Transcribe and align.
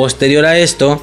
Posterior 0.00 0.46
a 0.46 0.58
esto, 0.58 0.98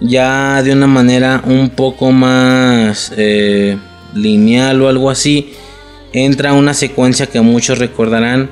ya 0.00 0.62
de 0.62 0.72
una 0.72 0.86
manera 0.86 1.42
un 1.44 1.68
poco 1.68 2.12
más 2.12 3.12
eh, 3.14 3.76
lineal 4.14 4.80
o 4.80 4.88
algo 4.88 5.10
así, 5.10 5.52
entra 6.14 6.54
una 6.54 6.72
secuencia 6.72 7.26
que 7.26 7.42
muchos 7.42 7.78
recordarán, 7.78 8.48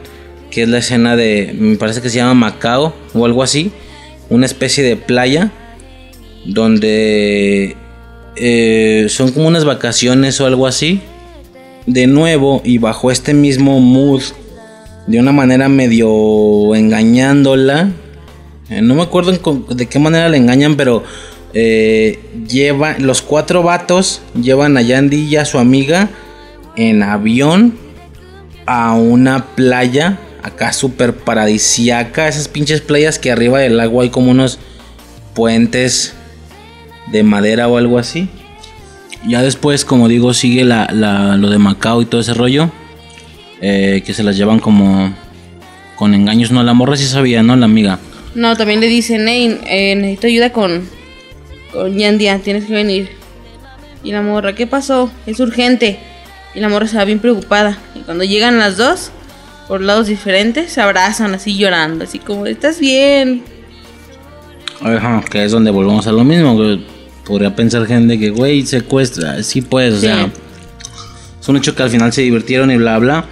que 0.51 0.65
es 0.65 0.69
la 0.69 0.81
escena 0.81 1.17
de, 1.17 1.57
me 1.59 1.77
parece 1.77 2.03
que 2.03 2.11
se 2.11 2.17
llama 2.17 2.35
Macao 2.35 2.95
o 3.15 3.25
algo 3.25 3.43
así, 3.43 3.73
una 4.29 4.45
especie 4.45 4.85
de 4.85 4.97
playa 4.97 5.51
donde 6.45 7.75
eh, 8.37 9.07
son 9.09 9.33
como 9.33 9.49
unas 9.49 9.65
vacaciones 9.65 10.39
o 10.43 10.47
algo 10.47 10.67
así. 10.67 11.01
De 11.87 12.07
nuevo 12.07 12.61
y 12.67 12.77
bajo 12.77 13.11
este 13.11 13.33
mismo 13.33 13.81
mood, 13.81 14.21
de 15.07 15.21
una 15.21 15.33
manera 15.33 15.71
medio 15.71 16.75
engañándola. 16.75 17.93
Eh, 18.71 18.83
no 18.83 18.95
me 18.95 19.03
acuerdo 19.03 19.33
de 19.33 19.87
qué 19.87 19.99
manera 19.99 20.29
la 20.29 20.37
engañan, 20.37 20.77
pero 20.77 21.05
eh, 21.55 22.19
lleva, 22.49 22.97
los 22.99 23.23
cuatro 23.23 23.63
vatos 23.63 24.21
llevan 24.41 24.77
a 24.77 24.83
Yandy 24.83 25.25
y 25.25 25.37
a 25.37 25.45
su 25.45 25.59
amiga 25.59 26.11
en 26.77 27.03
avión 27.03 27.79
a 28.67 28.95
una 28.95 29.47
playa 29.55 30.19
acá 30.43 30.73
súper 30.73 31.15
paradisiaca. 31.15 32.29
Esas 32.29 32.49
pinches 32.49 32.81
playas 32.81 33.19
que 33.19 33.33
arriba 33.33 33.59
del 33.61 33.81
agua 33.81 34.05
hay 34.05 34.11
como 34.11 34.31
unos 34.31 34.59
puentes 35.35 36.15
de 37.11 37.23
madera 37.23 37.69
o 37.69 37.79
algo 37.79 37.99
así. 37.99 38.29
Ya 39.27 39.43
después, 39.43 39.85
como 39.85 40.09
digo, 40.09 40.35
sigue 40.35 40.65
la, 40.65 40.87
lo 40.93 41.51
de 41.51 41.59
Macao 41.59 42.03
y 42.03 42.07
todo 42.07 42.21
ese 42.21 42.35
rollo. 42.35 42.71
Eh, 43.61 44.03
que 44.05 44.13
se 44.13 44.23
las 44.23 44.37
llevan 44.37 44.61
como 44.61 45.15
con 45.97 46.15
engaños. 46.15 46.51
No, 46.51 46.63
la 46.63 46.75
morra 46.75 46.97
sí 46.97 47.07
sabía, 47.07 47.43
¿no? 47.43 47.57
La 47.57 47.65
amiga. 47.65 47.99
No, 48.37 48.55
también 48.55 48.81
le 48.81 48.89
dicen, 48.89 49.27
hey, 49.27 49.59
eh, 49.65 49.97
necesito 49.97 50.27
ayuda 50.27 50.53
con, 50.53 50.87
con 51.73 51.97
Yandia, 51.97 52.39
tienes 52.39 52.67
que 52.67 52.75
venir. 52.75 53.09
Y 54.05 54.13
la 54.13 54.21
morra, 54.21 54.55
¿qué 54.55 54.67
pasó? 54.67 55.11
Es 55.25 55.41
urgente. 55.41 55.99
Y 56.55 56.61
la 56.61 56.69
morra 56.69 56.87
se 56.87 56.99
va 56.99 57.07
bien 57.07 57.19
preocupada. 57.19 57.79
Y 57.95 58.01
cuando 58.01 58.25
llegan 58.25 58.59
las 58.59 58.77
dos, 58.77 59.11
por 59.69 59.81
lados 59.81 60.09
diferentes, 60.09 60.71
se 60.71 60.83
abrazan 60.83 61.35
así 61.35 61.57
llorando, 61.57 62.05
así 62.05 62.19
como, 62.19 62.45
¿estás 62.45 62.79
bien? 62.79 63.43
Ajá, 64.83 65.25
que 65.31 65.43
es 65.43 65.53
donde 65.53 65.71
volvemos 65.71 66.07
a 66.07 66.13
lo 66.13 66.23
mismo, 66.23 66.79
Podría 67.25 67.57
pensar 67.57 67.87
gente 67.87 68.19
que, 68.19 68.29
güey, 68.29 68.67
secuestra, 68.67 69.43
sí 69.43 69.63
pues, 69.63 69.95
o 69.95 70.01
sea, 70.01 70.31
es 71.41 71.49
un 71.49 71.57
hecho 71.57 71.75
que 71.75 71.83
al 71.83 71.91
final 71.91 72.13
se 72.13 72.21
divirtieron 72.21 72.71
y 72.71 72.77
bla, 72.77 72.99
bla. 72.99 73.25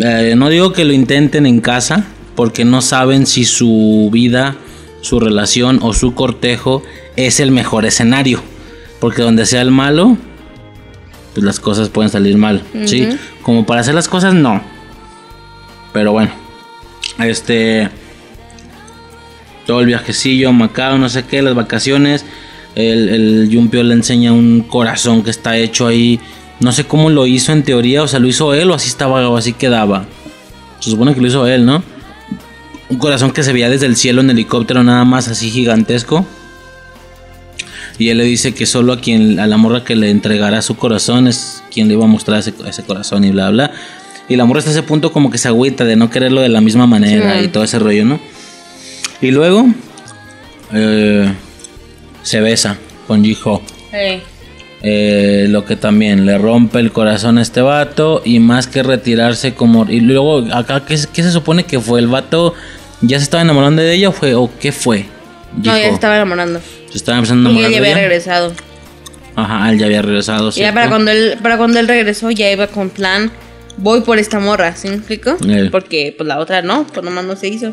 Eh, 0.00 0.34
no 0.36 0.48
digo 0.48 0.72
que 0.72 0.84
lo 0.84 0.92
intenten 0.92 1.44
en 1.44 1.60
casa, 1.60 2.06
porque 2.38 2.64
no 2.64 2.82
saben 2.82 3.26
si 3.26 3.44
su 3.44 4.10
vida, 4.12 4.54
su 5.00 5.18
relación 5.18 5.80
o 5.82 5.92
su 5.92 6.14
cortejo 6.14 6.84
es 7.16 7.40
el 7.40 7.50
mejor 7.50 7.84
escenario. 7.84 8.40
Porque 9.00 9.22
donde 9.22 9.44
sea 9.44 9.60
el 9.60 9.72
malo, 9.72 10.16
pues 11.34 11.44
las 11.44 11.58
cosas 11.58 11.88
pueden 11.88 12.12
salir 12.12 12.36
mal, 12.36 12.62
¿sí? 12.84 13.08
Como 13.42 13.66
para 13.66 13.80
hacer 13.80 13.96
las 13.96 14.06
cosas, 14.06 14.34
no. 14.34 14.62
Pero 15.92 16.12
bueno, 16.12 16.30
este. 17.18 17.90
Todo 19.66 19.80
el 19.80 19.86
viajecillo, 19.86 20.52
Macao, 20.52 20.96
no 20.96 21.08
sé 21.08 21.24
qué, 21.24 21.42
las 21.42 21.56
vacaciones. 21.56 22.24
El, 22.76 23.08
el 23.08 23.48
Yumpio 23.48 23.82
le 23.82 23.94
enseña 23.94 24.30
un 24.30 24.60
corazón 24.60 25.24
que 25.24 25.30
está 25.30 25.56
hecho 25.56 25.88
ahí. 25.88 26.20
No 26.60 26.70
sé 26.70 26.84
cómo 26.84 27.10
lo 27.10 27.26
hizo 27.26 27.50
en 27.50 27.64
teoría, 27.64 28.04
o 28.04 28.06
sea, 28.06 28.20
lo 28.20 28.28
hizo 28.28 28.54
él 28.54 28.70
o 28.70 28.74
así 28.74 28.90
estaba 28.90 29.28
o 29.28 29.36
así 29.36 29.54
quedaba. 29.54 30.06
Se 30.78 30.88
supone 30.90 31.16
que 31.16 31.20
lo 31.20 31.26
hizo 31.26 31.44
él, 31.44 31.66
¿no? 31.66 31.97
Un 32.90 32.98
corazón 32.98 33.32
que 33.32 33.42
se 33.42 33.52
veía 33.52 33.68
desde 33.68 33.86
el 33.86 33.96
cielo 33.96 34.20
en 34.20 34.30
helicóptero, 34.30 34.82
nada 34.82 35.04
más 35.04 35.28
así 35.28 35.50
gigantesco. 35.50 36.24
Y 37.98 38.10
él 38.10 38.18
le 38.18 38.24
dice 38.24 38.54
que 38.54 38.64
solo 38.64 38.92
a 38.92 39.00
quien, 39.00 39.40
a 39.40 39.46
la 39.46 39.56
morra 39.56 39.84
que 39.84 39.96
le 39.96 40.10
entregará 40.10 40.62
su 40.62 40.76
corazón 40.76 41.26
es 41.26 41.62
quien 41.72 41.88
le 41.88 41.94
iba 41.94 42.04
a 42.04 42.08
mostrar 42.08 42.38
ese, 42.38 42.54
ese 42.66 42.84
corazón 42.84 43.24
y 43.24 43.30
bla, 43.30 43.50
bla. 43.50 43.72
Y 44.28 44.36
la 44.36 44.44
morra 44.44 44.60
hasta 44.60 44.70
ese 44.70 44.82
punto 44.82 45.10
como 45.12 45.30
que 45.30 45.38
se 45.38 45.48
agüita 45.48 45.84
de 45.84 45.96
no 45.96 46.10
quererlo 46.10 46.40
de 46.40 46.48
la 46.48 46.60
misma 46.60 46.86
manera 46.86 47.42
y 47.42 47.48
todo 47.48 47.64
ese 47.64 47.78
rollo, 47.78 48.04
¿no? 48.04 48.20
Y 49.20 49.30
luego 49.30 49.66
eh, 50.72 51.32
se 52.22 52.40
besa 52.40 52.76
con 53.06 53.24
Jiho. 53.24 53.62
Eh, 54.82 55.46
lo 55.48 55.64
que 55.64 55.74
también 55.74 56.24
le 56.24 56.38
rompe 56.38 56.78
el 56.78 56.92
corazón 56.92 57.38
a 57.38 57.42
este 57.42 57.60
vato 57.60 58.22
y 58.24 58.38
más 58.38 58.66
que 58.66 58.82
retirarse 58.82 59.54
como... 59.54 59.86
Y 59.88 60.00
luego 60.00 60.44
acá, 60.52 60.84
¿qué, 60.86 60.96
se 60.96 61.30
supone 61.32 61.64
que 61.64 61.80
fue? 61.80 62.00
¿El 62.00 62.06
vato 62.06 62.54
ya 63.00 63.18
se 63.18 63.24
estaba 63.24 63.42
enamorando 63.42 63.82
de 63.82 63.92
ella 63.92 64.10
o, 64.10 64.12
fue, 64.12 64.34
o 64.34 64.50
qué 64.60 64.70
fue? 64.70 65.06
No, 65.56 65.64
ya 65.64 65.74
se 65.74 65.88
estaba 65.90 66.16
enamorando. 66.16 66.60
Se 66.90 66.98
estaba 66.98 67.18
empezando 67.18 67.48
a 67.48 67.52
enamorar. 67.52 67.70
Y 67.70 67.74
él 67.74 67.82
ya 67.82 67.90
había 67.90 68.02
regresado. 68.02 68.52
Ajá, 69.34 69.70
él 69.70 69.78
ya 69.78 69.86
había 69.86 70.02
regresado. 70.02 70.50
Y 70.50 70.60
ya 70.60 70.72
para 70.72 70.88
cuando, 70.88 71.10
él, 71.10 71.38
para 71.42 71.56
cuando 71.58 71.80
él 71.80 71.88
regresó 71.88 72.30
ya 72.30 72.50
iba 72.50 72.66
con 72.68 72.90
plan 72.90 73.32
voy 73.78 74.00
por 74.02 74.18
esta 74.18 74.38
morra, 74.38 74.74
¿sí 74.76 74.88
me 74.88 74.96
explico? 74.96 75.36
Eh. 75.46 75.68
Porque 75.70 76.14
pues 76.16 76.26
la 76.26 76.38
otra 76.38 76.62
no, 76.62 76.86
pues 76.86 77.04
nomás 77.04 77.24
no 77.24 77.36
se 77.36 77.48
hizo. 77.48 77.72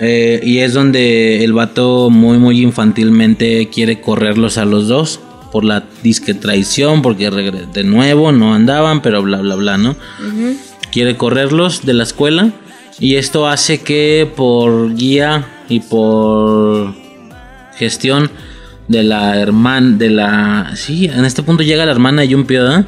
Eh, 0.00 0.40
y 0.44 0.58
es 0.58 0.74
donde 0.74 1.44
el 1.44 1.52
vato 1.52 2.10
muy 2.10 2.38
muy 2.38 2.60
infantilmente 2.60 3.68
quiere 3.68 4.00
correrlos 4.00 4.58
a 4.58 4.64
los 4.64 4.86
dos 4.86 5.20
por 5.52 5.64
la 5.64 5.84
disque 6.02 6.34
traición, 6.34 7.02
porque 7.02 7.30
de 7.30 7.84
nuevo 7.84 8.32
no 8.32 8.54
andaban, 8.54 9.02
pero 9.02 9.22
bla 9.22 9.38
bla 9.38 9.54
bla, 9.54 9.78
¿no? 9.78 9.96
Quiere 10.92 11.16
correrlos 11.16 11.84
de 11.84 11.94
la 11.94 12.02
escuela 12.02 12.50
y 12.98 13.16
esto 13.16 13.46
hace 13.46 13.82
que 13.82 14.30
por 14.36 14.94
guía 14.94 15.46
y 15.68 15.80
por 15.80 16.94
gestión 17.76 18.30
de 18.88 19.02
la 19.02 19.38
hermana, 19.38 19.96
de 19.96 20.10
la... 20.10 20.72
Sí, 20.74 21.06
en 21.06 21.24
este 21.24 21.42
punto 21.42 21.62
llega 21.62 21.84
la 21.84 21.92
hermana 21.92 22.22
de 22.22 22.32
Jumpio, 22.32 22.84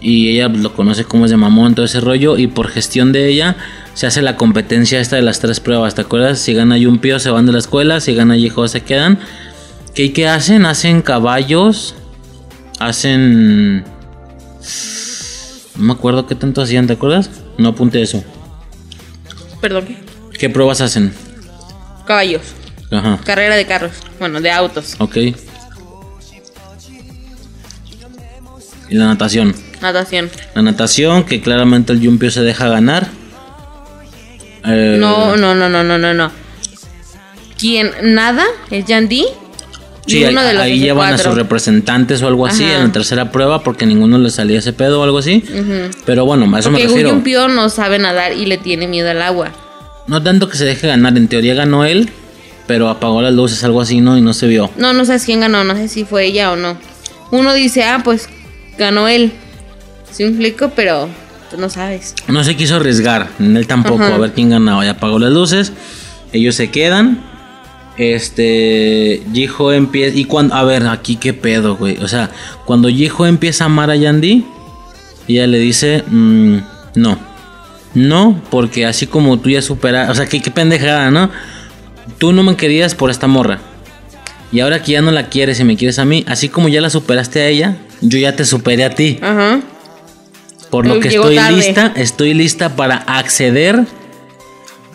y 0.00 0.28
ella 0.28 0.48
lo 0.48 0.74
conoce 0.74 1.04
como 1.04 1.24
es 1.24 1.30
de 1.30 1.36
mamón, 1.36 1.74
todo 1.74 1.86
ese 1.86 2.00
rollo, 2.00 2.36
y 2.36 2.46
por 2.46 2.68
gestión 2.68 3.12
de 3.12 3.28
ella 3.28 3.56
se 3.94 4.06
hace 4.06 4.20
la 4.20 4.36
competencia 4.36 5.00
esta 5.00 5.16
de 5.16 5.22
las 5.22 5.40
tres 5.40 5.58
pruebas, 5.58 5.94
¿te 5.94 6.02
acuerdas? 6.02 6.38
Si 6.38 6.52
gana 6.52 6.76
Yumpio 6.76 7.18
se 7.18 7.30
van 7.30 7.46
de 7.46 7.52
la 7.52 7.58
escuela, 7.58 7.98
si 8.00 8.14
gana 8.14 8.36
Yijo 8.36 8.68
se 8.68 8.82
quedan. 8.82 9.18
¿Qué, 9.96 10.12
¿Qué 10.12 10.28
hacen? 10.28 10.66
Hacen 10.66 11.00
caballos, 11.00 11.94
hacen... 12.78 13.82
No 15.74 15.84
me 15.84 15.92
acuerdo 15.94 16.26
qué 16.26 16.34
tanto 16.34 16.60
hacían, 16.60 16.86
¿te 16.86 16.92
acuerdas? 16.92 17.30
No 17.56 17.70
apunte 17.70 18.02
eso. 18.02 18.22
Perdón. 19.62 19.96
¿Qué 20.38 20.50
pruebas 20.50 20.82
hacen? 20.82 21.14
Caballos. 22.06 22.42
Ajá. 22.90 23.18
Carrera 23.24 23.56
de 23.56 23.64
carros. 23.64 23.92
Bueno, 24.18 24.42
de 24.42 24.50
autos. 24.50 24.96
Ok. 24.98 25.16
Y 25.16 25.34
la 28.90 29.06
natación. 29.06 29.54
Natación. 29.80 30.30
La 30.54 30.60
natación, 30.60 31.24
que 31.24 31.40
claramente 31.40 31.94
el 31.94 32.02
Yumpio 32.02 32.30
se 32.30 32.42
deja 32.42 32.68
ganar. 32.68 33.08
Eh, 34.62 34.98
no, 35.00 35.36
no, 35.36 35.54
no, 35.54 35.70
no, 35.70 35.82
no, 35.82 35.96
no, 35.96 36.12
no. 36.12 36.30
Quien 37.58 37.92
nada 38.14 38.44
es 38.70 38.84
Yandy. 38.84 39.24
Sí, 40.06 40.24
ahí, 40.24 40.34
de 40.34 40.52
los 40.52 40.62
ahí 40.62 40.78
llevan 40.78 41.14
a 41.14 41.18
sus 41.18 41.34
representantes 41.34 42.22
o 42.22 42.28
algo 42.28 42.46
así 42.46 42.62
en 42.62 42.84
la 42.84 42.92
tercera 42.92 43.32
prueba 43.32 43.62
porque 43.62 43.86
ninguno 43.86 44.18
le 44.18 44.30
salía 44.30 44.60
ese 44.60 44.72
pedo 44.72 45.00
o 45.00 45.04
algo 45.04 45.18
así. 45.18 45.42
Pero 46.04 46.24
bueno, 46.24 46.54
a 46.54 46.60
eso 46.60 46.70
me 46.70 46.78
refiero. 46.78 47.10
Yumpio 47.10 47.48
no 47.48 47.68
sabe 47.68 47.98
nadar 47.98 48.32
y 48.32 48.46
le 48.46 48.58
tiene 48.58 48.86
miedo 48.86 49.10
al 49.10 49.22
agua. 49.22 49.50
No 50.06 50.22
tanto 50.22 50.48
que 50.48 50.56
se 50.56 50.64
deje 50.64 50.86
ganar, 50.86 51.16
en 51.16 51.26
teoría 51.26 51.54
ganó 51.54 51.84
él, 51.84 52.10
pero 52.68 52.88
apagó 52.88 53.22
las 53.22 53.34
luces, 53.34 53.64
algo 53.64 53.80
así, 53.80 54.00
¿no? 54.00 54.16
Y 54.16 54.20
no 54.20 54.32
se 54.32 54.46
vio. 54.46 54.70
No, 54.76 54.92
no 54.92 55.04
sabes 55.04 55.24
quién 55.24 55.40
ganó, 55.40 55.64
no 55.64 55.74
sé 55.74 55.88
si 55.88 56.04
fue 56.04 56.26
ella 56.26 56.52
o 56.52 56.56
no. 56.56 56.76
Uno 57.32 57.52
dice, 57.54 57.82
ah, 57.82 58.02
pues 58.04 58.28
ganó 58.78 59.08
él. 59.08 59.32
Sí 60.12 60.22
un 60.22 60.30
explico, 60.30 60.70
pero 60.76 61.08
tú 61.50 61.56
no 61.58 61.68
sabes. 61.68 62.14
No 62.28 62.44
se 62.44 62.54
quiso 62.56 62.76
arriesgar, 62.76 63.28
él 63.40 63.66
tampoco, 63.66 64.04
a 64.04 64.18
ver 64.18 64.32
quién 64.32 64.50
ganaba. 64.50 64.84
Ya 64.84 64.92
apagó 64.92 65.18
las 65.18 65.32
luces, 65.32 65.72
ellos 66.32 66.54
se 66.54 66.70
quedan. 66.70 67.35
Este, 67.98 69.22
Jiho 69.32 69.72
empieza. 69.72 70.16
Y 70.16 70.24
cuando, 70.24 70.54
a 70.54 70.64
ver, 70.64 70.86
aquí 70.86 71.16
qué 71.16 71.32
pedo, 71.32 71.76
güey. 71.76 71.96
O 71.98 72.08
sea, 72.08 72.30
cuando 72.64 72.88
Jiho 72.88 73.26
empieza 73.26 73.64
a 73.64 73.66
amar 73.66 73.90
a 73.90 73.96
Yandy, 73.96 74.44
ella 75.28 75.46
le 75.46 75.58
dice: 75.58 76.04
mm, 76.06 76.58
No, 76.94 77.18
no, 77.94 78.40
porque 78.50 78.86
así 78.86 79.06
como 79.06 79.38
tú 79.38 79.50
ya 79.50 79.62
superas. 79.62 80.10
O 80.10 80.14
sea, 80.14 80.26
qué, 80.26 80.40
qué 80.40 80.50
pendejada, 80.50 81.10
¿no? 81.10 81.30
Tú 82.18 82.32
no 82.32 82.42
me 82.42 82.56
querías 82.56 82.94
por 82.94 83.10
esta 83.10 83.26
morra. 83.26 83.60
Y 84.52 84.60
ahora 84.60 84.82
que 84.82 84.92
ya 84.92 85.02
no 85.02 85.10
la 85.10 85.28
quieres 85.28 85.58
y 85.60 85.64
me 85.64 85.76
quieres 85.76 85.98
a 85.98 86.04
mí, 86.04 86.24
así 86.28 86.48
como 86.48 86.68
ya 86.68 86.80
la 86.80 86.90
superaste 86.90 87.40
a 87.40 87.48
ella, 87.48 87.76
yo 88.00 88.18
ya 88.18 88.36
te 88.36 88.44
superé 88.44 88.84
a 88.84 88.90
ti. 88.90 89.18
Ajá. 89.20 89.60
Por 90.70 90.86
lo 90.86 91.00
que 91.00 91.08
estoy 91.08 91.38
lista, 91.38 91.92
estoy 91.96 92.34
lista 92.34 92.76
para 92.76 92.96
acceder 92.96 93.86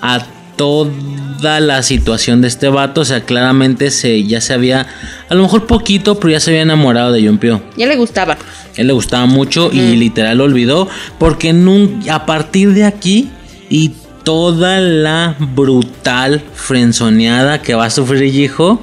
a 0.01 0.25
toda 0.61 1.59
la 1.59 1.81
situación 1.81 2.41
de 2.41 2.47
este 2.47 2.69
vato. 2.69 3.01
O 3.01 3.05
sea, 3.05 3.21
claramente 3.21 3.89
se, 3.89 4.23
ya 4.25 4.41
se 4.41 4.53
había, 4.53 4.85
a 5.27 5.33
lo 5.33 5.41
mejor 5.41 5.65
poquito, 5.65 6.19
pero 6.19 6.33
ya 6.33 6.39
se 6.39 6.51
había 6.51 6.61
enamorado 6.61 7.11
de 7.11 7.23
Yumpio. 7.23 7.63
Ya 7.77 7.87
le 7.87 7.95
gustaba. 7.95 8.37
Él 8.75 8.85
le 8.85 8.93
gustaba 8.93 9.25
mucho 9.25 9.71
y 9.73 9.95
literal 9.95 10.37
lo 10.37 10.43
olvidó. 10.43 10.87
Porque 11.17 11.55
a 12.09 12.25
partir 12.27 12.73
de 12.73 12.83
aquí 12.83 13.29
y 13.69 13.93
toda 14.23 14.79
la 14.79 15.35
brutal 15.39 16.43
frenzoneada 16.53 17.63
que 17.63 17.73
va 17.73 17.85
a 17.85 17.89
sufrir 17.89 18.23
hijo, 18.35 18.79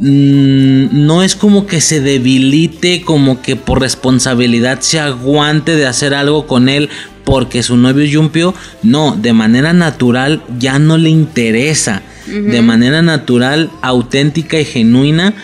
mm, 0.00 1.06
no 1.06 1.22
es 1.22 1.34
como 1.34 1.66
que 1.66 1.80
se 1.80 2.02
debilite, 2.02 3.00
como 3.00 3.40
que 3.40 3.56
por 3.56 3.80
responsabilidad 3.80 4.80
se 4.80 5.00
aguante 5.00 5.76
de 5.76 5.86
hacer 5.86 6.12
algo 6.12 6.46
con 6.46 6.68
él 6.68 6.90
porque 7.28 7.62
su 7.62 7.76
novio 7.76 8.06
Yumpio, 8.06 8.54
no, 8.82 9.14
de 9.14 9.34
manera 9.34 9.74
natural 9.74 10.42
ya 10.58 10.78
no 10.78 10.96
le 10.96 11.10
interesa. 11.10 12.02
De 12.26 12.60
manera 12.60 13.00
natural, 13.00 13.70
auténtica 13.80 14.58
y 14.58 14.64
genuina, 14.64 15.34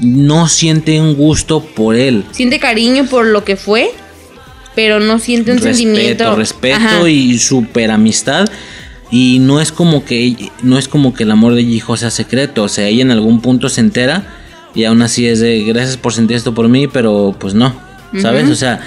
no 0.00 0.48
siente 0.48 1.00
un 1.00 1.14
gusto 1.14 1.64
por 1.64 1.94
él. 1.94 2.24
Siente 2.32 2.58
cariño 2.58 3.06
por 3.06 3.26
lo 3.26 3.44
que 3.44 3.56
fue, 3.56 3.90
pero 4.74 4.98
no 5.00 5.18
siente 5.18 5.52
un 5.52 5.60
sentimiento. 5.60 6.34
Respeto 6.34 7.06
y 7.08 7.38
super 7.38 7.90
amistad. 7.90 8.48
Y 9.10 9.38
no 9.40 9.60
es 9.60 9.70
como 9.72 10.04
que 10.04 10.50
no 10.62 10.78
es 10.78 10.88
como 10.88 11.12
que 11.12 11.24
el 11.24 11.30
amor 11.30 11.54
de 11.54 11.62
hijo 11.62 11.96
sea 11.96 12.10
secreto. 12.10 12.64
O 12.64 12.68
sea, 12.68 12.86
ella 12.86 13.02
en 13.02 13.10
algún 13.10 13.40
punto 13.40 13.68
se 13.68 13.80
entera. 13.80 14.26
Y 14.74 14.84
aún 14.84 15.02
así 15.02 15.26
es 15.26 15.40
de 15.40 15.62
gracias 15.64 15.96
por 15.96 16.12
sentir 16.12 16.36
esto 16.36 16.54
por 16.54 16.68
mí, 16.68 16.88
pero 16.88 17.36
pues 17.38 17.54
no. 17.54 17.74
¿Sabes? 18.20 18.48
O 18.48 18.56
sea, 18.56 18.80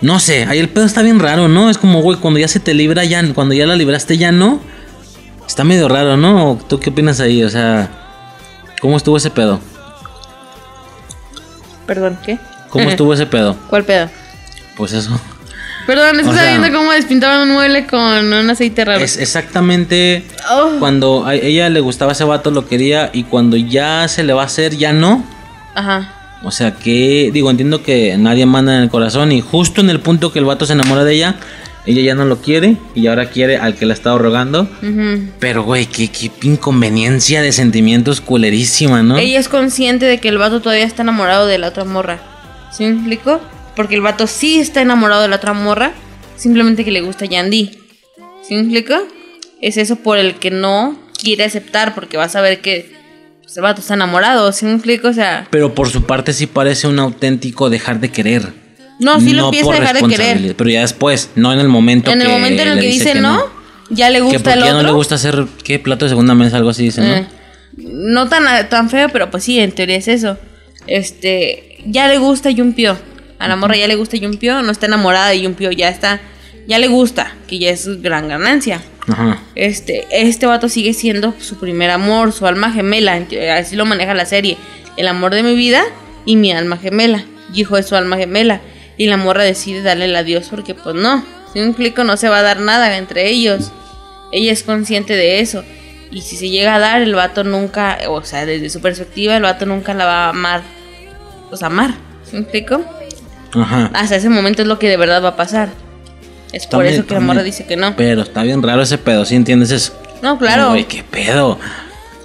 no 0.00 0.18
sé, 0.18 0.44
ahí 0.44 0.58
el 0.58 0.68
pedo 0.68 0.86
está 0.86 1.02
bien 1.02 1.18
raro, 1.18 1.48
¿no? 1.48 1.68
Es 1.68 1.76
como, 1.76 2.00
güey, 2.00 2.18
cuando 2.18 2.40
ya 2.40 2.48
se 2.48 2.60
te 2.60 2.72
libra, 2.72 3.04
ya, 3.04 3.22
cuando 3.34 3.54
ya 3.54 3.66
la 3.66 3.76
libraste, 3.76 4.16
ya 4.16 4.32
no. 4.32 4.60
Está 5.46 5.64
medio 5.64 5.88
raro, 5.88 6.16
¿no? 6.16 6.58
¿Tú 6.68 6.80
qué 6.80 6.90
opinas 6.90 7.20
ahí? 7.20 7.42
O 7.42 7.50
sea, 7.50 7.90
¿cómo 8.80 8.96
estuvo 8.96 9.16
ese 9.16 9.30
pedo? 9.30 9.60
Perdón, 11.86 12.18
¿qué? 12.24 12.38
¿Cómo 12.70 12.88
estuvo 12.88 13.12
ese 13.12 13.26
pedo? 13.26 13.56
¿Cuál 13.68 13.84
pedo? 13.84 14.08
Pues 14.76 14.92
eso. 14.92 15.20
Perdón, 15.86 16.20
estaba 16.20 16.46
viendo 16.46 16.70
cómo 16.72 16.92
despintaban 16.92 17.48
un 17.48 17.54
mueble 17.54 17.86
con 17.86 18.32
un 18.32 18.48
aceite 18.50 18.84
raro. 18.84 19.00
Es 19.00 19.16
exactamente 19.16 20.24
oh. 20.50 20.76
cuando 20.78 21.26
a 21.26 21.34
ella 21.34 21.68
le 21.68 21.80
gustaba 21.80 22.12
ese 22.12 22.24
vato, 22.24 22.50
lo 22.50 22.68
quería, 22.68 23.10
y 23.12 23.24
cuando 23.24 23.56
ya 23.56 24.06
se 24.08 24.22
le 24.22 24.32
va 24.32 24.42
a 24.42 24.46
hacer, 24.46 24.76
ya 24.76 24.92
no. 24.92 25.24
Ajá. 25.74 26.19
O 26.42 26.50
sea 26.50 26.74
que, 26.74 27.30
digo, 27.32 27.50
entiendo 27.50 27.82
que 27.82 28.16
nadie 28.16 28.46
manda 28.46 28.76
en 28.76 28.82
el 28.82 28.88
corazón, 28.88 29.32
y 29.32 29.40
justo 29.40 29.80
en 29.80 29.90
el 29.90 30.00
punto 30.00 30.32
que 30.32 30.38
el 30.38 30.46
vato 30.46 30.64
se 30.64 30.72
enamora 30.72 31.04
de 31.04 31.14
ella, 31.14 31.36
ella 31.86 32.02
ya 32.02 32.14
no 32.14 32.24
lo 32.24 32.40
quiere, 32.40 32.76
y 32.94 33.06
ahora 33.08 33.30
quiere 33.30 33.58
al 33.58 33.74
que 33.74 33.84
le 33.86 33.92
ha 33.92 33.94
estado 33.94 34.18
rogando. 34.18 34.68
Pero, 35.38 35.64
güey, 35.64 35.86
qué, 35.86 36.08
qué 36.08 36.30
inconveniencia 36.42 37.42
de 37.42 37.52
sentimientos 37.52 38.20
culerísima, 38.20 39.02
¿no? 39.02 39.18
Ella 39.18 39.38
es 39.38 39.48
consciente 39.48 40.06
de 40.06 40.18
que 40.18 40.28
el 40.28 40.38
vato 40.38 40.60
todavía 40.60 40.84
está 40.84 41.02
enamorado 41.02 41.46
de 41.46 41.58
la 41.58 41.68
otra 41.68 41.84
morra. 41.84 42.20
¿Sí 42.72 42.84
me 42.84 42.90
explico? 42.90 43.40
Porque 43.76 43.94
el 43.94 44.00
vato 44.00 44.26
sí 44.26 44.60
está 44.60 44.80
enamorado 44.80 45.22
de 45.22 45.28
la 45.28 45.36
otra 45.36 45.52
morra, 45.52 45.92
simplemente 46.36 46.84
que 46.84 46.90
le 46.90 47.02
gusta 47.02 47.26
Yandy. 47.26 47.78
¿Sí 48.42 48.54
me 48.54 48.60
explico? 48.60 48.94
Es 49.60 49.76
eso 49.76 49.96
por 49.96 50.16
el 50.16 50.36
que 50.36 50.50
no 50.50 50.98
quiere 51.20 51.44
aceptar, 51.44 51.94
porque 51.94 52.16
va 52.16 52.24
a 52.24 52.28
saber 52.30 52.60
que 52.60 52.99
pues, 53.50 53.56
el 53.56 53.62
vato 53.64 53.80
está 53.80 53.94
enamorado. 53.94 54.52
¿Sí 54.52 54.64
me 54.64 54.74
explico? 54.74 55.08
O 55.08 55.12
sea. 55.12 55.48
Pero 55.50 55.74
por 55.74 55.90
su 55.90 56.04
parte 56.04 56.32
sí 56.32 56.46
parece 56.46 56.86
un 56.86 57.00
auténtico 57.00 57.68
dejar 57.68 57.98
de 57.98 58.10
querer. 58.12 58.52
No, 59.00 59.18
sí 59.18 59.32
lo 59.32 59.46
empieza 59.46 59.70
a 59.72 59.80
dejar 59.80 60.00
de 60.00 60.08
querer. 60.08 60.54
Pero 60.54 60.70
ya 60.70 60.82
después, 60.82 61.30
no 61.34 61.52
en 61.52 61.58
el 61.58 61.68
momento 61.68 62.12
En 62.12 62.22
el 62.22 62.28
momento 62.28 62.62
en 62.62 62.68
el 62.68 62.78
que 62.78 62.86
dice, 62.86 63.14
no, 63.16 63.44
ya 63.88 64.08
le 64.08 64.20
gusta 64.20 64.52
el 64.52 64.60
otro. 64.60 64.70
ya 64.70 64.76
no 64.76 64.86
le 64.86 64.92
gusta 64.92 65.16
hacer, 65.16 65.46
¿qué? 65.64 65.80
Plato 65.80 66.04
de 66.04 66.10
segunda 66.10 66.34
mesa, 66.34 66.58
algo 66.58 66.70
así 66.70 66.84
dice, 66.84 67.00
¿no? 67.00 67.08
Eh, 67.08 67.26
no 67.78 68.28
tan, 68.28 68.68
tan 68.68 68.88
feo, 68.88 69.08
pero 69.08 69.30
pues 69.30 69.42
sí, 69.42 69.58
en 69.58 69.72
teoría 69.72 69.96
es 69.96 70.06
eso. 70.06 70.38
Este, 70.86 71.78
ya 71.86 72.06
le 72.06 72.18
gusta 72.18 72.50
Yumpio. 72.50 72.96
A 73.40 73.48
la 73.48 73.56
morra 73.56 73.74
ya 73.74 73.88
le 73.88 73.96
gusta 73.96 74.16
Yumpio, 74.16 74.62
no 74.62 74.70
está 74.70 74.86
enamorada 74.86 75.30
de 75.30 75.40
Yumpio, 75.40 75.72
ya 75.72 75.88
está, 75.88 76.20
ya 76.68 76.78
le 76.78 76.88
gusta, 76.88 77.34
que 77.48 77.58
ya 77.58 77.70
es 77.70 78.02
gran 78.02 78.28
ganancia. 78.28 78.82
Ajá. 79.10 79.40
Este, 79.54 80.06
este 80.10 80.46
vato 80.46 80.68
sigue 80.68 80.94
siendo 80.94 81.34
su 81.38 81.58
primer 81.58 81.90
amor, 81.90 82.32
su 82.32 82.46
alma 82.46 82.72
gemela, 82.72 83.20
así 83.56 83.76
lo 83.76 83.86
maneja 83.86 84.14
la 84.14 84.26
serie. 84.26 84.56
El 84.96 85.08
amor 85.08 85.34
de 85.34 85.42
mi 85.42 85.54
vida 85.54 85.82
y 86.24 86.36
mi 86.36 86.52
alma 86.52 86.76
gemela. 86.76 87.24
hijo 87.54 87.76
de 87.76 87.82
su 87.82 87.96
alma 87.96 88.16
gemela. 88.16 88.60
Y 88.96 89.06
la 89.06 89.16
morra 89.16 89.42
decide 89.42 89.82
darle 89.82 90.04
el 90.04 90.16
adiós 90.16 90.48
porque 90.50 90.74
pues 90.74 90.94
no, 90.94 91.24
si 91.52 91.60
un 91.60 91.72
clico 91.72 92.04
no 92.04 92.16
se 92.16 92.28
va 92.28 92.38
a 92.38 92.42
dar 92.42 92.60
nada 92.60 92.96
entre 92.96 93.28
ellos. 93.28 93.72
Ella 94.32 94.52
es 94.52 94.62
consciente 94.62 95.14
de 95.14 95.40
eso. 95.40 95.64
Y 96.10 96.22
si 96.22 96.36
se 96.36 96.48
llega 96.48 96.74
a 96.74 96.78
dar, 96.78 97.02
el 97.02 97.14
vato 97.14 97.44
nunca, 97.44 97.98
o 98.08 98.22
sea, 98.24 98.44
desde 98.44 98.68
su 98.68 98.80
perspectiva, 98.80 99.36
el 99.36 99.42
vato 99.42 99.64
nunca 99.64 99.94
la 99.94 100.04
va 100.04 100.26
a 100.26 100.28
amar. 100.30 100.62
Pues 101.48 101.62
amar, 101.62 101.94
¿sí 102.24 102.34
me 102.36 102.40
explico? 102.40 102.84
Ajá. 103.52 103.90
Hasta 103.94 104.16
ese 104.16 104.28
momento 104.28 104.62
es 104.62 104.68
lo 104.68 104.78
que 104.78 104.88
de 104.88 104.96
verdad 104.96 105.22
va 105.22 105.30
a 105.30 105.36
pasar. 105.36 105.70
Es 106.52 106.66
por 106.66 106.84
eso 106.84 107.06
que 107.06 107.14
la 107.14 107.20
morra 107.20 107.42
dice 107.42 107.66
que 107.66 107.76
no. 107.76 107.94
Pero 107.96 108.22
está 108.22 108.42
bien 108.42 108.62
raro 108.62 108.82
ese 108.82 108.98
pedo, 108.98 109.24
¿sí 109.24 109.36
entiendes 109.36 109.70
eso? 109.70 109.92
No, 110.22 110.38
claro. 110.38 110.72
Uy, 110.72 110.84
qué 110.84 111.02
pedo. 111.02 111.58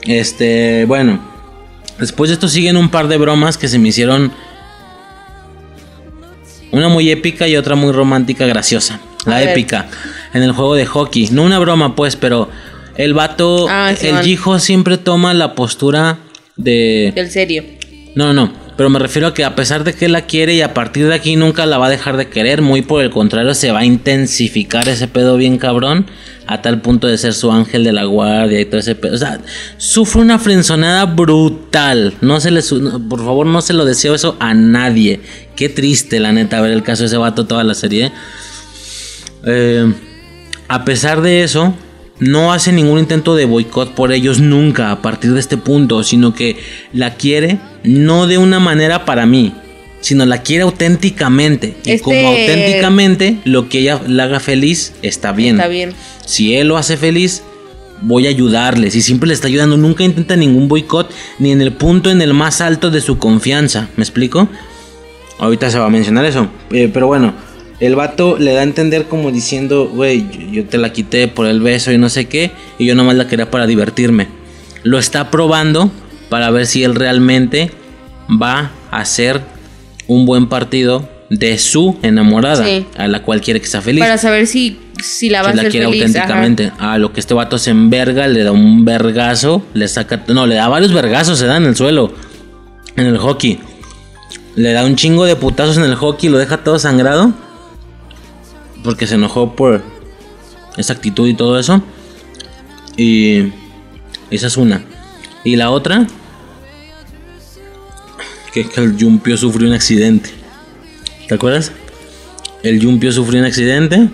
Este, 0.03 0.85
bueno. 0.85 1.19
Después 1.99 2.29
de 2.29 2.33
esto 2.33 2.47
siguen 2.47 2.75
un 2.75 2.89
par 2.89 3.07
de 3.07 3.17
bromas 3.17 3.57
que 3.57 3.67
se 3.67 3.79
me 3.79 3.89
hicieron. 3.89 4.31
Una 6.71 6.89
muy 6.89 7.09
épica 7.09 7.47
y 7.47 7.55
otra 7.55 7.75
muy 7.75 7.91
romántica, 7.91 8.45
graciosa. 8.45 8.99
La 9.25 9.41
épica. 9.41 9.87
En 10.33 10.43
el 10.43 10.51
juego 10.51 10.75
de 10.75 10.85
hockey. 10.85 11.29
No 11.31 11.43
una 11.43 11.57
broma, 11.59 11.95
pues, 11.95 12.15
pero 12.15 12.49
el 12.97 13.13
vato, 13.13 13.67
ah, 13.69 13.93
el 14.01 14.27
hijo 14.27 14.59
siempre 14.59 14.97
toma 14.97 15.33
la 15.33 15.55
postura 15.55 16.17
de... 16.57 17.13
Del 17.15 17.31
serio. 17.31 17.63
No, 18.15 18.33
no, 18.33 18.51
pero 18.77 18.89
me 18.89 18.99
refiero 18.99 19.27
a 19.27 19.33
que 19.33 19.43
a 19.45 19.55
pesar 19.55 19.83
de 19.83 19.93
que 19.93 20.09
la 20.09 20.25
quiere 20.25 20.53
y 20.53 20.61
a 20.61 20.73
partir 20.73 21.07
de 21.07 21.15
aquí 21.15 21.35
nunca 21.35 21.65
la 21.65 21.77
va 21.77 21.87
a 21.87 21.89
dejar 21.89 22.17
de 22.17 22.27
querer, 22.27 22.61
muy 22.61 22.81
por 22.81 23.01
el 23.01 23.09
contrario 23.09 23.53
se 23.53 23.71
va 23.71 23.79
a 23.79 23.85
intensificar 23.85 24.89
ese 24.89 25.07
pedo 25.07 25.37
bien 25.37 25.57
cabrón 25.57 26.07
a 26.47 26.61
tal 26.61 26.81
punto 26.81 27.07
de 27.07 27.17
ser 27.17 27.33
su 27.33 27.51
ángel 27.51 27.83
de 27.83 27.93
la 27.93 28.03
guardia 28.03 28.59
y 28.59 28.65
todo 28.65 28.79
ese 28.79 28.95
pedo. 28.95 29.15
O 29.15 29.17
sea, 29.17 29.39
sufre 29.77 30.21
una 30.21 30.39
frenzonada 30.39 31.05
brutal. 31.05 32.13
No 32.21 32.39
se 32.39 32.51
le 32.51 32.61
por 33.09 33.19
favor, 33.23 33.45
no 33.47 33.61
se 33.61 33.73
lo 33.73 33.85
deseo 33.85 34.13
eso 34.13 34.35
a 34.39 34.53
nadie. 34.53 35.21
Qué 35.55 35.69
triste, 35.69 36.19
la 36.19 36.31
neta, 36.31 36.61
ver 36.61 36.71
el 36.71 36.83
caso 36.83 37.03
de 37.03 37.07
ese 37.07 37.17
vato 37.17 37.45
toda 37.45 37.63
la 37.63 37.73
serie. 37.73 38.11
Eh, 39.45 39.91
a 40.67 40.85
pesar 40.85 41.21
de 41.21 41.43
eso, 41.43 41.73
no 42.19 42.53
hace 42.53 42.71
ningún 42.71 42.99
intento 42.99 43.35
de 43.35 43.45
boicot 43.45 43.93
por 43.93 44.11
ellos 44.11 44.39
nunca 44.39 44.91
a 44.91 45.01
partir 45.01 45.33
de 45.33 45.39
este 45.39 45.57
punto, 45.57 46.03
sino 46.03 46.33
que 46.33 46.57
la 46.93 47.15
quiere 47.15 47.59
no 47.83 48.27
de 48.27 48.37
una 48.37 48.59
manera 48.59 49.05
para 49.05 49.25
mí, 49.25 49.53
sino 50.01 50.25
la 50.25 50.41
quiere 50.41 50.63
auténticamente. 50.63 51.75
Y 51.83 51.99
como 51.99 52.15
este 52.15 52.51
auténticamente 52.51 53.37
lo 53.43 53.69
que 53.69 53.79
ella 53.79 54.01
le 54.07 54.21
haga 54.21 54.39
feliz 54.39 54.93
está 55.01 55.31
bien. 55.31 55.55
Está 55.55 55.67
bien. 55.67 55.93
Si 56.25 56.55
él 56.55 56.69
lo 56.69 56.77
hace 56.77 56.97
feliz, 56.97 57.43
voy 58.01 58.27
a 58.27 58.29
ayudarle. 58.29 58.91
Si 58.91 59.01
siempre 59.01 59.27
le 59.27 59.33
está 59.33 59.47
ayudando, 59.47 59.77
nunca 59.77 60.03
intenta 60.03 60.35
ningún 60.35 60.67
boicot 60.67 61.11
ni 61.39 61.51
en 61.51 61.61
el 61.61 61.73
punto 61.73 62.09
en 62.09 62.21
el 62.21 62.33
más 62.33 62.61
alto 62.61 62.91
de 62.91 63.01
su 63.01 63.17
confianza. 63.17 63.89
¿Me 63.97 64.03
explico? 64.03 64.47
Ahorita 65.37 65.69
se 65.69 65.79
va 65.79 65.87
a 65.87 65.89
mencionar 65.89 66.25
eso. 66.25 66.47
Eh, 66.71 66.89
pero 66.93 67.07
bueno, 67.07 67.33
el 67.79 67.95
vato 67.95 68.37
le 68.37 68.53
da 68.53 68.61
a 68.61 68.63
entender 68.63 69.05
como 69.05 69.31
diciendo, 69.31 69.89
güey, 69.93 70.25
yo, 70.51 70.65
te 70.65 70.77
la 70.77 70.93
quité 70.93 71.27
por 71.27 71.45
el 71.45 71.59
beso 71.61 71.91
y 71.91 71.97
no 71.97 72.09
sé 72.09 72.25
qué, 72.25 72.51
y 72.77 72.85
yo 72.85 72.95
nomás 72.95 73.15
la 73.15 73.27
quería 73.27 73.51
para 73.51 73.67
divertirme. 73.67 74.27
Lo 74.83 74.97
está 74.97 75.29
probando 75.29 75.91
para 76.29 76.49
ver 76.51 76.67
si 76.67 76.83
él 76.83 76.95
realmente 76.95 77.71
va 78.29 78.71
a 78.91 78.99
hacer 79.01 79.41
un 80.07 80.25
buen 80.25 80.47
partido 80.47 81.09
de 81.29 81.57
su 81.57 81.97
enamorada, 82.01 82.65
a 82.97 83.07
la 83.07 83.23
cual 83.23 83.41
quiere 83.41 83.59
que 83.59 83.67
sea 83.67 83.81
feliz. 83.81 83.99
Para 83.99 84.17
saber 84.17 84.47
si, 84.47 84.79
si 85.03 85.29
la 85.29 85.41
va 85.41 85.49
a 85.49 85.51
hacer 85.51 85.69
quiere 85.69 85.87
auténticamente. 85.87 86.71
A 86.77 86.97
lo 86.97 87.11
que 87.11 87.19
este 87.19 87.33
vato 87.33 87.57
se 87.57 87.71
enverga, 87.71 88.27
le 88.27 88.43
da 88.43 88.51
un 88.51 88.85
vergazo, 88.85 89.65
le 89.73 89.87
saca, 89.87 90.23
no, 90.27 90.47
le 90.47 90.55
da 90.55 90.69
varios 90.69 90.93
vergazos, 90.93 91.39
se 91.39 91.45
da 91.47 91.57
en 91.57 91.65
el 91.65 91.75
suelo, 91.75 92.13
en 92.95 93.07
el 93.07 93.17
hockey. 93.17 93.59
Le 94.55 94.71
da 94.71 94.85
un 94.85 94.95
chingo 94.95 95.25
de 95.25 95.35
putazos 95.35 95.77
en 95.77 95.83
el 95.83 95.95
hockey, 95.95 96.29
lo 96.29 96.37
deja 96.37 96.63
todo 96.63 96.79
sangrado 96.79 97.33
porque 98.85 99.07
se 99.07 99.15
enojó 99.15 99.55
por 99.55 99.83
esa 100.77 100.93
actitud 100.93 101.27
y 101.27 101.33
todo 101.33 101.59
eso. 101.59 101.81
Y 102.95 103.51
esa 104.31 104.47
es 104.47 104.55
una. 104.55 104.85
Y 105.43 105.57
la 105.57 105.71
otra, 105.71 106.07
que 108.53 108.61
es 108.61 108.69
que 108.69 108.81
el 108.81 108.95
Yumpio 108.95 109.35
sufrió 109.35 109.67
un 109.67 109.73
accidente. 109.73 110.29
¿Te 111.27 111.35
acuerdas? 111.35 111.71
El 112.63 112.79
Yumpio 112.79 113.11
sufrió 113.11 113.41
un 113.41 113.45
accidente. 113.45 114.07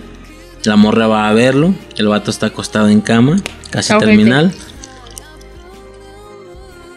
La 0.63 0.75
morra 0.75 1.07
va 1.07 1.29
a 1.29 1.33
verlo. 1.33 1.75
El 1.97 2.07
vato 2.07 2.31
está 2.31 2.47
acostado 2.47 2.89
en 2.89 3.01
cama, 3.01 3.37
casi 3.69 3.95
terminal. 3.99 4.51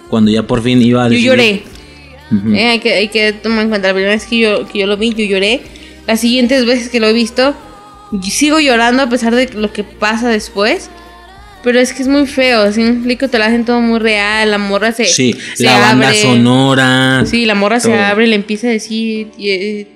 Cuando 0.08 0.30
ya 0.30 0.44
por 0.44 0.62
fin 0.62 0.80
iba 0.80 1.04
a 1.04 1.08
Yo 1.08 1.18
lloré. 1.18 1.64
Eh, 2.52 2.66
hay, 2.66 2.80
que, 2.80 2.94
hay 2.94 3.08
que 3.08 3.32
tomar 3.32 3.64
en 3.64 3.68
cuenta. 3.68 3.88
La 3.88 3.94
primera 3.94 4.14
vez 4.14 4.26
que 4.26 4.38
yo, 4.38 4.66
que 4.66 4.78
yo 4.78 4.86
lo 4.86 4.96
vi, 4.96 5.12
yo 5.14 5.24
lloré 5.24 5.62
las 6.06 6.20
siguientes 6.20 6.66
veces 6.66 6.88
que 6.90 7.00
lo 7.00 7.06
he 7.06 7.12
visto, 7.12 7.54
sigo 8.22 8.60
llorando 8.60 9.02
a 9.02 9.08
pesar 9.08 9.34
de 9.34 9.48
lo 9.52 9.72
que 9.72 9.84
pasa 9.84 10.28
después. 10.28 10.90
Pero 11.62 11.80
es 11.80 11.94
que 11.94 12.02
es 12.02 12.08
muy 12.08 12.26
feo, 12.26 12.70
me 12.76 12.88
explico, 12.88 13.28
te 13.28 13.38
lo 13.38 13.44
hacen 13.44 13.64
todo 13.64 13.80
muy 13.80 13.98
real, 13.98 14.50
la 14.50 14.58
morra 14.58 14.92
se, 14.92 15.06
sí, 15.06 15.34
la 15.60 15.78
banda 15.78 16.12
sonora. 16.12 17.24
Sí, 17.24 17.46
la 17.46 17.54
morra 17.54 17.80
se 17.80 17.94
abre 17.94 18.26
y 18.26 18.28
le 18.28 18.36
empieza 18.36 18.66
a 18.66 18.70
decir, 18.70 19.30
eh, 19.38 19.86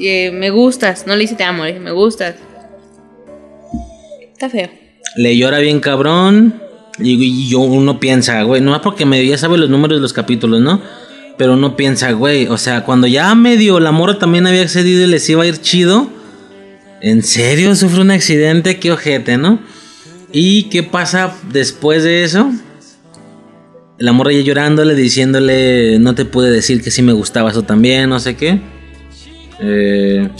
eh, 0.00 0.32
me 0.32 0.50
gustas, 0.50 1.06
no 1.06 1.14
le 1.14 1.20
dice 1.20 1.36
te 1.36 1.44
amo, 1.44 1.62
le 1.62 1.68
dice 1.68 1.80
me 1.80 1.92
gustas. 1.92 2.34
Está 4.32 4.50
feo. 4.50 4.68
Le 5.14 5.36
llora 5.36 5.58
bien 5.58 5.78
cabrón. 5.78 6.60
Y, 6.98 7.48
yo 7.48 7.60
uno 7.60 8.00
piensa, 8.00 8.42
güey, 8.42 8.60
no 8.60 8.74
es 8.74 8.80
porque 8.80 9.06
medio 9.06 9.30
ya 9.30 9.38
sabe 9.38 9.56
los 9.56 9.70
números 9.70 9.98
de 9.98 10.02
los 10.02 10.12
capítulos, 10.12 10.60
¿no? 10.60 10.80
Pero 11.36 11.54
uno 11.54 11.76
piensa, 11.76 12.12
güey, 12.12 12.46
o 12.46 12.58
sea, 12.58 12.84
cuando 12.84 13.06
ya 13.06 13.34
medio 13.34 13.78
la 13.78 13.92
mora 13.92 14.18
también 14.18 14.46
había 14.46 14.62
accedido 14.62 15.04
y 15.04 15.06
les 15.06 15.28
iba 15.28 15.44
a 15.44 15.46
ir 15.46 15.60
chido. 15.60 16.08
¿En 17.04 17.22
serio 17.22 17.76
sufre 17.76 18.00
un 18.00 18.10
accidente? 18.10 18.78
Qué 18.78 18.90
ojete, 18.90 19.36
¿no? 19.36 19.58
¿Y 20.32 20.70
qué 20.70 20.82
pasa 20.82 21.34
después 21.52 22.02
de 22.02 22.24
eso? 22.24 22.50
La 23.98 24.12
morra 24.12 24.32
ya 24.32 24.40
llorándole, 24.40 24.94
diciéndole, 24.94 25.98
no 25.98 26.14
te 26.14 26.24
pude 26.24 26.50
decir 26.50 26.82
que 26.82 26.90
sí 26.90 27.02
me 27.02 27.12
gustaba 27.12 27.50
eso 27.50 27.60
también, 27.60 28.08
no 28.08 28.18
sé 28.20 28.36
qué. 28.36 28.58
Eh, 29.60 30.30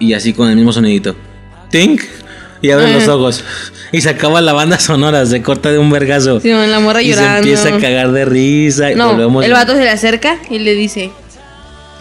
y 0.00 0.12
así 0.12 0.32
con 0.32 0.50
el 0.50 0.56
mismo 0.56 0.72
sonidito. 0.72 1.14
Tink. 1.70 2.02
Y 2.60 2.72
abre 2.72 2.92
los 2.92 3.06
ojos. 3.06 3.44
Y 3.92 4.00
se 4.00 4.10
acaba 4.10 4.40
la 4.40 4.52
banda 4.52 4.80
sonora, 4.80 5.24
se 5.26 5.42
corta 5.42 5.70
de 5.70 5.78
un 5.78 5.90
vergazo. 5.90 6.40
Sí, 6.40 6.50
la 6.50 6.80
morra 6.80 7.02
y 7.02 7.10
llorando. 7.10 7.44
se 7.44 7.50
empieza 7.50 7.76
a 7.76 7.80
cagar 7.80 8.10
de 8.10 8.24
risa. 8.24 8.90
No, 8.96 9.42
el 9.42 9.52
vato 9.52 9.74
se 9.74 9.82
le 9.82 9.90
acerca 9.90 10.38
y 10.50 10.58
le 10.58 10.74
dice, 10.74 11.12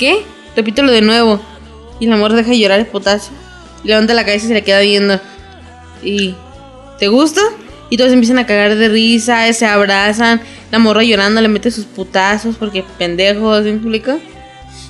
¿qué? 0.01 0.25
Repítelo 0.55 0.91
de 0.91 1.03
nuevo. 1.03 1.39
Y 1.99 2.07
la 2.07 2.17
morra 2.17 2.35
deja 2.35 2.49
de 2.49 2.57
llorar 2.57 2.79
el 2.79 2.87
potasio. 2.87 3.33
Levanta 3.83 4.15
la 4.15 4.25
cabeza 4.25 4.45
y 4.45 4.47
se 4.47 4.53
le 4.55 4.63
queda 4.63 4.79
viendo. 4.79 5.19
Y, 6.03 6.33
¿te 6.97 7.07
gusta? 7.07 7.41
Y 7.91 7.97
todos 7.97 8.11
empiezan 8.11 8.39
a 8.39 8.47
cagar 8.47 8.75
de 8.75 8.89
risa, 8.89 9.53
se 9.53 9.65
abrazan. 9.67 10.41
La 10.71 10.79
morra 10.79 11.03
llorando 11.03 11.39
le 11.39 11.47
mete 11.47 11.69
sus 11.69 11.85
putazos 11.85 12.55
porque 12.55 12.83
pendejos, 12.97 13.63
¿me 13.63 13.69
explico? 13.69 14.19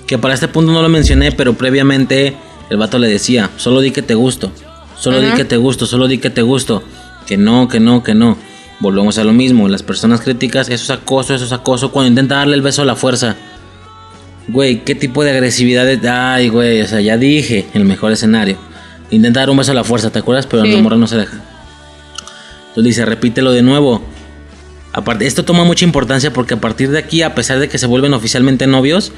Que 0.07 0.17
para 0.17 0.33
este 0.33 0.47
punto 0.47 0.71
no 0.71 0.81
lo 0.81 0.87
mencioné, 0.87 1.33
pero 1.33 1.55
previamente 1.55 2.33
el 2.69 2.77
vato 2.77 2.97
le 2.97 3.09
decía, 3.09 3.49
solo 3.57 3.81
di 3.81 3.91
que 3.91 4.01
te 4.01 4.15
gusto. 4.15 4.53
Solo 4.97 5.19
di 5.19 5.31
que 5.31 5.43
te 5.43 5.57
gusto, 5.57 5.85
solo 5.85 6.07
di 6.07 6.19
que 6.19 6.29
te 6.29 6.41
gusto. 6.41 6.83
Que 7.27 7.35
no, 7.35 7.67
que 7.67 7.81
no, 7.81 8.01
que 8.01 8.13
no. 8.13 8.37
Volvemos 8.79 9.17
a 9.17 9.25
lo 9.25 9.33
mismo. 9.33 9.67
Las 9.67 9.83
personas 9.83 10.21
críticas, 10.21 10.69
eso 10.69 10.83
es 10.85 10.89
acoso, 11.01 11.35
eso 11.35 11.43
es 11.43 11.51
acoso. 11.51 11.91
Cuando 11.91 12.07
intenta 12.07 12.35
darle 12.35 12.55
el 12.55 12.61
beso 12.61 12.83
a 12.83 12.85
la 12.85 12.95
fuerza. 12.95 13.35
Güey, 14.51 14.83
¿qué 14.83 14.95
tipo 14.95 15.23
de 15.23 15.31
agresividad? 15.31 15.89
Es? 15.89 16.03
Ay, 16.03 16.49
güey, 16.49 16.81
o 16.81 16.87
sea, 16.87 16.99
ya 16.99 17.17
dije, 17.17 17.65
el 17.73 17.85
mejor 17.85 18.11
escenario. 18.11 18.57
Intenta 19.09 19.39
dar 19.39 19.49
un 19.49 19.57
beso 19.57 19.71
a 19.71 19.75
la 19.75 19.85
fuerza, 19.85 20.09
¿te 20.09 20.19
acuerdas? 20.19 20.45
Pero 20.45 20.63
el 20.63 20.81
morra 20.81 20.97
no 20.97 21.07
se 21.07 21.17
deja. 21.17 21.41
Entonces 22.69 22.83
dice, 22.83 23.05
repítelo 23.05 23.53
de 23.53 23.61
nuevo. 23.61 24.01
Esto 25.21 25.45
toma 25.45 25.63
mucha 25.63 25.85
importancia 25.85 26.33
porque 26.33 26.55
a 26.55 26.57
partir 26.57 26.91
de 26.91 26.99
aquí, 26.99 27.21
a 27.21 27.33
pesar 27.33 27.59
de 27.59 27.69
que 27.69 27.77
se 27.77 27.87
vuelven 27.87 28.13
oficialmente 28.13 28.67
novios, 28.67 29.13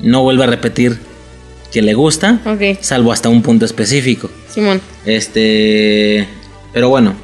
no 0.00 0.22
vuelve 0.22 0.44
a 0.44 0.46
repetir 0.48 0.98
que 1.72 1.80
le 1.82 1.94
gusta, 1.94 2.40
salvo 2.80 3.12
hasta 3.12 3.28
un 3.28 3.42
punto 3.42 3.64
específico. 3.64 4.30
Simón. 4.48 4.80
Este, 5.04 6.26
pero 6.72 6.88
bueno, 6.88 7.14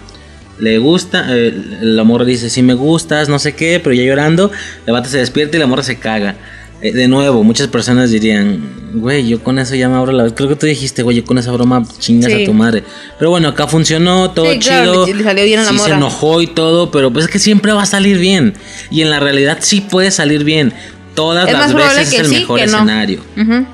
le 0.61 0.79
gusta, 0.79 1.27
eh, 1.31 1.53
la 1.81 2.05
morra 2.05 2.25
dice, 2.25 2.51
sí 2.51 2.63
me 2.63 2.75
gustas, 2.75 3.29
no 3.29 3.41
sé 3.41 3.55
qué, 3.55 3.81
pero 3.83 3.95
ya 3.95 4.05
llorando, 4.05 4.53
la 4.87 4.93
bata 4.93 5.09
se 5.09 5.19
despierta 5.19 5.57
y 5.57 5.61
la 5.61 5.67
morra 5.67 5.83
se 5.83 5.99
caga. 5.99 6.37
Eh, 6.83 6.93
de 6.93 7.07
nuevo, 7.07 7.45
muchas 7.45 7.69
personas 7.69 8.11
dirían, 8.11 8.61
güey, 8.95 9.29
yo 9.29 9.43
con 9.43 9.59
eso 9.61 9.77
ya 9.77 9.89
me 9.89 9.97
abro 9.97 10.11
la... 10.11 10.29
Creo 10.35 10.49
que 10.49 10.57
tú 10.57 10.67
dijiste, 10.67 11.05
güey, 11.05 11.19
yo 11.19 11.25
con 11.25 11.39
esa 11.39 11.53
broma 11.53 11.85
chingas 12.01 12.33
a 12.33 12.45
tu 12.45 12.53
madre. 12.53 12.83
Pero 13.19 13.31
bueno, 13.31 13.49
acá 13.49 13.69
funcionó, 13.69 14.33
todo 14.33 14.53
chido. 14.59 15.07
le, 15.07 15.23
salió 15.23 15.45
bien 15.45 15.61
a 15.61 15.63
la 15.63 15.71
sí, 15.71 15.79
se 15.79 15.93
enojó 15.93 16.43
y 16.43 16.49
todo, 16.49 16.91
pero 16.91 17.13
pues 17.13 17.27
es 17.27 17.31
que 17.31 17.39
siempre 17.39 17.73
va 17.73 17.83
a 17.83 17.87
salir 17.87 18.19
bien. 18.19 18.55
Y 18.91 19.03
en 19.03 19.11
la 19.11 19.21
realidad 19.21 19.59
sí 19.61 19.81
puede 19.81 20.11
salir 20.11 20.43
bien. 20.43 20.75
Todas 21.15 21.51
las 21.51 21.73
veces 21.73 22.13
es 22.13 22.19
el 22.19 22.29
mejor 22.29 22.59
escenario. 22.59 23.21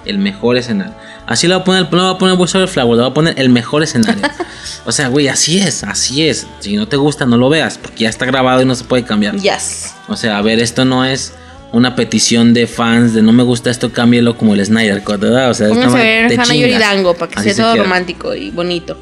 El 0.05 0.19
mejor 0.19 0.59
escenario. 0.59 0.95
Así 1.27 1.47
lo 1.47 1.57
va 1.57 1.61
a 1.61 1.65
poner, 1.65 1.93
no 1.93 2.05
va 2.05 2.11
a 2.11 2.19
poner 2.19 2.39
el 2.41 2.69
Flower, 2.69 2.97
le 2.97 3.03
va 3.03 3.09
a 3.09 3.15
poner 3.15 3.35
el 3.39 3.51
mejor 3.51 3.83
escenario. 3.83 4.23
o 4.87 4.93
sea, 4.93 5.09
güey, 5.09 5.29
así 5.29 5.59
es, 5.59 5.85
así 5.85 6.27
es. 6.27 6.47
Si 6.61 6.75
no 6.75 6.89
te 6.89 6.97
gusta, 6.97 7.27
no 7.27 7.37
lo 7.37 7.51
veas, 7.51 7.77
porque 7.77 8.05
ya 8.05 8.09
está 8.09 8.25
grabado 8.25 8.63
y 8.63 8.65
no 8.65 8.75
se 8.75 8.85
puede 8.85 9.05
cambiar. 9.05 9.37
Yes. 9.37 9.93
O 10.09 10.17
sea, 10.17 10.39
a 10.39 10.43
ver, 10.43 10.59
esto 10.59 10.87
no 10.87 11.05
es 11.05 11.35
una 11.73 11.95
petición 11.95 12.55
de 12.55 12.67
fans 12.67 13.15
de 13.15 13.23
no 13.23 13.33
me 13.33 13.43
gusta 13.43 13.71
esto, 13.71 13.93
cámbielo 13.93 14.37
como 14.37 14.55
el 14.55 14.65
Snyder 14.65 15.03
Cut, 15.03 15.21
¿verdad? 15.21 15.51
O 15.51 15.55
sea, 15.55 15.69
Vamos 15.69 15.95
a 15.95 15.99
ver 15.99 16.39
Hannah 16.39 16.55
Yoridango 16.55 17.15
para 17.15 17.31
que 17.31 17.43
sea 17.43 17.55
todo 17.55 17.83
romántico 17.83 18.35
y 18.35 18.51
bonito. 18.51 18.97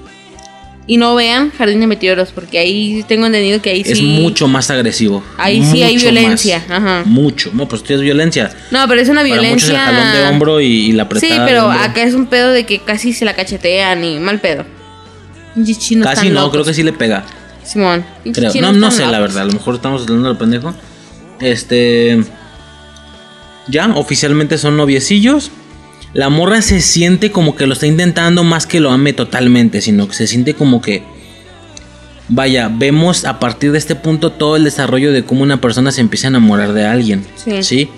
Y 0.89 0.99
no 0.99 1.17
vean 1.17 1.51
Jardín 1.51 1.81
de 1.81 1.89
Meteoros, 1.89 2.31
porque 2.33 2.61
ahí 2.61 3.05
tengo 3.09 3.27
entendido 3.27 3.61
que 3.61 3.71
ahí 3.71 3.83
sí. 3.83 3.93
Es 3.93 4.03
mucho 4.03 4.47
más 4.47 4.71
agresivo. 4.71 5.23
Ahí 5.37 5.65
sí 5.65 5.83
hay 5.83 5.97
violencia. 5.97 6.63
Ajá. 6.69 7.03
Mucho. 7.05 7.51
No, 7.53 7.67
pues 7.67 7.83
es 7.89 8.01
violencia. 8.01 8.53
No, 8.71 8.87
pero 8.87 9.01
es 9.01 9.09
una 9.09 9.25
violencia. 9.25 9.75
Para 9.75 9.91
muchos 9.91 9.99
el 9.99 10.05
jalón 10.05 10.13
de 10.13 10.29
hombro 10.29 10.61
y, 10.61 10.93
la 10.93 11.05
apretada. 11.05 11.35
Sí, 11.35 11.41
pero 11.45 11.69
acá 11.71 12.05
es 12.05 12.15
un 12.15 12.27
pedo 12.27 12.51
de 12.53 12.67
que 12.67 12.79
casi 12.79 13.13
se 13.13 13.25
la 13.25 13.35
cachetean 13.35 14.05
y 14.05 14.21
mal 14.21 14.39
pedo. 14.39 14.65
casi 16.05 16.31
no, 16.31 16.53
creo 16.53 16.65
que 16.65 16.73
sí 16.73 16.85
le 16.85 16.93
pega. 16.93 17.25
Simón. 17.65 18.05
Creo. 18.33 18.53
No, 18.61 18.73
no 18.73 18.93
sé, 18.93 19.05
la 19.07 19.19
verdad. 19.19 19.43
A 19.43 19.47
lo 19.47 19.55
mejor 19.55 19.75
estamos 19.75 20.03
hablando 20.03 20.29
del 20.29 20.37
pendejo. 20.37 20.73
Este. 21.41 22.23
Ya, 23.69 23.89
oficialmente 23.95 24.59
son 24.59 24.77
noviecillos. 24.77 25.51
La 26.13 26.29
morra 26.31 26.63
se 26.63 26.81
siente 26.81 27.31
como 27.31 27.57
que 27.57 27.67
lo 27.67 27.75
está 27.75 27.87
intentando 27.87 28.45
más 28.45 28.67
que 28.67 28.81
lo 28.81 28.91
ame 28.91 29.13
totalmente, 29.13 29.81
sino 29.81 30.09
que 30.09 30.15
se 30.15 30.27
siente 30.27 30.55
como 30.55 30.81
que... 30.81 31.03
Vaya, 32.29 32.69
vemos 32.73 33.25
a 33.25 33.39
partir 33.39 33.71
de 33.71 33.79
este 33.79 33.95
punto 33.95 34.33
todo 34.33 34.57
el 34.57 34.65
desarrollo 34.65 35.13
de 35.13 35.25
cómo 35.25 35.43
una 35.43 35.61
persona 35.61 35.93
se 35.93 36.01
empieza 36.01 36.27
a 36.27 36.31
enamorar 36.31 36.73
de 36.73 36.85
alguien. 36.85 37.25
Sí. 37.61 37.89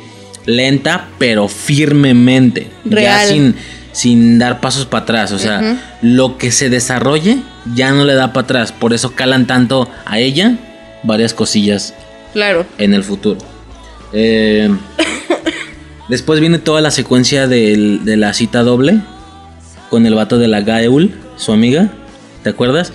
Lenta, 0.45 1.09
pero 1.19 1.49
firmemente. 1.49 2.69
Ya 2.85 3.25
sin, 3.27 3.55
sin 3.93 4.39
dar 4.39 4.61
pasos 4.61 4.85
para 4.85 5.05
atrás. 5.05 5.33
O 5.33 5.39
sea, 5.39 5.81
lo 6.03 6.37
que 6.37 6.51
se 6.51 6.69
desarrolle 6.69 7.39
ya 7.75 7.93
no 7.93 8.05
le 8.05 8.15
da 8.15 8.33
para 8.33 8.45
atrás. 8.45 8.73
Por 8.73 8.93
eso 8.93 9.15
calan 9.15 9.47
tanto 9.47 9.89
a 10.05 10.19
ella 10.19 10.59
varias 11.05 11.33
cosillas. 11.33 11.95
Claro. 12.33 12.67
En 12.79 12.95
el 12.95 13.05
futuro. 13.05 13.39
Eh, 14.13 14.69
Después 16.09 16.41
viene 16.41 16.59
toda 16.59 16.81
la 16.81 16.91
secuencia 16.91 17.47
de 17.47 18.17
la 18.17 18.33
cita 18.33 18.63
doble 18.63 19.01
con 19.91 20.07
el 20.07 20.15
vato 20.15 20.39
de 20.39 20.49
la 20.49 20.61
Gaeul, 20.63 21.13
su 21.37 21.53
amiga. 21.53 21.91
¿Te 22.43 22.51
acuerdas? 22.51 22.93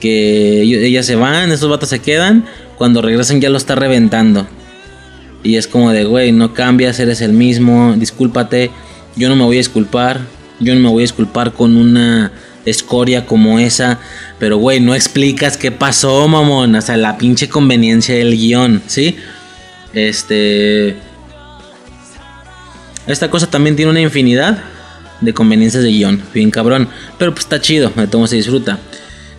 Que 0.00 0.62
ellas 0.62 1.06
se 1.06 1.14
van, 1.14 1.50
esos 1.52 1.70
vatos 1.70 1.88
se 1.88 2.00
quedan. 2.00 2.44
Cuando 2.76 3.00
regresan 3.00 3.40
ya 3.40 3.48
lo 3.48 3.56
está 3.56 3.74
reventando. 3.74 4.46
Y 5.42 5.56
es 5.56 5.66
como 5.66 5.90
de, 5.92 6.04
güey, 6.04 6.32
no 6.32 6.54
cambias, 6.54 7.00
eres 7.00 7.20
el 7.20 7.32
mismo, 7.32 7.94
discúlpate. 7.96 8.70
Yo 9.16 9.28
no 9.28 9.36
me 9.36 9.44
voy 9.44 9.56
a 9.56 9.60
disculpar. 9.60 10.20
Yo 10.60 10.74
no 10.74 10.80
me 10.80 10.88
voy 10.88 11.02
a 11.02 11.04
disculpar 11.04 11.52
con 11.52 11.76
una 11.76 12.32
escoria 12.64 13.26
como 13.26 13.58
esa. 13.58 13.98
Pero, 14.38 14.58
güey, 14.58 14.80
no 14.80 14.94
explicas 14.94 15.56
qué 15.56 15.70
pasó, 15.70 16.28
mamón. 16.28 16.74
O 16.74 16.82
sea, 16.82 16.96
la 16.96 17.18
pinche 17.18 17.48
conveniencia 17.48 18.14
del 18.14 18.36
guion, 18.36 18.82
¿sí? 18.86 19.16
Este. 19.94 20.96
Esta 23.06 23.30
cosa 23.30 23.48
también 23.48 23.76
tiene 23.76 23.90
una 23.90 24.00
infinidad 24.00 24.62
de 25.20 25.32
conveniencias 25.32 25.82
de 25.82 25.90
guion, 25.90 26.22
bien 26.34 26.50
cabrón. 26.50 26.88
Pero 27.18 27.32
pues 27.32 27.44
está 27.44 27.60
chido, 27.60 27.90
de 27.94 28.06
todo 28.06 28.26
se 28.26 28.36
disfruta. 28.36 28.78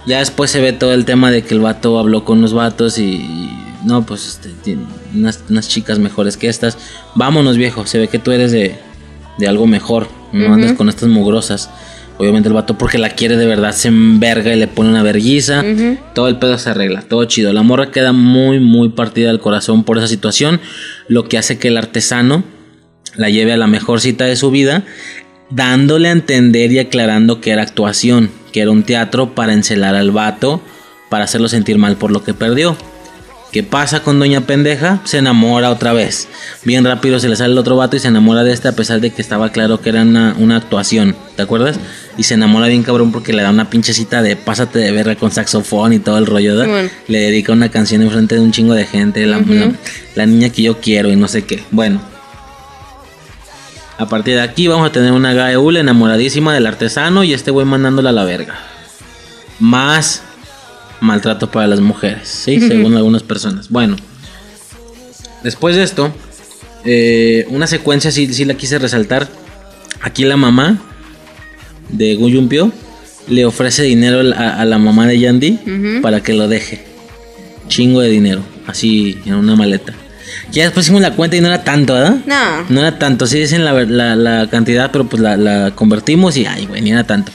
Ya 0.05 0.20
después 0.20 0.51
se 0.51 0.60
ve 0.60 0.74
todo 0.74 0.93
el 0.93 1.05
tema 1.05 1.32
de 1.32 1.43
que 1.43 1.53
el 1.53 1.62
vato 1.62 1.98
habló 1.98 2.25
con 2.25 2.41
los 2.41 2.53
vatos 2.53 2.98
y, 2.98 3.50
no, 3.86 4.05
pues 4.05 4.27
este, 4.27 4.77
unas, 5.13 5.43
unas, 5.50 5.67
chicas 5.70 6.00
mejores 6.00 6.36
que 6.36 6.50
estas. 6.50 6.77
Vámonos 7.15 7.58
viejo, 7.58 7.86
se 7.86 8.00
ve 8.00 8.08
que 8.10 8.20
tú 8.20 8.32
eres 8.32 8.51
de, 8.51 8.75
de 9.38 9.48
algo 9.48 9.65
mejor, 9.65 10.08
no 10.34 10.53
andas 10.53 10.74
con 10.74 10.89
estas 10.89 11.08
mugrosas. 11.10 11.70
Obviamente 12.17 12.48
el 12.48 12.53
vato 12.53 12.77
porque 12.77 13.00
la 13.00 13.10
quiere 13.10 13.38
de 13.38 13.48
verdad 13.48 13.72
se 13.72 13.88
enverga 13.88 14.53
y 14.53 14.60
le 14.60 14.67
pone 14.67 14.89
una 14.89 15.03
verguiza. 15.03 15.63
Todo 16.13 16.27
el 16.27 16.38
pedo 16.38 16.58
se 16.58 16.70
arregla, 16.70 17.01
todo 17.01 17.25
chido. 17.25 17.53
La 17.53 17.63
morra 17.63 17.89
queda 17.89 18.12
muy, 18.12 18.60
muy 18.60 18.89
partida 18.89 19.29
del 19.29 19.39
corazón 19.39 19.84
por 19.84 19.98
esa 19.98 20.08
situación. 20.08 20.62
Lo 21.08 21.27
que 21.27 21.38
hace 21.38 21.58
que 21.58 21.70
el 21.70 21.77
artesano 21.77 22.43
la 23.15 23.29
lleve 23.29 23.53
a 23.53 23.58
la 23.58 23.67
mejor 23.67 24.01
cita 24.01 24.25
de 24.25 24.36
su 24.36 24.51
vida, 24.51 24.84
dándole 25.50 26.10
a 26.10 26.13
entender 26.13 26.72
y 26.72 26.79
aclarando 26.79 27.41
que 27.41 27.51
era 27.51 27.62
actuación, 27.62 28.29
que 28.51 28.62
era 28.62 28.72
un 28.72 28.84
teatro 28.84 29.36
para 29.36 29.53
encelar 29.53 29.96
al 29.96 30.12
vato, 30.12 30.62
para 31.10 31.25
hacerlo 31.25 31.48
sentir 31.48 31.77
mal 31.77 31.98
por 31.98 32.12
lo 32.12 32.24
que 32.24 32.34
perdió. 32.34 32.75
¿Qué 33.53 33.62
pasa 33.62 34.01
con 34.01 34.17
Doña 34.17 34.48
Pendeja? 34.48 35.00
Se 35.03 35.20
enamora 35.20 35.70
otra 35.70 35.93
vez. 35.93 36.27
Bien 36.63 36.84
rápido 36.84 37.20
se 37.20 37.29
le 37.29 37.36
sale 37.36 37.53
el 37.53 37.60
otro 37.60 37.75
vato 37.75 37.96
y 37.96 38.00
se 38.00 38.08
enamora 38.08 38.43
de 38.43 38.51
este 38.51 38.67
a 38.67 38.72
pesar 38.72 39.00
de 39.00 39.12
que 39.12 39.22
estaba 39.22 39.51
claro 39.51 39.79
que 39.79 39.89
era 39.89 40.01
una, 40.01 40.58
actuación. 40.58 41.15
¿Te 41.36 41.43
acuerdas? 41.43 41.79
Y 42.17 42.24
se 42.24 42.34
enamora 42.34 42.65
bien 42.67 42.82
cabrón 42.82 43.12
porque 43.12 43.32
le 43.32 43.43
da 43.43 43.51
una 43.51 43.70
pinchecita 43.70 44.24
de 44.24 44.36
pásate 44.36 44.79
de 44.79 44.91
verga 44.91 45.15
con 45.17 45.29
saxofón 45.29 45.93
y 45.93 46.00
todo 46.00 46.17
el 46.17 46.25
rollo. 46.25 46.65
Le 47.08 47.20
dedica 47.20 47.53
una 47.53 47.70
canción 47.70 48.01
en 48.01 48.10
frente 48.10 48.34
de 48.34 48.41
un 48.41 48.51
chingo 48.51 48.74
de 48.74 48.88
gente. 48.88 49.27
la 49.27 50.25
niña 50.25 50.50
que 50.50 50.63
yo 50.63 50.82
quiero 50.82 51.12
y 51.12 51.15
no 51.15 51.27
sé 51.27 51.43
qué. 51.43 51.63
Bueno, 51.70 52.01
a 54.04 54.10
partir 54.10 54.36
de 54.36 54.42
aquí 54.42 54.68
vamos 54.68 54.88
a 54.88 54.92
tener 54.92 55.12
una 55.12 55.34
Gaeul 55.34 55.78
enamoradísima 55.78 56.54
del 56.54 56.68
artesano 56.68 57.24
y 57.24 57.34
este 57.34 57.52
güey 57.52 57.66
mandándola 57.66 58.10
a 58.10 58.14
la 58.14 58.24
verga. 58.26 58.56
Más 59.60 60.22
maltrato 61.00 61.50
para 61.50 61.68
las 61.68 61.80
mujeres, 61.80 62.28
¿sí? 62.28 62.60
Según 62.68 62.96
algunas 62.96 63.24
personas. 63.24 63.70
Bueno, 63.70 63.96
después 65.44 65.76
de 65.76 65.84
esto, 65.84 66.14
eh, 66.86 67.46
una 67.50 67.68
secuencia 67.68 68.12
sí, 68.12 68.34
sí 68.34 68.46
la 68.46 68.56
quise 68.56 68.78
resaltar. 68.78 69.28
Aquí 70.02 70.26
la 70.26 70.38
mamá 70.38 70.78
de 71.90 72.16
Guyumpio 72.16 72.72
le 73.28 73.46
ofrece 73.46 73.84
dinero 73.84 74.22
a, 74.36 74.62
a 74.62 74.66
la 74.66 74.78
mamá 74.78 75.08
de 75.08 75.18
Yandy 75.18 76.00
para 76.02 76.22
que 76.22 76.34
lo 76.34 76.48
deje. 76.48 76.84
Chingo 77.70 78.02
de 78.02 78.10
dinero, 78.10 78.42
así 78.68 79.18
en 79.26 79.36
una 79.36 79.56
maleta. 79.56 79.94
Ya 80.52 80.63
después 80.63 80.86
hicimos 80.86 81.02
la 81.02 81.12
cuenta 81.16 81.36
y 81.36 81.42
no 81.42 81.48
era 81.48 81.63
tanto, 81.63 81.94
¿verdad? 81.94 82.18
No. 82.25 82.66
No 82.70 82.80
era 82.82 82.98
tanto, 83.00 83.25
sí 83.28 83.40
dicen 83.40 83.63
la, 83.66 83.74
la- 83.84 84.16
la 84.16 84.48
cantidad, 84.50 84.92
pero 84.92 85.06
pues 85.06 85.22
la, 85.22 85.36
la 85.38 85.72
convertimos 85.75 86.38
y 86.38 86.46
ay, 86.46 86.66
güey, 86.68 86.82
ni 86.82 86.92
era 86.92 87.04
tanto. 87.06 87.32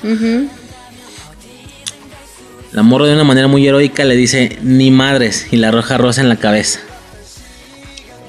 La 2.73 2.83
morra 2.83 3.07
de 3.07 3.14
una 3.14 3.25
manera 3.25 3.49
muy 3.49 3.67
heroica 3.67 4.05
le 4.05 4.14
dice, 4.14 4.59
ni 4.62 4.90
madres, 4.90 5.47
y 5.50 5.57
la 5.57 5.69
arroja 5.69 5.97
rosa 5.97 6.21
en 6.21 6.28
la 6.28 6.37
cabeza. 6.37 6.81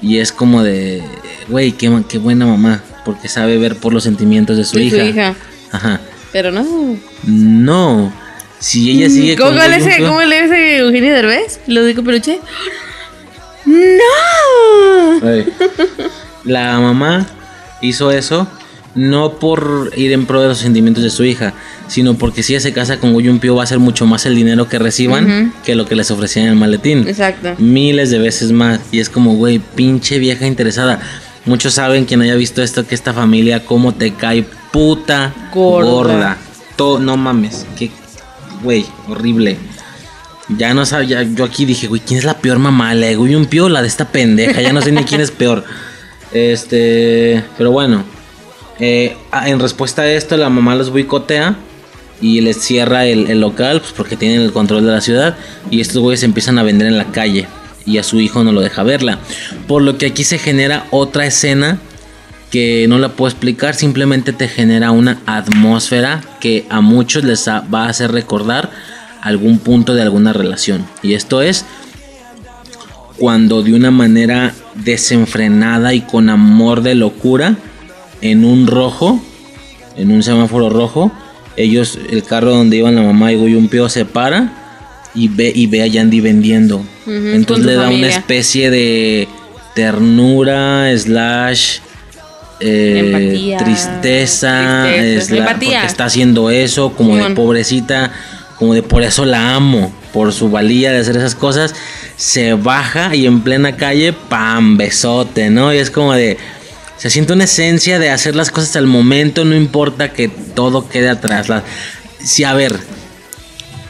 Y 0.02 0.18
es 0.18 0.32
como 0.32 0.62
de, 0.62 1.02
güey, 1.48 1.72
qué, 1.72 1.90
qué 2.08 2.18
buena 2.18 2.46
mamá, 2.46 2.82
porque 3.04 3.28
sabe 3.28 3.58
ver 3.58 3.76
por 3.76 3.92
los 3.92 4.02
sentimientos 4.02 4.56
de 4.56 4.64
su 4.64 4.78
De 4.78 4.88
su 4.88 4.96
hija. 4.96 5.04
hija. 5.04 5.34
Ajá. 5.72 6.00
Pero 6.32 6.50
no. 6.50 6.64
No, 7.24 8.12
si 8.58 8.90
ella 8.92 9.10
sigue 9.10 9.36
¿Cómo, 9.36 9.50
con 9.50 9.58
le 9.70 9.76
dice, 9.76 9.90
Goyunpio- 9.98 10.06
¿Cómo 10.08 10.22
le 10.22 10.42
dice 10.42 10.78
Eugenio 10.78 11.12
Derbez? 11.14 11.60
Lo 11.66 11.84
digo 11.84 12.02
peluche. 12.02 12.40
¡No! 13.70 15.28
Ay. 15.28 15.52
La 16.44 16.78
mamá 16.80 17.26
hizo 17.80 18.10
eso 18.10 18.46
no 18.94 19.38
por 19.38 19.92
ir 19.96 20.12
en 20.12 20.26
pro 20.26 20.40
de 20.42 20.48
los 20.48 20.58
sentimientos 20.58 21.04
de 21.04 21.10
su 21.10 21.24
hija, 21.24 21.54
sino 21.86 22.14
porque 22.14 22.42
si 22.42 22.54
ella 22.54 22.60
se 22.60 22.72
casa 22.72 22.98
con 22.98 23.12
Goyumpio 23.12 23.54
va 23.54 23.62
a 23.62 23.66
ser 23.66 23.78
mucho 23.78 24.06
más 24.06 24.26
el 24.26 24.34
dinero 24.34 24.68
que 24.68 24.78
reciban 24.78 25.52
que 25.64 25.74
lo 25.74 25.86
que 25.86 25.94
les 25.94 26.10
ofrecían 26.10 26.46
en 26.46 26.52
el 26.52 26.58
maletín. 26.58 27.06
Exacto. 27.06 27.54
Miles 27.58 28.10
de 28.10 28.18
veces 28.18 28.52
más. 28.52 28.80
Y 28.90 28.98
es 28.98 29.08
como, 29.08 29.34
güey, 29.34 29.58
pinche 29.58 30.18
vieja 30.18 30.46
interesada. 30.46 31.00
Muchos 31.46 31.74
saben, 31.74 32.04
quien 32.04 32.20
haya 32.22 32.34
visto 32.34 32.62
esto, 32.62 32.86
que 32.86 32.94
esta 32.94 33.12
familia, 33.14 33.64
cómo 33.64 33.94
te 33.94 34.12
cae 34.12 34.44
puta 34.72 35.32
Gorda. 35.52 36.36
no 36.78 37.16
mames, 37.16 37.66
que, 37.78 37.90
güey, 38.62 38.84
horrible. 39.08 39.56
Ya 40.56 40.74
no 40.74 40.84
sabía, 40.84 41.22
yo 41.22 41.44
aquí 41.44 41.64
dije, 41.64 41.86
güey, 41.86 42.00
¿quién 42.00 42.18
es 42.18 42.24
la 42.24 42.38
peor 42.38 42.58
mamá? 42.58 42.94
¿La 42.94 43.06
de 43.06 43.16
Goyumpio 43.16 43.66
o 43.66 43.68
la 43.68 43.82
de 43.82 43.88
esta 43.88 44.08
pendeja? 44.08 44.60
Ya 44.60 44.72
no 44.72 44.82
sé 44.82 44.90
ni 44.92 45.04
quién 45.04 45.20
es 45.20 45.30
peor. 45.30 45.64
Este, 46.32 47.42
pero 47.58 47.72
bueno. 47.72 48.04
eh, 48.78 49.16
en 49.46 49.58
respuesta 49.58 50.02
a 50.02 50.08
esto, 50.08 50.36
la 50.36 50.48
mamá 50.48 50.76
los 50.76 50.90
boicotea 50.90 51.56
y 52.20 52.40
les 52.40 52.58
cierra 52.58 53.04
el, 53.04 53.28
el 53.28 53.40
local, 53.40 53.80
pues 53.80 53.92
porque 53.92 54.16
tienen 54.16 54.42
el 54.42 54.52
control 54.52 54.86
de 54.86 54.92
la 54.92 55.00
ciudad. 55.00 55.36
Y 55.70 55.80
estos 55.80 55.98
güeyes 55.98 56.22
empiezan 56.22 56.56
a 56.58 56.62
vender 56.62 56.86
en 56.86 56.98
la 56.98 57.06
calle. 57.06 57.48
Y 57.84 57.98
a 57.98 58.04
su 58.04 58.20
hijo 58.20 58.44
no 58.44 58.52
lo 58.52 58.60
deja 58.60 58.84
verla. 58.84 59.18
Por 59.66 59.82
lo 59.82 59.98
que 59.98 60.06
aquí 60.06 60.22
se 60.22 60.38
genera 60.38 60.86
otra 60.90 61.26
escena 61.26 61.78
que 62.52 62.86
no 62.88 62.98
la 62.98 63.10
puedo 63.10 63.28
explicar, 63.30 63.74
simplemente 63.74 64.32
te 64.32 64.46
genera 64.46 64.92
una 64.92 65.18
atmósfera 65.26 66.20
que 66.40 66.64
a 66.68 66.80
muchos 66.80 67.24
les 67.24 67.48
va 67.48 67.86
a 67.86 67.88
hacer 67.88 68.12
recordar 68.12 68.70
algún 69.22 69.58
punto 69.58 69.94
de 69.94 70.02
alguna 70.02 70.32
relación. 70.32 70.86
Y 71.02 71.14
esto 71.14 71.42
es 71.42 71.64
cuando 73.18 73.62
de 73.62 73.74
una 73.74 73.90
manera 73.90 74.54
desenfrenada 74.74 75.92
y 75.94 76.00
con 76.00 76.30
amor 76.30 76.82
de 76.82 76.94
locura, 76.94 77.56
en 78.22 78.44
un 78.44 78.66
rojo, 78.66 79.22
en 79.96 80.10
un 80.10 80.22
semáforo 80.22 80.70
rojo, 80.70 81.12
ellos, 81.56 81.98
el 82.10 82.22
carro 82.22 82.52
donde 82.54 82.76
iban 82.76 82.94
la 82.94 83.02
mamá 83.02 83.32
y 83.32 83.36
Goyumpio 83.36 83.88
se 83.88 84.04
para 84.04 84.52
y 85.14 85.28
ve, 85.28 85.52
y 85.54 85.66
ve 85.66 85.82
a 85.82 85.86
Yandy 85.86 86.20
vendiendo. 86.20 86.82
Entonces 87.06 87.66
le 87.66 87.74
da 87.74 87.88
una 87.88 88.08
especie 88.08 88.70
de 88.70 89.28
ternura, 89.74 90.96
slash 90.96 91.78
eh, 92.60 93.02
Empatía. 93.04 93.58
tristeza, 93.58 94.84
Tristeza. 94.86 95.26
slash, 95.26 95.38
Empatía. 95.38 95.70
porque 95.70 95.86
está 95.86 96.04
haciendo 96.04 96.50
eso, 96.50 96.92
como 96.92 97.16
de 97.16 97.34
pobrecita, 97.34 98.12
como 98.60 98.74
de 98.74 98.82
por 98.82 99.02
eso 99.02 99.24
la 99.24 99.54
amo, 99.54 99.90
por 100.12 100.34
su 100.34 100.50
valía 100.50 100.92
de 100.92 100.98
hacer 100.98 101.16
esas 101.16 101.34
cosas, 101.34 101.74
se 102.16 102.52
baja 102.52 103.16
y 103.16 103.24
en 103.24 103.40
plena 103.40 103.76
calle, 103.76 104.12
pam, 104.12 104.76
besote, 104.76 105.48
¿no? 105.48 105.72
Y 105.72 105.78
es 105.78 105.90
como 105.90 106.12
de, 106.12 106.36
se 106.98 107.08
siente 107.08 107.32
una 107.32 107.44
esencia 107.44 107.98
de 107.98 108.10
hacer 108.10 108.36
las 108.36 108.50
cosas 108.50 108.76
al 108.76 108.86
momento, 108.86 109.46
no 109.46 109.56
importa 109.56 110.12
que 110.12 110.28
todo 110.28 110.90
quede 110.90 111.08
atrás. 111.08 111.46
Si, 112.22 112.44
a 112.44 112.52
ver, 112.52 112.78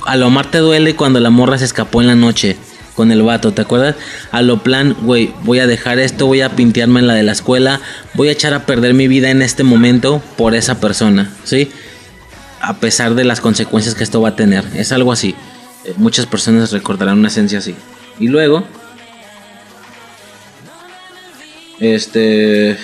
a 0.07 0.14
lo 0.14 0.29
Omar 0.29 0.53
te 0.53 0.59
duele 0.59 0.95
cuando 0.95 1.18
la 1.18 1.31
morra 1.31 1.59
se 1.59 1.64
escapó 1.64 2.01
en 2.01 2.07
la 2.07 2.14
noche 2.14 2.57
con 2.95 3.11
el 3.11 3.23
vato, 3.23 3.53
¿te 3.53 3.62
acuerdas? 3.62 3.97
A 4.31 4.40
lo 4.40 4.62
plan, 4.62 4.95
güey, 5.03 5.35
voy 5.42 5.59
a 5.59 5.66
dejar 5.66 5.99
esto, 5.99 6.27
voy 6.27 6.42
a 6.42 6.51
pintearme 6.51 7.01
en 7.01 7.09
la 7.09 7.14
de 7.14 7.25
la 7.25 7.33
escuela, 7.33 7.81
voy 8.14 8.29
a 8.29 8.33
echar 8.33 8.55
a 8.55 8.66
perder 8.66 8.95
mi 8.95 9.09
vida 9.09 9.31
en 9.31 9.42
este 9.42 9.64
momento 9.64 10.23
por 10.37 10.55
esa 10.55 10.79
persona, 10.79 11.33
¿sí? 11.42 11.73
A 12.61 12.75
pesar 12.75 13.14
de 13.14 13.25
las 13.25 13.40
consecuencias 13.40 13.94
que 13.94 14.05
esto 14.05 14.20
va 14.20 14.31
a 14.31 14.37
tener, 14.37 14.64
es 14.75 14.92
algo 14.92 15.12
así. 15.12 15.35
Eh, 15.85 15.94
muchas 15.96 16.27
personas 16.27 16.73
recordarán 16.73 17.18
una 17.18 17.29
esencia 17.29 17.59
así. 17.59 17.75
Y 18.18 18.29
luego, 18.29 18.64
este, 21.81 22.77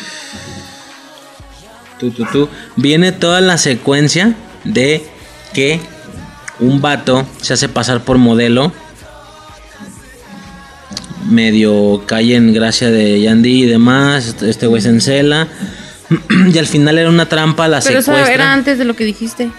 tú, 2.00 2.10
tú, 2.10 2.26
tú, 2.32 2.48
viene 2.76 3.12
toda 3.12 3.42
la 3.42 3.58
secuencia 3.58 4.34
de 4.64 5.04
que 5.52 5.80
un 6.58 6.80
vato 6.80 7.26
se 7.42 7.52
hace 7.52 7.68
pasar 7.68 8.02
por 8.02 8.18
modelo. 8.18 8.72
Medio 11.28 12.04
cae 12.06 12.36
en 12.36 12.52
gracia 12.52 12.90
de 12.90 13.20
Yandy 13.20 13.64
y 13.64 13.66
demás. 13.66 14.36
Este 14.42 14.66
güey 14.66 14.80
se 14.80 14.88
encela. 14.88 15.48
y 16.52 16.58
al 16.58 16.66
final 16.66 16.98
era 16.98 17.10
una 17.10 17.28
trampa, 17.28 17.68
la 17.68 17.80
Pero 17.80 17.98
eso 17.98 18.16
era 18.16 18.52
antes 18.52 18.78
de 18.78 18.84
lo 18.84 18.94
que 18.94 19.04
dijiste. 19.04 19.50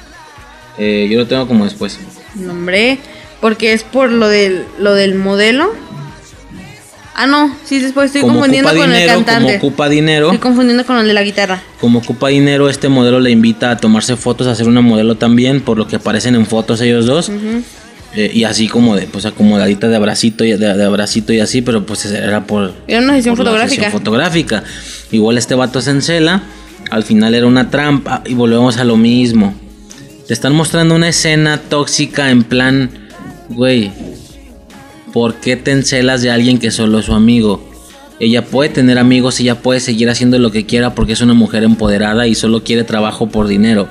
Eh, 0.78 1.08
yo 1.10 1.18
lo 1.20 1.28
tengo 1.28 1.48
como 1.48 1.64
después. 1.66 2.00
No, 2.36 2.52
hombre, 2.52 3.00
porque 3.42 3.74
es 3.74 3.84
por 3.84 4.12
lo 4.12 4.28
del, 4.28 4.64
lo 4.80 4.94
del 4.94 5.16
modelo. 5.16 5.72
Ah, 7.20 7.26
no, 7.26 7.56
sí, 7.66 7.80
después 7.80 8.08
estoy 8.08 8.22
como 8.22 8.34
confundiendo 8.34 8.70
con 8.70 8.78
dinero, 8.92 9.00
el 9.00 9.08
cantante. 9.26 9.58
como 9.58 9.70
ocupa 9.70 9.90
dinero, 9.90 10.28
Estoy 10.28 10.38
confundiendo 10.40 10.86
con 10.86 10.98
el 11.00 11.08
de 11.08 11.14
la 11.16 11.24
guitarra. 11.24 11.64
como 11.82 11.98
ocupa 11.98 12.28
dinero, 12.28 12.70
este 12.70 12.90
modelo 12.90 13.20
le 13.20 13.32
invita 13.32 13.72
a 13.72 13.78
tomarse 13.78 14.16
fotos, 14.16 14.46
a 14.46 14.52
hacer 14.52 14.68
una 14.68 14.82
modelo 14.82 15.16
también, 15.16 15.62
por 15.62 15.80
lo 15.80 15.88
que 15.88 15.96
aparecen 15.96 16.36
en 16.36 16.46
fotos 16.46 16.80
ellos 16.82 17.08
dos. 17.08 17.32
Eh, 18.16 18.32
y 18.34 18.44
así 18.44 18.68
como 18.68 18.96
de, 18.96 19.08
pues 19.08 19.26
acomodadita 19.26 19.88
de 19.88 19.96
abracito 19.96 20.44
y 20.46 20.52
de, 20.52 20.58
de 20.76 20.84
abracito 20.84 21.34
y 21.34 21.40
así, 21.40 21.64
pero 21.64 21.86
pues 21.88 22.06
era 22.06 22.46
por, 22.46 22.74
Era 22.88 23.00
una 23.02 23.16
sesión 23.16 23.36
fotográfica. 23.36 23.84
sesión 23.84 23.92
fotográfica. 23.92 24.64
Igual 25.12 25.40
este 25.40 25.56
vato 25.56 25.82
se 25.82 25.92
encela, 25.92 26.44
al 26.92 27.04
final 27.04 27.34
era 27.34 27.48
una 27.48 27.72
trampa 27.72 28.22
y 28.28 28.36
volvemos 28.36 28.78
a 28.78 28.84
lo 28.84 28.96
mismo. 28.96 29.56
Te 30.28 30.34
están 30.34 30.54
mostrando 30.54 30.94
una 30.94 31.08
escena 31.08 31.58
tóxica 31.58 32.32
en 32.32 32.44
plan, 32.44 32.90
güey, 33.48 33.94
¿por 35.14 35.36
qué 35.36 35.56
te 35.56 35.72
encelas 35.72 36.22
de 36.22 36.30
alguien 36.30 36.58
que 36.58 36.70
solo 36.70 37.00
es 37.00 37.06
su 37.06 37.14
amigo? 37.14 37.66
Ella 38.20 38.44
puede 38.44 38.70
tener 38.70 38.98
amigos, 38.98 39.40
ella 39.40 39.62
puede 39.62 39.80
seguir 39.80 40.10
haciendo 40.10 40.38
lo 40.38 40.52
que 40.52 40.66
quiera 40.66 40.96
porque 40.96 41.14
es 41.14 41.22
una 41.22 41.34
mujer 41.34 41.64
empoderada 41.64 42.28
y 42.28 42.36
solo 42.36 42.62
quiere 42.62 42.84
trabajo 42.84 43.30
por 43.30 43.48
dinero. 43.48 43.88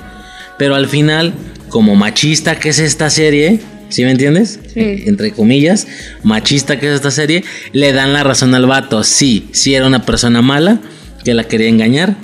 Pero 0.59 0.75
al 0.75 0.87
final, 0.87 1.33
como 1.69 1.95
machista 1.95 2.59
que 2.59 2.69
es 2.69 2.77
esta 2.77 3.09
serie, 3.09 3.59
¿sí 3.89 4.03
me 4.03 4.11
entiendes? 4.11 4.59
Sí. 4.71 5.05
Entre 5.07 5.31
comillas, 5.31 5.87
machista 6.21 6.79
que 6.79 6.87
es 6.87 6.93
esta 6.93 7.09
serie, 7.09 7.43
le 7.71 7.93
dan 7.93 8.13
la 8.13 8.23
razón 8.23 8.53
al 8.53 8.67
vato. 8.67 9.03
Sí, 9.03 9.47
sí 9.53 9.73
era 9.73 9.87
una 9.87 10.05
persona 10.05 10.43
mala 10.43 10.81
que 11.23 11.33
la 11.33 11.45
quería 11.45 11.69
engañar. 11.69 12.15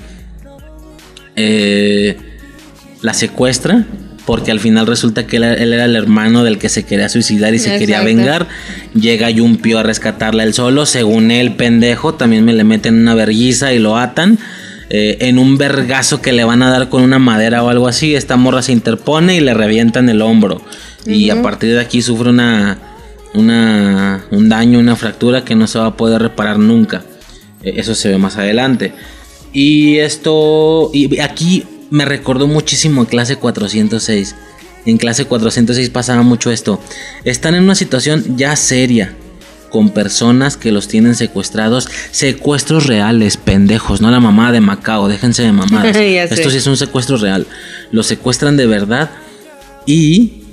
Eh, 1.36 2.16
la 3.02 3.16
secuestra 3.16 3.88
porque 4.26 4.52
al 4.52 4.60
final 4.60 4.88
resulta 4.88 5.28
que 5.28 5.38
él, 5.38 5.44
él 5.44 5.74
era 5.74 5.86
el 5.86 5.96
hermano 5.96 6.44
del 6.44 6.58
que 6.58 6.70
se 6.70 6.84
quería 6.84 7.10
suicidar 7.10 7.54
y 7.54 7.60
se 7.60 7.78
quería 7.78 8.02
vengar. 8.02 8.48
Llega 8.94 9.30
Yumpio 9.30 9.80
a 9.80 9.84
rescatarla 9.84 10.44
él 10.44 10.54
solo, 10.54 10.86
según 10.86 11.30
él 11.32 11.56
pendejo, 11.56 12.14
también 12.14 12.46
me 12.46 12.54
le 12.54 12.64
meten 12.64 12.96
una 13.02 13.16
verguiza 13.16 13.74
y 13.74 13.80
lo 13.80 13.98
atan. 13.98 14.38
eh, 14.90 15.18
en 15.28 15.40
un 15.40 15.58
vergazo 15.58 16.22
que 16.22 16.32
le 16.34 16.44
van 16.44 16.62
a 16.62 16.70
dar 16.70 16.90
con 16.90 17.02
una 17.02 17.18
madera 17.18 17.64
o 17.64 17.70
algo 17.70 17.88
así, 17.88 18.14
esta 18.16 18.36
morra 18.38 18.62
se 18.62 18.74
interpone 18.74 19.36
y 19.36 19.40
le 19.40 19.54
revientan 19.54 20.08
el 20.10 20.22
hombro. 20.22 20.62
Y 21.06 21.30
a 21.32 21.42
partir 21.42 21.74
de 21.74 21.80
aquí 21.80 22.02
sufre 22.02 22.30
una, 22.30 22.78
una, 23.34 24.24
un 24.32 24.50
daño, 24.50 24.78
una 24.80 24.96
fractura 24.96 25.44
que 25.44 25.56
no 25.56 25.68
se 25.68 25.80
va 25.80 25.88
a 25.88 25.98
poder 25.98 26.22
reparar 26.22 26.60
nunca. 26.60 27.04
Eh, 27.64 27.74
Eso 27.78 27.96
se 27.96 28.10
ve 28.10 28.18
más 28.18 28.38
adelante. 28.38 28.94
Y 29.52 29.98
esto, 29.98 30.92
y 30.94 31.20
aquí 31.20 31.64
me 31.94 32.06
recordó 32.06 32.48
muchísimo 32.48 33.04
a 33.04 33.08
clase 33.08 33.36
406. 33.36 34.36
En 34.88 34.98
clase 34.98 35.26
406 35.26 35.92
pasaba 35.92 36.24
mucho 36.24 36.50
esto. 36.50 36.82
Están 37.24 37.54
en 37.54 37.66
una 37.66 37.76
situación 37.76 38.36
ya 38.36 38.56
seria. 38.56 39.16
Con 39.70 39.92
personas 39.92 40.58
que 40.58 40.72
los 40.72 40.88
tienen 40.88 41.14
secuestrados. 41.14 41.88
Secuestros 42.10 42.88
reales, 42.88 43.38
pendejos. 43.38 44.02
No 44.02 44.10
la 44.10 44.20
mamá 44.20 44.52
de 44.52 44.60
Macao. 44.60 45.08
Déjense 45.08 45.44
de 45.44 45.52
mamadas. 45.52 45.96
Esto 46.32 46.50
sí 46.50 46.58
es 46.58 46.66
un 46.66 46.78
secuestro 46.78 47.18
real. 47.18 47.46
Los 47.92 48.08
secuestran 48.08 48.58
de 48.58 48.66
verdad. 48.66 49.12
Y 49.86 50.46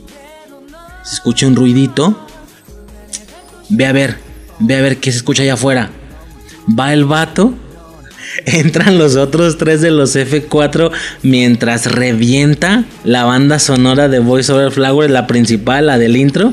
se 1.05 1.15
escucha 1.15 1.47
un 1.47 1.57
ruidito. 1.57 2.27
Ve 3.71 3.87
a 3.87 3.93
ver. 3.93 4.19
Ve 4.59 4.77
a 4.77 4.83
ver 4.83 4.99
qué 4.99 5.11
se 5.11 5.17
escucha 5.17 5.43
allá 5.43 5.55
afuera. 5.55 5.91
Va 6.79 6.93
el 6.93 7.07
vato 7.07 7.55
entran 8.47 8.99
los 8.99 9.17
otros 9.17 9.59
tres 9.59 9.81
de 9.81 9.91
los 9.91 10.17
F4 10.17 10.91
mientras 11.23 11.87
revienta 11.87 12.85
la 13.05 13.25
banda 13.25 13.59
sonora 13.59 14.09
de 14.09 14.19
Voice 14.19 14.53
Over 14.53 14.73
Flower, 14.73 15.11
la 15.11 15.27
principal, 15.27 15.87
la 15.87 15.99
del 15.99 16.17
intro. 16.17 16.53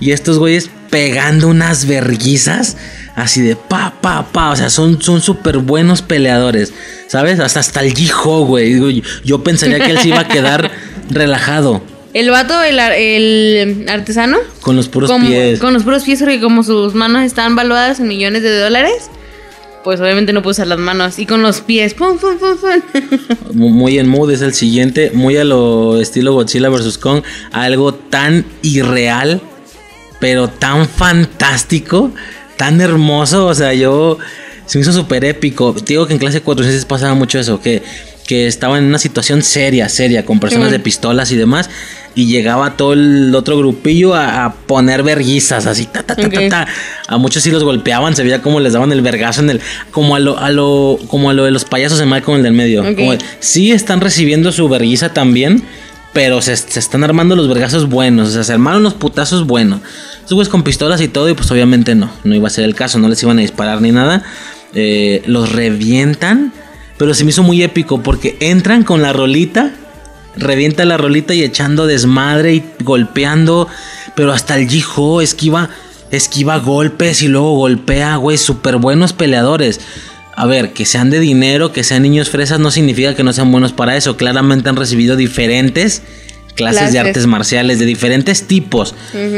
Y 0.00 0.12
estos 0.12 0.38
güeyes 0.38 0.70
pegando 0.90 1.48
unas 1.48 1.86
verguizas 1.86 2.76
así 3.14 3.40
de 3.40 3.56
pa, 3.56 3.94
pa, 4.00 4.26
pa. 4.32 4.50
O 4.50 4.56
sea, 4.56 4.70
son 4.70 5.00
súper 5.00 5.58
buenos 5.58 6.02
peleadores, 6.02 6.72
¿sabes? 7.08 7.40
Hasta, 7.40 7.60
hasta 7.60 7.80
el 7.80 7.94
Jiho, 7.94 8.44
güey. 8.44 9.02
Yo 9.24 9.42
pensaría 9.42 9.80
que 9.80 9.90
él 9.90 9.98
se 9.98 10.08
iba 10.08 10.20
a 10.20 10.28
quedar 10.28 10.70
relajado. 11.10 11.82
El 12.14 12.30
vato, 12.30 12.62
el, 12.62 13.86
artesano. 13.88 14.38
Con 14.60 14.76
los 14.76 14.88
puros 14.88 15.10
pies. 15.20 15.60
Con 15.60 15.74
los 15.74 15.82
puros 15.82 16.04
pies, 16.04 16.20
porque 16.20 16.40
como 16.40 16.62
sus 16.62 16.94
manos 16.94 17.22
están 17.22 17.54
valuadas 17.54 18.00
en 18.00 18.08
millones 18.08 18.42
de 18.42 18.58
dólares, 18.58 19.10
pues 19.84 20.00
obviamente 20.00 20.32
no 20.32 20.42
puede 20.42 20.52
usar 20.52 20.66
las 20.66 20.78
manos. 20.78 21.18
Y 21.18 21.26
con 21.26 21.42
los 21.42 21.60
pies, 21.60 21.94
pum, 21.94 22.18
pum, 22.18 22.38
pum, 22.38 22.56
pum. 22.58 23.54
Muy 23.54 23.98
en 23.98 24.08
mood 24.08 24.30
es 24.30 24.42
el 24.42 24.54
siguiente. 24.54 25.10
Muy 25.14 25.36
a 25.36 25.44
lo 25.44 26.00
estilo 26.00 26.32
Godzilla 26.32 26.68
vs. 26.68 26.98
Kong. 26.98 27.22
Algo 27.52 27.94
tan 27.94 28.44
irreal, 28.62 29.40
pero 30.20 30.48
tan 30.48 30.88
fantástico, 30.88 32.10
tan 32.56 32.80
hermoso. 32.80 33.46
O 33.46 33.54
sea, 33.54 33.74
yo. 33.74 34.18
Se 34.66 34.76
me 34.76 34.82
hizo 34.82 34.92
súper 34.92 35.24
épico. 35.24 35.72
Te 35.72 35.94
digo 35.94 36.06
que 36.06 36.12
en 36.12 36.18
clase 36.18 36.42
4 36.42 36.66
veces 36.66 36.84
pasaba 36.84 37.14
mucho 37.14 37.38
eso. 37.38 37.58
Que 37.60 37.82
que 38.28 38.46
estaban 38.46 38.82
en 38.82 38.90
una 38.90 38.98
situación 38.98 39.42
seria, 39.42 39.88
seria, 39.88 40.26
con 40.26 40.38
personas 40.38 40.70
de 40.70 40.78
pistolas 40.78 41.32
y 41.32 41.36
demás. 41.36 41.70
Y 42.14 42.26
llegaba 42.26 42.76
todo 42.76 42.94
el 42.94 43.34
otro 43.34 43.56
grupillo 43.56 44.14
a, 44.14 44.54
poner 44.66 45.02
verguizas, 45.02 45.66
así, 45.66 45.86
ta, 45.86 46.02
ta, 46.02 46.16
ta, 46.16 46.28
ta, 46.48 46.66
A 47.06 47.16
muchos 47.16 47.42
sí 47.42 47.50
los 47.50 47.62
golpeaban, 47.62 48.16
se 48.16 48.22
veía 48.24 48.42
como 48.42 48.60
les 48.60 48.72
daban 48.72 48.90
el 48.92 49.02
vergazo 49.02 49.42
en 49.42 49.50
el. 49.50 49.60
Como 49.90 50.16
a 50.16 50.18
lo, 50.18 50.38
a 50.38 50.50
lo, 50.50 50.98
como 51.08 51.30
a 51.30 51.34
lo 51.34 51.44
de 51.44 51.50
los 51.50 51.64
payasos 51.64 52.00
en 52.00 52.08
con 52.20 52.36
el 52.36 52.42
del 52.42 52.54
medio. 52.54 52.82
Como, 52.96 53.12
sí 53.40 53.70
están 53.70 54.00
recibiendo 54.00 54.50
su 54.50 54.68
verguiza 54.68 55.12
también, 55.12 55.62
pero 56.12 56.42
se, 56.42 56.52
están 56.52 57.04
armando 57.04 57.36
los 57.36 57.48
vergazos 57.48 57.88
buenos. 57.88 58.30
O 58.30 58.32
sea, 58.32 58.44
se 58.44 58.52
armaron 58.52 58.82
los 58.82 58.94
putazos 58.94 59.46
buenos. 59.46 59.80
Güeyes 60.28 60.48
con 60.48 60.62
pistolas 60.62 61.00
y 61.00 61.08
todo, 61.08 61.28
y 61.28 61.34
pues 61.34 61.50
obviamente 61.50 61.94
no, 61.94 62.10
no 62.24 62.34
iba 62.34 62.48
a 62.48 62.50
ser 62.50 62.64
el 62.64 62.74
caso, 62.74 62.98
no 62.98 63.08
les 63.08 63.22
iban 63.22 63.38
a 63.38 63.42
disparar 63.42 63.80
ni 63.80 63.92
nada. 63.92 64.22
Eh, 64.74 65.22
los 65.26 65.52
revientan 65.52 66.52
pero 66.98 67.14
se 67.14 67.24
me 67.24 67.30
hizo 67.30 67.42
muy 67.42 67.62
épico 67.62 68.02
porque 68.02 68.36
entran 68.40 68.82
con 68.82 69.00
la 69.00 69.12
rolita, 69.12 69.72
revienta 70.38 70.84
la 70.84 70.96
rolita 70.96 71.34
y 71.34 71.42
echando 71.42 71.86
desmadre 71.86 72.54
y 72.54 72.64
golpeando. 72.82 73.68
Pero 74.14 74.32
hasta 74.32 74.56
el 74.56 74.68
Jiho 74.68 75.20
esquiva, 75.20 75.70
esquiva 76.10 76.58
golpes 76.58 77.22
y 77.22 77.28
luego 77.28 77.56
golpea, 77.56 78.16
güey, 78.16 78.38
súper 78.38 78.76
buenos 78.76 79.12
peleadores. 79.12 79.80
A 80.34 80.46
ver, 80.46 80.72
que 80.72 80.86
sean 80.86 81.10
de 81.10 81.20
dinero, 81.20 81.72
que 81.72 81.82
sean 81.82 82.02
niños 82.02 82.30
fresas, 82.30 82.60
no 82.60 82.70
significa 82.70 83.14
que 83.16 83.24
no 83.24 83.32
sean 83.32 83.50
buenos 83.50 83.72
para 83.72 83.96
eso. 83.96 84.16
Claramente 84.16 84.68
han 84.68 84.76
recibido 84.76 85.16
diferentes 85.16 86.02
clases, 86.58 86.92
de 86.92 86.98
artes 86.98 87.26
marciales 87.26 87.78
de 87.78 87.86
diferentes 87.86 88.46
tipos. 88.46 88.94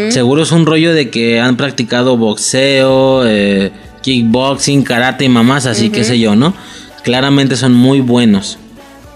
Seguro 0.08 0.42
es 0.42 0.52
un 0.52 0.66
rollo 0.66 0.92
de 0.92 1.10
que 1.10 1.38
han 1.38 1.56
practicado 1.56 2.16
boxeo, 2.16 3.26
eh, 3.26 3.70
kickboxing, 4.02 4.82
karate 4.82 5.26
y 5.26 5.28
mamás, 5.28 5.66
así 5.66 5.90
que 5.90 6.02
sé 6.02 6.18
yo, 6.18 6.34
¿no? 6.34 6.54
Claramente 7.02 7.56
son 7.56 7.74
muy 7.74 8.00
buenos 8.00 8.58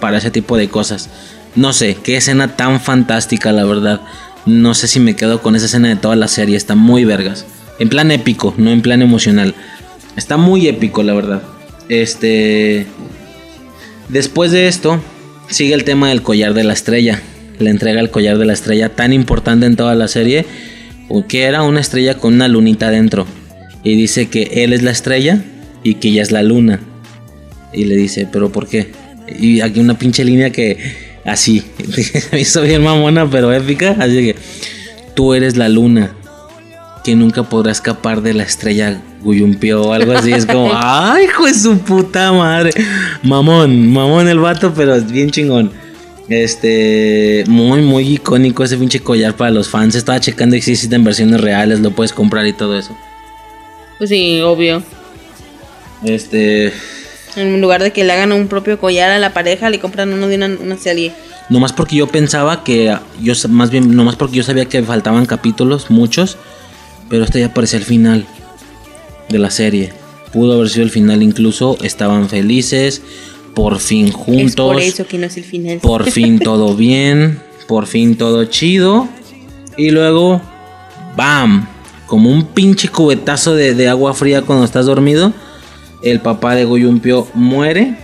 para 0.00 0.18
ese 0.18 0.30
tipo 0.30 0.56
de 0.56 0.68
cosas. 0.68 1.08
No 1.56 1.72
sé, 1.72 1.96
qué 2.02 2.16
escena 2.16 2.56
tan 2.56 2.80
fantástica, 2.80 3.52
la 3.52 3.64
verdad. 3.64 4.00
No 4.46 4.74
sé 4.74 4.88
si 4.88 5.00
me 5.00 5.16
quedo 5.16 5.40
con 5.40 5.56
esa 5.56 5.66
escena 5.66 5.88
de 5.88 5.96
toda 5.96 6.16
la 6.16 6.28
serie. 6.28 6.56
Está 6.56 6.74
muy 6.74 7.04
vergas. 7.04 7.46
En 7.78 7.88
plan 7.88 8.10
épico, 8.10 8.54
no 8.56 8.70
en 8.70 8.82
plan 8.82 9.02
emocional. 9.02 9.54
Está 10.16 10.36
muy 10.36 10.66
épico, 10.66 11.02
la 11.02 11.14
verdad. 11.14 11.42
Este. 11.88 12.86
Después 14.08 14.50
de 14.50 14.68
esto, 14.68 15.00
sigue 15.48 15.74
el 15.74 15.84
tema 15.84 16.08
del 16.08 16.22
collar 16.22 16.54
de 16.54 16.64
la 16.64 16.72
estrella. 16.72 17.22
Le 17.58 17.70
entrega 17.70 18.00
el 18.00 18.10
collar 18.10 18.36
de 18.36 18.44
la 18.44 18.52
estrella 18.52 18.88
tan 18.90 19.12
importante 19.12 19.66
en 19.66 19.76
toda 19.76 19.94
la 19.94 20.08
serie. 20.08 20.46
Que 21.28 21.44
era 21.44 21.62
una 21.62 21.80
estrella 21.80 22.18
con 22.18 22.34
una 22.34 22.48
lunita 22.48 22.90
dentro. 22.90 23.26
Y 23.84 23.94
dice 23.96 24.28
que 24.28 24.64
él 24.64 24.72
es 24.72 24.82
la 24.82 24.90
estrella 24.90 25.44
y 25.84 25.94
que 25.94 26.08
ella 26.08 26.22
es 26.22 26.32
la 26.32 26.42
luna. 26.42 26.80
Y 27.72 27.84
le 27.84 27.94
dice, 27.94 28.26
¿pero 28.30 28.50
por 28.50 28.68
qué? 28.68 28.90
Y 29.38 29.60
aquí 29.60 29.80
una 29.80 29.98
pinche 29.98 30.24
línea 30.24 30.50
que 30.50 31.03
así, 31.24 31.62
hizo 32.38 32.62
bien 32.62 32.82
mamona, 32.82 33.28
pero 33.28 33.52
épica. 33.52 33.96
Así 33.98 34.14
que 34.14 34.37
tú 35.14 35.34
eres 35.34 35.56
la 35.56 35.68
luna 35.68 36.12
que 37.04 37.14
nunca 37.14 37.42
podrá 37.42 37.70
escapar 37.70 38.22
de 38.22 38.32
la 38.32 38.44
estrella 38.44 39.00
Guyumpio 39.22 39.82
o 39.82 39.92
algo 39.92 40.12
así. 40.12 40.32
Es 40.32 40.46
como, 40.46 40.70
¡ay, 40.74 41.24
hijo 41.24 41.46
de 41.46 41.54
su 41.54 41.78
puta 41.78 42.32
madre! 42.32 42.72
Mamón, 43.22 43.92
mamón 43.92 44.28
el 44.28 44.38
vato, 44.38 44.72
pero 44.74 44.94
es 44.94 45.10
bien 45.10 45.30
chingón. 45.30 45.70
Este, 46.28 47.44
muy, 47.46 47.82
muy 47.82 48.14
icónico 48.14 48.64
ese 48.64 48.78
pinche 48.78 49.00
collar 49.00 49.37
para 49.37 49.50
los 49.50 49.68
fans. 49.68 49.94
Estaba 49.94 50.20
checando 50.20 50.54
si 50.54 50.70
existen 50.72 51.04
versiones 51.04 51.40
reales, 51.40 51.80
lo 51.80 51.90
puedes 51.90 52.12
comprar 52.12 52.46
y 52.46 52.54
todo 52.54 52.78
eso. 52.78 52.96
Pues 53.98 54.10
sí, 54.10 54.40
obvio. 54.40 54.82
Este, 56.02 56.72
en 57.36 57.60
lugar 57.60 57.82
de 57.82 57.92
que 57.92 58.04
le 58.04 58.12
hagan 58.12 58.32
un 58.32 58.48
propio 58.48 58.78
collar 58.78 59.10
a 59.10 59.18
la 59.18 59.32
pareja, 59.32 59.70
le 59.70 59.80
compran 59.80 60.12
uno 60.12 60.28
de 60.28 60.36
una, 60.36 60.76
serie. 60.76 61.12
Nomás 61.48 61.72
porque 61.72 61.96
yo 61.96 62.06
pensaba 62.06 62.64
que, 62.64 62.96
yo 63.20 63.34
más 63.48 63.70
bien, 63.70 63.94
nomás 63.94 64.16
porque 64.16 64.36
yo 64.36 64.42
sabía 64.42 64.66
que 64.66 64.82
faltaban 64.82 65.26
capítulos, 65.26 65.90
muchos, 65.90 66.36
pero 67.08 67.24
este 67.24 67.40
ya 67.40 67.52
parecía 67.52 67.78
el 67.78 67.84
final 67.84 68.26
de 69.28 69.38
la 69.38 69.50
serie. 69.50 69.92
Pudo 70.32 70.54
haber 70.54 70.68
sido 70.68 70.84
el 70.84 70.90
final 70.90 71.22
incluso, 71.22 71.76
estaban 71.82 72.28
felices, 72.28 73.02
por 73.54 73.78
fin 73.78 74.10
juntos. 74.10 74.54
por 74.54 74.80
eso 74.80 75.06
que 75.06 75.18
no 75.18 75.26
es 75.26 75.36
el 75.36 75.44
final. 75.44 75.78
Por 75.78 76.10
fin 76.10 76.38
todo 76.42 76.74
bien, 76.74 77.40
por 77.66 77.86
fin 77.86 78.16
todo 78.16 78.44
chido. 78.44 79.08
Y 79.76 79.90
luego, 79.90 80.40
¡bam! 81.16 81.68
Como 82.06 82.30
un 82.30 82.46
pinche 82.46 82.88
cubetazo 82.88 83.54
de, 83.54 83.74
de 83.74 83.88
agua 83.88 84.14
fría 84.14 84.42
cuando 84.42 84.64
estás 84.64 84.86
dormido 84.86 85.32
el 86.04 86.20
papá 86.20 86.54
de 86.54 86.64
Goyumpio 86.64 87.26
muere, 87.34 87.96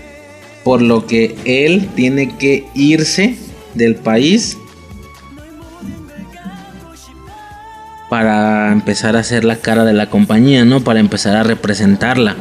por 0.65 0.83
lo 0.83 1.07
que 1.07 1.37
él 1.45 1.89
tiene 1.95 2.37
que 2.37 2.67
irse 2.75 3.37
del 3.75 3.97
país 3.97 4.57
para 8.09 8.73
empezar 8.73 9.17
a 9.17 9.21
hacer 9.21 9.45
la 9.45 9.57
cara 9.57 9.85
de 9.85 9.93
la 9.93 10.11
compañía, 10.11 10.65
¿no? 10.65 10.81
Para 10.81 10.99
empezar 10.99 11.37
a 11.37 11.45
representarla. 11.45 12.35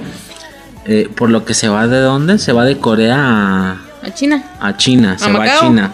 Eh, 0.86 1.08
por 1.16 1.30
lo 1.30 1.46
que 1.46 1.54
se 1.54 1.70
va 1.70 1.88
de 1.88 2.00
dónde? 2.00 2.40
Se 2.40 2.52
va 2.52 2.66
de 2.66 2.78
Corea 2.78 3.18
a... 3.18 3.82
A 4.02 4.14
China. 4.14 4.44
A 4.60 4.76
China, 4.76 5.20
se 5.20 5.32
va 5.32 5.44
a 5.44 5.60
China. 5.60 5.92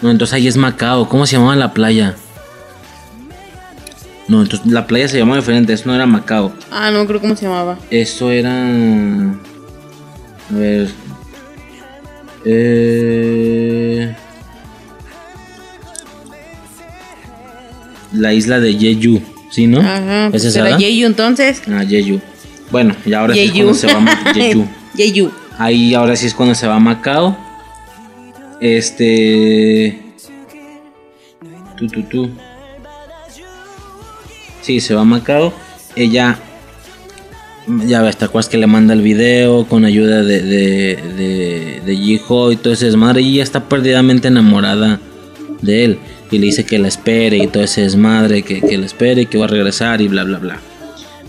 No, 0.00 0.10
entonces 0.10 0.34
ahí 0.34 0.46
es 0.46 0.56
Macao. 0.56 1.08
¿Cómo 1.08 1.26
se 1.26 1.36
llamaba 1.36 1.56
la 1.56 1.72
playa? 1.72 2.14
No, 4.28 4.42
entonces 4.42 4.70
la 4.70 4.86
playa 4.86 5.08
se 5.08 5.18
llamaba 5.18 5.38
diferente, 5.38 5.72
eso 5.72 5.84
no 5.86 5.94
era 5.94 6.04
Macao. 6.06 6.52
Ah, 6.70 6.90
no 6.90 7.06
creo 7.06 7.20
cómo 7.20 7.34
se 7.34 7.46
llamaba. 7.46 7.78
Eso 7.90 8.30
era. 8.30 8.52
A 10.50 10.54
ver. 10.54 10.90
Eh... 12.44 14.14
La 18.12 18.32
isla 18.34 18.60
de 18.60 18.74
Jeju, 18.74 19.20
¿sí, 19.50 19.66
no? 19.66 19.80
Ajá. 19.80 20.28
¿Esa 20.32 20.50
será 20.50 20.78
Jeju 20.78 21.06
entonces? 21.06 21.62
Ah, 21.70 21.84
Jeju. 21.86 22.20
Bueno, 22.70 22.94
y 23.06 23.14
ahora 23.14 23.34
sí 23.34 23.40
es 23.40 23.52
cuando 23.52 23.74
se 23.74 23.86
va 23.86 23.98
a 23.98 24.34
Jeju. 24.34 24.68
Jeju. 24.94 25.30
Ahí 25.58 25.94
ahora 25.94 26.16
sí 26.16 26.26
es 26.26 26.34
cuando 26.34 26.54
se 26.54 26.66
va 26.66 26.76
a 26.76 26.80
Macao. 26.80 27.36
Este. 28.60 30.02
Tú, 31.76 31.86
tú, 31.86 32.02
tú. 32.02 32.30
Sí, 34.62 34.80
se 34.80 34.94
va 34.94 35.02
a 35.02 35.04
Macao. 35.04 35.52
Ella, 35.96 36.38
ya 37.86 38.02
ves, 38.02 38.16
¿te 38.16 38.24
acuerdas 38.24 38.48
que 38.48 38.58
le 38.58 38.66
manda 38.66 38.94
el 38.94 39.02
video 39.02 39.66
con 39.66 39.84
ayuda 39.84 40.22
de, 40.22 40.42
de, 40.42 41.80
de, 41.84 41.94
y 41.94 42.18
todo 42.18 42.72
ese 42.72 42.86
desmadre? 42.86 43.22
Y 43.22 43.34
ella 43.34 43.42
está 43.42 43.68
perdidamente 43.68 44.28
enamorada 44.28 45.00
de 45.62 45.84
él. 45.84 45.98
Y 46.30 46.38
le 46.38 46.46
dice 46.46 46.64
que 46.64 46.78
la 46.78 46.88
espere 46.88 47.38
y 47.38 47.46
todo 47.46 47.62
ese 47.62 47.82
desmadre, 47.82 48.42
que, 48.42 48.60
que 48.60 48.76
la 48.76 48.86
espere 48.86 49.22
y 49.22 49.26
que 49.26 49.38
va 49.38 49.46
a 49.46 49.48
regresar 49.48 50.00
y 50.00 50.08
bla, 50.08 50.24
bla, 50.24 50.38
bla. 50.38 50.60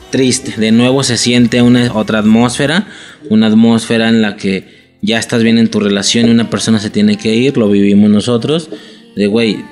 Triste, 0.10 0.60
de 0.60 0.72
nuevo 0.72 1.04
se 1.04 1.18
siente 1.18 1.62
una 1.62 1.94
otra 1.94 2.20
atmósfera, 2.20 2.88
una 3.30 3.48
atmósfera 3.48 4.10
en 4.10 4.22
la 4.22 4.36
que 4.36 4.80
ya 5.02 5.20
estás 5.20 5.44
bien 5.44 5.58
en 5.58 5.70
tu 5.70 5.80
relación 5.80 6.28
y 6.28 6.32
una 6.32 6.50
persona 6.50 6.80
se 6.80 6.90
tiene 6.90 7.18
que 7.18 7.34
ir, 7.34 7.58
lo 7.58 7.70
vivimos 7.70 8.10
nosotros, 8.10 8.70
de 9.16 9.28
güey, 9.28 9.64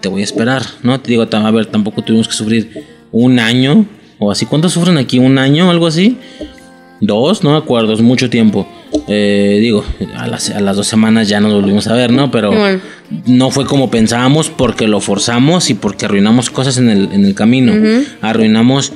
te 0.00 0.08
voy 0.08 0.22
a 0.22 0.24
esperar, 0.24 0.62
¿no? 0.82 1.00
Te 1.00 1.10
digo, 1.10 1.28
a 1.30 1.50
ver, 1.50 1.66
tampoco 1.66 2.02
tuvimos 2.02 2.26
que 2.26 2.34
sufrir 2.34 2.84
un 3.12 3.38
año 3.38 3.86
o 4.18 4.30
así. 4.30 4.46
¿Cuántos 4.46 4.72
sufren 4.72 4.98
aquí? 4.98 5.18
¿Un 5.18 5.38
año 5.38 5.68
o 5.68 5.70
algo 5.70 5.86
así? 5.86 6.16
Dos, 7.00 7.42
no 7.42 7.52
me 7.52 7.56
acuerdo, 7.56 7.92
es 7.92 8.00
mucho 8.00 8.30
tiempo. 8.30 8.66
Eh, 9.08 9.58
digo, 9.60 9.84
a 10.16 10.28
las, 10.28 10.50
a 10.50 10.60
las, 10.60 10.76
dos 10.76 10.86
semanas 10.86 11.28
ya 11.28 11.40
nos 11.40 11.52
volvimos 11.52 11.88
a 11.88 11.94
ver, 11.94 12.12
¿no? 12.12 12.30
Pero 12.30 12.52
no 13.26 13.50
fue 13.50 13.64
como 13.66 13.90
pensábamos 13.90 14.50
porque 14.50 14.86
lo 14.86 15.00
forzamos 15.00 15.68
y 15.70 15.74
porque 15.74 16.04
arruinamos 16.04 16.50
cosas 16.50 16.78
en 16.78 16.88
el, 16.88 17.08
en 17.12 17.24
el 17.24 17.34
camino. 17.34 17.72
Arruinamos 18.20 18.92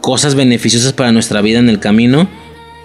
cosas 0.00 0.34
beneficiosas 0.34 0.92
para 0.92 1.12
nuestra 1.12 1.40
vida 1.42 1.58
en 1.58 1.68
el 1.68 1.80
camino 1.80 2.28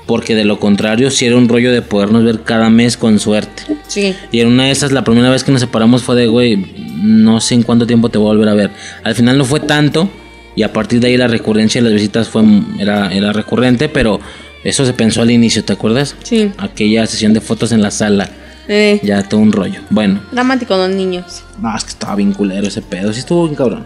Porque 0.07 0.35
de 0.35 0.43
lo 0.43 0.59
contrario, 0.59 1.11
si 1.11 1.25
era 1.25 1.37
un 1.37 1.47
rollo 1.47 1.71
de 1.71 1.81
podernos 1.81 2.23
ver 2.23 2.41
cada 2.41 2.69
mes 2.69 2.97
con 2.97 3.19
suerte. 3.19 3.63
Sí. 3.87 4.13
Y 4.31 4.41
en 4.41 4.49
una 4.49 4.65
de 4.65 4.71
esas, 4.71 4.91
la 4.91 5.03
primera 5.03 5.29
vez 5.29 5.43
que 5.43 5.51
nos 5.51 5.61
separamos 5.61 6.03
fue 6.03 6.15
de, 6.15 6.27
güey, 6.27 6.57
no 7.01 7.39
sé 7.39 7.55
en 7.55 7.63
cuánto 7.63 7.87
tiempo 7.87 8.09
te 8.09 8.17
voy 8.17 8.27
a 8.27 8.33
volver 8.33 8.49
a 8.49 8.53
ver. 8.53 8.71
Al 9.03 9.15
final 9.15 9.37
no 9.37 9.45
fue 9.45 9.61
tanto. 9.61 10.09
Y 10.55 10.63
a 10.63 10.71
partir 10.73 10.99
de 10.99 11.07
ahí 11.07 11.17
la 11.17 11.27
recurrencia 11.27 11.81
de 11.81 11.89
las 11.89 11.93
visitas 11.95 12.29
fue, 12.29 12.43
era, 12.79 13.11
era 13.13 13.33
recurrente, 13.33 13.89
pero 13.89 14.19
eso 14.63 14.85
se 14.85 14.93
pensó 14.93 15.21
al 15.21 15.31
inicio, 15.31 15.63
¿te 15.63 15.73
acuerdas? 15.73 16.15
Sí. 16.23 16.51
Aquella 16.57 17.05
sesión 17.07 17.33
de 17.33 17.41
fotos 17.41 17.71
en 17.71 17.81
la 17.81 17.91
sala. 17.91 18.29
Eh, 18.67 18.99
Ya 19.03 19.23
todo 19.23 19.41
un 19.41 19.51
rollo. 19.51 19.81
Bueno. 19.89 20.21
dramático 20.31 20.77
los 20.77 20.89
niños. 20.89 21.43
No, 21.59 21.75
es 21.75 21.83
que 21.83 21.89
estaba 21.89 22.15
bien 22.15 22.33
culero 22.33 22.67
ese 22.67 22.81
pedo. 22.81 23.11
Sí 23.11 23.19
estuvo 23.19 23.43
bien 23.45 23.55
cabrón. 23.55 23.85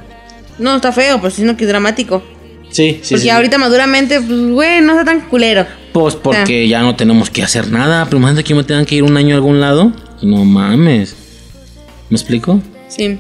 No, 0.60 0.76
está 0.76 0.92
feo, 0.92 1.18
pero 1.22 1.32
sino 1.32 1.56
que 1.58 1.64
es 1.64 1.70
dramático. 1.70 2.22
Sí, 2.70 3.00
sí, 3.02 3.14
Porque 3.16 3.24
sí. 3.24 3.30
ahorita 3.30 3.58
maduramente, 3.58 4.20
pues, 4.20 4.40
güey, 4.50 4.82
no 4.82 4.92
está 4.92 5.06
tan 5.06 5.22
culero. 5.30 5.66
Pues 5.94 6.16
porque 6.16 6.68
ya 6.68 6.82
no 6.82 6.96
tenemos 6.96 7.30
que 7.30 7.42
hacer 7.42 7.72
nada. 7.72 8.04
Pero 8.06 8.18
imagínate 8.18 8.44
que 8.44 8.54
me 8.54 8.64
tengan 8.64 8.86
que 8.86 8.96
ir 8.96 9.04
un 9.04 9.16
año 9.18 9.34
a 9.36 9.38
algún 9.38 9.60
lado. 9.62 9.94
No 10.22 10.44
mames. 10.46 11.16
¿Me 12.10 12.18
explico? 12.18 12.62
Sí. 12.90 13.18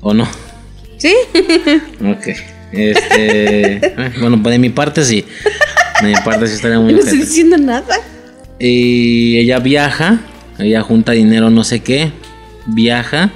¿O 0.00 0.12
no? 0.12 0.28
¿Sí? 0.98 1.14
Ok. 2.04 2.26
Este. 2.72 3.94
bueno, 4.20 4.42
pues 4.42 4.52
de 4.52 4.58
mi 4.58 4.70
parte 4.70 5.04
sí. 5.04 5.24
De 6.02 6.08
mi 6.08 6.14
parte 6.24 6.46
sí 6.46 6.54
estaría 6.54 6.78
muy 6.78 6.92
no 6.94 7.00
estoy 7.00 7.18
diciendo 7.18 7.56
nada. 7.58 7.96
Y 8.58 9.38
ella 9.38 9.58
viaja. 9.58 10.18
Ella 10.58 10.82
junta 10.82 11.12
dinero, 11.12 11.50
no 11.50 11.62
sé 11.64 11.80
qué. 11.80 12.12
Viaja 12.66 13.30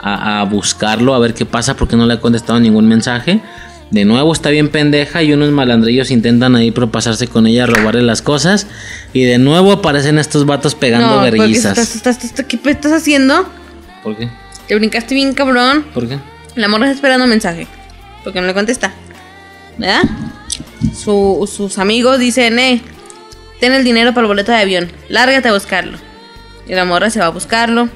a, 0.00 0.40
a 0.40 0.44
buscarlo, 0.44 1.14
a 1.14 1.18
ver 1.18 1.34
qué 1.34 1.46
pasa, 1.46 1.74
porque 1.76 1.96
no 1.96 2.06
le 2.06 2.14
ha 2.14 2.20
contestado 2.20 2.60
ningún 2.60 2.86
mensaje. 2.86 3.40
De 3.90 4.04
nuevo 4.04 4.32
está 4.32 4.50
bien 4.50 4.68
pendeja 4.68 5.22
y 5.22 5.32
unos 5.32 5.50
malandrillos 5.50 6.12
intentan 6.12 6.54
ahí 6.54 6.70
propasarse 6.70 7.26
con 7.26 7.46
ella, 7.48 7.66
robarle 7.66 8.02
las 8.02 8.22
cosas. 8.22 8.66
Y 9.12 9.24
de 9.24 9.38
nuevo 9.38 9.72
aparecen 9.72 10.18
estos 10.18 10.46
vatos 10.46 10.74
pegando 10.76 11.08
no, 11.08 11.14
porque 11.22 11.30
verguizas. 11.38 11.76
estás, 11.76 11.96
estás- 11.96 12.24
estás- 12.24 12.46
¿qué 12.46 12.60
estás 12.70 12.92
haciendo? 12.92 13.48
¿Por 14.04 14.16
qué? 14.16 14.28
Te 14.68 14.76
brincaste 14.76 15.14
bien 15.14 15.32
cabrón. 15.34 15.84
¿Por 15.92 16.08
qué? 16.08 16.18
La 16.54 16.68
morra 16.68 16.84
está 16.86 16.94
esperando 16.96 17.26
mensaje. 17.26 17.66
Porque 18.24 18.40
no 18.40 18.46
le 18.46 18.54
contesta. 18.54 18.92
¿Verdad? 19.78 20.02
Su- 20.94 21.48
sus 21.50 21.78
amigos 21.78 22.18
dicen, 22.18 22.58
eh, 22.58 22.82
ten 23.60 23.72
el 23.72 23.84
dinero 23.84 24.10
para 24.12 24.22
el 24.22 24.28
boleto 24.28 24.52
de 24.52 24.58
avión. 24.58 24.92
Lárgate 25.08 25.48
a 25.48 25.52
buscarlo. 25.54 25.98
Y 26.66 26.74
la 26.74 26.84
morra 26.84 27.10
se 27.10 27.20
va 27.20 27.26
a 27.26 27.30
buscarlo. 27.30 27.88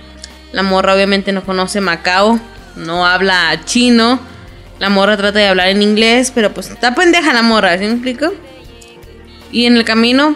La 0.53 0.63
morra 0.63 0.95
obviamente 0.95 1.33
no 1.33 1.45
conoce 1.45 1.81
Macao. 1.81 2.41
No 2.77 3.07
habla 3.07 3.61
chino. 3.65 4.19
La 4.79 4.89
morra 4.89 5.17
trata 5.17 5.39
de 5.39 5.49
hablar 5.49 5.69
en 5.69 5.83
inglés. 5.83 6.33
Pero 6.35 6.53
pues 6.55 6.71
está 6.71 6.95
pendeja 6.95 7.33
la 7.33 7.43
morra, 7.43 7.77
¿sí 7.79 7.85
me 7.85 7.93
explico? 7.93 8.33
Y 9.53 9.67
en 9.67 9.77
el 9.77 9.85
camino 9.85 10.35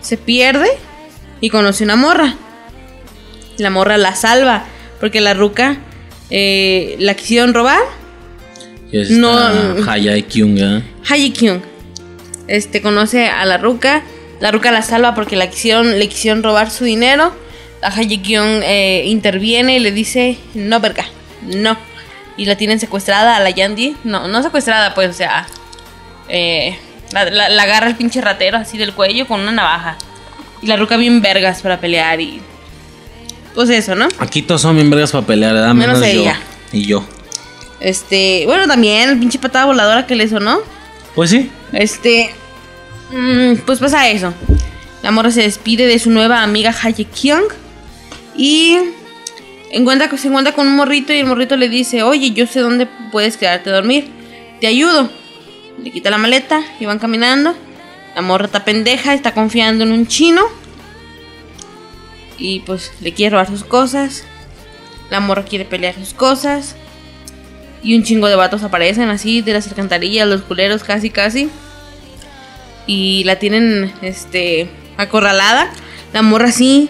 se 0.00 0.16
pierde. 0.16 0.68
Y 1.40 1.50
conoce 1.50 1.84
una 1.84 1.96
morra. 1.96 2.34
La 3.58 3.70
morra 3.70 3.98
la 3.98 4.14
salva. 4.14 4.64
Porque 5.00 5.20
la 5.20 5.34
ruca 5.34 5.76
eh, 6.30 6.96
la 7.00 7.14
quisieron 7.14 7.52
robar. 7.52 7.80
Es 9.00 9.10
No. 9.10 9.30
esta 9.78 9.92
Haya 9.92 10.20
Kyung, 10.22 10.58
¿eh? 10.58 10.82
Haji 11.08 11.30
Kyung. 11.32 11.60
Este 12.46 12.80
conoce 12.82 13.28
a 13.28 13.44
la 13.44 13.58
ruca. 13.58 14.02
La 14.40 14.50
ruca 14.50 14.70
la 14.72 14.82
salva 14.82 15.14
porque 15.14 15.36
la 15.36 15.48
quisieron, 15.48 15.98
le 15.98 16.08
quisieron 16.08 16.42
robar 16.42 16.70
su 16.70 16.84
dinero. 16.84 17.32
La 17.82 17.88
Haji 17.88 18.18
Kyung 18.18 18.62
eh, 18.62 19.04
interviene 19.06 19.76
y 19.76 19.80
le 19.80 19.90
dice, 19.92 20.38
no, 20.54 20.80
verga, 20.80 21.04
no. 21.42 21.76
Y 22.36 22.46
la 22.46 22.56
tienen 22.56 22.78
secuestrada 22.80 23.36
a 23.36 23.40
la 23.40 23.50
Yandy. 23.50 23.96
No, 24.04 24.28
no 24.28 24.42
secuestrada, 24.42 24.94
pues, 24.94 25.10
o 25.10 25.12
sea. 25.12 25.46
eh, 26.28 26.76
la, 27.12 27.24
la- 27.30 27.48
la 27.48 27.62
agarra 27.62 27.86
el 27.88 27.94
pinche 27.96 28.20
ratero 28.20 28.56
así 28.58 28.76
del 28.78 28.92
cuello 28.92 29.26
con 29.26 29.40
una 29.40 29.52
navaja. 29.52 29.96
Y 30.62 30.66
la 30.66 30.76
ruca 30.76 30.96
bien 30.96 31.20
vergas 31.20 31.62
para 31.62 31.78
pelear 31.80 32.20
y... 32.20 32.40
Pues 33.54 33.70
eso, 33.70 33.94
¿no? 33.94 34.08
Aquí 34.18 34.42
todos 34.42 34.62
son 34.62 34.74
bien 34.76 34.90
vergas 34.90 35.12
para 35.12 35.26
pelear, 35.26 35.52
¿verdad? 35.54 35.74
Menos 35.74 36.00
Menos, 36.00 36.14
yo. 36.14 36.20
ella. 36.22 36.38
Y 36.72 36.82
yo. 36.86 37.04
Este, 37.80 38.44
bueno, 38.46 38.66
también 38.66 39.10
el 39.10 39.18
pinche 39.18 39.38
patada 39.38 39.66
voladora 39.66 40.06
que 40.06 40.16
le 40.16 40.28
sonó. 40.28 40.60
Pues 41.14 41.30
sí. 41.30 41.50
Este. 41.72 42.34
mm, 43.10 43.56
pues 43.66 43.78
pasa 43.78 44.08
eso. 44.08 44.32
La 45.02 45.10
morra 45.10 45.30
se 45.30 45.42
despide 45.42 45.86
de 45.86 45.98
su 45.98 46.10
nueva 46.10 46.42
amiga 46.42 46.74
Haye 46.82 47.04
Kyung. 47.04 47.52
Y 48.36 48.78
encuentra, 49.70 50.08
se 50.16 50.28
encuentra 50.28 50.54
con 50.54 50.66
un 50.66 50.76
morrito 50.76 51.12
y 51.12 51.18
el 51.18 51.26
morrito 51.26 51.56
le 51.56 51.68
dice, 51.68 52.02
oye, 52.02 52.30
yo 52.30 52.46
sé 52.46 52.60
dónde 52.60 52.88
puedes 53.12 53.36
quedarte 53.36 53.70
a 53.70 53.74
dormir. 53.74 54.08
Te 54.60 54.66
ayudo. 54.66 55.10
Le 55.82 55.90
quita 55.90 56.10
la 56.10 56.18
maleta 56.18 56.62
y 56.80 56.86
van 56.86 56.98
caminando. 56.98 57.54
La 58.14 58.22
morra 58.22 58.46
está 58.46 58.64
pendeja, 58.64 59.12
está 59.12 59.34
confiando 59.34 59.84
en 59.84 59.92
un 59.92 60.06
chino. 60.06 60.42
Y 62.38 62.60
pues 62.60 62.92
le 63.00 63.12
quiere 63.12 63.30
robar 63.30 63.48
sus 63.48 63.64
cosas. 63.64 64.24
La 65.10 65.20
morra 65.20 65.44
quiere 65.44 65.64
pelear 65.64 65.94
sus 65.94 66.14
cosas. 66.14 66.76
Y 67.84 67.94
un 67.96 68.02
chingo 68.02 68.28
de 68.28 68.34
vatos 68.34 68.62
aparecen 68.62 69.10
así 69.10 69.42
de 69.42 69.52
las 69.52 69.68
alcantarillas, 69.68 70.26
los 70.26 70.42
culeros 70.42 70.82
casi 70.82 71.10
casi. 71.10 71.48
Y 72.86 73.22
la 73.24 73.38
tienen 73.38 73.92
este 74.02 74.68
acorralada. 74.96 75.70
La 76.12 76.22
morra 76.22 76.48
así 76.48 76.88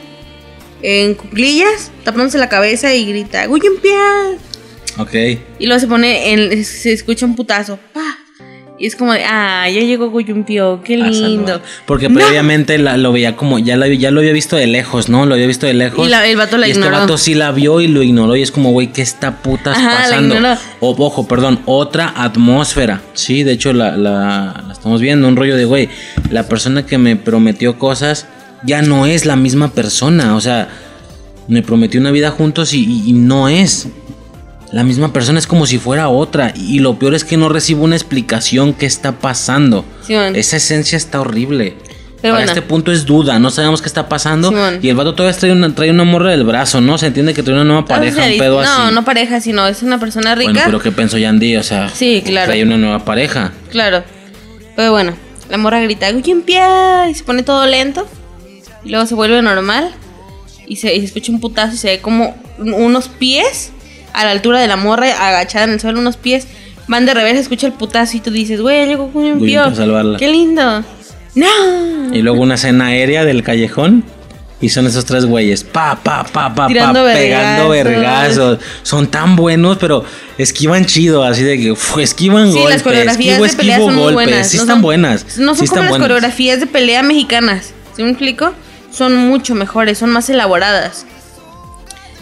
en 0.82 1.14
cuclillas, 1.14 1.90
tapándose 2.04 2.38
la 2.38 2.48
cabeza 2.48 2.94
y 2.94 3.06
grita, 3.06 3.46
¡Guyumpia! 3.46 3.98
Ok. 4.98 5.14
Y 5.58 5.66
luego 5.66 5.80
se 5.80 5.86
pone, 5.88 6.32
en- 6.32 6.64
se 6.64 6.92
escucha 6.92 7.26
un 7.26 7.34
putazo. 7.34 7.78
¡pa! 7.92 8.18
Y 8.84 8.88
es 8.88 8.96
como 8.96 9.14
de, 9.14 9.24
ah, 9.24 9.66
ya 9.70 9.80
llegó 9.80 10.10
Guyumpio, 10.10 10.82
qué 10.84 10.98
lindo. 10.98 11.62
Porque 11.86 12.10
No. 12.10 12.16
previamente 12.20 12.76
la- 12.76 12.98
lo 12.98 13.12
veía 13.12 13.34
como, 13.34 13.58
ya, 13.58 13.78
la- 13.78 13.88
ya 13.88 14.10
lo 14.10 14.20
había 14.20 14.34
visto 14.34 14.56
de 14.56 14.66
lejos, 14.66 15.08
¿no? 15.08 15.24
Lo 15.24 15.32
había 15.32 15.46
visto 15.46 15.64
de 15.64 15.72
lejos. 15.72 16.06
Y 16.06 16.10
la- 16.10 16.26
el 16.26 16.36
vato 16.36 16.58
la 16.58 16.68
y 16.68 16.72
ignoró. 16.72 16.90
este 16.92 17.00
vato 17.00 17.16
sí 17.16 17.32
la 17.34 17.50
vio 17.52 17.80
y 17.80 17.86
lo 17.88 18.02
ignoró. 18.02 18.36
Y 18.36 18.42
es 18.42 18.50
como, 18.50 18.72
güey, 18.72 18.88
¿qué 18.92 19.00
está 19.00 19.38
putas 19.38 19.78
Ajá, 19.78 20.02
pasando? 20.02 20.36
O, 20.80 20.94
ojo, 20.98 21.26
perdón, 21.26 21.60
otra 21.64 22.12
atmósfera. 22.14 23.00
Sí, 23.14 23.42
de 23.42 23.52
hecho 23.52 23.72
la, 23.72 23.96
la- 23.96 24.62
la 24.66 24.72
estamos 24.74 25.00
viendo. 25.00 25.28
Un 25.28 25.36
rollo 25.36 25.56
de, 25.56 25.64
güey, 25.64 25.88
la 26.30 26.46
persona 26.46 26.84
que 26.84 26.98
me 26.98 27.16
prometió 27.16 27.78
cosas 27.78 28.26
ya 28.66 28.82
no 28.82 29.06
es 29.06 29.24
la 29.24 29.36
misma 29.36 29.70
persona. 29.72 30.36
O 30.36 30.42
sea, 30.42 30.68
me 31.48 31.62
prometió 31.62 32.00
una 32.02 32.10
vida 32.10 32.30
juntos 32.30 32.74
y, 32.74 32.84
y- 32.84 33.04
y 33.08 33.12
no 33.14 33.48
es. 33.48 33.88
La 34.74 34.82
misma 34.82 35.12
persona 35.12 35.38
es 35.38 35.46
como 35.46 35.66
si 35.66 35.78
fuera 35.78 36.08
otra. 36.08 36.52
Y 36.56 36.80
lo 36.80 36.98
peor 36.98 37.14
es 37.14 37.24
que 37.24 37.36
no 37.36 37.48
recibo 37.48 37.84
una 37.84 37.94
explicación 37.94 38.74
qué 38.74 38.86
está 38.86 39.12
pasando. 39.20 39.84
Simón. 40.04 40.34
Esa 40.34 40.56
esencia 40.56 40.96
está 40.96 41.20
horrible. 41.20 41.76
Pero 42.20 42.34
Para 42.34 42.44
bueno. 42.46 42.52
este 42.52 42.62
punto 42.62 42.90
es 42.90 43.04
duda, 43.04 43.38
no 43.38 43.50
sabemos 43.50 43.80
qué 43.82 43.86
está 43.86 44.08
pasando. 44.08 44.48
Simón. 44.48 44.80
Y 44.82 44.88
el 44.88 44.96
vato 44.96 45.14
todavía 45.14 45.38
trae 45.38 45.52
una, 45.52 45.72
trae 45.74 45.90
una 45.90 46.02
morra 46.04 46.30
del 46.32 46.42
brazo, 46.42 46.80
¿no? 46.80 46.98
Se 46.98 47.06
entiende 47.06 47.34
que 47.34 47.42
trae 47.44 47.54
una 47.54 47.64
nueva 47.64 47.84
pareja, 47.84 48.24
un 48.26 48.38
pedo 48.38 48.62
no, 48.62 48.68
así. 48.68 48.94
no 48.94 49.04
pareja, 49.04 49.40
sino 49.40 49.66
es 49.68 49.82
una 49.84 50.00
persona 50.00 50.34
rica. 50.34 50.50
Bueno, 50.50 50.66
pero 50.66 50.80
¿qué 50.80 50.90
pensó 50.90 51.18
Yandy? 51.18 51.56
O 51.56 51.62
sea, 51.62 51.88
Sí, 51.90 52.22
claro. 52.26 52.46
trae 52.46 52.62
una 52.64 52.76
nueva 52.76 53.04
pareja. 53.04 53.52
Claro. 53.70 54.02
Pero 54.74 54.90
bueno, 54.90 55.14
la 55.50 55.58
morra 55.58 55.80
grita, 55.82 56.10
¡Guyumpia! 56.10 57.08
Y 57.10 57.14
se 57.14 57.22
pone 57.22 57.42
todo 57.44 57.64
lento. 57.66 58.08
Y 58.84 58.88
luego 58.90 59.06
se 59.06 59.14
vuelve 59.14 59.40
normal. 59.40 59.90
Y 60.66 60.76
se, 60.76 60.92
y 60.96 60.98
se 61.00 61.06
escucha 61.06 61.30
un 61.30 61.40
putazo 61.40 61.74
y 61.74 61.78
se 61.78 61.88
ve 61.90 61.98
como 62.00 62.34
un- 62.58 62.72
unos 62.72 63.08
pies 63.08 63.70
a 64.14 64.24
la 64.24 64.30
altura 64.30 64.60
de 64.60 64.68
la 64.68 64.76
morra, 64.76 65.06
agachada 65.28 65.64
en 65.64 65.72
el 65.72 65.80
suelo, 65.80 65.98
unos 66.00 66.16
pies. 66.16 66.46
Van 66.88 67.04
de 67.06 67.14
revés, 67.14 67.34
se 67.34 67.40
escucha 67.40 67.66
el 67.66 67.72
putazo 67.74 68.16
y 68.16 68.20
tú 68.20 68.30
dices, 68.30 68.60
güey, 68.60 68.86
llegó 68.86 69.10
a 69.62 69.74
salvarla. 69.74 70.18
¡Qué 70.18 70.28
lindo! 70.28 70.82
¡No! 71.34 72.14
Y 72.14 72.22
luego 72.22 72.40
una 72.42 72.54
escena 72.54 72.86
aérea 72.86 73.24
del 73.24 73.42
callejón. 73.42 74.04
Y 74.60 74.70
son 74.70 74.86
esos 74.86 75.04
tres 75.04 75.26
güeyes, 75.26 75.62
pa, 75.62 75.98
pa, 76.02 76.24
pa, 76.24 76.54
pa, 76.54 76.68
Tirando 76.68 77.04
pa, 77.04 77.12
pegando 77.12 77.68
vergazos. 77.70 78.58
Son 78.82 79.08
tan 79.08 79.36
buenos, 79.36 79.76
pero 79.78 80.04
esquivan 80.38 80.86
chido, 80.86 81.22
así 81.22 81.42
de 81.42 81.58
que 81.58 81.72
uf, 81.72 81.98
esquivan 81.98 82.46
Sí, 82.50 82.54
golpes. 82.58 82.72
las 82.74 82.82
coreografías 82.82 83.34
esquivo, 83.40 83.44
de 83.44 83.56
pelea 83.56 83.78
son 83.78 83.94
muy 83.94 84.12
buenas. 84.14 84.48
Sí 84.48 84.56
no 84.56 84.62
están 84.62 84.76
son- 84.76 84.82
buenas. 84.82 85.36
No 85.38 85.54
son 85.54 85.66
sí 85.66 85.68
como 85.68 85.80
las 85.82 85.90
buenas. 85.90 86.04
coreografías 86.06 86.60
de 86.60 86.66
pelea 86.66 87.02
mexicanas. 87.02 87.74
¿Sí 87.94 88.02
me 88.04 88.10
explico? 88.10 88.52
Son 88.90 89.14
mucho 89.16 89.54
mejores, 89.54 89.98
son 89.98 90.10
más 90.10 90.30
elaboradas. 90.30 91.04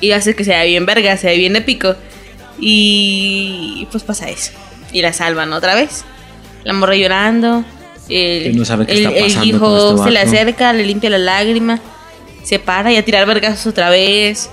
Y 0.02 0.10
hace 0.12 0.34
que 0.36 0.44
sea 0.44 0.62
bien 0.64 0.84
verga, 0.84 1.16
sea 1.16 1.32
bien 1.32 1.56
épico. 1.56 1.94
Y 2.60 3.86
pues 3.90 4.04
pasa 4.04 4.28
eso. 4.28 4.52
Y 4.92 5.00
la 5.02 5.12
salvan 5.12 5.52
otra 5.52 5.74
vez. 5.74 6.04
La 6.64 6.72
morra 6.74 6.94
llorando. 6.94 7.64
El, 8.08 8.56
no 8.56 8.64
sabe 8.64 8.84
qué 8.86 8.92
el- 8.92 8.98
está 9.06 9.10
el 9.40 9.44
hijo 9.48 9.92
este 9.92 10.04
se 10.04 10.10
le 10.10 10.18
acerca, 10.20 10.72
le 10.72 10.84
limpia 10.84 11.08
la 11.10 11.18
lágrima. 11.18 11.80
Se 12.44 12.58
para 12.58 12.92
y 12.92 12.96
a 12.96 13.04
tirar 13.04 13.26
vergazos 13.26 13.66
otra 13.68 13.88
vez. 13.90 14.50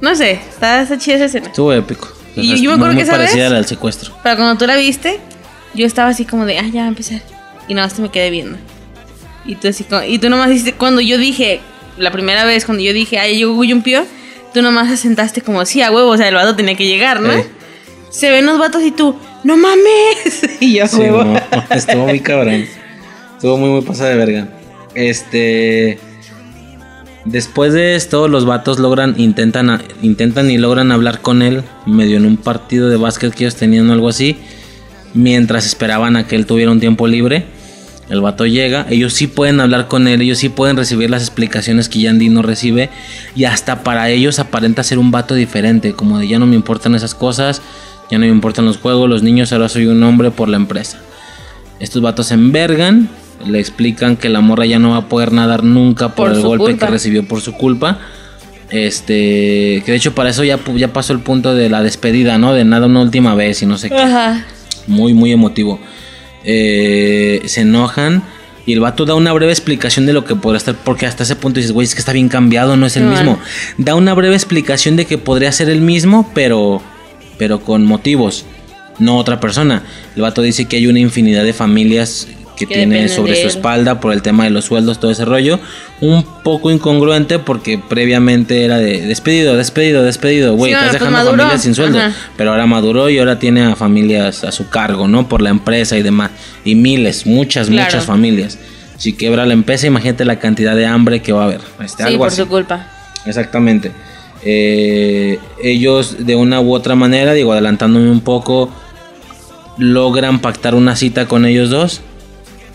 No 0.00 0.14
sé, 0.16 0.32
está, 0.32 0.82
está 0.82 0.98
chida 0.98 1.16
esa 1.16 1.24
escena. 1.26 1.46
Estuvo 1.48 1.72
épico. 1.72 2.08
Y 2.34 2.48
yo- 2.60 2.70
me 2.70 2.74
acuerdo 2.76 2.94
muy 2.94 3.04
que 3.04 3.10
parecida 3.10 3.36
vez- 3.42 3.46
a 3.46 3.50
la 3.50 3.56
del 3.56 3.66
secuestro. 3.66 4.12
Pero 4.22 4.36
cuando 4.36 4.58
tú 4.58 4.66
la 4.66 4.76
viste, 4.76 5.20
yo 5.74 5.86
estaba 5.86 6.10
así 6.10 6.24
como 6.24 6.44
de, 6.46 6.58
ah, 6.58 6.66
ya 6.72 6.80
va 6.80 6.86
a 6.86 6.88
empezar. 6.88 7.22
Y 7.68 7.74
nada 7.74 7.86
más 7.86 7.94
te 7.94 8.02
me 8.02 8.10
quedé 8.10 8.30
viendo. 8.30 8.58
Y 9.44 9.54
tú 9.56 9.68
así 9.68 9.84
como, 9.84 10.02
y 10.02 10.18
tú 10.18 10.28
nomás 10.28 10.48
dijiste, 10.48 10.72
cuando 10.74 11.00
yo 11.00 11.16
dije, 11.18 11.60
la 11.98 12.10
primera 12.10 12.44
vez 12.44 12.64
cuando 12.64 12.82
yo 12.82 12.92
dije, 12.92 13.18
ay, 13.18 13.36
llegó 13.38 13.54
Guyumpio, 13.54 14.04
tú 14.52 14.62
nomás 14.62 14.90
asentaste 14.90 15.40
como, 15.42 15.64
sí, 15.64 15.82
a 15.82 15.90
huevo, 15.90 16.10
o 16.10 16.16
sea, 16.16 16.28
el 16.28 16.34
vato 16.34 16.56
tenía 16.56 16.74
que 16.76 16.86
llegar, 16.86 17.20
¿no? 17.20 17.32
Eh. 17.32 17.46
Se 18.10 18.30
ven 18.30 18.46
los 18.46 18.58
vatos 18.58 18.82
y 18.82 18.90
tú, 18.90 19.16
no 19.44 19.56
mames. 19.56 20.42
y 20.60 20.74
yo, 20.78 20.86
Sí, 20.86 21.00
huevo. 21.00 21.24
no, 21.24 21.40
estuvo 21.70 22.06
muy 22.06 22.20
cabrón. 22.20 22.66
Estuvo 23.34 23.58
muy, 23.58 23.68
muy 23.70 23.82
pasada 23.82 24.10
de 24.10 24.16
verga. 24.16 24.48
Este. 24.94 25.98
Después 27.26 27.72
de 27.72 27.96
esto, 27.96 28.28
los 28.28 28.46
vatos 28.46 28.78
logran, 28.78 29.14
intentan, 29.18 29.82
intentan 30.00 30.48
y 30.48 30.58
logran 30.58 30.92
hablar 30.92 31.20
con 31.20 31.42
él, 31.42 31.64
medio 31.84 32.18
en 32.18 32.24
un 32.24 32.36
partido 32.36 32.88
de 32.88 32.96
básquet 32.96 33.34
que 33.34 33.44
ellos 33.44 33.56
tenían 33.56 33.90
o 33.90 33.92
algo 33.92 34.08
así, 34.08 34.36
mientras 35.12 35.66
esperaban 35.66 36.14
a 36.14 36.28
que 36.28 36.36
él 36.36 36.46
tuviera 36.46 36.70
un 36.70 36.78
tiempo 36.78 37.08
libre. 37.08 37.44
El 38.08 38.20
vato 38.20 38.46
llega, 38.46 38.86
ellos 38.88 39.14
sí 39.14 39.26
pueden 39.26 39.60
hablar 39.60 39.88
con 39.88 40.06
él, 40.06 40.20
ellos 40.20 40.38
sí 40.38 40.48
pueden 40.48 40.76
recibir 40.76 41.10
las 41.10 41.22
explicaciones 41.22 41.88
que 41.88 42.00
Yandy 42.00 42.28
no 42.28 42.42
recibe, 42.42 42.88
y 43.34 43.44
hasta 43.44 43.82
para 43.82 44.08
ellos 44.10 44.38
aparenta 44.38 44.84
ser 44.84 44.98
un 44.98 45.10
vato 45.10 45.34
diferente, 45.34 45.92
como 45.92 46.18
de 46.20 46.28
ya 46.28 46.38
no 46.38 46.46
me 46.46 46.54
importan 46.54 46.94
esas 46.94 47.14
cosas, 47.14 47.62
ya 48.10 48.18
no 48.18 48.26
me 48.26 48.30
importan 48.30 48.64
los 48.64 48.78
juegos, 48.78 49.10
los 49.10 49.24
niños, 49.24 49.52
ahora 49.52 49.68
soy 49.68 49.86
un 49.86 50.00
hombre 50.04 50.30
por 50.30 50.48
la 50.48 50.56
empresa. 50.56 50.98
Estos 51.80 52.00
vatos 52.00 52.28
se 52.28 52.34
envergan, 52.34 53.08
le 53.44 53.58
explican 53.58 54.16
que 54.16 54.28
la 54.28 54.40
morra 54.40 54.66
ya 54.66 54.78
no 54.78 54.90
va 54.90 54.98
a 54.98 55.08
poder 55.08 55.32
nadar 55.32 55.64
nunca 55.64 56.14
por, 56.14 56.28
Por 56.28 56.36
el 56.36 56.42
golpe 56.42 56.64
culpa. 56.64 56.86
que 56.86 56.92
recibió 56.92 57.26
por 57.26 57.40
su 57.40 57.52
culpa. 57.54 57.98
Este, 58.70 59.82
que 59.84 59.92
de 59.92 59.96
hecho 59.96 60.14
para 60.14 60.30
eso 60.30 60.42
ya, 60.42 60.58
ya 60.74 60.92
pasó 60.92 61.12
el 61.12 61.20
punto 61.20 61.54
de 61.54 61.68
la 61.68 61.82
despedida, 61.82 62.38
¿no? 62.38 62.52
De 62.52 62.64
nada 62.64 62.86
una 62.86 63.00
última 63.00 63.34
vez 63.34 63.62
y 63.62 63.66
no 63.66 63.78
sé 63.78 63.90
qué. 63.90 63.98
Ajá. 63.98 64.44
Muy, 64.86 65.12
muy 65.14 65.32
emotivo. 65.32 65.80
Eh, 66.48 67.42
se 67.46 67.62
enojan 67.62 68.22
y 68.66 68.72
el 68.72 68.80
vato 68.80 69.04
da 69.04 69.14
una 69.14 69.32
breve 69.32 69.52
explicación 69.52 70.06
de 70.06 70.12
lo 70.12 70.24
que 70.24 70.34
podría 70.36 70.58
estar, 70.58 70.74
porque 70.74 71.06
hasta 71.06 71.24
ese 71.24 71.36
punto 71.36 71.58
dices, 71.58 71.72
güey, 71.72 71.84
es 71.86 71.94
que 71.94 72.00
está 72.00 72.12
bien 72.12 72.28
cambiado, 72.28 72.76
no 72.76 72.86
es 72.86 72.96
el 72.96 73.04
No, 73.04 73.10
mismo. 73.10 73.38
Da 73.78 73.94
una 73.94 74.14
breve 74.14 74.34
explicación 74.34 74.96
de 74.96 75.04
que 75.06 75.18
podría 75.18 75.52
ser 75.52 75.68
el 75.70 75.80
mismo, 75.80 76.30
pero, 76.34 76.82
pero 77.38 77.60
con 77.60 77.84
motivos, 77.84 78.44
no 78.98 79.18
otra 79.18 79.38
persona. 79.38 79.82
El 80.14 80.22
vato 80.22 80.42
dice 80.42 80.64
que 80.66 80.76
hay 80.76 80.86
una 80.86 81.00
infinidad 81.00 81.44
de 81.44 81.52
familias 81.52 82.26
que 82.56 82.66
Que 82.66 82.74
tiene 82.74 83.08
sobre 83.08 83.40
su 83.40 83.48
espalda 83.48 84.00
por 84.00 84.12
el 84.12 84.22
tema 84.22 84.44
de 84.44 84.50
los 84.50 84.64
sueldos, 84.64 84.98
todo 84.98 85.10
ese 85.10 85.24
rollo. 85.24 85.60
Un 86.00 86.24
poco 86.42 86.70
incongruente 86.70 87.38
porque 87.38 87.78
previamente 87.78 88.64
era 88.64 88.78
de 88.78 89.02
despedido, 89.06 89.56
despedido, 89.56 90.02
despedido. 90.02 90.54
Güey, 90.56 90.72
Sí, 90.72 90.74
estás 90.74 90.88
pues 90.88 91.00
dejando 91.00 91.18
maduró. 91.18 91.36
familias 91.42 91.62
sin 91.62 91.74
sueldo. 91.74 91.98
Ajá. 91.98 92.12
Pero 92.36 92.50
ahora 92.52 92.66
maduró 92.66 93.10
y 93.10 93.18
ahora 93.18 93.38
tiene 93.38 93.62
a 93.62 93.76
familias 93.76 94.42
a 94.42 94.52
su 94.52 94.68
cargo, 94.70 95.06
¿no? 95.06 95.28
Por 95.28 95.42
la 95.42 95.50
empresa 95.50 95.96
y 95.98 96.02
demás. 96.02 96.30
Y 96.64 96.74
miles, 96.74 97.26
muchas, 97.26 97.68
Claro. 97.68 97.84
muchas 97.84 98.04
familias. 98.06 98.58
Si 98.96 99.12
quiebra 99.12 99.44
la 99.44 99.52
empresa, 99.52 99.86
imagínate 99.86 100.24
la 100.24 100.38
cantidad 100.38 100.74
de 100.74 100.86
hambre 100.86 101.20
que 101.20 101.32
va 101.32 101.42
a 101.42 101.44
haber. 101.44 101.60
Este, 101.84 102.02
Sí, 102.04 102.08
algo 102.08 102.18
por 102.20 102.28
así. 102.28 102.36
su 102.38 102.48
culpa. 102.48 102.88
Exactamente. 103.26 103.92
Eh, 104.44 105.38
ellos 105.62 106.24
de 106.26 106.36
una 106.36 106.60
u 106.60 106.72
otra 106.72 106.94
manera, 106.94 107.34
digo, 107.34 107.52
adelantándome 107.52 108.10
un 108.10 108.20
poco, 108.22 108.70
logran 109.78 110.38
pactar 110.40 110.74
una 110.74 110.96
cita 110.96 111.26
con 111.26 111.44
ellos 111.44 111.68
dos. 111.70 112.00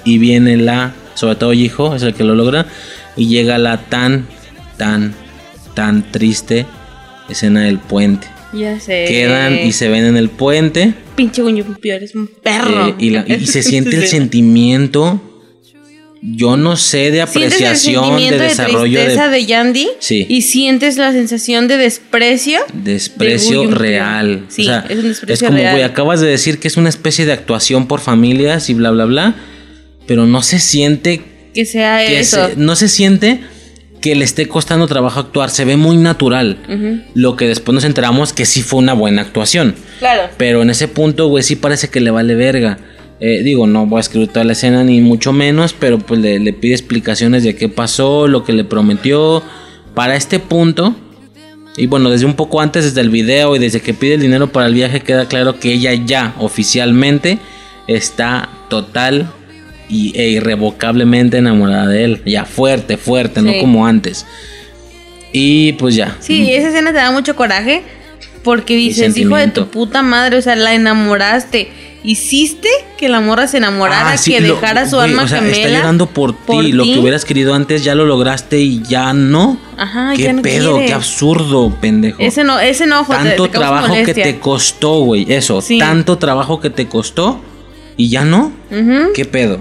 Y 0.04 0.18
viene 0.18 0.58
la, 0.58 0.94
sobre 1.16 1.36
todo 1.36 1.54
hijo, 1.54 1.96
es 1.96 2.04
el 2.04 2.14
que 2.14 2.24
lo 2.24 2.36
logra. 2.36 2.66
Y 3.16 3.28
llega 3.28 3.58
la 3.58 3.78
tan, 3.78 4.26
tan, 4.78 5.14
tan 5.76 6.12
triste 6.12 6.66
escena 7.30 7.62
del 7.62 7.80
puente. 7.80 8.28
Ya 8.54 8.80
sé. 8.80 9.06
Quedan 9.08 9.58
y 9.60 9.72
se 9.72 9.88
ven 9.90 10.04
en 10.06 10.18
el 10.18 10.30
puente. 10.30 10.94
Pinche 11.16 11.42
Guño 11.42 11.66
eres 11.84 12.16
un 12.16 12.28
perro. 12.28 12.88
eh, 12.90 12.96
y, 13.00 13.10
la- 13.12 13.26
y 13.28 13.46
se 13.48 13.64
siente 13.64 13.96
el 13.98 14.08
sentimiento. 14.08 15.22
Yo 16.24 16.56
no 16.56 16.76
sé 16.78 17.10
de 17.10 17.18
el 17.18 17.22
apreciación, 17.22 18.04
de 18.04 18.08
sentimiento 18.10 18.44
de, 18.44 18.50
desarrollo 18.50 19.00
tristeza 19.00 19.28
de 19.30 19.38
de, 19.38 19.46
Yandy 19.48 19.88
Sí. 19.98 20.28
y 20.30 20.44
sientes 20.44 20.98
la 20.98 21.12
sensación 21.14 21.68
de 21.68 21.78
desprecio. 21.78 22.60
desprecio 22.74 23.62
de 23.68 23.74
real. 23.74 24.46
Sí, 24.50 24.62
o 24.62 24.66
sea, 24.66 24.86
es 24.88 24.98
un 25.00 25.04
desprecio 25.08 25.48
como, 25.48 25.58
real. 25.58 25.72
güey, 25.74 25.84
acabas 25.84 26.20
de 26.22 26.28
decir 26.28 26.60
que 26.60 26.68
es 26.68 26.78
una 26.78 26.90
especie 26.90 27.26
de 27.26 27.32
actuación 27.32 27.88
por 27.88 28.02
familias 28.02 28.70
y 28.70 28.76
bla, 28.76 28.92
bla, 28.92 29.06
bla. 29.06 29.36
Pero 30.12 30.26
no 30.26 30.44
se 30.44 30.60
siente 30.60 31.22
Que 31.54 31.64
sea 31.66 32.06
que 32.06 32.20
eso. 32.20 32.48
se- 32.50 32.56
no 32.58 32.76
se 32.76 32.90
siente 32.90 33.40
que 34.02 34.14
le 34.14 34.26
esté 34.26 34.46
costando 34.50 34.88
trabajo 34.88 35.22
actuar. 35.22 35.50
Se 35.50 35.64
ve 35.64 35.78
muy 35.78 35.96
natural. 35.96 36.58
Lo 37.14 37.38
que 37.38 37.48
después 37.48 37.74
nos 37.74 37.86
enteramos 37.86 38.34
que 38.34 38.46
sí 38.46 38.62
fue 38.62 38.80
una 38.80 38.92
buena 38.92 39.22
actuación. 39.22 39.74
Claro. 40.00 40.24
Pero 40.38 40.64
en 40.64 40.70
ese 40.70 40.90
punto, 40.90 41.28
güey, 41.30 41.46
sí 41.46 41.56
parece 41.56 41.88
que 41.88 42.02
le 42.02 42.12
vale 42.12 42.36
verga. 42.36 42.78
Eh, 43.22 43.42
digo, 43.42 43.68
no 43.68 43.86
voy 43.86 44.00
a 44.00 44.02
escribir 44.02 44.28
toda 44.28 44.44
la 44.44 44.52
escena, 44.52 44.84
ni 44.84 45.00
mucho 45.00 45.32
menos, 45.32 45.72
pero 45.80 45.98
pues 45.98 46.20
le, 46.20 46.40
le 46.40 46.52
pide 46.52 46.74
explicaciones 46.74 47.44
de 47.46 47.56
qué 47.56 47.70
pasó, 47.70 48.28
lo 48.28 48.44
que 48.44 48.52
le 48.52 48.66
prometió. 48.66 49.42
Para 49.96 50.18
este 50.18 50.40
punto, 50.40 50.94
y 51.78 51.86
bueno, 51.88 52.10
desde 52.10 52.26
un 52.26 52.34
poco 52.34 52.60
antes, 52.60 52.84
desde 52.84 53.00
el 53.00 53.12
video 53.12 53.56
y 53.56 53.60
desde 53.60 53.80
que 53.80 53.94
pide 53.94 54.16
el 54.16 54.22
dinero 54.22 54.52
para 54.52 54.66
el 54.68 54.74
viaje, 54.74 55.00
queda 55.02 55.26
claro 55.28 55.58
que 55.60 55.72
ella 55.72 55.94
ya 55.94 56.34
oficialmente 56.40 57.38
está 57.88 58.50
total 58.70 59.32
y, 59.92 60.18
e 60.20 60.30
irrevocablemente 60.30 61.38
enamorada 61.38 61.88
de 61.88 62.04
él. 62.06 62.22
Ya 62.26 62.46
fuerte, 62.46 62.98
fuerte, 62.98 63.42
no 63.42 63.52
como 63.60 63.86
antes. 63.86 64.26
Y 65.34 65.74
pues 65.74 65.96
ya. 65.96 66.18
Sí, 66.20 66.52
esa 66.54 66.70
escena 66.70 66.92
te 66.92 66.98
da 66.98 67.12
mucho 67.12 67.36
coraje 67.36 67.84
porque 68.44 68.76
dices, 68.76 69.16
hijo 69.18 69.36
de 69.36 69.48
tu 69.48 69.68
puta 69.68 70.02
madre, 70.02 70.38
o 70.38 70.42
sea, 70.42 70.56
la 70.56 70.74
enamoraste. 70.74 71.72
Hiciste 72.04 72.68
que 72.98 73.10
la 73.10 73.22
morra 73.22 73.48
se 73.48 73.58
enamorara, 73.58 74.14
Ah, 74.14 74.18
sí, 74.18 74.32
que 74.34 74.42
lo- 74.42 74.56
dejara 74.56 74.90
su 74.90 74.96
güey, 74.96 75.12
alma 75.12 75.24
o 75.24 75.28
sea, 75.28 75.38
gemela. 75.38 75.58
Está 75.58 75.70
llorando 75.78 76.08
por, 76.08 76.36
por 76.36 76.66
ti. 76.66 76.72
Lo 76.72 76.84
que 76.84 76.98
hubieras 76.98 77.26
querido 77.26 77.54
antes 77.54 77.84
ya 77.84 77.94
lo 77.94 78.06
lograste 78.08 78.60
y 78.60 78.82
ya 78.82 79.14
no. 79.14 79.60
Ajá, 79.78 80.14
¿Qué 80.16 80.24
ya 80.24 80.34
no 80.34 80.42
pedo? 80.42 80.72
quiere. 80.74 80.88
Qué 80.88 80.94
absurdo, 80.96 81.78
pendejo. 81.80 82.18
Ese, 82.20 82.44
no, 82.44 82.60
ese 82.60 82.86
enojo 82.86 83.14
tanto 83.14 83.44
te, 83.48 83.50
trabajo 83.60 83.94
que 84.04 84.16
te 84.16 84.40
costó, 84.40 85.02
güey. 85.02 85.32
Eso, 85.32 85.62
Sí. 85.62 85.78
tanto 85.78 86.18
trabajo 86.18 86.60
que 86.60 86.72
te 86.72 86.88
costó 86.88 87.40
y 87.98 88.10
ya 88.10 88.26
no. 88.26 88.52
Ujú. 88.72 89.14
¿Qué 89.14 89.26
pedo? 89.26 89.60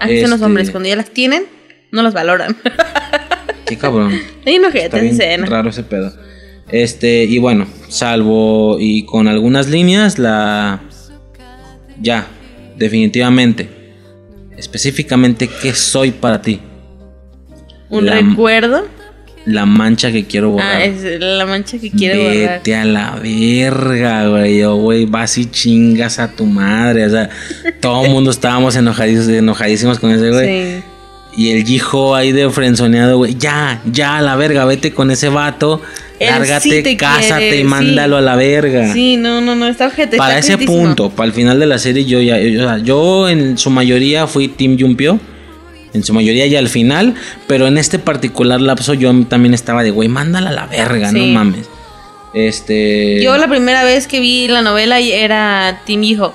Así 0.00 0.20
son 0.20 0.30
los 0.30 0.38
Este- 0.38 0.46
hombres, 0.46 0.70
cuando 0.70 0.88
ya 0.88 0.96
las 0.96 1.10
tienen, 1.10 1.44
no 1.92 2.02
las 2.02 2.14
valoran. 2.14 2.56
Qué 3.66 3.76
cabrón. 3.78 4.12
Hay 4.44 4.56
enojetes 4.56 5.48
raro 5.48 5.70
ese 5.70 5.84
pedo. 5.84 6.12
Este, 6.72 7.24
y 7.24 7.38
bueno, 7.38 7.66
salvo 7.88 8.76
y 8.80 9.04
con 9.04 9.28
algunas 9.28 9.68
líneas, 9.68 10.18
la. 10.18 10.80
Ya, 12.00 12.26
definitivamente. 12.76 13.68
Específicamente, 14.56 15.48
¿qué 15.62 15.72
soy 15.74 16.10
para 16.10 16.42
ti? 16.42 16.60
Un 17.88 18.06
La- 18.06 18.16
recuerdo. 18.20 18.86
La 19.46 19.64
mancha 19.64 20.12
que 20.12 20.26
quiero 20.26 20.50
borrar. 20.50 20.76
Ah, 20.76 20.84
es 20.84 21.02
la 21.18 21.46
mancha 21.46 21.78
que 21.78 21.90
quiere 21.90 22.18
borrar. 22.18 22.58
Vete 22.58 22.74
a 22.74 22.84
la 22.84 23.16
verga, 23.16 24.28
güey. 24.28 24.58
Yo, 24.58 24.76
güey, 24.76 25.06
vas 25.06 25.38
y 25.38 25.46
chingas 25.46 26.18
a 26.18 26.30
tu 26.30 26.44
madre. 26.44 27.06
O 27.06 27.10
sea, 27.10 27.30
todo 27.80 28.04
el 28.04 28.10
mundo 28.10 28.30
estábamos 28.30 28.76
enojadísimos, 28.76 29.28
enojadísimos 29.28 29.98
con 29.98 30.10
ese, 30.10 30.30
güey. 30.30 30.46
Sí. 30.46 30.82
Y 31.36 31.50
el 31.50 31.70
hijo 31.70 32.14
ahí 32.14 32.32
de 32.32 32.50
frenzoneado, 32.50 33.16
güey. 33.16 33.36
Ya, 33.38 33.80
ya 33.90 34.18
a 34.18 34.20
la 34.20 34.36
verga, 34.36 34.64
vete 34.66 34.92
con 34.92 35.10
ese 35.10 35.28
vato. 35.28 35.80
Él 36.18 36.28
Lárgate, 36.28 36.68
sí 36.68 36.82
te 36.82 36.96
cásate 36.98 37.38
quiere, 37.38 37.56
y 37.56 37.60
sí. 37.60 37.64
mándalo 37.64 38.18
a 38.18 38.20
la 38.20 38.36
verga. 38.36 38.92
Sí, 38.92 39.16
no, 39.16 39.40
no, 39.40 39.54
no, 39.54 39.68
está 39.68 39.86
ojete. 39.86 40.18
para 40.18 40.38
está 40.38 40.54
ese 40.54 40.66
punto, 40.66 41.08
para 41.08 41.28
el 41.28 41.32
final 41.32 41.58
de 41.58 41.66
la 41.66 41.78
serie, 41.78 42.04
yo 42.04 42.20
ya. 42.20 42.38
Yo, 42.38 42.62
o 42.62 42.68
sea, 42.68 42.78
yo 42.78 43.28
en 43.28 43.56
su 43.56 43.70
mayoría 43.70 44.26
fui 44.26 44.48
Team 44.48 44.76
Yumpio. 44.76 45.18
En 45.92 46.04
su 46.04 46.12
mayoría 46.14 46.46
ya 46.46 46.58
al 46.58 46.68
final. 46.68 47.14
Pero 47.46 47.66
en 47.66 47.78
este 47.78 47.98
particular 47.98 48.60
lapso 48.60 48.94
yo 48.94 49.12
también 49.26 49.54
estaba 49.54 49.82
de, 49.82 49.90
güey, 49.90 50.08
mándala 50.08 50.50
a 50.50 50.52
la 50.52 50.66
verga, 50.66 51.10
no 51.12 51.26
mames. 51.32 51.66
Este. 52.34 53.20
Yo 53.22 53.36
la 53.36 53.48
primera 53.48 53.82
vez 53.84 54.06
que 54.06 54.20
vi 54.20 54.46
la 54.48 54.62
novela 54.62 55.00
era 55.00 55.82
Team 55.86 56.04
Hijo. 56.04 56.32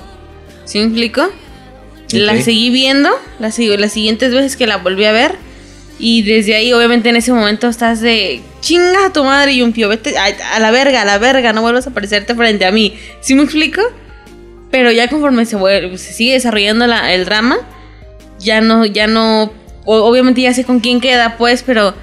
¿Sí 0.64 0.78
me 0.78 0.84
explico? 0.86 1.22
La 2.18 2.32
seguí 2.44 2.70
viendo, 2.70 3.10
la 3.38 3.50
sigo, 3.50 3.76
las 3.76 3.92
siguientes 3.92 4.32
veces 4.32 4.56
que 4.56 4.66
la 4.66 4.76
volví 4.76 5.04
a 5.04 5.12
ver. 5.12 5.34
Y 5.98 6.22
desde 6.22 6.54
ahí, 6.54 6.72
obviamente, 6.74 7.08
en 7.08 7.16
ese 7.16 7.32
momento 7.32 7.68
estás 7.68 8.00
de 8.02 8.42
chinga 8.60 9.06
a 9.06 9.12
tu 9.12 9.24
madre 9.24 9.52
y 9.54 9.62
un 9.62 9.72
pío, 9.72 9.88
vete 9.88 10.16
a, 10.18 10.26
a 10.56 10.60
la 10.60 10.70
verga, 10.70 11.02
a 11.02 11.04
la 11.06 11.16
verga, 11.18 11.52
no 11.54 11.62
vuelvas 11.62 11.86
a 11.86 11.90
aparecerte 11.90 12.34
frente 12.34 12.66
a 12.66 12.70
mí. 12.72 12.94
¿Sí 13.22 13.34
me 13.34 13.44
explico? 13.44 13.80
Pero 14.70 14.92
ya 14.92 15.08
conforme 15.08 15.46
se, 15.46 15.56
vuelve- 15.56 15.96
se 15.96 16.12
sigue 16.12 16.34
desarrollando 16.34 16.86
la- 16.86 17.14
el 17.14 17.24
drama, 17.24 17.56
ya 18.38 18.60
no, 18.60 18.84
ya 18.86 19.06
no, 19.06 19.52
obviamente 19.84 20.42
ya 20.42 20.52
sé 20.54 20.64
con 20.64 20.80
quién 20.80 21.00
queda, 21.00 21.36
pues, 21.36 21.62
pero 21.62 21.94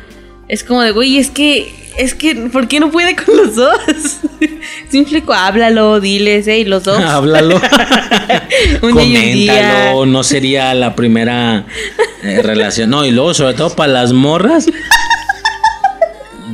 es 0.48 0.64
como 0.64 0.82
de, 0.82 0.92
güey, 0.92 1.18
es 1.18 1.30
que, 1.30 1.74
es 1.98 2.14
que, 2.14 2.36
¿por 2.36 2.68
qué 2.68 2.80
no 2.80 2.92
puede 2.92 3.16
con 3.16 3.36
los 3.38 3.56
dos? 3.56 3.78
¿Sí 4.90 4.98
me 4.98 5.00
explico? 5.02 5.34
Háblalo, 5.34 6.00
diles, 6.00 6.48
eh, 6.48 6.60
y 6.60 6.66
los 6.66 6.84
dos. 6.84 7.00
Háblalo. 7.04 7.62
Un 8.82 8.94
día 8.96 9.04
y 9.04 9.16
un 9.16 9.34
día. 9.34 9.54
Coméntalo. 9.54 10.06
No 10.06 10.24
sería 10.24 10.74
la 10.74 10.96
primera 10.96 11.66
eh, 12.24 12.42
relación. 12.42 12.90
No, 12.90 13.06
y 13.06 13.12
luego, 13.12 13.34
sobre 13.34 13.54
todo 13.54 13.76
para 13.76 13.92
las 13.92 14.14
morras. 14.14 14.68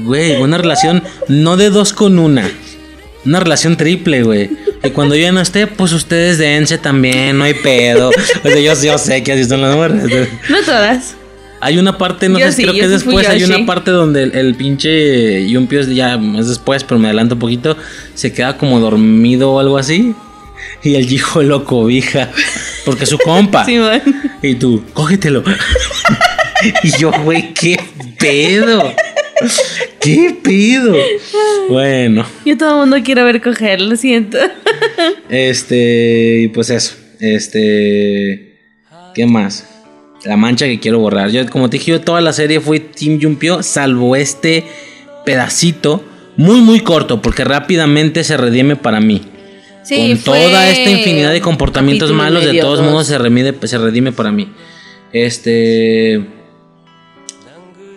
Güey, 0.04 0.42
una 0.42 0.58
relación 0.58 1.04
no 1.28 1.58
de 1.58 1.70
dos 1.70 1.94
con 1.94 2.20
una. 2.20 2.50
Una 3.26 3.40
relación 3.40 3.76
triple, 3.76 4.24
güey. 4.24 4.50
Y 4.84 4.90
cuando 4.92 5.16
yo 5.16 5.22
ya 5.22 5.32
no 5.32 5.42
esté, 5.42 5.68
pues 5.68 5.92
ustedes 5.92 6.38
dense 6.38 6.78
también, 6.78 7.38
no 7.38 7.44
hay 7.44 7.54
pedo. 7.54 8.10
O 8.10 8.48
sea, 8.50 8.60
yo, 8.60 8.74
yo 8.82 8.98
sé 8.98 9.24
que 9.24 9.34
así 9.34 9.46
son 9.46 9.62
las 9.62 9.76
morras. 9.76 10.04
No 10.50 10.62
todas. 10.66 11.16
Hay 11.62 11.78
una 11.78 11.98
parte, 11.98 12.30
no 12.30 12.40
Yo 12.40 12.46
sé, 12.46 12.54
sí, 12.54 12.62
creo 12.64 12.74
que 12.74 12.84
es 12.86 12.90
después, 12.90 13.28
hay 13.28 13.44
una 13.44 13.66
parte 13.66 13.92
donde 13.92 14.24
el, 14.24 14.36
el 14.36 14.56
pinche 14.56 15.46
Yumpio 15.50 15.82
ya 15.82 16.18
es 16.38 16.48
después, 16.48 16.86
pero 16.86 16.98
me 17.00 17.08
adelanto 17.10 17.36
un 17.36 17.40
poquito, 17.40 17.76
se 18.14 18.32
queda 18.32 18.58
como 18.58 18.80
dormido 18.80 19.52
o 19.52 19.60
algo 19.60 19.78
así. 19.78 20.16
Y 20.82 20.96
el 20.96 21.12
hijo 21.12 21.42
lo 21.42 21.66
cobija. 21.66 22.30
Porque 22.86 23.04
es 23.04 23.10
su 23.10 23.18
compa. 23.18 23.66
Sí. 23.66 23.78
Y 24.42 24.56
tú, 24.56 24.84
cógetelo. 24.94 25.44
Y 26.84 26.92
yo, 26.98 27.12
güey, 27.24 27.54
qué 27.54 27.80
pedo. 28.18 28.94
¿Qué 30.00 30.38
pedo? 30.44 30.96
Bueno. 31.70 32.26
Yo 32.46 32.58
todo 32.58 32.70
el 32.84 32.90
mundo 32.90 32.98
quiero 33.04 33.24
ver 33.26 33.42
coger, 33.42 33.82
lo 33.82 33.96
siento. 33.96 34.38
Este, 35.30 36.42
y 36.44 36.48
pues 36.50 36.70
eso. 36.70 36.96
Este. 37.20 38.58
¿Qué 39.14 39.26
más? 39.26 39.68
La 40.26 40.36
mancha 40.36 40.66
que 40.66 40.80
quiero 40.80 41.00
borrar. 41.00 41.30
Yo, 41.30 41.46
como 41.50 41.70
te 41.70 41.78
dije, 41.78 41.92
yo 41.92 42.02
toda 42.02 42.22
la 42.22 42.34
serie 42.34 42.60
fui 42.60 42.80
Team 42.80 43.20
Jumpio, 43.22 43.64
salvo 43.64 44.16
este 44.16 44.66
pedacito. 45.26 46.04
Muy, 46.38 46.62
muy 46.62 46.80
corto, 46.82 47.22
porque 47.22 47.44
rápidamente 47.44 48.24
se 48.24 48.38
redime 48.38 48.76
para 48.76 49.00
mí. 49.02 49.22
Sí, 49.84 49.96
Con 49.96 50.18
toda 50.20 50.70
esta 50.70 50.90
infinidad 50.90 51.32
de 51.32 51.42
comportamientos 51.42 52.12
malos, 52.12 52.46
de 52.46 52.60
todos 52.60 52.80
dos. 52.80 52.88
modos 52.88 53.08
se 53.08 53.18
redime, 53.18 53.54
se 53.64 53.78
redime 53.78 54.12
para 54.12 54.32
mí. 54.32 54.50
Este. 55.12 56.26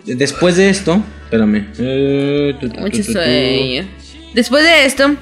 Después 0.05 0.57
de 0.57 0.69
esto, 0.69 1.01
espérame. 1.33 1.67
Eh, 1.79 2.55
tu, 2.59 2.67
tu, 2.69 2.75
tu, 2.75 2.81
Mucho 2.81 2.97
tu, 3.03 3.11
sueño. 3.11 3.85
Después 4.33 4.63
de 4.63 4.85
esto, 4.85 5.15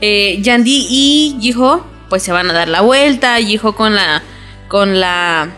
eh, 0.00 0.38
Yandy 0.40 0.86
y 0.88 1.36
Jiho 1.40 1.86
pues 2.08 2.22
se 2.22 2.32
van 2.32 2.50
a 2.50 2.52
dar 2.52 2.68
la 2.68 2.80
vuelta. 2.80 3.36
Jiho 3.38 3.74
con 3.74 3.94
la 3.94 4.22
con 4.68 5.00
la 5.00 5.48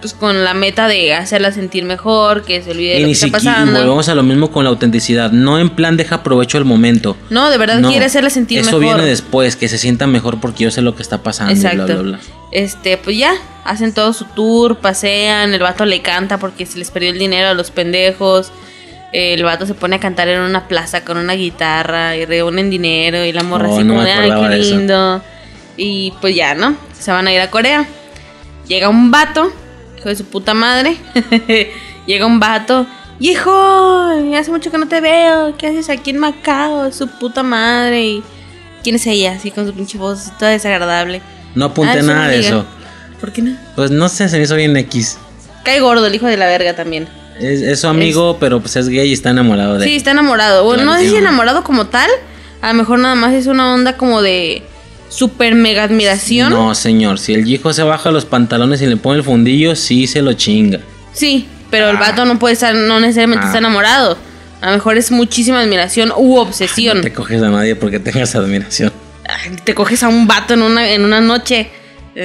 pues 0.00 0.14
con 0.14 0.42
la 0.42 0.52
meta 0.52 0.88
de 0.88 1.14
hacerla 1.14 1.52
sentir 1.52 1.84
mejor, 1.84 2.42
que 2.42 2.60
se 2.60 2.72
olvide 2.72 2.94
de 2.94 2.98
Y 2.98 3.00
lo 3.02 3.06
que 3.06 3.12
está 3.12 3.28
pasando. 3.28 3.78
volvemos 3.78 4.08
a 4.08 4.16
lo 4.16 4.24
mismo 4.24 4.50
con 4.50 4.64
la 4.64 4.70
autenticidad. 4.70 5.30
No 5.30 5.60
en 5.60 5.70
plan 5.70 5.96
deja 5.96 6.24
provecho 6.24 6.58
al 6.58 6.64
momento. 6.64 7.16
No, 7.30 7.50
de 7.50 7.56
verdad 7.56 7.78
No, 7.78 7.88
quiere 7.88 8.06
hacerla 8.06 8.28
sentir 8.28 8.58
Eso 8.58 8.80
mejor. 8.80 8.96
viene 8.96 9.08
después, 9.08 9.54
que 9.54 9.68
se 9.68 9.78
sienta 9.78 10.08
mejor 10.08 10.40
porque 10.40 10.64
yo 10.64 10.72
sé 10.72 10.82
lo 10.82 10.96
que 10.96 11.02
está 11.02 11.22
pasando. 11.22 11.52
y 11.52 11.56
Exacto. 11.56 11.84
Bla, 11.84 11.94
bla, 11.94 12.02
bla. 12.02 12.18
Este, 12.50 12.96
pues 12.96 13.16
ya, 13.16 13.32
hacen 13.64 13.94
todo 13.94 14.12
su 14.12 14.24
tour, 14.24 14.78
pasean, 14.78 15.54
el 15.54 15.60
vato 15.60 15.84
le 15.84 16.02
canta 16.02 16.38
porque 16.38 16.66
se 16.66 16.78
les 16.80 16.90
perdió 16.90 17.10
el 17.10 17.18
dinero 17.20 17.50
a 17.50 17.54
los 17.54 17.70
pendejos. 17.70 18.50
El 19.12 19.42
vato 19.44 19.66
se 19.66 19.74
pone 19.74 19.96
a 19.96 20.00
cantar 20.00 20.28
en 20.28 20.40
una 20.40 20.68
plaza 20.68 21.04
con 21.04 21.18
una 21.18 21.34
guitarra 21.34 22.16
y 22.16 22.24
reúnen 22.24 22.70
dinero 22.70 23.24
y 23.24 23.32
la 23.32 23.42
morra 23.42 23.68
Oh, 23.68 23.74
así 23.74 23.84
no 23.84 23.94
como 23.94 24.04
de, 24.04 24.12
ay, 24.12 24.30
qué 24.30 24.48
de 24.48 24.60
eso". 24.60 24.74
lindo. 24.76 25.22
Y 25.76 26.12
pues 26.20 26.34
ya, 26.34 26.54
¿no? 26.54 26.76
Se 26.98 27.10
van 27.10 27.26
a 27.26 27.32
ir 27.32 27.40
a 27.40 27.50
Corea. 27.50 27.86
Llega 28.68 28.88
un 28.88 29.10
vato, 29.10 29.52
hijo 29.98 30.08
de 30.08 30.16
su 30.16 30.24
puta 30.24 30.54
madre. 30.54 30.96
Llega 32.06 32.26
un 32.26 32.40
vato. 32.40 32.86
Hijo, 33.20 33.52
hace 34.36 34.50
mucho 34.50 34.70
que 34.70 34.78
no 34.78 34.88
te 34.88 35.00
veo. 35.00 35.56
¿Qué 35.56 35.66
haces 35.68 35.90
aquí 35.90 36.10
en 36.10 36.18
Macao? 36.18 36.90
Su 36.92 37.06
puta 37.08 37.42
madre. 37.42 38.02
Y 38.02 38.22
¿Quién 38.82 38.96
es 38.96 39.06
ella? 39.06 39.32
Así 39.32 39.50
con 39.50 39.66
su 39.66 39.74
pinche 39.74 39.98
voz 39.98 40.32
toda 40.38 40.50
desagradable. 40.50 41.20
No 41.54 41.66
apunté 41.66 41.98
Ah, 42.00 42.02
nada 42.02 42.28
de 42.28 42.40
eso. 42.40 42.64
¿Por 43.20 43.32
qué 43.32 43.42
no? 43.42 43.56
Pues 43.76 43.90
no 43.90 44.08
sé, 44.08 44.28
se 44.28 44.38
me 44.38 44.44
hizo 44.44 44.56
bien 44.56 44.76
X. 44.76 45.18
Cae 45.64 45.80
gordo 45.80 46.06
el 46.06 46.14
hijo 46.14 46.26
de 46.26 46.36
la 46.36 46.46
verga 46.46 46.74
también. 46.74 47.06
Es, 47.40 47.60
es 47.62 47.80
su 47.80 47.88
amigo, 47.88 48.36
pero 48.38 48.60
pues 48.60 48.76
es 48.76 48.88
gay 48.88 49.08
y 49.08 49.12
está 49.12 49.30
enamorado 49.30 49.78
de 49.78 49.84
Sí, 49.86 49.92
él. 49.92 49.96
está 49.96 50.10
enamorado. 50.12 50.64
Bueno, 50.64 50.84
no 50.84 50.96
sé 50.96 51.08
si 51.08 51.16
enamorado 51.16 51.64
como 51.64 51.86
tal. 51.86 52.08
A 52.60 52.68
lo 52.68 52.74
mejor 52.74 52.98
nada 53.00 53.14
más 53.14 53.32
es 53.32 53.46
una 53.46 53.74
onda 53.74 53.96
como 53.96 54.22
de 54.22 54.62
super 55.08 55.54
mega 55.54 55.82
admiración. 55.84 56.50
No, 56.50 56.74
señor. 56.74 57.18
Si 57.18 57.34
el 57.34 57.48
hijo 57.48 57.72
se 57.72 57.82
baja 57.82 58.10
los 58.10 58.24
pantalones 58.24 58.80
y 58.82 58.86
le 58.86 58.96
pone 58.96 59.18
el 59.18 59.24
fundillo, 59.24 59.74
sí 59.74 60.06
se 60.06 60.22
lo 60.22 60.32
chinga. 60.34 60.80
Sí, 61.12 61.46
pero 61.70 61.90
el 61.90 61.96
Ah. 61.96 62.00
vato 62.00 62.24
no 62.24 62.38
puede 62.38 62.54
estar, 62.54 62.74
no 62.74 63.00
necesariamente 63.00 63.44
Ah. 63.44 63.48
está 63.48 63.58
enamorado. 63.58 64.16
A 64.60 64.66
lo 64.66 64.72
mejor 64.74 64.96
es 64.96 65.10
muchísima 65.10 65.60
admiración 65.60 66.12
u 66.16 66.36
obsesión. 66.36 66.98
No 66.98 67.02
te 67.02 67.12
coges 67.12 67.42
a 67.42 67.50
nadie 67.50 67.74
porque 67.74 67.98
tengas 67.98 68.34
admiración. 68.36 68.92
Ay, 69.28 69.56
Te 69.64 69.74
coges 69.74 70.02
a 70.04 70.08
un 70.08 70.26
vato 70.28 70.54
en 70.54 70.62
una, 70.62 70.88
en 70.90 71.04
una 71.04 71.20
noche 71.20 71.68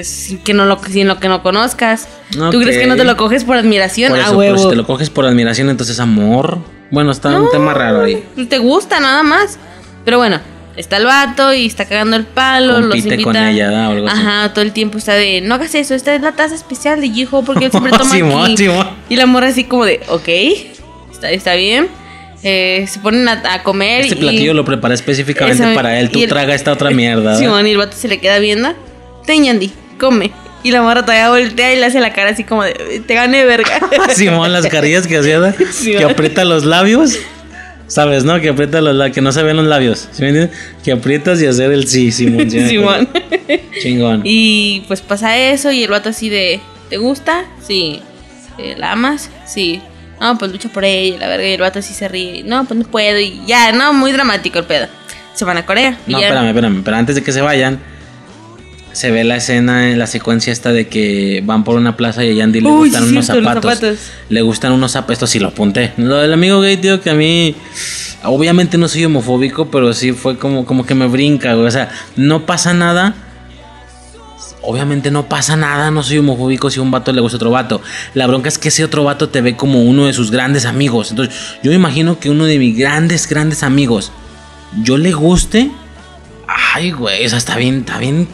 sin 0.03 0.39
que 0.39 0.53
no 0.53 0.65
lo, 0.65 0.79
sin 0.89 1.07
lo 1.07 1.19
que 1.19 1.27
no 1.29 1.41
conozcas. 1.43 2.07
¿Tú 2.31 2.43
Ok. 2.45 2.55
crees 2.61 2.77
que 2.77 2.87
no 2.87 2.95
te 2.95 3.03
lo 3.03 3.15
coges 3.17 3.43
por 3.43 3.57
admiración? 3.57 4.09
Por 4.11 4.19
a 4.19 4.23
eso, 4.23 4.37
pero 4.37 4.57
si 4.57 4.69
te 4.69 4.75
lo 4.75 4.85
coges 4.85 5.09
por 5.09 5.25
admiración, 5.25 5.69
entonces 5.69 5.99
amor. 5.99 6.57
Bueno, 6.91 7.11
está 7.11 7.29
un 7.39 7.49
tema 7.51 7.73
raro 7.73 8.03
ahí. 8.03 8.23
Te 8.49 8.57
gusta 8.59 8.99
nada 8.99 9.23
más. 9.23 9.57
Pero 10.05 10.17
bueno, 10.19 10.39
está 10.77 10.97
el 10.97 11.05
vato 11.05 11.53
y 11.53 11.65
está 11.65 11.85
cagando 11.85 12.15
el 12.15 12.23
palo. 12.25 12.75
Compite 12.75 12.95
los 12.95 13.05
invita. 13.05 13.23
con 13.23 13.35
ella. 13.37 13.71
O 13.89 13.91
algo 13.91 14.07
así. 14.07 14.17
Ajá, 14.19 14.53
todo 14.53 14.63
el 14.63 14.71
tiempo 14.71 14.97
está 14.97 15.13
de, 15.13 15.41
no 15.41 15.55
hagas 15.55 15.75
eso, 15.75 15.93
esta 15.95 16.15
es 16.15 16.21
la 16.21 16.31
taza 16.33 16.55
especial 16.55 17.01
de 17.01 17.09
Jiho 17.09 17.43
porque 17.43 17.65
él 17.65 17.71
siempre 17.71 17.91
toma 17.97 18.45
aquí. 18.45 18.67
Y 19.09 19.15
la 19.17 19.25
morra 19.25 19.47
así 19.47 19.65
como 19.65 19.83
de, 19.85 19.99
ok, 20.09 20.29
está, 21.11 21.29
está 21.31 21.55
bien. 21.55 21.87
Eh, 22.43 22.85
se 22.87 22.99
ponen 22.99 23.27
a, 23.27 23.41
a 23.53 23.63
comer 23.63 24.01
Este 24.03 24.15
y... 24.15 24.19
platillo 24.19 24.53
lo 24.53 24.63
preparé 24.63 24.93
específicamente 24.93 25.61
Esa- 25.63 25.73
para 25.73 25.99
él. 25.99 26.09
Tú 26.11 26.19
el- 26.21 26.29
traga 26.29 26.53
esta 26.55 26.71
otra 26.71 26.91
mierda. 26.91 27.31
¿da? 27.31 27.37
Simón, 27.37 27.65
y 27.67 27.71
el 27.71 27.77
vato 27.77 27.97
se 27.97 28.07
le 28.07 28.19
queda 28.19 28.37
viendo. 28.39 28.73
Ten, 29.27 29.43
Yandy, 29.43 29.71
come. 29.99 30.31
Y 30.63 30.71
la 30.71 30.81
morra 30.81 31.03
todavía 31.03 31.29
voltea 31.29 31.71
y 31.73 31.79
le 31.79 31.85
hace 31.85 31.99
la 31.99 32.11
cara 32.13 32.31
así 32.31 32.43
como 32.43 32.63
de, 32.63 33.03
te 33.05 33.13
gané 33.13 33.45
verga. 33.45 33.79
Simón, 34.15 34.51
las 34.51 34.65
carillas 34.65 35.05
que 35.05 35.17
hacía, 35.17 35.53
que 35.83 36.03
aprieta 36.03 36.43
los 36.45 36.65
labios. 36.65 37.19
¿Sabes, 37.87 38.23
no? 38.25 38.41
Que 38.41 38.49
aprieta 38.49 38.81
los 38.81 38.95
labios, 38.95 39.15
que 39.15 39.21
no 39.21 39.31
se 39.31 39.43
ven 39.43 39.55
los 39.55 39.65
labios. 39.65 40.09
¿Sí 40.11 40.21
me 40.23 40.29
entiendes? 40.29 40.57
Que 40.83 40.91
aprietas 40.91 41.41
y 41.41 41.45
hacer 41.45 41.71
el 41.71 41.87
sí, 41.87 42.11
Simón. 42.11 42.49
sí 42.49 42.67
Simón. 42.67 43.07
Chingón. 43.81 44.21
Y 44.25 44.83
pues 44.87 45.01
pasa 45.01 45.37
eso 45.37 45.71
y 45.71 45.83
el 45.83 45.89
vato 45.91 46.09
así 46.09 46.27
de, 46.29 46.59
¿te 46.89 46.97
gusta? 46.97 47.45
Sí. 47.65 48.01
Eh, 48.57 48.75
¿La 48.77 48.93
amas? 48.93 49.29
Sí. 49.45 49.79
No, 50.19 50.37
pues 50.37 50.51
lucha 50.51 50.67
por 50.69 50.83
ella, 50.83 51.17
la 51.19 51.27
verga. 51.27 51.47
Y 51.47 51.53
el 51.53 51.61
vato 51.61 51.79
así 51.79 51.93
se 51.93 52.07
ríe. 52.07 52.43
No, 52.43 52.65
pues 52.65 52.77
no 52.79 52.85
puedo. 52.87 53.19
Y 53.19 53.41
ya, 53.45 53.71
no, 53.71 53.93
muy 53.93 54.11
dramático 54.11 54.59
el 54.59 54.65
pedo. 54.65 54.87
Se 55.33 55.45
van 55.45 55.57
a 55.57 55.65
Corea. 55.65 55.97
y 56.07 56.11
No, 56.13 56.19
ya- 56.19 56.27
espérame, 56.27 56.47
espérame. 56.47 56.81
Pero 56.83 56.97
antes 56.97 57.15
de 57.15 57.23
que 57.23 57.31
se 57.31 57.41
vayan, 57.41 57.79
se 58.97 59.11
ve 59.11 59.23
la 59.23 59.35
escena, 59.35 59.95
la 59.95 60.07
secuencia 60.07 60.51
esta 60.51 60.73
de 60.73 60.87
que 60.87 61.43
van 61.45 61.63
por 61.63 61.75
una 61.75 61.95
plaza 61.95 62.25
y 62.25 62.31
a 62.31 62.33
Yandy 62.33 62.61
le 62.61 62.69
Uy, 62.69 62.89
gustan 62.89 63.03
sí, 63.03 63.09
unos 63.11 63.25
zapatos. 63.27 63.75
zapatos. 63.75 63.99
Le 64.27 64.41
gustan 64.41 64.71
unos 64.71 64.91
zapatos. 64.91 65.13
Esto 65.13 65.27
sí 65.27 65.37
lo 65.37 65.49
apunté. 65.49 65.93
Lo 65.97 66.17
del 66.17 66.33
amigo 66.33 66.61
gay, 66.61 66.77
tío, 66.77 66.99
que 66.99 67.11
a 67.11 67.13
mí. 67.13 67.55
Obviamente 68.23 68.79
no 68.79 68.87
soy 68.87 69.05
homofóbico, 69.05 69.69
pero 69.69 69.93
sí 69.93 70.13
fue 70.13 70.39
como, 70.39 70.65
como 70.65 70.83
que 70.83 70.95
me 70.95 71.05
brinca, 71.05 71.53
güey. 71.53 71.67
O 71.67 71.71
sea, 71.71 71.91
no 72.15 72.47
pasa 72.47 72.73
nada. 72.73 73.13
Obviamente 74.63 75.11
no 75.11 75.29
pasa 75.29 75.55
nada, 75.55 75.91
no 75.91 76.01
soy 76.01 76.17
homofóbico 76.17 76.71
si 76.71 76.79
un 76.79 76.89
vato 76.89 77.13
le 77.13 77.21
gusta 77.21 77.35
otro 77.35 77.51
vato. 77.51 77.83
La 78.15 78.25
bronca 78.25 78.49
es 78.49 78.57
que 78.57 78.69
ese 78.69 78.83
otro 78.83 79.03
vato 79.03 79.29
te 79.29 79.41
ve 79.41 79.55
como 79.55 79.83
uno 79.83 80.07
de 80.07 80.13
sus 80.13 80.31
grandes 80.31 80.65
amigos. 80.65 81.11
Entonces, 81.11 81.35
yo 81.61 81.69
me 81.69 81.75
imagino 81.75 82.19
que 82.19 82.31
uno 82.31 82.45
de 82.45 82.57
mis 82.57 82.75
grandes, 82.75 83.29
grandes 83.29 83.61
amigos, 83.61 84.11
yo 84.81 84.97
le 84.97 85.11
guste. 85.11 85.69
Ay, 86.73 86.89
güey, 86.89 87.27
o 87.27 87.29
sea, 87.29 87.37
está 87.37 87.57
bien, 87.57 87.81
está 87.81 87.99
bien. 87.99 88.27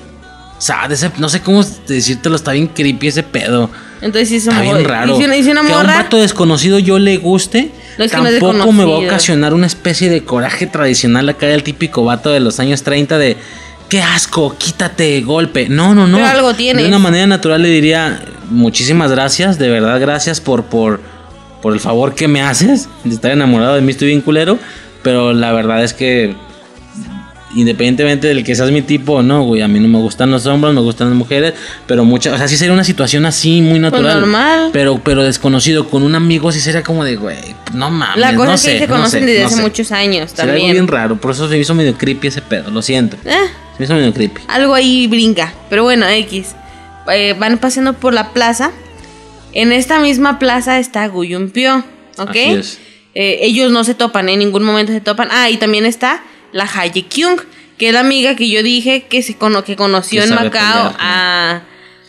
Sad 0.64 0.92
ese- 0.94 1.12
no 1.18 1.28
sé 1.28 1.42
cómo 1.42 1.62
decírtelo, 1.88 2.36
está 2.38 2.54
bien 2.54 2.68
creepy 2.68 3.08
ese 3.08 3.24
pedo. 3.24 3.70
Entonces 4.02 4.30
sí, 4.30 4.36
Está 4.38 4.62
bien 4.62 4.84
raro. 4.86 5.14
Y 5.14 5.18
si 5.20 5.26
una, 5.26 5.36
y 5.38 5.44
si 5.44 5.50
una 5.52 5.62
que 5.66 5.74
a 5.74 5.78
un 5.80 5.88
vato 5.88 6.18
desconocido 6.18 6.80
yo 6.80 7.00
le 7.00 7.18
guste, 7.18 7.72
No, 7.98 8.06
es 8.06 8.12
que 8.12 8.18
no 8.18 8.28
es 8.28 8.40
tampoco 8.40 8.72
me 8.72 8.86
va 8.86 8.96
a 8.96 9.00
ocasionar 9.00 9.54
una 9.54 9.68
especie 9.68 10.10
de 10.10 10.24
coraje 10.24 10.66
tradicional 10.68 11.28
acá 11.28 11.48
del 11.48 11.64
típico 11.64 12.04
vato 12.06 12.30
de 12.32 12.40
los 12.40 12.60
años 12.62 12.84
30 12.84 13.18
de 13.18 13.36
qué 13.90 14.02
asco, 14.02 14.56
quítate, 14.58 15.20
golpe. 15.22 15.68
No, 15.70 15.94
no, 15.94 16.08
no. 16.08 16.18
Pero 16.18 16.30
algo 16.30 16.54
tienes. 16.54 16.84
De 16.84 16.88
una 16.88 17.00
manera 17.00 17.28
natural 17.28 17.62
le 17.62 17.70
diría 17.70 18.22
muchísimas 18.50 19.12
gracias, 19.12 19.60
de 19.60 19.70
verdad 19.70 20.00
gracias 20.00 20.40
por 20.40 20.64
por 20.64 21.02
por 21.62 21.74
el 21.74 21.80
favor 21.80 22.14
que 22.16 22.28
me 22.28 22.42
haces 22.42 22.88
de 23.04 23.16
estar 23.16 23.32
enamorado 23.32 23.76
de 23.76 23.82
mí, 23.82 23.92
estoy 23.92 24.08
bien 24.10 24.22
culero, 24.22 24.60
pero 25.02 25.34
la 25.34 25.52
verdad 25.54 25.84
es 25.84 25.94
que 25.94 26.36
independientemente 27.56 28.28
del 28.28 28.44
que 28.44 28.56
seas 28.56 28.72
mi 28.72 28.82
tipo 28.82 29.14
o 29.14 29.22
no, 29.24 29.44
güey, 29.44 29.62
a 29.62 29.68
mí 29.68 29.80
no 29.80 29.88
me 29.88 29.98
gustan 30.00 30.32
los 30.32 30.46
hombres, 30.46 30.74
me 30.74 30.82
gustan 30.82 31.10
las 31.10 31.18
mujeres, 31.18 31.54
pero 31.88 32.04
muchas, 32.06 32.34
o 32.34 32.38
sea, 32.38 32.48
sí 32.48 32.58
sería 32.58 32.74
una 32.74 32.84
situación 32.84 33.26
así 33.26 33.62
muy 33.62 33.80
natural. 33.80 34.04
Pues 34.04 34.16
normal. 34.16 34.70
Pero, 34.74 35.00
pero 35.04 35.24
desconocido, 35.24 35.88
con 35.90 36.04
un 36.04 36.16
amigo 36.16 36.52
sí 36.52 36.60
sería 36.60 36.84
como 36.84 37.04
de, 37.04 37.16
güey, 37.16 37.38
no 37.74 37.90
mames. 37.90 38.18
La 38.18 38.34
cosa 38.36 38.48
no 38.48 38.54
es 38.54 38.62
que 38.64 38.72
sé, 38.72 38.80
se 38.80 38.88
no 38.88 38.94
conocen 38.96 39.20
sé, 39.22 39.26
desde 39.26 39.40
no 39.42 39.48
hace 39.48 39.56
sé. 39.56 39.62
muchos 39.62 39.92
años 39.92 40.30
Sería 40.32 40.44
algo 40.44 40.54
también. 40.56 40.72
bien 40.74 40.88
raro, 40.88 41.18
por 41.20 41.32
eso 41.32 41.48
se 41.48 41.54
me 41.56 41.60
hizo 41.62 41.74
medio 41.76 41.96
creepy 41.98 42.28
ese 42.28 42.42
pedo, 42.42 42.72
lo 42.72 42.82
siento. 42.82 43.18
Eh, 43.26 43.32
Se 43.32 43.80
me 43.80 43.86
hizo 43.86 43.94
medio 43.96 44.14
creepy. 44.14 44.42
algo 44.48 44.74
ahí 44.74 45.08
brinca. 45.08 45.54
Pero 45.70 45.84
bueno, 45.84 46.08
X. 46.08 46.56
Eh, 47.12 47.36
van 47.38 47.58
paseando 47.58 47.94
por 47.94 48.14
la 48.14 48.32
plaza. 48.32 48.72
En 49.54 49.72
esta 49.72 50.00
misma 50.00 50.40
plaza 50.40 50.80
está 50.80 51.08
Guyumpio. 51.08 51.84
¿Ok? 52.18 52.30
Así 52.30 52.40
es. 52.40 52.80
Eh, 53.16 53.40
ellos 53.42 53.72
no 53.72 53.84
se 53.84 53.94
topan, 53.94 54.28
en 54.30 54.40
ningún 54.40 54.64
momento 54.64 54.92
se 54.92 55.02
topan. 55.02 55.28
Ah, 55.32 55.50
y 55.50 55.58
también 55.58 55.86
está 55.86 56.24
la 56.54 56.64
Haye 56.74 57.04
Kyung, 57.08 57.40
que 57.78 57.88
es 57.90 57.94
la 57.94 58.00
amiga 58.00 58.36
que 58.36 58.50
yo 58.50 58.64
dije 58.64 59.04
que 59.10 59.22
se 59.24 59.36
cono 59.36 59.64
que 59.64 59.76
conoció 59.76 60.22
Que 60.22 60.30
en 60.30 60.36
Macao 60.36 60.52
pelear, 60.92 60.96
a 61.00 61.62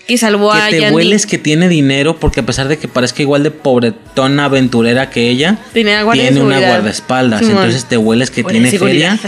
que 0.07 0.19
salvó 0.19 0.53
a 0.53 0.67
Que 0.67 0.73
te 0.77 0.81
Yandy. 0.83 0.95
hueles 0.95 1.27
que 1.27 1.39
tiene 1.39 1.67
dinero, 1.69 2.21
porque 2.21 2.41
a 2.41 2.47
pesar 2.47 2.69
de 2.69 2.77
que 2.77 2.87
parezca 2.89 3.23
igual 3.23 3.43
de 3.43 3.51
pobretona 3.51 4.45
aventurera 4.45 5.09
que 5.11 5.31
ella, 5.31 5.59
tiene 5.73 6.41
una 6.41 6.61
guardaespaldas. 6.61 7.41
Entonces 7.43 7.87
te 7.87 7.97
hueles 7.97 8.31
que 8.31 8.45
tiene 8.45 8.71
feria. 8.71 9.19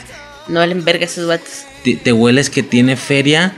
no 0.48 0.60
valen 0.60 0.84
verga 0.84 1.06
esos 1.06 1.26
vatos. 1.26 1.64
te, 1.82 1.96
te 1.96 2.12
hueles 2.12 2.50
que 2.50 2.62
tiene 2.62 2.96
feria, 2.96 3.54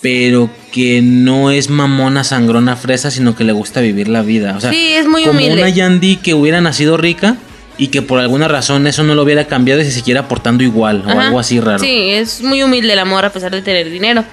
pero 0.00 0.50
que 0.72 1.00
no 1.02 1.50
es 1.50 1.70
mamona 1.70 2.24
sangrona 2.24 2.76
fresa, 2.76 3.10
sino 3.10 3.34
que 3.36 3.44
le 3.44 3.52
gusta 3.52 3.80
vivir 3.80 4.08
la 4.08 4.22
vida. 4.22 4.54
O 4.56 4.60
sea, 4.60 4.70
Sí, 4.72 4.92
es 4.92 5.06
muy 5.06 5.24
como 5.24 5.38
humilde. 5.38 5.62
una 5.62 5.68
Yandy 5.68 6.16
que 6.16 6.34
hubiera 6.34 6.60
nacido 6.60 6.96
rica 6.96 7.36
y 7.78 7.88
que 7.88 8.02
por 8.02 8.20
alguna 8.20 8.48
razón 8.48 8.86
eso 8.86 9.02
no 9.02 9.14
lo 9.14 9.22
hubiera 9.22 9.46
cambiado 9.46 9.82
se 9.82 9.90
siguiera 9.90 10.28
portando 10.28 10.64
igual 10.64 11.02
o 11.06 11.10
Ajá. 11.10 11.26
algo 11.26 11.38
así 11.38 11.60
raro. 11.60 11.78
Sí, 11.78 12.10
es 12.10 12.42
muy 12.42 12.62
humilde 12.62 12.92
el 12.92 12.98
amor 12.98 13.24
a 13.24 13.30
pesar 13.30 13.50
de 13.52 13.62
tener 13.62 13.90
dinero. 13.90 14.24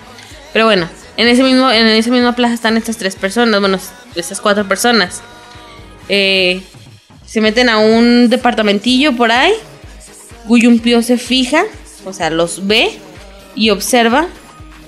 Pero 0.53 0.65
bueno, 0.65 0.87
en 1.17 1.27
ese 1.27 1.43
mismo, 1.43 1.69
en 1.71 1.87
esa 1.87 2.09
misma 2.11 2.35
plaza 2.35 2.53
están 2.53 2.77
estas 2.77 2.97
tres 2.97 3.15
personas. 3.15 3.59
Bueno, 3.59 3.79
esas 4.15 4.39
cuatro 4.39 4.67
personas. 4.67 5.21
Eh, 6.09 6.61
se 7.25 7.41
meten 7.41 7.69
a 7.69 7.79
un 7.79 8.29
departamentillo 8.29 9.15
por 9.15 9.31
ahí. 9.31 9.53
Guyumpio 10.45 11.01
se 11.01 11.17
fija, 11.17 11.63
o 12.05 12.13
sea, 12.13 12.29
los 12.29 12.67
ve 12.67 12.91
y 13.55 13.69
observa 13.69 14.27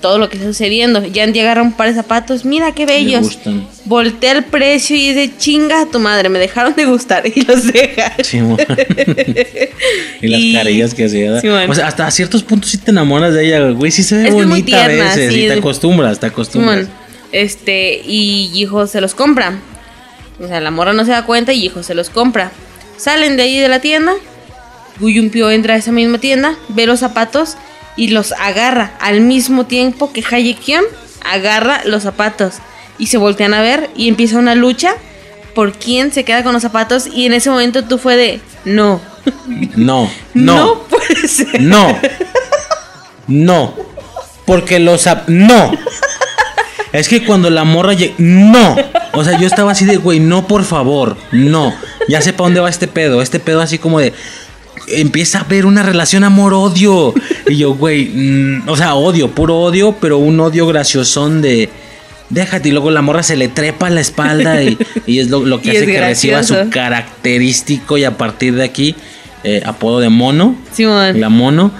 todo 0.06 0.18
lo 0.18 0.28
que 0.28 0.36
está 0.36 0.46
sucediendo. 0.48 1.04
Yandy 1.04 1.40
agarra 1.40 1.62
un 1.62 1.72
par 1.72 1.88
de 1.88 1.94
zapatos, 1.96 2.44
mira 2.44 2.70
qué 2.70 2.86
bellos. 2.86 3.22
gustan. 3.22 3.66
Voltea 3.86 4.32
el 4.32 4.44
precio 4.44 4.94
y 4.94 5.12
dice, 5.12 5.32
chinga 5.36 5.80
a 5.82 5.86
tu 5.86 5.98
madre, 5.98 6.28
me 6.28 6.38
dejaron 6.38 6.76
de 6.76 6.84
gustar 6.84 7.24
y 7.34 7.40
los 7.40 7.72
deja. 7.72 8.12
Simón. 8.22 8.56
y 10.22 10.28
las 10.28 10.40
Y- 10.40 10.52
carillas 10.54 10.94
que 10.94 11.06
hacía. 11.06 11.34
O 11.68 11.74
sea, 11.74 11.88
hasta 11.88 12.06
a 12.06 12.10
ciertos 12.12 12.44
puntos 12.44 12.70
sí 12.70 12.78
te 12.78 12.92
enamoras 12.92 13.34
de 13.34 13.46
ella, 13.46 13.68
güey. 13.70 13.90
Sí 13.90 14.04
se 14.04 14.14
ve 14.14 14.22
Es 14.22 14.28
es 14.28 14.34
bonita 14.34 14.64
tierna, 14.66 15.12
a 15.12 15.16
veces. 15.16 15.32
sí. 15.34 15.44
Y 15.44 15.46
te 15.48 15.54
acostumbras, 15.54 16.20
te 16.20 16.26
acostumbras. 16.26 16.86
Este, 17.32 18.00
y 18.06 18.52
hijo 18.54 18.86
se 18.86 19.00
los 19.00 19.14
compra. 19.14 19.58
O 20.40 20.46
sea, 20.46 20.60
la 20.60 20.70
morra 20.70 20.92
no 20.92 21.04
se 21.04 21.10
da 21.10 21.24
cuenta 21.26 21.52
y 21.52 21.64
hijo 21.64 21.82
se 21.82 21.94
los 21.94 22.10
compra. 22.10 22.52
Salen 22.96 23.36
de 23.36 23.42
ahí 23.42 23.58
de 23.58 23.68
la 23.68 23.80
tienda. 23.80 24.12
Guyumpio 25.00 25.50
entra 25.50 25.74
a 25.74 25.76
esa 25.78 25.90
misma 25.92 26.18
tienda, 26.18 26.54
ve 26.68 26.86
los 26.86 27.00
zapatos 27.00 27.56
y 27.96 28.08
los 28.08 28.32
agarra 28.32 28.92
al 29.00 29.20
mismo 29.20 29.66
tiempo 29.66 30.12
que 30.12 30.22
Hayekion 30.28 30.84
agarra 31.24 31.82
los 31.84 32.02
zapatos. 32.02 32.54
Y 32.98 33.06
se 33.06 33.18
voltean 33.18 33.52
a 33.54 33.60
ver 33.62 33.90
y 33.96 34.08
empieza 34.08 34.38
una 34.38 34.54
lucha 34.54 34.94
por 35.54 35.72
quién 35.72 36.12
se 36.12 36.24
queda 36.24 36.42
con 36.42 36.52
los 36.52 36.62
zapatos. 36.62 37.06
Y 37.06 37.26
en 37.26 37.32
ese 37.34 37.50
momento 37.50 37.84
tú 37.84 37.98
fue 37.98 38.16
de, 38.16 38.40
no, 38.64 39.00
No, 39.76 40.10
no, 40.34 40.82
puede 40.88 41.28
ser. 41.28 41.60
no. 41.60 41.98
No. 43.26 43.74
Porque 44.44 44.78
los... 44.78 45.06
ap- 45.06 45.28
No. 45.28 45.72
Es 46.92 47.08
que 47.08 47.24
cuando 47.24 47.50
la 47.50 47.64
morra 47.64 47.92
lleg- 47.94 48.14
No. 48.18 48.76
O 49.12 49.24
sea, 49.24 49.38
yo 49.38 49.46
estaba 49.46 49.72
así 49.72 49.84
de, 49.84 49.96
güey, 49.96 50.20
no, 50.20 50.46
por 50.46 50.64
favor. 50.64 51.16
No. 51.32 51.74
Ya 52.08 52.20
sé 52.22 52.32
para 52.32 52.44
dónde 52.46 52.60
va 52.60 52.70
este 52.70 52.86
pedo. 52.88 53.20
Este 53.22 53.40
pedo 53.40 53.60
así 53.60 53.78
como 53.78 53.98
de... 53.98 54.12
Empieza 54.88 55.38
a 55.38 55.40
haber 55.42 55.66
una 55.66 55.82
relación 55.82 56.24
amor-odio. 56.24 57.12
Y 57.48 57.56
yo, 57.56 57.74
güey, 57.74 58.06
mm, 58.06 58.68
o 58.68 58.76
sea, 58.76 58.94
odio, 58.94 59.30
puro 59.30 59.58
odio, 59.58 59.96
pero 60.00 60.18
un 60.18 60.38
odio 60.40 60.66
graciosón 60.66 61.42
de... 61.42 61.68
Déjate, 62.28 62.70
y 62.70 62.72
luego 62.72 62.90
la 62.90 63.02
morra 63.02 63.22
se 63.22 63.36
le 63.36 63.46
trepa 63.46 63.86
a 63.86 63.90
la 63.90 64.00
espalda 64.00 64.60
y, 64.60 64.76
y 65.06 65.20
es 65.20 65.30
lo, 65.30 65.44
lo 65.44 65.60
que 65.60 65.68
Y 65.72 65.76
hace 65.76 65.86
que 65.86 66.00
reciba 66.00 66.42
su 66.42 66.56
característico 66.70 67.98
y 67.98 68.04
a 68.04 68.16
partir 68.18 68.54
de 68.56 68.64
aquí, 68.64 68.96
eh, 69.44 69.62
apodo 69.64 70.00
de 70.00 70.08
mono. 70.08 70.56
Simón. 70.72 71.20
La 71.20 71.28
mono. 71.28 71.70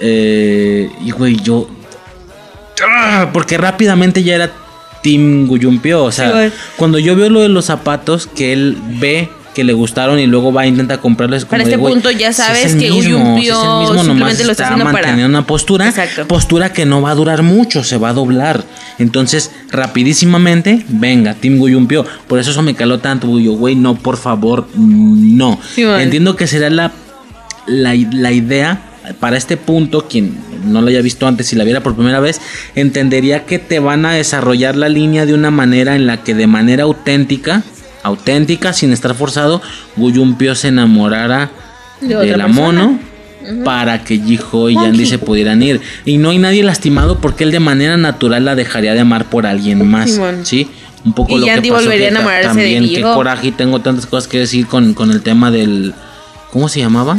eh, 0.00 0.88
y 1.04 1.10
güey, 1.10 1.36
yo. 1.36 1.68
¡Ah! 2.82 3.28
Porque 3.32 3.58
rápidamente 3.58 4.22
ya 4.22 4.36
era 4.36 4.50
Team 5.02 5.46
Guyumpio. 5.46 6.02
O 6.02 6.12
sea, 6.12 6.50
cuando 6.76 6.98
yo 6.98 7.14
veo 7.14 7.28
lo 7.28 7.40
de 7.40 7.50
los 7.50 7.66
zapatos 7.66 8.26
que 8.26 8.54
él 8.54 8.78
ve 8.98 9.28
que 9.54 9.64
le 9.64 9.72
gustaron 9.72 10.18
y 10.18 10.26
luego 10.26 10.52
va 10.52 10.62
a 10.62 10.66
intentar 10.66 11.00
comprarles 11.00 11.44
como 11.44 11.50
Para 11.52 11.62
este 11.64 11.78
punto 11.78 12.10
ya 12.10 12.32
si 12.32 12.40
es 12.42 12.46
sabes 12.46 12.74
que 12.74 12.90
mismo, 12.90 13.38
si 13.38 13.48
es 13.48 13.54
el 13.54 13.78
mismo, 13.78 13.94
nomás 13.94 14.04
simplemente 14.06 14.44
lo 14.44 14.52
está 14.52 14.64
haciendo 14.64 14.90
para- 14.92 15.14
una 15.26 15.46
postura, 15.46 15.88
Exacto. 15.88 16.26
postura 16.28 16.72
que 16.72 16.84
no 16.84 17.00
va 17.00 17.10
a 17.12 17.14
durar 17.14 17.42
mucho, 17.42 17.84
se 17.84 17.96
va 17.96 18.10
a 18.10 18.12
doblar. 18.12 18.64
Entonces, 18.98 19.50
rapidísimamente, 19.70 20.84
venga, 20.88 21.34
Team 21.34 21.58
Guyumpio. 21.58 22.04
Por 22.28 22.38
eso 22.38 22.50
eso 22.50 22.62
me 22.62 22.74
caló 22.74 22.98
tanto, 22.98 23.38
yo, 23.38 23.52
güey, 23.52 23.74
no, 23.76 23.94
por 23.94 24.16
favor, 24.16 24.66
no. 24.76 25.58
Sí. 25.74 25.82
Entiendo 25.82 26.36
que 26.36 26.46
será 26.46 26.68
la 26.70 26.92
la, 27.66 27.94
la 27.94 28.30
idea 28.32 28.82
para 29.20 29.36
este 29.36 29.56
punto, 29.56 30.06
quien 30.08 30.36
no 30.66 30.80
lo 30.82 30.88
haya 30.88 31.00
visto 31.02 31.26
antes 31.26 31.52
y 31.52 31.56
la 31.56 31.64
viera 31.64 31.82
por 31.82 31.94
primera 31.94 32.20
vez, 32.20 32.40
entendería 32.74 33.44
que 33.46 33.58
te 33.58 33.78
van 33.78 34.04
a 34.06 34.12
desarrollar 34.12 34.76
la 34.76 34.88
línea 34.88 35.26
de 35.26 35.34
una 35.34 35.50
manera 35.50 35.94
en 35.96 36.06
la 36.06 36.22
que 36.22 36.34
de 36.34 36.46
manera 36.46 36.84
auténtica, 36.84 37.62
auténtica, 38.04 38.72
sin 38.72 38.92
estar 38.92 39.14
forzado, 39.14 39.60
Guyumpio 39.96 40.54
se 40.54 40.68
enamorara 40.68 41.50
De 42.00 42.08
de, 42.14 42.36
la 42.36 42.44
persona. 42.46 42.48
mono 42.48 42.98
para 43.64 44.04
que 44.04 44.18
Jiho 44.18 44.70
y. 44.70 44.74
Yandy 44.74 45.04
se 45.06 45.18
pudieran 45.18 45.62
ir. 45.62 45.80
Y 46.04 46.16
no 46.18 46.30
hay 46.30 46.38
nadie 46.38 46.62
lastimado 46.62 47.18
porque 47.18 47.44
él 47.44 47.50
de 47.50 47.60
manera 47.60 47.96
natural 47.96 48.44
la 48.44 48.54
dejaría 48.54 48.94
de 48.94 49.00
amar 49.00 49.24
por 49.26 49.46
alguien 49.46 49.86
más. 49.86 50.12
Simón. 50.12 50.46
¿Sí? 50.46 50.68
Un 51.04 51.12
poco 51.12 51.36
Y 51.36 51.40
lo 51.40 51.46
Yandy 51.46 51.68
que 51.68 51.72
pasó 51.72 51.84
volvería 51.84 52.06
a 52.06 52.10
que 52.10 52.14
enamorarse 52.16 52.48
de 52.48 52.54
también, 52.54 52.82
qué 52.84 52.88
Jiho. 52.96 53.14
coraje 53.14 53.48
y 53.48 53.52
tengo 53.52 53.80
tantas 53.80 54.06
cosas 54.06 54.28
que 54.28 54.38
decir 54.38 54.66
con, 54.66 54.94
con 54.94 55.10
el 55.10 55.20
tema 55.20 55.50
del 55.50 55.92
¿cómo 56.52 56.68
se 56.70 56.80
llamaba? 56.80 57.18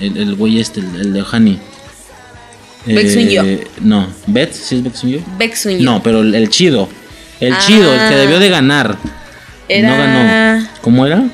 El, 0.00 0.16
el 0.16 0.34
güey 0.34 0.58
este, 0.58 0.80
el, 0.80 0.96
el 0.96 1.12
de 1.12 1.24
Hani. 1.30 1.58
Sun-yo. 2.86 3.42
No, 3.80 4.08
Bet, 4.26 4.52
¿sí 4.52 4.82
es 4.84 4.98
Sun-yo. 4.98 5.20
No, 5.80 6.02
pero 6.02 6.20
el, 6.20 6.34
el 6.34 6.48
chido. 6.50 6.88
El 7.40 7.52
Ah. 7.52 7.58
chido, 7.64 7.92
el 7.94 8.08
que 8.08 8.16
debió 8.16 8.38
de 8.38 8.48
ganar. 8.48 8.96
Era- 9.68 9.88
No 9.88 9.96
ganó. 9.96 10.68
¿Cómo 10.82 11.06
era? 11.06 11.24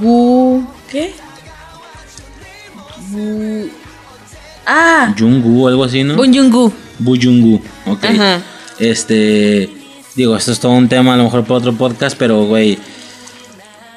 Bu... 0.00 0.66
¿Qué? 0.90 1.12
Bu... 3.10 3.68
Ah, 4.66 5.14
Jungu 5.18 5.68
algo 5.68 5.84
así, 5.84 6.02
¿no? 6.04 6.16
Bun 6.16 6.32
Jung-gu. 6.34 6.72
Buyungu, 6.98 7.60
ok. 7.86 8.04
Ajá. 8.04 8.40
Este, 8.78 9.68
digo, 10.14 10.36
esto 10.36 10.52
es 10.52 10.60
todo 10.60 10.72
un 10.72 10.88
tema 10.88 11.14
a 11.14 11.16
lo 11.16 11.24
mejor 11.24 11.42
para 11.42 11.54
otro 11.58 11.72
podcast, 11.74 12.16
pero 12.16 12.44
güey, 12.44 12.78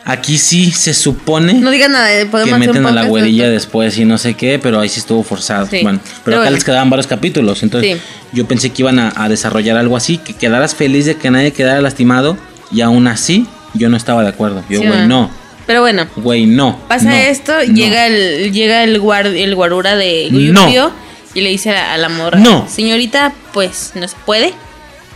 aquí 0.03 0.37
sí 0.37 0.71
se 0.71 0.93
supone 0.93 1.53
No 1.53 1.69
digas 1.71 1.89
nada, 1.89 2.11
eh, 2.13 2.25
podemos 2.25 2.53
que 2.59 2.67
meten 2.67 2.85
a 2.85 2.91
la 2.91 3.03
güerilla 3.05 3.45
de- 3.45 3.51
después 3.51 3.97
y 3.97 4.05
no 4.05 4.17
sé 4.17 4.33
qué, 4.33 4.59
pero 4.61 4.79
ahí 4.79 4.89
sí 4.89 4.99
estuvo 4.99 5.23
forzado. 5.23 5.67
Sí, 5.67 5.79
Bueno, 5.83 5.99
pero, 6.03 6.21
pero 6.25 6.37
acá 6.37 6.43
bueno. 6.45 6.55
les 6.55 6.63
quedaban 6.63 6.89
varios 6.89 7.07
capítulos, 7.07 7.63
entonces 7.63 7.97
Sí. 7.97 8.01
yo 8.33 8.45
pensé 8.47 8.71
que 8.71 8.81
iban 8.81 8.99
a, 8.99 9.13
a 9.15 9.29
desarrollar 9.29 9.77
algo 9.77 9.95
así, 9.95 10.17
que 10.17 10.33
quedaras 10.33 10.75
feliz 10.75 11.05
de 11.05 11.15
que 11.15 11.29
nadie 11.31 11.51
quedara 11.53 11.79
lastimado 11.81 12.35
y 12.71 12.81
aún 12.81 13.07
así 13.07 13.47
yo 13.73 13.89
no 13.89 13.97
estaba 13.97 14.23
de 14.23 14.29
acuerdo. 14.29 14.63
Yo, 14.69 14.81
güey, 14.81 15.07
no, 15.07 15.29
Pero 15.65 15.81
bueno, 15.81 16.07
güey, 16.15 16.45
no. 16.45 16.79
pasa 16.87 17.09
no, 17.09 17.15
esto, 17.15 17.53
no. 17.53 17.73
llega 17.73 18.07
el 18.07 18.51
llega 18.51 18.83
el, 18.83 19.01
guar- 19.01 19.25
el 19.35 19.55
guarura 19.55 19.95
de 19.95 20.29
No. 20.31 20.37
Guyupio 20.61 20.91
y 21.33 21.41
le 21.41 21.49
dice 21.49 21.71
a, 21.71 21.93
a 21.93 21.97
la 21.97 22.09
morra, 22.09 22.39
No. 22.39 22.67
señorita, 22.69 23.33
pues 23.53 23.91
no 23.95 24.07
se 24.07 24.15
puede. 24.25 24.53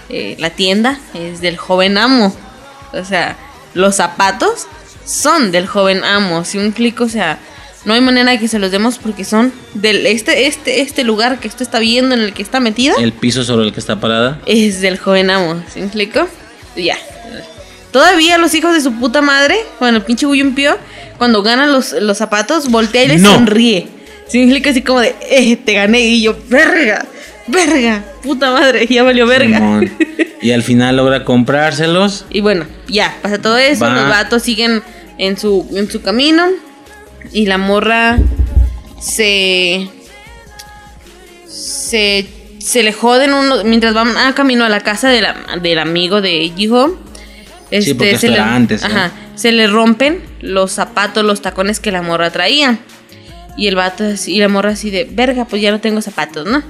Eh, 0.09 0.35
la 0.39 0.49
tienda 0.49 0.99
es 1.13 1.39
del 1.41 1.57
joven 1.57 1.97
amo. 1.97 2.35
O 2.93 3.03
sea, 3.05 3.37
los 3.73 3.95
zapatos 3.95 4.67
son 5.05 5.51
del 5.51 5.67
joven 5.67 6.03
amo. 6.03 6.43
Si 6.43 6.57
un 6.57 6.71
clic, 6.71 6.99
o 6.99 7.07
sea, 7.07 7.39
no 7.85 7.93
hay 7.93 8.01
manera 8.01 8.29
de 8.31 8.37
que 8.39 8.47
se 8.49 8.59
los 8.59 8.69
demos 8.71 8.97
porque 8.99 9.23
son 9.23 9.53
del 9.73 10.05
este 10.05 10.45
este 10.47 10.81
este 10.81 11.03
lugar 11.05 11.39
que 11.39 11.47
usted 11.47 11.61
está 11.63 11.79
viendo 11.79 12.13
en 12.13 12.21
el 12.21 12.33
que 12.33 12.43
está 12.43 12.59
metida. 12.59 12.93
El 12.99 13.13
piso 13.13 13.43
sobre 13.45 13.65
el 13.65 13.73
que 13.73 13.79
está 13.79 13.99
parada. 14.01 14.39
es 14.45 14.81
del 14.81 14.97
joven 14.99 15.29
amo, 15.31 15.63
¿sí 15.73 15.79
me 15.79 15.85
explico? 15.85 16.27
Ya. 16.75 16.97
Todavía 17.91 18.37
los 18.37 18.53
hijos 18.55 18.73
de 18.73 18.81
su 18.81 18.93
puta 18.93 19.21
madre, 19.21 19.57
bueno, 19.79 19.97
el 19.97 20.03
pinche 20.03 20.25
Guyumpio, 20.25 20.77
cuando 21.17 21.43
ganan 21.43 21.71
los, 21.73 21.91
los 21.93 22.17
zapatos, 22.17 22.69
voltea 22.69 23.03
y 23.03 23.07
le 23.09 23.17
No. 23.17 23.33
sonríe. 23.33 23.87
¿Sí 24.27 24.37
me 24.37 24.45
explico? 24.45 24.69
Así 24.69 24.81
como 24.81 25.01
de, 25.01 25.13
eh, 25.29 25.57
te 25.57 25.73
gané. 25.73 25.99
Y 26.01 26.21
yo, 26.21 26.37
verga, 26.47 27.05
verga, 27.47 28.03
puta 28.23 28.51
madre, 28.51 28.87
ya 28.89 29.03
valió 29.03 29.25
verga. 29.27 29.57
Simón. 29.57 29.91
Y 30.43 30.49
al 30.53 30.63
final 30.63 30.95
logra 30.97 31.23
comprárselos. 31.23 32.25
Y 32.31 32.41
bueno, 32.41 32.65
ya, 32.87 33.15
pasa 33.21 33.39
todo 33.39 33.59
eso, 33.59 33.85
Va. 33.85 33.93
los 33.93 34.09
vatos 34.09 34.41
siguen 34.41 34.81
en 35.19 35.37
su, 35.37 35.67
en 35.75 35.87
su 35.91 36.01
camino. 36.01 36.47
Y 37.31 37.45
la 37.45 37.59
morra 37.59 38.17
se. 38.99 39.87
Se. 41.47 42.25
Se 42.63 42.83
le 42.83 42.93
joden 42.93 43.33
uno. 43.33 43.63
Mientras 43.63 43.93
van 43.93 44.15
a 44.17 44.33
camino 44.35 44.65
a 44.65 44.69
la 44.69 44.79
casa 44.81 45.09
de 45.09 45.21
la- 45.21 45.35
del 45.61 45.79
amigo 45.79 46.21
de 46.21 46.51
Jiho. 46.55 46.97
Sí, 47.81 47.93
porque 47.93 48.09
se 48.09 48.15
esto 48.15 48.27
le, 48.27 48.33
era 48.33 48.55
antes, 48.55 48.83
¿eh? 48.83 48.87
Se 49.35 49.51
le 49.51 49.67
rompen 49.67 50.21
los 50.41 50.71
zapatos, 50.73 51.23
los 51.23 51.41
tacones 51.41 51.79
que 51.79 51.91
la 51.91 52.01
morra 52.01 52.29
traía. 52.29 52.79
Y 53.57 53.67
el 53.67 53.75
vato 53.75 54.03
así- 54.03 54.33
y 54.35 54.39
la 54.39 54.47
morra 54.49 54.71
así 54.71 54.91
de, 54.91 55.05
verga, 55.09 55.45
pues 55.45 55.61
ya 55.61 55.71
no 55.71 55.79
tengo 55.79 56.01
zapatos, 56.01 56.45
¿no? 56.47 56.61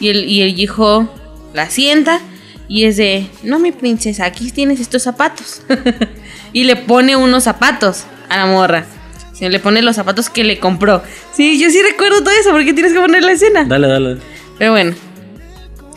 Y 0.00 0.08
el, 0.08 0.24
y 0.24 0.42
el 0.42 0.58
hijo 0.58 1.08
la 1.54 1.70
sienta 1.70 2.20
y 2.68 2.84
es 2.84 2.96
de, 2.96 3.26
no, 3.42 3.58
mi 3.58 3.72
princesa, 3.72 4.24
aquí 4.26 4.50
tienes 4.50 4.80
estos 4.80 5.02
zapatos. 5.02 5.62
y 6.52 6.64
le 6.64 6.76
pone 6.76 7.16
unos 7.16 7.44
zapatos 7.44 8.04
a 8.28 8.36
la 8.36 8.46
morra. 8.46 8.84
Se 9.32 9.48
le 9.48 9.60
pone 9.60 9.80
los 9.82 9.94
zapatos 9.96 10.28
que 10.30 10.42
le 10.44 10.58
compró. 10.58 11.02
Sí, 11.32 11.60
yo 11.60 11.70
sí 11.70 11.80
recuerdo 11.82 12.18
todo 12.20 12.34
eso, 12.40 12.50
porque 12.50 12.72
tienes 12.74 12.92
que 12.92 13.00
poner 13.00 13.22
la 13.22 13.32
escena. 13.32 13.64
Dale, 13.64 13.86
dale. 13.86 14.18
Pero 14.58 14.72
bueno. 14.72 14.94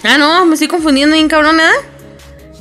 Ah, 0.04 0.18
no, 0.18 0.46
me 0.46 0.54
estoy 0.54 0.68
confundiendo 0.68 1.16
bien 1.16 1.28
cabrón, 1.28 1.60
¿eh? 1.60 1.86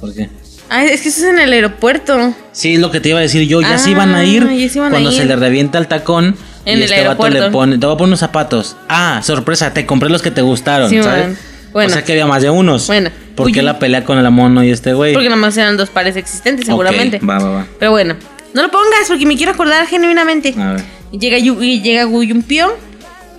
¿Por 0.01 0.15
qué? 0.15 0.29
Ah, 0.69 0.85
es 0.85 1.01
que 1.03 1.09
eso 1.09 1.21
es 1.23 1.27
en 1.27 1.39
el 1.39 1.53
aeropuerto. 1.53 2.35
Sí, 2.53 2.75
es 2.75 2.81
lo 2.81 2.91
que 2.91 3.01
te 3.01 3.09
iba 3.09 3.19
a 3.19 3.23
decir 3.23 3.43
yo. 3.49 3.61
Ya 3.61 3.77
se 3.79 3.91
iban 3.91 4.15
a 4.15 4.19
Ah, 4.19 4.25
ir 4.25 4.43
se 4.71 4.79
iban 4.79 4.89
a 4.89 4.91
cuando 4.91 5.11
ir. 5.11 5.17
se 5.17 5.25
le 5.25 5.35
revienta 5.37 5.79
el 5.79 5.89
tacón. 5.89 6.37
En 6.65 6.79
y 6.79 6.83
el 6.83 6.91
este 6.93 7.07
vato 7.07 7.23
le 7.29 7.39
aeropuerto. 7.39 7.53
pone, 7.53 7.79
te 7.79 7.87
voy 7.87 7.95
a 7.95 7.97
poner 7.97 8.09
unos 8.11 8.21
zapatos. 8.21 8.77
Ah, 8.89 9.21
sorpresa, 9.25 9.73
te 9.73 9.87
compré 9.87 10.11
los 10.11 10.23
que 10.23 10.31
te 10.31 10.43
gustaron, 10.43 10.91
Sí, 10.91 11.03
¿sabes? 11.03 11.27
man. 11.29 11.39
Bueno. 11.73 11.89
O 11.91 11.93
sea 11.93 12.05
que 12.05 12.13
había 12.13 12.27
más 12.27 12.43
de 12.43 12.51
unos. 12.51 12.87
Bueno. 12.87 13.11
¿Por 13.35 13.47
Uy, 13.47 13.53
qué 13.53 13.63
la 13.63 13.79
pelea 13.79 14.05
con 14.05 14.19
el 14.19 14.31
mono 14.31 14.63
y 14.63 14.71
este 14.71 14.93
güey? 14.93 15.13
Porque 15.15 15.29
nada 15.29 15.41
más 15.41 15.57
eran 15.57 15.77
dos 15.77 15.89
pares 15.89 16.17
existentes, 16.17 16.67
seguramente. 16.67 17.19
Va, 17.21 17.39
va, 17.39 17.51
va. 17.51 17.67
Pero 17.79 17.91
bueno, 17.93 18.15
no 18.55 18.63
lo 18.63 18.71
pongas 18.71 19.09
porque 19.09 19.25
me 19.27 19.37
quiero 19.37 19.53
acordar 19.53 19.87
genuinamente. 19.87 20.55
A 20.59 20.73
ver. 20.75 20.83
Llega, 21.13 21.39
y 21.39 21.81
llega 21.81 22.05
Guyumpio, 22.05 22.77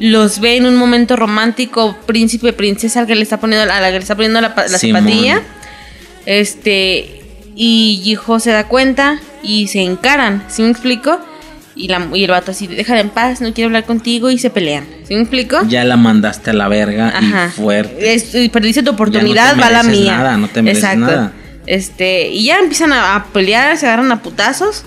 los 0.01 0.39
ve 0.39 0.57
en 0.57 0.65
un 0.65 0.75
momento 0.75 1.15
romántico, 1.15 1.95
príncipe, 2.07 2.53
princesa, 2.53 3.01
al 3.01 3.07
que 3.07 3.15
le 3.15 3.21
está 3.21 3.39
poniendo, 3.39 3.71
a 3.71 3.79
la 3.79 3.87
que 3.87 3.93
le 3.93 3.99
está 3.99 4.15
poniendo 4.15 4.41
la, 4.41 4.49
zapatilla. 4.67 5.41
Este, 6.25 7.21
Y 7.55 8.01
Jiho 8.03 8.39
se 8.39 8.51
da 8.51 8.67
cuenta 8.67 9.19
y 9.43 9.67
se 9.67 9.81
encaran, 9.81 10.43
¿sí 10.47 10.63
me 10.63 10.69
explico? 10.69 11.19
Y, 11.75 11.87
la, 11.87 12.07
y 12.13 12.23
el 12.23 12.31
vato 12.31 12.51
así, 12.51 12.67
déjala 12.67 12.99
en 13.01 13.09
paz, 13.09 13.41
no 13.41 13.53
quiero 13.53 13.67
hablar 13.67 13.85
contigo 13.85 14.29
y 14.29 14.37
se 14.37 14.49
pelean. 14.49 14.85
¿Sí 15.07 15.13
me 15.13 15.21
explico? 15.21 15.59
Ya 15.67 15.83
la 15.83 15.97
mandaste 15.97 16.49
a 16.49 16.53
la 16.53 16.67
verga 16.67 17.13
y 17.21 17.51
fuerte. 17.51 18.13
Es, 18.13 18.33
y 18.35 18.49
perdiste 18.49 18.83
tu 18.83 18.91
oportunidad, 18.91 19.51
Ya 19.51 19.55
no 19.55 19.61
te 19.61 19.61
va 19.61 19.69
la 19.69 19.83
mía. 19.83 20.17
nada, 20.17 20.37
no 20.37 20.47
te 20.47 20.61
mereces 20.61 20.83
Exacto. 20.83 21.05
nada. 21.05 21.33
Este, 21.67 22.27
y 22.29 22.45
ya 22.45 22.57
empiezan 22.59 22.91
a, 22.91 23.15
a 23.15 23.25
pelear, 23.25 23.77
se 23.77 23.85
agarran 23.85 24.11
a 24.11 24.21
putazos 24.21 24.83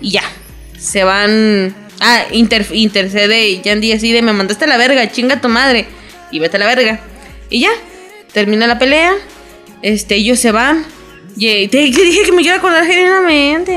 y 0.00 0.12
ya. 0.12 0.22
Se 0.78 1.02
van. 1.04 1.74
Ah, 2.00 2.24
inter- 2.32 2.66
intercede 2.72 3.60
Yandy 3.62 3.92
así 3.92 4.12
de 4.12 4.22
me 4.22 4.32
mandaste 4.32 4.64
a 4.64 4.68
la 4.68 4.76
verga, 4.76 5.10
chinga 5.10 5.40
tu 5.40 5.48
madre. 5.48 5.86
Y 6.30 6.38
vete 6.38 6.56
a 6.56 6.60
la 6.60 6.66
verga. 6.66 7.00
Y 7.50 7.60
ya. 7.60 7.70
Termina 8.32 8.66
la 8.66 8.78
pelea. 8.78 9.12
Este, 9.82 10.16
ellos 10.16 10.38
se 10.38 10.52
van. 10.52 10.84
Y 11.36 11.68
te, 11.68 11.90
te 11.90 12.02
dije 12.02 12.22
que 12.24 12.32
me 12.32 12.42
quiero 12.42 12.58
acordar 12.58 12.84
genuinamente. 12.86 13.76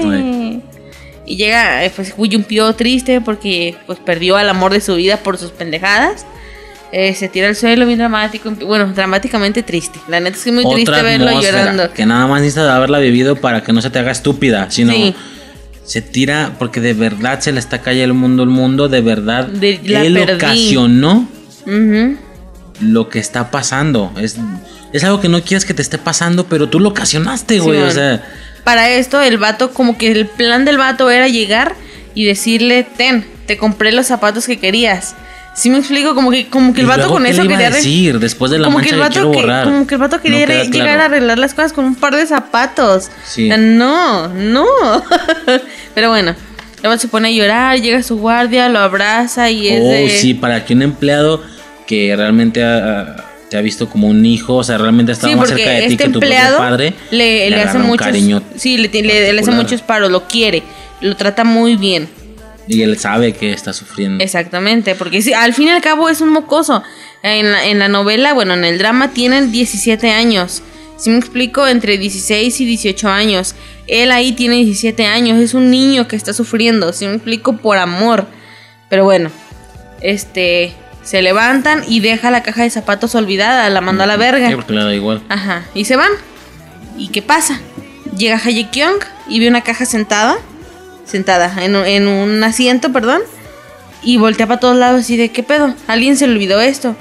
Y 1.26 1.36
llega, 1.36 1.86
eh, 1.86 1.92
pues, 1.96 2.14
Pío 2.48 2.74
triste 2.74 3.22
porque 3.22 3.76
pues 3.86 4.00
perdió 4.00 4.36
al 4.38 4.50
amor 4.50 4.74
de 4.74 4.82
su 4.82 4.96
vida 4.96 5.18
por 5.18 5.38
sus 5.38 5.52
pendejadas. 5.52 6.26
Eh, 6.92 7.14
se 7.14 7.30
tira 7.30 7.48
al 7.48 7.56
suelo 7.56 7.86
bien 7.86 8.00
dramático. 8.00 8.50
Bueno, 8.66 8.88
dramáticamente 8.88 9.62
triste. 9.62 10.00
La 10.08 10.20
neta 10.20 10.36
es 10.38 10.44
que 10.44 10.50
es 10.50 10.56
muy 10.56 10.64
triste 10.74 10.90
Otra 10.92 11.04
verlo 11.04 11.28
atmósfera 11.28 11.60
llorando. 11.60 11.94
que 11.94 12.06
nada 12.08 12.26
más 12.26 12.42
necesitas 12.42 12.68
haberla 12.72 12.98
vivido 12.98 13.36
para 13.36 13.62
que 13.64 13.72
no 13.72 13.82
se 13.82 13.92
te 13.92 14.00
haga 14.00 14.12
estúpida, 14.12 14.72
sino 14.72 14.92
Sí. 14.92 15.16
Se 15.90 16.04
tira 16.04 16.54
porque 16.60 16.80
de 16.82 16.94
verdad 16.94 17.40
se 17.40 17.52
le 17.52 17.60
está 17.60 17.82
cayendo 17.82 18.14
el 18.14 18.20
mundo 18.20 18.44
el 18.44 18.50
mundo, 18.50 18.90
de 18.90 19.02
verdad 19.02 19.48
De- 19.48 19.80
la 19.86 20.04
él 20.06 20.14
perdí. 20.14 20.34
ocasionó 20.36 21.28
lo 22.82 23.10
que 23.10 23.20
está 23.20 23.50
pasando. 23.52 24.12
Es, 24.22 24.38
es 24.94 25.04
algo 25.04 25.20
que 25.20 25.30
no 25.30 25.42
quieres 25.42 25.66
que 25.66 25.74
te 25.74 25.82
esté 25.82 25.98
pasando, 25.98 26.46
pero 26.46 26.70
tú 26.70 26.80
lo 26.80 26.90
ocasionaste, 26.90 27.60
güey. 27.60 27.82
O 27.82 27.92
sea, 27.92 28.24
Para 28.64 28.90
esto, 28.90 29.20
el 29.22 29.38
vato, 29.38 29.72
como 29.74 29.98
que 29.98 30.12
el 30.12 30.28
plan 30.28 30.64
del 30.64 30.78
vato 30.78 31.10
era 31.10 31.28
llegar 31.28 31.76
y 32.14 32.26
decirle: 32.26 32.86
Ten, 32.98 33.26
te 33.48 33.58
compré 33.58 33.92
los 33.92 34.06
zapatos 34.08 34.46
que 34.46 34.60
querías. 34.60 35.16
¿Sí 35.56 35.70
me 35.70 35.80
explico? 35.80 36.16
Como 36.16 36.32
que, 36.32 36.47
como 36.47 36.74
que 36.74 36.82
el 36.82 36.86
¿y 36.86 36.89
vato 36.89 37.02
luego 37.02 37.14
con 37.16 37.26
eso 37.26 37.43
le 37.43 37.50
quería. 37.50 37.68
a 37.68 37.72
decir 37.72 38.20
después 38.20 38.50
de 38.52 38.60
la 38.60 38.66
como 38.66 38.78
mancha 38.78 38.89
que 38.91 38.95
el 38.95 39.02
vato 39.02 39.32
que- 39.32 39.38
borrar. 39.38 39.66
como 39.66 39.86
que 39.88 39.95
el 39.95 40.00
vato 40.02 40.22
quería 40.22 40.45
No 40.47 40.54
llegar 40.54 40.70
claro. 40.72 41.02
a 41.02 41.06
arreglar 41.06 41.38
las 41.38 41.54
cosas 41.54 41.74
con 41.74 41.84
un 41.86 41.95
par 41.95 42.16
de 42.16 42.26
zapatos. 42.26 43.10
Sí. 43.26 43.50
No, 43.58 44.28
no. 44.30 44.66
Pero 45.95 46.10
bueno, 46.10 46.34
vato 46.84 46.97
se 46.97 47.08
pone 47.10 47.28
a 47.28 47.32
llorar, 47.32 47.82
llega 47.82 48.02
su 48.04 48.18
guardia, 48.18 48.70
lo 48.70 48.80
abraza 48.80 49.50
y 49.50 49.68
es 49.68 49.82
Oh, 49.82 49.89
de- 49.91 50.10
sí, 50.10 50.34
para 50.34 50.64
que 50.66 50.74
un 50.74 50.82
empleado 50.82 51.43
que 51.88 52.16
realmente 52.16 52.64
ha- 52.64 53.26
te 53.50 53.58
ha 53.58 53.62
visto 53.62 53.89
como 53.89 54.08
un 54.08 54.26
hijo, 54.26 54.56
o 54.58 54.64
sea, 54.64 54.78
realmente 54.78 55.12
ha 55.12 55.14
estado 55.14 55.34
Sí, 55.34 55.39
más 55.39 55.50
cerca 55.50 55.72
de 55.72 55.80
ti 55.88 55.93
este 55.93 55.97
que 56.06 56.10
tu 56.12 56.20
propio 56.20 56.38
padre, 56.58 56.93
le, 57.12 57.50
le 57.50 57.56
hace 57.56 57.64
agarra 57.64 57.80
un 57.82 57.88
muchos 57.88 58.06
cariño 58.06 58.43
sí 58.56 58.78
le, 58.78 58.89
le- 58.89 59.34
le 59.34 59.39
hace 59.41 59.50
muchos 59.52 59.82
paros 59.82 60.12
lo 60.12 60.28
quiere 60.28 60.62
lo 61.02 61.16
trata 61.16 61.43
muy 61.43 61.76
bien 61.76 62.08
y 62.70 62.84
él 62.84 62.98
sabe 63.00 63.34
que 63.34 63.52
está 63.52 63.74
sufriendo. 63.74 64.24
exactamente 64.24 64.96
porque 64.96 65.22
sí, 65.22 65.34
al 65.34 65.54
fin 65.54 65.68
y 65.68 65.72
al 65.72 65.82
cabo 65.82 66.08
es 66.08 66.22
un 66.22 66.30
mocoso 66.30 66.84
en 67.24 67.52
la, 67.52 67.66
en 67.66 67.80
la 67.80 67.88
novela 67.90 68.34
bueno 68.34 68.54
en 68.54 68.64
el 68.64 68.78
drama 68.78 69.12
tienen 69.12 69.52
17 69.52 70.12
años 70.12 70.62
si 70.96 71.10
me 71.10 71.18
explico 71.18 71.68
entre 71.68 71.98
16 71.98 72.62
y 72.62 72.66
18 72.66 73.10
años 73.10 73.56
él 73.88 74.12
ahí 74.12 74.34
tiene 74.34 74.56
17 74.58 75.06
años 75.06 75.40
es 75.40 75.54
un 75.54 75.72
niño 75.72 76.08
que 76.08 76.16
está 76.16 76.32
sufriendo 76.34 76.94
si 76.94 77.08
me 77.08 77.16
explico 77.16 77.58
por 77.58 77.78
amor 77.78 78.28
pero 78.90 79.04
bueno 79.04 79.32
este 80.02 80.74
se 81.04 81.22
levantan 81.22 81.84
y 81.88 82.02
deja 82.02 82.30
la 82.30 82.44
caja 82.44 82.64
de 82.64 82.70
zapatos 82.70 83.16
olvidada 83.16 83.70
la 83.70 83.82
manda 83.82 84.04
a 84.04 84.08
la 84.08 84.18
verga 84.18 84.48
Sí, 84.50 84.56
porque 84.56 84.74
le 84.74 84.84
da 84.84 84.94
igual. 84.94 85.24
Ajá, 85.30 85.64
y 85.74 85.86
se 85.86 85.96
van. 85.96 86.12
¿Y 86.98 87.08
qué 87.08 87.22
pasa? 87.22 87.60
Llega 88.16 88.40
Haye 88.44 88.68
Kyung 88.70 89.00
y 89.28 89.40
ve 89.40 89.48
una 89.48 89.62
caja 89.62 89.86
sentada, 89.86 90.38
sentada 91.10 91.64
en, 91.64 91.76
un- 91.76 91.86
en 91.86 92.07
un 92.07 92.43
asiento, 92.43 92.91
perdón, 92.91 93.22
y 94.03 94.18
voltea 94.18 94.47
para 94.47 94.60
todos 94.60 94.76
lados 94.78 95.01
así 95.01 95.18
de, 95.18 95.30
¿qué 95.30 95.43
pedo? 95.43 95.74
¿Alguien 95.88 96.16
se 96.18 96.28
le 96.28 96.34
olvidó 96.34 96.62
esto? 96.62 96.95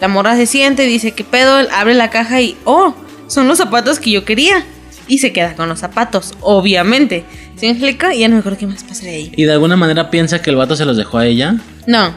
La 0.00 0.08
morra 0.08 0.36
se 0.36 0.46
siente 0.46 0.84
y 0.84 0.88
dice, 0.88 1.12
¿qué 1.12 1.24
pedo? 1.24 1.56
Abre 1.72 1.94
la 1.94 2.10
caja 2.10 2.40
y, 2.40 2.56
oh, 2.64 2.94
son 3.26 3.48
los 3.48 3.58
zapatos 3.58 3.98
que 3.98 4.10
yo 4.10 4.24
quería. 4.24 4.64
Y 5.06 5.18
se 5.18 5.32
queda 5.32 5.54
con 5.54 5.68
los 5.68 5.80
zapatos, 5.80 6.32
obviamente. 6.40 7.24
¿Sí 7.56 7.66
me 7.66 7.72
explico? 7.72 8.10
Y 8.10 8.20
ya 8.20 8.28
no 8.28 8.34
me 8.36 8.40
acuerdo 8.40 8.58
qué 8.58 8.66
más 8.66 8.82
pasa 8.84 9.02
de 9.04 9.10
ahí. 9.10 9.32
Y 9.36 9.44
de 9.44 9.52
alguna 9.52 9.76
manera 9.76 10.10
piensa 10.10 10.40
que 10.40 10.48
el 10.50 10.56
vato 10.56 10.76
se 10.76 10.84
los 10.86 10.96
dejó 10.96 11.18
a 11.18 11.26
ella. 11.26 11.56
No. 11.86 12.14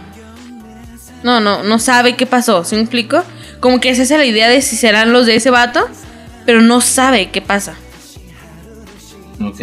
No, 1.24 1.40
no, 1.42 1.64
no 1.64 1.80
sabe 1.80 2.16
qué 2.16 2.26
pasó, 2.26 2.64
¿sí 2.64 2.76
me 2.76 2.82
explico? 2.82 3.24
Como 3.60 3.80
que 3.82 3.94
se 3.96 4.04
hace 4.04 4.18
la 4.18 4.26
idea 4.26 4.48
de 4.50 4.62
si 4.62 4.76
serán 4.78 5.12
los 5.12 5.26
de 5.26 5.36
ese 5.36 5.50
vato, 5.50 5.88
pero 6.46 6.62
no 6.62 6.80
sabe 6.80 7.30
qué 7.32 7.42
pasa. 7.42 7.74
Ok. 9.42 9.60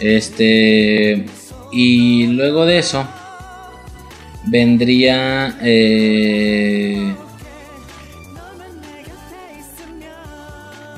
Este. 0.00 1.24
Y 1.72 2.26
luego 2.28 2.66
de 2.66 2.78
eso. 2.78 3.06
Vendría. 4.46 5.56
eh, 5.62 7.14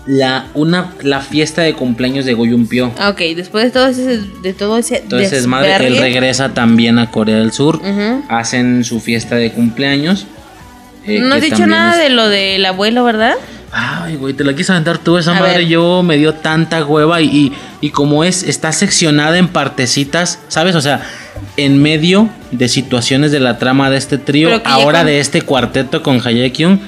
la, 0.06 0.46
una, 0.54 0.94
la 1.02 1.20
fiesta 1.20 1.62
de 1.62 1.74
cumpleaños 1.74 2.24
de 2.24 2.34
Goyumpio. 2.34 2.92
Ah, 2.96 3.08
Ok, 3.10 3.18
después 3.34 3.64
de 3.64 3.70
todo 3.72 3.88
ese, 3.88 4.20
de 4.40 4.52
todo 4.52 4.78
ese 4.78 4.98
Entonces 4.98 5.32
es 5.32 5.46
madre, 5.48 5.84
él 5.84 5.96
regresa 5.98 6.54
también 6.54 7.00
a 7.00 7.10
Corea 7.10 7.38
del 7.38 7.50
Sur. 7.52 7.80
Hacen 8.28 8.84
su 8.84 9.00
fiesta 9.00 9.34
de 9.34 9.50
cumpleaños. 9.50 10.26
eh, 11.06 11.18
No 11.20 11.34
has 11.34 11.40
dicho 11.42 11.66
nada 11.66 11.96
es- 11.96 12.02
de 12.08 12.14
lo 12.14 12.28
del 12.28 12.64
abuelo, 12.66 13.02
¿verdad? 13.02 13.34
Ay, 13.78 14.16
güey, 14.16 14.32
te 14.32 14.42
la 14.42 14.54
quise 14.54 14.72
aventar 14.72 14.96
tú. 14.96 15.18
Esa 15.18 15.36
A 15.36 15.40
madre 15.40 15.58
ver. 15.58 15.66
yo 15.66 16.02
me 16.02 16.16
dio 16.16 16.32
tanta 16.34 16.82
hueva 16.84 17.20
y, 17.20 17.26
y, 17.26 17.52
y 17.82 17.90
como 17.90 18.24
es, 18.24 18.42
está 18.42 18.72
seccionada 18.72 19.36
en 19.36 19.48
partecitas, 19.48 20.38
¿sabes? 20.48 20.74
O 20.76 20.80
sea, 20.80 21.02
en 21.58 21.82
medio 21.82 22.30
de 22.52 22.68
situaciones 22.68 23.32
de 23.32 23.40
la 23.40 23.58
trama 23.58 23.90
de 23.90 23.98
este 23.98 24.16
trío, 24.16 24.62
ahora 24.64 25.00
con- 25.00 25.06
de 25.08 25.20
este 25.20 25.42
cuarteto 25.42 26.02
con 26.02 26.26
Hayekyun, 26.26 26.80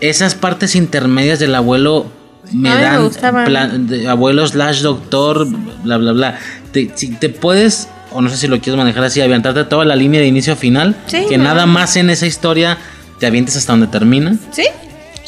esas 0.00 0.34
partes 0.34 0.74
intermedias 0.74 1.38
del 1.38 1.54
abuelo 1.54 2.10
me 2.52 2.70
me 2.70 2.80
dan 2.82 3.04
gustaban. 3.04 3.44
plan- 3.44 3.86
de 3.86 4.08
abuelo 4.08 4.44
slash 4.46 4.80
doctor, 4.82 5.46
bla, 5.84 5.98
bla, 5.98 6.12
bla. 6.12 6.38
Te, 6.72 6.90
si 6.96 7.08
te 7.14 7.28
puedes, 7.28 7.88
o 8.10 8.20
no 8.22 8.28
sé 8.28 8.36
si 8.38 8.48
lo 8.48 8.58
quieres 8.60 8.76
manejar 8.76 9.04
así, 9.04 9.20
aventarte 9.20 9.62
toda 9.64 9.84
la 9.84 9.94
línea 9.94 10.20
de 10.20 10.26
inicio 10.26 10.54
a 10.54 10.56
final, 10.56 10.96
Sí, 11.06 11.26
que 11.28 11.38
me 11.38 11.44
nada 11.44 11.60
da. 11.60 11.66
más 11.66 11.96
en 11.96 12.10
esa 12.10 12.26
historia 12.26 12.76
te 13.20 13.26
avientes 13.26 13.56
hasta 13.56 13.72
donde 13.72 13.86
termina. 13.86 14.34
¿Sí? 14.50 14.64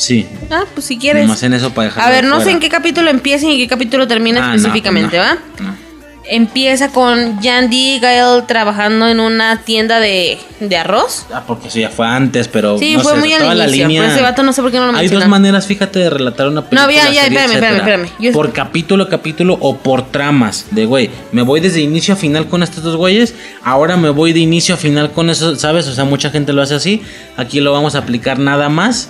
Sí. 0.00 0.26
Ah, 0.50 0.64
pues 0.74 0.86
si 0.86 0.96
quieres. 0.98 1.22
Nomás 1.22 1.42
en 1.42 1.52
eso 1.52 1.70
para 1.74 1.88
dejarlo 1.88 2.08
A 2.08 2.10
ver, 2.10 2.24
no 2.24 2.40
sé 2.40 2.50
en 2.50 2.58
qué 2.60 2.68
capítulo 2.70 3.10
empieza 3.10 3.46
y 3.46 3.52
en 3.52 3.58
qué 3.58 3.68
capítulo 3.68 4.08
termina 4.08 4.50
Ah, 4.50 4.54
específicamente, 4.54 5.18
no, 5.18 5.22
¿va? 5.22 5.34
no. 5.60 5.90
Empieza 6.32 6.90
con 6.90 7.40
Yandy 7.40 7.98
Gael 7.98 8.44
trabajando 8.46 9.08
en 9.08 9.18
una 9.18 9.62
tienda 9.62 9.98
de, 9.98 10.38
de 10.60 10.76
arroz. 10.76 11.26
Ah, 11.34 11.42
porque 11.44 11.68
eso 11.68 11.80
ya 11.80 11.88
fue 11.88 12.06
antes, 12.06 12.46
pero. 12.46 12.78
Sí, 12.78 12.96
fue 13.02 13.14
sé, 13.14 13.18
muy 13.18 13.32
al 13.32 13.58
la 13.58 13.64
inicio, 13.64 13.88
línea- 13.88 14.02
pero 14.02 14.12
ese 14.14 14.22
vato 14.22 14.42
no 14.44 14.52
sé 14.52 14.62
por 14.62 14.70
qué 14.70 14.78
no 14.78 14.92
lo 14.92 14.96
Hay 14.98 15.08
dos 15.08 15.26
maneras, 15.26 15.66
fíjate, 15.66 15.98
de 15.98 16.08
relatar 16.10 16.46
una 16.46 16.62
película. 16.62 16.82
No, 16.86 16.90
ya, 16.92 17.10
ya, 17.10 17.22
serie, 17.24 17.38
espérame, 17.38 17.52
espérame, 17.78 18.04
espérame. 18.04 18.32
Por 18.32 18.52
capítulo 18.52 19.04
a 19.04 19.08
capítulo 19.08 19.58
o 19.60 19.76
por 19.78 20.12
tramas. 20.12 20.66
De 20.70 20.84
güey, 20.86 21.10
me 21.32 21.42
voy 21.42 21.58
desde 21.60 21.80
inicio 21.80 22.14
a 22.14 22.16
final 22.16 22.46
con 22.46 22.62
estos 22.62 22.84
dos 22.84 22.96
güeyes. 22.96 23.34
Ahora 23.64 23.96
me 23.96 24.10
voy 24.10 24.32
de 24.32 24.38
inicio 24.40 24.74
a 24.76 24.78
final 24.78 25.10
con 25.10 25.30
eso, 25.30 25.56
¿sabes? 25.56 25.88
O 25.88 25.94
sea, 25.94 26.04
mucha 26.04 26.30
gente 26.30 26.52
lo 26.52 26.62
hace 26.62 26.76
así. 26.76 27.02
Aquí 27.36 27.60
lo 27.60 27.72
vamos 27.72 27.96
a 27.96 27.98
aplicar 27.98 28.38
nada 28.38 28.68
más 28.68 29.08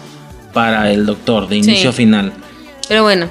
para 0.53 0.91
el 0.91 1.07
doctor, 1.07 1.49
de 1.49 1.57
inicio 1.57 1.91
a 1.91 1.93
final. 1.93 2.33
Pero 2.89 3.03
bueno. 3.03 3.29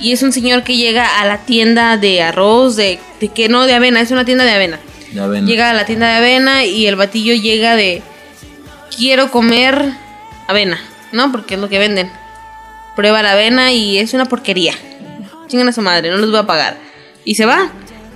Y 0.00 0.12
es 0.12 0.22
un 0.22 0.32
señor 0.32 0.64
que 0.64 0.76
llega 0.76 1.20
a 1.20 1.24
la 1.24 1.38
tienda 1.38 1.96
de 1.96 2.22
arroz, 2.22 2.76
de, 2.76 2.98
de 3.20 3.28
que 3.28 3.48
no, 3.48 3.66
de 3.66 3.74
avena, 3.74 4.00
es 4.00 4.10
una 4.10 4.24
tienda 4.24 4.44
de 4.44 4.52
avena. 4.52 4.80
Ya 5.12 5.26
ven. 5.26 5.46
Llega 5.46 5.70
a 5.70 5.74
la 5.74 5.86
tienda 5.86 6.08
de 6.08 6.16
avena 6.16 6.64
y 6.64 6.86
el 6.86 6.96
batillo 6.96 7.34
llega 7.34 7.76
de 7.76 8.02
quiero 8.96 9.30
comer 9.30 9.92
avena, 10.48 10.80
¿no? 11.12 11.30
Porque 11.30 11.54
es 11.54 11.60
lo 11.60 11.68
que 11.68 11.78
venden. 11.78 12.10
Prueba 12.96 13.22
la 13.22 13.32
avena 13.32 13.72
y 13.72 13.98
es 13.98 14.14
una 14.14 14.24
porquería. 14.24 14.74
Chingan 15.46 15.68
a 15.68 15.72
su 15.72 15.82
madre, 15.82 16.10
no 16.10 16.18
les 16.18 16.30
voy 16.30 16.40
a 16.40 16.46
pagar. 16.46 16.76
Y 17.24 17.36
se 17.36 17.46
va. 17.46 17.70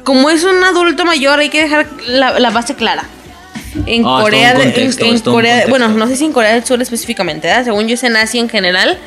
Como 0.05 0.31
es 0.31 0.45
un 0.45 0.63
adulto 0.65 1.05
mayor, 1.05 1.39
hay 1.39 1.51
que 1.51 1.63
dejar 1.63 1.89
la, 2.07 2.39
la 2.39 2.51
base 2.51 2.75
clara. 2.75 3.05
En 3.87 4.03
Corea, 4.03 4.51
en- 4.53 4.57
contexto, 4.63 5.05
en 5.05 5.21
Corea, 5.21 5.65
bueno, 5.69 5.89
no 5.89 6.07
sé 6.09 6.17
si 6.17 6.25
en 6.25 6.33
Corea 6.33 6.53
del 6.55 6.65
Sur 6.65 6.81
específicamente. 6.83 7.49
Según 7.65 7.87
yo 7.89 7.95
es 7.95 8.03
en 8.05 8.17
Asia 8.17 8.41
en 8.41 8.49
general, 8.49 8.99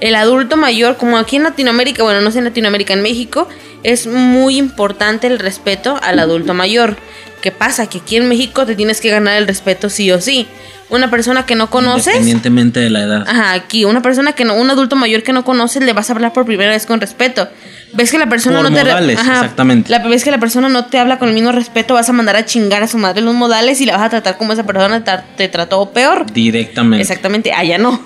el 0.00 0.14
adulto 0.14 0.56
mayor, 0.56 0.96
como 0.96 1.16
aquí 1.18 1.36
en 1.36 1.42
Latinoamérica, 1.44 2.02
bueno, 2.02 2.20
no 2.20 2.30
sé 2.30 2.38
en 2.38 2.44
Latinoamérica, 2.44 2.94
en 2.94 3.02
México, 3.02 3.48
es 3.82 4.06
muy 4.06 4.56
importante 4.56 5.26
el 5.26 5.38
respeto 5.38 5.98
al 6.02 6.18
adulto 6.18 6.54
mayor. 6.54 6.96
¿Qué 7.42 7.50
pasa? 7.50 7.86
Que 7.88 7.98
aquí 7.98 8.16
en 8.16 8.28
México 8.28 8.66
te 8.66 8.74
tienes 8.76 9.00
que 9.00 9.08
ganar 9.10 9.36
el 9.38 9.46
respeto 9.46 9.88
sí 9.88 10.10
o 10.12 10.20
sí. 10.20 10.46
Una 10.90 11.08
persona 11.08 11.46
que 11.46 11.54
no 11.54 11.70
conoces, 11.70 12.08
Independientemente 12.08 12.80
de 12.80 12.90
la 12.90 13.02
edad. 13.02 13.24
ajá, 13.28 13.52
aquí, 13.52 13.84
una 13.84 14.02
persona 14.02 14.32
que 14.32 14.44
no, 14.44 14.54
un 14.54 14.68
adulto 14.70 14.96
mayor 14.96 15.22
que 15.22 15.32
no 15.32 15.44
conoces, 15.44 15.82
le 15.84 15.92
vas 15.92 16.10
a 16.10 16.14
hablar 16.14 16.32
por 16.32 16.44
primera 16.44 16.70
vez 16.72 16.84
con 16.84 17.00
respeto. 17.00 17.48
Ves 17.92 18.10
que 18.10 18.18
la 18.18 18.28
persona 18.28 18.56
Por 18.60 18.70
no 18.70 18.76
te 18.76 18.82
re- 18.84 18.90
modales, 18.90 19.18
exactamente. 19.20 19.88
La 19.90 20.00
ves 20.00 20.24
que 20.24 20.30
la 20.32 20.38
persona 20.38 20.68
no 20.68 20.86
te 20.86 20.98
habla 20.98 21.18
con 21.18 21.28
el 21.28 21.34
mismo 21.34 21.52
respeto, 21.52 21.94
vas 21.94 22.08
a 22.08 22.12
mandar 22.12 22.34
a 22.36 22.44
chingar 22.44 22.82
a 22.82 22.88
su 22.88 22.98
madre 22.98 23.22
los 23.22 23.34
modales 23.34 23.80
y 23.80 23.86
la 23.86 23.96
vas 23.96 24.06
a 24.06 24.10
tratar 24.10 24.36
como 24.36 24.52
esa 24.52 24.64
persona 24.64 25.02
te, 25.04 25.12
te 25.36 25.48
trató 25.48 25.90
peor. 25.92 26.30
Directamente. 26.32 27.00
Exactamente, 27.02 27.52
allá 27.52 27.78
no. 27.78 28.00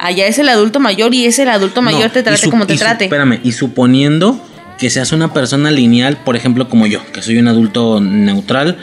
Allá 0.00 0.26
es 0.26 0.38
el 0.38 0.48
adulto 0.48 0.80
mayor 0.80 1.14
y 1.14 1.26
es 1.26 1.38
el 1.38 1.48
adulto 1.48 1.82
mayor 1.82 2.04
No, 2.04 2.10
te 2.10 2.22
trate 2.22 2.38
su- 2.42 2.50
como 2.50 2.66
te 2.66 2.74
su- 2.74 2.80
trate. 2.80 3.04
Espérame, 3.04 3.38
y 3.44 3.52
suponiendo 3.52 4.40
que 4.78 4.88
seas 4.88 5.12
una 5.12 5.32
persona 5.34 5.70
lineal, 5.70 6.16
por 6.24 6.36
ejemplo, 6.36 6.68
como 6.68 6.86
yo, 6.86 7.00
que 7.12 7.20
soy 7.22 7.36
un 7.38 7.48
adulto 7.48 8.00
neutral. 8.00 8.78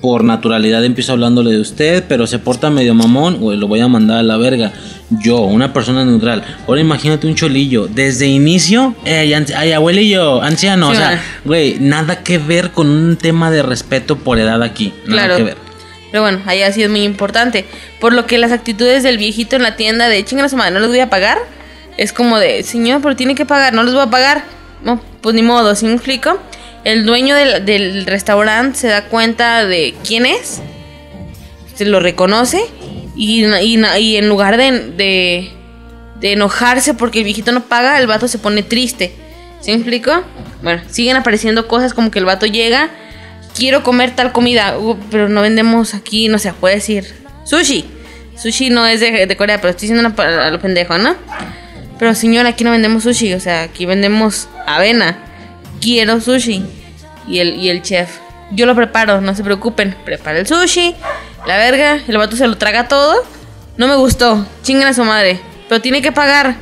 Por 0.00 0.24
naturalidad 0.24 0.82
empiezo 0.82 1.12
hablándole 1.12 1.50
de 1.50 1.60
usted, 1.60 2.04
pero 2.08 2.26
se 2.26 2.38
porta 2.38 2.70
medio 2.70 2.94
mamón, 2.94 3.36
güey, 3.36 3.58
lo 3.58 3.68
voy 3.68 3.80
a 3.80 3.88
mandar 3.88 4.16
a 4.16 4.22
la 4.22 4.38
verga. 4.38 4.72
Yo, 5.22 5.40
una 5.40 5.74
persona 5.74 6.06
neutral. 6.06 6.42
Ahora 6.66 6.80
imagínate 6.80 7.26
un 7.26 7.34
cholillo. 7.34 7.86
Desde 7.86 8.26
inicio, 8.26 8.94
ey, 9.04 9.34
ay, 9.34 9.72
abuelillo, 9.72 10.40
anciano. 10.42 10.88
o 10.88 10.94
sea, 10.94 11.20
güey, 11.44 11.76
nada 11.80 12.22
que 12.22 12.38
ver 12.38 12.70
con 12.70 12.88
un 12.88 13.16
tema 13.16 13.50
de 13.50 13.62
respeto 13.62 14.16
por 14.16 14.38
edad 14.38 14.62
aquí. 14.62 14.94
Nada 15.06 15.24
Claro. 15.24 15.36
que 15.36 15.42
ver. 15.42 15.56
Pero 16.10 16.22
bueno, 16.22 16.40
ahí 16.46 16.62
ha 16.62 16.72
sido 16.72 16.88
muy 16.90 17.02
importante. 17.04 17.64
Por 18.00 18.12
lo 18.12 18.26
que 18.26 18.38
las 18.38 18.52
actitudes 18.52 19.02
del 19.02 19.16
viejito 19.18 19.56
en 19.56 19.62
la 19.62 19.76
tienda 19.76 20.08
de 20.08 20.24
chingan 20.24 20.46
a 20.46 20.48
su 20.48 20.56
madre, 20.56 20.72
no 20.72 20.80
les 20.80 20.88
voy 20.88 21.00
a 21.00 21.10
pagar. 21.10 21.38
Es 21.96 22.12
como 22.12 22.38
de, 22.38 22.62
señor, 22.62 23.00
pero 23.02 23.14
tiene 23.16 23.34
que 23.34 23.46
pagar, 23.46 23.72
no 23.74 23.82
les 23.82 23.94
voy 23.94 24.02
a 24.02 24.10
pagar. 24.10 24.44
No, 24.82 25.00
pues 25.20 25.34
ni 25.34 25.42
modo, 25.42 25.74
¿sí 25.74 25.86
me 25.86 25.92
explico? 25.94 26.38
El 26.84 27.04
dueño 27.04 27.34
del, 27.34 27.64
del 27.66 28.06
restaurante 28.06 28.78
se 28.78 28.88
da 28.88 29.04
cuenta 29.04 29.66
de 29.66 29.94
quién 30.06 30.24
es, 30.24 30.62
se 31.74 31.84
lo 31.84 32.00
reconoce 32.00 32.62
y, 33.16 33.44
y- 33.44 34.16
en 34.16 34.28
lugar 34.28 34.56
de, 34.56 34.70
de, 34.96 35.50
de 36.20 36.32
enojarse 36.32 36.94
porque 36.94 37.18
el 37.18 37.24
viejito 37.24 37.52
no 37.52 37.64
paga, 37.64 37.98
el 37.98 38.06
vato 38.06 38.28
se 38.28 38.38
pone 38.38 38.62
triste. 38.62 39.12
¿Sí 39.60 39.70
me 39.72 39.76
explico? 39.76 40.22
Bueno, 40.62 40.80
siguen 40.90 41.16
apareciendo 41.16 41.68
cosas 41.68 41.92
como 41.92 42.10
que 42.10 42.18
el 42.18 42.24
vato 42.24 42.46
llega, 42.46 42.88
quiero 43.60 43.82
comer 43.82 44.16
tal 44.16 44.32
comida, 44.32 44.78
uh, 44.78 44.96
pero 45.10 45.28
no 45.28 45.42
vendemos 45.42 45.92
aquí, 45.92 46.28
no 46.28 46.38
sé, 46.38 46.52
puede 46.54 46.76
decir 46.76 47.04
sushi. 47.44 47.84
Sushi 48.36 48.70
no 48.70 48.86
es 48.86 49.00
de, 49.00 49.26
de 49.26 49.36
Corea, 49.36 49.60
pero 49.60 49.68
estoy 49.70 49.88
diciendo 49.88 50.14
a 50.22 50.50
lo 50.50 50.60
pendejo, 50.60 50.96
¿no? 50.96 51.14
Pero 51.98 52.14
señor, 52.14 52.46
aquí 52.46 52.64
no 52.64 52.70
vendemos 52.70 53.02
sushi, 53.02 53.34
o 53.34 53.40
sea, 53.40 53.64
aquí 53.64 53.84
vendemos 53.84 54.48
avena. 54.66 55.18
Quiero 55.78 56.20
sushi. 56.20 56.64
Y 57.28 57.40
el, 57.40 57.56
y 57.56 57.68
el 57.68 57.82
chef, 57.82 58.08
yo 58.50 58.64
lo 58.64 58.74
preparo, 58.74 59.20
no 59.20 59.34
se 59.34 59.44
preocupen. 59.44 59.94
Prepara 60.06 60.38
el 60.38 60.46
sushi, 60.46 60.94
la 61.46 61.58
verga, 61.58 62.00
el 62.08 62.16
vato 62.16 62.36
se 62.36 62.46
lo 62.46 62.56
traga 62.56 62.88
todo. 62.88 63.22
No 63.76 63.88
me 63.88 63.96
gustó, 63.96 64.46
chingan 64.62 64.88
a 64.88 64.94
su 64.94 65.04
madre. 65.04 65.38
Pero 65.68 65.82
tiene 65.82 66.00
que 66.00 66.12
pagar. 66.12 66.56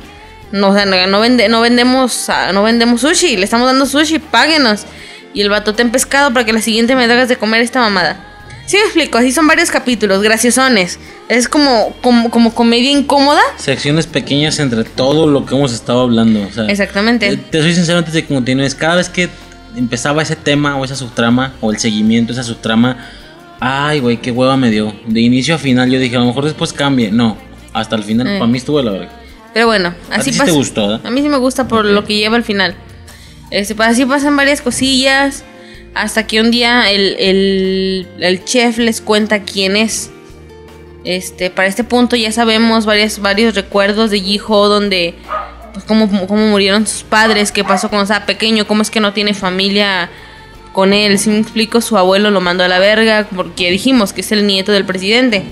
No, 0.51 0.69
o 0.69 0.85
no 0.85 1.19
vende, 1.21 1.47
no 1.47 1.61
vendemos 1.61 2.27
ah, 2.27 2.51
no 2.51 2.63
vendemos 2.63 3.01
sushi, 3.01 3.37
le 3.37 3.45
estamos 3.45 3.67
dando 3.67 3.85
sushi, 3.85 4.19
páguenos. 4.19 4.85
Y 5.33 5.41
el 5.41 5.49
vato 5.49 5.73
ten 5.75 5.91
pescado 5.91 6.33
para 6.33 6.45
que 6.45 6.53
la 6.53 6.61
siguiente 6.61 6.95
me 6.95 7.03
hagas 7.05 7.29
de 7.29 7.37
comer 7.37 7.61
esta 7.61 7.79
mamada. 7.79 8.25
Sí 8.65 8.77
me 8.77 8.83
explico, 8.83 9.17
así 9.17 9.31
son 9.31 9.47
varios 9.47 9.71
capítulos, 9.71 10.21
graciosones. 10.21 10.99
Es 11.27 11.47
como, 11.49 11.95
como, 12.01 12.29
como 12.29 12.53
comedia 12.53 12.91
incómoda. 12.91 13.41
Secciones 13.57 14.05
pequeñas 14.05 14.59
entre 14.59 14.83
todo 14.83 15.25
lo 15.27 15.45
que 15.45 15.55
hemos 15.55 15.73
estado 15.73 16.01
hablando. 16.01 16.41
O 16.47 16.51
sea, 16.51 16.65
Exactamente. 16.65 17.27
eh, 17.29 17.37
Te 17.37 17.61
soy 17.61 17.73
sincero 17.73 17.97
antes 17.97 18.13
de 18.13 18.23
que 18.25 18.33
continúes. 18.33 18.75
Cada 18.75 18.95
vez 18.95 19.09
que 19.09 19.27
empezaba 19.75 20.21
ese 20.21 20.35
tema 20.35 20.77
o 20.77 20.85
esa 20.85 20.95
subtrama 20.95 21.53
o 21.61 21.71
el 21.71 21.79
seguimiento, 21.79 22.31
esa 22.33 22.43
subtrama, 22.43 22.97
ay, 23.59 23.99
güey, 24.01 24.17
qué 24.17 24.29
hueva 24.31 24.55
me 24.57 24.69
dio. 24.69 24.93
De 25.07 25.21
inicio 25.21 25.55
a 25.55 25.57
final 25.57 25.89
yo 25.89 25.99
dije, 25.99 26.15
a 26.15 26.19
lo 26.19 26.25
mejor 26.25 26.45
después 26.45 26.71
cambie. 26.73 27.11
No, 27.11 27.37
hasta 27.73 27.95
el 27.95 28.03
final, 28.03 28.27
Eh. 28.27 28.37
para 28.39 28.51
mí 28.51 28.57
estuvo 28.59 28.81
la 28.83 28.91
verga. 28.91 29.09
Pero 29.51 29.65
bueno, 29.65 29.95
así 30.11 30.29
ti 30.31 30.37
sí 30.37 30.45
te 30.45 30.51
gustó, 30.51 30.87
¿verdad? 30.89 31.07
A 31.07 31.09
mí 31.09 31.21
sí 31.23 31.29
me 31.29 31.37
gusta 31.37 31.67
por 31.67 31.85
lo 31.85 32.03
que 32.05 32.15
lleva 32.17 32.35
al 32.35 32.43
final. 32.43 32.75
Este, 33.51 33.75
pues 33.75 33.89
así 33.89 34.05
pasan 34.05 34.35
varias 34.35 34.61
cosillas. 34.61 35.43
Hasta 35.95 36.27
que 36.27 36.39
un 36.39 36.51
día 36.51 36.89
el, 36.91 37.15
el, 37.19 38.07
el 38.19 38.45
chef 38.45 38.77
les 38.77 39.01
cuenta 39.01 39.43
quién 39.43 39.75
es. 39.75 40.11
Este, 41.03 41.49
para 41.49 41.67
este 41.67 41.83
punto 41.83 42.15
ya 42.15 42.31
sabemos 42.31 42.85
varias, 42.85 43.19
varios 43.19 43.55
recuerdos 43.55 44.11
de 44.11 44.19
Jiho 44.19 44.67
donde 44.67 45.15
pues 45.73 45.85
cómo, 45.85 46.07
murieron 46.07 46.85
sus 46.85 47.03
padres, 47.03 47.51
qué 47.51 47.63
pasó 47.63 47.89
cuando 47.89 48.03
estaba 48.03 48.25
pequeño, 48.25 48.67
cómo 48.67 48.81
es 48.81 48.89
que 48.89 48.99
no 48.99 49.13
tiene 49.13 49.33
familia 49.33 50.09
con 50.73 50.93
él. 50.93 51.17
Si 51.17 51.29
me 51.29 51.39
explico, 51.39 51.81
su 51.81 51.97
abuelo 51.97 52.31
lo 52.31 52.41
mandó 52.41 52.63
a 52.63 52.67
la 52.67 52.79
verga 52.79 53.27
porque 53.33 53.71
dijimos 53.71 54.13
que 54.13 54.21
es 54.21 54.31
el 54.31 54.45
nieto 54.45 54.71
del 54.71 54.85
presidente. 54.85 55.43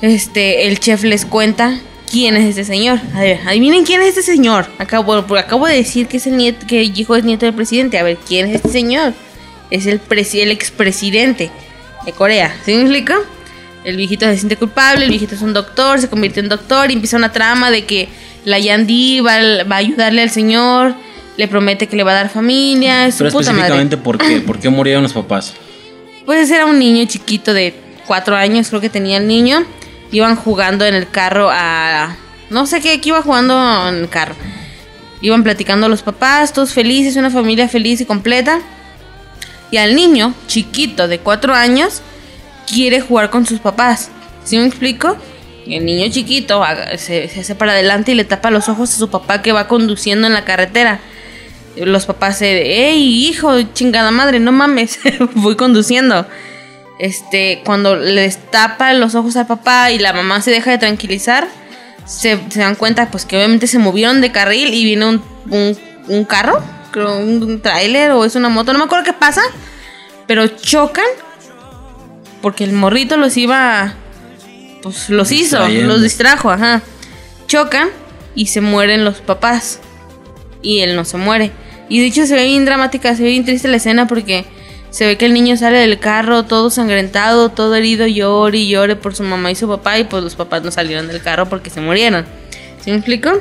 Este, 0.00 0.68
el 0.68 0.78
chef 0.80 1.02
les 1.04 1.26
cuenta 1.26 1.78
quién 2.12 2.36
es 2.36 2.50
este 2.50 2.64
señor. 2.64 3.00
A 3.14 3.20
ver, 3.20 3.40
adivinen 3.46 3.84
quién 3.84 4.02
es 4.02 4.08
este 4.10 4.22
señor. 4.22 4.66
Acabo, 4.78 5.24
porque 5.26 5.40
acabo 5.42 5.66
de 5.66 5.74
decir 5.76 6.06
que 6.06 6.18
es 6.18 6.26
el 6.26 6.36
nieto, 6.36 6.66
que 6.66 6.82
el 6.82 6.98
hijo 6.98 7.16
es 7.16 7.24
nieto 7.24 7.46
del 7.46 7.54
presidente. 7.54 7.98
A 7.98 8.02
ver, 8.02 8.18
¿quién 8.28 8.46
es 8.46 8.56
este 8.56 8.68
señor? 8.68 9.14
Es 9.70 9.86
el, 9.86 10.00
el 10.10 10.50
expresidente 10.50 11.50
de 12.04 12.12
Corea. 12.12 12.54
¿Sí 12.64 12.74
me 12.74 12.82
explico? 12.82 13.14
El 13.84 13.96
viejito 13.96 14.26
se 14.26 14.36
siente 14.36 14.56
culpable, 14.56 15.04
el 15.06 15.10
viejito 15.10 15.34
es 15.34 15.42
un 15.42 15.54
doctor, 15.54 15.98
se 16.00 16.08
convierte 16.08 16.38
en 16.40 16.48
doctor 16.48 16.90
y 16.90 16.94
empieza 16.94 17.16
una 17.16 17.32
trama 17.32 17.70
de 17.70 17.84
que 17.84 18.08
la 18.44 18.58
Yandi 18.58 19.20
va, 19.20 19.64
va 19.64 19.76
a 19.76 19.78
ayudarle 19.78 20.22
al 20.22 20.30
señor, 20.30 20.94
le 21.36 21.48
promete 21.48 21.88
que 21.88 21.96
le 21.96 22.04
va 22.04 22.12
a 22.12 22.14
dar 22.14 22.28
familia, 22.28 23.06
es 23.06 23.14
su 23.14 23.24
Pero 23.24 23.32
puta 23.32 23.52
madre. 23.52 23.62
específicamente, 23.62 23.96
¿por 23.96 24.18
qué? 24.18 24.40
¿Por 24.40 24.60
qué 24.60 24.68
murieron 24.68 25.02
los 25.02 25.12
papás? 25.12 25.54
Pues 26.26 26.48
era 26.50 26.66
un 26.66 26.78
niño 26.78 27.04
chiquito 27.06 27.52
de 27.54 27.74
cuatro 28.06 28.36
años, 28.36 28.68
creo 28.68 28.80
que 28.80 28.90
tenía 28.90 29.16
el 29.16 29.26
niño. 29.26 29.64
Iban 30.12 30.36
jugando 30.36 30.84
en 30.84 30.94
el 30.94 31.10
carro 31.10 31.48
a... 31.50 32.16
No 32.50 32.66
sé 32.66 32.80
qué, 32.80 33.00
que 33.00 33.08
iba 33.08 33.22
jugando 33.22 33.88
en 33.88 33.96
el 33.96 34.08
carro. 34.08 34.34
Iban 35.22 35.42
platicando 35.42 35.88
los 35.88 36.02
papás, 36.02 36.52
todos 36.52 36.72
felices, 36.72 37.16
una 37.16 37.30
familia 37.30 37.68
feliz 37.68 38.00
y 38.00 38.04
completa. 38.04 38.60
Y 39.70 39.78
al 39.78 39.94
niño, 39.94 40.34
chiquito, 40.46 41.08
de 41.08 41.18
cuatro 41.18 41.54
años, 41.54 42.02
quiere 42.66 43.00
jugar 43.00 43.30
con 43.30 43.46
sus 43.46 43.58
papás. 43.58 44.10
¿Sí 44.44 44.58
me 44.58 44.66
explico? 44.66 45.16
El 45.66 45.84
niño 45.84 46.10
chiquito 46.10 46.62
se, 46.96 47.28
se 47.28 47.40
hace 47.40 47.54
para 47.54 47.72
adelante 47.72 48.12
y 48.12 48.14
le 48.14 48.24
tapa 48.24 48.50
los 48.50 48.68
ojos 48.68 48.92
a 48.92 48.98
su 48.98 49.08
papá 49.08 49.42
que 49.42 49.52
va 49.52 49.68
conduciendo 49.68 50.26
en 50.26 50.34
la 50.34 50.44
carretera. 50.44 51.00
Los 51.76 52.04
papás 52.04 52.38
se, 52.38 52.62
hey, 52.66 53.26
hijo, 53.28 53.62
chingada 53.72 54.10
madre, 54.10 54.40
no 54.40 54.52
mames, 54.52 54.98
voy 55.34 55.56
conduciendo. 55.56 56.26
Este, 57.02 57.62
cuando 57.64 57.96
les 57.96 58.38
tapa 58.52 58.92
los 58.92 59.16
ojos 59.16 59.34
al 59.34 59.48
papá 59.48 59.90
y 59.90 59.98
la 59.98 60.12
mamá 60.12 60.40
se 60.40 60.52
deja 60.52 60.70
de 60.70 60.78
tranquilizar, 60.78 61.48
se, 62.04 62.38
se 62.48 62.60
dan 62.60 62.76
cuenta 62.76 63.10
pues 63.10 63.24
que 63.24 63.36
obviamente 63.36 63.66
se 63.66 63.80
movieron 63.80 64.20
de 64.20 64.30
carril 64.30 64.72
y 64.72 64.84
viene 64.84 65.06
un, 65.06 65.22
un, 65.50 65.76
un 66.06 66.24
carro, 66.24 66.62
creo 66.92 67.18
un, 67.18 67.60
tráiler 67.60 68.12
o 68.12 68.24
es 68.24 68.36
una 68.36 68.50
moto, 68.50 68.72
no 68.72 68.78
me 68.78 68.84
acuerdo 68.84 69.04
qué 69.04 69.14
pasa, 69.14 69.42
pero 70.28 70.46
chocan 70.46 71.04
porque 72.40 72.62
el 72.62 72.72
morrito 72.72 73.16
los 73.16 73.36
iba, 73.36 73.94
pues 74.84 75.10
los 75.10 75.32
hizo, 75.32 75.66
los 75.68 76.02
distrajo, 76.02 76.52
ajá. 76.52 76.82
Chocan 77.48 77.88
y 78.36 78.46
se 78.46 78.60
mueren 78.60 79.04
los 79.04 79.16
papás 79.16 79.80
y 80.62 80.82
él 80.82 80.94
no 80.94 81.04
se 81.04 81.16
muere. 81.16 81.50
Y 81.88 81.98
de 81.98 82.06
hecho 82.06 82.26
se 82.26 82.36
ve 82.36 82.44
bien 82.44 82.64
dramática, 82.64 83.16
se 83.16 83.24
ve 83.24 83.30
bien 83.30 83.44
triste 83.44 83.66
la 83.66 83.78
escena 83.78 84.06
porque 84.06 84.46
se 84.92 85.06
ve 85.06 85.16
que 85.18 85.26
el 85.26 85.32
niño 85.34 85.56
sale 85.56 85.78
del 85.78 85.98
carro 85.98 86.44
todo 86.44 86.70
sangrentado, 86.70 87.48
todo 87.48 87.74
herido, 87.74 88.06
llore 88.06 88.58
y 88.58 88.68
llore 88.68 88.94
por 88.94 89.16
su 89.16 89.24
mamá 89.24 89.50
y 89.50 89.56
su 89.56 89.66
papá 89.66 89.98
y 89.98 90.04
pues 90.04 90.22
los 90.22 90.36
papás 90.36 90.62
no 90.62 90.70
salieron 90.70 91.08
del 91.08 91.20
carro 91.20 91.48
porque 91.48 91.68
se 91.70 91.80
murieron. 91.80 92.24
¿Sí 92.84 92.90
me 92.92 92.98
explico? 92.98 93.32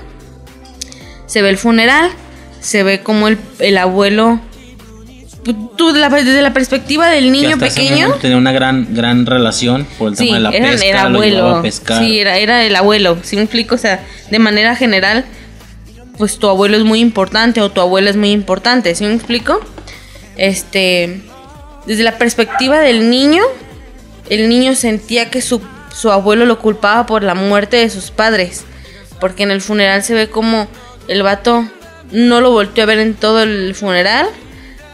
Se 1.27 1.41
ve 1.43 1.49
el 1.49 1.57
funeral, 1.57 2.09
se 2.61 2.81
ve 2.83 3.01
como 3.01 3.27
el, 3.27 3.37
el 3.59 3.77
abuelo... 3.77 4.39
Tú, 5.75 5.91
de 5.91 5.99
la- 5.99 6.09
desde 6.09 6.39
la 6.43 6.53
perspectiva 6.53 7.09
del 7.09 7.31
niño 7.31 7.57
pequeño... 7.57 8.13
Tenía 8.21 8.37
una 8.37 8.51
gran, 8.51 8.93
gran 8.93 9.25
relación 9.25 9.87
por 9.97 10.09
el 10.09 10.17
Sí, 10.17 10.25
tema 10.25 10.35
de 10.37 10.43
la 10.43 10.51
pesca. 10.51 10.85
era 10.85 11.01
abuelo. 11.03 11.47
a 11.55 11.61
pescar. 11.63 12.03
Sí, 12.03 12.19
era, 12.19 12.37
era 12.37 12.63
el 12.63 12.75
abuelo. 12.75 13.17
Si 13.23 13.35
me 13.37 13.41
explico, 13.41 13.73
o 13.73 13.77
sea, 13.79 14.03
de 14.29 14.37
manera 14.37 14.75
general, 14.75 15.25
pues 16.19 16.37
tu 16.37 16.47
abuelo 16.47 16.77
es 16.77 16.83
muy 16.83 16.99
importante 16.99 17.59
o 17.61 17.71
tu 17.71 17.81
abuela 17.81 18.11
es 18.11 18.17
muy 18.17 18.29
importante. 18.31 18.93
¿Sí 18.93 19.03
me 19.05 19.15
explico? 19.15 19.59
Este, 20.37 21.21
desde 21.85 22.03
la 22.03 22.17
perspectiva 22.17 22.79
del 22.79 23.09
niño, 23.09 23.43
el 24.29 24.49
niño 24.49 24.75
sentía 24.75 25.29
que 25.29 25.41
su, 25.41 25.61
su 25.93 26.11
abuelo 26.11 26.45
lo 26.45 26.59
culpaba 26.59 27.05
por 27.05 27.23
la 27.23 27.35
muerte 27.35 27.77
de 27.77 27.89
sus 27.89 28.11
padres. 28.11 28.63
Porque 29.19 29.43
en 29.43 29.51
el 29.51 29.61
funeral 29.61 30.03
se 30.03 30.13
ve 30.13 30.29
como 30.29 30.67
el 31.07 31.23
vato 31.23 31.67
no 32.11 32.41
lo 32.41 32.51
volteó 32.51 32.83
a 32.83 32.87
ver 32.87 32.99
en 32.99 33.13
todo 33.13 33.41
el 33.41 33.75
funeral. 33.75 34.27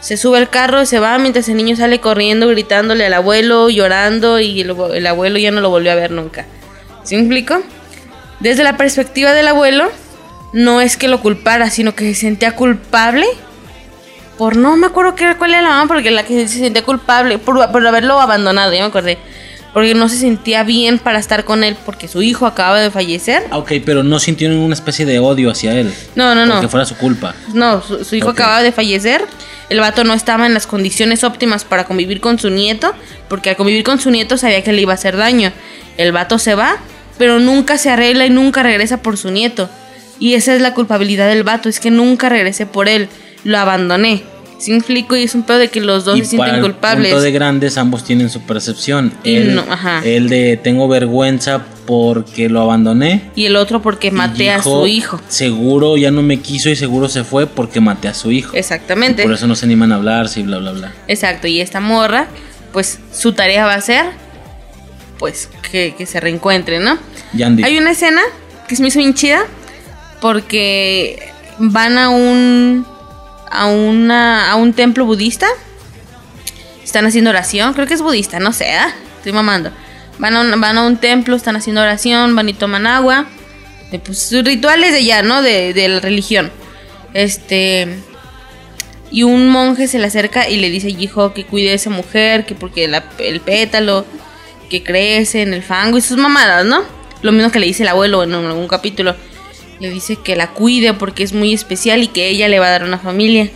Se 0.00 0.16
sube 0.16 0.38
al 0.38 0.48
carro, 0.48 0.86
se 0.86 1.00
va 1.00 1.18
mientras 1.18 1.48
el 1.48 1.56
niño 1.56 1.76
sale 1.76 2.00
corriendo, 2.00 2.48
gritándole 2.48 3.06
al 3.06 3.14
abuelo, 3.14 3.68
llorando 3.68 4.38
y 4.38 4.60
el, 4.60 4.74
el 4.94 5.06
abuelo 5.06 5.38
ya 5.38 5.50
no 5.50 5.60
lo 5.60 5.70
volvió 5.70 5.92
a 5.92 5.96
ver 5.96 6.10
nunca. 6.10 6.46
¿Sí 7.02 7.16
me 7.16 7.22
explico? 7.22 7.60
Desde 8.40 8.62
la 8.62 8.76
perspectiva 8.76 9.32
del 9.32 9.48
abuelo, 9.48 9.90
no 10.52 10.80
es 10.80 10.96
que 10.96 11.08
lo 11.08 11.20
culpara, 11.20 11.70
sino 11.70 11.94
que 11.94 12.14
se 12.14 12.20
sentía 12.20 12.54
culpable 12.54 13.26
por 14.38 14.56
no 14.56 14.76
me 14.76 14.86
acuerdo 14.86 15.14
qué, 15.14 15.34
cuál 15.36 15.50
era 15.52 15.62
la 15.62 15.68
mamá, 15.70 15.86
porque 15.88 16.10
la 16.10 16.24
que 16.24 16.48
se 16.48 16.58
sentía 16.58 16.82
culpable 16.84 17.38
por, 17.38 17.70
por 17.70 17.86
haberlo 17.86 18.20
abandonado, 18.20 18.72
ya 18.72 18.80
me 18.82 18.86
acordé. 18.86 19.18
Porque 19.74 19.94
no 19.94 20.08
se 20.08 20.16
sentía 20.16 20.64
bien 20.64 20.98
para 20.98 21.18
estar 21.18 21.44
con 21.44 21.62
él 21.62 21.76
porque 21.84 22.08
su 22.08 22.22
hijo 22.22 22.46
acaba 22.46 22.80
de 22.80 22.90
fallecer. 22.90 23.44
Ah, 23.50 23.58
Ok, 23.58 23.72
pero 23.84 24.02
no 24.02 24.18
sintió 24.18 24.48
ninguna 24.48 24.74
especie 24.74 25.04
de 25.04 25.18
odio 25.18 25.50
hacia 25.50 25.74
él. 25.78 25.92
No, 26.14 26.34
no, 26.34 26.46
no. 26.46 26.54
Porque 26.54 26.68
fuera 26.68 26.86
su 26.86 26.96
culpa. 26.96 27.34
No, 27.52 27.82
su, 27.82 28.02
su 28.04 28.16
hijo 28.16 28.28
Ok. 28.30 28.40
acababa 28.40 28.62
de 28.62 28.72
fallecer. 28.72 29.24
El 29.68 29.80
vato 29.80 30.02
no 30.04 30.14
estaba 30.14 30.46
en 30.46 30.54
las 30.54 30.66
condiciones 30.66 31.22
óptimas 31.22 31.64
para 31.64 31.84
convivir 31.84 32.20
con 32.22 32.38
su 32.38 32.48
nieto, 32.48 32.94
porque 33.28 33.50
al 33.50 33.56
convivir 33.56 33.84
con 33.84 34.00
su 34.00 34.10
nieto 34.10 34.38
sabía 34.38 34.64
que 34.64 34.72
le 34.72 34.80
iba 34.80 34.92
a 34.92 34.94
hacer 34.94 35.16
daño. 35.18 35.52
El 35.98 36.12
vato 36.12 36.38
se 36.38 36.54
va, 36.54 36.78
pero 37.18 37.38
nunca 37.38 37.76
se 37.76 37.90
arregla 37.90 38.24
y 38.24 38.30
nunca 38.30 38.62
regresa 38.62 39.02
por 39.02 39.18
su 39.18 39.30
nieto. 39.30 39.68
Y 40.18 40.34
esa 40.34 40.54
es 40.54 40.62
la 40.62 40.72
culpabilidad 40.72 41.28
del 41.28 41.42
vato, 41.44 41.68
es 41.68 41.78
que 41.78 41.90
nunca 41.90 42.30
regresé 42.30 42.64
por 42.64 42.88
él, 42.88 43.08
lo 43.48 43.58
abandoné. 43.58 44.22
¿Sí 44.58 44.72
me 44.72 44.78
explico? 44.78 45.16
Y 45.16 45.22
es 45.22 45.34
un 45.34 45.44
pedo 45.44 45.58
de 45.58 45.68
que 45.68 45.80
los 45.80 46.04
dos 46.04 46.18
y 46.18 46.20
se 46.20 46.30
sienten 46.30 46.46
para 46.46 46.56
el 46.58 46.62
culpables. 46.62 47.12
punto 47.12 47.22
de 47.22 47.30
grandes 47.30 47.78
ambos 47.78 48.04
tienen 48.04 48.28
su 48.28 48.42
percepción. 48.42 49.12
Y 49.24 49.36
él, 49.36 49.54
no, 49.54 49.64
ajá. 49.70 50.02
él 50.04 50.28
de 50.28 50.56
tengo 50.56 50.86
vergüenza 50.88 51.64
porque 51.86 52.50
lo 52.50 52.60
abandoné. 52.60 53.30
Y 53.36 53.46
el 53.46 53.56
otro 53.56 53.80
porque 53.80 54.10
maté 54.10 54.50
a 54.50 54.62
su 54.62 54.86
hijo. 54.86 55.20
Seguro 55.28 55.96
ya 55.96 56.10
no 56.10 56.22
me 56.22 56.40
quiso 56.40 56.68
y 56.68 56.76
seguro 56.76 57.08
se 57.08 57.24
fue 57.24 57.46
porque 57.46 57.80
maté 57.80 58.08
a 58.08 58.14
su 58.14 58.32
hijo. 58.32 58.54
Exactamente. 58.54 59.22
Por 59.22 59.32
eso 59.32 59.46
no 59.46 59.54
se 59.54 59.64
animan 59.64 59.92
a 59.92 59.94
hablarse 59.94 60.40
y 60.40 60.42
bla 60.42 60.58
bla 60.58 60.72
bla. 60.72 60.92
Exacto, 61.06 61.46
y 61.46 61.60
esta 61.60 61.80
morra, 61.80 62.26
pues 62.72 62.98
su 63.12 63.32
tarea 63.32 63.64
va 63.64 63.74
a 63.74 63.80
ser, 63.80 64.06
pues, 65.18 65.48
que, 65.70 65.94
que 65.96 66.04
se 66.04 66.20
reencuentren, 66.20 66.82
¿no? 66.82 66.98
Yandy. 67.32 67.62
Hay 67.62 67.78
una 67.78 67.92
escena 67.92 68.20
que 68.66 68.76
se 68.76 68.82
me 68.82 68.88
hizo 68.88 68.98
bien 68.98 69.14
chida 69.14 69.40
porque 70.20 71.30
van 71.58 71.96
a 71.96 72.10
un 72.10 72.84
a 73.50 73.66
una 73.66 74.50
a 74.50 74.56
un 74.56 74.72
templo 74.72 75.04
budista. 75.04 75.46
Están 76.84 77.06
haciendo 77.06 77.30
oración, 77.30 77.74
creo 77.74 77.86
que 77.86 77.94
es 77.94 78.02
budista, 78.02 78.40
no 78.40 78.52
sé, 78.52 78.72
¿ah? 78.72 78.94
estoy 79.18 79.32
mamando. 79.32 79.70
Van 80.18 80.34
a, 80.36 80.40
un, 80.40 80.60
van 80.60 80.78
a 80.78 80.82
un 80.86 80.96
templo, 80.96 81.36
están 81.36 81.54
haciendo 81.54 81.82
oración, 81.82 82.34
van 82.34 82.48
y 82.48 82.54
toman 82.54 82.86
agua. 82.86 83.26
Eh, 83.92 83.98
Pues 83.98 84.18
sus 84.18 84.42
rituales 84.42 84.92
de 84.92 84.98
allá, 84.98 85.22
¿no? 85.22 85.42
De, 85.42 85.74
de 85.74 85.88
la 85.88 86.00
religión. 86.00 86.50
Este. 87.14 87.88
Y 89.10 89.22
un 89.22 89.48
monje 89.48 89.86
se 89.86 89.98
le 89.98 90.06
acerca 90.06 90.48
y 90.48 90.56
le 90.56 90.70
dice, 90.70 90.88
hijo, 90.90 91.32
que 91.32 91.44
cuide 91.44 91.70
a 91.70 91.74
esa 91.74 91.88
mujer, 91.88 92.44
que 92.44 92.54
porque 92.54 92.84
el 92.84 93.40
pétalo, 93.40 94.04
que 94.68 94.82
crece 94.82 95.42
en 95.42 95.54
el 95.54 95.62
fango 95.62 95.96
y 95.96 96.00
sus 96.02 96.18
mamadas, 96.18 96.66
¿no? 96.66 96.82
Lo 97.22 97.32
mismo 97.32 97.50
que 97.50 97.58
le 97.58 97.66
dice 97.66 97.84
el 97.84 97.88
abuelo 97.88 98.22
en 98.22 98.34
algún 98.34 98.68
capítulo. 98.68 99.16
Le 99.80 99.90
dice 99.90 100.16
que 100.16 100.34
la 100.36 100.50
cuide 100.52 100.92
porque 100.94 101.22
es 101.22 101.32
muy 101.32 101.52
especial 101.54 102.02
y 102.02 102.08
que 102.08 102.28
ella 102.28 102.48
le 102.48 102.58
va 102.58 102.66
a 102.66 102.70
dar 102.70 102.84
una 102.84 102.98
familia. 102.98 103.48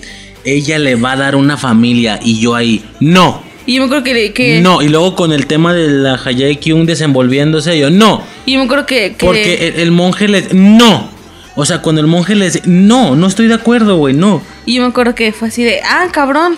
Ella 0.44 0.78
le 0.78 0.94
va 0.96 1.12
a 1.12 1.16
dar 1.16 1.36
una 1.36 1.56
familia 1.56 2.18
y 2.22 2.40
yo 2.40 2.54
ahí, 2.54 2.84
no. 3.00 3.42
Y 3.66 3.74
yo 3.74 3.82
me 3.82 3.86
acuerdo 3.86 4.04
que... 4.04 4.32
que 4.32 4.60
No, 4.60 4.82
y 4.82 4.88
luego 4.88 5.14
con 5.14 5.32
el 5.32 5.46
tema 5.46 5.72
de 5.72 5.88
la 5.88 6.14
Hayai 6.24 6.56
Kyung 6.56 6.84
desenvolviéndose, 6.86 7.78
yo 7.78 7.90
no. 7.90 8.22
Y 8.46 8.52
yo 8.54 8.58
me 8.60 8.64
acuerdo 8.66 8.86
que... 8.86 9.14
que- 9.16 9.24
Porque 9.26 9.68
el, 9.68 9.80
el 9.80 9.90
monje 9.92 10.26
le. 10.28 10.44
No. 10.52 11.10
O 11.54 11.64
sea, 11.66 11.82
cuando 11.82 12.00
el 12.00 12.06
monje 12.06 12.34
le 12.34 12.46
dice, 12.46 12.62
no, 12.64 13.14
no 13.14 13.26
estoy 13.26 13.46
de 13.46 13.54
acuerdo, 13.54 13.98
güey, 13.98 14.14
no. 14.14 14.42
Y 14.66 14.74
yo 14.76 14.82
me 14.82 14.88
acuerdo 14.88 15.14
que 15.14 15.32
fue 15.32 15.48
así 15.48 15.62
de, 15.62 15.80
ah, 15.84 16.08
cabrón. 16.12 16.56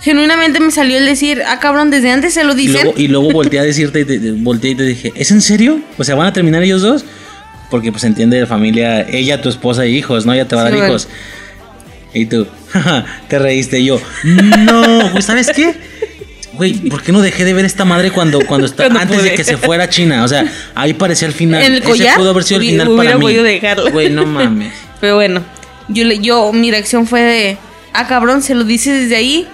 Genuinamente 0.00 0.60
me 0.60 0.70
salió 0.70 0.96
el 0.96 1.06
decir, 1.06 1.42
ah, 1.46 1.58
cabrón, 1.58 1.90
desde 1.90 2.10
antes 2.12 2.32
se 2.34 2.44
lo 2.44 2.52
Y 2.52 2.56
dicen. 2.56 2.84
luego, 2.84 2.94
y 2.98 3.08
luego 3.08 3.30
volteé 3.32 3.58
a 3.58 3.64
decirte, 3.64 4.00
y 4.00 4.04
te- 4.04 4.30
volteé 4.32 4.70
y 4.70 4.74
te 4.76 4.84
dije, 4.84 5.12
¿es 5.16 5.30
en 5.32 5.42
serio? 5.42 5.80
O 5.98 6.04
sea, 6.04 6.14
¿van 6.14 6.28
a 6.28 6.32
terminar 6.32 6.62
ellos 6.62 6.82
dos? 6.82 7.04
Porque 7.70 7.92
pues 7.92 8.04
entiende 8.04 8.38
de 8.38 8.46
familia, 8.46 9.02
ella, 9.08 9.42
tu 9.42 9.48
esposa 9.48 9.84
e 9.84 9.90
hijos, 9.90 10.24
¿no? 10.26 10.34
Ya 10.34 10.46
te 10.48 10.56
va 10.56 10.62
a 10.62 10.66
Sí, 10.66 10.70
dar 10.70 10.78
bueno. 10.80 10.94
hijos. 10.94 11.08
Y 12.14 12.26
tú, 12.26 12.46
jaja, 12.70 13.04
te 13.28 13.38
reíste 13.38 13.80
y 13.80 13.86
yo. 13.86 14.00
No, 14.24 15.10
güey, 15.10 15.22
¿sabes 15.22 15.50
qué? 15.54 15.74
Güey, 16.54 16.72
¿por 16.88 17.02
qué 17.02 17.12
no 17.12 17.20
dejé 17.20 17.44
de 17.44 17.52
ver 17.52 17.64
esta 17.66 17.84
madre 17.84 18.10
cuando, 18.10 18.40
cuando 18.46 18.66
está, 18.66 18.84
Cuando 18.84 19.00
antes 19.00 19.22
de 19.22 19.34
que 19.34 19.44
se 19.44 19.56
fuera 19.58 19.84
a 19.84 19.88
China? 19.88 20.24
O 20.24 20.28
sea, 20.28 20.50
ahí 20.74 20.94
parecía 20.94 21.28
el 21.28 21.34
final. 21.34 21.62
¿En 21.62 21.72
el 21.74 21.78
Ese 21.80 21.88
collar? 21.88 22.16
pudo 22.16 22.30
haber 22.30 22.42
sido 22.42 22.60
el 22.60 22.66
final 22.66 22.88
hubiera 22.88 23.04
para 23.10 23.16
mí. 23.18 23.22
podido 23.22 23.42
dejarlo. 23.44 23.90
Güey, 23.92 24.10
no 24.10 24.24
mames. 24.26 24.72
Pero 25.00 25.16
bueno, 25.16 25.44
yo, 25.88 26.04
yo, 26.10 26.52
mi 26.52 26.70
reacción 26.70 27.06
fue 27.06 27.20
de, 27.20 27.58
ah, 27.92 28.06
cabrón, 28.08 28.42
se 28.42 28.54
lo 28.54 28.64
dice 28.64 28.90
desde 28.92 29.14
ahí. 29.16 29.46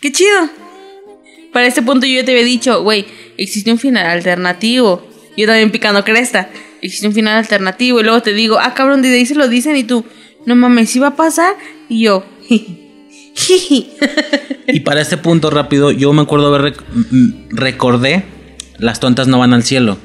Qué 0.00 0.10
chido. 0.10 0.48
Para 1.52 1.66
este 1.66 1.82
punto 1.82 2.06
yo 2.06 2.14
ya 2.20 2.24
te 2.24 2.32
había 2.32 2.44
dicho, 2.44 2.82
güey, 2.82 3.06
existe 3.36 3.70
un 3.70 3.78
final 3.78 4.06
alternativo. 4.06 5.06
Yo 5.36 5.46
también 5.46 5.70
picando 5.70 6.02
cresta. 6.04 6.48
Existe 6.82 7.06
un 7.08 7.14
final 7.14 7.36
alternativo. 7.38 8.00
Y 8.00 8.04
luego 8.04 8.20
te 8.22 8.32
digo, 8.34 8.58
ah, 8.60 8.74
cabrón, 8.74 9.02
desde 9.02 9.16
ahí 9.16 9.26
se 9.26 9.34
lo 9.34 9.48
dicen 9.48 9.76
y 9.76 9.84
tú, 9.84 10.04
no 10.46 10.54
mames, 10.56 10.90
¿sí 10.90 10.98
va 10.98 11.08
a 11.08 11.16
pasar? 11.16 11.54
Y 11.88 12.02
yo. 12.02 12.24
Y 14.66 14.80
para 14.80 15.00
este 15.00 15.16
punto 15.16 15.50
rápido, 15.50 15.90
yo 15.92 16.12
me 16.12 16.22
acuerdo 16.22 16.54
haber 16.54 16.74
rec- 16.74 16.82
recordé 17.50 18.24
Las 18.78 19.00
tontas 19.00 19.28
no 19.28 19.38
van 19.38 19.52
al 19.54 19.62
cielo. 19.64 19.96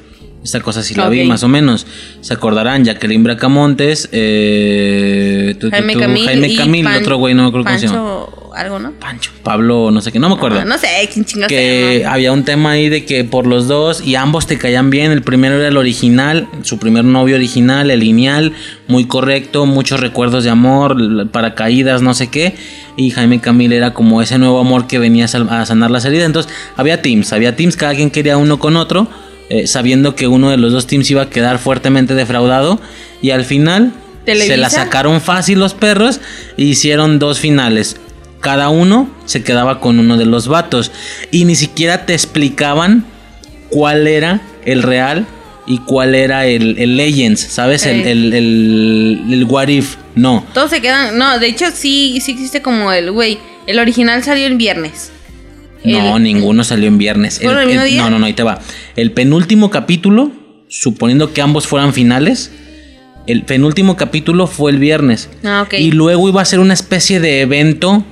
Esta 0.43 0.59
cosa 0.59 0.83
sí 0.83 0.93
la 0.93 1.07
vi 1.09 1.23
más 1.25 1.43
o 1.43 1.47
menos. 1.47 1.87
Se 2.21 2.33
acordarán, 2.33 2.83
Jacqueline 2.83 3.23
Bracamontes, 3.23 4.09
eh, 4.11 5.55
tú- 5.59 5.69
Jaime 5.71 5.95
Camil. 5.95 6.25
Jaime 6.25 6.55
Camil, 6.55 6.87
otro 6.87 7.17
güey, 7.17 7.33
no 7.33 7.43
me 7.43 7.47
acuerdo 7.49 7.65
cómo 7.65 7.79
se 7.79 7.87
llama. 7.87 8.25
Algo, 8.53 8.77
¿no? 8.77 8.91
Pancho, 8.91 9.31
Pablo, 9.41 9.89
no 9.89 9.99
sé 9.99 10.11
qué, 10.11 10.19
no 10.19 10.29
me 10.29 10.35
acuerdo. 10.35 10.59
Ah, 10.59 10.65
no 10.65 10.77
sé, 10.77 10.87
quién 11.11 11.25
chingados 11.25 11.49
que 11.49 12.05
había 12.07 12.31
un 12.31 12.43
tema 12.43 12.71
ahí 12.71 12.87
de 12.87 13.03
que 13.03 13.23
por 13.23 13.47
los 13.47 13.67
dos 13.67 14.01
y 14.01 14.15
ambos 14.15 14.45
te 14.45 14.57
caían 14.57 14.89
bien. 14.89 15.11
El 15.11 15.23
primero 15.23 15.55
era 15.55 15.69
el 15.69 15.77
original, 15.77 16.47
su 16.61 16.77
primer 16.77 17.03
novio 17.03 17.35
original, 17.35 17.89
el 17.89 18.01
lineal, 18.01 18.53
muy 18.87 19.05
correcto, 19.05 19.65
muchos 19.65 19.99
recuerdos 19.99 20.43
de 20.43 20.51
amor, 20.51 20.95
paracaídas, 21.31 22.01
no 22.01 22.13
sé 22.13 22.27
qué. 22.27 22.55
Y 22.95 23.09
Jaime 23.09 23.41
Camil 23.41 23.73
era 23.73 23.93
como 23.93 24.21
ese 24.21 24.37
nuevo 24.37 24.59
amor 24.59 24.85
que 24.85 24.99
venía 24.99 25.25
a 25.25 25.65
sanar 25.65 25.89
las 25.89 26.05
heridas. 26.05 26.27
Entonces 26.27 26.51
había 26.75 27.01
teams, 27.01 27.33
había 27.33 27.55
teams, 27.55 27.75
cada 27.75 27.95
quien 27.95 28.11
quería 28.11 28.37
uno 28.37 28.59
con 28.59 28.75
otro, 28.77 29.07
eh, 29.49 29.65
sabiendo 29.65 30.15
que 30.15 30.27
uno 30.27 30.51
de 30.51 30.57
los 30.57 30.71
dos 30.71 30.85
teams 30.85 31.09
iba 31.09 31.23
a 31.23 31.29
quedar 31.29 31.57
fuertemente 31.57 32.13
defraudado. 32.13 32.79
Y 33.21 33.31
al 33.31 33.45
final 33.45 33.93
se 34.25 34.57
la 34.57 34.69
sacaron 34.69 35.21
fácil 35.21 35.59
los 35.59 35.73
perros 35.73 36.21
e 36.57 36.63
hicieron 36.63 37.19
dos 37.19 37.39
finales. 37.39 37.97
Cada 38.43 38.69
uno 38.69 39.09
se 39.25 39.41
quedaba 39.41 39.79
con 39.79 39.97
uno 39.99 40.17
de 40.17 40.25
los 40.25 40.47
vatos. 40.47 40.91
Y 41.31 41.45
ni 41.45 41.55
siquiera 41.55 42.05
te 42.05 42.13
explicaban 42.13 43.05
cuál 43.69 44.05
era 44.05 44.41
el 44.65 44.83
real 44.83 45.25
y 45.65 45.77
cuál 45.77 46.13
era 46.13 46.45
el, 46.45 46.77
el 46.77 46.97
Legends, 46.97 47.39
¿sabes? 47.39 47.85
El, 47.85 48.01
el, 48.05 48.33
el, 48.33 49.21
el 49.31 49.43
What 49.45 49.69
If. 49.69 49.95
No. 50.15 50.45
Todos 50.53 50.69
se 50.71 50.81
quedan. 50.81 51.17
No, 51.17 51.39
de 51.39 51.47
hecho, 51.47 51.67
sí, 51.73 52.19
sí 52.21 52.33
existe 52.33 52.61
como 52.61 52.91
el, 52.91 53.11
güey. 53.11 53.39
El 53.65 53.79
original 53.79 54.21
salió 54.23 54.45
el 54.45 54.57
viernes. 54.57 55.11
No, 55.85 56.17
El- 56.17 56.23
ninguno 56.23 56.65
salió 56.65 56.87
en 56.89 56.97
viernes. 56.97 57.39
¿Fueron 57.41 57.61
el 57.61 57.67
mismo 57.67 57.83
día? 57.83 58.01
No, 58.01 58.09
no, 58.09 58.19
no, 58.19 58.25
ahí 58.25 58.33
te 58.33 58.43
va. 58.43 58.59
El 58.97 59.11
penúltimo 59.13 59.69
capítulo, 59.69 60.31
suponiendo 60.67 61.31
que 61.33 61.41
ambos 61.41 61.65
fueran 61.65 61.93
finales, 61.93 62.51
el 63.25 63.43
penúltimo 63.43 63.95
capítulo 63.95 64.47
fue 64.47 64.71
el 64.71 64.79
viernes. 64.79 65.29
Ah, 65.45 65.63
ok. 65.65 65.75
Y 65.75 65.91
luego 65.91 66.27
iba 66.27 66.41
a 66.41 66.45
ser 66.45 66.59
una 66.59 66.73
especie 66.73 67.21
de 67.21 67.39
evento 67.41 68.03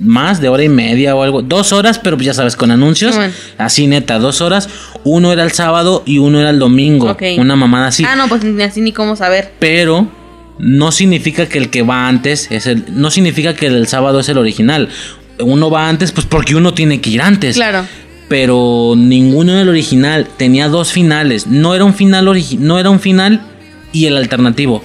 más 0.00 0.40
de 0.40 0.48
hora 0.48 0.64
y 0.64 0.68
media 0.68 1.14
o 1.14 1.22
algo. 1.22 1.42
Dos 1.42 1.72
horas, 1.72 1.98
pero 1.98 2.16
pues 2.16 2.26
ya 2.26 2.34
sabes, 2.34 2.56
con 2.56 2.70
anuncios. 2.70 3.16
Bueno. 3.16 3.32
Así 3.58 3.86
neta, 3.86 4.18
dos 4.18 4.40
horas. 4.40 4.68
Uno 5.04 5.32
era 5.32 5.44
el 5.44 5.52
sábado 5.52 6.02
y 6.06 6.18
uno 6.18 6.40
era 6.40 6.50
el 6.50 6.58
domingo. 6.58 7.10
Ok. 7.10 7.22
Una 7.38 7.56
mamada 7.56 7.88
así. 7.88 8.04
Ah, 8.06 8.16
no, 8.16 8.28
pues 8.28 8.44
ni 8.44 8.62
así 8.62 8.80
ni 8.80 8.92
cómo 8.92 9.16
saber. 9.16 9.52
Pero 9.58 10.08
no 10.58 10.92
significa 10.92 11.46
que 11.46 11.58
el 11.58 11.70
que 11.70 11.82
va 11.82 12.08
antes 12.08 12.48
es 12.50 12.66
el. 12.66 12.84
No 12.88 13.10
significa 13.10 13.54
que 13.54 13.66
el 13.66 13.74
del 13.74 13.86
sábado 13.86 14.20
es 14.20 14.28
el 14.28 14.38
original. 14.38 14.88
Uno 15.38 15.70
va 15.70 15.88
antes, 15.88 16.12
pues 16.12 16.26
porque 16.26 16.54
uno 16.54 16.74
tiene 16.74 17.00
que 17.00 17.10
ir 17.10 17.22
antes. 17.22 17.56
Claro. 17.56 17.86
Pero 18.28 18.94
ninguno 18.96 19.54
del 19.54 19.68
original 19.68 20.28
tenía 20.36 20.68
dos 20.68 20.92
finales. 20.92 21.46
No 21.46 21.74
era 21.74 21.84
un 21.84 21.94
final 21.94 22.24
no 22.58 22.78
era 22.78 22.90
un 22.90 23.00
final 23.00 23.40
y 23.92 24.06
el 24.06 24.16
alternativo. 24.16 24.84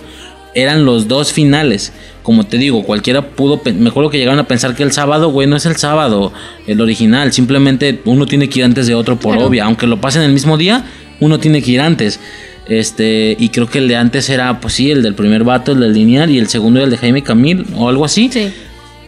Eran 0.56 0.86
los 0.86 1.08
dos 1.08 1.32
finales. 1.34 1.92
Como 2.24 2.46
te 2.46 2.58
digo, 2.58 2.84
cualquiera 2.84 3.22
pudo. 3.22 3.62
Me 3.78 3.90
acuerdo 3.90 4.10
que 4.10 4.18
llegaron 4.18 4.40
a 4.40 4.48
pensar 4.48 4.74
que 4.76 4.82
el 4.84 4.92
sábado, 4.92 5.30
güey, 5.30 5.48
no 5.48 5.56
es 5.58 5.66
el 5.66 5.76
sábado, 5.76 6.34
el 6.66 6.82
original. 6.82 7.32
Simplemente 7.34 8.02
uno 8.06 8.26
tiene 8.26 8.50
que 8.50 8.60
ir 8.60 8.66
antes 8.66 8.88
de 8.88 8.96
otro 8.96 9.18
por 9.20 9.34
Claro. 9.34 9.48
obvia. 9.48 9.66
Aunque 9.66 9.86
lo 9.86 10.02
pasen 10.02 10.24
el 10.24 10.32
mismo 10.32 10.58
día, 10.58 10.86
uno 11.20 11.40
tiene 11.40 11.62
que 11.62 11.72
ir 11.72 11.82
antes. 11.82 12.20
Este, 12.68 13.36
y 13.40 13.50
creo 13.50 13.68
que 13.68 13.78
el 13.78 13.88
de 13.88 13.96
antes 13.96 14.28
era, 14.30 14.60
pues 14.60 14.74
sí, 14.74 14.90
el 14.90 15.04
del 15.04 15.14
primer 15.14 15.44
vato, 15.44 15.74
el 15.74 15.82
del 15.82 15.94
lineal, 15.94 16.32
y 16.32 16.40
el 16.40 16.48
segundo 16.48 16.82
el 16.84 16.90
de 16.90 16.98
Jaime 16.98 17.22
Camil, 17.22 17.64
o 17.76 17.88
algo 17.90 18.06
así. 18.06 18.30
Sí. 18.34 18.48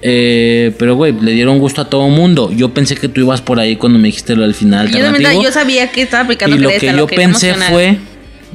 Eh, 0.04 0.74
pero, 0.78 0.96
güey, 0.96 1.12
le 1.20 1.32
dieron 1.32 1.58
gusto 1.58 1.82
a 1.82 1.90
todo 1.90 2.08
mundo. 2.10 2.52
Yo 2.56 2.70
pensé 2.72 2.96
que 2.96 3.08
tú 3.10 3.22
ibas 3.22 3.42
por 3.42 3.60
ahí 3.60 3.78
cuando 3.78 3.98
me 3.98 4.10
dijiste 4.10 4.36
lo 4.36 4.44
del 4.44 4.54
final 4.54 4.92
Yo, 4.92 4.98
alternativo. 5.08 5.42
yo 5.44 5.52
sabía 5.52 5.90
que 5.92 6.04
estaba 6.04 6.24
aplicando 6.26 6.56
y 6.56 6.60
lo 6.60 6.70
que 6.70 6.94
yo 6.96 7.08
pensé 7.08 7.56
fue, 7.56 7.98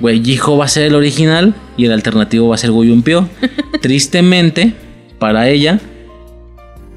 güey, 0.03 0.23
Jijo 0.23 0.59
va 0.59 0.65
a 0.65 0.69
ser 0.69 0.83
el 0.83 0.97
original 0.97 1.55
y 1.77 1.87
el 1.87 1.93
alternativo 1.93 2.49
va 2.49 2.57
a 2.57 2.59
ser 2.59 2.73
Goyumpio. 2.73 3.29
Tristemente, 3.81 4.73
para 5.21 5.49
ella, 5.49 5.79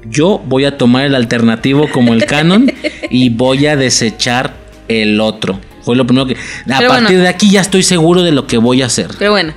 yo 0.04 0.42
voy 0.44 0.64
a 0.64 0.76
tomar 0.76 1.04
el 1.04 1.14
alternativo 1.14 1.88
como 1.92 2.12
el 2.12 2.26
canon 2.26 2.70
y 3.08 3.30
voy 3.30 3.66
a 3.68 3.76
desechar 3.76 4.54
el 4.88 5.20
otro. 5.20 5.60
Fue 5.82 5.94
lo 5.94 6.04
primero 6.04 6.26
que... 6.26 6.34
A 6.34 6.78
Pero 6.78 6.88
partir 6.88 7.06
bueno. 7.06 7.22
de 7.22 7.28
aquí 7.28 7.48
ya 7.48 7.60
estoy 7.60 7.84
seguro 7.84 8.24
de 8.24 8.32
lo 8.32 8.48
que 8.48 8.58
voy 8.58 8.82
a 8.82 8.86
hacer. 8.86 9.08
Pero 9.20 9.30
bueno, 9.30 9.54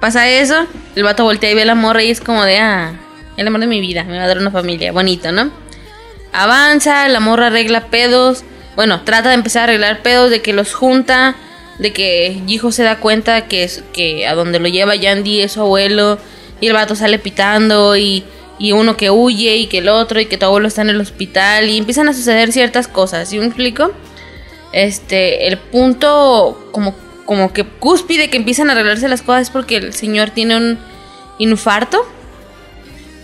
pasa 0.00 0.26
eso, 0.26 0.66
el 0.96 1.02
vato 1.02 1.24
voltea 1.24 1.50
y 1.50 1.54
ve 1.54 1.62
a 1.62 1.66
la 1.66 1.74
morra 1.74 2.02
y 2.02 2.10
es 2.10 2.22
como 2.22 2.42
de, 2.44 2.56
ah, 2.56 2.94
el 3.36 3.46
amor 3.46 3.60
de 3.60 3.66
mi 3.66 3.82
vida, 3.82 4.02
me 4.04 4.16
va 4.16 4.24
a 4.24 4.28
dar 4.28 4.38
una 4.38 4.50
familia, 4.50 4.92
bonito, 4.92 5.30
¿no? 5.30 5.50
Avanza, 6.32 7.06
la 7.08 7.20
morra 7.20 7.48
arregla 7.48 7.88
pedos, 7.88 8.44
bueno, 8.76 9.02
trata 9.02 9.28
de 9.28 9.34
empezar 9.34 9.60
a 9.60 9.64
arreglar 9.64 10.00
pedos, 10.00 10.30
de 10.30 10.40
que 10.40 10.54
los 10.54 10.72
junta, 10.72 11.36
de 11.78 11.92
que 11.92 12.42
hijo 12.46 12.72
se 12.72 12.82
da 12.82 12.98
cuenta 12.98 13.46
que, 13.48 13.64
es, 13.64 13.84
que 13.92 14.26
a 14.26 14.34
donde 14.34 14.58
lo 14.58 14.68
lleva 14.68 14.96
Yandy 14.96 15.40
es 15.40 15.52
su 15.52 15.60
abuelo, 15.60 16.18
y 16.60 16.66
el 16.66 16.72
vato 16.72 16.94
sale 16.96 17.18
pitando, 17.18 17.96
y, 17.96 18.24
y 18.58 18.72
uno 18.72 18.96
que 18.96 19.10
huye, 19.10 19.56
y 19.56 19.66
que 19.66 19.78
el 19.78 19.88
otro, 19.88 20.20
y 20.20 20.26
que 20.26 20.38
tu 20.38 20.46
abuelo 20.46 20.68
está 20.68 20.82
en 20.82 20.90
el 20.90 21.00
hospital, 21.00 21.68
y 21.68 21.78
empiezan 21.78 22.08
a 22.08 22.14
suceder 22.14 22.52
ciertas 22.52 22.88
cosas, 22.88 23.28
¿sí 23.28 23.38
me 23.38 23.46
explico? 23.46 23.92
este 24.72 25.48
el 25.48 25.58
punto 25.58 26.68
como 26.72 26.94
como 27.24 27.52
que 27.52 27.64
cúspide 27.64 28.30
que 28.30 28.38
empiezan 28.38 28.70
a 28.70 28.72
arreglarse 28.72 29.06
las 29.06 29.20
cosas 29.20 29.42
es 29.42 29.50
porque 29.50 29.76
el 29.76 29.92
señor 29.92 30.30
tiene 30.30 30.56
un 30.56 30.78
infarto. 31.36 32.06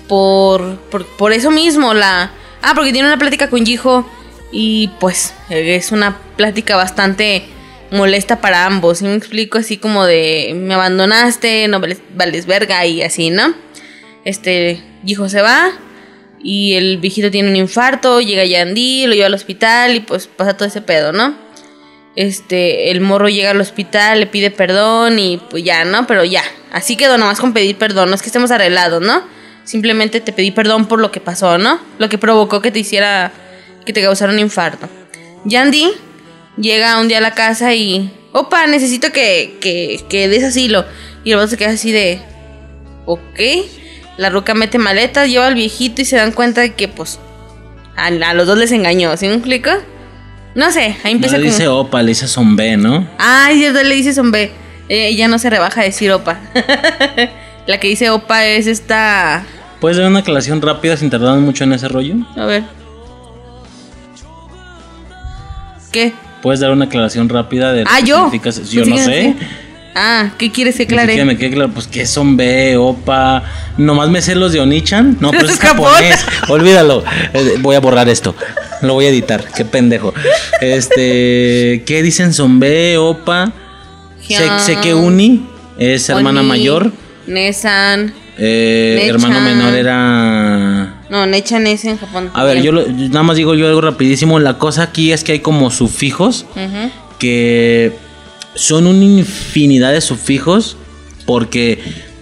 Por, 0.07 0.76
por, 0.90 1.07
por 1.07 1.32
eso 1.32 1.50
mismo, 1.50 1.94
la... 1.94 2.30
Ah, 2.61 2.72
porque 2.74 2.92
tiene 2.92 3.09
una 3.09 3.16
plática 3.16 3.48
con 3.48 3.64
Jiho 3.64 4.07
y 4.52 4.88
pues 5.00 5.32
es 5.48 5.90
una 5.90 6.18
plática 6.36 6.76
bastante 6.76 7.48
molesta 7.95 8.40
para 8.40 8.66
ambos. 8.66 8.99
¿sí 8.99 9.05
me 9.05 9.14
explico? 9.14 9.59
Así 9.59 9.78
como 9.78 10.05
de 10.05 10.53
me 10.55 10.74
abandonaste, 10.74 11.68
no 11.68 11.80
vales, 12.14 12.47
verga 12.47 12.84
y 12.84 13.03
así, 13.03 13.30
¿no? 13.30 13.55
Este, 14.24 14.82
Jiho 15.05 15.28
se 15.28 15.40
va 15.40 15.72
y 16.42 16.74
el 16.74 16.99
viejito 16.99 17.30
tiene 17.30 17.49
un 17.49 17.57
infarto, 17.57 18.20
llega 18.20 18.45
Yandy, 18.45 19.07
lo 19.07 19.14
lleva 19.14 19.26
al 19.26 19.34
hospital 19.34 19.97
y 19.97 20.01
pues 20.01 20.26
pasa 20.26 20.57
todo 20.57 20.68
ese 20.68 20.82
pedo, 20.82 21.12
¿no? 21.12 21.34
Este, 22.16 22.90
el 22.90 23.01
morro 23.01 23.28
llega 23.28 23.51
al 23.51 23.61
hospital, 23.61 24.20
le 24.20 24.26
pide 24.26 24.51
perdón 24.51 25.18
y 25.18 25.38
pues 25.51 25.64
ya, 25.64 25.84
¿no? 25.84 26.07
Pero 26.07 26.24
ya, 26.24 26.42
así 26.72 26.97
quedó 26.97 27.18
nomás 27.18 27.40
con 27.40 27.53
pedir 27.53 27.76
perdón, 27.76 28.11
no 28.11 28.14
es 28.14 28.22
que 28.22 28.28
estemos 28.28 28.51
arreglados, 28.51 29.03
¿no? 29.03 29.22
Simplemente 29.64 30.20
te 30.20 30.32
pedí 30.32 30.51
perdón 30.51 30.86
por 30.86 31.01
lo 31.01 31.11
que 31.11 31.20
pasó, 31.20 31.59
¿no? 31.59 31.80
Lo 31.99 32.09
que 32.09 32.18
provocó 32.18 32.61
que 32.61 32.70
te 32.70 32.80
hiciera, 32.80 33.32
que 33.86 33.92
te 33.92 34.03
causara 34.03 34.32
un 34.32 34.38
infarto. 34.38 34.88
Yandy 35.45 35.90
llega 36.57 36.98
un 37.00 37.09
día 37.09 37.18
a 37.18 37.20
la 37.22 37.32
casa 37.34 37.74
y, 37.74 38.12
opa, 38.32 38.66
necesito 38.66 39.11
que, 39.12 39.57
que, 39.61 40.00
que 40.09 40.28
des 40.28 40.44
asilo. 40.44 40.84
Y 41.24 41.30
el 41.32 41.36
vato 41.36 41.48
se 41.48 41.57
queda 41.57 41.70
así 41.70 41.92
de, 41.92 42.20
ok. 43.07 43.40
La 44.16 44.30
ruca 44.30 44.55
mete 44.55 44.78
maletas, 44.78 45.28
lleva 45.28 45.46
al 45.46 45.55
viejito 45.55 46.02
y 46.02 46.05
se 46.05 46.16
dan 46.16 46.32
cuenta 46.32 46.61
de 46.61 46.74
que, 46.74 46.86
pues, 46.88 47.18
a, 47.96 48.07
a 48.07 48.34
los 48.34 48.46
dos 48.46 48.59
les 48.59 48.70
engañó, 48.72 49.16
¿sí 49.16 49.26
me 49.26 49.34
explico? 49.34 49.70
No 50.55 50.70
sé, 50.70 50.96
ahí 51.02 51.12
empieza 51.12 51.36
No 51.36 51.42
le 51.42 51.48
como- 51.48 51.57
dice 51.59 51.68
opa, 51.68 52.02
le 52.02 52.09
dice 52.11 52.28
zombe, 52.28 52.76
¿no? 52.76 53.09
Ay, 53.18 53.59
cierto, 53.59 53.82
le 53.82 53.94
dice 53.94 54.12
zombe. 54.12 54.52
Eh, 54.88 55.09
ella 55.09 55.26
no 55.28 55.38
se 55.40 55.50
rebaja 55.50 55.80
a 55.80 55.84
decir 55.84 56.12
opa. 56.12 56.38
La 57.66 57.80
que 57.80 57.88
dice 57.88 58.11
opa 58.11 58.44
es 58.46 58.66
esta. 58.68 59.44
¿Puedes 59.80 59.96
dar 59.98 60.07
una 60.07 60.20
aclaración 60.20 60.62
rápida 60.62 60.96
sin 60.96 61.11
tardarnos 61.11 61.42
mucho 61.42 61.64
en 61.64 61.72
ese 61.72 61.88
rollo? 61.88 62.14
A 62.36 62.44
ver. 62.44 62.62
¿Qué? 65.90 66.12
¿Puedes 66.45 66.61
dar 66.61 66.72
una 66.72 66.84
aclaración 66.84 67.30
rápida 67.30 67.72
de 67.72 67.84
Ah, 67.88 68.01
yo. 68.01 68.30
significa? 68.30 68.51
Yo 68.70 68.84
no 68.84 68.97
que- 68.97 69.03
sé. 69.03 69.34
Ah, 69.95 70.32
¿qué 70.36 70.53
quieres 70.53 70.76
que 70.76 70.82
aclare? 70.82 71.24
me 71.24 71.38
quede 71.38 71.53
claro, 71.53 71.70
pues 71.72 71.86
que 71.86 72.05
son 72.05 72.36
B, 72.36 72.76
Opa. 72.76 73.42
Nomás 73.78 74.11
me 74.11 74.20
sé 74.20 74.34
los 74.34 74.53
de 74.53 74.61
Onichan. 74.61 75.16
No, 75.20 75.30
pero 75.32 75.49
Es 75.49 75.59
japonés. 75.59 76.22
Olvídalo. 76.49 77.03
Eh, 77.32 77.55
Voy 77.61 77.76
a 77.76 77.80
borrar 77.80 78.11
esto. 78.11 78.34
Lo 78.82 78.92
voy 78.92 79.07
a 79.07 79.09
editar. 79.09 79.42
Qué 79.57 79.64
pendejo. 79.64 80.12
Este. 80.61 81.82
¿Qué 81.86 82.03
dicen? 82.03 82.34
Son 82.34 82.61
B, 82.61 82.99
Opa. 82.99 83.51
Sé, 84.20 84.47
sé 84.59 84.76
que 84.82 84.92
Uni 84.95 85.47
es 85.78 86.11
hermana 86.11 86.40
Oni, 86.40 86.49
mayor. 86.51 86.92
Nesan. 87.26 88.12
Eh, 88.36 89.07
hermano 89.09 89.40
menor 89.40 89.74
era. 89.74 90.53
No, 91.15 91.27
Nechan 91.27 91.65
es 91.69 91.85
en 91.85 91.97
Japón. 91.97 92.29
A 92.35 92.43
ver, 92.43 92.61
yo, 92.61 92.73
lo- 92.73 92.89
yo 92.89 93.09
nada 93.09 93.23
más 93.23 93.37
digo 93.37 93.55
yo 93.55 93.69
algo 93.69 93.81
rapidísimo. 93.81 94.41
La 94.41 94.59
cosa 94.59 94.83
aquí 94.83 95.12
es 95.12 95.23
que 95.23 95.31
hay 95.31 95.39
como 95.39 95.71
sufijos 95.71 96.45
que 97.21 97.93
son 98.57 98.89
una 98.89 99.05
infinidad 99.05 99.93
de 99.93 100.01
sufijos 100.01 100.77
porque 101.25 101.79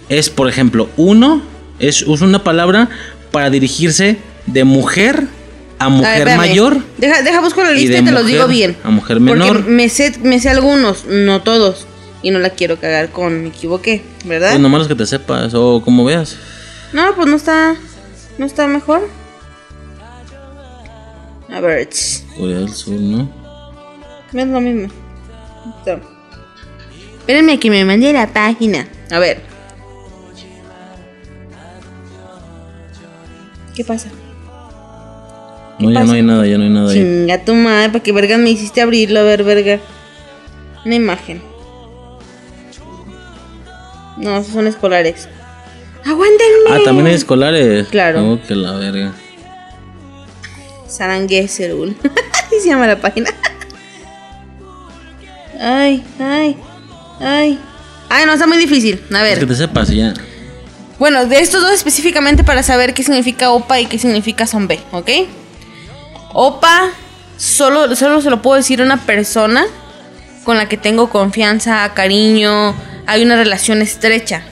es, 0.09 0.29
por 0.29 0.47
ejemplo, 0.47 0.89
uno 0.95 1.41
es 1.79 2.03
usa 2.03 2.27
una 2.27 2.43
palabra 2.43 2.87
para 3.31 3.49
dirigirse 3.49 4.17
de 4.45 4.63
mujer 4.63 5.23
a 5.79 5.85
A 5.85 5.89
ver, 5.89 5.97
mujer 5.97 6.37
mayor. 6.37 6.77
Deja, 6.99 7.23
deja 7.23 7.41
busco 7.41 7.63
la 7.63 7.71
lista 7.71 7.97
y, 7.97 8.05
te 8.05 8.11
los 8.11 8.27
digo 8.27 8.47
bien. 8.47 8.77
a 8.83 8.91
mujer 8.91 9.19
menor. 9.19 9.47
Porque 9.57 9.71
me 9.71 9.89
sé, 9.89 10.13
me 10.21 10.39
sé 10.39 10.49
algunos, 10.49 11.05
no 11.05 11.41
todos. 11.41 11.87
Y 12.21 12.29
no 12.29 12.37
la 12.37 12.51
quiero 12.51 12.79
cagar 12.79 13.09
con 13.09 13.41
me 13.41 13.47
equivoqué, 13.49 14.03
¿verdad? 14.25 14.51
Pues 14.51 14.61
nomás 14.61 14.79
los 14.81 14.87
que 14.87 14.93
te 14.95 15.07
sepas 15.07 15.51
o 15.55 15.81
como 15.83 16.05
veas. 16.05 16.37
No, 16.93 17.15
pues 17.15 17.27
no 17.27 17.37
está. 17.37 17.75
No 18.37 18.45
está 18.45 18.67
mejor. 18.67 19.07
A 21.49 21.59
ver. 21.59 21.89
Corea 22.37 22.59
del 22.59 22.73
Sur, 22.73 22.99
¿no? 22.99 23.29
Es 24.33 24.47
lo 24.47 24.61
mismo. 24.61 24.87
Listo. 25.65 26.01
Espérenme 27.19 27.59
que 27.59 27.69
me 27.69 27.85
mandé 27.85 28.11
la 28.11 28.27
página. 28.27 28.87
A 29.11 29.19
ver. 29.19 29.41
¿Qué 33.75 33.83
pasa? 33.83 34.09
No, 35.79 35.91
ya 35.91 36.03
no 36.03 36.13
hay 36.13 36.21
nada, 36.21 36.45
ya 36.45 36.57
no 36.57 36.63
hay 36.63 36.69
nada 36.69 36.91
ahí. 36.91 36.97
Chinga 36.97 37.43
tu 37.43 37.55
madre, 37.55 37.89
¿para 37.89 38.03
qué 38.03 38.11
verga 38.11 38.37
me 38.37 38.49
hiciste 38.49 38.81
abrirlo? 38.81 39.19
A 39.19 39.23
ver, 39.23 39.43
verga. 39.43 39.79
Una 40.85 40.95
imagen. 40.95 41.41
No, 44.17 44.37
esos 44.37 44.53
son 44.53 44.67
escolares. 44.67 45.27
¡Aguántenme! 46.05 46.69
Ah, 46.71 46.79
también 46.83 47.07
hay 47.07 47.13
escolares. 47.13 47.87
Claro. 47.87 48.33
Oh, 48.33 48.39
que 48.45 48.55
la 48.55 48.73
verga. 48.73 49.13
Sarangueserul. 50.87 51.95
Así 52.45 52.59
se 52.61 52.67
llama 52.69 52.87
la 52.87 52.97
página. 52.99 53.29
ay, 55.59 56.03
ay, 56.19 56.57
ay. 57.19 57.59
Ay, 58.09 58.25
no, 58.25 58.33
está 58.33 58.45
muy 58.47 58.57
difícil. 58.57 59.01
A 59.13 59.27
Es 59.27 59.33
que 59.33 59.39
ver. 59.39 59.47
te 59.47 59.55
sepas 59.55 59.89
ya. 59.89 60.13
Bueno, 60.99 61.25
de 61.25 61.39
estos 61.39 61.61
dos 61.61 61.71
específicamente 61.71 62.43
para 62.43 62.61
saber 62.63 62.93
qué 62.93 63.03
significa 63.03 63.49
OPA 63.51 63.79
y 63.81 63.85
qué 63.87 63.97
significa 63.97 64.45
zombe, 64.45 64.79
¿ok? 64.91 65.09
OPA 66.33 66.91
solo, 67.37 67.95
solo 67.95 68.21
se 68.21 68.29
lo 68.29 68.41
puedo 68.41 68.57
decir 68.57 68.79
a 68.81 68.83
una 68.85 68.97
persona 68.97 69.65
con 70.43 70.57
la 70.57 70.69
que 70.69 70.77
tengo 70.77 71.09
confianza, 71.09 71.91
cariño, 71.93 72.75
hay 73.07 73.23
una 73.23 73.35
relación 73.35 73.81
estrecha. 73.81 74.43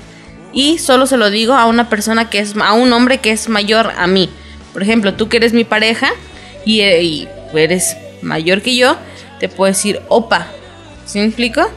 Y 0.53 0.79
solo 0.79 1.05
se 1.05 1.17
lo 1.17 1.29
digo 1.29 1.53
a 1.53 1.65
una 1.65 1.89
persona 1.89 2.29
que 2.29 2.39
es, 2.39 2.55
a 2.61 2.73
un 2.73 2.91
hombre 2.93 3.19
que 3.19 3.31
es 3.31 3.47
mayor 3.49 3.93
a 3.97 4.07
mí. 4.07 4.29
Por 4.73 4.83
ejemplo, 4.83 5.13
tú 5.13 5.29
que 5.29 5.37
eres 5.37 5.53
mi 5.53 5.63
pareja 5.63 6.11
y, 6.65 6.81
eh, 6.81 7.03
y 7.03 7.27
eres 7.53 7.95
mayor 8.21 8.61
que 8.61 8.75
yo, 8.75 8.97
te 9.39 9.49
puedo 9.49 9.71
decir 9.71 10.01
opa. 10.07 10.47
¿Sí 11.05 11.19
me 11.19 11.25
explico? 11.25 11.69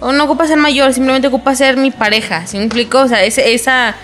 O 0.00 0.12
no 0.12 0.24
ocupa 0.24 0.46
ser 0.46 0.58
mayor, 0.58 0.92
simplemente 0.92 1.28
ocupa 1.28 1.54
ser 1.54 1.76
mi 1.76 1.90
pareja. 1.90 2.46
¿Sí 2.46 2.58
me 2.58 2.64
explico? 2.64 3.00
O 3.00 3.08
sea, 3.08 3.24
ese, 3.24 3.54
esa, 3.54 3.94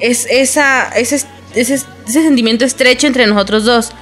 es, 0.00 0.26
esa, 0.30 0.88
ese, 0.88 1.16
ese, 1.54 1.74
ese 1.74 1.84
sentimiento 2.08 2.64
estrecho 2.64 3.06
entre 3.06 3.26
nosotros 3.26 3.64
dos. 3.64 3.92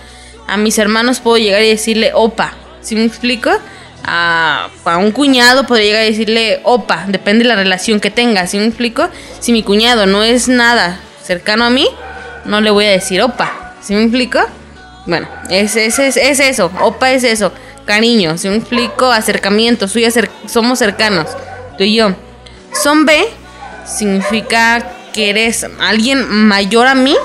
A 0.46 0.56
mis 0.56 0.78
hermanos 0.78 1.20
puedo 1.20 1.38
llegar 1.38 1.62
y 1.62 1.68
decirle 1.68 2.12
opa. 2.14 2.52
¿Sí 2.80 2.94
me 2.94 3.04
explico? 3.04 3.50
A, 4.06 4.68
a 4.84 4.96
un 4.98 5.12
cuñado 5.12 5.66
podría 5.66 5.86
llegar 5.86 6.04
y 6.04 6.10
decirle 6.10 6.60
opa. 6.64 7.04
Depende 7.08 7.44
de 7.44 7.48
la 7.48 7.56
relación 7.56 8.00
que 8.00 8.10
tenga. 8.10 8.46
¿Sí 8.46 8.58
me 8.58 8.66
explico? 8.66 9.08
Si 9.40 9.52
mi 9.52 9.62
cuñado 9.62 10.06
no 10.06 10.22
es 10.22 10.48
nada 10.48 11.00
cercano 11.22 11.64
a 11.64 11.70
mí, 11.70 11.88
no 12.44 12.60
le 12.60 12.70
voy 12.70 12.84
a 12.86 12.90
decir 12.90 13.22
opa. 13.22 13.74
¿Sí 13.80 13.94
me 13.94 14.02
explico? 14.02 14.40
Bueno, 15.06 15.28
es, 15.50 15.76
es, 15.76 15.98
es, 15.98 16.16
es 16.16 16.40
eso. 16.40 16.70
Opa 16.80 17.12
es 17.12 17.24
eso. 17.24 17.52
Cariño. 17.84 18.38
¿Sí 18.38 18.48
me 18.48 18.56
explico? 18.56 19.10
Acercamiento. 19.10 19.88
Soy 19.88 20.06
somos 20.46 20.78
cercanos. 20.78 21.28
Tú 21.76 21.84
y 21.84 21.96
yo. 21.96 22.14
Son 22.72 23.04
B 23.04 23.24
significa 23.86 24.82
que 25.12 25.30
eres 25.30 25.66
alguien 25.80 26.28
mayor 26.28 26.86
a 26.86 26.94
mí, 26.94 27.16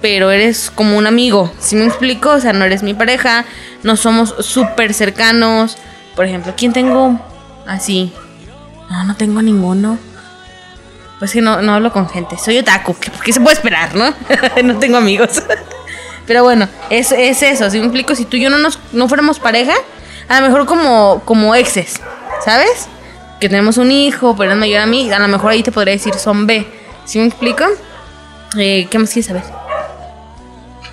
pero 0.00 0.30
eres 0.30 0.70
como 0.70 0.96
un 0.96 1.06
amigo. 1.06 1.52
¿Sí 1.58 1.76
me 1.76 1.86
explico? 1.86 2.30
O 2.30 2.40
sea, 2.40 2.52
no 2.52 2.64
eres 2.64 2.82
mi 2.82 2.94
pareja, 2.94 3.44
no 3.82 3.96
somos 3.96 4.34
súper 4.40 4.94
cercanos. 4.94 5.76
Por 6.16 6.26
ejemplo, 6.26 6.54
¿quién 6.56 6.72
tengo 6.72 7.20
así? 7.66 8.12
No, 8.90 9.04
no 9.04 9.16
tengo 9.16 9.42
ninguno. 9.42 9.98
Pues 11.18 11.32
que 11.32 11.42
no, 11.42 11.60
no 11.60 11.74
hablo 11.74 11.92
con 11.92 12.08
gente. 12.08 12.38
Soy 12.38 12.58
otaku. 12.58 12.96
¿Qué, 12.98 13.10
qué 13.24 13.32
se 13.32 13.40
puede 13.40 13.54
esperar, 13.54 13.94
no? 13.94 14.14
no 14.64 14.78
tengo 14.78 14.96
amigos. 14.96 15.42
Pero 16.26 16.42
bueno, 16.44 16.68
es, 16.88 17.12
es 17.12 17.42
eso. 17.42 17.70
¿Sí 17.70 17.78
me 17.78 17.86
explico? 17.86 18.14
Si 18.14 18.24
tú 18.24 18.36
y 18.36 18.42
yo 18.42 18.50
no, 18.50 18.58
nos, 18.58 18.78
no 18.92 19.08
fuéramos 19.08 19.38
pareja, 19.38 19.74
a 20.28 20.40
lo 20.40 20.46
mejor 20.46 20.64
como, 20.64 21.22
como 21.24 21.54
exes, 21.54 22.00
¿sabes? 22.44 22.88
Que 23.40 23.48
tenemos 23.48 23.78
un 23.78 23.90
hijo, 23.90 24.36
pero 24.36 24.52
es 24.52 24.56
mayor 24.56 24.80
a 24.80 24.86
mí, 24.86 25.10
a 25.10 25.18
lo 25.18 25.26
mejor 25.26 25.50
ahí 25.50 25.62
te 25.64 25.72
podría 25.72 25.94
decir 25.94 26.14
son 26.14 26.46
B. 26.46 26.66
¿Sí 27.04 27.18
me 27.18 27.26
explico? 27.26 27.64
Eh, 28.56 28.86
¿Qué 28.88 28.98
más 28.98 29.10
quieres 29.10 29.26
saber? 29.26 29.42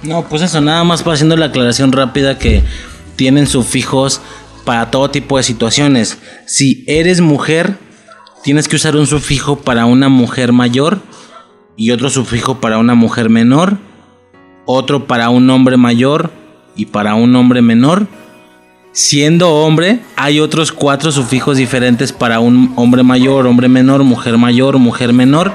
No, 0.03 0.27
pues 0.27 0.41
eso, 0.41 0.61
nada 0.61 0.83
más 0.83 1.03
para 1.03 1.15
haciendo 1.15 1.35
la 1.37 1.47
aclaración 1.47 1.91
rápida 1.91 2.37
que 2.37 2.63
tienen 3.15 3.47
sufijos 3.47 4.21
para 4.63 4.91
todo 4.91 5.09
tipo 5.09 5.37
de 5.37 5.43
situaciones. 5.43 6.17
Si 6.45 6.83
eres 6.87 7.21
mujer, 7.21 7.77
tienes 8.43 8.67
que 8.67 8.75
usar 8.75 8.95
un 8.95 9.07
sufijo 9.07 9.57
para 9.57 9.85
una 9.85 10.09
mujer 10.09 10.53
mayor 10.53 11.01
y 11.75 11.91
otro 11.91 12.09
sufijo 12.09 12.59
para 12.59 12.77
una 12.77 12.95
mujer 12.95 13.29
menor, 13.29 13.77
otro 14.65 15.07
para 15.07 15.29
un 15.29 15.49
hombre 15.49 15.77
mayor 15.77 16.31
y 16.75 16.87
para 16.87 17.15
un 17.15 17.35
hombre 17.35 17.61
menor. 17.61 18.07
Siendo 18.91 19.51
hombre, 19.51 19.99
hay 20.15 20.39
otros 20.39 20.71
cuatro 20.71 21.11
sufijos 21.11 21.57
diferentes 21.57 22.11
para 22.11 22.39
un 22.39 22.73
hombre 22.75 23.03
mayor, 23.03 23.45
hombre 23.45 23.67
menor, 23.67 24.03
mujer 24.03 24.37
mayor, 24.37 24.79
mujer 24.79 25.13
menor. 25.13 25.53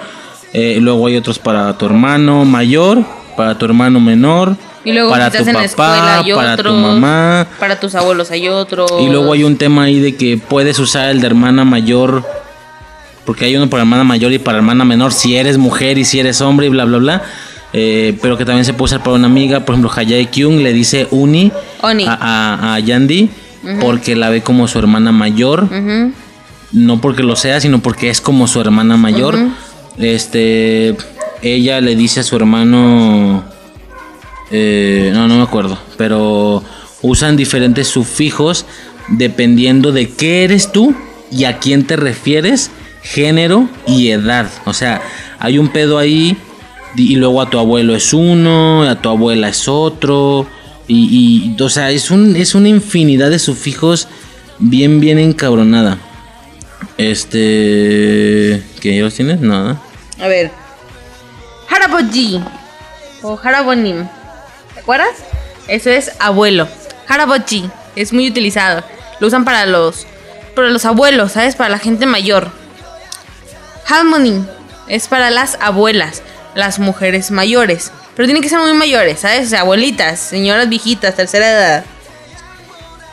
Eh, 0.53 0.79
luego 0.81 1.07
hay 1.07 1.17
otros 1.17 1.39
para 1.39 1.77
tu 1.77 1.87
hermano 1.87 2.45
mayor, 2.45 3.05
para 3.37 3.57
tu 3.57 3.65
hermano 3.65 4.01
menor, 4.01 4.57
Y 4.85 4.93
luego 4.93 5.11
para 5.11 5.31
tu 5.31 5.39
en 5.39 5.55
la 5.55 5.65
escuela 5.65 5.93
papá, 5.93 6.19
hay 6.19 6.33
para 6.33 6.57
tu 6.57 6.73
mamá. 6.73 7.47
Para 7.59 7.79
tus 7.79 7.95
abuelos 7.95 8.31
hay 8.31 8.49
otro. 8.49 8.87
Y 9.01 9.09
luego 9.09 9.33
hay 9.33 9.45
un 9.45 9.57
tema 9.57 9.85
ahí 9.85 10.01
de 10.01 10.17
que 10.17 10.39
puedes 10.39 10.79
usar 10.79 11.11
el 11.11 11.21
de 11.21 11.27
hermana 11.27 11.65
mayor 11.65 12.25
porque 13.25 13.45
hay 13.45 13.57
uno 13.57 13.71
para 13.71 13.83
hermana 13.83 14.05
mayor 14.05 14.33
y 14.33 14.39
para 14.39 14.59
hermana 14.59 14.85
menor, 14.85 15.13
si 15.13 15.37
eres 15.37 15.57
mujer 15.57 15.97
y 15.97 16.05
si 16.05 16.19
eres 16.19 16.41
hombre 16.41 16.67
y 16.67 16.69
bla, 16.71 16.85
bla, 16.85 16.99
bla. 16.99 17.23
Eh, 17.73 18.19
pero 18.21 18.37
que 18.37 18.45
también 18.45 18.65
se 18.65 18.75
puede 18.75 18.87
usar 18.87 19.03
para 19.03 19.17
una 19.17 19.27
amiga, 19.27 19.61
por 19.61 19.75
ejemplo, 19.75 19.91
Hayae 19.95 20.27
Kyung 20.27 20.59
le 20.61 20.73
dice 20.73 21.07
Uni, 21.11 21.53
Oni. 21.81 22.05
A, 22.07 22.19
a, 22.21 22.75
a 22.75 22.79
Yandy 22.81 23.31
porque 23.81 24.17
la 24.17 24.29
ve 24.31 24.43
como 24.43 24.67
su 24.69 24.79
hermana 24.79 25.13
mayor, 25.13 25.69
no 26.73 27.01
porque 27.01 27.23
lo 27.23 27.37
sea, 27.37 27.61
sino 27.61 27.81
porque 27.81 28.11
es 28.11 28.21
como 28.21 28.47
su 28.49 28.61
hermana 28.61 28.97
mayor. 28.97 29.39
Este, 29.99 30.97
ella 31.43 31.81
le 31.81 31.97
dice 31.97 32.21
a 32.21 32.23
su 32.23 32.37
hermano, 32.37 33.45
eh, 34.51 35.11
no, 35.13 35.29
no 35.29 35.37
me 35.37 35.43
acuerdo, 35.43 35.79
pero 35.97 36.63
usan 37.03 37.37
diferentes 37.37 37.89
sufijos 37.89 38.65
dependiendo 39.09 39.93
de 39.93 40.09
qué 40.11 40.45
eres 40.45 40.73
tú 40.73 40.95
y 41.31 41.45
a 41.45 41.59
quién 41.59 41.87
te 41.87 41.97
refieres, 41.97 42.71
género 43.03 43.69
y 43.87 44.11
edad. 44.11 44.49
O 44.65 44.73
sea, 44.73 45.03
hay 45.39 45.59
un 45.59 45.69
pedo 45.69 45.99
ahí 45.99 46.37
y 46.97 47.17
luego 47.17 47.41
a 47.41 47.51
tu 47.51 47.59
abuelo 47.59 47.97
es 47.97 48.13
uno, 48.13 48.83
a 48.83 49.01
tu 49.01 49.09
abuela 49.09 49.49
es 49.49 49.67
otro. 49.69 50.47
Y, 50.89 51.57
o 51.59 51.69
sea, 51.71 51.91
es, 51.91 52.11
un, 52.11 52.37
es 52.37 52.55
una 52.55 52.69
infinidad 52.69 53.31
de 53.31 53.39
sufijos 53.39 54.09
bien, 54.59 55.01
bien 55.01 55.19
encabronada. 55.19 55.99
Este... 56.99 58.63
¿Qué 58.81 58.97
ya 58.97 59.03
los 59.03 59.15
tienes? 59.15 59.41
Nada. 59.41 59.81
A 60.21 60.29
ver. 60.29 60.62
Haraboji. 61.73 62.43
O 63.23 63.39
Harabonim. 63.43 64.07
¿Te 64.75 64.81
acuerdas? 64.81 65.11
Eso 65.69 65.91
es 65.91 66.11
abuelo. 66.19 66.69
Haraboji. 67.09 67.71
Es 67.97 68.13
muy 68.13 68.29
utilizado. 68.29 68.83
Lo 69.21 69.27
usan 69.29 69.45
para 69.45 69.67
los. 69.67 70.07
Para 70.55 70.69
los 70.71 70.85
abuelos, 70.85 71.33
¿sabes? 71.33 71.57
Para 71.57 71.71
la 71.71 71.79
gente 71.79 72.05
mayor. 72.07 72.51
Halmonim. 73.87 74.47
Es 74.89 75.09
para 75.09 75.31
las 75.31 75.57
abuelas. 75.61 76.23
Las 76.55 76.79
mujeres 76.79 77.31
mayores. 77.31 77.91
Pero 78.15 78.27
tienen 78.27 78.43
que 78.43 78.49
ser 78.51 78.59
muy 78.59 78.75
mayores, 78.75 79.21
¿sabes? 79.21 79.47
O 79.47 79.51
sea, 79.51 79.61
abuelitas, 79.61 80.19
señoras 80.21 80.69
viejitas, 80.69 81.15
tercera 81.17 81.51
edad. 81.51 81.85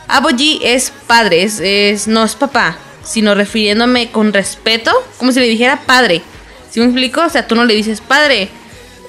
Aboji 0.10 0.60
es 0.64 0.92
padre, 1.08 1.44
es, 1.44 1.60
es- 1.62 2.08
no 2.08 2.24
es 2.26 2.36
papá, 2.36 2.76
sino 3.04 3.36
refiriéndome 3.36 4.12
con 4.12 4.34
respeto, 4.34 4.92
como 5.18 5.32
si 5.32 5.40
le 5.40 5.46
dijera 5.48 5.80
padre. 5.86 6.22
¿Sí 6.70 6.80
me 6.80 6.86
explico? 6.86 7.22
O 7.22 7.30
sea, 7.30 7.48
tú 7.48 7.56
no 7.56 7.66
le 7.66 7.76
dices 7.76 8.02
padre. 8.02 8.50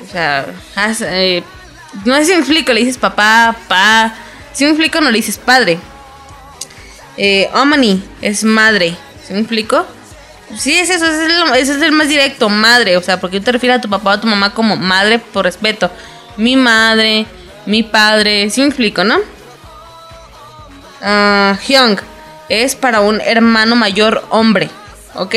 O 0.02 0.10
sea, 0.10 0.46
eh, 1.02 1.42
no 2.04 2.16
sé 2.16 2.24
si 2.24 2.32
me 2.32 2.38
explico, 2.38 2.72
le 2.72 2.80
dices 2.80 2.98
papá, 2.98 3.54
pa. 3.68 4.14
Si 4.52 4.64
me 4.64 4.70
explico, 4.70 5.00
no 5.00 5.10
le 5.10 5.18
dices 5.18 5.38
padre. 5.38 5.78
Eh, 7.16 7.48
Omani 7.54 8.02
es 8.22 8.44
madre. 8.44 8.96
¿Sí 9.26 9.34
me 9.34 9.40
explico? 9.40 9.84
Sí, 10.56 10.76
es 10.78 10.90
eso, 10.90 11.06
es, 11.06 11.68
el, 11.68 11.92
más 11.92 12.08
directo, 12.08 12.48
madre. 12.48 12.96
O 12.96 13.02
sea, 13.02 13.20
porque 13.20 13.38
yo 13.38 13.44
te 13.44 13.52
refieres 13.52 13.78
a 13.78 13.80
tu 13.80 13.90
papá 13.90 14.10
o 14.10 14.12
a 14.14 14.20
tu 14.20 14.26
mamá 14.26 14.54
como 14.54 14.76
madre 14.76 15.18
por 15.18 15.44
respeto. 15.44 15.90
Mi 16.36 16.56
madre, 16.56 17.26
mi 17.66 17.82
padre. 17.82 18.48
¿Sí 18.50 18.60
me 18.62 18.68
explico, 18.68 19.04
no? 19.04 19.18
Ah, 21.02 21.58
Hyung 21.66 21.98
es 22.48 22.74
para 22.74 23.00
un 23.00 23.20
hermano 23.20 23.76
mayor 23.76 24.24
hombre, 24.30 24.68
¿ok? 25.14 25.34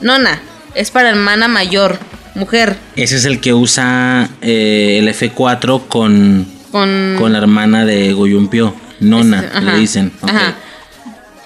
Nona 0.00 0.42
es 0.74 0.90
para 0.90 1.10
hermana 1.10 1.48
mayor 1.48 1.98
mujer 2.34 2.76
Ese 2.96 3.16
es 3.16 3.24
el 3.24 3.40
que 3.40 3.52
usa 3.54 4.28
eh, 4.42 4.98
el 5.00 5.08
F4 5.08 5.82
con, 5.88 6.46
con 6.72 7.16
con 7.18 7.32
la 7.32 7.38
hermana 7.38 7.84
de 7.84 8.12
Goyumpio. 8.12 8.74
Nona, 9.00 9.40
Este, 9.44 9.60
le 9.60 9.76
dicen. 9.78 10.12
ajá. 10.22 10.54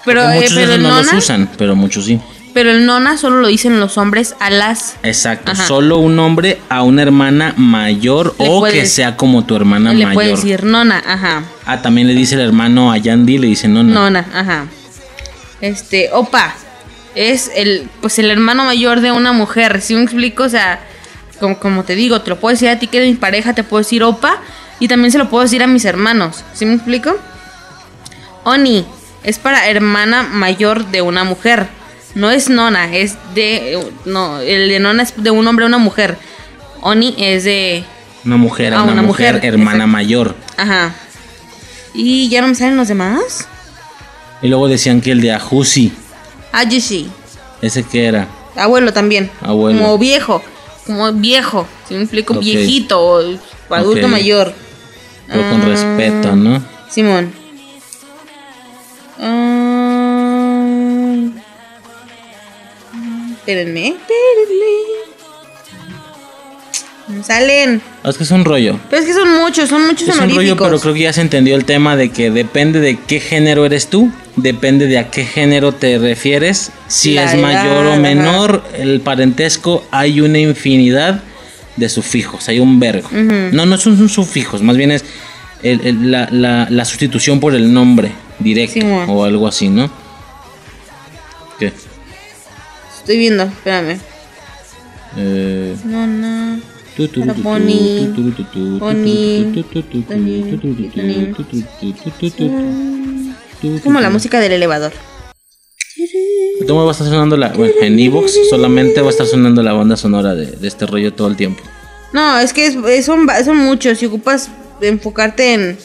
Pero, 0.05 0.21
Porque 0.23 0.37
eh, 0.37 0.41
muchos 0.41 0.53
pero 0.57 0.73
el 0.73 0.81
no 0.81 0.89
los 0.89 1.05
nona, 1.07 1.17
usan, 1.17 1.49
pero 1.57 1.75
muchos 1.75 2.05
sí. 2.05 2.19
pero 2.53 2.71
el 2.71 2.85
nona 2.85 3.17
solo 3.17 3.41
lo 3.41 3.47
dicen 3.47 3.79
los 3.79 3.97
hombres 3.97 4.33
a 4.39 4.49
las 4.49 4.95
Exacto. 5.03 5.51
Ajá. 5.51 5.67
Solo 5.67 5.97
un 5.97 6.17
hombre 6.19 6.59
a 6.69 6.83
una 6.83 7.01
hermana 7.01 7.53
mayor 7.57 8.33
Le 8.39 8.45
o 8.47 8.63
que 8.63 8.85
sea 8.85 9.17
como 9.17 9.45
tu 9.45 9.55
hermana 9.55 9.93
le 9.93 10.05
mayor. 10.05 10.13
puede 10.13 10.29
decir 10.29 10.63
nona, 10.63 11.03
ajá. 11.05 11.43
Ah, 11.65 11.81
también 11.81 12.07
le 12.07 12.13
dice 12.13 12.35
el 12.35 12.41
hermano 12.41 12.91
a 12.91 12.97
Yandy, 12.97 13.37
le 13.39 13.47
dice 13.47 13.67
nona. 13.67 13.93
Nona, 13.93 14.25
ajá. 14.33 14.65
Este, 15.61 16.09
opa. 16.13 16.55
Es 17.21 17.51
el, 17.53 17.89
pues 17.99 18.17
el 18.17 18.31
hermano 18.31 18.63
mayor 18.63 19.01
de 19.01 19.11
una 19.11 19.33
mujer. 19.33 19.81
Si 19.81 19.93
me 19.93 20.03
explico? 20.03 20.43
O 20.43 20.49
sea, 20.49 20.79
como, 21.41 21.59
como 21.59 21.83
te 21.83 21.95
digo, 21.95 22.21
te 22.21 22.29
lo 22.29 22.39
puedo 22.39 22.53
decir 22.53 22.69
a 22.69 22.79
ti 22.79 22.87
que 22.87 22.97
eres 22.99 23.09
mi 23.09 23.17
pareja, 23.17 23.53
te 23.53 23.63
puedo 23.65 23.79
decir 23.83 24.03
opa. 24.03 24.37
Y 24.79 24.87
también 24.87 25.11
se 25.11 25.17
lo 25.17 25.29
puedo 25.29 25.43
decir 25.43 25.61
a 25.61 25.67
mis 25.67 25.83
hermanos. 25.83 26.45
¿Sí 26.53 26.65
me 26.65 26.75
explico? 26.75 27.17
Oni 28.45 28.85
es 29.23 29.37
para 29.37 29.67
hermana 29.67 30.23
mayor 30.23 30.85
de 30.87 31.01
una 31.01 31.25
mujer. 31.25 31.67
No 32.15 32.31
es 32.31 32.49
nona, 32.49 32.95
es 32.95 33.17
de. 33.35 33.77
No, 34.05 34.39
el 34.39 34.69
de 34.69 34.79
nona 34.79 35.03
es 35.03 35.13
de 35.21 35.29
un 35.29 35.45
hombre 35.45 35.65
a 35.65 35.67
una 35.67 35.77
mujer. 35.77 36.17
Oni 36.81 37.15
es 37.17 37.43
de. 37.43 37.83
Una 38.23 38.37
mujer 38.37 38.73
a 38.73 38.79
Ah, 38.79 38.83
una, 38.83 38.93
una 38.93 39.01
mujer, 39.01 39.35
mujer, 39.35 39.53
hermana 39.53 39.71
exacto. 39.83 39.91
mayor. 39.91 40.35
Ajá. 40.55 40.93
Y 41.93 42.29
ya 42.29 42.41
no 42.41 42.47
me 42.47 42.55
salen 42.55 42.77
los 42.77 42.87
demás. 42.87 43.47
Y 44.41 44.47
luego 44.47 44.69
decían 44.69 45.01
que 45.01 45.11
el 45.11 45.19
de 45.21 45.33
Ajusi, 45.33 45.91
Ajishi. 46.51 47.09
ese 47.61 47.83
que 47.83 48.05
era. 48.05 48.27
Abuelo 48.55 48.91
también. 48.93 49.29
Abuelo. 49.41 49.79
Como 49.79 49.97
viejo. 49.97 50.41
Como 50.85 51.11
viejo. 51.13 51.67
Si 51.87 51.93
me 51.93 52.01
explico, 52.01 52.33
viejito 52.35 52.99
o 53.01 53.23
adulto 53.69 54.07
mayor. 54.07 54.53
Pero 55.27 55.41
con 55.49 55.61
Ah, 55.61 55.65
respeto, 55.65 56.35
¿no? 56.35 56.63
Simón. 56.89 57.31
Ah, 59.19 61.15
espérenme, 63.37 63.87
espérenme. 63.89 65.08
Salen. 67.23 67.81
Es 68.03 68.17
que 68.17 68.23
es 68.23 68.31
un 68.31 68.45
rollo. 68.45 68.79
Pero 68.89 69.01
es 69.01 69.07
que 69.07 69.13
son 69.13 69.29
muchos, 69.39 69.67
son 69.69 69.85
muchos 69.87 70.07
Es 70.07 70.15
un 70.15 70.21
rollo, 70.21 70.33
honoríficos. 70.33 70.67
pero 70.67 70.79
creo 70.79 70.93
que 70.93 70.99
ya 71.01 71.13
se 71.13 71.21
entendió 71.21 71.55
el 71.55 71.65
tema 71.65 71.95
de 71.95 72.09
que 72.11 72.29
depende 72.31 72.79
de 72.79 72.97
qué 72.99 73.19
género 73.19 73.65
eres 73.65 73.87
tú, 73.87 74.11
depende 74.35 74.85
de 74.87 74.99
a 74.99 75.09
qué 75.09 75.25
género 75.25 75.71
te 75.73 75.97
refieres, 75.97 76.71
si 76.87 77.13
La 77.15 77.23
es 77.25 77.33
edad, 77.33 77.41
mayor 77.41 77.85
o 77.87 77.91
ajá. 77.93 77.99
menor, 77.99 78.63
el 78.77 79.01
parentesco, 79.01 79.83
hay 79.91 80.21
una 80.21 80.37
infinidad 80.39 81.23
de 81.77 81.89
sufijos, 81.89 82.47
hay 82.47 82.59
un 82.59 82.79
vergo. 82.79 83.09
No, 83.11 83.65
no 83.65 83.77
son, 83.77 84.07
sufijos, 84.09 84.61
más 84.61 84.77
bien 84.77 84.91
es 84.91 85.03
el- 85.63 85.81
el- 85.85 86.11
la, 86.11 86.27
la- 86.31 86.67
la 86.69 86.85
sustitución 86.85 87.39
por 87.39 87.55
el 87.55 87.73
nombre 87.73 88.11
directo 88.39 88.85
o 89.07 89.23
algo 89.25 89.47
así, 89.47 89.67
¿no? 89.69 89.89
¿Qué? 91.57 91.73
Estoy 92.99 93.17
viendo, 93.17 93.43
espérame. 93.43 93.97
Eh, 95.17 95.75
No, 95.85 96.05
no. 96.05 96.59
Tu, 97.07 97.23
Bonnie. 97.23 98.09
Bonnie. 98.79 99.63
como 103.83 103.99
la 103.99 104.09
música 104.09 104.39
del 104.39 104.53
elevador. 104.53 104.91
¿Cómo 106.67 106.83
va 106.85 106.89
a 106.89 106.91
estar 106.91 107.07
sonando 107.07 107.35
la.? 107.37 107.49
Bueno, 107.49 107.73
en 107.81 107.99
Evox 107.99 108.33
solamente 108.49 109.01
va 109.01 109.07
a 109.07 109.09
estar 109.11 109.25
sonando 109.25 109.61
la 109.63 109.73
banda 109.73 109.97
sonora 109.97 110.35
de, 110.35 110.45
de 110.47 110.67
este 110.67 110.85
rollo 110.85 111.13
todo 111.13 111.27
el 111.27 111.35
tiempo. 111.35 111.61
No, 112.13 112.39
es 112.39 112.53
que 112.53 112.67
es- 112.67 112.75
es- 112.75 113.05
son, 113.05 113.27
muchos 113.57 114.01
y 114.01 114.05
ocupas 114.05 114.49
enfocarte 114.81 115.53
en, 115.53 115.77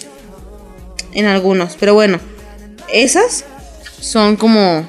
en 1.14 1.26
algunos. 1.26 1.76
Pero 1.80 1.94
bueno, 1.94 2.18
esas 2.92 3.44
son 4.00 4.36
como 4.36 4.86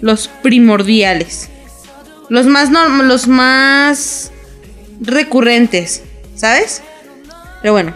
los 0.00 0.28
primordiales. 0.42 1.48
Los 2.28 2.46
más, 2.46 2.70
norm- 2.70 3.02
los 3.06 3.26
más 3.28 4.30
recurrentes, 5.00 6.02
¿sabes? 6.34 6.82
Pero 7.62 7.72
bueno, 7.72 7.94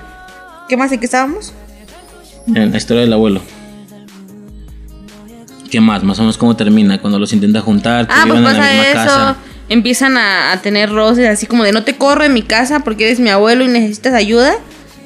¿qué 0.69 0.77
más? 0.77 0.91
¿En 0.93 0.99
qué 1.01 1.07
estábamos? 1.07 1.53
En 2.47 2.71
la 2.71 2.77
historia 2.77 3.03
del 3.03 3.13
abuelo. 3.13 3.41
¿Qué 5.71 5.81
más? 5.81 6.03
Más 6.05 6.19
o 6.19 6.23
menos 6.23 6.39
cómo 6.39 6.55
termina 6.57 7.01
cuando 7.01 7.19
los 7.19 7.33
intenta 7.33 7.61
juntar, 7.61 8.07
que 8.07 8.13
Ah, 8.15 8.25
pues 8.27 8.39
vivan 8.39 8.55
en 8.55 8.61
la 8.61 8.63
pasa 8.67 8.73
misma 8.75 8.89
eso. 9.03 9.11
casa. 9.11 9.37
Empiezan 9.69 10.17
a, 10.19 10.53
a 10.53 10.61
tener 10.63 10.91
roces 10.91 11.29
así 11.29 11.47
como 11.47 11.65
de 11.65 11.73
no 11.73 11.85
te 11.85 11.97
corro 11.97 12.23
en 12.25 12.33
mi 12.35 12.43
casa 12.43 12.81
porque 12.81 13.07
eres 13.07 13.19
mi 13.19 13.31
abuelo 13.31 13.65
y 13.65 13.69
necesitas 13.69 14.13
ayuda, 14.15 14.55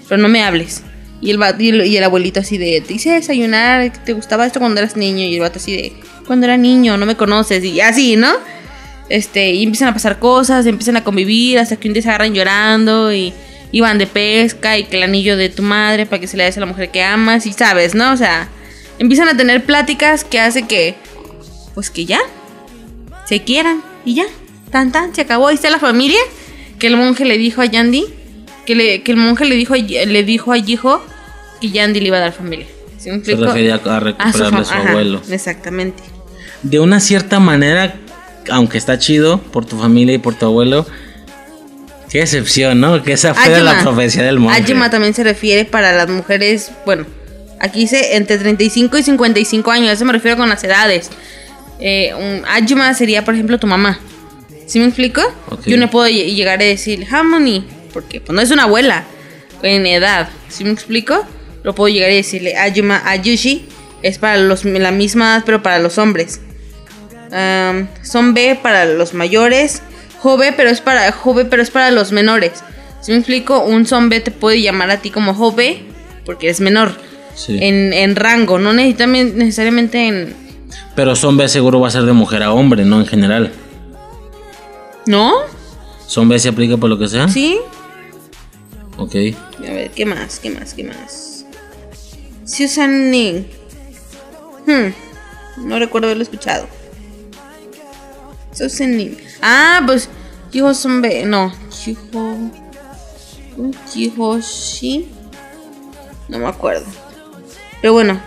pero 0.09 0.21
no 0.21 0.29
me 0.29 0.43
hables. 0.43 0.83
Y 1.21 1.31
el, 1.31 1.39
y 1.59 1.69
el, 1.71 1.87
y 1.87 1.97
el 1.97 2.05
abuelito 2.05 2.41
así 2.41 2.59
de, 2.59 2.81
te 2.87 2.95
hice 2.95 3.11
desayunar, 3.13 3.93
¿te 4.05 4.13
gustaba 4.13 4.47
esto 4.47 4.59
cuando 4.61 4.81
eras 4.81 4.97
niño? 4.97 5.25
Y 5.25 5.35
el 5.35 5.41
vato 5.41 5.59
así 5.59 5.73
de, 5.77 5.93
cuando 6.27 6.47
era 6.47 6.57
niño, 6.57 6.97
no 6.97 7.07
me 7.07 7.17
conoces. 7.17 7.65
Y 7.65 7.81
así, 7.81 8.17
¿no? 8.17 8.31
Este, 9.09 9.53
y 9.53 9.63
empiezan 9.63 9.89
a 9.89 9.95
pasar 9.95 10.19
cosas, 10.19 10.67
empiezan 10.67 10.97
a 10.97 11.05
convivir 11.05 11.59
hasta 11.59 11.77
que 11.77 11.89
un 11.89 11.95
día 11.95 12.03
se 12.03 12.09
agarran 12.09 12.35
llorando 12.35 13.13
y, 13.13 13.33
y 13.73 13.81
van 13.81 13.99
de 13.99 14.07
pesca 14.07 14.79
y 14.79 14.85
que 14.85 14.97
el 14.97 15.03
anillo 15.03 15.37
de 15.37 15.49
tu 15.49 15.63
madre 15.63 16.07
para 16.07 16.21
que 16.21 16.27
se 16.27 16.37
le 16.37 16.45
des 16.45 16.57
a 16.57 16.61
la 16.61 16.67
mujer 16.67 16.91
que 16.91 17.03
amas 17.03 17.47
y 17.47 17.53
sabes, 17.53 17.95
¿no? 17.95 18.13
O 18.13 18.17
sea, 18.17 18.49
empiezan 18.99 19.29
a 19.29 19.37
tener 19.37 19.65
pláticas 19.65 20.25
que 20.25 20.41
hace 20.41 20.63
que, 20.67 20.95
pues 21.75 21.91
que 21.91 22.05
ya, 22.05 22.21
se 23.27 23.43
quieran 23.43 23.83
y 24.05 24.15
ya, 24.15 24.25
tan 24.71 24.93
tan, 24.93 25.15
se 25.15 25.23
acabó. 25.23 25.49
Ahí 25.49 25.55
está 25.55 25.71
la 25.71 25.79
familia 25.79 26.21
que 26.79 26.87
el 26.87 26.97
monje 26.97 27.25
le 27.25 27.39
dijo 27.39 27.61
a 27.61 27.67
Yandy, 27.67 28.07
que, 28.67 28.75
le, 28.75 29.03
que 29.03 29.13
el 29.13 29.17
monje 29.17 29.45
le 29.45 29.57
dijo 29.57 29.75
a, 29.75 29.79
le 29.79 30.25
dijo 30.25 30.53
a 30.53 30.59
Yijo 30.59 31.03
que 31.61 31.71
Yandy 31.71 32.01
le 32.01 32.09
iba 32.09 32.19
a 32.19 32.21
dar 32.21 32.33
familia. 32.33 32.67
¿Sí 32.99 33.11
me 33.11 33.25
Se 33.25 33.37
refería 33.37 33.75
a 33.75 33.77
A 33.77 33.81
su 33.81 34.05
recuperarle 34.05 34.61
a 34.61 34.65
su, 34.65 34.75
abuelo. 34.75 35.23
Exactamente. 35.31 36.03
De 36.63 36.81
una 36.81 37.01
cierta 37.01 37.39
manera, 37.39 37.95
aunque 38.51 38.79
está 38.79 38.99
chido 38.99 39.39
por 39.39 39.65
tu 39.65 39.79
familia 39.79 40.15
y 40.15 40.19
por 40.19 40.35
tu 40.35 40.47
abuelo, 40.47 40.87
qué 42.11 42.23
excepción, 42.23 42.81
¿no? 42.81 43.03
Que 43.03 43.13
esa 43.13 43.35
fue 43.35 43.61
la 43.61 43.81
profecía 43.83 44.23
del 44.23 44.39
monje. 44.39 44.61
Ajima 44.61 44.91
también 44.91 45.15
se 45.15 45.25
refiere 45.25 45.65
para 45.65 45.93
las 45.93 46.09
mujeres, 46.09 46.71
bueno, 46.85 47.07
aquí 47.61 47.81
dice 47.81 48.17
entre 48.17 48.39
35 48.39 48.99
y 48.99 49.03
55 49.03 49.71
años, 49.71 49.91
a 49.91 49.93
eso 49.93 50.05
me 50.05 50.13
refiero 50.13 50.37
con 50.37 50.49
las 50.49 50.63
edades. 50.65 51.11
Eh, 51.81 52.13
un 52.15 52.95
sería, 52.95 53.25
por 53.25 53.35
ejemplo, 53.35 53.59
tu 53.59 53.67
mamá. 53.67 54.01
¿Sí 54.67 54.81
me 54.81 54.87
explico? 54.87 55.23
Yo 55.65 55.79
no 55.79 55.91
puedo 55.91 56.09
llegar 56.09 56.61
a 56.61 56.65
decir 56.65 57.07
Harmony, 57.11 57.65
porque 57.93 58.21
pues, 58.21 58.35
no 58.35 58.43
es 58.43 58.51
una 58.51 58.65
abuela 58.65 59.05
en 59.63 59.87
edad. 59.87 60.29
¿Sí 60.49 60.65
me 60.65 60.73
explico? 60.73 61.25
Lo 61.63 61.75
puedo 61.75 61.89
llegar 61.89 62.11
a 62.11 62.15
decirle 62.15 62.57
Ajima 62.57 63.03
Ayushi 63.05 63.67
es 64.03 64.19
para 64.19 64.37
los, 64.37 64.65
la 64.65 64.91
misma 64.91 65.43
pero 65.45 65.63
para 65.63 65.79
los 65.79 65.99
hombres. 65.99 66.41
Son 67.31 68.35
B 68.35 68.59
para 68.63 68.85
los 68.85 69.15
mayores. 69.15 69.83
Jove, 70.21 70.53
pero 70.57 70.71
es 70.71 70.81
para 70.81 71.13
Jove, 71.13 71.45
pero 71.45 71.63
es 71.63 71.71
para 71.71 71.91
los 71.91 72.13
menores. 72.13 72.65
Si 73.01 73.13
me 73.13 73.19
explico, 73.19 73.61
un 73.61 73.87
son 73.87 74.09
B 74.09 74.21
te 74.21 74.31
puede 74.31 74.61
llamar 74.61 74.91
a 74.91 74.97
ti 74.99 75.11
como 75.11 75.35
Jove 75.35 75.83
porque 76.29 76.51
es 76.51 76.61
menor. 76.61 76.93
En, 77.49 77.95
en, 77.95 78.17
rango, 78.17 78.59
no 78.59 78.75
necesariamente 78.75 80.09
en. 80.09 80.35
Pero 80.95 81.17
son 81.17 81.39
B 81.39 81.49
seguro 81.49 81.81
va 81.81 81.89
a 81.89 81.91
ser 81.91 82.03
de 82.03 82.13
mujer 82.13 82.43
a 82.43 82.53
hombre, 82.53 82.85
no 82.85 83.01
en 83.01 83.07
general. 83.07 83.51
¿No? 85.07 85.33
¿Son 86.07 86.29
B 86.29 86.39
se 86.39 86.51
aplica 86.51 86.77
por 86.77 86.91
lo 86.91 86.99
que 86.99 87.09
sea? 87.09 87.29
Sí. 87.29 87.59
Ok. 88.99 89.15
A 89.61 89.73
ver, 89.73 89.91
¿qué 89.93 90.05
más? 90.05 90.39
¿Qué 90.39 90.51
más? 90.51 90.75
¿Qué 90.75 90.85
más? 90.85 91.47
Susan 92.45 93.11
Ning. 93.11 93.45
Hmm, 94.67 95.67
no 95.67 95.79
recuerdo 95.79 96.09
haberlo 96.09 96.25
escuchado. 96.25 96.69
Ah, 99.43 99.83
pues. 99.87 100.09
Chiho 100.51 100.75
Sombe. 100.75 101.25
No. 101.25 101.53
Shi. 104.41 105.09
No 106.29 106.39
me 106.39 106.47
acuerdo. 106.47 106.87
Pero 107.81 107.93
bueno. 107.93 108.21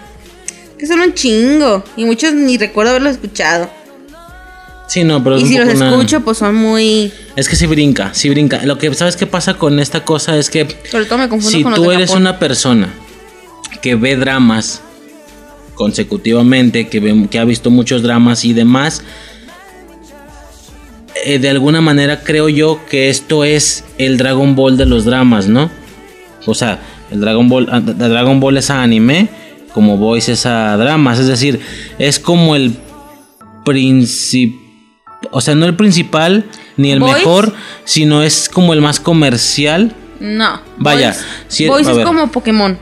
Que 0.77 0.87
son 0.87 0.99
un 0.99 1.13
chingo. 1.13 1.83
Y 1.95 2.05
muchos 2.05 2.33
ni 2.33 2.57
recuerdo 2.57 2.91
haberlo 2.91 3.09
escuchado. 3.09 3.69
Sí, 4.91 5.05
no, 5.05 5.23
pero 5.23 5.37
y 5.37 5.45
si 5.45 5.57
los 5.57 5.69
escucho, 5.69 6.19
pues 6.19 6.39
son 6.39 6.55
muy. 6.55 7.13
Es 7.37 7.47
que 7.47 7.55
sí 7.55 7.65
brinca, 7.65 8.13
sí 8.13 8.29
brinca. 8.29 8.65
Lo 8.65 8.77
que 8.77 8.93
sabes 8.93 9.15
qué 9.15 9.25
pasa 9.25 9.53
con 9.53 9.79
esta 9.79 10.03
cosa 10.03 10.35
es 10.37 10.49
que. 10.49 10.67
Sobre 10.89 11.05
todo 11.05 11.17
me 11.17 11.29
confundo 11.29 11.57
si 11.57 11.63
tú 11.63 11.91
eres 11.91 12.11
una 12.11 12.39
persona 12.39 12.89
que 13.81 13.95
ve 13.95 14.17
dramas 14.17 14.81
consecutivamente, 15.75 16.89
que, 16.89 17.27
que 17.29 17.39
ha 17.39 17.45
visto 17.45 17.71
muchos 17.71 18.03
dramas 18.03 18.43
y 18.43 18.51
demás, 18.51 19.01
eh, 21.25 21.39
de 21.39 21.49
alguna 21.49 21.81
manera 21.81 22.23
creo 22.23 22.49
yo 22.49 22.79
que 22.89 23.09
esto 23.09 23.43
es 23.43 23.83
el 23.97 24.17
Dragon 24.17 24.55
Ball 24.55 24.77
de 24.77 24.85
los 24.85 25.05
dramas, 25.05 25.47
¿no? 25.47 25.69
O 26.45 26.55
sea, 26.55 26.79
el 27.11 27.19
Dragon 27.21 27.49
Ball, 27.49 27.67
ah, 27.71 27.79
Dragon 27.79 28.39
Ball 28.39 28.57
es 28.57 28.69
a 28.69 28.81
anime, 28.81 29.29
como 29.73 29.97
Voice 29.97 30.33
es 30.33 30.45
a 30.45 30.75
dramas, 30.77 31.19
es 31.19 31.27
decir, 31.27 31.59
es 31.99 32.19
como 32.19 32.55
el 32.55 32.75
principal, 33.63 34.59
o 35.31 35.41
sea, 35.41 35.55
no 35.55 35.65
el 35.65 35.75
principal 35.75 36.45
ni 36.77 36.91
el 36.91 36.99
mejor, 36.99 37.53
sino 37.85 38.23
es 38.23 38.49
como 38.49 38.73
el 38.73 38.81
más 38.81 38.99
comercial. 38.99 39.93
No. 40.19 40.61
Vaya, 40.77 41.15
Voice 41.67 41.91
es 41.91 42.05
como 42.05 42.31
Pokémon 42.31 42.77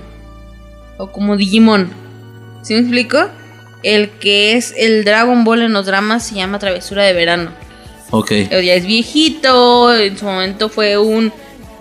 o 0.97 1.11
como 1.11 1.37
Digimon. 1.37 1.89
¿Sí 2.61 2.73
me 2.73 2.81
explico? 2.81 3.29
El 3.81 4.09
que 4.09 4.53
es 4.53 4.73
el 4.77 5.05
Dragon 5.05 5.43
Ball 5.45 5.61
en 5.61 5.73
los 5.73 5.85
dramas 5.85 6.25
se 6.27 6.35
llama 6.35 6.59
Travesura 6.59 7.03
de 7.03 7.13
Verano. 7.13 7.51
Ok. 8.11 8.31
ya 8.31 8.73
es 8.73 8.85
viejito, 8.85 9.93
en 9.93 10.17
su 10.17 10.25
momento 10.25 10.69
fue 10.69 10.97
un 10.97 11.31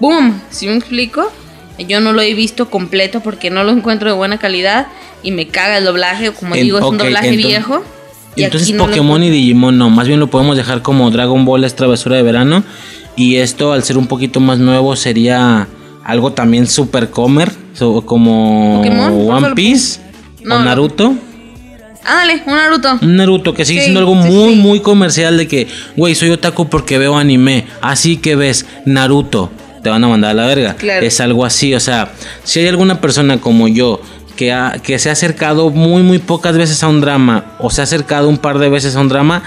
boom, 0.01 0.41
¿sí 0.51 0.67
me 0.67 0.77
explico? 0.77 1.31
Yo 1.79 2.01
no 2.01 2.13
lo 2.13 2.21
he 2.21 2.35
visto 2.35 2.69
completo 2.71 3.21
porque 3.21 3.51
no 3.51 3.65
lo 3.65 3.73
encuentro 3.73 4.11
de 4.11 4.17
buena 4.17 4.39
calidad 4.39 4.89
y 5.23 5.31
me 5.31 5.49
caga 5.49 5.79
el 5.79 5.85
doblaje, 5.85 6.33
como 6.33 6.55
digo, 6.55 6.79
es 6.79 6.85
un 6.85 6.99
doblaje 6.99 7.37
viejo. 7.37 7.83
Y 8.35 8.45
entonces 8.45 8.73
Pokémon 8.73 9.23
y 9.23 9.31
Digimon 9.31 9.79
no, 9.79 9.91
más 9.91 10.07
bien 10.07 10.21
lo 10.21 10.29
podemos 10.29 10.57
dejar 10.57 10.83
como 10.83 11.11
Dragon 11.11 11.45
Ball 11.45 11.65
es 11.65 11.75
Travesura 11.75 12.17
de 12.17 12.23
Verano 12.23 12.63
y 13.17 13.37
esto 13.37 13.73
al 13.73 13.83
ser 13.83 13.99
un 13.99 14.07
poquito 14.07 14.39
más 14.39 14.59
nuevo 14.59 14.95
sería 14.95 15.67
algo 16.05 16.33
también 16.33 16.67
super 16.67 17.11
comer, 17.11 17.51
como 18.07 18.81
One 18.81 19.55
Piece 19.55 20.01
o 20.49 20.59
Naruto. 20.59 21.15
Ándale, 22.09 22.43
un 22.47 22.55
Naruto. 22.55 22.99
Un 23.03 23.17
Naruto 23.17 23.53
que 23.55 23.65
sigue 23.67 23.83
siendo 23.83 24.01
algo 24.01 24.15
muy, 24.15 24.55
muy 24.55 24.81
comercial 24.81 25.37
de 25.37 25.47
que, 25.47 25.69
güey, 25.95 26.15
soy 26.15 26.31
otaku 26.31 26.69
porque 26.69 26.97
veo 26.97 27.17
anime. 27.19 27.67
Así 27.83 28.17
que 28.17 28.35
ves 28.35 28.65
Naruto, 28.87 29.51
te 29.83 29.91
van 29.91 30.03
a 30.03 30.09
mandar 30.09 30.31
a 30.31 30.35
la 30.35 30.47
verga. 30.47 30.77
Es 31.03 31.21
algo 31.21 31.45
así, 31.45 31.75
o 31.75 31.81
sea, 31.81 32.13
si 32.45 32.61
hay 32.61 32.69
alguna 32.69 33.01
persona 33.01 33.39
como 33.39 33.69
yo 33.69 34.01
que, 34.37 34.57
que 34.83 34.99
se 34.99 35.11
ha 35.11 35.13
acercado 35.13 35.69
muy, 35.69 36.03
muy 36.03 36.19
pocas 36.19 36.57
veces 36.57 36.83
a 36.83 36.89
un 36.89 37.03
drama 37.03 37.57
o 37.59 37.71
se 37.71 37.83
ha 37.83 37.85
acercado 37.85 38.29
un 38.29 38.39
par 38.39 38.59
de 38.59 38.71
veces 38.71 38.97
a 38.97 39.01
un 39.01 39.09
drama, 39.09 39.43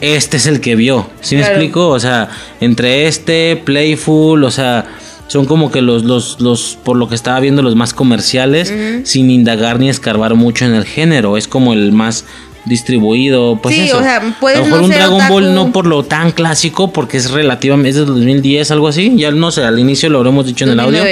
este 0.00 0.38
es 0.38 0.46
el 0.46 0.60
que 0.60 0.74
vio. 0.74 1.08
¿Sí 1.20 1.36
me 1.36 1.42
explico? 1.42 1.88
O 1.88 2.00
sea, 2.00 2.28
entre 2.60 3.06
este, 3.06 3.56
Playful, 3.56 4.42
o 4.42 4.50
sea 4.50 4.86
son 5.30 5.46
como 5.46 5.70
que 5.70 5.80
los, 5.80 6.02
los, 6.02 6.40
los, 6.40 6.76
por 6.82 6.96
lo 6.96 7.08
que 7.08 7.14
estaba 7.14 7.38
viendo, 7.38 7.62
los 7.62 7.76
más 7.76 7.94
comerciales, 7.94 8.74
sin 9.04 9.30
indagar 9.30 9.78
ni 9.78 9.88
escarbar 9.88 10.34
mucho 10.34 10.64
en 10.64 10.74
el 10.74 10.84
género. 10.84 11.36
Es 11.36 11.46
como 11.46 11.72
el 11.72 11.92
más 11.92 12.24
distribuido. 12.64 13.56
Pues 13.62 13.76
sí, 13.76 13.92
o 13.92 14.00
sea, 14.00 14.36
puede 14.40 14.56
A 14.56 14.58
lo 14.58 14.64
mejor 14.64 14.82
un 14.82 14.90
Dragon 14.90 15.28
Ball 15.28 15.54
no 15.54 15.70
por 15.70 15.86
lo 15.86 16.02
tan 16.02 16.32
clásico, 16.32 16.92
porque 16.92 17.16
es 17.16 17.30
relativamente, 17.30 17.90
es 17.90 17.94
de 17.94 18.06
2010, 18.06 18.72
algo 18.72 18.88
así. 18.88 19.14
Ya 19.16 19.30
no 19.30 19.52
sé, 19.52 19.62
al 19.62 19.78
inicio 19.78 20.10
lo 20.10 20.18
habremos 20.18 20.46
dicho 20.46 20.64
en 20.64 20.72
el 20.72 20.80
audio. 20.80 21.04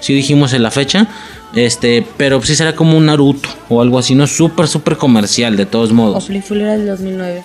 Sí 0.00 0.12
dijimos 0.12 0.52
en 0.52 0.64
la 0.64 0.70
fecha. 0.70 1.08
Este, 1.54 2.06
pero 2.18 2.42
sí 2.42 2.54
será 2.54 2.76
como 2.76 2.98
un 2.98 3.06
Naruto 3.06 3.48
o 3.70 3.80
algo 3.80 3.98
así, 3.98 4.14
no 4.14 4.26
súper, 4.26 4.68
súper 4.68 4.98
comercial, 4.98 5.56
de 5.56 5.64
todos 5.64 5.92
modos. 5.92 6.24
O 6.24 6.26
Playful 6.26 6.60
era 6.60 6.72
del 6.72 6.86
2009. 6.88 7.42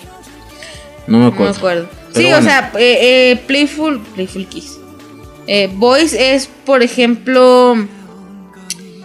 No 1.06 1.20
me 1.20 1.26
acuerdo. 1.28 1.44
No 1.44 1.50
me 1.52 1.56
acuerdo. 1.56 1.88
sí, 2.14 2.30
o 2.30 2.42
sea, 2.42 2.70
eh, 2.78 2.98
eh, 3.32 3.42
Playful, 3.46 4.00
Playful 4.14 4.46
Kiss. 4.46 4.77
Eh, 5.48 5.70
Voice 5.72 6.34
es, 6.34 6.46
por 6.46 6.82
ejemplo, 6.82 7.74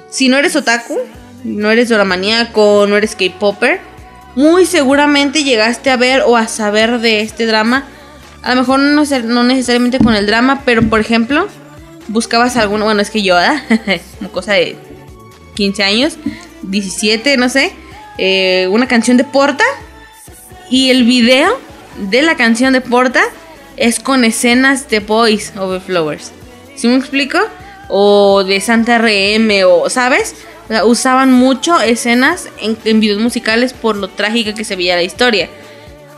si 0.10 0.28
no 0.28 0.38
eres 0.38 0.58
otaku, 0.58 1.00
no 1.46 1.72
eres 1.72 1.88
doramaníaco, 1.88 2.86
no 2.86 2.98
eres 2.98 3.16
K-popper, 3.16 3.80
muy 4.36 4.66
seguramente 4.66 5.46
llegaste 5.46 5.90
a 5.90 5.96
ver 5.96 6.24
o 6.26 6.36
a 6.36 6.48
saber 6.50 7.00
de 7.00 7.22
este 7.22 7.46
drama. 7.46 7.86
A 8.42 8.56
lo 8.56 8.62
mejor 8.62 8.80
no, 8.80 9.44
necesariamente 9.44 10.00
con 10.00 10.16
el 10.16 10.28
drama, 10.28 10.64
pero 10.66 10.82
por 10.90 11.00
ejemplo, 11.00 11.48
buscabas 12.10 12.58
alguno, 12.58 12.84
bueno, 12.84 13.02
es 13.02 13.10
que 13.10 13.24
yo. 13.24 13.38
Una 14.20 14.30
cosa 14.30 14.54
de 14.54 14.76
15 15.56 15.84
años, 15.84 16.18
17, 16.64 17.38
no 17.38 17.48
sé, 17.48 17.72
eh, 18.18 18.68
una 18.70 18.88
canción 18.88 19.16
de 19.16 19.24
Porta 19.24 19.64
y 20.70 20.90
el 20.90 21.04
video 21.06 21.58
de 22.10 22.22
la 22.22 22.36
canción 22.36 22.74
de 22.74 22.82
Porta 22.82 23.22
es 23.78 24.00
con 24.00 24.24
escenas 24.24 24.90
de 24.90 25.00
Boys 25.00 25.54
Over 25.58 25.82
Flowers. 25.82 26.32
¿Sí 26.76 26.88
me 26.88 26.96
explico? 26.96 27.40
O 27.90 28.44
de 28.44 28.62
Santa 28.62 28.98
RM, 28.98 29.66
o, 29.68 29.90
¿sabes? 29.90 30.36
usaban 30.86 31.32
mucho 31.32 31.80
escenas 31.82 32.48
en, 32.60 33.00
videos 33.00 33.22
musicales 33.22 33.74
por 33.74 33.98
lo 33.98 34.08
trágica 34.08 34.56
que 34.56 34.64
se 34.64 34.76
veía 34.76 34.96
la 34.96 35.04
historia. 35.04 35.50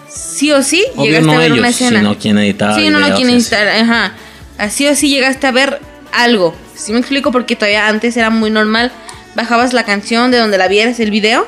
Sí 0.07 0.51
o 0.51 0.61
sí, 0.61 0.85
llegaste 0.97 1.31
a 1.33 1.37
ver 1.37 1.53
una 1.53 1.69
escena. 1.69 1.99
Sino 1.99 2.17
quien 2.17 2.37
editaba. 2.37 2.75
Sí, 2.75 2.89
no, 2.89 2.99
no, 2.99 3.15
quien 3.15 3.29
editaba, 3.29 3.79
ajá. 3.79 4.13
Así 4.57 4.87
o 4.87 4.95
sí 4.95 5.09
llegaste 5.09 5.47
a 5.47 5.51
ver 5.51 5.81
algo. 6.13 6.55
¿Sí 6.75 6.93
me 6.93 6.99
explico? 6.99 7.31
Porque 7.31 7.55
todavía 7.55 7.87
antes 7.87 8.15
era 8.15 8.29
muy 8.29 8.49
normal. 8.49 8.91
Bajabas 9.35 9.73
la 9.73 9.83
canción 9.83 10.31
de 10.31 10.37
donde 10.37 10.57
la 10.57 10.67
vieras, 10.67 10.99
el 10.99 11.11
video, 11.11 11.45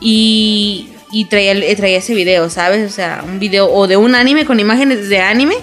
y 0.00 0.88
y 1.10 1.26
traía, 1.26 1.54
traía 1.76 1.98
ese 1.98 2.14
video, 2.14 2.48
¿sabes? 2.50 2.90
O 2.90 2.94
sea, 2.94 3.24
un 3.26 3.38
video 3.38 3.70
o 3.70 3.86
de 3.86 3.96
un 3.96 4.14
anime 4.14 4.44
con 4.44 4.60
imágenes 4.60 5.08
de 5.08 5.20
anime 5.20 5.56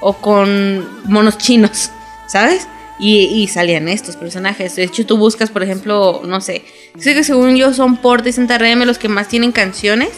o 0.00 0.14
con 0.14 0.88
monos 1.04 1.38
chinos, 1.38 1.90
¿sabes? 2.26 2.66
Y, 3.02 3.48
salían 3.48 3.88
estos 3.88 4.16
personajes. 4.16 4.76
De 4.76 4.82
hecho, 4.82 5.06
tú 5.06 5.16
buscas, 5.16 5.50
por 5.50 5.62
ejemplo, 5.62 6.20
no 6.26 6.42
sé, 6.42 6.64
sé 6.98 7.14
que 7.14 7.24
según 7.24 7.56
yo 7.56 7.72
son 7.72 7.96
Porta 7.96 8.28
y 8.28 8.32
Santa 8.32 8.58
los 8.58 8.98
que 8.98 9.08
más 9.08 9.26
tienen 9.26 9.52
canciones 9.52 10.10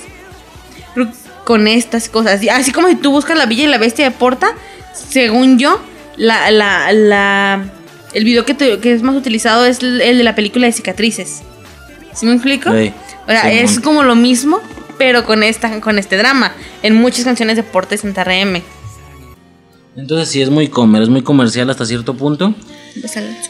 con 1.44 1.68
estas 1.68 2.08
cosas. 2.08 2.40
Así 2.50 2.72
como 2.72 2.88
si 2.88 2.96
tú 2.96 3.12
buscas 3.12 3.38
La 3.38 3.46
Villa 3.46 3.62
y 3.62 3.66
la 3.68 3.78
Bestia 3.78 4.04
de 4.04 4.10
Porta, 4.10 4.56
según 4.94 5.60
yo, 5.60 5.80
la, 6.16 6.50
la, 6.50 6.92
la, 6.92 7.70
el 8.14 8.24
video 8.24 8.44
que, 8.44 8.56
que 8.56 8.92
es 8.92 9.02
más 9.02 9.14
utilizado 9.14 9.64
es 9.64 9.80
el, 9.80 9.98
de 9.98 10.24
la 10.24 10.34
película 10.34 10.66
de 10.66 10.72
cicatrices. 10.72 11.42
¿Sí 12.14 12.26
me 12.26 12.32
explico? 12.32 12.70
O 13.24 13.30
sea, 13.30 13.52
es 13.52 13.78
como 13.80 14.02
lo 14.02 14.14
mismo, 14.14 14.60
pero 14.98 15.24
con 15.24 15.42
esta 15.42 15.80
con 15.80 15.98
este 15.98 16.16
drama. 16.16 16.52
En 16.82 16.94
muchas 16.94 17.24
canciones 17.24 17.56
de 17.56 17.62
Porta 17.62 17.94
y 17.94 17.98
Santa 17.98 18.24
RM. 18.24 18.62
Entonces 19.96 20.28
sí 20.28 20.40
es 20.40 20.50
muy 20.50 20.68
comer, 20.68 21.02
es 21.02 21.08
muy 21.08 21.22
comercial 21.22 21.68
hasta 21.70 21.84
cierto 21.84 22.14
punto. 22.14 22.54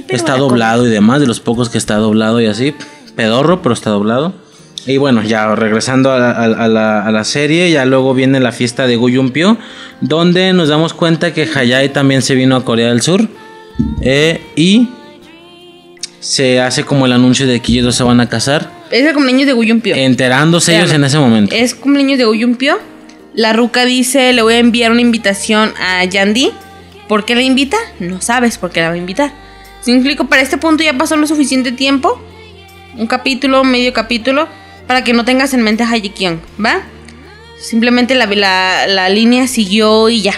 Está 0.09 0.36
doblado 0.36 0.86
y 0.86 0.90
demás, 0.90 1.20
de 1.20 1.27
los 1.27 1.40
pocos 1.40 1.69
que 1.69 1.78
está 1.78 1.97
doblado 1.97 2.40
y 2.40 2.47
así. 2.47 2.74
Pedorro, 3.16 3.62
pero 3.62 3.73
está 3.74 3.90
doblado. 3.90 4.32
Y 4.86 4.97
bueno, 4.97 5.23
ya 5.23 5.55
regresando 5.55 6.11
a 6.11 6.19
la, 6.19 6.31
a 6.32 6.69
la- 6.69 7.07
a 7.07 7.12
la 7.12 7.23
serie, 7.24 7.70
ya 7.70 7.85
luego 7.85 8.15
viene 8.15 8.40
la 8.40 8.51
fiesta 8.51 8.86
de 8.89 8.97
Guyumpio, 8.97 9.57
donde 10.01 10.53
nos 10.53 10.69
damos 10.69 10.93
cuenta 10.94 11.32
que 11.32 11.49
Hayai 11.55 11.93
también 11.93 12.23
se 12.23 12.35
vino 12.35 12.57
a 12.57 12.65
Corea 12.65 12.89
del 12.89 13.01
Sur. 13.03 13.28
eh, 14.03 14.40
y 14.57 14.89
se 16.20 16.61
hace 16.61 16.85
como 16.85 17.07
el 17.07 17.12
anuncio 17.12 17.47
de 17.47 17.61
que 17.61 17.73
ellos 17.73 17.94
se 17.94 18.03
van 18.03 18.20
a 18.20 18.28
casar, 18.28 18.70
Es 18.93 19.06
el 19.06 19.14
cumpleaños 19.14 19.47
de 19.47 19.55
Guyumpio. 19.55 19.94
enterándose 19.97 20.77
ellos 20.77 20.93
en 20.93 21.02
ese 21.02 21.19
momento. 21.19 21.55
Es 21.55 21.74
cumpleaños 21.74 22.19
de 22.19 22.27
Guyumpio. 22.27 22.78
La 23.35 23.55
ruca 23.55 23.86
dice, 23.86 24.35
le 24.35 24.43
voy 24.43 24.55
a 24.55 24.59
enviar 24.59 24.93
una 24.93 25.01
invitación 25.01 25.73
a 25.81 26.05
Yandy. 26.05 26.52
¿Por 27.09 27.24
qué 27.24 27.35
la 27.35 27.40
invita? 27.43 27.78
No 28.01 28.20
sabes 28.20 28.59
por 28.59 28.70
qué 28.70 28.81
la 28.81 28.89
va 28.89 28.94
a 28.94 28.98
invitar. 28.98 29.32
Si 29.81 29.90
me 29.90 29.97
explico, 29.97 30.27
para 30.27 30.43
este 30.43 30.59
punto 30.59 30.85
ya 30.85 30.93
pasó 30.98 31.16
lo 31.16 31.27
suficiente 31.27 31.73
tiempo. 31.73 32.23
Un 32.98 33.06
capítulo, 33.06 33.64
medio 33.64 33.94
capítulo. 33.94 34.47
Para 34.86 35.02
que 35.02 35.14
no 35.14 35.24
tengas 35.24 35.55
en 35.55 35.62
mente 35.62 35.85
a 35.85 35.90
Kyung, 35.90 36.40
¿va? 36.62 36.82
Simplemente 37.59 38.14
la, 38.14 38.27
la, 38.27 38.86
la 38.86 39.09
línea 39.09 39.47
siguió 39.47 40.10
y 40.10 40.20
ya. 40.20 40.35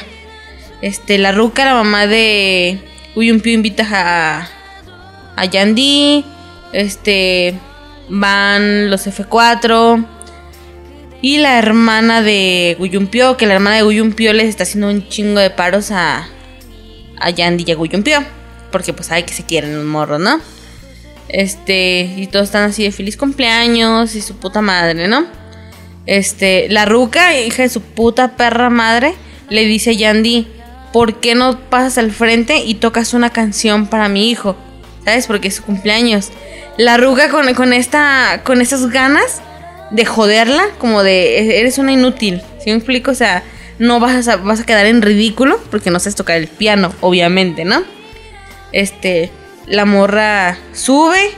Este, 0.80 1.18
la 1.18 1.32
ruca, 1.32 1.64
la 1.64 1.74
mamá 1.74 2.06
de 2.06 2.78
Guyumpio 3.16 3.52
invita 3.52 3.84
a, 3.90 4.48
a 5.34 5.44
Yandy. 5.44 6.24
Este, 6.72 7.54
van 8.08 8.90
los 8.90 9.06
F4. 9.06 10.06
Y 11.22 11.38
la 11.38 11.58
hermana 11.58 12.20
de 12.20 12.76
Guyumpio, 12.78 13.36
que 13.36 13.46
la 13.46 13.54
hermana 13.54 13.76
de 13.76 13.82
Guyumpio 13.82 14.32
les 14.32 14.46
está 14.46 14.64
haciendo 14.64 14.90
un 14.90 15.08
chingo 15.08 15.40
de 15.40 15.50
paros 15.50 15.90
a, 15.90 16.28
a 17.18 17.30
Yandy 17.30 17.64
y 17.66 17.72
a 17.72 17.76
Guyumpio. 17.76 18.22
Porque 18.70 18.92
pues 18.92 19.08
sabe 19.08 19.24
que 19.24 19.32
se 19.32 19.44
quieren 19.44 19.74
los 19.74 19.84
morros, 19.84 20.20
¿no? 20.20 20.40
Este, 21.28 22.12
y 22.16 22.26
todos 22.26 22.46
están 22.46 22.64
así 22.64 22.82
de 22.82 22.92
feliz 22.92 23.16
cumpleaños 23.16 24.14
y 24.14 24.20
su 24.20 24.36
puta 24.36 24.60
madre, 24.60 25.08
¿no? 25.08 25.24
Este, 26.06 26.68
la 26.68 26.84
ruca, 26.84 27.38
hija 27.38 27.62
de 27.62 27.68
su 27.70 27.80
puta 27.80 28.36
perra 28.36 28.68
madre, 28.68 29.14
le 29.48 29.64
dice 29.64 29.90
a 29.90 29.92
Yandy, 29.94 30.46
¿por 30.92 31.20
qué 31.20 31.34
no 31.34 31.58
pasas 31.70 31.98
al 31.98 32.12
frente 32.12 32.58
y 32.58 32.74
tocas 32.74 33.14
una 33.14 33.30
canción 33.30 33.86
para 33.86 34.08
mi 34.08 34.30
hijo? 34.30 34.56
¿Sabes? 35.04 35.26
Porque 35.26 35.48
es 35.48 35.56
su 35.56 35.62
cumpleaños. 35.62 36.30
La 36.76 36.96
ruca 36.96 37.28
con, 37.28 37.52
con 37.54 37.72
esta, 37.72 38.40
con 38.44 38.60
esas 38.60 38.90
ganas 38.90 39.42
de 39.90 40.04
joderla, 40.04 40.64
como 40.78 41.02
de, 41.02 41.38
"E-, 41.38 41.60
eres 41.60 41.78
una 41.78 41.92
inútil, 41.92 42.42
¿sí 42.62 42.70
me 42.70 42.76
explico? 42.76 43.10
O 43.10 43.14
sea, 43.14 43.42
no 43.78 44.00
vas 44.00 44.28
a, 44.28 44.36
vas 44.36 44.60
a 44.60 44.66
quedar 44.66 44.86
en 44.86 45.02
ridículo 45.02 45.60
porque 45.70 45.90
no 45.90 45.98
sabes 46.00 46.14
tocar 46.14 46.36
el 46.36 46.48
piano, 46.48 46.92
obviamente, 47.00 47.64
¿no? 47.64 47.82
Este, 48.72 49.30
la 49.66 49.84
morra 49.84 50.58
sube, 50.72 51.30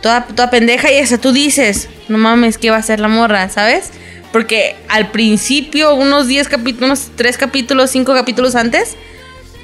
toda, 0.00 0.24
toda 0.26 0.50
pendeja, 0.50 0.90
y 0.92 0.98
hasta 0.98 1.18
tú 1.18 1.32
dices, 1.32 1.88
no 2.08 2.18
mames, 2.18 2.56
¿qué 2.58 2.70
va 2.70 2.76
a 2.76 2.80
hacer 2.80 3.00
la 3.00 3.08
morra? 3.08 3.48
¿Sabes? 3.48 3.90
Porque 4.32 4.76
al 4.88 5.10
principio, 5.10 5.94
unos 5.94 6.28
10 6.28 6.48
capítulos, 6.48 6.84
unos 6.86 7.16
3 7.16 7.36
capítulos, 7.38 7.90
5 7.90 8.14
capítulos 8.14 8.54
antes, 8.54 8.96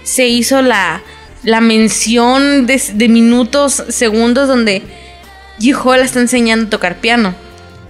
se 0.03 0.27
hizo 0.27 0.61
la, 0.63 1.03
la 1.45 1.61
mención 1.61 2.67
de, 2.67 2.83
de 2.95 3.09
minutos, 3.09 3.85
segundos, 3.89 4.49
donde 4.49 4.83
la 5.61 6.05
está 6.05 6.21
enseñando 6.21 6.67
a 6.67 6.71
tocar 6.71 6.97
piano. 6.97 7.35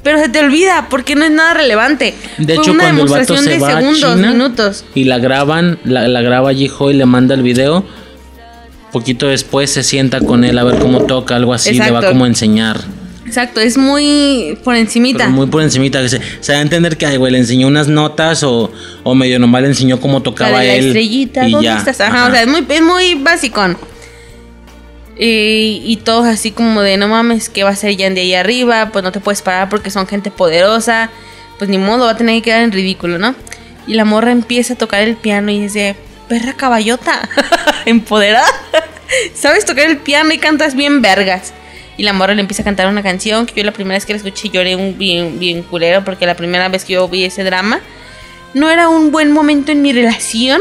Pero 0.02 0.18
se 0.18 0.28
te 0.28 0.38
olvida 0.40 0.88
porque 0.90 1.14
no 1.14 1.24
es 1.24 1.30
nada 1.30 1.54
relevante. 1.54 2.14
De 2.36 2.54
Fue 2.54 2.62
hecho, 2.62 2.72
una 2.72 2.84
cuando 2.84 3.04
el 3.04 3.08
vato 3.08 3.36
se 3.38 3.50
de 3.50 3.58
va 3.58 3.68
a 3.68 3.76
segundos, 3.80 4.14
China 4.16 4.30
minutos. 4.32 4.84
y 4.94 5.04
la 5.04 5.18
graban, 5.18 5.78
la, 5.84 6.06
la 6.08 6.20
graba 6.20 6.52
Jiho 6.52 6.90
y 6.90 6.94
le 6.94 7.06
manda 7.06 7.34
el 7.34 7.42
video, 7.42 7.86
poquito 8.92 9.28
después 9.28 9.70
se 9.70 9.82
sienta 9.82 10.20
con 10.20 10.44
él 10.44 10.58
a 10.58 10.64
ver 10.64 10.78
cómo 10.78 11.04
toca, 11.04 11.36
algo 11.36 11.54
así, 11.54 11.72
le 11.72 11.78
va 11.80 11.86
Exacto. 11.86 12.08
como 12.08 12.24
a 12.24 12.28
enseñar. 12.28 12.80
Exacto, 13.26 13.60
es 13.60 13.76
muy 13.78 14.58
por 14.64 14.76
encimita. 14.76 15.18
Pero 15.18 15.30
muy 15.30 15.46
por 15.46 15.62
encimita, 15.62 16.00
que 16.02 16.08
se, 16.08 16.20
se 16.40 16.52
da 16.52 16.58
a 16.58 16.62
entender 16.62 16.96
que 16.96 17.06
ay, 17.06 17.16
güey, 17.16 17.32
le 17.32 17.38
enseñó 17.38 17.66
unas 17.68 17.88
notas 17.88 18.42
o, 18.42 18.70
o 19.02 19.14
medio 19.14 19.38
nomás 19.38 19.62
le 19.62 19.68
enseñó 19.68 19.98
cómo 20.00 20.18
La 20.18 20.24
tocaba 20.24 20.60
de 20.60 20.66
la 20.68 20.74
él. 20.74 20.86
estrellita, 20.88 21.48
y 21.48 21.52
¿dónde 21.52 21.64
ya. 21.66 21.78
estás? 21.78 22.00
Ajá, 22.00 22.16
Ajá. 22.16 22.28
o 22.28 22.30
sea, 22.30 22.42
es 22.42 22.48
muy, 22.48 22.66
es 22.68 22.82
muy 22.82 23.14
basicón. 23.14 23.76
Y, 25.16 25.80
y 25.84 25.96
todos 26.04 26.26
así 26.26 26.50
como 26.50 26.82
de, 26.82 26.96
no 26.96 27.08
mames, 27.08 27.48
¿qué 27.48 27.62
va 27.62 27.70
a 27.70 27.72
hacer 27.72 27.96
Yandy 27.96 28.20
ahí 28.20 28.34
arriba? 28.34 28.90
Pues 28.92 29.04
no 29.04 29.12
te 29.12 29.20
puedes 29.20 29.42
parar 29.42 29.68
porque 29.68 29.90
son 29.90 30.06
gente 30.06 30.30
poderosa. 30.30 31.10
Pues 31.58 31.70
ni 31.70 31.78
modo, 31.78 32.06
va 32.06 32.10
a 32.12 32.16
tener 32.16 32.34
que 32.36 32.42
quedar 32.42 32.62
en 32.62 32.72
ridículo, 32.72 33.16
¿no? 33.18 33.34
Y 33.86 33.94
la 33.94 34.04
morra 34.04 34.32
empieza 34.32 34.74
a 34.74 34.76
tocar 34.76 35.02
el 35.02 35.14
piano 35.14 35.52
y 35.52 35.60
dice, 35.60 35.94
perra 36.28 36.54
caballota, 36.54 37.28
empoderada. 37.86 38.48
Sabes 39.34 39.64
tocar 39.64 39.88
el 39.88 39.98
piano 39.98 40.32
y 40.32 40.38
cantas 40.38 40.74
bien 40.74 41.00
vergas. 41.00 41.52
Y 41.96 42.02
la 42.02 42.12
morra 42.12 42.34
le 42.34 42.40
empieza 42.40 42.62
a 42.62 42.64
cantar 42.64 42.88
una 42.88 43.02
canción 43.02 43.46
que 43.46 43.54
yo 43.54 43.64
la 43.64 43.72
primera 43.72 43.96
vez 43.96 44.04
que 44.04 44.12
la 44.12 44.16
escuché 44.16 44.48
lloré 44.48 44.74
un 44.76 44.98
bien, 44.98 45.38
bien 45.38 45.62
culero 45.62 46.04
porque 46.04 46.26
la 46.26 46.34
primera 46.34 46.68
vez 46.68 46.84
que 46.84 46.94
yo 46.94 47.08
vi 47.08 47.24
ese 47.24 47.44
drama 47.44 47.80
no 48.52 48.70
era 48.70 48.88
un 48.88 49.12
buen 49.12 49.32
momento 49.32 49.72
en 49.72 49.82
mi 49.82 49.92
relación 49.92 50.60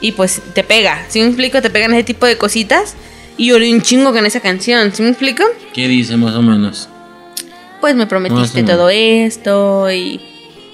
y 0.00 0.12
pues 0.12 0.42
te 0.54 0.64
pega, 0.64 1.04
¿sí 1.08 1.20
me 1.20 1.26
explico? 1.26 1.62
Te 1.62 1.70
pegan 1.70 1.94
ese 1.94 2.04
tipo 2.04 2.26
de 2.26 2.36
cositas 2.36 2.96
y 3.36 3.46
lloré 3.46 3.72
un 3.72 3.80
chingo 3.80 4.12
con 4.12 4.26
esa 4.26 4.40
canción, 4.40 4.92
¿sí 4.92 5.02
me 5.02 5.08
explico? 5.08 5.44
¿Qué 5.72 5.88
dice 5.88 6.16
más 6.16 6.34
o 6.34 6.42
menos? 6.42 6.88
Pues 7.80 7.94
me 7.94 8.06
prometiste 8.06 8.62
todo 8.62 8.90
esto 8.90 9.90
y 9.90 10.20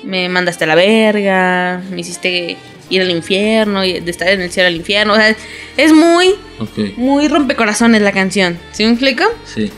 me 0.05 0.29
mandaste 0.29 0.65
a 0.65 0.67
la 0.67 0.75
verga, 0.75 1.83
me 1.91 2.01
hiciste 2.01 2.57
ir 2.91 3.03
al 3.03 3.11
infierno 3.11 3.85
y 3.85 4.01
de 4.01 4.11
estar 4.11 4.29
en 4.29 4.41
el 4.41 4.51
cielo 4.51 4.69
al 4.69 4.77
infierno, 4.77 5.13
o 5.15 5.17
sea, 5.17 5.35
es 5.77 5.93
muy, 5.93 6.35
muy 6.97 7.29
rompecorazones 7.29 8.03
la 8.03 8.13
canción, 8.13 8.59
¿sí 8.73 8.85
me 8.85 8.91
explico? 8.93 9.25
sí. 9.45 9.71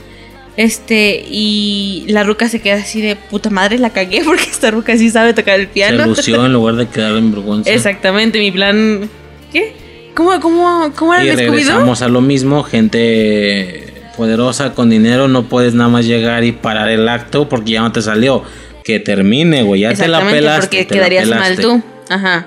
Este, 0.56 1.24
y 1.30 2.04
la 2.08 2.22
ruca 2.22 2.48
se 2.48 2.60
queda 2.60 2.74
así 2.80 3.00
de 3.00 3.16
puta 3.16 3.48
madre, 3.48 3.78
la 3.78 3.90
cagué 3.90 4.22
porque 4.26 4.42
esta 4.42 4.70
ruca 4.70 4.94
sí 4.98 5.08
sabe 5.08 5.32
tocar 5.32 5.54
el 5.58 5.66
Se 5.66 5.72
piano. 5.72 6.04
lució 6.06 6.44
en 6.44 6.52
lugar 6.52 6.74
de 6.74 6.86
quedar 6.86 7.16
en 7.16 7.30
vergüenza. 7.32 7.70
Exactamente, 7.70 8.38
mi 8.38 8.50
plan. 8.50 9.08
¿Qué? 9.52 9.72
¿Cómo, 10.14 10.38
cómo, 10.40 10.92
cómo 10.96 11.14
era 11.14 11.24
Y 11.24 11.28
el 11.28 11.38
regresamos 11.38 12.02
a 12.02 12.08
lo 12.08 12.20
mismo, 12.20 12.62
gente 12.62 13.84
poderosa 14.16 14.74
con 14.74 14.90
dinero, 14.90 15.28
no 15.28 15.44
puedes 15.44 15.72
nada 15.72 15.88
más 15.88 16.04
llegar 16.04 16.44
y 16.44 16.52
parar 16.52 16.90
el 16.90 17.08
acto 17.08 17.48
porque 17.48 17.72
ya 17.72 17.80
no 17.80 17.92
te 17.92 18.02
salió. 18.02 18.42
Que 18.84 18.98
termine, 18.98 19.62
güey, 19.62 19.82
ya 19.82 19.94
te 19.94 20.08
la 20.08 20.20
pelaste. 20.28 20.60
porque 20.62 20.84
te 20.84 20.94
quedarías 20.94 21.28
mal 21.28 21.58
tú. 21.58 21.82
Ajá. 22.08 22.46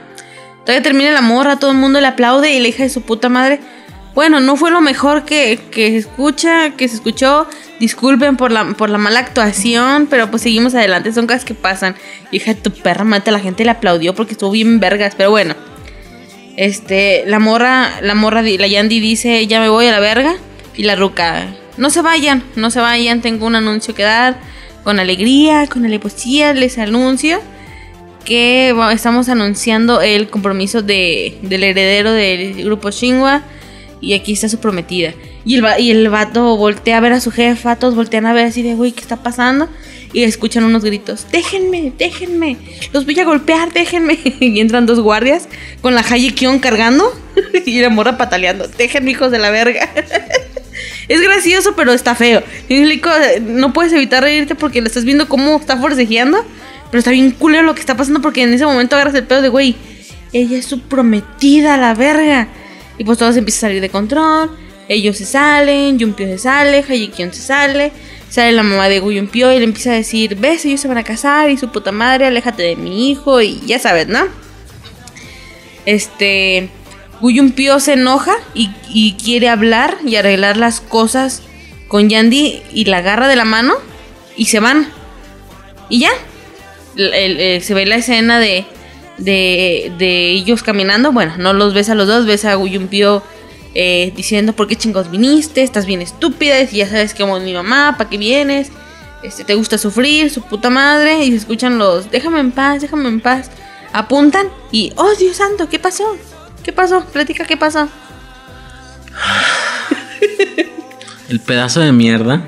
Todavía 0.65 0.81
termina 0.81 1.11
la 1.11 1.21
morra, 1.21 1.57
todo 1.57 1.71
el 1.71 1.77
mundo 1.77 1.99
le 1.99 2.07
aplaude 2.07 2.53
y 2.53 2.59
la 2.59 2.69
hija 2.69 2.83
de 2.83 2.89
su 2.89 3.01
puta 3.01 3.27
madre. 3.27 3.59
Bueno, 4.15 4.39
no 4.39 4.55
fue 4.55 4.71
lo 4.71 4.79
mejor 4.79 5.25
que, 5.25 5.59
que 5.71 5.97
escucha, 5.97 6.71
que 6.71 6.87
se 6.87 6.95
escuchó. 6.95 7.47
Disculpen 7.79 8.37
por 8.37 8.51
la, 8.51 8.63
por 8.73 8.89
la 8.89 8.97
mala 8.97 9.19
actuación, 9.19 10.07
pero 10.09 10.29
pues 10.29 10.43
seguimos 10.43 10.73
adelante. 10.75 11.11
Son 11.11 11.27
cosas 11.27 11.43
que 11.43 11.53
pasan. 11.53 11.95
Hija 12.31 12.53
de 12.53 12.61
tu 12.61 12.71
perra, 12.71 13.03
mata 13.03 13.31
la 13.31 13.39
gente 13.39 13.65
le 13.65 13.71
aplaudió 13.71 14.15
porque 14.15 14.33
estuvo 14.33 14.51
bien 14.51 14.79
vergas, 14.79 15.15
pero 15.17 15.31
bueno. 15.31 15.55
Este, 16.55 17.23
la 17.25 17.39
morra, 17.39 17.89
la 18.01 18.13
morra, 18.13 18.43
la 18.43 18.67
Yandy 18.67 18.99
dice, 18.99 19.45
ya 19.47 19.59
me 19.59 19.67
voy 19.67 19.87
a 19.87 19.91
la 19.91 19.99
verga. 19.99 20.35
Y 20.75 20.83
la 20.83 20.95
ruca, 20.95 21.47
no 21.77 21.89
se 21.89 22.01
vayan, 22.01 22.43
no 22.55 22.71
se 22.71 22.79
vayan, 22.79 23.21
tengo 23.21 23.47
un 23.47 23.55
anuncio 23.55 23.93
que 23.95 24.03
dar. 24.03 24.37
Con 24.83 24.99
alegría, 24.99 25.67
con 25.67 25.85
alevosía, 25.85 26.53
les 26.53 26.77
anuncio 26.77 27.41
que 28.23 28.75
estamos 28.91 29.29
anunciando 29.29 30.01
el 30.01 30.29
compromiso 30.29 30.81
de, 30.81 31.37
del 31.41 31.63
heredero 31.63 32.11
del 32.11 32.63
grupo 32.63 32.91
Shinwa. 32.91 33.43
Y 34.01 34.13
aquí 34.13 34.33
está 34.33 34.49
su 34.49 34.59
prometida. 34.59 35.13
Y 35.45 35.55
el, 35.55 35.65
y 35.79 35.91
el 35.91 36.09
vato 36.09 36.57
voltea 36.57 36.97
a 36.97 36.99
ver 36.99 37.13
a 37.13 37.19
su 37.19 37.31
jefa, 37.31 37.75
todos 37.77 37.95
voltean 37.95 38.25
a 38.25 38.33
ver 38.33 38.47
así 38.47 38.61
de, 38.61 38.75
güey, 38.75 38.91
¿qué 38.91 39.01
está 39.01 39.23
pasando? 39.23 39.69
Y 40.13 40.23
escuchan 40.23 40.63
unos 40.63 40.83
gritos, 40.83 41.25
déjenme, 41.31 41.91
déjenme, 41.97 42.57
los 42.91 43.05
voy 43.05 43.19
a 43.19 43.25
golpear, 43.25 43.73
déjenme. 43.73 44.19
Y 44.39 44.59
entran 44.59 44.85
dos 44.85 44.99
guardias 44.99 45.47
con 45.81 45.95
la 45.95 46.01
Hayi 46.01 46.31
Kion 46.31 46.59
cargando 46.59 47.11
y 47.65 47.81
la 47.81 47.89
morra 47.89 48.17
pataleando, 48.17 48.67
déjenme, 48.77 49.11
hijos 49.11 49.31
de 49.31 49.39
la 49.39 49.49
verga. 49.49 49.89
Es 51.07 51.21
gracioso, 51.21 51.75
pero 51.75 51.91
está 51.91 52.15
feo. 52.15 52.41
No 53.41 53.73
puedes 53.73 53.91
evitar 53.93 54.23
reírte 54.23 54.55
porque 54.55 54.81
lo 54.81 54.87
estás 54.87 55.03
viendo 55.03 55.27
cómo 55.27 55.57
está 55.57 55.77
forcejeando. 55.77 56.43
Pero 56.93 56.99
está 56.99 57.09
bien 57.09 57.31
culero 57.31 57.63
lo 57.63 57.73
que 57.73 57.79
está 57.79 57.97
pasando 57.97 58.21
porque 58.21 58.43
en 58.43 58.53
ese 58.53 58.67
momento 58.67 58.95
agarras 58.95 59.15
el 59.15 59.23
pedo 59.23 59.41
de, 59.41 59.49
güey, 59.49 59.75
ella 60.31 60.59
es 60.59 60.67
su 60.67 60.79
prometida, 60.79 61.75
la 61.75 61.95
verga. 61.95 62.49
Y 62.99 63.03
pues 63.03 63.17
todo 63.17 63.33
se 63.33 63.39
empieza 63.39 63.65
a 63.65 63.69
salir 63.69 63.81
de 63.81 63.89
control. 63.89 64.55
Ellos 64.87 65.17
se 65.17 65.25
salen, 65.25 65.97
Yumpio 65.97 66.27
se 66.27 66.37
sale, 66.37 66.85
Hayikion 66.87 67.33
se 67.33 67.41
sale. 67.41 67.91
Sale 68.29 68.51
la 68.51 68.61
mamá 68.61 68.89
de 68.89 68.99
Guyumpio 68.99 69.51
y 69.51 69.57
le 69.57 69.63
empieza 69.63 69.89
a 69.89 69.95
decir, 69.95 70.35
ves, 70.35 70.65
ellos 70.65 70.81
se 70.81 70.87
van 70.87 70.99
a 70.99 71.03
casar 71.03 71.49
y 71.49 71.57
su 71.57 71.71
puta 71.71 71.91
madre, 71.91 72.27
aléjate 72.27 72.61
de 72.61 72.75
mi 72.75 73.09
hijo 73.09 73.41
y 73.41 73.59
ya 73.65 73.79
sabes, 73.79 74.07
¿no? 74.07 74.27
Este... 75.87 76.69
Guyumpio 77.21 77.79
se 77.79 77.93
enoja 77.93 78.35
y 78.53 79.13
quiere 79.13 79.49
hablar 79.49 79.97
y 80.05 80.17
arreglar 80.17 80.57
las 80.57 80.79
cosas 80.79 81.41
con 81.87 82.07
Yandy 82.07 82.61
y 82.71 82.85
la 82.85 82.97
agarra 82.97 83.27
de 83.27 83.35
la 83.35 83.45
mano 83.45 83.73
y 84.37 84.45
se 84.45 84.59
van. 84.59 84.89
Y 85.89 85.97
ya. 85.97 86.11
El- 86.95 87.61
se 87.61 87.73
ve 87.73 87.85
la 87.85 87.95
escena 87.95 88.39
de, 88.39 88.65
de, 89.17 89.91
de 89.97 90.31
ellos 90.31 90.63
caminando. 90.63 91.11
Bueno, 91.11 91.33
no 91.37 91.53
los 91.53 91.73
ves 91.73 91.89
a 91.89 91.95
los 91.95 92.07
dos, 92.07 92.25
ves 92.25 92.45
a 92.45 92.55
Guyumpio 92.55 93.23
eh, 93.75 94.11
diciendo, 94.15 94.53
¿por 94.53 94.67
qué 94.67 94.75
chingos 94.75 95.09
viniste? 95.09 95.63
Estás 95.63 95.85
bien 95.85 96.01
estúpida, 96.01 96.61
y 96.61 96.67
ya 96.67 96.87
sabes 96.87 97.13
que 97.13 97.23
a 97.23 97.39
mi 97.39 97.53
mamá, 97.53 97.95
¿para 97.97 98.09
qué 98.09 98.17
vienes? 98.17 98.71
este, 99.23 99.45
te 99.45 99.55
gusta 99.55 99.77
sufrir, 99.77 100.29
su 100.29 100.41
puta 100.41 100.69
madre, 100.69 101.23
y 101.23 101.29
se 101.31 101.37
escuchan 101.37 101.77
los, 101.77 102.11
déjame 102.11 102.41
en 102.41 102.51
paz, 102.51 102.81
déjame 102.81 103.07
en 103.07 103.21
paz. 103.21 103.49
Apuntan 103.93 104.47
y, 104.71 104.91
oh 104.97 105.11
Dios 105.17 105.37
santo, 105.37 105.69
¿qué 105.69 105.79
pasó? 105.79 106.03
¿Qué 106.63 106.73
pasó? 106.73 107.05
Platica, 107.05 107.45
¿qué 107.45 107.55
pasó? 107.57 107.87
El 111.29 111.39
pedazo 111.39 111.79
de 111.79 111.91
mierda, 111.91 112.45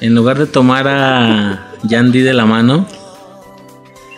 en 0.00 0.14
lugar 0.14 0.38
de 0.38 0.46
tomar 0.46 0.88
a 0.88 1.68
Yandy 1.82 2.20
de 2.20 2.34
la 2.34 2.44
mano, 2.46 2.86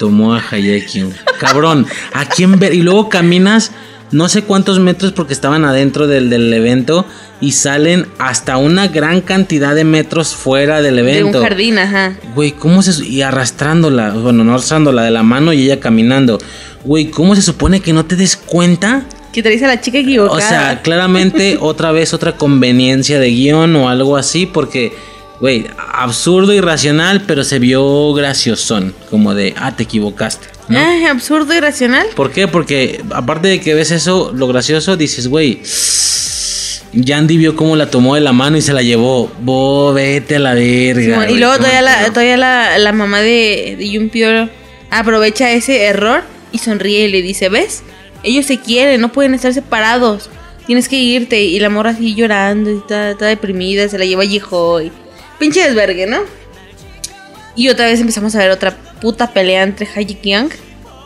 tomó 0.04 0.34
a 0.34 0.42
Hayekin. 0.50 1.14
Cabrón, 1.40 1.86
¿a 2.12 2.26
quién 2.26 2.58
ver? 2.58 2.74
Y 2.74 2.82
luego 2.82 3.08
caminas 3.08 3.72
no 4.12 4.28
sé 4.28 4.42
cuántos 4.42 4.78
metros 4.80 5.12
porque 5.12 5.32
estaban 5.32 5.64
adentro 5.64 6.06
del, 6.06 6.28
del 6.28 6.52
evento 6.52 7.06
y 7.40 7.52
salen 7.52 8.06
hasta 8.18 8.58
una 8.58 8.88
gran 8.88 9.22
cantidad 9.22 9.74
de 9.74 9.84
metros 9.84 10.34
fuera 10.34 10.82
del 10.82 10.98
evento. 10.98 11.38
De 11.38 11.38
un 11.38 11.42
jardín, 11.42 11.78
ajá. 11.78 12.18
Güey, 12.34 12.52
¿cómo 12.52 12.82
se... 12.82 13.02
Y 13.02 13.22
arrastrándola, 13.22 14.10
bueno, 14.10 14.44
no 14.44 14.52
arrastrándola 14.52 15.04
de 15.04 15.10
la 15.10 15.22
mano 15.22 15.54
y 15.54 15.62
ella 15.62 15.80
caminando. 15.80 16.38
Güey, 16.84 17.06
¿cómo 17.06 17.34
se 17.34 17.40
supone 17.40 17.80
que 17.80 17.94
no 17.94 18.04
te 18.04 18.14
des 18.14 18.36
cuenta? 18.36 19.04
Que 19.32 19.42
te 19.42 19.48
dice 19.48 19.66
la 19.66 19.80
chica 19.80 19.96
equivocada. 19.98 20.36
O 20.36 20.40
sea, 20.46 20.82
claramente 20.82 21.56
otra 21.60 21.92
vez 21.92 22.12
otra 22.12 22.32
conveniencia 22.36 23.18
de 23.18 23.30
guion 23.30 23.74
o 23.76 23.88
algo 23.88 24.18
así 24.18 24.44
porque... 24.44 25.13
Güey, 25.44 25.66
absurdo, 25.92 26.54
irracional, 26.54 27.20
pero 27.26 27.44
se 27.44 27.58
vio 27.58 28.14
graciosón. 28.14 28.94
Como 29.10 29.34
de, 29.34 29.52
ah, 29.58 29.76
te 29.76 29.82
equivocaste. 29.82 30.46
¿no? 30.68 30.78
Ah, 30.78 31.10
absurdo, 31.10 31.52
irracional. 31.52 32.06
¿Por 32.16 32.30
qué? 32.30 32.48
Porque 32.48 33.04
aparte 33.10 33.48
de 33.48 33.60
que 33.60 33.74
ves 33.74 33.90
eso, 33.90 34.32
lo 34.34 34.46
gracioso, 34.46 34.96
dices, 34.96 35.28
güey, 35.28 35.60
Yandy 36.94 37.36
vio 37.36 37.56
cómo 37.56 37.76
la 37.76 37.90
tomó 37.90 38.14
de 38.14 38.22
la 38.22 38.32
mano 38.32 38.56
y 38.56 38.62
se 38.62 38.72
la 38.72 38.80
llevó. 38.80 39.30
Bo, 39.42 39.92
vete 39.92 40.36
a 40.36 40.38
la 40.38 40.54
verga. 40.54 41.30
Y 41.30 41.36
luego 41.36 41.58
todavía, 41.58 41.82
la, 41.82 42.06
todavía 42.06 42.38
la, 42.38 42.78
la 42.78 42.92
mamá 42.92 43.20
de, 43.20 43.74
de 43.76 43.90
Yumpio 43.90 44.48
aprovecha 44.88 45.52
ese 45.52 45.82
error 45.82 46.22
y 46.52 46.58
sonríe 46.60 47.04
y 47.04 47.08
le 47.08 47.20
dice, 47.20 47.50
¿ves? 47.50 47.82
Ellos 48.22 48.46
se 48.46 48.60
quieren, 48.60 48.98
no 48.98 49.12
pueden 49.12 49.34
estar 49.34 49.52
separados. 49.52 50.30
Tienes 50.66 50.88
que 50.88 50.96
irte. 50.96 51.42
Y 51.42 51.60
la 51.60 51.68
morra 51.68 51.90
así 51.90 52.14
llorando 52.14 52.70
y 52.70 52.78
está, 52.78 53.10
está 53.10 53.26
deprimida, 53.26 53.90
se 53.90 53.98
la 53.98 54.06
lleva 54.06 54.24
Yijo 54.24 54.80
y... 54.80 54.90
Pinche 55.38 55.62
desvergue, 55.62 56.06
¿no? 56.06 56.18
Y 57.56 57.68
otra 57.68 57.86
vez 57.86 58.00
empezamos 58.00 58.34
a 58.34 58.38
ver 58.38 58.50
otra 58.50 58.76
puta 59.00 59.32
pelea 59.32 59.62
entre 59.62 59.86
Haji 59.86 60.14
Kyung 60.16 60.50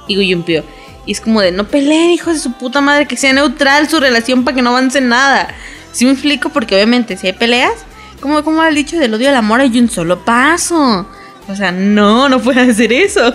y 0.06 0.16
Guyumpio. 0.16 0.64
Y 1.06 1.12
es 1.12 1.20
como 1.20 1.40
de, 1.40 1.52
no 1.52 1.64
peleen, 1.64 2.10
hijos 2.10 2.34
de 2.34 2.40
su 2.40 2.52
puta 2.52 2.80
madre, 2.80 3.06
que 3.06 3.16
sea 3.16 3.32
neutral 3.32 3.88
su 3.88 3.98
relación 4.00 4.44
para 4.44 4.55
que 4.55 4.62
no 4.62 4.70
avance 4.70 5.00
nada. 5.00 5.48
Si 5.92 6.05
me 6.05 6.12
explico, 6.12 6.50
porque 6.50 6.74
obviamente 6.74 7.16
si 7.16 7.26
hay 7.26 7.32
peleas, 7.32 7.72
como, 8.20 8.42
como 8.44 8.62
el 8.62 8.74
dicho 8.74 8.98
del 8.98 9.14
odio 9.14 9.28
al 9.28 9.36
amor 9.36 9.60
hay 9.60 9.78
un 9.78 9.88
solo 9.88 10.24
paso. 10.24 11.06
O 11.48 11.56
sea, 11.56 11.72
no, 11.72 12.28
no 12.28 12.40
pueden 12.40 12.70
hacer 12.70 12.92
eso. 12.92 13.34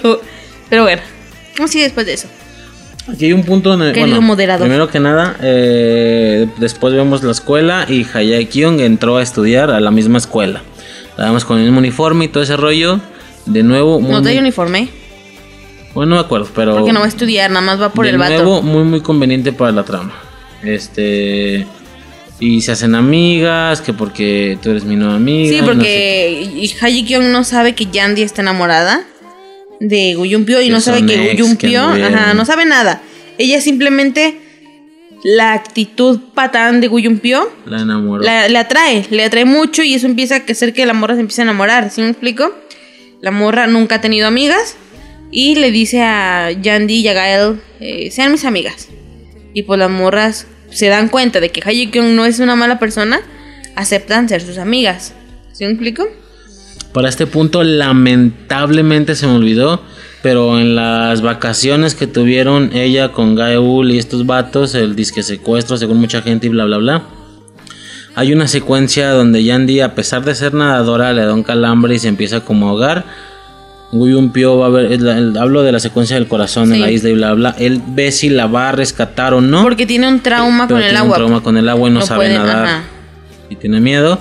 Pero 0.69 0.83
bueno, 0.83 1.01
¿cómo 1.57 1.67
sigue 1.67 1.85
después 1.85 2.05
de 2.05 2.13
eso? 2.13 2.27
Aquí 3.11 3.25
hay 3.25 3.33
un 3.33 3.43
punto 3.43 3.69
donde. 3.69 3.87
Querido 3.87 4.07
bueno, 4.07 4.21
moderador. 4.21 4.65
Primero 4.65 4.87
que 4.87 4.99
nada, 4.99 5.35
eh, 5.41 6.47
después 6.57 6.93
vemos 6.93 7.21
la 7.23 7.31
escuela 7.31 7.85
y 7.89 8.05
Hayae 8.05 8.47
Kyung 8.47 8.79
entró 8.79 9.17
a 9.17 9.23
estudiar 9.23 9.71
a 9.71 9.79
la 9.79 9.91
misma 9.91 10.19
escuela. 10.19 10.61
Vemos 11.17 11.45
con 11.45 11.57
el 11.59 11.63
mismo 11.65 11.79
uniforme 11.79 12.25
y 12.25 12.27
todo 12.27 12.43
ese 12.43 12.57
rollo. 12.57 12.99
De 13.45 13.61
nuevo, 13.63 13.99
muy. 13.99 14.11
No 14.11 14.21
trae 14.21 14.35
muy- 14.35 14.41
uniforme, 14.41 14.89
bueno, 15.93 16.11
no 16.11 16.15
me 16.15 16.21
acuerdo, 16.25 16.47
pero. 16.55 16.75
porque 16.77 16.93
no 16.93 16.99
va 17.01 17.05
a 17.05 17.09
estudiar, 17.09 17.51
nada 17.51 17.61
más 17.65 17.79
va 17.81 17.89
por 17.89 18.05
de 18.05 18.11
el 18.11 18.17
vato. 18.17 18.33
nuevo, 18.35 18.61
muy, 18.61 18.83
muy 18.83 19.01
conveniente 19.01 19.51
para 19.53 19.71
la 19.71 19.83
trama. 19.83 20.13
Este. 20.63 21.67
Y 22.39 22.61
se 22.61 22.71
hacen 22.71 22.95
amigas, 22.95 23.79
que 23.81 23.93
porque 23.93 24.57
tú 24.61 24.71
eres 24.71 24.83
mi 24.85 24.95
nueva 24.95 25.15
amiga. 25.15 25.49
Sí, 25.49 25.55
no 25.61 25.67
sé 25.67 25.71
porque 25.71 26.49
y 26.55 26.73
Haji 26.81 27.05
Kyung 27.05 27.25
no 27.31 27.43
sabe 27.43 27.73
que 27.75 27.85
Yandy 27.85 28.21
está 28.23 28.41
enamorada 28.41 29.03
de 29.79 30.15
Guyumpio 30.15 30.61
y 30.61 30.65
Que 30.65 30.71
no 30.71 30.81
sabe 30.81 31.05
que 31.05 31.33
Guyumpio, 31.33 31.81
ajá, 31.83 32.33
no 32.33 32.43
sabe 32.45 32.65
nada. 32.65 33.01
Ella 33.37 33.61
simplemente 33.61 34.39
la 35.23 35.53
actitud 35.53 36.19
patán 36.33 36.81
de 36.81 36.87
Guyumpio 36.87 37.49
qué. 37.63 37.69
La 37.69 37.81
enamoró. 37.81 38.23
la, 38.23 38.47
le 38.47 38.57
atrae, 38.57 39.05
le 39.09 39.23
atrae 39.23 39.45
mucho 39.45 39.83
y 39.83 39.93
eso 39.93 40.05
empieza 40.05 40.35
a 40.35 40.51
hacer 40.51 40.73
que 40.73 40.85
la 40.85 40.93
morra 40.93 41.15
se 41.15 41.21
empiece 41.21 41.41
a 41.41 41.43
enamorar, 41.43 41.89
¿sí 41.89 42.01
me 42.01 42.09
explico? 42.09 42.53
La 43.21 43.31
morra 43.31 43.67
nunca 43.67 43.95
ha 43.95 44.01
tenido 44.01 44.27
amigas 44.27 44.75
y 45.31 45.55
le 45.55 45.71
dice 45.71 46.01
a 46.01 46.51
Yandy 46.51 46.95
y 46.95 47.07
a 47.07 47.13
Gael, 47.13 47.59
eh, 47.79 48.11
sean 48.11 48.31
mis 48.31 48.45
amigas. 48.45 48.89
Y 49.53 49.63
pues 49.63 49.79
las 49.79 49.89
morras 49.89 50.47
se 50.69 50.87
dan 50.87 51.09
cuenta 51.09 51.39
de 51.39 51.49
que 51.49 51.61
Haji 51.61 51.87
Kyung 51.87 52.15
no 52.15 52.25
es 52.25 52.39
una 52.39 52.55
mala 52.55 52.79
persona, 52.79 53.21
aceptan 53.75 54.27
ser 54.27 54.41
sus 54.41 54.57
amigas. 54.57 55.13
¿Sí 55.53 55.65
me 55.65 55.71
explico? 55.71 56.07
Para 56.93 57.09
este 57.09 57.25
punto, 57.25 57.63
lamentablemente 57.63 59.15
se 59.15 59.25
me 59.25 59.33
olvidó. 59.33 59.81
Pero 60.23 60.57
en 60.59 60.75
las 60.75 61.21
vacaciones 61.21 61.93
que 61.95 62.07
tuvieron 62.07 62.71
ella 62.73 63.11
con 63.11 63.35
Gaeul 63.35 63.91
y 63.91 63.99
estos 63.99 64.25
vatos, 64.25 64.73
el 64.73 64.95
disque 64.95 65.21
secuestro, 65.21 65.77
según 65.77 65.99
mucha 65.99 66.21
gente 66.23 66.47
y 66.47 66.49
bla 66.49 66.65
bla 66.65 66.77
bla. 66.77 67.03
Hay 68.15 68.31
una 68.33 68.47
secuencia 68.47 69.11
donde 69.11 69.43
Yandy, 69.43 69.81
a 69.81 69.93
pesar 69.95 70.23
de 70.23 70.33
ser 70.33 70.53
nadadora, 70.53 71.13
le 71.13 71.25
da 71.25 71.33
un 71.33 71.43
calambre 71.43 71.95
y 71.95 71.99
se 71.99 72.07
empieza 72.07 72.39
como 72.41 72.67
a 72.67 72.69
ahogar. 72.71 73.05
Pio 74.33 74.57
va 74.57 74.67
a 74.67 74.69
ver, 74.69 74.91
el- 74.91 75.37
hablo 75.37 75.61
de 75.61 75.71
la 75.71 75.79
secuencia 75.79 76.15
del 76.15 76.27
corazón 76.27 76.69
en 76.69 76.75
Sí. 76.75 76.79
la 76.79 76.89
isla 76.91 77.09
y 77.09 77.13
bla 77.13 77.33
bla. 77.33 77.55
Él 77.59 77.79
ve 77.85 78.11
si 78.11 78.29
la 78.29 78.47
va 78.47 78.69
a 78.69 78.71
rescatar 78.71 79.33
o 79.35 79.41
no. 79.41 79.61
Porque 79.61 79.85
tiene 79.85 80.07
un 80.07 80.19
trauma 80.21 80.67
pero 80.67 80.79
con 80.79 80.89
el 80.89 80.95
agua. 80.97 81.09
Un 81.09 81.15
trauma 81.15 81.43
con 81.43 81.57
el 81.57 81.69
agua 81.69 81.89
y 81.89 81.93
no, 81.93 81.99
No 81.99 82.05
sabe 82.05 82.25
puede, 82.27 82.33
nadar. 82.37 82.65
ajá. 82.65 82.83
Y 83.49 83.55
tiene 83.55 83.79
miedo. 83.81 84.17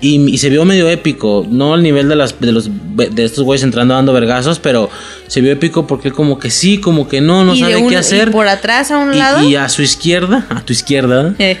Y, 0.00 0.30
y 0.32 0.38
se 0.38 0.48
vio 0.48 0.64
medio 0.64 0.88
épico. 0.88 1.44
No 1.50 1.74
al 1.74 1.82
nivel 1.82 2.08
de, 2.08 2.14
las, 2.16 2.40
de, 2.40 2.52
los, 2.52 2.70
de 2.94 3.24
estos 3.24 3.42
güeyes 3.44 3.64
entrando 3.64 3.94
dando 3.94 4.12
vergazos. 4.12 4.58
Pero 4.60 4.88
se 5.26 5.40
vio 5.40 5.50
épico 5.52 5.86
porque 5.86 6.12
como 6.12 6.38
que 6.38 6.50
sí, 6.50 6.78
como 6.78 7.08
que 7.08 7.20
no, 7.20 7.44
no 7.44 7.56
sabe 7.56 7.76
un- 7.76 7.88
qué 7.88 7.96
hacer. 7.96 8.28
y 8.28 8.30
por 8.30 8.46
atrás 8.48 8.90
a 8.90 8.98
un 8.98 9.14
Y- 9.14 9.18
lado. 9.18 9.48
y 9.48 9.56
a 9.56 9.68
su 9.68 9.82
izquierda, 9.82 10.46
a 10.50 10.60
tu 10.64 10.72
izquierda, 10.72 11.34
Eh, 11.40 11.56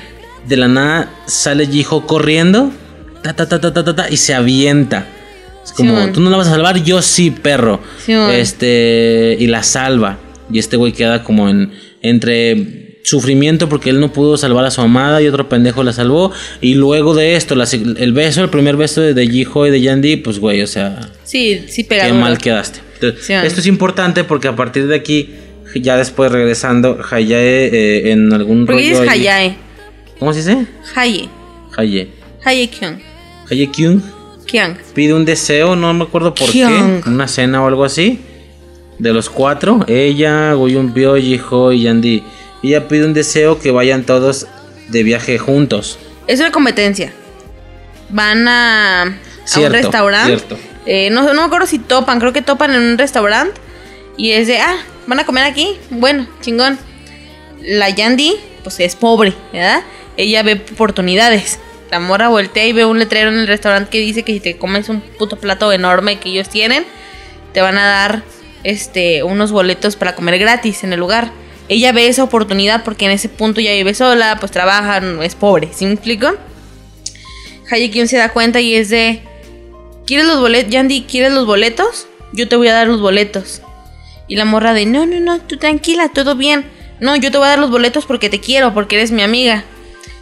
de 0.46 0.56
la 0.56 0.68
nada 0.68 1.10
sale 1.26 1.66
Jiho 1.66 2.06
corriendo. 2.06 2.70
Ta, 3.22 3.34
ta, 3.34 3.48
ta, 3.48 3.60
ta, 3.60 3.72
ta, 3.74 3.84
ta, 3.84 3.96
ta, 3.96 4.06
y 4.10 4.16
se 4.16 4.34
avienta. 4.34 5.06
Es 5.64 5.72
como, 5.72 6.10
tú 6.12 6.20
no 6.20 6.30
la 6.30 6.36
vas 6.38 6.46
a 6.46 6.50
salvar, 6.52 6.82
yo 6.82 7.02
sí, 7.02 7.30
perro. 7.30 7.80
Simón. 8.06 8.30
Este, 8.30 9.36
y 9.38 9.48
la 9.48 9.62
salva. 9.62 10.16
Y 10.50 10.58
este 10.60 10.76
güey 10.78 10.92
queda 10.92 11.24
como 11.24 11.48
en 11.50 11.72
entre 12.00 12.87
sufrimiento 13.08 13.68
porque 13.68 13.90
él 13.90 14.00
no 14.00 14.12
pudo 14.12 14.36
salvar 14.36 14.64
a 14.64 14.70
su 14.70 14.80
amada 14.80 15.22
y 15.22 15.26
otro 15.28 15.48
pendejo 15.48 15.82
la 15.82 15.92
salvó. 15.92 16.30
Y 16.60 16.74
luego 16.74 17.14
de 17.14 17.36
esto, 17.36 17.54
la 17.54 17.64
el 17.72 18.12
beso, 18.12 18.42
el 18.42 18.50
primer 18.50 18.76
beso 18.76 19.00
de, 19.00 19.14
de 19.14 19.26
Jiho 19.28 19.66
y 19.66 19.70
de 19.70 19.80
Yandy, 19.80 20.16
pues 20.16 20.38
güey, 20.38 20.62
o 20.62 20.66
sea, 20.66 21.00
sí, 21.24 21.64
sí 21.68 21.84
qué 21.84 22.12
mal 22.12 22.38
quedaste. 22.38 22.80
Entonces, 22.94 23.30
esto 23.44 23.60
es 23.60 23.66
importante 23.66 24.24
porque 24.24 24.48
a 24.48 24.56
partir 24.56 24.86
de 24.88 24.96
aquí, 24.96 25.30
ya 25.74 25.96
después 25.96 26.32
regresando, 26.32 26.98
Hayae 27.10 27.66
eh, 27.66 28.10
en 28.12 28.32
algún 28.32 28.66
Porque 28.66 28.82
rollo 28.90 29.02
es 29.02 29.08
ahí- 29.08 29.20
Hayae. 29.20 29.56
¿Cómo 30.18 30.32
se 30.32 30.40
dice? 30.40 30.66
Haye. 30.96 31.28
Haye. 31.76 32.08
Haye 32.44 32.68
Kyung. 32.68 32.96
Haye 33.50 33.70
Kyung 33.70 34.00
Kyung. 34.46 34.74
pide 34.94 35.14
un 35.14 35.24
deseo, 35.24 35.76
no 35.76 35.92
me 35.94 36.04
acuerdo 36.04 36.34
por 36.34 36.50
Kyung. 36.50 37.02
qué, 37.02 37.08
una 37.08 37.28
cena 37.28 37.62
o 37.62 37.68
algo 37.68 37.84
así. 37.84 38.20
De 38.98 39.12
los 39.12 39.30
cuatro, 39.30 39.84
ella, 39.86 40.54
Goyumpyo, 40.54 41.14
Jiho 41.16 41.72
y 41.72 41.82
Yandy. 41.82 42.22
Ella 42.62 42.88
pide 42.88 43.04
un 43.04 43.14
deseo 43.14 43.58
que 43.58 43.70
vayan 43.70 44.04
todos 44.04 44.46
de 44.88 45.02
viaje 45.02 45.38
juntos. 45.38 45.98
Es 46.26 46.40
una 46.40 46.50
competencia. 46.50 47.12
Van 48.10 48.48
a, 48.48 49.18
un 49.56 49.70
restaurante. 49.70 50.56
Eh, 50.86 51.10
no, 51.10 51.22
no 51.22 51.34
me 51.34 51.46
acuerdo 51.46 51.66
si 51.66 51.78
topan, 51.78 52.18
creo 52.18 52.32
que 52.32 52.42
topan 52.42 52.74
en 52.74 52.82
un 52.82 52.98
restaurante. 52.98 53.60
Y 54.16 54.32
es 54.32 54.46
de, 54.48 54.58
ah, 54.58 54.76
van 55.06 55.20
a 55.20 55.26
comer 55.26 55.44
aquí. 55.44 55.76
Bueno, 55.90 56.26
chingón. 56.40 56.78
La 57.62 57.90
Yandy, 57.90 58.36
pues 58.62 58.80
es 58.80 58.96
pobre, 58.96 59.34
¿verdad? 59.52 59.82
Ella 60.16 60.42
ve 60.42 60.62
oportunidades. 60.72 61.58
La 61.90 62.00
mora 62.00 62.28
voltea 62.28 62.66
y 62.66 62.72
ve 62.72 62.84
un 62.84 62.98
letrero 62.98 63.30
en 63.30 63.38
el 63.38 63.46
restaurante 63.46 63.90
que 63.90 63.98
dice 63.98 64.22
que 64.22 64.34
si 64.34 64.40
te 64.40 64.56
comes 64.58 64.88
un 64.88 65.00
puto 65.00 65.36
plato 65.36 65.72
enorme 65.72 66.18
que 66.18 66.28
ellos 66.28 66.48
tienen, 66.48 66.84
te 67.52 67.60
van 67.60 67.78
a 67.78 67.86
dar 67.86 68.22
este 68.64 69.22
unos 69.22 69.52
boletos 69.52 69.96
para 69.96 70.14
comer 70.14 70.38
gratis 70.38 70.84
en 70.84 70.92
el 70.92 71.00
lugar. 71.00 71.30
Ella 71.68 71.92
ve 71.92 72.08
esa 72.08 72.24
oportunidad 72.24 72.84
porque 72.84 73.04
en 73.04 73.10
ese 73.10 73.28
punto 73.28 73.60
ya 73.60 73.72
vive 73.72 73.94
sola, 73.94 74.36
pues 74.40 74.52
trabaja, 74.52 75.02
es 75.22 75.34
pobre, 75.34 75.70
¿sí 75.74 75.84
me 75.86 75.92
explico? 75.92 76.34
Hayekyun 77.70 78.08
se 78.08 78.16
da 78.16 78.30
cuenta 78.30 78.60
y 78.60 78.74
es 78.74 78.88
de 78.88 79.22
¿Quieres 80.08 80.24
los 80.24 80.40
boletos? 80.40 80.72
Yandy, 80.72 81.02
¿quieres 81.02 81.34
los 81.34 81.44
boletos? 81.44 82.06
Yo 82.32 82.48
te 82.48 82.56
voy 82.56 82.68
a 82.68 82.72
dar 82.72 82.86
los 82.86 82.98
boletos. 82.98 83.60
Y 84.26 84.36
la 84.36 84.46
morra 84.46 84.72
de, 84.72 84.86
no, 84.86 85.04
no, 85.04 85.20
no, 85.20 85.38
tú 85.38 85.58
tranquila, 85.58 86.08
todo 86.08 86.34
bien. 86.34 86.64
No, 86.98 87.14
yo 87.16 87.30
te 87.30 87.36
voy 87.36 87.44
a 87.44 87.50
dar 87.50 87.58
los 87.58 87.70
boletos 87.70 88.06
porque 88.06 88.30
te 88.30 88.40
quiero, 88.40 88.72
porque 88.72 88.96
eres 88.96 89.10
mi 89.10 89.20
amiga. 89.20 89.64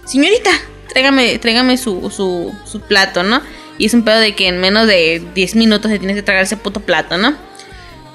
Señorita, 0.05 0.51
tráigame, 0.89 1.39
tráigame 1.39 1.79
su, 1.79 2.11
su, 2.11 2.53
su 2.65 2.81
plato, 2.81 3.23
¿no? 3.23 3.43
Y 3.79 3.87
es 3.87 3.95
un 3.95 4.03
pedo 4.03 4.19
de 4.19 4.35
que 4.35 4.49
en 4.49 4.59
menos 4.59 4.89
de 4.89 5.23
10 5.37 5.55
minutos 5.55 5.89
se 5.89 6.01
tienes 6.01 6.17
que 6.17 6.23
tragar 6.25 6.43
ese 6.43 6.57
puto 6.57 6.81
plato, 6.81 7.17
¿no? 7.17 7.37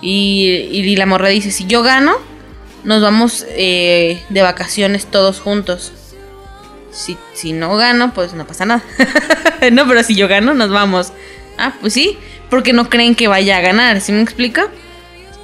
Y, 0.01 0.47
y 0.73 0.95
la 0.97 1.05
morra 1.05 1.29
dice, 1.29 1.51
si 1.51 1.67
yo 1.67 1.83
gano, 1.83 2.17
nos 2.83 3.01
vamos 3.01 3.45
eh, 3.49 4.21
de 4.29 4.41
vacaciones 4.41 5.05
todos 5.05 5.39
juntos. 5.39 5.93
Si, 6.91 7.17
si 7.33 7.53
no 7.53 7.77
gano, 7.77 8.13
pues 8.13 8.33
no 8.33 8.45
pasa 8.45 8.65
nada. 8.65 8.83
no, 9.71 9.87
pero 9.87 10.03
si 10.03 10.15
yo 10.15 10.27
gano, 10.27 10.53
nos 10.53 10.69
vamos 10.69 11.13
Ah, 11.61 11.73
pues 11.79 11.93
sí, 11.93 12.17
porque 12.49 12.73
no 12.73 12.89
creen 12.89 13.13
que 13.13 13.27
vaya 13.27 13.57
a 13.57 13.61
ganar, 13.61 14.01
¿sí 14.01 14.11
me 14.11 14.21
explica? 14.21 14.67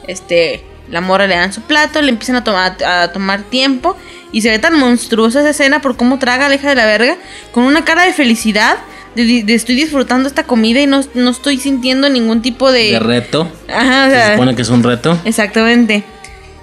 Este, 0.08 0.64
la 0.90 1.00
morra 1.00 1.28
le 1.28 1.36
dan 1.36 1.54
su 1.54 1.62
plato, 1.62 2.02
le 2.02 2.10
empiezan 2.10 2.38
a, 2.38 2.44
tomar 2.44 2.84
a 2.84 3.12
tomar 3.12 3.44
tiempo 3.44 3.96
y 4.32 4.42
se 4.42 4.50
ve 4.50 4.58
tan 4.58 4.80
monstruosa 4.80 5.42
esa 5.42 5.52
escena 5.52 5.80
por 5.80 5.96
cómo 5.96 6.18
traga 6.18 6.50
la 6.50 6.56
hija 6.56 6.70
de 6.70 6.76
la 6.76 6.88
verga, 6.88 7.18
con 7.52 7.66
una 7.66 7.86
cara 7.86 8.04
de 8.06 8.14
felicidad, 8.14 8.78
de, 9.16 9.44
de 9.44 9.54
estoy 9.54 9.76
disfrutando 9.76 10.28
esta 10.28 10.44
comida 10.44 10.82
y 10.82 10.88
no, 10.88 11.02
no 11.14 11.30
estoy 11.30 11.58
sintiendo 11.60 12.10
ningún 12.10 12.42
tipo 12.42 12.72
de... 12.72 12.94
De 12.94 13.00
reto. 13.00 13.48
Ajá, 13.68 14.08
o 14.08 14.12
Se 14.12 14.32
supone 14.32 14.56
que 14.56 14.62
es 14.64 14.70
un 14.70 14.82
reto. 14.82 15.20
Exactamente. 15.24 16.04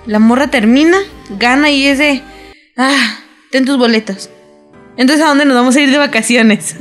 La 0.06 0.18
morra 0.18 0.48
termina, 0.48 0.98
gana 1.38 1.70
y 1.70 1.86
es 1.86 1.98
de. 1.98 2.22
Ah, 2.76 3.18
ten 3.50 3.64
tus 3.64 3.78
boletos. 3.78 4.30
Entonces, 4.96 5.24
¿a 5.24 5.28
dónde 5.28 5.44
nos 5.44 5.54
vamos 5.54 5.76
a 5.76 5.80
ir 5.80 5.90
de 5.90 5.98
vacaciones? 5.98 6.76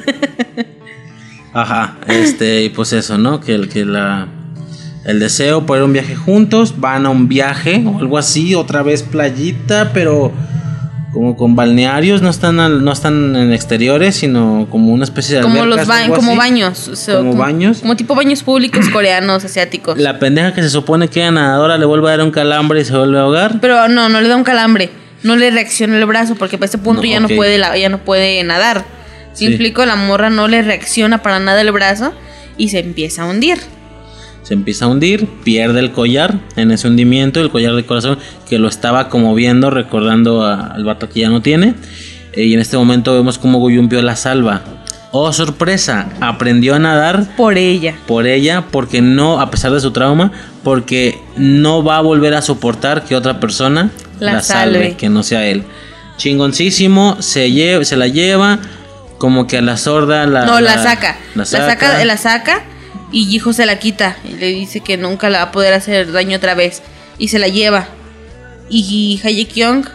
Ajá, 1.54 1.98
este, 2.08 2.64
y 2.64 2.70
pues 2.70 2.94
eso, 2.94 3.18
¿no? 3.18 3.40
Que 3.40 3.54
el 3.54 3.70
que 3.70 3.86
la 3.86 4.28
el 5.06 5.20
deseo 5.20 5.66
por 5.66 5.82
un 5.82 5.94
viaje 5.94 6.16
juntos, 6.16 6.80
van 6.80 7.06
a 7.06 7.10
un 7.10 7.28
viaje 7.28 7.84
o 7.86 8.00
algo 8.00 8.18
así, 8.18 8.56
otra 8.56 8.84
vez 8.84 9.04
playita, 9.04 9.92
pero 9.94 10.32
como 11.14 11.38
con 11.38 11.56
balnearios, 11.56 12.22
no 12.24 12.30
están 12.30 12.60
al- 12.60 12.84
no 12.84 12.92
están 12.92 13.36
en 13.36 13.54
exteriores, 13.54 14.16
sino 14.16 14.68
como 14.70 14.92
una 14.92 15.04
especie 15.04 15.36
de 15.38 15.42
como 15.44 15.62
albercas, 15.62 15.88
los 15.88 16.10
ba- 16.10 16.16
como 16.16 16.32
así. 16.32 16.38
baños. 16.40 16.88
o 16.88 16.96
sea, 16.96 17.18
Como 17.18 17.36
baños. 17.36 17.80
Como 17.82 17.96
tipo 17.96 18.16
baños 18.16 18.42
públicos 18.42 18.90
coreanos, 18.90 19.46
asiáticos. 19.46 19.98
La 20.00 20.18
pendeja 20.18 20.54
que 20.54 20.64
se 20.64 20.70
supone 20.72 21.08
que 21.10 21.20
era 21.22 21.32
nadadora 21.32 21.78
le 21.78 21.86
vuelve 21.86 22.08
a 22.08 22.18
dar 22.18 22.26
un 22.26 22.32
calambre 22.32 22.82
y 22.82 22.86
se 22.86 22.98
vuelve 22.98 23.20
a 23.20 23.22
ahogar. 23.22 23.60
Pero 23.62 23.88
no, 23.88 24.10
no 24.10 24.22
le 24.22 24.28
da 24.28 24.36
un 24.36 24.44
calambre. 24.44 24.90
No 25.22 25.36
le 25.36 25.52
reacciona 25.52 25.98
el 25.98 26.06
brazo 26.06 26.36
porque 26.36 26.58
para 26.58 26.66
ese 26.66 26.78
punto 26.80 27.02
No, 27.04 27.08
ya 27.08 27.20
no 27.20 27.28
puede 27.30 27.58
la- 27.58 27.78
ya 27.78 27.90
no 27.90 28.00
puede 28.00 28.44
nadar. 28.44 28.84
Si 29.34 29.46
Sí. 29.46 29.54
explico, 29.54 29.86
la 29.86 29.96
morra 29.96 30.30
no 30.30 30.48
le 30.48 30.62
reacciona 30.64 31.22
para 31.24 31.40
nada 31.40 31.62
el 31.62 31.72
brazo 31.72 32.12
y 32.58 32.70
se 32.70 32.80
empieza 32.80 33.22
a 33.22 33.26
hundir. 33.26 33.60
Se 34.44 34.54
empieza 34.54 34.86
a 34.86 34.88
hundir, 34.90 35.28
pierde 35.44 35.80
el 35.80 35.92
collar 35.92 36.38
en 36.58 36.72
ese 36.72 36.88
hundimiento, 36.88 37.40
el 37.40 37.50
collar 37.50 37.74
de 37.76 37.86
corazón 37.86 38.20
que 38.50 38.60
lo 38.60 38.68
estaba 38.68 39.08
como 39.10 39.34
viendo, 39.36 39.70
recordando 39.70 40.44
a- 40.44 40.68
al 40.68 40.84
vato 40.84 41.10
que 41.10 41.22
ya 41.22 41.30
no 41.30 41.42
tiene. 41.42 41.76
Eh, 42.34 42.44
y 42.46 42.54
en 42.54 42.60
este 42.60 42.76
momento 42.78 43.14
vemos 43.14 43.38
como 43.38 43.60
Guyumpio 43.60 44.02
la 44.02 44.16
salva. 44.18 44.62
Oh, 45.12 45.32
sorpresa, 45.32 46.10
aprendió 46.22 46.74
a 46.76 46.80
nadar 46.80 47.36
Por 47.38 47.58
ella. 47.60 47.94
por 48.08 48.26
ella 48.26 48.64
porque 48.72 49.00
no, 49.02 49.40
a 49.40 49.52
pesar 49.52 49.72
de 49.72 49.80
su 49.80 49.92
trauma, 49.92 50.32
porque 50.64 51.20
no 51.38 51.84
va 51.84 51.98
a 51.98 52.02
volver 52.02 52.34
a 52.34 52.42
soportar 52.42 53.04
que 53.06 53.16
otra 53.16 53.40
persona 53.40 53.92
La 54.20 54.34
la, 54.34 54.42
salve, 54.42 54.74
salve. 54.80 54.98
que 54.98 55.10
no 55.10 55.22
sea 55.22 55.46
él. 55.46 55.64
Chingoncísimo, 56.18 57.18
se, 57.22 57.48
lle- 57.50 57.84
se 57.84 57.96
la 57.96 58.08
lleva, 58.08 58.58
como 59.20 59.46
que 59.46 59.58
a 59.60 59.62
la 59.62 59.78
sorda 59.78 60.26
la... 60.26 60.46
No, 60.46 60.60
la, 60.60 60.82
saca. 60.82 61.18
La 61.36 61.40
La 61.42 61.46
saca, 61.46 62.04
la 62.06 62.18
saca 62.18 62.64
y 63.14 63.34
Hijo 63.34 63.54
se 63.54 63.66
la 63.66 63.80
quita. 63.80 64.18
Y 64.28 64.34
le 64.34 64.48
dice 64.48 64.82
que 64.82 64.98
nunca 64.98 65.30
la 65.30 65.38
va 65.38 65.44
a 65.46 65.52
poder 65.52 65.74
hacer 65.74 66.12
daño 66.12 66.36
otra 66.36 66.56
vez. 66.56 66.82
Y 67.18 67.30
se 67.30 67.40
la 67.40 67.48
lleva. 67.48 67.88
Y 68.70 69.22
Haye 69.24 69.46
Kyung 69.46 69.86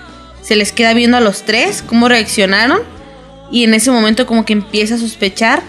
se 0.40 0.56
les 0.56 0.72
queda 0.72 0.94
viendo 0.94 1.18
a 1.18 1.20
los 1.20 1.42
tres 1.42 1.82
cómo 1.84 2.08
reaccionaron. 2.08 2.80
Y 3.50 3.64
en 3.64 3.74
ese 3.74 3.90
momento 3.90 4.24
como 4.24 4.44
que 4.46 4.52
empieza 4.52 4.94
a 4.94 4.98
sospechar 4.98 5.62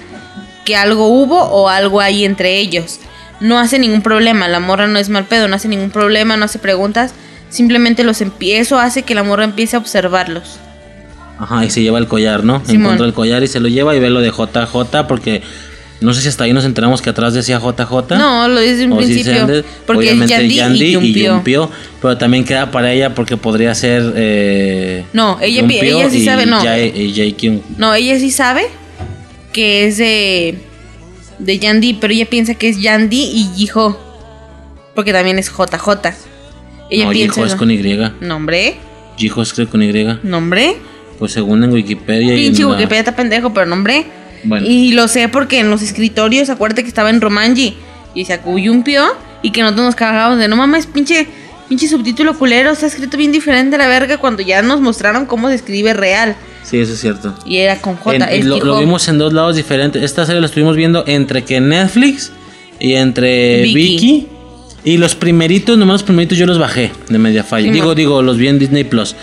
que 0.63 0.75
algo 0.75 1.07
hubo 1.07 1.41
o 1.41 1.69
algo 1.69 1.99
hay 1.99 2.23
entre 2.23 2.57
ellos. 2.57 2.99
No 3.39 3.57
hace 3.57 3.79
ningún 3.79 4.03
problema, 4.03 4.47
la 4.47 4.59
morra 4.59 4.87
no 4.87 4.99
es 4.99 5.09
mal 5.09 5.25
pedo, 5.25 5.47
no 5.47 5.55
hace 5.55 5.69
ningún 5.69 5.89
problema, 5.89 6.37
no 6.37 6.45
hace 6.45 6.59
preguntas. 6.59 7.13
Simplemente 7.49 8.03
los 8.03 8.21
empiezo, 8.21 8.77
hace 8.77 9.03
que 9.03 9.15
la 9.15 9.23
morra 9.23 9.45
empiece 9.45 9.75
a 9.75 9.79
observarlos. 9.79 10.59
Ajá, 11.39 11.65
y 11.65 11.69
se 11.71 11.81
lleva 11.81 11.97
el 11.97 12.07
collar, 12.07 12.43
¿no? 12.43 12.61
Simón. 12.65 12.81
Encuentra 12.81 13.07
el 13.07 13.13
collar 13.13 13.43
y 13.43 13.47
se 13.47 13.61
lo 13.61 13.69
lleva 13.69 13.95
y 13.95 13.99
ve 13.99 14.09
lo 14.09 14.19
de 14.19 14.29
JJ 14.29 15.07
porque 15.07 15.41
no 16.01 16.13
sé 16.13 16.21
si 16.21 16.29
hasta 16.29 16.45
ahí 16.45 16.53
nos 16.53 16.63
enteramos 16.63 17.01
que 17.01 17.09
atrás 17.09 17.33
decía 17.33 17.59
JJ. 17.59 18.17
No, 18.17 18.47
lo 18.47 18.59
dice 18.61 18.85
un 18.85 19.03
si 19.03 19.13
principio. 19.13 19.63
porque 19.85 20.05
es 20.05 20.13
obviamente 20.13 20.33
Yandy, 20.33 20.55
Yandy 20.55 20.85
y 20.85 20.91
Yumpio. 20.93 21.33
Yumpio, 21.33 21.71
pero 22.01 22.17
también 22.17 22.45
queda 22.45 22.71
para 22.71 22.93
ella 22.93 23.13
porque 23.13 23.35
podría 23.35 23.75
ser 23.75 24.13
eh, 24.15 25.05
No, 25.11 25.37
ella 25.41 25.65
ella 25.69 26.09
sí 26.09 26.19
y 26.19 26.25
sabe, 26.25 26.45
no. 26.45 26.63
Y. 26.63 27.61
No, 27.77 27.93
ella 27.93 28.17
sí 28.17 28.31
sabe 28.31 28.63
que 29.51 29.87
es 29.87 29.97
de, 29.97 30.57
de 31.37 31.59
Yandy, 31.59 31.95
pero 31.95 32.13
ella 32.13 32.25
piensa 32.25 32.53
que 32.53 32.69
es 32.69 32.79
Yandy 32.79 33.21
y 33.21 33.49
Jiho. 33.55 33.99
Porque 34.95 35.11
también 35.11 35.37
es 35.37 35.49
JJ. 35.49 35.89
Ella 36.89 37.05
no, 37.05 37.11
piensa. 37.11 37.45
Es 37.45 37.55
con 37.55 37.71
Y. 37.71 37.97
¿Nombre? 38.21 38.77
Jiho 39.17 39.41
es 39.41 39.53
con 39.53 39.83
Y. 39.83 40.05
¿Nombre? 40.23 40.77
Pues 41.19 41.33
según 41.33 41.61
en 41.65 41.71
Wikipedia 41.71 42.33
y 42.33 42.45
Pinche 42.45 42.61
en 42.61 42.69
la- 42.69 42.75
Wikipedia 42.75 42.99
está 42.99 43.15
pendejo, 43.15 43.53
pero 43.53 43.65
nombre. 43.65 44.05
Bueno. 44.43 44.65
Y 44.67 44.93
lo 44.93 45.07
sé 45.07 45.27
porque 45.29 45.59
en 45.59 45.69
los 45.69 45.81
escritorios, 45.81 46.49
acuérdate 46.49 46.83
que 46.83 46.89
estaba 46.89 47.09
en 47.09 47.21
Romanji 47.21 47.75
y 48.15 48.25
se 48.25 48.33
acuyumpió 48.33 49.05
y 49.41 49.51
que 49.51 49.61
nosotros 49.61 49.85
nos 49.85 49.95
cagábamos 49.95 50.39
de 50.39 50.47
no 50.47 50.55
mames, 50.55 50.87
pinche, 50.87 51.27
pinche 51.67 51.87
subtítulo 51.87 52.37
culero, 52.37 52.71
está 52.71 52.87
escrito 52.87 53.17
bien 53.17 53.31
diferente 53.31 53.75
a 53.75 53.79
la 53.79 53.87
verga 53.87 54.17
cuando 54.17 54.41
ya 54.41 54.61
nos 54.61 54.81
mostraron 54.81 55.25
cómo 55.25 55.49
se 55.49 55.55
escribe 55.55 55.93
real. 55.93 56.35
Sí, 56.63 56.77
eso 56.77 56.93
es 56.93 56.99
cierto. 56.99 57.33
Y 57.45 57.57
era 57.57 57.81
con 57.81 57.95
J. 57.95 58.31
En- 58.31 58.47
lo, 58.49 58.79
vimos 58.79 59.07
en 59.07 59.17
dos 59.17 59.33
lados 59.33 59.55
diferentes. 59.55 60.03
Esta 60.03 60.25
serie 60.25 60.39
la 60.41 60.47
estuvimos 60.47 60.75
viendo 60.75 61.03
entre 61.07 61.43
que 61.43 61.59
Netflix 61.59 62.31
y 62.79 62.93
entre. 62.93 63.63
Viki. 63.63 64.27
Y 64.83 64.97
los 64.97 65.15
primeritos, 65.15 65.77
nomás 65.77 65.95
los 65.95 66.03
primeritos 66.03 66.37
yo 66.37 66.45
los 66.45 66.57
bajé 66.57 66.91
de 67.09 67.17
Mediafire. 67.17 67.63
Sí, 67.63 67.69
digo, 67.71 67.95
digo, 67.95 68.21
los 68.21 68.37
vi 68.37 68.47
en 68.47 68.59
Disney 68.59 68.83
Plus. 68.83 69.15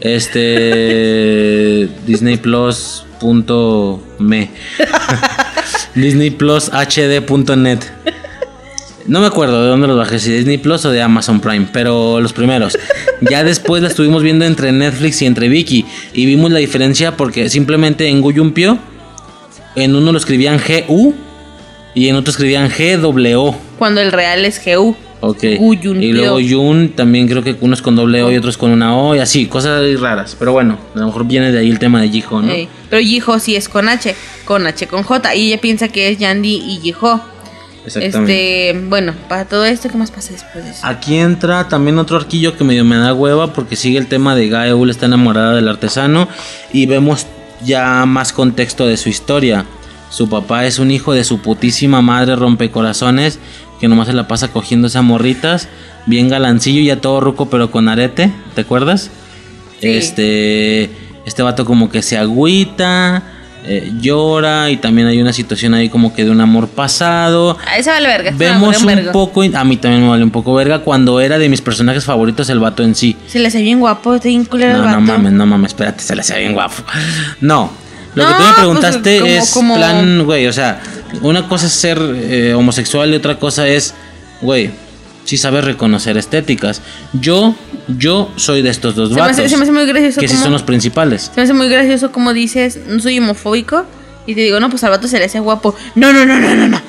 Este. 0.00 1.88
Disney 2.06 2.36
Plus. 2.36 3.04
Punto 3.20 4.02
me. 4.18 4.50
Disney 5.94 6.30
Plus 6.30 6.70
HD.net. 6.70 7.80
No 9.06 9.20
me 9.20 9.26
acuerdo 9.26 9.62
de 9.62 9.68
dónde 9.68 9.86
los 9.86 9.96
bajé, 9.96 10.18
si 10.18 10.32
Disney 10.32 10.58
Plus 10.58 10.84
o 10.84 10.90
de 10.90 11.00
Amazon 11.00 11.40
Prime, 11.40 11.68
pero 11.72 12.20
los 12.20 12.32
primeros. 12.32 12.76
Ya 13.20 13.44
después 13.44 13.82
la 13.82 13.88
estuvimos 13.88 14.22
viendo 14.22 14.44
entre 14.44 14.72
Netflix 14.72 15.22
y 15.22 15.26
entre 15.26 15.48
Viki. 15.48 15.86
Y 16.12 16.26
vimos 16.26 16.50
la 16.50 16.58
diferencia 16.58 17.16
porque 17.16 17.48
simplemente 17.48 18.08
en 18.08 18.20
Guyumpio, 18.20 18.78
en 19.76 19.94
uno 19.94 20.10
lo 20.10 20.18
escribían 20.18 20.58
GU 20.58 21.14
y 21.94 22.08
en 22.08 22.16
otro 22.16 22.30
escribían 22.30 22.68
GWO. 22.68 23.56
Cuando 23.78 24.00
el 24.00 24.12
real 24.12 24.44
es 24.44 24.60
GU. 24.64 24.96
Ok. 25.20 25.44
Y 25.44 26.12
luego 26.12 26.40
Yun 26.40 26.90
también 26.90 27.26
creo 27.28 27.42
que 27.42 27.56
unos 27.60 27.82
con 27.82 27.96
doble 27.96 28.22
O 28.22 28.30
y 28.30 28.36
otros 28.36 28.56
con 28.56 28.70
una 28.70 28.96
O 28.96 29.14
y 29.14 29.18
así, 29.18 29.46
cosas 29.46 29.82
raras. 30.00 30.36
Pero 30.38 30.52
bueno, 30.52 30.78
a 30.94 30.98
lo 30.98 31.06
mejor 31.06 31.26
viene 31.26 31.52
de 31.52 31.58
ahí 31.58 31.70
el 31.70 31.78
tema 31.78 32.00
de 32.00 32.08
Jiho, 32.08 32.42
¿no? 32.42 32.52
Pero 32.90 33.02
Jiho 33.02 33.38
sí 33.38 33.56
es 33.56 33.68
con 33.68 33.88
H, 33.88 34.14
con 34.44 34.66
H 34.66 34.86
con 34.86 35.02
J. 35.02 35.34
Y 35.34 35.48
ella 35.48 35.60
piensa 35.60 35.88
que 35.88 36.10
es 36.10 36.18
Yandy 36.18 36.56
y 36.56 36.80
Jiho. 36.82 37.20
Exactamente. 37.86 38.70
Este, 38.70 38.86
bueno, 38.88 39.14
para 39.28 39.44
todo 39.44 39.64
esto, 39.64 39.88
¿qué 39.88 39.96
más 39.96 40.10
pasa 40.10 40.32
después 40.32 40.64
de 40.64 40.70
eso? 40.70 40.80
Aquí 40.84 41.16
entra 41.16 41.68
también 41.68 41.98
otro 41.98 42.16
arquillo 42.16 42.56
que 42.56 42.64
medio 42.64 42.84
me 42.84 42.96
da 42.96 43.14
hueva 43.14 43.52
porque 43.52 43.76
sigue 43.76 43.98
el 43.98 44.08
tema 44.08 44.34
de 44.34 44.48
Gaeul 44.48 44.90
está 44.90 45.06
enamorada 45.06 45.54
del 45.54 45.68
artesano 45.68 46.28
y 46.72 46.86
vemos 46.86 47.26
ya 47.64 48.04
más 48.04 48.32
contexto 48.32 48.86
de 48.86 48.96
su 48.96 49.08
historia. 49.08 49.66
Su 50.10 50.28
papá 50.28 50.66
es 50.66 50.78
un 50.78 50.90
hijo 50.90 51.12
de 51.12 51.24
su 51.24 51.40
putísima 51.40 52.00
madre 52.02 52.36
rompecorazones 52.36 53.38
que 53.80 53.88
nomás 53.88 54.06
se 54.08 54.12
la 54.14 54.26
pasa 54.28 54.48
cogiéndose 54.48 54.98
a 54.98 55.02
morritas, 55.02 55.68
bien 56.06 56.28
galancillo 56.28 56.80
y 56.80 56.86
ya 56.86 57.00
todo 57.00 57.20
ruco 57.20 57.48
pero 57.50 57.70
con 57.70 57.88
arete, 57.88 58.32
¿te 58.54 58.60
acuerdas? 58.62 59.10
Sí. 59.80 59.88
Este 59.88 60.90
este 61.26 61.42
vato 61.42 61.64
como 61.64 61.90
que 61.90 62.02
se 62.02 62.16
agüita, 62.16 63.22
eh, 63.66 63.92
llora 64.00 64.70
y 64.70 64.76
también 64.76 65.08
hay 65.08 65.20
una 65.20 65.32
situación 65.32 65.74
ahí 65.74 65.88
como 65.88 66.14
que 66.14 66.24
de 66.24 66.30
un 66.30 66.40
amor 66.40 66.68
pasado. 66.68 67.58
A 67.66 67.76
esa 67.78 67.90
vale 67.92 68.06
verga. 68.06 68.30
Vemos 68.36 68.78
un 68.80 68.86
verga. 68.86 69.10
poco, 69.12 69.42
a 69.42 69.64
mí 69.64 69.76
también 69.76 70.02
me 70.04 70.08
vale 70.08 70.22
un 70.22 70.30
poco 70.30 70.54
verga, 70.54 70.78
cuando 70.78 71.20
era 71.20 71.36
de 71.38 71.48
mis 71.48 71.60
personajes 71.60 72.04
favoritos 72.04 72.48
el 72.48 72.60
vato 72.60 72.84
en 72.84 72.94
sí. 72.94 73.16
Se 73.26 73.40
le 73.40 73.48
hace 73.48 73.60
bien 73.60 73.80
guapo, 73.80 74.14
está 74.14 74.28
bien 74.28 74.44
culero 74.44 74.72
el 74.72 74.78
No, 74.78 74.84
vato. 74.84 75.00
no 75.00 75.06
mames, 75.06 75.32
no 75.32 75.46
mames, 75.46 75.72
espérate, 75.72 76.00
se 76.02 76.14
le 76.14 76.20
hacía 76.20 76.36
bien 76.38 76.52
guapo. 76.54 76.84
No, 77.40 77.72
lo 78.14 78.24
que 78.24 78.30
No, 78.30 78.36
tú 78.36 78.42
me 78.42 78.48
pues, 78.48 78.56
preguntaste 78.58 79.18
como- 79.20 79.32
es 79.32 79.50
como- 79.52 79.74
plan, 79.74 80.24
güey, 80.24 80.46
o 80.46 80.52
sea, 80.52 80.80
una 81.22 81.48
cosa 81.48 81.66
es 81.66 81.72
ser 81.72 81.98
eh, 82.00 82.54
homosexual 82.54 83.12
y 83.12 83.16
otra 83.16 83.38
cosa 83.38 83.66
es, 83.68 83.94
güey, 84.42 84.70
si 85.24 85.36
sabes 85.36 85.64
reconocer 85.64 86.16
estéticas. 86.16 86.80
Yo, 87.12 87.54
yo 87.88 88.30
soy 88.36 88.62
de 88.62 88.70
estos 88.70 88.94
dos 88.94 89.08
Se 89.08 89.14
me, 89.14 89.20
vatos, 89.20 89.38
hace, 89.38 89.48
se 89.48 89.56
me 89.56 89.62
hace 89.64 89.72
muy 89.72 89.86
gracioso 89.86 90.20
que 90.20 90.28
sí 90.28 90.34
como, 90.34 90.44
son 90.44 90.52
los 90.52 90.62
principales. 90.62 91.30
Se 91.34 91.40
me 91.40 91.42
hace 91.42 91.52
muy 91.52 91.68
gracioso 91.68 92.12
como 92.12 92.32
dices, 92.32 92.78
no 92.86 93.00
soy 93.00 93.18
homofóbico. 93.18 93.84
Y 94.28 94.34
te 94.34 94.40
digo, 94.40 94.58
no, 94.60 94.70
pues 94.70 94.82
al 94.84 94.90
vato 94.90 95.06
se 95.08 95.18
le 95.18 95.24
hace 95.26 95.38
guapo. 95.40 95.74
No, 95.94 96.12
no, 96.12 96.26
no, 96.26 96.38
no, 96.40 96.54
no, 96.54 96.68
no. 96.68 96.80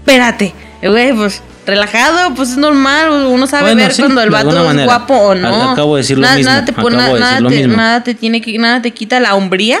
Espérate. 0.00 0.54
Güey, 0.82 1.12
pues 1.14 1.42
relajado, 1.66 2.32
pues 2.34 2.50
es 2.50 2.56
normal. 2.58 3.10
Uno 3.28 3.46
sabe 3.48 3.62
Bueno, 3.72 3.82
ver 3.82 3.92
sí, 3.92 4.02
cuando 4.02 4.22
el 4.22 4.30
vato 4.30 4.50
es 4.50 4.64
manera. 4.64 4.84
guapo 4.84 5.14
o 5.14 5.34
no. 5.34 5.48
Ac- 5.48 5.72
acabo 5.72 5.96
de 5.96 6.02
decir 6.02 6.16
lo 6.16 6.22
nada, 6.22 6.36
mismo, 6.36 6.50
Nada 6.52 6.64
te, 6.64 6.72
pone- 6.72 6.96
acabo 6.96 7.14
de 7.14 7.20
nada, 7.20 7.40
lo 7.40 7.48
te- 7.48 7.66
nada 7.66 8.04
te 8.04 8.14
tiene 8.14 8.40
que, 8.40 8.56
nada 8.58 8.82
te 8.82 8.92
quita 8.92 9.18
la 9.18 9.34
hombría. 9.34 9.80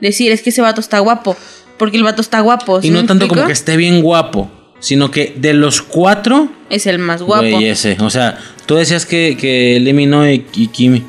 Decir, 0.00 0.30
es 0.32 0.42
que 0.42 0.50
ese 0.50 0.60
vato 0.62 0.80
está 0.80 0.98
guapo. 1.00 1.36
Porque 1.78 1.96
el 1.96 2.02
vato 2.04 2.20
está 2.20 2.40
guapo. 2.40 2.80
¿sí 2.80 2.88
Y 2.88 2.90
no 2.90 3.04
tanto 3.04 3.28
como 3.28 3.46
que 3.46 3.52
esté 3.52 3.76
bien 3.76 4.00
guapo, 4.02 4.50
sino 4.80 5.10
que 5.10 5.34
de 5.36 5.54
los 5.54 5.82
cuatro, 5.82 6.48
Es 6.70 6.86
el 6.86 6.98
más 6.98 7.22
guapo. 7.22 7.42
güey, 7.42 7.68
ese. 7.68 7.96
O 8.00 8.10
sea, 8.10 8.38
tú 8.66 8.76
decías 8.76 9.06
que, 9.06 9.36
que 9.36 9.78
Lee 9.80 10.46
y, 10.54 10.62
y 10.62 10.66
Kim 10.68 11.02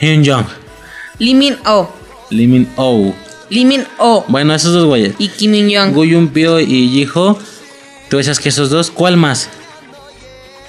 Hyun 0.00 0.24
Jong, 0.26 0.46
Lee 1.18 1.34
Min 1.34 1.56
Oh. 1.64 1.90
Lee 2.30 2.46
Min 2.46 2.68
Ho. 2.76 3.14
Lee 3.50 3.64
Min 3.64 3.84
Oh. 3.98 4.24
Bueno, 4.28 4.54
esos 4.54 4.72
dos 4.72 4.84
güeyes. 4.86 5.14
Y 5.18 5.28
Kim 5.28 5.54
In 5.54 5.68
Young. 5.68 5.92
Gu 5.92 6.04
Yun 6.04 6.28
Pyo 6.28 6.58
y 6.60 6.88
Jiho 6.88 7.38
Tú 8.08 8.18
decías 8.18 8.38
que 8.38 8.48
esos 8.50 8.70
dos, 8.70 8.90
¿cuál 8.90 9.16
más? 9.16 9.48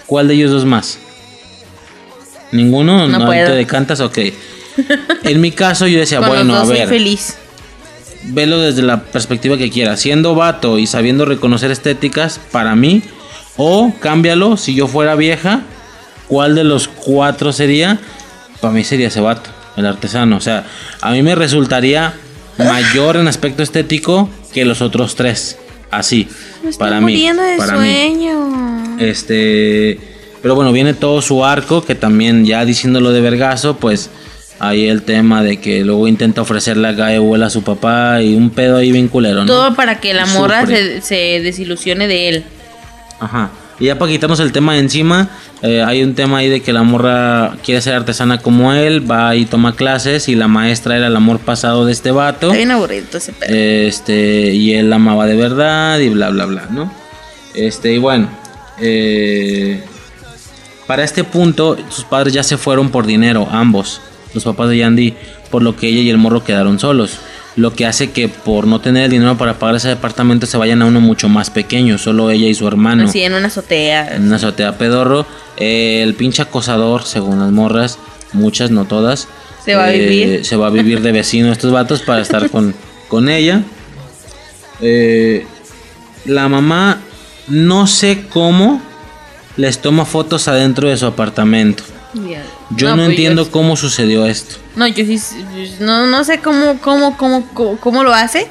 ¿Cuál 0.06 0.28
de 0.28 0.36
ellos 0.36 0.52
dos 0.52 0.66
más? 0.66 1.00
¿Ninguno? 2.52 3.08
No 3.08 3.20
¿No, 3.20 3.26
puedo. 3.26 3.48
te 3.48 3.54
decantas? 3.54 4.00
Ok. 4.00 4.20
En 5.24 5.40
mi 5.40 5.52
caso 5.52 5.88
yo 5.88 6.00
decía, 6.00 6.20
Con 6.20 6.28
bueno, 6.28 6.44
los 6.46 6.56
a 6.56 6.60
dos 6.60 6.68
soy 6.68 6.78
ver, 6.80 6.90
feliz. 6.90 7.38
Velo 8.28 8.60
desde 8.60 8.82
la 8.82 9.02
perspectiva 9.04 9.58
que 9.58 9.70
quieras. 9.70 10.00
Siendo 10.00 10.36
vato 10.36 10.78
y 10.80 10.88
sabiendo 10.88 11.26
reconocer 11.26 11.72
estéticas, 11.72 12.40
para 12.52 12.76
mí, 12.76 13.02
o 13.58 13.94
cámbialo, 14.00 14.58
si 14.58 14.76
yo 14.76 14.88
fuera 14.88 15.16
vieja, 15.16 15.62
¿cuál 16.28 16.56
de 16.56 16.64
los 16.64 16.88
cuatro 16.88 17.54
sería? 17.54 18.00
Para 18.62 18.74
mí 18.74 18.84
sería 18.84 19.08
ese 19.08 19.22
vato, 19.22 19.50
el 19.78 19.86
artesano. 19.86 20.38
O 20.38 20.42
sea, 20.42 20.66
a 21.02 21.12
mí 21.12 21.22
me 21.22 21.36
resultaría 21.36 22.14
mayor 22.58 23.18
en 23.18 23.28
aspecto 23.28 23.64
estético 23.64 24.30
que 24.54 24.66
los 24.66 24.82
otros 24.82 25.16
tres. 25.16 25.58
Así, 25.92 26.28
Me 26.64 26.70
estoy 26.72 26.88
para 26.88 27.00
mí. 27.02 27.16
de 27.16 27.58
para 27.58 27.78
mí. 27.78 27.90
sueño. 27.90 28.98
Este, 29.00 30.00
pero 30.42 30.56
bueno, 30.56 30.72
viene 30.72 30.94
todo 30.94 31.22
su 31.22 31.46
arco, 31.46 31.84
que 31.84 31.96
también 31.96 32.46
ya 32.46 32.66
diciéndolo 32.66 33.12
de 33.12 33.22
vergazo, 33.22 33.78
pues 33.78 34.10
ahí 34.60 34.88
el 34.88 35.04
tema 35.04 35.44
de 35.44 35.58
que 35.58 35.84
luego 35.84 36.08
intenta 36.08 36.42
ofrecerle 36.42 36.88
a 36.88 36.92
Gaewool 36.94 37.44
a 37.44 37.50
su 37.50 37.64
papá 37.64 38.22
y 38.22 38.36
un 38.36 38.50
pedo 38.50 38.78
ahí 38.78 38.92
bien 38.92 39.08
culero, 39.08 39.42
¿no? 39.42 39.46
Todo 39.46 39.76
para 39.76 40.00
que 40.00 40.14
la 40.14 40.26
morra 40.26 40.66
se, 40.66 41.02
se 41.02 41.42
desilusione 41.42 42.08
de 42.08 42.30
él. 42.30 42.44
Ajá. 43.20 43.50
Y 43.80 43.86
ya 43.86 44.00
para 44.00 44.12
quitarnos 44.12 44.40
el 44.40 44.54
tema 44.54 44.74
de 44.74 44.80
encima, 44.80 45.30
eh, 45.62 45.84
hay 45.86 46.02
un 46.02 46.16
tema 46.16 46.38
ahí 46.38 46.50
de 46.50 46.62
que 46.62 46.72
la 46.72 46.84
morra 46.84 47.58
quiere 47.64 47.82
ser 47.82 47.94
artesana 47.94 48.38
como 48.38 48.72
él, 48.72 49.10
va 49.10 49.36
y 49.36 49.46
toma 49.46 49.76
clases 49.76 50.30
y 50.30 50.36
la 50.36 50.48
maestra 50.48 50.96
era 50.96 51.08
el 51.08 51.16
amor 51.16 51.40
pasado 51.40 51.86
de 51.86 51.92
este 51.92 52.12
vato. 52.12 52.48
Está 52.48 52.58
bien 52.58 52.72
aburrido 52.72 53.06
ese 53.14 53.34
pedo. 53.34 53.54
Este, 53.54 54.54
y 54.54 54.74
él 54.76 54.90
la 54.90 54.96
amaba 54.96 55.26
de 55.26 55.36
verdad 55.36 56.00
y 56.00 56.10
bla, 56.10 56.30
bla, 56.30 56.46
bla, 56.46 56.68
¿no? 56.72 56.92
Este, 57.54 57.94
y 57.94 57.98
bueno, 57.98 58.30
eh, 58.80 59.84
para 60.88 61.04
este 61.04 61.24
punto, 61.26 61.78
sus 61.90 62.06
padres 62.06 62.34
ya 62.34 62.44
se 62.44 62.58
fueron 62.58 62.92
por 62.92 63.06
dinero, 63.06 63.48
ambos, 63.52 64.02
los 64.36 64.44
papás 64.44 64.70
de 64.70 64.78
Yandy, 64.78 65.16
por 65.50 65.64
lo 65.64 65.76
que 65.76 65.88
ella 65.88 66.02
y 66.02 66.10
el 66.12 66.20
morro 66.20 66.44
quedaron 66.44 66.78
solos. 66.78 67.18
Lo 67.56 67.74
que 67.74 67.86
hace 67.86 68.12
que 68.12 68.28
por 68.28 68.68
no 68.68 68.82
tener 68.82 69.06
el 69.06 69.12
dinero 69.12 69.38
para 69.38 69.58
pagar 69.58 69.76
ese 69.76 69.88
departamento 69.88 70.46
se 70.46 70.58
vayan 70.58 70.82
a 70.82 70.86
uno 70.86 71.00
mucho 71.00 71.30
más 71.30 71.50
pequeño, 71.50 71.98
solo 71.98 72.30
ella 72.30 72.48
y 72.48 72.54
su 72.54 72.68
hermano 72.68 73.06
Así 73.06 73.22
en 73.22 73.34
una 73.34 73.48
azotea. 73.48 74.14
en 74.14 74.24
una 74.24 74.36
azotea 74.36 74.78
pedorro. 74.78 75.26
Eh, 75.56 76.02
el 76.04 76.16
pinche 76.16 76.42
acosador, 76.42 77.04
según 77.04 77.40
las 77.40 77.52
morras, 77.52 77.98
muchas, 78.34 78.72
no 78.72 78.84
todas, 78.84 79.30
Se 79.64 79.74
va 79.76 79.86
a 79.86 79.94
eh, 79.94 80.00
vivir. 80.00 80.46
Se 80.46 80.58
va 80.58 80.68
a 80.68 80.70
vivir 80.70 81.02
de 81.02 81.14
vecino 81.14 81.52
estos 81.52 81.72
vatos 81.72 82.02
para 82.02 82.22
estar 82.22 82.50
con, 82.52 82.76
con 83.08 83.30
ella. 83.30 83.64
Eh, 84.82 85.46
la 86.26 86.50
mamá, 86.50 87.00
no 87.48 87.88
sé 87.88 88.26
cómo, 88.30 88.82
les 89.56 89.80
toma 89.80 90.04
fotos 90.04 90.50
adentro 90.50 90.90
de 90.90 90.98
su 90.98 91.06
apartamento. 91.06 91.84
Yo 92.72 92.90
no, 92.90 92.96
pues 92.98 93.10
entiendo 93.10 93.52
cómo 93.52 93.76
sucedió 93.76 94.26
esto. 94.26 94.56
No, 94.76 94.88
yo 94.88 95.06
sí. 95.06 95.20
No, 95.80 96.08
no 96.08 96.24
sé 96.24 96.40
cómo, 96.40 96.80
cómo, 96.82 97.18
cómo, 97.18 97.48
cómo, 97.54 97.78
cómo 97.80 98.04
lo 98.04 98.14
hace. 98.14 98.48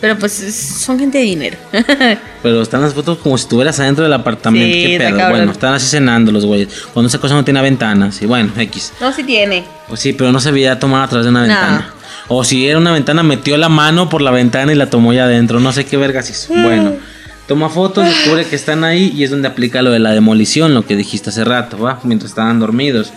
Pero 0.00 0.16
pues 0.18 0.40
es- 0.40 0.54
son 0.56 0.98
gente 0.98 1.18
de 1.18 1.24
dinero. 1.24 1.58
Pero 2.42 2.62
están 2.62 2.80
las 2.80 2.94
fotos 2.94 3.18
como 3.18 3.36
si 3.36 3.42
estuvieras 3.42 3.78
adentro 3.80 4.02
del 4.04 4.12
apartamento. 4.14 4.66
Sí, 4.74 4.84
¿Qué 4.86 4.98
pedo? 4.98 5.28
Bueno, 5.28 5.52
están 5.52 5.74
así 5.74 5.86
cenando 5.88 6.32
los 6.32 6.46
güeyes. 6.46 6.68
Cuando 6.94 7.08
esa 7.08 7.18
cosa 7.18 7.34
no 7.34 7.44
tiene 7.44 7.60
ventanas. 7.60 8.20
Y 8.22 8.26
bueno, 8.26 8.50
X. 8.56 8.92
no, 9.00 9.12
sí 9.12 9.24
tiene. 9.24 9.64
Pues 9.88 10.00
sí, 10.00 10.14
pero 10.14 10.32
no 10.32 10.40
se 10.40 10.50
veía 10.52 10.78
tomar 10.78 11.02
a 11.04 11.08
través 11.08 11.24
de 11.26 11.30
una 11.30 11.40
No. 11.40 11.46
ventana. 11.48 11.94
O 12.28 12.44
si 12.44 12.66
era 12.66 12.78
una 12.78 12.92
ventana, 12.92 13.22
metió 13.22 13.56
la 13.58 13.68
mano 13.68 14.08
por 14.08 14.22
la 14.22 14.30
ventana 14.30 14.72
y 14.72 14.74
la 14.76 14.88
tomó 14.88 15.12
ya 15.12 15.24
adentro. 15.24 15.60
No 15.60 15.72
sé 15.72 15.84
qué 15.84 15.96
vergas 15.98 16.30
hizo. 16.30 16.54
Bueno, 16.54 16.94
toma 17.50 17.68
fotos, 17.68 18.04
descubre 18.04 18.44
que 18.46 18.54
están 18.54 18.84
ahí 18.84 19.12
y 19.12 19.24
es 19.24 19.30
donde 19.30 19.48
aplica 19.48 19.82
lo 19.82 19.90
de 19.90 19.98
la 19.98 20.12
demolición, 20.12 20.72
lo 20.72 20.86
que 20.86 20.94
dijiste 20.94 21.30
hace 21.30 21.42
rato, 21.44 21.78
¿va? 21.80 21.98
Mientras 22.04 22.30
estaban 22.30 22.60
dormidos. 22.60 23.12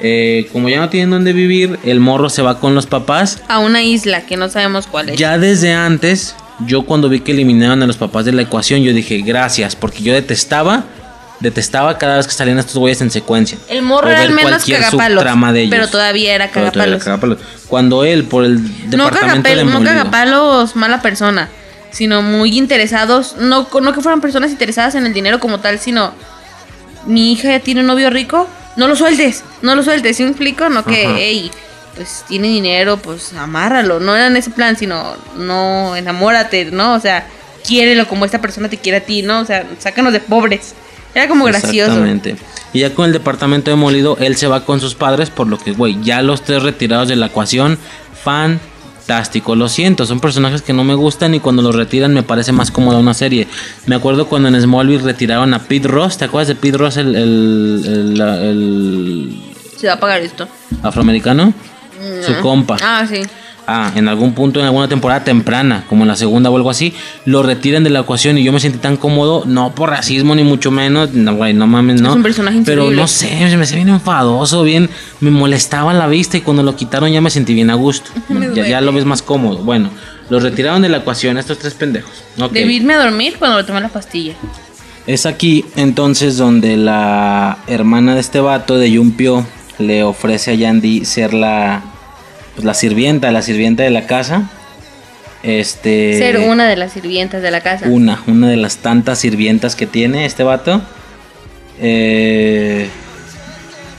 Eh, 0.00 0.48
como 0.54 0.70
ya 0.70 0.80
no 0.80 0.88
tienen 0.88 1.10
dónde 1.10 1.34
vivir, 1.34 1.78
el 1.84 2.00
morro 2.00 2.30
se 2.30 2.40
va 2.40 2.60
con 2.60 2.74
los 2.74 2.86
papás. 2.86 3.40
A 3.46 3.58
una 3.58 3.82
isla 3.82 4.24
que 4.24 4.38
no 4.38 4.48
sabemos 4.48 4.86
cuál 4.86 5.10
es. 5.10 5.18
Ya 5.18 5.36
desde 5.36 5.74
antes, 5.74 6.34
yo 6.66 6.84
cuando 6.86 7.10
vi 7.10 7.20
que 7.20 7.32
eliminaron 7.32 7.82
a 7.82 7.86
los 7.86 7.98
papás 7.98 8.24
de 8.24 8.32
la 8.32 8.40
ecuación, 8.40 8.80
yo 8.82 8.94
dije 8.94 9.18
gracias, 9.18 9.76
porque 9.76 10.02
yo 10.02 10.14
detestaba, 10.14 10.84
detestaba 11.40 11.98
cada 11.98 12.16
vez 12.16 12.26
que 12.26 12.32
salían 12.32 12.58
estos 12.58 12.76
güeyes 12.78 13.02
en 13.02 13.10
secuencia. 13.10 13.58
El 13.68 13.82
morro 13.82 14.08
era 14.08 14.24
el 14.24 14.32
menos 14.32 14.64
cagapalos. 14.64 15.52
de 15.52 15.60
ellos. 15.60 15.70
Pero 15.70 15.88
todavía 15.88 16.34
era 16.34 16.48
todavía 16.48 16.70
cagapalos. 16.72 16.94
era 16.96 17.04
cagapalos. 17.04 17.38
Cuando 17.68 18.04
él, 18.06 18.24
por 18.24 18.46
el 18.46 18.62
No, 18.62 18.70
departamento 19.04 19.50
cagapel- 19.50 19.56
no 19.56 19.66
demolido, 19.66 19.84
cagapalos 19.92 20.74
mala 20.74 21.02
persona, 21.02 21.50
sino 21.94 22.22
muy 22.22 22.58
interesados. 22.58 23.36
No, 23.38 23.68
no 23.80 23.92
que 23.92 24.00
fueran 24.00 24.20
personas 24.20 24.50
interesadas 24.50 24.96
en 24.96 25.06
el 25.06 25.14
dinero 25.14 25.38
como 25.38 25.60
tal, 25.60 25.78
sino 25.78 26.12
mi 27.06 27.32
hija 27.32 27.50
ya 27.50 27.60
tiene 27.60 27.82
un 27.82 27.86
novio 27.86 28.10
rico, 28.10 28.48
no 28.76 28.88
lo 28.88 28.96
sueltes, 28.96 29.44
no 29.62 29.76
lo 29.76 29.82
sueltes, 29.84 30.16
¿sí 30.16 30.24
me 30.24 30.30
explico? 30.30 30.68
No 30.68 30.84
que, 30.84 31.06
hey, 31.16 31.50
pues 31.94 32.24
tiene 32.26 32.48
dinero, 32.48 32.96
pues 32.96 33.32
amárralo. 33.34 34.00
No 34.00 34.16
era 34.16 34.26
en 34.26 34.36
ese 34.36 34.50
plan, 34.50 34.76
sino 34.76 35.14
no 35.36 35.94
enamórate, 35.94 36.64
¿no? 36.66 36.94
O 36.94 37.00
sea, 37.00 37.28
quiérelo 37.64 38.08
como 38.08 38.24
esta 38.24 38.40
persona 38.40 38.68
te 38.68 38.78
quiere 38.78 38.98
a 38.98 39.00
ti, 39.04 39.22
¿no? 39.22 39.40
O 39.40 39.44
sea, 39.44 39.64
sácanos 39.78 40.12
de 40.12 40.18
pobres. 40.18 40.74
Era 41.14 41.28
como 41.28 41.44
gracioso. 41.44 41.92
Exactamente. 41.92 42.36
Y 42.72 42.80
ya 42.80 42.92
con 42.92 43.06
el 43.06 43.12
departamento 43.12 43.70
demolido, 43.70 44.16
él 44.18 44.34
se 44.34 44.48
va 44.48 44.64
con 44.64 44.80
sus 44.80 44.96
padres, 44.96 45.30
por 45.30 45.46
lo 45.46 45.58
que, 45.58 45.70
güey, 45.70 46.02
ya 46.02 46.22
los 46.22 46.42
tres 46.42 46.64
retirados 46.64 47.06
de 47.06 47.14
la 47.14 47.26
ecuación, 47.26 47.78
fantástico. 49.08 49.54
Lo 49.54 49.68
siento, 49.68 50.06
son 50.06 50.18
personajes 50.20 50.62
que 50.62 50.72
no 50.72 50.82
me 50.84 50.94
gustan 50.94 51.34
y 51.34 51.40
cuando 51.40 51.62
los 51.62 51.74
retiran 51.74 52.14
me 52.14 52.22
parece 52.22 52.52
más 52.52 52.70
cómoda 52.70 52.98
una 52.98 53.12
serie. 53.14 53.46
Me 53.86 53.94
acuerdo 53.96 54.26
cuando 54.28 54.48
en 54.48 54.60
Smallville 54.60 55.02
retiraron 55.02 55.52
a 55.54 55.58
Pete 55.60 55.88
Ross, 55.88 56.16
¿te 56.18 56.24
acuerdas 56.24 56.48
de 56.48 56.54
Pete 56.54 56.78
Ross, 56.78 56.96
el, 56.96 57.14
el, 57.14 58.20
el- 58.20 59.40
Se 59.76 59.86
va 59.88 59.94
a 59.94 60.00
pagar 60.00 60.20
esto. 60.22 60.48
afroamericano? 60.82 61.52
Su 62.26 62.40
compa. 62.40 62.76
Ah, 62.82 63.06
sí. 63.08 63.22
Ah, 63.66 63.92
en 63.94 64.08
algún 64.08 64.34
punto, 64.34 64.60
en 64.60 64.66
alguna 64.66 64.88
temporada 64.88 65.24
temprana, 65.24 65.84
como 65.88 66.02
en 66.02 66.08
la 66.08 66.16
segunda 66.16 66.50
o 66.50 66.56
algo 66.56 66.68
así, 66.68 66.92
lo 67.24 67.42
retiran 67.42 67.82
de 67.82 67.88
la 67.88 68.00
ecuación 68.00 68.36
y 68.36 68.44
yo 68.44 68.52
me 68.52 68.60
sentí 68.60 68.76
tan 68.78 68.98
cómodo, 68.98 69.44
no 69.46 69.74
por 69.74 69.88
racismo 69.88 70.34
ni 70.34 70.44
mucho 70.44 70.70
menos, 70.70 71.12
no, 71.14 71.34
güey, 71.34 71.54
no 71.54 71.66
mames, 71.66 72.02
no. 72.02 72.12
un 72.12 72.22
personaje 72.22 72.60
Pero 72.66 72.90
no 72.90 73.08
sé, 73.08 73.28
se 73.48 73.56
me 73.56 73.62
hacía 73.62 73.76
bien 73.76 73.88
enfadoso, 73.88 74.62
bien, 74.64 74.90
me 75.20 75.30
molestaba 75.30 75.94
la 75.94 76.06
vista 76.08 76.36
y 76.36 76.42
cuando 76.42 76.62
lo 76.62 76.76
quitaron 76.76 77.10
ya 77.10 77.22
me 77.22 77.30
sentí 77.30 77.54
bien 77.54 77.70
a 77.70 77.74
gusto. 77.74 78.10
Ya, 78.54 78.80
lo 78.80 78.92
ves 78.92 79.04
más 79.04 79.22
cómodo. 79.22 79.58
Bueno, 79.58 79.90
lo 80.28 80.38
retiraron 80.40 80.82
de 80.82 80.88
la 80.88 80.98
ecuación 80.98 81.38
estos 81.38 81.58
tres 81.58 81.74
pendejos. 81.74 82.12
Ok. 82.38 82.52
Debí 82.52 82.76
irme 82.76 82.94
a 82.94 82.98
dormir 82.98 83.36
cuando 83.38 83.58
le 83.58 83.64
tomé 83.64 83.80
la 83.80 83.88
pastilla. 83.88 84.34
Es 85.06 85.26
aquí 85.26 85.64
entonces 85.76 86.36
donde 86.36 86.76
la 86.76 87.58
hermana 87.66 88.14
de 88.14 88.20
este 88.20 88.40
vato 88.40 88.78
de 88.78 88.90
Yumpio 88.90 89.46
le 89.78 90.02
ofrece 90.02 90.52
a 90.52 90.54
Yandy 90.54 91.04
ser 91.04 91.34
la 91.34 91.82
pues, 92.54 92.64
la 92.64 92.74
sirvienta, 92.74 93.30
la 93.30 93.42
sirvienta 93.42 93.82
de 93.82 93.90
la 93.90 94.06
casa. 94.06 94.50
Este 95.42 96.18
Ser 96.18 96.38
una 96.38 96.66
de 96.66 96.76
las 96.76 96.92
sirvientas 96.92 97.42
de 97.42 97.50
la 97.50 97.60
casa. 97.60 97.86
una, 97.88 98.22
una 98.26 98.48
de 98.48 98.56
las 98.56 98.78
tantas 98.78 99.18
sirvientas 99.18 99.76
que 99.76 99.86
tiene 99.86 100.24
este 100.24 100.42
vato. 100.42 100.80
Eh, 101.80 102.88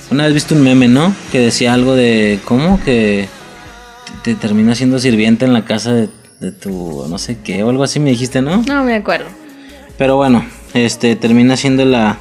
una 0.10 0.26
vez 0.26 0.34
viste 0.34 0.53
un 0.56 0.61
meme, 0.64 0.88
¿no? 0.88 1.14
Que 1.32 1.40
decía 1.40 1.73
algo 1.73 1.95
de 1.95 2.40
cómo 2.45 2.80
que 2.84 3.27
te, 4.23 4.34
te 4.34 4.40
termina 4.40 4.73
siendo 4.73 4.98
sirvienta 4.98 5.45
en 5.45 5.53
la 5.53 5.65
casa 5.65 5.94
de, 5.94 6.10
de 6.40 6.52
tu 6.52 7.06
no 7.10 7.18
sé 7.18 7.38
qué 7.44 7.64
o 7.64 7.69
algo 7.69 7.84
así 7.84 7.99
me 7.99 8.10
dijiste, 8.10 8.41
¿no? 8.41 8.64
No 8.64 8.84
me 8.84 8.95
acuerdo. 8.95 9.27
Pero 9.98 10.15
bueno, 10.18 10.45
este 10.73 11.15
termina 11.15 11.57
siendo 11.57 11.86
la. 11.86 12.18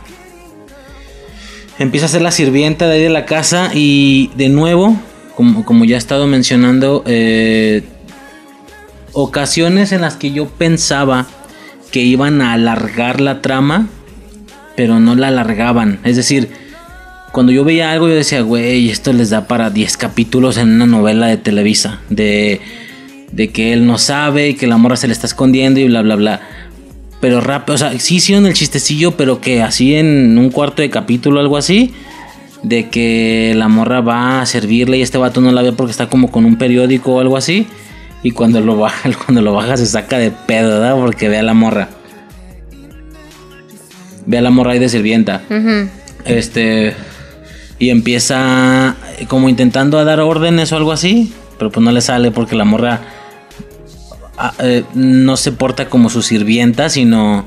Empieza 1.78 2.06
a 2.06 2.08
ser 2.08 2.22
la 2.22 2.30
sirvienta 2.30 2.86
de 2.86 2.94
ahí 2.94 3.02
de 3.02 3.10
la 3.10 3.24
casa 3.26 3.70
y 3.74 4.30
de 4.36 4.48
nuevo, 4.48 4.96
como, 5.34 5.64
como 5.64 5.84
ya 5.84 5.96
he 5.96 5.98
estado 5.98 6.26
mencionando, 6.26 7.02
eh, 7.06 7.82
ocasiones 9.12 9.92
en 9.92 10.00
las 10.00 10.16
que 10.16 10.32
yo 10.32 10.46
pensaba 10.46 11.26
que 11.90 12.00
iban 12.00 12.42
a 12.42 12.52
alargar 12.52 13.20
la 13.20 13.40
trama, 13.40 13.88
pero 14.76 15.00
no 15.00 15.14
la 15.14 15.28
alargaban. 15.28 16.00
Es 16.04 16.16
decir, 16.16 16.48
cuando 17.32 17.52
yo 17.52 17.64
veía 17.64 17.92
algo 17.92 18.08
yo 18.08 18.14
decía, 18.14 18.42
güey, 18.42 18.90
esto 18.90 19.12
les 19.12 19.30
da 19.30 19.46
para 19.46 19.70
10 19.70 19.96
capítulos 19.96 20.56
en 20.56 20.70
una 20.70 20.86
novela 20.86 21.26
de 21.26 21.36
Televisa, 21.36 22.00
de, 22.10 22.60
de 23.32 23.48
que 23.50 23.72
él 23.72 23.86
no 23.86 23.98
sabe 23.98 24.50
y 24.50 24.54
que 24.54 24.66
la 24.66 24.76
morra 24.76 24.96
se 24.96 25.06
le 25.06 25.12
está 25.12 25.26
escondiendo 25.26 25.80
y 25.80 25.86
bla, 25.86 26.02
bla, 26.02 26.16
bla. 26.16 26.40
Pero 27.20 27.40
rápido, 27.40 27.74
o 27.74 27.78
sea, 27.78 27.98
sí 27.98 28.16
hicieron 28.16 28.46
el 28.46 28.54
chistecillo, 28.54 29.16
pero 29.16 29.40
que 29.40 29.62
así 29.62 29.94
en 29.94 30.36
un 30.36 30.50
cuarto 30.50 30.82
de 30.82 30.90
capítulo 30.90 31.40
algo 31.40 31.56
así. 31.56 31.92
De 32.64 32.88
que 32.88 33.52
la 33.54 33.68
morra 33.68 34.00
va 34.00 34.40
a 34.40 34.46
servirle 34.46 34.98
y 34.98 35.02
este 35.02 35.18
vato 35.18 35.40
no 35.40 35.52
la 35.52 35.62
ve 35.62 35.72
porque 35.72 35.92
está 35.92 36.08
como 36.08 36.32
con 36.32 36.44
un 36.44 36.56
periódico 36.56 37.14
o 37.14 37.20
algo 37.20 37.36
así. 37.36 37.68
Y 38.22 38.32
cuando 38.32 38.60
lo 38.60 38.76
baja, 38.76 39.08
cuando 39.24 39.42
lo 39.42 39.52
baja 39.52 39.76
se 39.76 39.86
saca 39.86 40.18
de 40.18 40.32
pedo, 40.32 40.80
¿verdad? 40.80 40.96
Porque 40.96 41.28
ve 41.28 41.38
a 41.38 41.42
la 41.42 41.54
morra. 41.54 41.88
Ve 44.26 44.38
a 44.38 44.42
la 44.42 44.50
morra 44.50 44.72
ahí 44.72 44.78
de 44.78 44.88
sirvienta. 44.88 45.42
Este. 46.24 46.94
Y 47.78 47.90
empieza 47.90 48.96
como 49.28 49.48
intentando 49.48 49.98
a 49.98 50.04
dar 50.04 50.20
órdenes 50.20 50.72
o 50.72 50.76
algo 50.76 50.90
así. 50.90 51.32
Pero 51.58 51.70
pues 51.70 51.84
no 51.84 51.92
le 51.92 52.00
sale 52.00 52.30
porque 52.30 52.56
la 52.56 52.64
morra 52.64 53.00
ah, 54.38 54.54
eh, 54.58 54.84
no 54.94 55.36
se 55.36 55.52
porta 55.52 55.88
como 55.88 56.10
su 56.10 56.22
sirvienta, 56.22 56.88
sino 56.88 57.44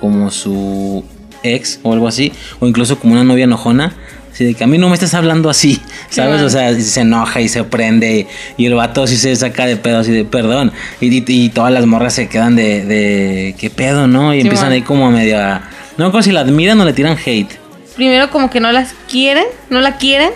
como 0.00 0.30
su 0.30 1.04
ex 1.42 1.80
o 1.82 1.92
algo 1.92 2.08
así, 2.08 2.32
o 2.60 2.66
incluso 2.66 2.98
como 2.98 3.12
una 3.12 3.24
novia 3.24 3.44
enojona. 3.44 3.94
Así 4.32 4.44
de 4.44 4.54
que 4.54 4.64
a 4.64 4.66
mí 4.66 4.78
no 4.78 4.88
me 4.88 4.94
estás 4.94 5.12
hablando 5.14 5.50
así, 5.50 5.80
¿sabes? 6.08 6.40
o 6.40 6.48
sea, 6.48 6.74
se 6.80 7.00
enoja 7.02 7.40
y 7.42 7.48
se 7.48 7.64
prende 7.64 8.26
y 8.56 8.64
el 8.66 8.74
vato 8.74 9.06
sí 9.06 9.16
se 9.18 9.36
saca 9.36 9.66
de 9.66 9.76
pedo 9.76 9.98
así 9.98 10.10
de 10.10 10.24
perdón. 10.24 10.72
Y, 11.00 11.14
y- 11.18 11.24
y 11.26 11.48
todas 11.50 11.70
las 11.72 11.84
morras 11.84 12.14
se 12.14 12.28
quedan 12.28 12.56
de, 12.56 12.84
de 12.84 13.54
¿qué 13.58 13.68
pedo, 13.68 14.06
no? 14.06 14.32
Y 14.34 14.40
Sí, 14.40 14.46
empiezan 14.46 14.72
ahí 14.72 14.80
como 14.82 15.06
a 15.06 15.10
medio 15.10 15.38
a... 15.38 15.62
No 15.98 16.06
acuerdo 16.06 16.22
si 16.22 16.32
la 16.32 16.40
admiran 16.40 16.80
o 16.80 16.84
le 16.86 16.94
tiran 16.94 17.18
hate. 17.24 17.50
Primero 17.94 18.30
como 18.30 18.48
que 18.48 18.58
no 18.60 18.72
las 18.72 18.94
quieren, 19.10 19.44
no 19.68 19.80
la 19.80 19.98
quieren. 19.98 20.30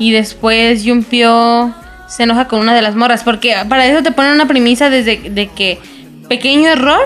Y 0.00 0.10
después 0.10 0.82
Yumpio 0.82 1.72
se 2.08 2.24
enoja 2.24 2.48
con 2.48 2.58
una 2.58 2.74
de 2.74 2.82
las 2.82 2.96
morras. 2.96 3.22
Porque 3.22 3.54
para 3.68 3.86
eso 3.86 4.02
te 4.02 4.10
ponen 4.10 4.32
una 4.32 4.48
premisa 4.48 4.90
desde 4.90 5.30
de 5.30 5.46
que 5.46 5.78
pequeño 6.28 6.68
error. 6.70 6.98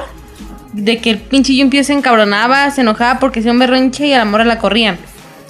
De 0.73 0.99
que 0.99 1.11
el 1.11 1.19
pinche 1.19 1.55
Yumpio 1.55 1.85
se 1.85 1.93
encabronaba, 1.93 2.71
se 2.71 2.81
enojaba 2.81 3.19
porque 3.21 3.41
hacía 3.41 3.53
un 3.53 3.59
berrinche 3.59 4.07
y 4.07 4.13
a 4.15 4.19
la 4.19 4.25
morra 4.25 4.45
la 4.45 4.59
corrían. 4.59 4.97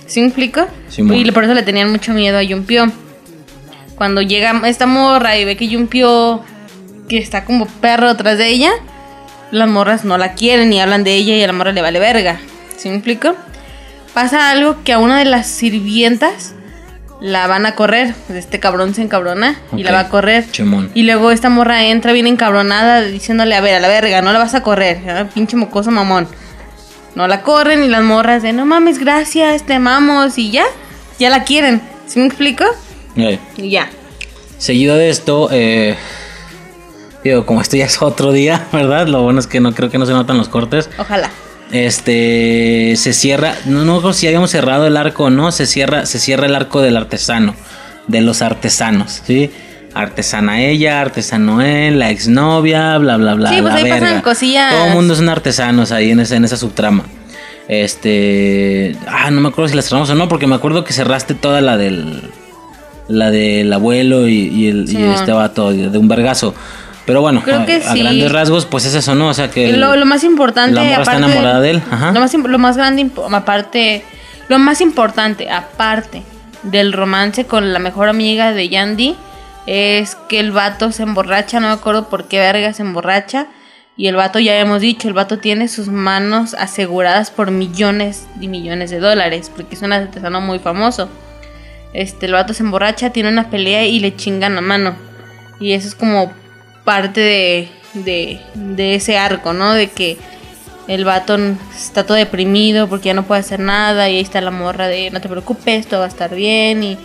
¿Sí 0.07 0.21
me 0.21 0.27
explico? 0.27 0.67
Simón. 0.89 1.17
y 1.17 1.31
por 1.33 1.45
eso 1.45 1.55
le 1.55 1.63
tenían 1.63 1.91
mucho 1.91 2.13
miedo 2.13 2.39
a 2.39 2.43
Yumpio. 2.43 2.91
Cuando 3.97 4.23
llega 4.23 4.61
esta 4.67 4.87
morra 4.87 5.37
y 5.39 5.45
ve 5.45 5.57
que 5.57 5.69
Yumpio 5.69 6.43
que 7.09 7.19
está 7.19 7.45
como 7.45 7.67
perro 7.67 8.09
detrás 8.09 8.39
de 8.39 8.49
ella, 8.49 8.71
las 9.51 9.69
morras 9.69 10.05
no 10.05 10.19
la 10.19 10.35
quieren 10.35 10.73
y 10.73 10.81
hablan 10.81 11.05
de 11.05 11.15
ella 11.15 11.37
y 11.37 11.43
a 11.43 11.47
la 11.47 11.53
morra 11.53 11.73
le 11.73 11.83
vale 11.83 11.99
verga. 11.99 12.39
¿Sí 12.77 12.89
me 12.89 12.97
explico? 12.97 13.35
Pasa 14.13 14.51
algo 14.51 14.83
que 14.83 14.93
a 14.93 14.99
una 14.99 15.19
de 15.19 15.25
las 15.25 15.47
sirvientas 15.47 16.55
la 17.21 17.47
van 17.47 17.67
a 17.67 17.75
correr. 17.75 18.15
Este 18.29 18.61
cabrón 18.61 18.95
se 18.95 19.03
encabrona 19.03 19.57
y 19.77 19.83
la 19.83 19.93
va 19.93 20.01
a 20.01 20.09
correr. 20.09 20.51
Chimón. 20.51 20.91
Y 20.95 21.05
luego 21.05 21.31
esta 21.31 21.49
morra 21.49 21.85
entra 21.85 22.13
bien 22.13 22.27
encabronada 22.27 23.03
diciéndole, 23.03 23.55
a 23.55 23.61
ver, 23.61 23.77
a 23.77 23.81
la 23.81 23.89
verga, 23.89 24.23
no 24.23 24.33
la 24.33 24.39
vas 24.39 24.55
a 24.55 24.63
correr. 24.63 25.01
¿eh? 25.07 25.27
Pinche 25.35 25.57
mocoso 25.57 25.91
mamón. 25.91 26.29
No 27.17 27.27
la 27.27 27.41
corren 27.41 27.83
y 27.83 27.89
las 27.89 28.03
morras 28.03 28.43
de, 28.43 28.53
no 28.53 28.67
mames, 28.67 28.99
gracias, 28.99 29.65
te 29.65 29.73
amamos 29.73 30.37
y 30.37 30.51
ya. 30.51 30.65
Ya 31.19 31.31
la 31.31 31.45
quieren. 31.45 31.81
¿Sí 32.07 32.19
me 32.19 32.27
explico? 32.27 32.65
Y 33.57 33.71
ya. 33.71 33.89
Seguido 34.59 34.97
de 34.97 35.09
esto, 35.09 35.49
eh, 35.51 35.97
digo, 37.25 37.47
como 37.47 37.63
esto 37.63 37.79
ya 37.79 37.87
es 37.87 38.03
otro 38.03 38.33
día, 38.33 38.67
¿verdad? 38.73 39.09
Lo 39.09 39.23
bueno 39.23 39.41
es 39.41 39.47
que 39.47 39.61
no 39.61 39.75
creo 39.75 39.89
que 39.89 39.97
no 39.97 40.05
se 40.05 40.13
notan 40.13 40.37
los 40.37 40.51
cortes. 40.51 40.91
Ojalá. 40.99 41.31
Este 41.73 42.93
se 42.97 43.15
cierra, 43.15 43.55
no, 43.65 43.87
no 43.87 44.13
si 44.13 44.27
habíamos 44.27 44.51
cerrado 44.51 44.87
el 44.87 44.99
arco 44.99 45.25
o 45.25 45.31
no, 45.31 45.53
se 45.53 45.65
cierra, 45.65 46.05
se 46.05 46.19
cierra 46.19 46.45
el 46.45 46.55
arco 46.55 46.83
del 46.83 46.99
artesano, 46.99 47.57
de 48.09 48.21
los 48.21 48.43
artesanos, 48.43 49.23
¿sí? 49.27 49.51
Artesana 50.03 50.61
ella, 50.63 51.01
artesano 51.01 51.63
él, 51.63 51.99
la 51.99 52.11
exnovia, 52.11 52.99
bla 52.99 53.17
bla 53.17 53.35
bla. 53.35 53.51
Sí, 53.51 53.63
pues 53.63 53.73
la 53.75 53.81
ahí 53.81 53.91
pasan 53.91 54.21
cosillas. 54.21 54.75
Todo 54.75 54.87
el 54.87 54.95
mundo 54.95 55.15
son 55.15 55.29
artesanos 55.29 55.93
ahí 55.93 56.11
en 56.11 56.21
esa, 56.21 56.37
en 56.37 56.45
esa 56.45 56.57
subtrama. 56.57 57.05
Este. 57.69 58.97
Ah, 59.09 59.31
no 59.31 59.41
me 59.41 59.49
acuerdo 59.49 59.69
si 59.69 59.77
la 59.77 59.83
cerramos 59.83 60.11
o 60.11 60.15
no, 60.15 60.29
porque 60.29 60.47
me 60.47 60.55
acuerdo 60.55 60.85
que 60.85 60.93
cerraste 60.93 61.35
toda 61.35 61.61
la 61.61 61.77
del. 61.77 62.23
La 63.09 63.31
del 63.31 63.73
abuelo 63.73 64.27
y, 64.27 64.49
y 64.49 64.69
el, 64.69 64.91
y 64.91 65.01
este 65.01 65.31
vato 65.31 65.73
de 65.73 65.97
un 65.97 66.09
vergazo. 66.09 66.55
Pero 67.07 67.21
bueno, 67.21 67.41
Creo 67.45 67.61
a, 67.61 67.65
que 67.65 67.77
a 67.77 67.93
sí. 67.93 68.01
grandes 68.01 68.33
rasgos, 68.33 68.67
pues 68.67 68.85
es 68.85 68.95
eso, 68.95 69.15
¿no? 69.15 69.29
O 69.29 69.35
sea 69.35 69.49
que. 69.49 69.77
lo, 69.77 69.95
lo 69.95 70.07
más 70.07 70.25
importante, 70.25 70.75
la 70.75 70.83
morra 70.83 70.99
está 70.99 71.13
aparte 71.13 71.25
enamorada 71.25 71.61
de 71.61 71.71
él, 71.71 71.83
ajá. 71.89 72.11
Lo 72.13 72.21
más, 72.21 72.35
lo 72.35 72.59
más 72.59 72.77
grande, 72.77 73.09
aparte, 73.31 74.03
lo 74.49 74.59
más 74.59 74.81
importante, 74.81 75.49
aparte 75.49 76.25
del 76.65 76.93
romance 76.93 77.45
con 77.45 77.73
la 77.73 77.79
mejor 77.79 78.09
amiga 78.09 78.53
de 78.53 78.69
Yandy, 78.69 79.15
es 79.67 80.15
que 80.29 80.41
el 80.41 80.53
vato 80.53 80.93
se 80.93 81.03
emborracha, 81.03 81.61
no 81.61 81.69
me 81.69 81.75
acuerdo 81.75 82.09
por 82.09 82.29
qué 82.29 82.39
verga 82.39 82.73
se 82.73 82.83
emborracha. 82.83 83.49
Y 83.99 84.09
el 84.09 84.17
vato, 84.17 84.39
ya 84.39 84.59
hemos 84.59 84.83
dicho, 84.83 85.09
el 85.09 85.15
vato 85.15 85.39
tiene 85.39 85.69
sus 85.69 85.89
manos 85.89 86.55
aseguradas 86.55 87.31
por 87.31 87.51
millones 87.51 88.27
y 88.41 88.49
millones 88.49 88.91
de 88.91 89.01
dólares, 89.01 89.51
porque 89.55 89.75
es 89.75 89.83
un 89.83 89.93
artesano 89.93 90.41
muy 90.41 90.59
famoso. 90.59 91.09
Este, 91.95 92.27
el 92.27 92.33
vato 92.33 92.53
se 92.53 92.63
emborracha, 92.63 93.11
tiene 93.11 93.31
una 93.31 93.49
pelea 93.49 93.87
y 93.87 93.99
le 94.01 94.15
chingan 94.15 94.55
la 94.55 94.61
mano. 94.61 94.95
Y 95.59 95.73
eso 95.73 95.89
es 95.89 95.95
como 95.95 96.31
parte 96.85 97.21
de, 97.21 97.69
de, 97.95 98.41
de 98.55 98.95
ese 98.97 99.17
arco, 99.17 99.55
¿no? 99.55 99.73
De 99.73 99.89
que 99.89 100.19
el 100.89 101.05
vato 101.05 101.37
está 101.75 102.05
todo 102.05 102.17
deprimido 102.19 102.89
porque 102.89 103.07
ya 103.07 103.15
no 103.15 103.25
puede 103.25 103.41
hacer 103.41 103.61
nada 103.61 104.09
y 104.09 104.17
ahí 104.17 104.21
está 104.21 104.41
la 104.41 104.51
morra 104.51 104.87
de 104.89 105.11
no 105.11 105.21
te 105.21 105.29
preocupes, 105.29 105.87
todo 105.87 106.01
va 106.01 106.07
a 106.07 106.11
estar 106.11 106.35
bien 106.35 106.85
y... 106.85 106.99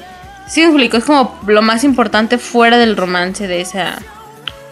Sí, 0.47 0.61
explico, 0.61 0.97
es 0.97 1.05
como 1.05 1.39
lo 1.47 1.61
más 1.61 1.83
importante 1.83 2.37
fuera 2.37 2.77
del 2.77 2.97
romance 2.97 3.47
de 3.47 3.61
esa... 3.61 3.99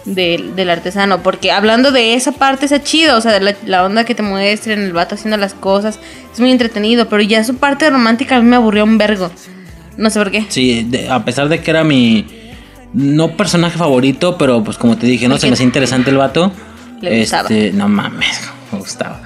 Del, 0.05 0.55
del 0.55 0.69
artesano, 0.71 1.21
porque 1.21 1.51
hablando 1.51 1.91
de 1.91 2.15
esa 2.15 2.31
parte 2.31 2.65
está 2.65 2.81
chido, 2.81 3.17
o 3.17 3.21
sea, 3.21 3.33
de 3.33 3.41
la, 3.41 3.53
la 3.65 3.83
onda 3.83 4.05
que 4.05 4.15
te 4.15 4.23
muestren, 4.23 4.79
el 4.81 4.93
vato 4.93 5.13
haciendo 5.15 5.37
las 5.37 5.53
cosas, 5.53 5.99
es 6.33 6.39
muy 6.39 6.51
entretenido, 6.51 7.07
pero 7.09 7.21
ya 7.21 7.43
su 7.43 7.57
parte 7.57 7.87
romántica 7.89 8.37
a 8.37 8.39
mí 8.39 8.47
me 8.47 8.55
aburrió 8.55 8.85
un 8.85 8.97
vergo. 8.97 9.29
No 9.97 10.09
sé 10.09 10.17
por 10.19 10.31
qué. 10.31 10.45
Sí, 10.49 10.83
de- 10.89 11.09
a 11.09 11.23
pesar 11.25 11.47
de 11.49 11.59
que 11.61 11.69
era 11.69 11.83
mi. 11.83 12.25
No 12.93 13.35
personaje 13.35 13.77
favorito, 13.77 14.35
pero 14.37 14.63
pues 14.63 14.77
como 14.77 14.97
te 14.97 15.05
dije, 15.05 15.27
¿no? 15.27 15.35
¿De 15.35 15.41
Se 15.41 15.47
me 15.47 15.53
hacía 15.53 15.65
interesante 15.65 16.09
el 16.09 16.17
vato. 16.17 16.51
Le 17.01 17.19
gustaba. 17.19 17.49
Este, 17.49 17.73
no 17.73 17.87
mames, 17.89 18.49
me 18.71 18.79
gustaba. 18.79 19.21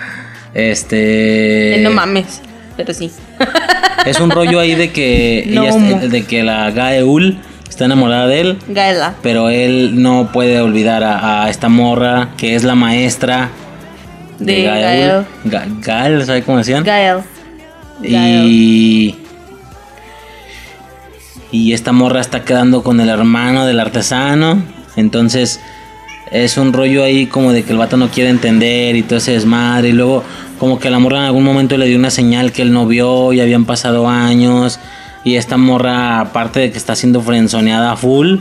Este. 0.54 1.76
Eh, 1.76 1.84
no 1.84 1.92
mames, 1.92 2.42
pero 2.78 2.94
sí. 2.94 3.12
Es 4.06 4.20
un 4.20 4.32
rollo 4.32 4.60
ahí 4.60 4.76
de 4.76 4.92
que. 4.92 5.46
No 5.48 5.64
ella 5.64 6.00
de 6.10 6.26
que 6.26 6.44
la 6.44 6.70
Gaeul 6.72 7.38
está 7.70 7.86
enamorada 7.86 8.28
de 8.28 8.42
él. 8.42 8.58
Gaela. 8.68 9.14
Pero 9.22 9.50
él 9.50 10.02
no 10.02 10.30
puede 10.34 10.60
olvidar 10.60 11.04
a, 11.06 11.44
a 11.46 11.50
esta 11.50 11.70
morra 11.70 12.30
que 12.38 12.56
es 12.56 12.64
la 12.66 12.76
maestra 12.76 13.50
de, 14.40 14.54
De 14.56 14.64
Gael. 14.64 15.26
Ga- 15.46 15.80
Gael, 15.80 16.26
¿sabes 16.26 16.44
cómo 16.44 16.58
decían? 16.58 16.84
Gael. 16.84 17.20
Y. 18.04 19.16
Y 21.52 21.74
esta 21.74 21.92
morra 21.92 22.20
está 22.20 22.44
quedando 22.44 22.84
con 22.84 23.00
el 23.00 23.10
hermano 23.10 23.66
del 23.66 23.80
artesano. 23.80 24.62
Entonces 24.96 25.60
es 26.32 26.58
un 26.58 26.74
rollo 26.74 27.04
ahí 27.04 27.28
como 27.28 27.52
de 27.54 27.64
que 27.64 27.72
el 27.72 27.78
vato 27.78 27.96
no 27.96 28.10
quiere 28.10 28.30
entender 28.32 28.96
y 28.96 29.04
todo 29.04 29.18
ese 29.18 29.34
desmadre. 29.34 29.90
Y 29.90 29.94
luego 29.94 30.24
como 30.64 30.80
que 30.80 30.90
la 30.90 30.98
morra 30.98 31.18
en 31.18 31.24
algún 31.26 31.44
momento 31.44 31.76
le 31.78 31.88
dio 31.88 31.98
una 31.98 32.10
señal 32.10 32.54
que 32.54 32.62
él 32.62 32.72
no 32.72 32.88
vio 32.88 33.34
y 33.34 33.42
habían 33.42 33.66
pasado 33.66 34.08
años. 34.08 34.80
Y 35.26 35.36
esta 35.36 35.58
morra, 35.58 36.22
aparte 36.22 36.62
de 36.62 36.72
que 36.72 36.78
está 36.78 36.96
siendo 36.96 37.20
frenzoneada 37.22 37.92
a 37.92 37.98
full, 37.98 38.38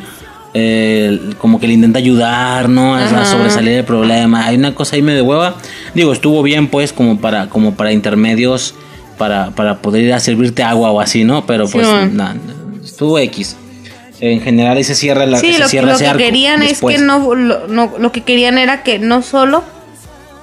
eh, 0.54 1.18
como 1.38 1.58
que 1.58 1.66
le 1.66 1.72
intenta 1.72 1.98
ayudar, 1.98 2.68
¿no? 2.68 2.94
A, 2.94 3.06
a 3.06 3.24
sobresalir 3.24 3.72
del 3.74 3.84
problema. 3.84 4.46
Hay 4.46 4.54
una 4.54 4.72
cosa 4.72 4.94
ahí 4.94 5.02
medio 5.02 5.16
de 5.16 5.22
hueva. 5.22 5.56
Digo, 5.96 6.12
estuvo 6.12 6.44
bien 6.44 6.68
pues 6.68 6.92
como 6.92 7.18
para, 7.20 7.48
como 7.48 7.74
para 7.74 7.90
intermedios, 7.92 8.76
para, 9.18 9.50
para 9.50 9.78
poder 9.78 10.04
ir 10.04 10.12
a 10.12 10.20
servirte 10.20 10.62
agua 10.62 10.92
o 10.92 11.00
así, 11.00 11.24
¿no? 11.24 11.44
Pero 11.44 11.66
pues 11.66 11.84
Sí, 11.84 11.92
man. 11.92 12.16
na- 12.16 12.36
estuvo 12.84 13.18
X. 13.18 13.56
En 14.20 14.40
general 14.42 14.76
ahí 14.76 14.84
se 14.84 14.94
cierra 14.94 15.26
la 15.26 15.38
Sí, 15.40 15.54
se 15.54 15.58
lo, 15.58 15.66
cierra 15.68 15.88
lo 15.88 15.94
ese 15.94 16.04
que 16.04 16.10
arco 16.10 16.18
querían 16.22 16.60
después. 16.60 16.94
es 16.94 17.00
que 17.00 17.04
no 17.04 17.34
lo, 17.34 17.66
no- 17.66 17.94
lo 17.98 18.12
que 18.12 18.20
querían 18.20 18.58
era 18.58 18.84
que 18.84 19.00
no 19.00 19.22
solo 19.22 19.64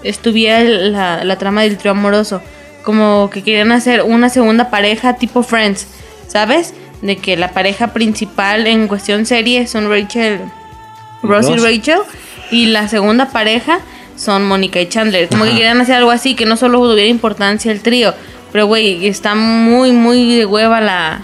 estuviera 0.03 0.63
la, 0.63 1.23
la 1.23 1.37
trama 1.37 1.63
del 1.63 1.77
trío 1.77 1.91
amoroso, 1.91 2.41
como 2.83 3.29
que 3.31 3.43
querían 3.43 3.71
hacer 3.71 4.03
una 4.03 4.29
segunda 4.29 4.69
pareja 4.69 5.15
tipo 5.15 5.43
Friends, 5.43 5.87
¿sabes? 6.27 6.73
De 7.01 7.17
que 7.17 7.37
la 7.37 7.51
pareja 7.51 7.93
principal 7.93 8.67
en 8.67 8.87
cuestión 8.87 9.25
serie 9.25 9.67
son 9.67 9.89
Rachel, 9.89 10.39
Ross 11.23 11.49
y. 11.49 11.57
Rachel, 11.57 11.99
y 12.51 12.65
la 12.67 12.87
segunda 12.87 13.29
pareja 13.29 13.79
son 14.15 14.45
Mónica 14.47 14.81
y 14.81 14.87
Chandler. 14.87 15.29
Como 15.29 15.45
que 15.45 15.51
querían 15.51 15.79
hacer 15.81 15.95
algo 15.95 16.11
así, 16.11 16.35
que 16.35 16.45
no 16.45 16.57
solo 16.57 16.79
tuviera 16.79 17.09
importancia 17.09 17.71
el 17.71 17.81
trío, 17.81 18.13
pero 18.51 18.65
güey, 18.65 19.07
está 19.07 19.35
muy, 19.35 19.91
muy 19.91 20.35
de 20.35 20.45
hueva 20.45 20.81
la, 20.81 21.21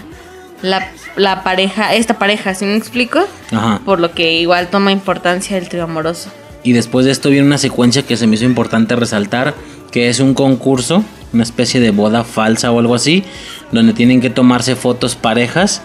la, 0.62 0.90
la 1.16 1.42
pareja, 1.42 1.94
esta 1.94 2.18
pareja, 2.18 2.54
¿sí 2.54 2.64
me 2.64 2.76
explico? 2.76 3.20
Ajá. 3.50 3.80
Por 3.84 4.00
lo 4.00 4.12
que 4.12 4.34
igual 4.34 4.68
toma 4.68 4.92
importancia 4.92 5.58
el 5.58 5.68
trío 5.68 5.84
amoroso. 5.84 6.30
Y 6.66 6.72
después 6.72 7.06
de 7.06 7.12
esto 7.12 7.30
viene 7.30 7.46
una 7.46 7.58
secuencia 7.58 8.02
que 8.02 8.16
se 8.16 8.26
me 8.26 8.34
hizo 8.34 8.44
importante 8.44 8.96
resaltar, 8.96 9.54
que 9.92 10.08
es 10.08 10.18
un 10.18 10.34
concurso, 10.34 11.04
una 11.32 11.44
especie 11.44 11.78
de 11.78 11.92
boda 11.92 12.24
falsa 12.24 12.72
o 12.72 12.80
algo 12.80 12.96
así, 12.96 13.22
donde 13.70 13.92
tienen 13.92 14.20
que 14.20 14.30
tomarse 14.30 14.74
fotos 14.74 15.14
parejas, 15.14 15.80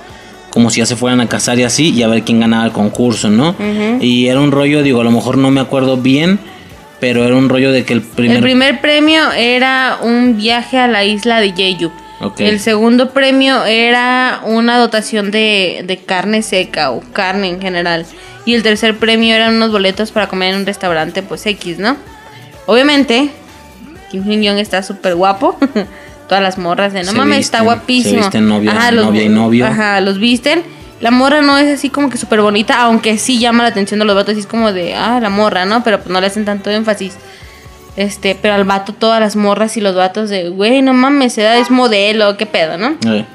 como 0.49 0.71
si 0.71 0.79
ya 0.79 0.87
se 0.87 0.95
fueran 0.95 1.21
a 1.21 1.29
casar 1.29 1.59
y 1.59 1.63
así, 1.63 1.91
y 1.91 2.01
a 2.01 2.07
ver 2.07 2.23
quién 2.23 2.39
ganaba 2.39 2.65
el 2.65 2.71
concurso, 2.71 3.29
¿no? 3.29 3.55
Y 4.01 4.25
era 4.25 4.39
un 4.39 4.51
rollo, 4.51 4.81
digo, 4.81 5.01
a 5.01 5.03
lo 5.03 5.11
mejor 5.11 5.37
no 5.37 5.51
me 5.51 5.61
acuerdo 5.61 5.97
bien, 5.97 6.39
pero 6.99 7.25
era 7.25 7.35
un 7.35 7.47
rollo 7.47 7.71
de 7.71 7.85
que 7.85 7.93
el 7.93 8.01
primer... 8.01 8.37
El 8.37 8.43
primer 8.43 8.81
premio 8.81 9.31
era 9.33 9.99
un 10.01 10.35
viaje 10.37 10.79
a 10.79 10.87
la 10.87 11.05
isla 11.05 11.41
de 11.41 11.53
Jeju. 11.53 11.91
Ok. 12.21 12.39
El 12.39 12.59
segundo 12.59 13.11
premio 13.11 13.65
era 13.65 14.41
una 14.45 14.79
dotación 14.79 15.29
de, 15.29 15.83
de 15.85 15.97
carne 15.97 16.41
seca 16.41 16.89
o 16.89 17.01
carne 17.13 17.49
en 17.49 17.61
general. 17.61 18.07
Y 18.45 18.55
el 18.55 18.63
tercer 18.63 18.97
premio 18.97 19.35
eran 19.35 19.55
unos 19.55 19.71
boletos 19.71 20.11
para 20.11 20.27
comer 20.27 20.53
en 20.53 20.61
un 20.61 20.65
restaurante, 20.65 21.21
pues 21.23 21.45
X, 21.45 21.77
¿no? 21.79 21.95
Obviamente, 22.65 23.29
Kim 24.11 24.23
Jong 24.23 24.41
Young 24.41 24.57
está 24.57 24.83
súper 24.83 25.15
guapo. 25.15 25.57
Todas 26.27 26.41
las 26.43 26.57
morras 26.57 26.93
de 26.93 27.03
no 27.03 27.11
Se 27.11 27.17
mames, 27.17 27.39
está 27.39 27.61
guapísimo. 27.61 28.15
se 28.21 28.27
visten 28.29 28.47
novia- 28.47 28.91
los, 28.91 29.05
novia 29.07 29.23
y 29.23 29.29
novio. 29.29 29.67
Ajá, 29.67 29.99
los 30.01 30.17
visten. 30.17 30.63
La 31.01 31.11
morra 31.11 31.41
no 31.41 31.57
es 31.57 31.77
así 31.77 31.89
como 31.89 32.09
que 32.09 32.17
súper 32.17 32.41
bonita, 32.41 32.79
aunque 32.81 33.17
sí 33.17 33.39
llama 33.39 33.63
la 33.63 33.69
atención 33.69 33.99
de 33.99 34.05
los 34.05 34.15
vatos. 34.15 34.35
Y 34.37 34.39
es 34.39 34.47
como 34.47 34.71
de, 34.71 34.95
ah, 34.95 35.19
la 35.21 35.29
morra, 35.29 35.65
¿no? 35.65 35.83
Pero 35.83 35.97
pues 35.99 36.09
no 36.09 36.21
le 36.21 36.27
hacen 36.27 36.45
tanto 36.45 36.69
énfasis. 36.69 37.15
Este, 37.97 38.35
pero 38.41 38.53
al 38.53 38.63
vato 38.63 38.93
todas 38.93 39.19
las 39.19 39.35
morras 39.35 39.75
y 39.75 39.81
los 39.81 39.95
vatos 39.95 40.29
de, 40.29 40.49
güey, 40.49 40.81
no 40.81 40.93
mames, 40.93 41.37
es 41.37 41.69
modelo, 41.69 42.37
qué 42.37 42.45
pedo, 42.45 42.77
¿no? 42.77 42.95
Eh, 43.05 43.25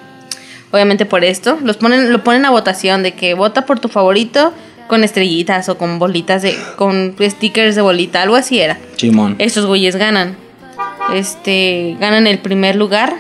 Obviamente 0.73 1.05
por 1.07 1.25
esto, 1.25 1.59
los 1.63 1.77
ponen, 1.77 2.13
lo 2.13 2.25
ponen 2.25 2.45
a 2.47 2.51
votación 2.51 3.03
de 3.03 3.13
que 3.13 3.35
vota 3.35 3.67
por 3.67 3.79
tu 3.79 3.89
favorito 3.89 4.53
con 4.87 5.05
estrellitas 5.05 5.69
o 5.69 5.79
con 5.79 5.99
bolitas 5.99 6.43
de, 6.43 6.57
con 6.77 7.15
stickers 7.21 7.75
de 7.75 7.83
bolita, 7.83 8.23
algo 8.23 8.37
así 8.37 8.61
era. 8.61 8.79
Simón. 8.97 9.37
Estos 9.39 9.67
güeyes 9.67 9.97
ganan. 9.97 10.37
Este, 11.13 11.97
ganan 12.01 12.27
el 12.27 12.39
primer 12.39 12.77
lugar. 12.77 13.15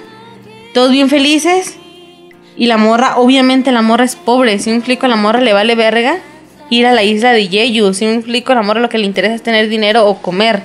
Todos 0.75 0.91
bien 0.91 1.09
felices. 1.09 1.77
Y 2.57 2.67
la 2.67 2.79
morra, 2.79 3.17
obviamente 3.17 3.71
la 3.73 3.83
morra 3.83 4.05
es 4.05 4.17
pobre. 4.17 4.59
Si 4.59 4.71
me 4.71 4.77
explico, 4.77 5.07
a 5.07 5.09
la 5.09 5.17
morra 5.17 5.41
le 5.41 5.53
vale 5.53 5.75
verga 5.75 6.19
ir 6.71 6.87
a 6.87 6.93
la 6.93 7.03
isla 7.03 7.33
de 7.33 7.47
Jeju. 7.49 7.95
Si 7.95 8.07
me 8.07 8.15
explico, 8.15 8.53
a 8.53 8.57
la 8.57 8.63
morra 8.63 8.81
lo 8.81 8.89
que 8.89 8.99
le 8.99 9.05
interesa 9.05 9.35
es 9.35 9.43
tener 9.43 9.69
dinero 9.69 10.07
o 10.07 10.21
comer. 10.21 10.63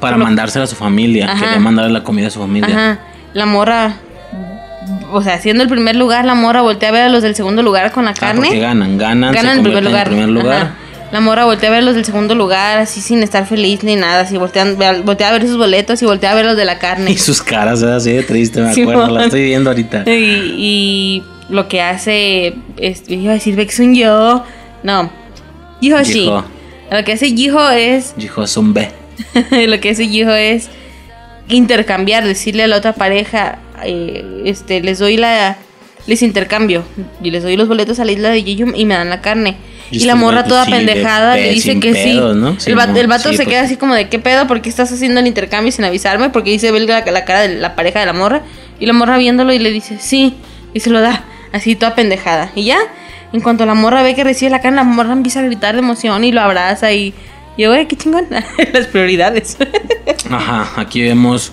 Para 0.00 0.16
mandársela 0.16 0.64
a 0.64 0.66
su 0.66 0.76
familia. 0.76 1.30
Ajá. 1.30 1.40
Quería 1.40 1.60
mandarle 1.60 1.92
la 1.92 2.02
comida 2.02 2.28
a 2.28 2.30
su 2.30 2.40
familia. 2.40 2.68
Ajá. 2.68 2.98
La 3.32 3.46
morra, 3.46 3.96
o 5.16 5.22
sea, 5.22 5.38
siendo 5.40 5.62
el 5.62 5.68
primer 5.68 5.96
lugar, 5.96 6.24
la 6.24 6.34
morra 6.34 6.60
voltea 6.62 6.88
a 6.88 6.92
ver 6.92 7.02
a 7.02 7.08
los 7.08 7.22
del 7.22 7.34
segundo 7.34 7.62
lugar 7.62 7.92
con 7.92 8.04
la 8.04 8.10
Ah, 8.10 8.14
carne. 8.18 8.42
porque 8.48 8.58
ganan, 8.60 8.98
ganan, 8.98 9.32
se 9.32 9.40
ganan 9.40 9.62
primer 9.62 9.84
lugar. 9.84 10.08
en 10.08 10.12
primer 10.14 10.28
lugar. 10.28 10.56
Ajá. 10.62 10.74
La 11.12 11.20
morra 11.20 11.44
voltea 11.44 11.68
a 11.68 11.72
ver 11.72 11.84
los 11.84 11.94
del 11.94 12.04
segundo 12.04 12.34
lugar, 12.34 12.78
así 12.78 13.00
sin 13.00 13.22
estar 13.22 13.46
feliz 13.46 13.84
ni 13.84 13.94
nada. 13.94 14.22
Así 14.22 14.36
voltean, 14.36 14.76
voltea 15.04 15.28
a 15.28 15.32
ver 15.32 15.42
sus 15.46 15.56
boletos 15.56 16.02
y 16.02 16.06
voltea 16.06 16.32
a 16.32 16.34
ver 16.34 16.44
los 16.44 16.56
de 16.56 16.64
la 16.64 16.78
carne. 16.80 17.10
Y 17.12 17.18
sus 17.18 17.40
caras, 17.42 17.82
era 17.82 17.96
así 17.96 18.10
de 18.12 18.22
triste, 18.24 18.60
me 18.60 18.70
acuerdo. 18.70 19.06
La 19.08 19.24
estoy 19.26 19.44
viendo 19.44 19.70
ahorita. 19.70 20.02
Y, 20.06 20.10
y 20.58 21.22
lo 21.50 21.68
que 21.68 21.80
hace, 21.82 22.54
es, 22.78 23.04
iba 23.06 23.30
a 23.30 23.34
decir 23.34 23.54
Baeksun 23.54 23.94
Yo, 23.94 24.42
no, 24.82 25.10
Jihoshi. 25.80 26.12
Jiho. 26.22 26.44
Lo 26.90 27.04
que 27.04 27.12
hace 27.12 27.28
Jiho 27.28 27.70
es, 27.70 28.14
Dijo 28.16 28.46
Zumbe. 28.48 28.90
lo 29.52 29.78
que 29.80 29.90
hace 29.90 30.08
Jiho 30.08 30.32
es 30.32 30.68
intercambiar, 31.48 32.24
decirle 32.24 32.64
a 32.64 32.66
la 32.66 32.76
otra 32.76 32.94
pareja, 32.94 33.58
eh, 33.84 34.42
este, 34.44 34.80
les 34.80 34.98
doy 34.98 35.16
la, 35.16 35.56
les 36.06 36.22
intercambio 36.22 36.84
y 37.22 37.30
les 37.30 37.42
doy 37.42 37.56
los 37.56 37.68
boletos 37.68 37.98
a 37.98 38.04
la 38.04 38.12
isla 38.12 38.30
de 38.30 38.42
Jeju 38.42 38.72
y 38.74 38.84
me 38.84 38.94
dan 38.94 39.10
la 39.10 39.20
carne. 39.20 39.56
Y 39.90 40.02
Y, 40.02 40.04
la 40.06 40.14
morra 40.14 40.44
toda 40.44 40.64
pendejada 40.64 41.36
le 41.36 41.50
dice 41.50 41.78
que 41.78 41.92
pedos, 41.92 42.34
sí. 42.34 42.40
¿no? 42.40 42.48
el, 42.50 42.60
Sí, 42.60 42.72
vato 43.06 43.28
sí, 43.30 43.36
se 43.36 43.44
pues. 43.44 43.48
queda 43.48 43.60
así 43.62 43.76
como 43.76 43.94
de 43.94 44.08
qué 44.08 44.18
pedo, 44.18 44.46
¿por 44.46 44.60
qué 44.60 44.68
estás 44.68 44.90
haciendo 44.90 45.20
el 45.20 45.26
intercambio 45.26 45.70
sin 45.72 45.84
avisarme? 45.84 46.30
Porque 46.30 46.50
dice 46.50 46.70
ve 46.72 46.80
la, 46.80 47.04
la 47.04 47.24
cara 47.24 47.42
de 47.42 47.56
la 47.56 47.74
pareja 47.74 48.00
de 48.00 48.06
la 48.06 48.12
morra 48.12 48.42
y 48.80 48.86
la 48.86 48.92
morra 48.92 49.18
viéndolo 49.18 49.52
y 49.52 49.58
le 49.58 49.70
dice 49.70 49.98
sí 50.00 50.34
y 50.72 50.80
se 50.80 50.90
lo 50.90 51.00
da, 51.00 51.24
así 51.52 51.76
toda 51.76 51.94
pendejada. 51.94 52.50
Y 52.54 52.64
ya, 52.64 52.78
en 53.32 53.40
cuanto 53.40 53.66
la 53.66 53.74
morra 53.74 54.02
ve 54.02 54.14
que 54.14 54.24
recibe 54.24 54.50
la 54.50 54.60
carne, 54.60 54.76
la 54.76 54.84
morra 54.84 55.12
empieza 55.12 55.40
a 55.40 55.42
gritar 55.42 55.74
de 55.74 55.80
emoción 55.80 56.24
y 56.24 56.32
lo 56.32 56.40
abraza 56.40 56.92
y 56.92 57.14
yo, 57.56 57.70
güey, 57.70 57.86
qué 57.86 57.96
chingón, 57.96 58.26
las 58.72 58.86
prioridades. 58.88 59.56
Ajá, 60.30 60.72
aquí 60.76 61.02
vemos 61.02 61.52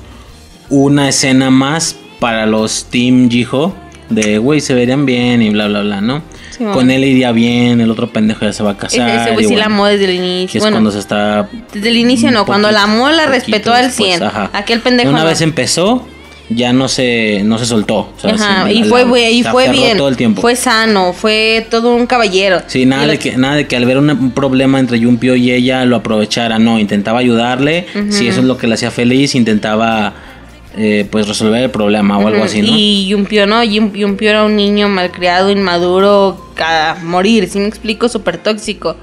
una 0.69 1.09
escena 1.09 1.51
más 1.51 1.95
para 2.21 2.45
los 2.45 2.85
Team 2.85 3.29
Jiho. 3.29 3.75
De, 4.09 4.37
güey, 4.39 4.59
se 4.59 4.73
verían 4.73 5.05
bien 5.05 5.41
y 5.41 5.49
bla, 5.51 5.67
bla, 5.69 5.81
bla, 5.81 6.01
¿no? 6.01 6.21
Sí, 6.49 6.65
Con 6.73 6.91
él 6.91 7.01
iría 7.05 7.31
bien, 7.31 7.79
el 7.79 7.89
otro 7.89 8.11
pendejo 8.11 8.41
ya 8.45 8.51
se 8.51 8.61
va 8.61 8.71
a 8.71 8.77
casar. 8.77 9.09
ese 9.09 9.21
ese 9.23 9.31
güey 9.31 9.45
sí 9.45 9.55
la 9.55 9.65
amó 9.67 9.85
desde 9.85 10.03
el 10.03 10.11
Que 10.11 10.15
inicio. 10.17 10.57
es 10.57 10.63
Bueno, 10.63 10.75
cuando 10.75 10.91
se 10.91 10.99
está 10.99 11.47
desde 11.73 11.87
el 11.89 11.95
inicio 11.95 12.29
no, 12.29 12.41
un 12.41 12.45
cuando 12.45 12.69
la 12.71 12.81
poquito- 12.81 12.93
amó 12.93 13.09
la 13.09 13.23
poquito 13.23 13.31
respetó 13.31 13.73
al 13.73 13.85
después, 13.85 14.09
100. 14.17 14.23
ajá. 14.23 14.49
Aquel 14.51 14.81
pendejo 14.81 15.09
Una 15.11 15.19
no. 15.21 15.25
vez 15.27 15.39
empezó, 15.39 16.05
ya 16.49 16.73
no 16.73 16.89
se, 16.89 17.41
no 17.45 17.57
se 17.57 17.65
soltó. 17.65 18.09
o 18.13 18.19
sea, 18.19 18.33
Ajá, 18.33 18.69
y 18.69 18.81
la- 18.83 18.89
fue, 18.89 19.05
güey, 19.05 19.39
y 19.39 19.43
fue 19.43 19.69
bien. 19.69 19.95
todo 19.97 20.09
el 20.09 20.17
tiempo. 20.17 20.41
Fue 20.41 20.57
sano, 20.57 21.13
fue 21.13 21.65
todo 21.71 21.95
un 21.95 22.05
caballero. 22.05 22.61
Sí, 22.67 22.85
nada 22.85 23.07
de, 23.07 23.13
lo- 23.13 23.19
que, 23.19 23.37
nada 23.37 23.55
de 23.55 23.65
que 23.65 23.77
al 23.77 23.85
ver 23.85 23.97
un 23.97 24.31
problema 24.31 24.77
entre 24.77 24.99
Yumpio 24.99 25.37
y 25.37 25.51
ella 25.53 25.85
lo 25.85 25.95
aprovechara, 25.95 26.59
no, 26.59 26.79
intentaba 26.79 27.19
ayudarle, 27.19 27.85
si 28.09 28.27
eso 28.27 28.41
es 28.41 28.45
lo 28.45 28.57
que 28.57 28.67
le 28.67 28.73
hacía 28.73 28.91
feliz, 28.91 29.35
intentaba 29.35 30.13
eh, 30.77 31.05
pues 31.11 31.27
resolver 31.27 31.61
el 31.63 31.69
problema 31.69 32.17
o 32.17 32.27
algo 32.27 32.37
Ujú, 32.37 32.45
así, 32.45 32.61
¿no? 32.61 32.67
Y 32.69 33.07
Yumpio, 33.07 33.45
¿no? 33.47 33.63
Yum- 33.63 33.93
Yumpio 33.93 34.29
era 34.29 34.43
un 34.45 34.55
niño 34.55 34.87
malcriado, 34.89 35.49
inmaduro, 35.51 36.45
a 36.63 36.95
morir, 37.03 37.47
si 37.49 37.59
me 37.59 37.67
explico, 37.67 38.07
súper 38.09 38.37
tóxico. 38.37 38.95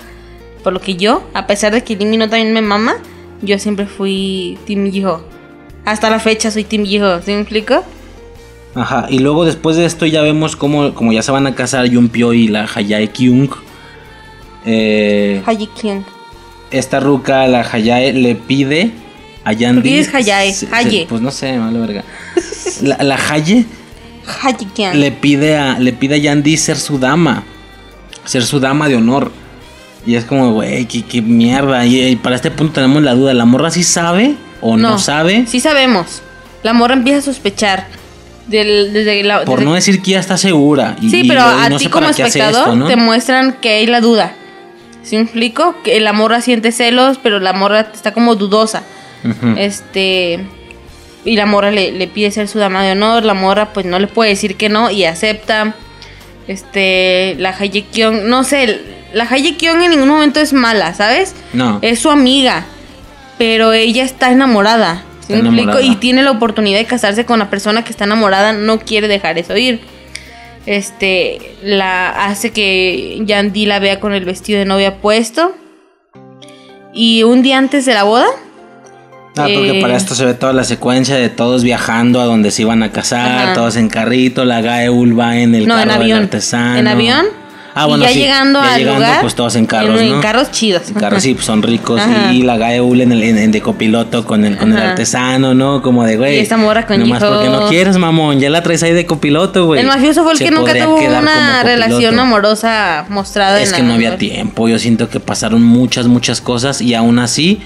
Por 0.64 0.72
lo 0.72 0.80
que 0.80 0.96
yo, 0.96 1.22
a 1.34 1.46
pesar 1.46 1.72
de 1.72 1.82
que 1.84 1.96
Limi 1.96 2.16
no 2.16 2.28
también 2.28 2.52
me 2.52 2.62
mama, 2.62 2.96
yo 3.42 3.58
siempre 3.58 3.86
fui 3.86 4.58
Team 4.66 4.90
Yiho. 4.90 5.22
Hasta 5.84 6.10
la 6.10 6.18
fecha 6.18 6.50
soy 6.50 6.64
Team 6.64 6.84
Yiho, 6.84 7.22
¿sí 7.22 7.32
me 7.32 7.40
explico? 7.40 7.82
Ajá, 8.74 9.06
y 9.08 9.18
luego 9.20 9.44
después 9.44 9.76
de 9.76 9.84
esto 9.86 10.04
ya 10.06 10.22
vemos 10.22 10.54
cómo, 10.56 10.94
como 10.94 11.12
ya 11.12 11.22
se 11.22 11.32
van 11.32 11.46
a 11.46 11.54
casar 11.54 11.86
Yumpio 11.86 12.32
y 12.32 12.48
la 12.48 12.64
Hayae 12.72 13.08
Kyung. 13.08 13.48
Eh, 14.66 15.42
Kyung. 15.80 16.02
esta 16.70 17.00
ruca, 17.00 17.46
la 17.46 17.60
Hayae, 17.62 18.12
le 18.12 18.34
pide 18.34 18.90
a 19.48 19.52
Yandy... 19.52 19.80
¿Por 19.80 19.90
qué 19.90 19.96
dices 19.98 20.14
Hayae? 20.14 20.52
se- 20.52 20.66
se- 20.66 20.74
Haye. 20.74 21.06
Pues 21.08 21.20
no 21.20 21.30
sé, 21.30 21.56
vale 21.58 21.78
verga. 21.78 22.04
La, 22.82 22.96
la 23.02 23.18
Haye 23.30 23.64
le 24.94 25.10
pide 25.12 25.56
a 25.56 25.78
le 25.78 25.92
pide 25.92 26.16
a 26.16 26.18
Yandy 26.18 26.56
ser 26.56 26.76
su 26.76 26.98
dama, 26.98 27.44
ser 28.24 28.44
su 28.44 28.60
dama 28.60 28.88
de 28.88 28.96
honor. 28.96 29.30
Y 30.06 30.14
es 30.14 30.24
como, 30.24 30.52
güey, 30.52 30.86
qué, 30.86 31.02
qué 31.02 31.20
mierda. 31.22 31.84
Y, 31.84 32.00
y 32.00 32.16
para 32.16 32.36
este 32.36 32.50
punto 32.50 32.74
tenemos 32.74 33.02
la 33.02 33.14
duda, 33.14 33.34
¿la 33.34 33.44
morra 33.44 33.70
sí 33.70 33.82
sabe 33.82 34.36
o 34.60 34.76
no, 34.76 34.98
sabe? 34.98 35.44
Sí 35.46 35.60
sabemos. 35.60 36.22
La 36.62 36.72
morra 36.72 36.94
empieza 36.94 37.18
a 37.18 37.22
sospechar. 37.22 37.86
Del, 38.46 38.94
desde 38.94 39.22
la, 39.24 39.44
Por 39.44 39.58
desde- 39.58 39.64
no 39.68 39.74
decir 39.74 40.00
que 40.00 40.12
ya 40.12 40.20
está 40.20 40.38
segura. 40.38 40.96
Y- 41.02 41.10
Sí, 41.10 41.24
pero 41.28 41.40
y 41.40 41.64
a 41.66 41.68
no 41.68 41.76
ti 41.76 41.88
como 41.88 42.08
espectador 42.08 42.60
esto, 42.62 42.76
¿no? 42.76 42.86
te 42.86 42.96
muestran 42.96 43.56
que 43.60 43.68
hay 43.70 43.86
la 43.86 44.00
duda. 44.00 44.32
¿Sí 45.02 45.16
me 45.16 45.22
explico? 45.22 45.74
Que 45.84 46.00
la 46.00 46.12
morra 46.14 46.40
siente 46.40 46.72
celos, 46.72 47.18
pero 47.22 47.40
la 47.40 47.52
morra 47.52 47.80
está 47.94 48.12
como 48.14 48.34
dudosa. 48.36 48.82
Este. 49.56 50.40
Y 51.24 51.36
la 51.36 51.46
morra 51.46 51.70
le, 51.70 51.92
le 51.92 52.06
pide 52.06 52.30
ser 52.30 52.48
su 52.48 52.58
dama 52.58 52.82
de 52.82 52.92
honor. 52.92 53.24
La 53.24 53.34
morra, 53.34 53.72
pues 53.72 53.86
no 53.86 53.98
le 53.98 54.06
puede 54.06 54.30
decir 54.30 54.56
que 54.56 54.68
no 54.68 54.90
y 54.90 55.04
acepta. 55.04 55.74
Este. 56.46 57.34
La 57.38 57.50
Haye 57.50 57.84
Kyung. 57.84 58.24
No 58.24 58.44
sé, 58.44 58.80
la 59.12 59.24
Haye 59.24 59.56
Kyung 59.56 59.82
en 59.82 59.90
ningún 59.90 60.08
momento 60.08 60.40
es 60.40 60.52
mala, 60.52 60.94
¿sabes? 60.94 61.34
No. 61.52 61.78
Es 61.82 62.00
su 62.00 62.10
amiga. 62.10 62.66
Pero 63.36 63.72
ella 63.72 64.04
está 64.04 64.30
enamorada. 64.32 65.04
¿sí 65.20 65.34
Está 65.34 65.50
me 65.50 65.60
enamorada. 65.60 65.82
Y 65.82 65.96
tiene 65.96 66.22
la 66.22 66.30
oportunidad 66.32 66.78
de 66.78 66.86
casarse 66.86 67.24
con 67.24 67.38
la 67.38 67.50
persona 67.50 67.84
que 67.84 67.90
está 67.90 68.04
enamorada. 68.04 68.52
No 68.52 68.80
quiere 68.80 69.08
dejar 69.08 69.38
eso 69.38 69.56
ir. 69.56 69.80
Este. 70.66 71.56
La 71.62 72.26
hace 72.26 72.50
que 72.50 73.20
Yandy 73.24 73.66
la 73.66 73.78
vea 73.78 74.00
con 74.00 74.14
el 74.14 74.24
vestido 74.24 74.58
de 74.58 74.64
novia 74.64 74.96
puesto. 74.96 75.54
Y 76.94 77.22
un 77.22 77.42
día 77.42 77.58
antes 77.58 77.84
de 77.84 77.94
la 77.94 78.04
boda. 78.04 78.26
Ah, 79.44 79.48
porque 79.54 79.78
Eh, 79.78 79.80
para 79.80 79.96
esto 79.96 80.14
se 80.14 80.24
ve 80.24 80.34
toda 80.34 80.52
la 80.52 80.64
secuencia 80.64 81.16
de 81.16 81.28
todos 81.28 81.62
viajando 81.62 82.20
a 82.20 82.24
donde 82.24 82.50
se 82.50 82.62
iban 82.62 82.82
a 82.82 82.90
casar, 82.92 83.44
Ajá. 83.44 83.52
todos 83.54 83.76
en 83.76 83.88
carrito, 83.88 84.44
la 84.44 84.60
Gaeul 84.60 85.18
va 85.18 85.36
en 85.38 85.54
el 85.54 85.66
No, 85.66 85.74
en 85.74 85.80
carro 85.80 85.92
del 85.94 86.02
avión. 86.02 86.22
artesano. 86.24 86.76
En 86.78 86.88
avión. 86.88 87.26
Ah, 87.74 87.84
y 87.84 87.88
bueno, 87.90 88.04
ya 88.06 88.10
sí, 88.10 88.18
llegando 88.18 88.60
ya 88.60 88.72
al 88.74 88.78
llegando, 88.80 89.00
lugar. 89.04 89.20
pues 89.20 89.34
todos 89.36 89.54
en 89.54 89.64
carros, 89.66 90.00
en, 90.00 90.08
¿no? 90.08 90.14
en 90.16 90.20
carros 90.20 90.50
chidos. 90.50 90.88
En 90.88 90.94
carros 90.94 91.22
sí, 91.22 91.34
pues, 91.34 91.46
son 91.46 91.62
ricos. 91.62 92.00
Ajá. 92.00 92.32
Y 92.32 92.42
la 92.42 92.56
Gaeul 92.56 93.00
en 93.02 93.12
el 93.12 93.22
en, 93.22 93.52
de 93.52 93.60
copiloto 93.60 94.24
con 94.24 94.44
el, 94.44 94.56
con 94.56 94.72
el 94.72 94.78
artesano, 94.78 95.54
¿no? 95.54 95.80
Como 95.80 96.02
de, 96.04 96.16
güey. 96.16 96.36
Y 96.38 96.40
esta 96.40 96.56
morra 96.56 96.86
con 96.86 96.98
Nomás 96.98 97.22
porque 97.22 97.48
no 97.48 97.68
quieres, 97.68 97.96
mamón. 97.96 98.40
Ya 98.40 98.50
la 98.50 98.64
traes 98.64 98.82
ahí 98.82 98.94
de 98.94 99.06
copiloto, 99.06 99.66
güey. 99.66 99.80
El 99.82 99.86
mafioso 99.86 100.24
fue 100.24 100.32
el 100.32 100.38
Se 100.38 100.46
que 100.46 100.50
nunca 100.50 100.72
tuvo 100.72 100.96
una 100.96 101.62
relación 101.62 102.18
amorosa 102.18 103.04
mostrada 103.10 103.60
Es 103.60 103.68
en 103.70 103.76
que 103.76 103.82
la- 103.82 103.88
no 103.88 103.94
había 103.94 104.16
tiempo. 104.16 104.68
Yo 104.68 104.80
siento 104.80 105.08
que 105.08 105.20
pasaron 105.20 105.62
muchas, 105.62 106.08
muchas 106.08 106.40
cosas 106.40 106.80
y 106.80 106.94
aún 106.94 107.20
así 107.20 107.60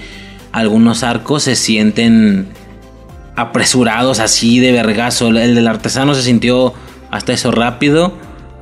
algunos 0.53 1.03
arcos 1.03 1.43
se 1.43 1.55
sienten 1.57 2.47
apresurados 3.35 4.19
así 4.19 4.59
de 4.59 4.71
vergazo. 4.71 5.27
El 5.29 5.55
del 5.55 5.67
artesano 5.67 6.13
se 6.15 6.21
sintió 6.21 6.73
hasta 7.11 7.33
eso 7.33 7.51
rápido. 7.51 8.13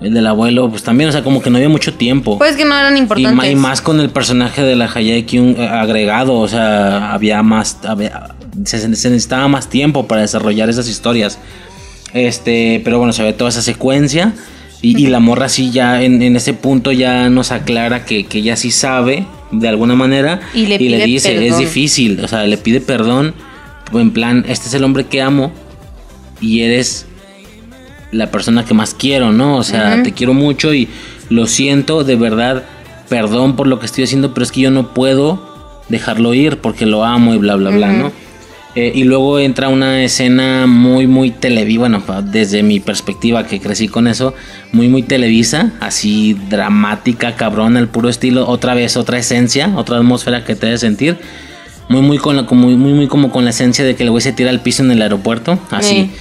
El 0.02 0.16
del 0.16 0.26
abuelo, 0.26 0.68
pues 0.70 0.82
también, 0.82 1.10
o 1.10 1.12
sea, 1.12 1.24
como 1.24 1.44
que 1.44 1.52
no 1.52 1.58
había 1.58 1.70
mucho 1.70 1.94
tiempo. 1.94 2.40
Pues 2.40 2.56
que 2.56 2.66
no 2.66 2.76
eran 2.76 2.98
importantes. 2.98 3.52
y 3.52 3.56
más 3.56 3.82
con 3.82 4.00
el 4.00 4.10
personaje 4.10 4.64
de 4.64 4.76
la 4.76 4.92
Kyung 4.92 5.56
eh, 5.60 5.68
agregado, 5.68 6.34
o 6.40 6.48
sea, 6.48 7.14
había 7.14 7.44
más, 7.44 7.78
había- 7.88 8.30
se, 8.66 8.80
se 8.80 8.88
necesitaba 8.88 9.48
más 9.48 9.70
tiempo 9.70 10.08
para 10.08 10.22
desarrollar 10.22 10.70
esas 10.70 10.88
historias. 10.90 11.38
Este, 12.14 12.82
pero 12.84 12.98
bueno, 12.98 13.14
se 13.14 13.22
ve 13.24 13.34
toda 13.34 13.52
esa 13.52 13.62
secuencia 13.62 14.34
y, 14.82 15.00
y 15.02 15.08
la 15.08 15.20
morra 15.20 15.48
sí 15.50 15.70
ya 15.72 16.02
en, 16.02 16.22
en 16.24 16.36
ese 16.36 16.54
punto 16.54 16.92
ya 16.92 17.30
nos 17.30 17.52
aclara 17.52 18.04
que, 18.04 18.26
que 18.26 18.40
ella 18.40 18.56
sí 18.56 18.72
sabe 18.72 19.26
de 19.52 19.68
alguna 19.68 19.95
manera 19.95 20.41
Y 20.53 20.90
le 20.90 21.06
dice, 21.06 21.48
es 21.48 21.57
difícil, 21.57 22.19
o 22.23 22.28
sea, 22.28 22.45
le 22.45 22.57
pide 22.57 22.82
perdón, 22.82 23.34
en 23.94 24.11
plan, 24.11 24.45
este 24.48 24.68
es 24.68 24.73
el 24.73 24.84
hombre 24.84 25.06
que 25.06 25.22
amo 25.22 25.52
y 26.40 26.61
eres 26.61 27.06
la 28.11 28.32
persona 28.32 28.65
que 28.65 28.73
más 28.73 28.94
quiero, 28.94 29.32
¿no? 29.32 29.57
O 29.57 29.64
sea, 29.64 30.03
te 30.03 30.11
quiero 30.11 30.34
mucho 30.34 30.73
y 30.73 30.88
lo 31.30 31.48
siento, 31.48 32.03
de 32.03 32.15
verdad, 32.15 32.64
perdón 33.10 33.56
por 33.56 33.68
lo 33.68 33.80
que 33.80 33.86
estoy 33.86 34.03
haciendo, 34.03 34.34
pero 34.34 34.44
es 34.44 34.52
que 34.52 34.61
yo 34.61 34.72
no 34.72 34.94
puedo 34.94 35.82
dejarlo 35.90 36.34
ir 36.34 36.57
porque 36.57 36.86
lo 36.86 37.03
amo 37.03 37.34
y 37.34 37.38
bla, 37.38 37.56
bla, 37.56 37.69
bla. 37.69 37.91
¿no? 37.91 38.11
Eh, 38.73 38.93
y 38.95 39.03
luego 39.03 39.38
entra 39.38 39.68
una 39.68 40.02
escena 40.02 40.65
muy, 40.65 41.06
muy 41.06 41.31
televisa, 41.31 41.80
bueno, 41.80 42.03
desde 42.23 42.64
mi 42.64 42.80
perspectiva 42.80 43.45
que 43.45 43.60
crecí 43.60 43.89
con 43.89 44.07
eso, 44.07 44.34
muy, 44.72 44.88
muy 44.88 45.03
televisa, 45.03 45.73
así 45.81 46.38
dramática, 46.49 47.35
cabrona, 47.35 47.80
el 47.80 47.89
puro 47.89 48.07
estilo, 48.07 48.48
otra 48.48 48.73
vez, 48.73 48.95
otra 48.95 49.18
esencia, 49.18 49.73
otra 49.76 49.98
atmósfera 49.98 50.45
que 50.45 50.56
te 50.56 50.68
debe 50.68 50.77
sentir. 50.77 51.18
Muy, 51.89 52.02
muy, 52.02 52.18
con 52.18 52.38
la, 52.38 52.43
muy, 52.43 52.76
muy 52.76 53.07
como 53.07 53.31
con 53.31 53.43
la 53.43 53.49
esencia 53.49 53.84
de 53.84 53.95
que 53.95 54.03
el 54.03 54.11
güey 54.11 54.22
se 54.22 54.31
tira 54.31 54.49
al 54.49 54.61
piso 54.61 54.84
en 54.84 54.91
el 54.91 55.02
aeropuerto. 55.02 55.60
Así. 55.72 55.95
Sí. 55.95 56.11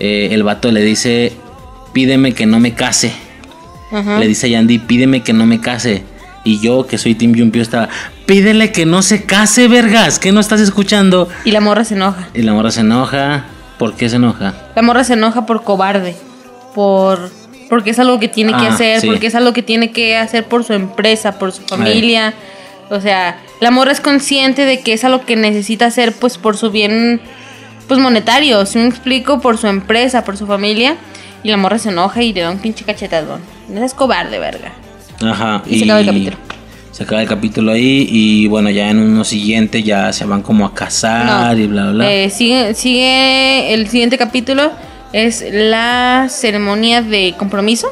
Eh, 0.00 0.28
el 0.32 0.42
vato 0.42 0.70
le 0.70 0.82
dice, 0.82 1.32
pídeme 1.94 2.32
que 2.32 2.44
no 2.44 2.60
me 2.60 2.74
case. 2.74 3.12
Le 4.18 4.26
dice 4.26 4.48
a 4.48 4.50
Yandy, 4.50 4.80
pídeme 4.80 5.22
que 5.22 5.32
no 5.32 5.46
me 5.46 5.60
case. 5.60 6.02
Y 6.44 6.60
yo, 6.60 6.86
que 6.86 6.98
soy 6.98 7.14
Team 7.14 7.34
Yumpio, 7.34 7.62
estaba, 7.62 7.88
pídele 8.26 8.70
que 8.70 8.84
no 8.84 9.00
se 9.02 9.24
case, 9.24 9.66
vergas, 9.66 10.18
que 10.18 10.30
no 10.30 10.40
estás 10.40 10.60
escuchando. 10.60 11.28
Y 11.44 11.52
la 11.52 11.60
morra 11.60 11.84
se 11.84 11.94
enoja. 11.94 12.28
Y 12.34 12.42
la 12.42 12.52
morra 12.52 12.70
se 12.70 12.80
enoja. 12.80 13.44
¿Por 13.78 13.94
qué 13.94 14.08
se 14.08 14.16
enoja? 14.16 14.54
La 14.76 14.82
morra 14.82 15.04
se 15.04 15.14
enoja 15.14 15.46
por 15.46 15.64
cobarde. 15.64 16.14
Por. 16.74 17.30
Porque 17.70 17.90
es 17.90 17.98
algo 17.98 18.20
que 18.20 18.28
tiene 18.28 18.52
que 18.52 18.66
Ah, 18.66 18.74
hacer. 18.74 19.00
sí. 19.00 19.06
Porque 19.06 19.26
es 19.28 19.34
algo 19.34 19.52
que 19.54 19.62
tiene 19.62 19.90
que 19.90 20.16
hacer 20.16 20.44
por 20.44 20.64
su 20.64 20.74
empresa, 20.74 21.38
por 21.38 21.50
su 21.52 21.62
familia. 21.62 22.34
O 22.90 23.00
sea, 23.00 23.38
la 23.60 23.70
morra 23.70 23.90
es 23.92 24.00
consciente 24.00 24.66
de 24.66 24.80
que 24.80 24.92
es 24.92 25.02
algo 25.04 25.24
que 25.24 25.36
necesita 25.36 25.86
hacer, 25.86 26.12
pues, 26.12 26.36
por 26.36 26.56
su 26.58 26.70
bien. 26.70 27.20
Pues 27.88 28.00
monetario, 28.00 28.64
si 28.66 28.78
me 28.78 28.86
explico, 28.86 29.40
por 29.40 29.56
su 29.58 29.66
empresa, 29.66 30.24
por 30.24 30.36
su 30.36 30.46
familia. 30.46 30.96
Y 31.42 31.50
la 31.50 31.56
morra 31.56 31.78
se 31.78 31.88
enoja 31.88 32.22
y 32.22 32.32
le 32.32 32.42
da 32.42 32.50
un 32.50 32.58
pinche 32.58 32.84
cachetadón. 32.84 33.40
No 33.68 33.82
es 33.84 33.92
cobarde, 33.94 34.38
verga. 34.38 34.72
Ajá. 35.24 35.62
Y 35.66 35.78
se 35.78 35.84
acaba 35.84 36.00
el 36.00 36.06
capítulo. 36.06 36.36
Se 36.92 37.02
acaba 37.02 37.22
el 37.22 37.28
capítulo 37.28 37.72
ahí 37.72 38.06
y 38.08 38.46
bueno, 38.46 38.70
ya 38.70 38.88
en 38.90 38.98
uno 39.00 39.24
siguiente 39.24 39.82
ya 39.82 40.12
se 40.12 40.24
van 40.26 40.42
como 40.42 40.64
a 40.64 40.74
casar 40.74 41.54
No. 41.56 41.60
y 41.60 41.66
bla, 41.66 41.82
bla, 41.84 41.92
bla. 41.92 42.12
Eh, 42.12 42.30
sigue, 42.30 42.74
sigue 42.74 43.74
el 43.74 43.88
siguiente 43.88 44.16
capítulo. 44.16 44.70
Es 45.12 45.44
la 45.50 46.26
ceremonia 46.28 47.02
de 47.02 47.34
compromiso. 47.36 47.88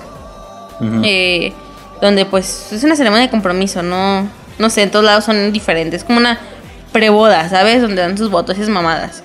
Eh, 1.05 1.53
donde 2.01 2.27
pues 2.27 2.73
es 2.73 2.83
una 2.83 2.97
ceremonia 2.97 3.27
de 3.27 3.31
compromiso, 3.31 3.85
no, 3.85 4.29
no 4.59 4.71
sé, 4.71 4.83
en 4.83 4.91
todos 4.91 5.05
lados 5.05 5.25
son 5.25 5.53
diferentes, 5.53 6.01
es 6.01 6.05
como 6.05 6.19
una 6.19 6.41
preboda, 6.91 7.49
¿sabes? 7.49 7.81
Donde 7.81 8.03
dan 8.03 8.19
sus 8.19 8.31
votos 8.31 8.57
y 8.59 8.63
esas 8.63 8.73
mamadas. 8.75 9.23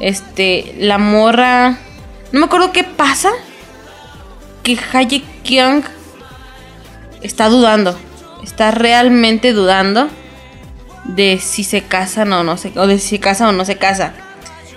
Este, 0.00 0.74
la 0.78 0.98
morra, 0.98 1.78
no 2.32 2.40
me 2.40 2.44
acuerdo 2.44 2.72
qué 2.72 2.84
pasa, 2.84 3.30
que 4.62 4.78
Haye 4.92 5.22
Kyung 5.42 5.82
está 7.22 7.48
dudando, 7.48 7.96
está 8.42 8.70
realmente 8.70 9.52
dudando 9.52 10.08
de 11.04 11.38
si 11.40 11.64
se 11.64 11.82
casan 11.82 12.32
o 12.32 12.42
no 12.44 12.56
se, 12.56 12.72
o 12.78 12.86
de 12.86 12.98
si 12.98 13.08
se 13.10 13.20
casa 13.20 13.48
o 13.48 13.52
no 13.52 13.64
se 13.64 13.76
casa. 13.76 14.14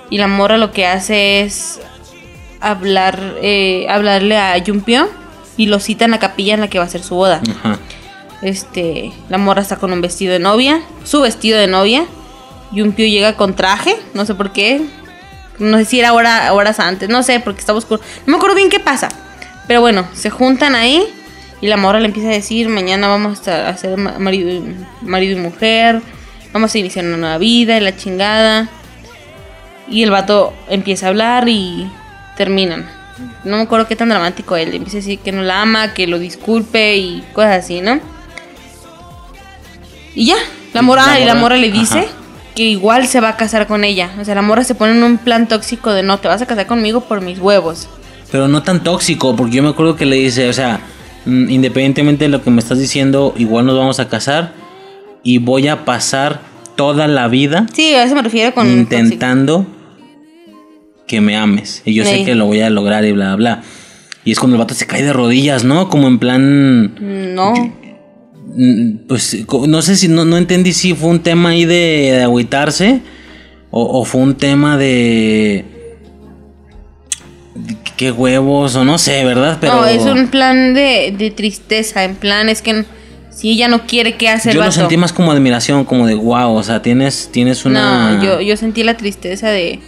Y 0.09 0.17
la 0.17 0.27
morra 0.27 0.57
lo 0.57 0.71
que 0.71 0.87
hace 0.87 1.41
es 1.41 1.79
hablar, 2.59 3.35
eh, 3.41 3.85
hablarle 3.89 4.37
a 4.37 4.61
Jumpio 4.65 5.09
y 5.57 5.67
lo 5.67 5.79
cita 5.79 6.05
en 6.05 6.11
la 6.11 6.19
capilla 6.19 6.53
en 6.53 6.61
la 6.61 6.67
que 6.67 6.79
va 6.79 6.85
a 6.85 6.89
ser 6.89 7.03
su 7.03 7.15
boda. 7.15 7.41
Ajá. 7.59 7.79
Este, 8.41 9.11
la 9.27 9.37
morra 9.37 9.61
está 9.61 9.75
con 9.75 9.91
un 9.91 10.01
vestido 10.01 10.31
de 10.31 10.39
novia, 10.39 10.81
su 11.03 11.21
vestido 11.21 11.59
de 11.59 11.67
novia. 11.67 12.05
Yumpio 12.71 13.05
llega 13.07 13.35
con 13.35 13.55
traje, 13.55 13.97
no 14.13 14.25
sé 14.25 14.35
por 14.35 14.51
qué. 14.51 14.81
No 15.57 15.77
sé 15.77 15.85
si 15.85 15.99
era 15.99 16.13
hora, 16.13 16.53
horas 16.53 16.79
antes, 16.79 17.09
no 17.09 17.21
sé, 17.21 17.39
porque 17.41 17.59
estaba 17.59 17.77
oscuro. 17.77 18.01
No 18.25 18.31
me 18.31 18.37
acuerdo 18.37 18.55
bien 18.55 18.69
qué 18.69 18.79
pasa. 18.79 19.09
Pero 19.67 19.81
bueno, 19.81 20.07
se 20.13 20.29
juntan 20.29 20.73
ahí 20.73 21.05
y 21.61 21.67
la 21.67 21.77
morra 21.77 21.99
le 21.99 22.07
empieza 22.07 22.29
a 22.29 22.33
decir, 22.33 22.69
mañana 22.69 23.07
vamos 23.07 23.47
a 23.47 23.75
ser 23.77 23.97
ma- 23.97 24.17
marido, 24.19 24.49
y- 24.49 24.75
marido 25.01 25.37
y 25.37 25.41
mujer, 25.41 26.01
vamos 26.53 26.73
a 26.73 26.77
iniciar 26.77 27.05
una 27.05 27.17
nueva 27.17 27.37
vida 27.37 27.77
y 27.77 27.81
la 27.81 27.95
chingada. 27.95 28.69
Y 29.89 30.03
el 30.03 30.11
vato 30.11 30.53
empieza 30.69 31.07
a 31.07 31.09
hablar 31.09 31.49
y 31.49 31.89
terminan. 32.37 32.87
No 33.43 33.57
me 33.57 33.63
acuerdo 33.63 33.87
qué 33.87 33.95
tan 33.95 34.09
dramático 34.09 34.55
él. 34.55 34.73
Empieza 34.73 34.97
a 34.97 35.01
decir 35.01 35.19
que 35.19 35.31
no 35.31 35.41
la 35.41 35.61
ama, 35.61 35.93
que 35.93 36.07
lo 36.07 36.19
disculpe 36.19 36.95
y 36.95 37.23
cosas 37.33 37.63
así, 37.65 37.81
¿no? 37.81 37.99
Y 40.15 40.25
ya, 40.25 40.35
la 40.73 40.81
morra, 40.81 41.05
La 41.07 41.19
y 41.19 41.25
la 41.25 41.33
morra, 41.33 41.41
morra 41.41 41.57
le 41.57 41.71
dice 41.71 41.99
ajá. 41.99 42.07
que 42.55 42.63
igual 42.63 43.07
se 43.07 43.19
va 43.19 43.29
a 43.29 43.37
casar 43.37 43.67
con 43.67 43.83
ella. 43.83 44.11
O 44.19 44.25
sea, 44.25 44.35
la 44.35 44.41
morra 44.41 44.63
se 44.63 44.75
pone 44.75 44.91
en 44.93 45.03
un 45.03 45.17
plan 45.17 45.47
tóxico 45.47 45.91
de 45.91 46.03
no, 46.03 46.19
te 46.19 46.27
vas 46.27 46.41
a 46.41 46.45
casar 46.45 46.67
conmigo 46.67 47.01
por 47.01 47.21
mis 47.21 47.39
huevos. 47.39 47.87
Pero 48.31 48.47
no 48.47 48.61
tan 48.63 48.83
tóxico, 48.83 49.35
porque 49.35 49.55
yo 49.57 49.63
me 49.63 49.69
acuerdo 49.69 49.95
que 49.95 50.05
le 50.05 50.17
dice, 50.17 50.49
o 50.49 50.53
sea, 50.53 50.79
independientemente 51.29 52.25
de 52.25 52.29
lo 52.29 52.41
que 52.43 52.51
me 52.51 52.59
estás 52.59 52.79
diciendo, 52.79 53.33
igual 53.37 53.65
nos 53.65 53.77
vamos 53.77 53.99
a 53.99 54.09
casar 54.09 54.53
y 55.23 55.37
voy 55.37 55.67
a 55.67 55.85
pasar 55.85 56.41
toda 56.75 57.07
la 57.07 57.27
vida 57.27 57.67
Sí, 57.73 57.93
a 57.93 58.03
eso 58.03 58.15
me 58.15 58.21
refiero 58.21 58.53
con 58.53 58.67
intentando 58.69 59.65
que 61.07 61.21
me 61.21 61.35
ames. 61.35 61.81
Y 61.85 61.93
yo 61.93 62.05
sé 62.05 62.23
que 62.23 62.35
lo 62.35 62.45
voy 62.45 62.61
a 62.61 62.69
lograr 62.69 63.03
y 63.05 63.11
bla, 63.11 63.35
bla. 63.35 63.63
Y 64.23 64.31
es 64.31 64.39
cuando 64.39 64.55
el 64.57 64.59
vato 64.59 64.73
se 64.75 64.85
cae 64.85 65.01
de 65.03 65.11
rodillas, 65.11 65.63
¿no? 65.63 65.89
Como 65.89 66.07
en 66.07 66.19
plan... 66.19 67.35
No, 67.35 67.53
Mm, 68.55 69.07
Pues 69.07 69.45
no 69.67 69.81
sé 69.81 69.95
si 69.95 70.07
no, 70.07 70.25
no 70.25 70.35
entendí 70.37 70.73
si 70.73 70.93
fue 70.95 71.09
un 71.09 71.19
tema 71.19 71.49
ahí 71.49 71.65
de, 71.65 72.11
de 72.13 72.23
agüitarse 72.23 73.01
o, 73.69 73.99
o 73.99 74.05
fue 74.05 74.21
un 74.21 74.35
tema 74.35 74.75
de 74.77 75.65
qué 77.99 78.11
huevos 78.13 78.77
o 78.77 78.85
no 78.85 78.97
sé, 78.97 79.25
¿verdad? 79.25 79.57
Pero 79.59 79.75
no, 79.75 79.85
es 79.85 80.03
un 80.03 80.29
plan 80.29 80.73
de, 80.73 81.13
de 81.17 81.31
tristeza. 81.31 82.05
En 82.05 82.15
plan, 82.15 82.47
es 82.47 82.61
que 82.61 82.85
si 83.29 83.51
ella 83.51 83.67
no 83.67 83.85
quiere, 83.85 84.15
¿qué 84.15 84.29
hace 84.29 84.49
el 84.51 84.55
yo 84.55 84.61
lo 84.61 84.67
vato? 84.67 84.79
sentí 84.79 84.95
más 84.95 85.11
como 85.11 85.33
admiración, 85.33 85.83
como 85.83 86.07
de 86.07 86.15
wow, 86.15 86.55
o 86.55 86.63
sea, 86.63 86.81
tienes 86.81 87.27
tienes 87.33 87.65
una 87.65 88.15
No, 88.15 88.23
yo, 88.23 88.39
yo 88.39 88.55
sentí 88.55 88.83
la 88.85 88.95
tristeza 88.95 89.49
de, 89.49 89.81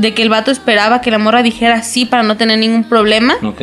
de 0.00 0.14
que 0.14 0.22
el 0.22 0.30
vato 0.30 0.50
esperaba 0.50 1.00
que 1.00 1.12
la 1.12 1.18
morra 1.18 1.44
dijera 1.44 1.84
sí 1.84 2.06
para 2.06 2.24
no 2.24 2.36
tener 2.36 2.58
ningún 2.58 2.82
problema 2.88 3.36
Ok. 3.44 3.62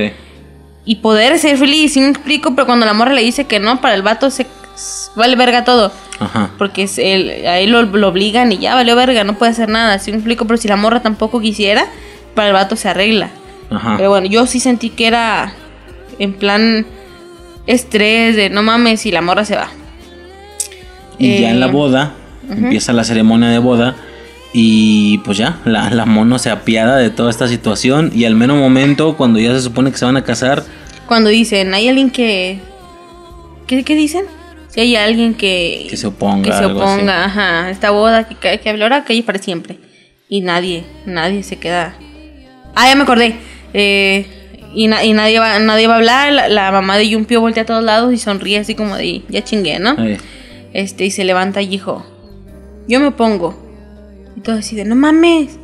y 0.86 0.96
poder 0.96 1.38
ser 1.38 1.58
feliz. 1.58 1.92
Sí 1.96 2.00
me 2.00 2.12
explico, 2.12 2.56
pero 2.56 2.66
cuando 2.66 2.86
la 2.86 2.94
morra 2.94 3.12
le 3.12 3.24
dice 3.24 3.44
que 3.44 3.60
no, 3.60 3.82
para 3.82 3.96
el 3.96 4.04
vato 4.04 4.30
se 4.30 4.48
vale 5.18 5.36
verga 5.36 5.66
todo. 5.66 5.92
Ajá. 6.22 6.52
Porque 6.58 6.84
es 6.84 6.98
a 6.98 7.60
él 7.60 7.72
lo, 7.72 7.82
lo 7.84 8.08
obligan 8.08 8.54
y 8.54 8.58
ya 8.60 8.74
valió 8.74 8.96
verga, 8.96 9.26
no 9.26 9.34
puede 9.38 9.52
hacer 9.52 9.68
nada. 9.68 10.00
Sí 10.00 10.12
me 10.12 10.18
explico, 10.20 10.48
pero 10.48 10.56
si 10.56 10.70
la 10.70 10.78
morra 10.78 11.02
tampoco 11.02 11.42
quisiera, 11.42 11.88
para 12.36 12.48
el 12.50 12.54
vato 12.54 12.76
se 12.76 12.90
arregla. 12.90 13.30
Ajá. 13.70 13.96
Pero 13.98 14.10
bueno, 14.10 14.28
yo 14.28 14.46
sí 14.46 14.60
sentí 14.60 14.90
que 14.90 15.08
era 15.08 15.54
en 16.20 16.34
plan 16.34 16.86
estrés 17.66 18.36
de 18.36 18.50
no 18.50 18.62
mames 18.64 19.06
y 19.06 19.12
la 19.12 19.22
morra 19.22 19.46
se 19.46 19.56
va. 19.56 19.70
Y 21.18 21.42
ya 21.42 21.50
en 21.52 21.60
la 21.60 21.68
Eh, 21.68 21.72
boda 21.72 22.14
empieza 22.50 22.92
la 22.94 23.04
ceremonia 23.04 23.50
de 23.50 23.60
boda 23.60 23.96
y 24.52 25.20
pues 25.20 25.38
ya 25.38 25.60
la, 25.66 25.90
la 25.90 26.06
mono 26.06 26.38
se 26.38 26.50
apiada 26.50 26.98
de 26.98 27.10
toda 27.10 27.30
esta 27.30 27.48
situación 27.48 28.12
y 28.14 28.26
al 28.26 28.36
menos 28.36 28.58
momento 28.58 29.16
cuando 29.16 29.40
ya 29.40 29.54
se 29.54 29.62
supone 29.62 29.92
que 29.92 29.98
se 29.98 30.06
van 30.06 30.18
a 30.18 30.24
casar 30.24 30.64
Cuando 31.08 31.30
dicen, 31.30 31.74
hay 31.74 31.88
alguien 31.88 32.10
que... 32.12 32.60
¿Qué, 33.68 33.84
qué 33.84 33.96
dicen? 33.96 34.26
Si 34.70 34.80
hay 34.80 34.96
alguien 34.96 35.34
que... 35.34 35.88
Que 35.90 35.98
se 35.98 36.08
oponga, 36.08 36.50
Que 36.50 36.58
se 36.58 36.66
oponga, 36.66 37.26
ajá. 37.26 37.70
Esta 37.70 37.92
boda 37.92 38.28
que, 38.28 38.36
que, 38.36 38.60
que 38.60 38.70
hablará 38.70 39.04
calle 39.04 39.24
para 39.24 39.40
siempre. 39.40 39.78
Y 40.30 40.42
nadie, 40.42 40.84
nadie 41.06 41.44
se 41.44 41.58
queda... 41.58 41.96
Ah, 42.76 42.88
ya 42.88 42.96
me 42.96 43.04
acordé. 43.04 43.36
Eh, 43.74 44.26
y, 44.74 44.88
na- 44.88 45.04
y 45.04 45.14
nadie, 45.14 45.40
va, 45.40 45.60
nadie 45.60 45.88
va 45.88 45.94
a 45.96 45.98
hablar. 45.98 46.32
La, 46.34 46.48
la 46.50 46.72
mamá 46.72 46.98
de 46.98 47.08
Yumpio 47.10 47.42
voltea 47.42 47.64
a 47.64 47.66
todos 47.66 47.84
lados 47.84 48.14
y 48.14 48.18
sonríe 48.18 48.60
así 48.60 48.76
como 48.76 48.96
de, 48.96 49.24
ya 49.30 49.44
chingué, 49.44 49.80
¿no? 49.80 49.92
eh, 50.04 50.18
Este, 50.74 51.06
y 51.06 51.12
se 51.12 51.24
levanta 51.24 51.62
y 51.62 51.68
dijo, 51.68 52.06
yo 52.88 53.00
me 53.00 53.08
opongo. 53.08 53.56
Y 54.36 54.42
todo 54.42 54.58
así 54.58 54.76
de, 54.76 54.86
no 54.86 54.96
mames. 54.96 55.58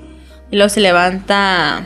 Y 0.52 0.56
luego 0.56 0.70
se 0.70 0.80
levanta 0.82 1.86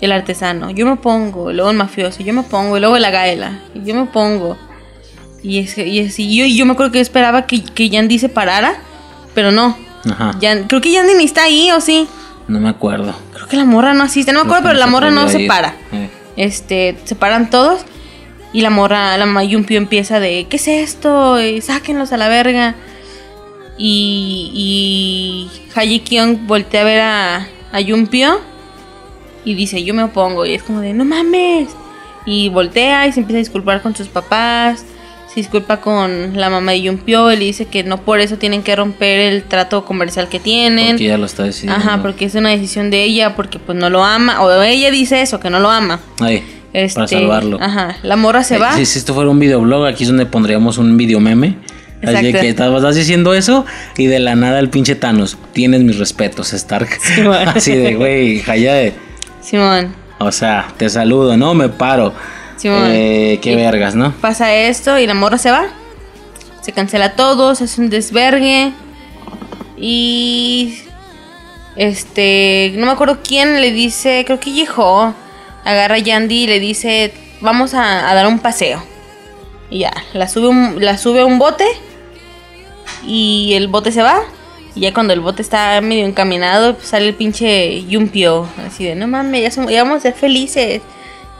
el 0.00 0.12
artesano, 0.12 0.70
yo 0.70 0.86
me 0.86 0.92
opongo. 0.92 1.50
Y 1.50 1.54
luego 1.54 1.70
el 1.70 1.76
mafioso, 1.76 2.22
yo 2.22 2.32
me 2.34 2.40
opongo. 2.40 2.76
Y 2.76 2.80
luego 2.80 2.98
la 2.98 3.10
gaela, 3.10 3.60
yo 3.74 3.94
me 3.94 4.02
opongo. 4.02 4.56
Y 5.42 5.58
es, 5.60 5.78
y 5.78 6.00
y 6.18 6.36
yo, 6.36 6.44
yo 6.46 6.66
me 6.66 6.72
acuerdo 6.72 6.92
que 6.92 6.98
yo 6.98 7.02
esperaba 7.02 7.46
que, 7.46 7.62
que 7.64 7.88
Yandy 7.88 8.18
se 8.18 8.28
parara, 8.28 8.74
pero 9.34 9.50
no. 9.52 9.76
ajá. 10.10 10.32
Creo 10.68 10.80
que 10.82 10.90
Yandy 10.92 11.14
ni 11.14 11.24
está 11.24 11.44
ahí, 11.44 11.70
¿o 11.70 11.80
sí? 11.80 12.06
No 12.46 12.60
me 12.60 12.68
acuerdo. 12.68 13.14
Que 13.50 13.56
la 13.56 13.64
morra 13.64 13.92
no 13.94 14.04
asiste, 14.04 14.32
no 14.32 14.40
me 14.40 14.44
acuerdo, 14.46 14.68
pero 14.68 14.78
la 14.78 14.86
morra 14.86 15.10
no 15.10 15.28
se 15.28 15.46
para. 15.48 15.74
Eh, 15.92 16.08
Este, 16.36 16.96
se 17.04 17.16
paran 17.16 17.50
todos 17.50 17.84
y 18.52 18.62
la 18.62 18.70
morra, 18.70 19.16
la 19.18 19.26
Mayumpio 19.26 19.76
empieza 19.76 20.20
de, 20.20 20.46
¿qué 20.48 20.56
es 20.56 20.68
esto? 20.68 21.40
Y 21.40 21.60
sáquenlos 21.60 22.12
a 22.12 22.16
la 22.16 22.28
verga. 22.28 22.76
Y, 23.76 24.50
y 24.54 26.36
voltea 26.46 26.82
a 26.82 26.84
ver 26.84 27.00
a, 27.00 27.46
a 27.72 27.80
Yumpio 27.80 28.40
y 29.44 29.54
dice, 29.54 29.82
yo 29.84 29.94
me 29.94 30.02
opongo. 30.02 30.46
Y 30.46 30.54
es 30.54 30.62
como 30.62 30.80
de, 30.80 30.92
no 30.92 31.04
mames. 31.04 31.68
Y 32.26 32.48
voltea 32.50 33.06
y 33.06 33.12
se 33.12 33.20
empieza 33.20 33.38
a 33.38 33.40
disculpar 33.40 33.82
con 33.82 33.96
sus 33.96 34.08
papás. 34.08 34.84
Se 35.32 35.36
disculpa 35.36 35.80
con 35.80 36.36
la 36.36 36.50
mamá 36.50 36.72
de 36.72 36.82
Yumpio 36.82 37.30
y 37.30 37.36
le 37.36 37.44
dice 37.44 37.66
que 37.66 37.84
no 37.84 37.98
por 38.02 38.18
eso 38.20 38.36
tienen 38.36 38.62
que 38.64 38.74
romper 38.74 39.20
el 39.20 39.44
trato 39.44 39.84
comercial 39.84 40.28
que 40.28 40.40
tienen. 40.40 40.92
porque 40.92 41.04
ya 41.04 41.18
lo 41.18 41.26
está 41.26 41.44
decidiendo. 41.44 41.76
Ajá, 41.76 42.02
porque 42.02 42.24
es 42.24 42.34
una 42.34 42.48
decisión 42.50 42.90
de 42.90 43.04
ella, 43.04 43.36
porque 43.36 43.58
pues 43.60 43.78
no 43.78 43.90
lo 43.90 44.04
ama, 44.04 44.42
o 44.42 44.62
ella 44.62 44.90
dice 44.90 45.22
eso, 45.22 45.38
que 45.38 45.48
no 45.48 45.60
lo 45.60 45.70
ama. 45.70 46.00
Ay, 46.20 46.42
Este, 46.72 46.94
para 46.96 47.06
salvarlo. 47.08 47.58
Ajá, 47.60 47.96
la 48.02 48.16
morra 48.16 48.42
se 48.42 48.56
Eh, 48.56 48.58
va. 48.58 48.72
Si, 48.76 48.84
si 48.86 48.98
esto 48.98 49.14
fuera 49.14 49.30
un 49.30 49.38
videoblog, 49.38 49.86
aquí 49.86 50.02
es 50.02 50.08
donde 50.08 50.26
pondríamos 50.26 50.78
un 50.78 50.96
video 50.96 51.20
meme. 51.20 51.56
Así 52.02 52.32
que 52.32 52.48
estabas 52.48 52.94
diciendo 52.96 53.34
eso 53.34 53.66
y 53.98 54.06
de 54.06 54.18
la 54.20 54.34
nada 54.34 54.58
el 54.58 54.70
pinche 54.70 54.94
Thanos. 54.96 55.36
Tienes 55.52 55.82
mis 55.82 55.98
respetos, 55.98 56.52
Stark. 56.54 56.88
Bueno. 57.24 57.52
Así 57.54 57.74
de, 57.76 57.94
güey, 57.94 58.42
Hayae. 58.46 58.94
Simón, 59.42 59.94
O 60.18 60.32
sea, 60.32 60.68
te 60.76 60.88
saludo, 60.88 61.36
¿no? 61.36 61.54
Me 61.54 61.68
paro. 61.68 62.14
Eh, 62.86 63.38
qué 63.42 63.56
vergas, 63.56 63.94
¿no? 63.94 64.12
Pasa 64.20 64.54
esto 64.54 64.98
y 64.98 65.06
la 65.06 65.14
morra 65.14 65.38
se 65.38 65.50
va. 65.50 65.66
Se 66.62 66.72
cancela 66.72 67.14
todo, 67.14 67.54
se 67.54 67.64
hace 67.64 67.80
un 67.80 67.90
desvergue. 67.90 68.72
Y. 69.78 70.78
Este. 71.76 72.72
No 72.76 72.86
me 72.86 72.92
acuerdo 72.92 73.18
quién 73.26 73.60
le 73.60 73.72
dice. 73.72 74.24
Creo 74.26 74.40
que 74.40 74.52
Yeho. 74.52 75.14
Agarra 75.64 75.94
a 75.96 75.98
Yandy 75.98 76.44
y 76.44 76.46
le 76.46 76.60
dice. 76.60 77.12
Vamos 77.40 77.74
a, 77.74 78.10
a 78.10 78.14
dar 78.14 78.26
un 78.26 78.38
paseo. 78.38 78.82
Y 79.70 79.80
ya. 79.80 79.92
La 80.12 80.28
sube, 80.28 80.48
un- 80.48 80.84
la 80.84 80.98
sube 80.98 81.20
a 81.20 81.26
un 81.26 81.38
bote. 81.38 81.64
Y 83.06 83.52
el 83.54 83.68
bote 83.68 83.92
se 83.92 84.02
va. 84.02 84.20
Y 84.74 84.80
ya 84.80 84.92
cuando 84.94 85.12
el 85.12 85.20
bote 85.20 85.42
está 85.42 85.80
medio 85.80 86.04
encaminado, 86.06 86.74
pues 86.76 86.88
sale 86.88 87.08
el 87.08 87.14
pinche 87.14 87.84
Yumpio. 87.86 88.46
Así 88.66 88.84
de, 88.84 88.94
no 88.94 89.08
mames, 89.08 89.42
ya, 89.42 89.50
somos- 89.50 89.72
ya 89.72 89.82
vamos 89.82 89.98
a 89.98 90.00
ser 90.02 90.14
felices. 90.14 90.80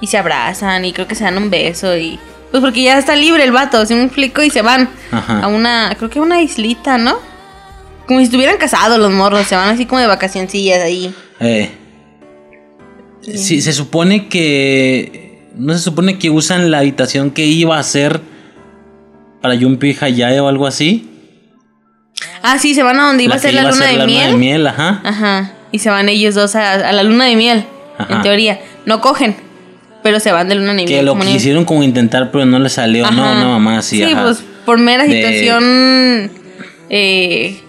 Y 0.00 0.06
se 0.06 0.18
abrazan 0.18 0.84
y 0.84 0.92
creo 0.92 1.06
que 1.06 1.14
se 1.14 1.24
dan 1.24 1.36
un 1.36 1.50
beso. 1.50 1.96
Y 1.96 2.18
pues 2.50 2.62
porque 2.62 2.82
ya 2.82 2.98
está 2.98 3.16
libre 3.16 3.44
el 3.44 3.52
vato, 3.52 3.84
si 3.86 3.94
me 3.94 4.04
explico, 4.04 4.42
y 4.42 4.50
se 4.50 4.62
van 4.62 4.88
Ajá. 5.12 5.40
a 5.40 5.46
una, 5.48 5.94
creo 5.96 6.10
que 6.10 6.18
a 6.18 6.22
una 6.22 6.40
islita, 6.42 6.98
¿no? 6.98 7.18
Como 8.06 8.18
si 8.20 8.24
estuvieran 8.24 8.56
casados 8.56 8.98
los 8.98 9.12
morros, 9.12 9.46
se 9.46 9.54
van 9.56 9.68
así 9.68 9.86
como 9.86 10.00
de 10.00 10.06
vacacioncillas 10.06 10.80
ahí. 10.82 11.14
Eh. 11.38 11.70
Sí, 13.22 13.60
se 13.60 13.72
supone 13.72 14.28
que. 14.28 15.48
No 15.54 15.74
se 15.74 15.80
supone 15.80 16.18
que 16.18 16.30
usan 16.30 16.70
la 16.70 16.78
habitación 16.78 17.30
que 17.30 17.44
iba 17.44 17.78
a 17.78 17.82
ser 17.82 18.20
para 19.42 19.54
Yumpi 19.54 19.96
Hayae 20.00 20.40
o 20.40 20.48
algo 20.48 20.66
así. 20.66 21.08
Ah, 22.42 22.58
sí, 22.58 22.74
se 22.74 22.82
van 22.82 22.98
a 22.98 23.06
donde 23.06 23.24
iba 23.24 23.34
a 23.34 23.38
ser 23.38 23.54
la 23.54 23.70
luna, 23.70 23.86
de, 23.86 23.96
la 23.96 24.06
miel. 24.06 24.18
luna 24.18 24.30
de 24.32 24.36
miel, 24.38 24.66
ajá. 24.66 25.00
Ajá. 25.04 25.52
Y 25.72 25.78
se 25.80 25.90
van 25.90 26.08
ellos 26.08 26.34
dos 26.34 26.54
a, 26.56 26.72
a 26.72 26.92
la 26.92 27.02
luna 27.02 27.26
de 27.26 27.36
miel, 27.36 27.64
Ajá. 27.98 28.16
en 28.16 28.22
teoría. 28.22 28.60
No 28.86 29.00
cogen, 29.00 29.36
pero 30.02 30.20
se 30.20 30.32
van 30.32 30.48
de 30.48 30.54
luna 30.56 30.72
miel. 30.74 30.88
Que 30.88 31.02
lo 31.02 31.12
como 31.12 31.24
niños. 31.24 31.38
quisieron 31.38 31.64
como 31.64 31.82
intentar, 31.82 32.30
pero 32.30 32.46
no 32.46 32.58
le 32.58 32.68
salió. 32.68 33.10
No, 33.10 33.24
Ajá. 33.24 33.40
no, 33.40 33.48
mamá, 33.50 33.82
sí, 33.82 33.96
Sí, 33.98 34.02
ajá. 34.04 34.22
pues 34.24 34.42
por 34.64 34.78
mera 34.78 35.04
De- 35.04 35.10
situación. 35.12 36.30
eh, 36.88 37.60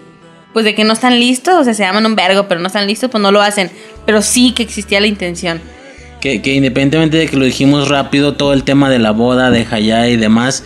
pues 0.52 0.64
de 0.64 0.74
que 0.74 0.84
no 0.84 0.92
están 0.92 1.18
listos, 1.18 1.54
o 1.54 1.64
sea, 1.64 1.72
se 1.74 1.82
llaman 1.82 2.04
un 2.04 2.14
vergo, 2.14 2.46
pero 2.48 2.60
no 2.60 2.66
están 2.66 2.86
listos, 2.86 3.10
pues 3.10 3.22
no 3.22 3.32
lo 3.32 3.40
hacen. 3.40 3.70
Pero 4.04 4.20
sí 4.22 4.52
que 4.52 4.62
existía 4.62 5.00
la 5.00 5.06
intención. 5.06 5.60
Que, 6.20 6.42
que 6.42 6.54
independientemente 6.54 7.16
de 7.16 7.26
que 7.26 7.36
lo 7.36 7.44
dijimos 7.44 7.88
rápido, 7.88 8.34
todo 8.34 8.52
el 8.52 8.62
tema 8.62 8.90
de 8.90 8.98
la 8.98 9.10
boda 9.12 9.50
de 9.50 9.66
Hayae 9.70 10.10
y 10.12 10.16
demás, 10.16 10.64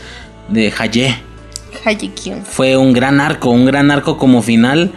de 0.48 0.72
Hayikyun. 0.76 2.43
fue 2.44 2.76
un 2.76 2.93
gran 2.93 3.20
arco, 3.20 3.51
un 3.51 3.64
gran 3.64 3.90
arco 3.90 4.18
como 4.18 4.43
final, 4.43 4.90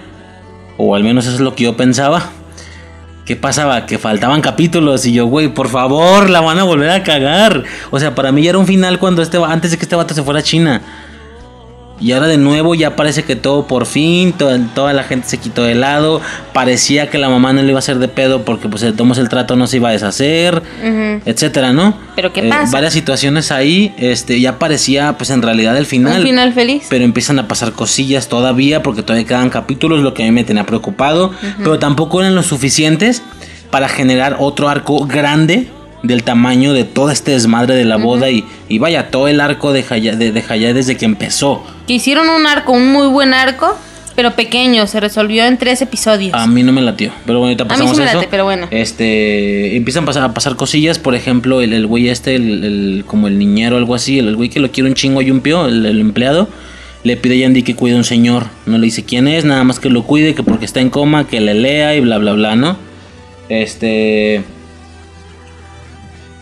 o 0.77 0.95
al 0.95 1.03
menos 1.03 1.25
eso 1.27 1.35
es 1.35 1.41
lo 1.41 1.55
que 1.55 1.63
yo 1.65 1.77
pensaba. 1.77 2.31
¿Qué 3.29 3.35
pasaba? 3.35 3.85
Que 3.85 3.99
faltaban 3.99 4.41
capítulos 4.41 5.05
y 5.05 5.13
yo, 5.13 5.27
güey, 5.27 5.49
por 5.49 5.69
favor, 5.69 6.31
la 6.31 6.41
van 6.41 6.57
a 6.57 6.63
volver 6.63 6.89
a 6.89 7.03
cagar. 7.03 7.63
O 7.91 7.99
sea, 7.99 8.15
para 8.15 8.31
mí 8.31 8.41
ya 8.41 8.49
era 8.49 8.57
un 8.57 8.65
final 8.65 8.97
cuando 8.97 9.21
este, 9.21 9.37
antes 9.37 9.69
de 9.69 9.77
que 9.77 9.83
este 9.83 9.95
vato 9.95 10.15
se 10.15 10.23
fuera 10.23 10.39
a 10.39 10.41
China. 10.41 10.81
Y 12.01 12.13
ahora 12.13 12.27
de 12.27 12.37
nuevo 12.37 12.75
ya 12.75 12.95
parece 12.95 13.23
que 13.23 13.35
todo 13.35 13.67
por 13.67 13.85
fin, 13.85 14.31
to- 14.33 14.57
toda 14.73 14.93
la 14.93 15.03
gente 15.03 15.27
se 15.27 15.37
quitó 15.37 15.63
de 15.63 15.75
lado. 15.75 16.21
Parecía 16.53 17.09
que 17.09 17.17
la 17.17 17.27
mamá 17.29 17.51
no 17.51 17.61
le 17.61 17.69
iba 17.69 17.77
a 17.77 17.79
hacer 17.79 17.99
de 17.99 18.07
pedo 18.07 18.43
porque 18.45 18.69
pues 18.69 18.83
el 18.83 18.93
tomos 18.95 19.17
el 19.17 19.27
trato 19.29 19.55
no 19.55 19.67
se 19.67 19.77
iba 19.77 19.89
a 19.89 19.91
deshacer, 19.91 20.63
etcétera, 21.25 21.73
¿no? 21.73 21.95
Pero 22.15 22.31
¿qué 22.31 22.41
Eh, 22.41 22.49
pasa? 22.49 22.71
Varias 22.71 22.93
situaciones 22.93 23.51
ahí, 23.51 23.93
este, 23.97 24.39
ya 24.39 24.57
parecía 24.59 25.17
pues 25.17 25.29
en 25.29 25.41
realidad 25.41 25.77
el 25.77 25.85
final. 25.85 26.19
Un 26.21 26.23
final 26.27 26.53
feliz. 26.53 26.87
Pero 26.89 27.03
empiezan 27.03 27.37
a 27.39 27.47
pasar 27.47 27.73
cosillas 27.73 28.27
todavía 28.29 28.81
porque 28.81 29.03
todavía 29.03 29.27
quedan 29.27 29.49
capítulos, 29.49 29.99
lo 30.01 30.13
que 30.13 30.23
a 30.23 30.25
mí 30.25 30.31
me 30.31 30.43
tenía 30.43 30.65
preocupado. 30.65 31.31
Pero 31.57 31.79
tampoco 31.79 32.21
eran 32.21 32.35
lo 32.35 32.43
suficientes 32.43 33.21
para 33.71 33.87
generar 33.89 34.37
otro 34.39 34.69
arco 34.69 35.05
grande 35.05 35.67
del 36.03 36.23
tamaño 36.23 36.73
de 36.73 36.83
todo 36.85 37.11
este 37.11 37.31
desmadre 37.31 37.75
de 37.75 37.85
la 37.85 37.97
boda. 37.97 38.29
Y, 38.29 38.45
y 38.67 38.79
vaya, 38.79 39.09
todo 39.11 39.27
el 39.27 39.39
arco 39.41 39.73
de 39.73 39.83
Hayate 39.89 40.17
de, 40.17 40.31
de 40.31 40.73
desde 40.73 40.95
que 40.97 41.05
empezó. 41.05 41.63
Que 41.87 41.93
hicieron 41.93 42.29
un 42.29 42.45
arco, 42.47 42.71
un 42.71 42.91
muy 42.91 43.07
buen 43.07 43.33
arco, 43.33 43.77
pero 44.15 44.31
pequeño. 44.35 44.87
Se 44.87 44.99
resolvió 44.99 45.45
en 45.45 45.57
tres 45.57 45.81
episodios. 45.81 46.33
A 46.33 46.47
mí 46.47 46.63
no 46.63 46.71
me 46.71 46.81
latió. 46.81 47.11
Pero 47.25 47.39
bueno, 47.39 47.47
ahorita 47.51 47.63
A 47.63 47.65
mí 47.65 47.69
pasamos 47.69 47.95
sí 47.97 48.01
me 48.01 48.07
eso. 48.07 48.15
late, 48.17 48.27
pero 48.31 48.43
bueno. 48.45 48.67
Este, 48.71 49.75
empiezan 49.75 50.03
a 50.03 50.05
pasar, 50.07 50.23
a 50.23 50.33
pasar 50.33 50.55
cosillas. 50.55 50.99
Por 50.99 51.15
ejemplo, 51.15 51.61
el, 51.61 51.73
el 51.73 51.87
güey 51.87 52.09
este, 52.09 52.35
el, 52.35 52.63
el- 52.63 53.03
como 53.05 53.27
el 53.27 53.37
niñero, 53.39 53.77
algo 53.77 53.95
así. 53.95 54.19
El, 54.19 54.29
el 54.29 54.35
güey 54.35 54.49
que 54.49 54.59
lo 54.59 54.71
quiere 54.71 54.89
un 54.89 54.95
chingo 54.95 55.19
a 55.19 55.23
Yumpio, 55.23 55.65
el, 55.65 55.85
el 55.85 55.99
empleado. 55.99 56.47
Le 57.03 57.15
pide 57.15 57.35
a 57.35 57.37
Yandy 57.37 57.63
que 57.63 57.75
cuide 57.75 57.93
a 57.95 57.97
un 57.97 58.03
señor. 58.03 58.47
No 58.65 58.77
le 58.77 58.83
dice 58.85 59.05
quién 59.05 59.27
es, 59.29 59.45
nada 59.45 59.63
más 59.63 59.79
que 59.79 59.89
lo 59.89 60.03
cuide, 60.03 60.35
que 60.35 60.43
porque 60.43 60.65
está 60.65 60.81
en 60.81 60.89
coma, 60.89 61.27
que 61.27 61.39
le 61.39 61.53
lea 61.53 61.95
y 61.95 62.01
bla, 62.01 62.17
bla, 62.17 62.33
bla, 62.33 62.55
¿no? 62.57 62.75
Este. 63.47 64.43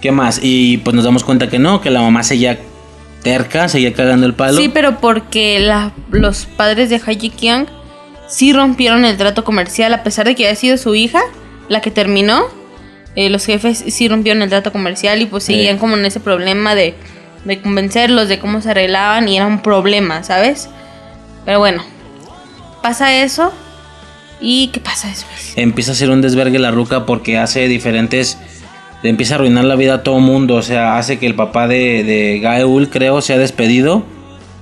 ¿Qué 0.02 0.12
más? 0.12 0.40
Y 0.44 0.78
pues 0.80 0.96
nos 0.96 1.06
damos 1.06 1.24
cuenta 1.24 1.50
que 1.50 1.60
no, 1.60 1.82
que 1.82 1.90
la 1.90 2.02
mamá 2.02 2.24
seguía 2.24 2.60
terca, 3.24 3.68
seguía 3.68 3.94
cagando 3.94 4.26
el 4.26 4.34
palo. 4.34 4.60
Sí, 4.60 4.70
pero 4.70 5.00
porque 5.00 5.60
la- 5.60 5.92
los 6.12 6.46
padres 6.46 6.90
de 6.90 6.98
Haji 7.04 7.30
Kyung 7.32 7.66
sí 8.30 8.54
rompieron 8.54 9.06
el 9.06 9.18
trato 9.18 9.44
comercial, 9.44 9.94
a 9.94 10.04
pesar 10.04 10.26
de 10.28 10.36
que 10.36 10.46
haya 10.48 10.56
sido 10.56 10.78
su 10.78 10.94
hija 10.96 11.22
la 11.70 11.82
que 11.82 11.92
terminó. 11.92 12.44
eh, 13.20 13.32
los 13.32 13.46
jefes 13.48 13.84
sí 13.88 14.08
rompieron 14.08 14.44
el 14.44 14.50
trato 14.50 14.72
comercial 14.72 15.20
y 15.24 15.26
pues 15.26 15.44
seguían 15.46 15.80
como 15.80 15.98
en 15.98 16.06
ese 16.06 16.20
problema 16.20 16.76
de, 16.76 16.94
de 17.46 17.60
convencerlos 17.62 18.30
de 18.30 18.38
cómo 18.38 18.62
se 18.62 18.70
arreglaban 18.70 19.28
y 19.28 19.38
era 19.38 19.48
un 19.48 19.64
problema, 19.64 20.22
¿sabes? 20.24 20.70
Pero 21.44 21.58
bueno, 21.58 21.84
pasa 22.84 23.16
eso. 23.24 23.52
¿Y 24.40 24.68
qué 24.68 24.80
pasa 24.80 25.08
después? 25.08 25.54
empieza 25.56 25.92
a 25.92 25.94
hacer 25.94 26.12
un 26.12 26.22
desvergue 26.22 26.60
la 26.60 26.70
ruca 26.70 27.08
porque 27.08 27.40
hace 27.40 27.68
diferentes. 27.68 28.38
Le 29.04 29.10
empieza 29.10 29.36
a 29.36 29.38
arruinar 29.38 29.64
la 29.64 29.76
vida 29.76 29.96
a 29.96 30.04
todo 30.04 30.20
mundo. 30.20 30.56
O 30.56 30.62
sea, 30.62 30.98
hace 30.98 31.20
que 31.20 31.28
el 31.28 31.36
papá 31.36 31.68
de, 31.68 32.04
de 32.04 32.40
Gaeul, 32.40 32.90
creo, 32.90 33.22
sea 33.22 33.38
despedido. 33.38 34.04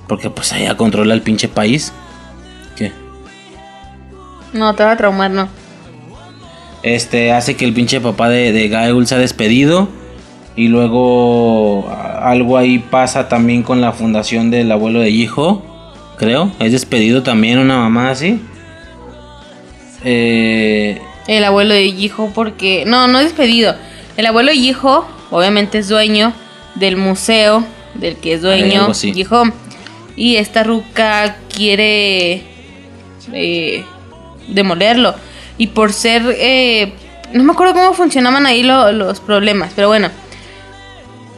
Porque 0.08 0.30
pues 0.30 0.52
allá 0.52 0.76
controla 0.76 1.14
el 1.14 1.22
pinche 1.22 1.48
país. 1.48 1.92
¿Qué? 2.76 2.92
No, 4.52 4.74
te 4.74 4.84
va 4.84 4.92
a 4.92 4.96
traumar, 4.96 5.30
no. 5.30 5.48
Este 6.82 7.32
hace 7.32 7.56
que 7.56 7.64
el 7.64 7.72
pinche 7.72 8.00
papá 8.00 8.28
de, 8.28 8.52
de 8.52 8.68
Gaeul 8.68 9.06
sea 9.06 9.18
despedido. 9.18 9.88
Y 10.54 10.68
luego 10.68 11.90
algo 12.20 12.56
ahí 12.56 12.78
pasa 12.78 13.28
también 13.28 13.62
con 13.62 13.80
la 13.80 13.92
fundación 13.92 14.50
del 14.50 14.70
abuelo 14.72 15.00
de 15.00 15.10
hijo. 15.10 15.62
Creo. 16.18 16.50
Es 16.60 16.72
despedido 16.72 17.22
también 17.22 17.58
una 17.58 17.78
mamá 17.78 18.10
así. 18.10 18.40
Eh, 20.04 21.00
El 21.26 21.44
abuelo 21.44 21.74
de 21.74 21.92
Yijo 21.92 22.30
porque... 22.34 22.84
No, 22.86 23.08
no 23.08 23.18
es 23.18 23.24
despedido. 23.24 23.74
El 24.16 24.26
abuelo 24.26 24.52
Yijo 24.52 25.06
obviamente 25.30 25.78
es 25.78 25.88
dueño 25.88 26.32
del 26.74 26.96
museo 26.96 27.64
del 27.94 28.16
que 28.16 28.34
es 28.34 28.42
dueño. 28.42 28.86
Yijo. 29.12 29.44
Y 30.16 30.36
esta 30.36 30.62
ruca 30.62 31.36
quiere 31.54 32.42
eh, 33.32 33.84
demolerlo. 34.48 35.14
Y 35.58 35.68
por 35.68 35.92
ser... 35.92 36.22
eh, 36.38 36.92
no 37.32 37.42
me 37.44 37.52
acuerdo 37.52 37.74
cómo 37.74 37.92
funcionaban 37.92 38.46
ahí 38.46 38.62
lo- 38.62 38.92
los 38.92 39.20
problemas, 39.20 39.72
pero 39.74 39.88
bueno. 39.88 40.10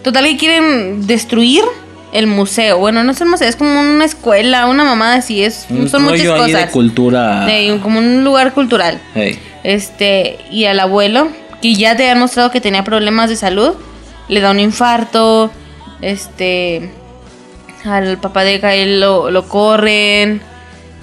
Total 0.02 0.24
que 0.24 0.36
quieren 0.36 1.06
destruir 1.06 1.64
el 2.12 2.26
museo. 2.26 2.78
Bueno, 2.78 3.02
no 3.04 3.12
es 3.12 3.20
un 3.20 3.30
museo, 3.30 3.48
es 3.48 3.56
como 3.56 3.80
una 3.80 4.04
escuela, 4.04 4.66
una 4.66 4.84
mamada 4.84 5.16
así. 5.16 5.42
Es, 5.42 5.66
un 5.70 5.88
son 5.88 6.04
muchas 6.04 6.26
cosas. 6.28 6.66
de 6.66 6.68
cultura. 6.70 7.44
Como 7.82 7.98
un 7.98 8.22
lugar 8.24 8.52
cultural. 8.54 9.00
Hey. 9.14 9.38
Este, 9.64 10.38
y 10.50 10.64
al 10.66 10.78
abuelo, 10.80 11.28
que 11.60 11.74
ya 11.74 11.96
te 11.96 12.08
han 12.10 12.18
mostrado 12.18 12.50
que 12.50 12.60
tenía 12.60 12.84
problemas 12.84 13.28
de 13.28 13.36
salud, 13.36 13.74
le 14.28 14.40
da 14.40 14.50
un 14.50 14.60
infarto. 14.60 15.50
Este, 16.00 16.90
al 17.84 18.18
papá 18.18 18.44
de 18.44 18.58
Gael 18.58 19.00
lo, 19.00 19.30
lo 19.30 19.48
corren. 19.48 20.40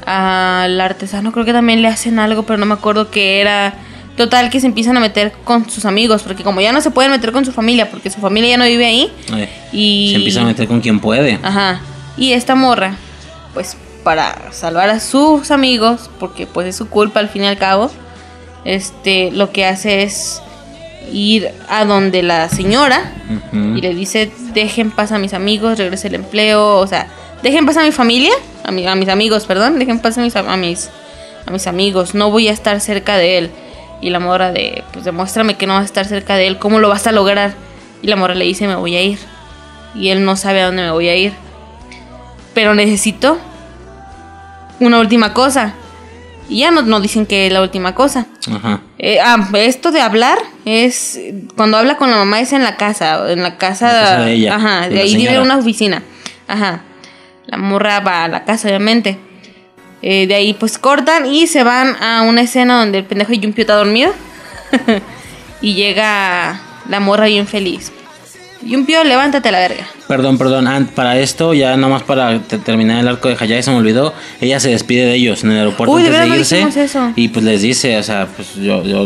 Al 0.06 0.80
artesano 0.80 1.32
creo 1.32 1.46
que 1.46 1.54
también 1.54 1.82
le 1.82 1.88
hacen 1.88 2.20
algo, 2.20 2.44
pero 2.44 2.58
no 2.58 2.66
me 2.66 2.74
acuerdo 2.76 3.10
qué 3.10 3.42
era. 3.42 3.74
Total, 4.18 4.50
que 4.50 4.62
se 4.62 4.68
empiezan 4.68 4.96
a 4.96 5.02
meter 5.02 5.34
con 5.44 5.70
sus 5.70 5.84
amigos, 5.84 6.24
porque 6.24 6.44
como 6.44 6.62
ya 6.62 6.72
no 6.72 6.80
se 6.80 6.90
pueden 6.90 7.12
meter 7.12 7.34
con 7.34 7.44
su 7.44 7.52
familia, 7.52 7.90
porque 7.92 8.10
su 8.10 8.22
familia 8.22 8.52
ya 8.52 8.58
no 8.58 8.64
vive 8.64 8.86
ahí. 8.86 9.12
Eh, 9.36 9.50
Y 9.74 10.10
Se 10.12 10.16
empieza 10.16 10.42
a 10.42 10.46
meter 10.46 10.68
con 10.68 10.80
quien 10.80 11.02
puede. 11.02 11.38
Ajá. 11.44 11.82
Y 12.16 12.32
esta 12.32 12.56
morra, 12.56 12.96
pues 13.54 13.76
para 14.06 14.54
salvar 14.54 14.90
a 14.90 15.02
sus 15.02 15.52
amigos, 15.52 16.10
porque 16.20 16.48
pues 16.48 16.68
es 16.68 16.78
su 16.78 16.88
culpa 16.88 17.20
al 17.20 17.28
fin 17.28 17.44
y 17.44 17.48
al 17.48 17.58
cabo, 17.58 17.92
este, 18.64 19.32
lo 19.32 19.52
que 19.52 19.66
hace 19.66 20.04
es 20.04 20.42
ir 21.12 21.50
a 21.70 21.86
donde 21.86 22.24
la 22.24 22.50
señora 22.50 23.12
y 23.78 23.82
le 23.82 23.94
dice, 23.94 24.32
dejen 24.54 24.92
paz 24.92 25.12
a 25.12 25.18
mis 25.20 25.34
amigos, 25.34 25.78
regrese 25.78 26.08
el 26.08 26.16
empleo, 26.16 26.78
o 26.78 26.88
sea, 26.88 27.08
dejen 27.44 27.66
paz 27.66 27.78
a 27.78 27.84
mi 27.84 27.92
familia, 27.92 28.34
a, 28.64 28.72
mi- 28.72 28.86
a 28.88 28.96
mis 28.96 29.10
amigos, 29.10 29.46
perdón, 29.46 29.80
dejen 29.80 30.00
paz 30.00 30.18
a 30.18 30.22
mis, 30.22 30.36
a 30.36 30.58
mis, 30.58 30.90
a 31.46 31.52
mis 31.52 31.68
amigos, 31.68 32.14
no 32.16 32.32
voy 32.32 32.48
a 32.48 32.52
estar 32.52 32.80
cerca 32.82 33.18
de 33.18 33.38
él. 33.38 33.52
Y 34.02 34.10
la 34.10 34.20
morra 34.20 34.52
de, 34.52 34.84
pues 34.92 35.06
demuéstrame 35.06 35.56
que 35.56 35.66
no 35.68 35.74
vas 35.74 35.84
a 35.84 35.86
estar 35.86 36.06
cerca 36.06 36.36
de 36.36 36.48
él, 36.48 36.58
¿cómo 36.60 36.80
lo 36.80 36.90
vas 36.90 37.08
a 37.08 37.12
lograr? 37.12 37.54
Y 38.02 38.08
la 38.08 38.16
morra 38.18 38.36
le 38.36 38.46
dice, 38.46 38.68
me 38.68 38.76
voy 38.76 38.96
a 38.96 39.02
ir. 39.02 39.18
Y 39.96 40.10
él 40.10 40.26
no 40.26 40.36
sabe 40.36 40.62
a 40.62 40.66
dónde 40.68 40.84
me 40.84 40.92
voy 40.92 41.08
a 41.08 41.16
ir. 41.16 41.34
Pero 42.54 42.76
necesito 42.76 43.38
una 44.80 45.00
última 45.00 45.34
cosa. 45.34 45.74
Y 46.50 46.60
ya 46.60 46.72
no, 46.72 46.82
no 46.84 47.00
dicen 47.00 47.26
que 47.26 47.48
es 47.48 47.54
la 47.54 47.62
última 47.62 47.96
cosa. 47.96 48.28
Ajá. 48.54 48.82
Eh, 48.98 49.20
ah, 49.20 49.50
esto 49.56 49.92
de 49.92 50.00
hablar 50.00 50.38
es 50.64 51.20
cuando 51.58 51.78
habla 51.78 51.98
con 51.98 52.10
la 52.10 52.18
mamá 52.18 52.40
es 52.40 52.54
en 52.54 52.64
la 52.64 52.78
casa, 52.78 53.30
en 53.32 53.44
la 53.44 53.58
casa, 53.58 53.90
En 53.90 53.96
la 53.96 54.10
casa 54.10 54.26
de 54.26 54.34
ella, 54.34 54.56
ajá, 54.56 54.90
de 54.90 55.00
ahí 55.02 55.12
señora. 55.12 55.42
una 55.42 55.58
oficina, 55.58 56.02
ajá. 56.48 56.82
La 57.48 57.58
morra 57.58 58.00
va 58.00 58.24
a 58.24 58.28
la 58.28 58.46
casa 58.46 58.68
obviamente. 58.68 59.18
Eh, 60.02 60.28
de 60.28 60.36
ahí 60.36 60.54
pues 60.54 60.78
cortan 60.78 61.26
y 61.26 61.48
se 61.48 61.64
van 61.64 61.96
a 62.02 62.22
una 62.22 62.42
escena 62.42 62.80
donde 62.80 63.00
el 63.00 63.06
pendejo 63.06 63.32
de 63.32 63.40
Yumpio 63.40 63.64
está 63.64 63.76
dormido. 63.76 64.14
y 65.62 65.74
llega 65.74 66.62
la 66.88 67.00
morra 67.00 67.26
bien 67.26 67.48
feliz. 67.48 67.92
Yumpio, 68.66 69.04
levántate 69.04 69.50
a 69.50 69.52
la 69.52 69.60
verga. 69.60 69.88
Perdón, 70.08 70.38
perdón, 70.40 70.90
para 70.96 71.20
esto, 71.20 71.54
ya 71.54 71.78
nomás 71.78 72.02
para 72.04 72.40
te- 72.40 72.58
terminar 72.58 73.00
el 73.00 73.08
arco 73.08 73.30
de 73.30 73.38
Hayai, 73.40 73.62
se 73.62 73.70
me 73.72 73.78
olvidó, 73.78 74.14
ella 74.42 74.60
se 74.60 74.70
despide 74.72 75.06
de 75.06 75.14
ellos 75.16 75.44
en 75.44 75.52
el 75.52 75.60
aeropuerto 75.60 75.94
Uy, 75.94 76.02
de 76.04 76.08
antes 76.10 76.22
de 76.24 76.30
no 76.30 76.36
irse. 76.68 76.84
eso. 76.84 77.12
Y 77.16 77.28
pues 77.30 77.46
les 77.46 77.62
dice, 77.62 77.98
o 77.98 78.04
sea, 78.04 78.28
pues 78.36 78.56
yo, 78.56 78.84
yo 78.84 79.06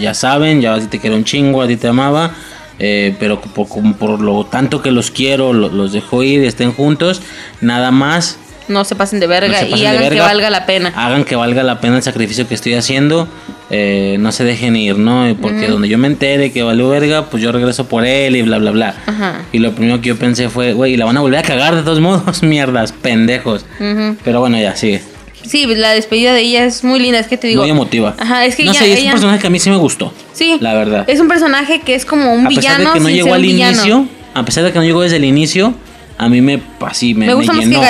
ya 0.00 0.14
saben, 0.14 0.60
ya 0.62 0.74
a 0.74 0.80
ti 0.80 0.86
te 0.86 0.98
quiero 0.98 1.16
un 1.16 1.24
chingo, 1.24 1.60
a 1.62 1.66
ti 1.68 1.76
te 1.76 1.88
amaba, 1.88 2.32
eh, 2.78 3.14
pero 3.20 3.40
por, 3.42 3.68
por 3.98 4.20
lo 4.20 4.44
tanto 4.46 4.80
que 4.80 4.90
los 4.90 5.10
quiero, 5.10 5.52
lo- 5.52 5.68
los 5.68 5.92
dejo 5.92 6.22
ir, 6.22 6.42
estén 6.44 6.72
juntos, 6.72 7.20
nada 7.60 7.90
más 7.90 8.38
No 8.70 8.84
se 8.84 8.94
pasen 8.94 9.20
de 9.20 9.26
verga 9.26 9.48
no 9.48 9.58
se 9.58 9.66
pasen 9.66 9.84
y 9.84 9.86
hagan 9.86 10.02
que 10.04 10.08
verga. 10.10 10.24
valga 10.24 10.50
la 10.50 10.64
pena. 10.66 10.92
Hagan 10.96 11.24
que 11.24 11.36
valga 11.36 11.62
la 11.62 11.80
pena 11.80 11.96
el 11.96 12.02
sacrificio 12.02 12.46
que 12.48 12.54
estoy 12.54 12.74
haciendo. 12.74 13.28
eh, 13.72 14.16
no 14.18 14.32
se 14.32 14.42
dejen 14.44 14.74
ir, 14.76 14.96
¿no? 14.98 15.36
Porque 15.40 15.68
donde 15.68 15.88
yo 15.88 15.96
me 15.98 16.06
entere 16.08 16.50
que 16.52 16.62
valió 16.62 16.88
verga, 16.88 17.26
pues 17.26 17.40
yo 17.42 17.52
regreso 17.52 17.86
por 17.86 18.04
él 18.04 18.34
y 18.36 18.42
bla, 18.42 18.58
bla, 18.58 18.70
bla. 18.72 18.94
Ajá. 19.06 19.42
Y 19.52 19.58
lo 19.58 19.72
primero 19.74 20.00
que 20.00 20.08
yo 20.08 20.16
pensé 20.16 20.48
fue, 20.48 20.72
güey, 20.72 20.96
la 20.96 21.04
van 21.04 21.16
a 21.16 21.20
volver 21.20 21.38
a 21.38 21.42
cagar 21.42 21.76
de 21.76 21.82
todos 21.82 22.00
modos, 22.00 22.42
mierdas, 22.42 22.90
pendejos. 22.92 23.64
Ujú. 23.78 24.16
Pero 24.24 24.40
bueno, 24.40 24.58
ya, 24.58 24.74
sigue. 24.74 25.02
Sí, 25.46 25.66
la 25.66 25.90
despedida 25.92 26.32
de 26.34 26.40
ella 26.42 26.64
es 26.64 26.84
muy 26.84 26.98
linda, 27.00 27.18
es 27.18 27.26
que 27.28 27.36
te 27.36 27.46
digo. 27.48 27.62
Muy 27.62 27.70
emotiva. 27.70 28.14
Ajá, 28.18 28.44
es 28.44 28.56
que 28.56 28.64
no 28.64 28.72
ella, 28.72 28.80
sé, 28.80 28.92
es 28.92 28.98
ella- 28.98 29.06
un 29.06 29.12
personaje 29.12 29.38
que 29.40 29.46
a 29.46 29.50
mí 29.50 29.58
sí 29.58 29.70
me 29.70 29.76
gustó. 29.76 30.12
Sí, 30.32 30.58
La 30.60 30.74
verdad. 30.74 31.04
Es 31.08 31.18
un 31.20 31.28
personaje 31.28 31.80
que 31.80 31.94
es 31.94 32.04
como 32.04 32.32
un 32.34 32.46
a 32.46 32.48
pesar 32.50 32.62
villano 32.78 32.92
de 32.92 32.98
que 32.98 33.00
no 33.04 33.08
llegó 33.10 33.34
al 33.34 33.42
villano. 33.42 33.72
inicio, 33.72 34.06
a 34.34 34.44
pesar 34.44 34.64
de 34.64 34.72
que 34.72 34.78
no 34.78 34.84
llegó 34.84 35.00
desde 35.02 35.16
el 35.16 35.24
inicio, 35.24 35.74
a 36.18 36.28
mí 36.28 36.40
me 36.42 36.60
así 36.80 37.14
me, 37.14 37.26
Me 37.26 37.34
gusta 37.34 37.52
más 37.52 37.62
que 37.64 37.70
llenó. 37.70 37.80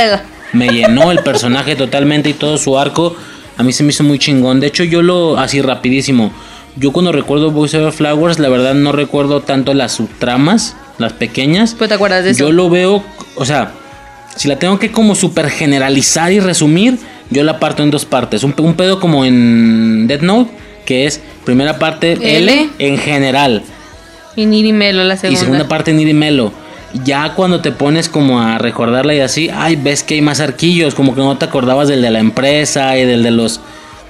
Me 0.52 0.68
llenó 0.68 1.10
el 1.12 1.20
personaje 1.20 1.76
totalmente 1.76 2.30
y 2.30 2.32
todo 2.34 2.58
su 2.58 2.78
arco. 2.78 3.16
A 3.56 3.62
mí 3.62 3.72
se 3.72 3.82
me 3.82 3.90
hizo 3.90 4.04
muy 4.04 4.18
chingón. 4.18 4.60
De 4.60 4.66
hecho, 4.66 4.84
yo 4.84 5.02
lo 5.02 5.38
así 5.38 5.60
rapidísimo. 5.60 6.32
Yo 6.76 6.92
cuando 6.92 7.12
recuerdo 7.12 7.50
Boys 7.50 7.74
Over 7.74 7.92
Flowers, 7.92 8.38
la 8.38 8.48
verdad 8.48 8.74
no 8.74 8.92
recuerdo 8.92 9.40
tanto 9.42 9.74
las 9.74 9.92
subtramas, 9.92 10.76
las 10.98 11.12
pequeñas. 11.12 11.74
Pues 11.76 11.88
te 11.88 11.94
acuerdas 11.94 12.24
de 12.24 12.30
eso. 12.30 12.40
Yo 12.46 12.52
lo 12.52 12.70
veo, 12.70 13.02
o 13.36 13.44
sea, 13.44 13.72
si 14.36 14.48
la 14.48 14.58
tengo 14.58 14.78
que 14.78 14.90
como 14.90 15.14
super 15.14 15.50
generalizar 15.50 16.32
y 16.32 16.40
resumir, 16.40 16.98
yo 17.30 17.42
la 17.44 17.58
parto 17.58 17.82
en 17.82 17.90
dos 17.90 18.04
partes. 18.04 18.44
Un, 18.44 18.54
un 18.58 18.74
pedo 18.74 19.00
como 19.00 19.24
en 19.24 20.06
Death 20.06 20.22
Note, 20.22 20.50
que 20.86 21.06
es 21.06 21.20
primera 21.44 21.78
parte 21.78 22.12
L, 22.12 22.36
L. 22.38 22.68
en 22.78 22.98
general 22.98 23.62
Y 24.36 24.46
Niri 24.46 24.72
Melo, 24.72 25.04
la 25.04 25.16
segunda. 25.16 25.40
y 25.40 25.44
segunda 25.44 25.68
parte 25.68 25.92
Niri 25.92 26.14
Melo. 26.14 26.52
Ya 27.04 27.34
cuando 27.34 27.60
te 27.60 27.70
pones 27.70 28.08
como 28.08 28.40
a 28.40 28.58
recordarla 28.58 29.14
y 29.14 29.20
así, 29.20 29.48
ay, 29.52 29.76
ves 29.76 30.02
que 30.02 30.14
hay 30.14 30.22
más 30.22 30.40
arquillos, 30.40 30.94
como 30.94 31.14
que 31.14 31.20
no 31.20 31.38
te 31.38 31.44
acordabas 31.44 31.88
del 31.88 32.02
de 32.02 32.10
la 32.10 32.18
empresa 32.18 32.98
y 32.98 33.04
del 33.04 33.22
de 33.22 33.30
los 33.30 33.60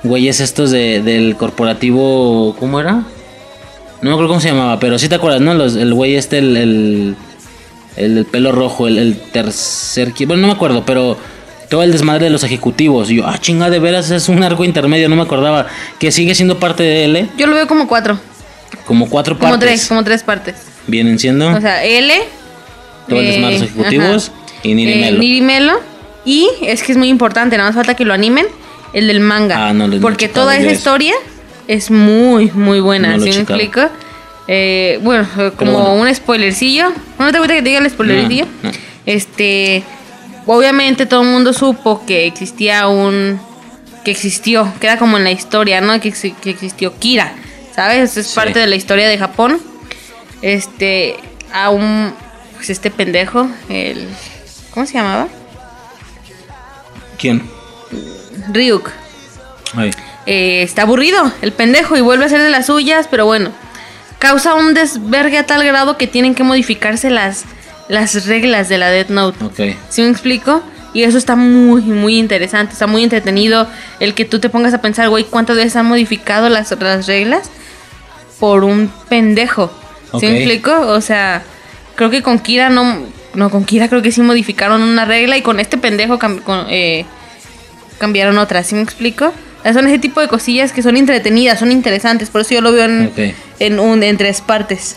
güeyes 0.02 0.40
estos 0.40 0.70
de, 0.70 1.02
del 1.02 1.36
corporativo, 1.36 2.56
¿cómo 2.58 2.80
era? 2.80 2.92
No 2.92 4.08
me 4.08 4.10
acuerdo 4.12 4.28
cómo 4.28 4.40
se 4.40 4.48
llamaba, 4.48 4.80
pero 4.80 4.98
sí 4.98 5.08
te 5.08 5.16
acuerdas, 5.16 5.42
¿no? 5.42 5.52
Los, 5.52 5.76
el 5.76 5.92
güey 5.92 6.16
este, 6.16 6.38
el, 6.38 7.16
el, 7.96 8.24
pelo 8.24 8.50
rojo, 8.52 8.88
el, 8.88 8.98
el 8.98 9.20
tercer... 9.20 10.14
Bueno, 10.26 10.40
no 10.40 10.46
me 10.46 10.54
acuerdo, 10.54 10.84
pero 10.86 11.18
todo 11.68 11.82
el 11.82 11.92
desmadre 11.92 12.24
de 12.24 12.30
los 12.30 12.42
ejecutivos. 12.42 13.10
Y 13.10 13.16
yo, 13.16 13.26
ah, 13.26 13.38
chinga, 13.38 13.68
de 13.68 13.78
veras 13.78 14.10
es 14.10 14.28
un 14.28 14.42
arco 14.42 14.64
intermedio, 14.64 15.08
no 15.08 15.16
me 15.16 15.22
acordaba. 15.22 15.66
Que 15.98 16.10
sigue 16.10 16.34
siendo 16.34 16.58
parte 16.58 16.82
de 16.82 17.04
¿eh? 17.20 17.28
Yo 17.36 17.46
lo 17.46 17.54
veo 17.54 17.66
como 17.66 17.86
cuatro. 17.86 18.18
Como 18.86 19.08
cuatro 19.08 19.38
Como 19.38 19.50
partes. 19.52 19.68
tres, 19.68 19.86
como 19.86 20.02
tres 20.02 20.22
partes. 20.22 20.54
Vienen 20.86 21.18
siendo 21.18 21.48
O 21.48 21.60
sea, 21.60 21.84
L. 21.84 22.12
todo 23.10 23.20
el 23.20 23.26
desmadre 23.26 23.54
de 23.54 23.60
los 23.60 23.68
ejecutivos 23.70 24.28
ajá. 24.28 24.58
y 24.62 24.74
Niri 24.74 25.40
Eh. 25.40 25.72
Y 26.24 26.48
es 26.62 26.82
que 26.82 26.92
es 26.92 26.98
muy 26.98 27.08
importante, 27.08 27.56
nada 27.56 27.68
más 27.70 27.76
falta 27.76 27.94
que 27.94 28.04
lo 28.04 28.12
animen. 28.14 28.46
El 28.92 29.06
del 29.06 29.20
manga. 29.20 29.68
Ah, 29.68 29.72
no, 29.72 29.86
no 29.86 29.96
he 29.96 30.00
Porque 30.00 30.26
checado 30.26 30.46
toda 30.46 30.56
esa 30.56 30.72
historia 30.72 31.14
es 31.68 31.90
muy, 31.90 32.50
muy 32.52 32.80
buena. 32.80 33.10
No 33.16 33.18
lo 33.18 33.22
¿Sí 33.24 33.38
me 33.38 33.42
explico? 33.42 33.82
Eh, 34.48 34.98
bueno, 35.02 35.28
eh, 35.38 35.52
como 35.56 35.72
bueno. 35.72 35.94
un 35.94 36.14
spoilercillo. 36.14 36.92
¿No 37.18 37.30
te 37.30 37.38
gusta 37.38 37.54
que 37.54 37.62
te 37.62 37.68
diga 37.68 37.78
el 37.80 37.88
spoilercillo? 37.88 38.46
No, 38.62 38.70
no. 38.70 38.76
Este. 39.06 39.84
Obviamente 40.46 41.06
todo 41.06 41.22
el 41.22 41.28
mundo 41.28 41.52
supo 41.52 42.04
que 42.04 42.26
existía 42.26 42.88
un. 42.88 43.40
Que 44.04 44.10
existió. 44.10 44.72
Queda 44.80 44.98
como 44.98 45.18
en 45.18 45.24
la 45.24 45.30
historia, 45.30 45.80
¿no? 45.80 46.00
Que, 46.00 46.12
que 46.42 46.50
existió 46.50 46.98
Kira. 46.98 47.32
¿Sabes? 47.74 48.16
Es 48.16 48.26
Sí. 48.26 48.34
parte 48.34 48.58
de 48.58 48.66
la 48.66 48.74
historia 48.74 49.08
de 49.08 49.16
Japón. 49.18 49.60
Este. 50.42 51.14
A 51.52 51.70
un. 51.70 52.12
Pues 52.60 52.68
este 52.68 52.90
pendejo. 52.90 53.48
El. 53.70 54.06
¿Cómo 54.70 54.84
se 54.84 54.92
llamaba? 54.92 55.28
¿Quién? 57.18 57.42
Ryuk. 58.52 58.90
Ay. 59.74 59.90
eh, 60.26 60.60
está 60.62 60.82
aburrido 60.82 61.32
el 61.40 61.52
pendejo 61.52 61.96
y 61.96 62.02
vuelve 62.02 62.24
a 62.24 62.26
hacer 62.26 62.42
de 62.42 62.50
las 62.50 62.66
suyas, 62.66 63.08
pero 63.10 63.24
bueno, 63.24 63.50
causa 64.18 64.54
un 64.54 64.74
desvergue 64.74 65.38
a 65.38 65.46
tal 65.46 65.64
grado 65.64 65.96
que 65.96 66.06
tienen 66.06 66.34
que 66.34 66.42
modificarse 66.42 67.08
las, 67.08 67.44
las 67.88 68.26
reglas 68.26 68.68
de 68.68 68.76
la 68.76 68.90
Death 68.90 69.08
Note. 69.08 69.42
Ok. 69.42 69.76
¿Sí 69.88 70.02
me 70.02 70.10
explico? 70.10 70.62
Y 70.92 71.04
eso 71.04 71.16
está 71.16 71.34
muy, 71.34 71.80
muy 71.80 72.18
interesante, 72.18 72.74
está 72.74 72.86
muy 72.86 73.02
entretenido 73.04 73.68
el 74.00 74.12
que 74.12 74.26
tú 74.26 74.38
te 74.38 74.50
pongas 74.50 74.74
a 74.74 74.82
pensar, 74.82 75.08
güey, 75.08 75.24
¿cuántas 75.24 75.56
veces 75.56 75.76
han 75.76 75.86
modificado 75.86 76.50
las, 76.50 76.70
las 76.78 77.06
reglas 77.06 77.48
por 78.38 78.64
un 78.64 78.92
pendejo? 79.08 79.72
¿Sí 80.18 80.26
me 80.26 80.36
explico? 80.36 80.78
O 80.88 81.00
sea, 81.00 81.42
creo 81.96 82.10
que 82.10 82.22
con 82.22 82.38
Kira 82.38 82.68
no, 82.70 83.00
no, 83.34 83.50
con 83.50 83.64
Kira 83.64 83.88
creo 83.88 84.02
que 84.02 84.12
sí 84.12 84.20
modificaron 84.22 84.82
una 84.82 85.04
regla 85.04 85.36
y 85.36 85.42
con 85.42 85.60
este 85.60 85.78
pendejo 85.78 86.18
cam- 86.18 86.42
con- 86.42 86.66
eh, 86.68 87.04
cambiaron 87.98 88.38
otra, 88.38 88.62
¿sí 88.64 88.74
me 88.74 88.82
explico? 88.82 89.32
Son 89.74 89.86
ese 89.86 89.98
tipo 89.98 90.20
de 90.20 90.28
cosillas 90.28 90.72
que 90.72 90.82
son 90.82 90.96
entretenidas, 90.96 91.58
son 91.58 91.70
interesantes, 91.70 92.30
por 92.30 92.40
eso 92.40 92.54
yo 92.54 92.60
lo 92.62 92.72
veo 92.72 92.86
en, 92.86 93.06
Ok. 93.08 93.34
en, 93.58 93.78
un, 93.78 94.02
en 94.02 94.16
tres 94.16 94.40
partes. 94.40 94.96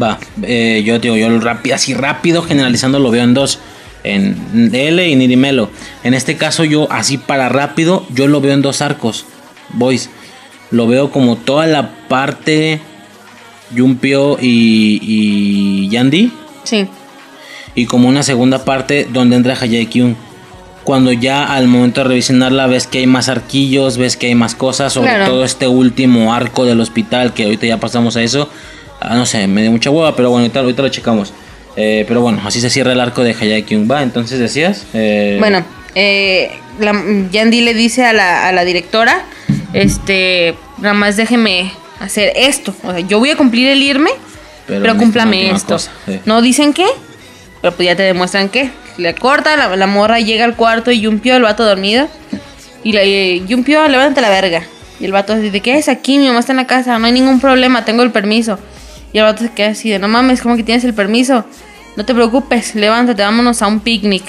Va, 0.00 0.18
eh, 0.42 0.82
yo 0.84 0.98
digo, 0.98 1.16
yo 1.16 1.40
rápido, 1.40 1.74
así 1.76 1.94
rápido 1.94 2.42
generalizando 2.42 2.98
lo 2.98 3.10
veo 3.10 3.22
en 3.24 3.32
dos. 3.34 3.58
En 4.02 4.70
L 4.74 5.08
y 5.08 5.16
Nirimelo. 5.16 5.70
En 6.02 6.12
este 6.12 6.36
caso 6.36 6.64
yo, 6.64 6.92
así 6.92 7.16
para 7.16 7.48
rápido, 7.48 8.04
yo 8.10 8.26
lo 8.26 8.42
veo 8.42 8.52
en 8.52 8.60
dos 8.60 8.82
arcos. 8.82 9.24
Boys. 9.70 10.10
Lo 10.70 10.86
veo 10.86 11.10
como 11.10 11.36
toda 11.36 11.66
la 11.66 11.90
parte 12.08 12.80
Yumpio 13.74 14.38
y, 14.40 14.98
y 15.02 15.88
Yandy. 15.90 16.32
Sí. 16.64 16.86
Y 17.74 17.86
como 17.86 18.08
una 18.08 18.22
segunda 18.22 18.64
parte 18.64 19.06
donde 19.12 19.36
entra 19.36 19.56
Hayai 19.60 19.86
Kyun. 19.86 20.16
Cuando 20.84 21.12
ya 21.12 21.44
al 21.54 21.66
momento 21.66 22.02
de 22.02 22.08
revisionarla 22.08 22.66
ves 22.66 22.86
que 22.86 22.98
hay 22.98 23.06
más 23.06 23.28
arquillos, 23.28 23.96
ves 23.96 24.16
que 24.16 24.26
hay 24.26 24.34
más 24.34 24.54
cosas, 24.54 24.92
sobre 24.92 25.08
Claro. 25.08 25.26
todo 25.26 25.44
este 25.44 25.66
último 25.66 26.34
arco 26.34 26.66
del 26.66 26.78
hospital, 26.80 27.32
que 27.32 27.44
ahorita 27.44 27.66
ya 27.66 27.78
pasamos 27.80 28.16
a 28.16 28.22
eso. 28.22 28.48
Ah, 29.00 29.16
no 29.16 29.24
sé, 29.26 29.46
me 29.46 29.62
dio 29.62 29.70
mucha 29.70 29.90
hueva, 29.90 30.14
pero 30.14 30.30
bueno, 30.30 30.42
ahorita, 30.42 30.60
ahorita 30.60 30.82
lo 30.82 30.88
checamos. 30.90 31.32
Eh, 31.76 32.04
pero 32.06 32.20
bueno, 32.20 32.40
así 32.44 32.60
se 32.60 32.70
cierra 32.70 32.92
el 32.92 33.00
arco 33.00 33.22
de 33.24 33.30
Hayai 33.34 33.62
Kyun. 33.64 33.90
Va, 33.90 34.02
entonces 34.02 34.38
decías. 34.38 34.84
Eh, 34.94 35.36
Bueno, 35.40 35.64
eh, 35.94 36.50
la, 36.78 36.92
Yandy 37.32 37.62
le 37.62 37.72
dice 37.74 38.04
a 38.04 38.12
la, 38.12 38.46
a 38.48 38.52
la 38.52 38.64
directora, 38.64 39.24
este, 39.72 40.54
nada 40.78 40.94
más 40.94 41.16
déjeme 41.16 41.72
hacer 42.00 42.32
esto. 42.36 42.74
O 42.82 42.90
sea, 42.90 43.00
yo 43.00 43.18
voy 43.18 43.30
a 43.30 43.36
cumplir 43.36 43.68
el 43.68 43.82
irme, 43.82 44.10
Pero 44.66 44.80
pero, 44.82 44.96
cúmplame 44.96 45.50
esto. 45.50 45.74
cosa, 45.74 45.90
sí. 46.06 46.20
No 46.24 46.42
dicen 46.42 46.72
qué, 46.72 46.86
pero 47.60 47.74
pues 47.74 47.86
ya 47.86 47.96
te 47.96 48.02
demuestran 48.02 48.48
qué. 48.48 48.70
Le 48.96 49.14
corta, 49.14 49.56
la, 49.56 49.76
la 49.76 49.86
morra 49.86 50.20
llega 50.20 50.44
al 50.44 50.54
cuarto 50.56 50.90
y 50.90 51.00
Yumpio, 51.00 51.36
el 51.36 51.42
vato 51.42 51.64
dormido. 51.64 52.08
Y 52.82 52.92
le 52.92 53.44
Yumpio, 53.46 53.86
levántate 53.88 54.20
la 54.20 54.30
verga. 54.30 54.62
Y 55.00 55.06
el 55.06 55.12
vato 55.12 55.34
dice, 55.36 55.60
¿qué 55.60 55.76
es 55.78 55.88
aquí? 55.88 56.18
Mi 56.18 56.26
mamá 56.28 56.40
está 56.40 56.52
en 56.52 56.58
la 56.58 56.66
casa, 56.66 56.98
no 56.98 57.06
hay 57.06 57.12
ningún 57.12 57.40
problema, 57.40 57.84
tengo 57.84 58.02
el 58.02 58.12
permiso. 58.12 58.58
Y 59.12 59.18
el 59.18 59.24
vato 59.24 59.42
se 59.42 59.50
queda 59.52 59.70
así 59.70 59.90
de, 59.90 59.98
no 59.98 60.06
mames, 60.08 60.40
¿cómo 60.42 60.56
que 60.56 60.62
tienes 60.62 60.84
el 60.84 60.94
permiso? 60.94 61.44
No 61.96 62.04
te 62.04 62.14
preocupes, 62.14 62.74
levántate, 62.74 63.22
vámonos 63.22 63.62
a 63.62 63.66
un 63.66 63.80
picnic. 63.80 64.24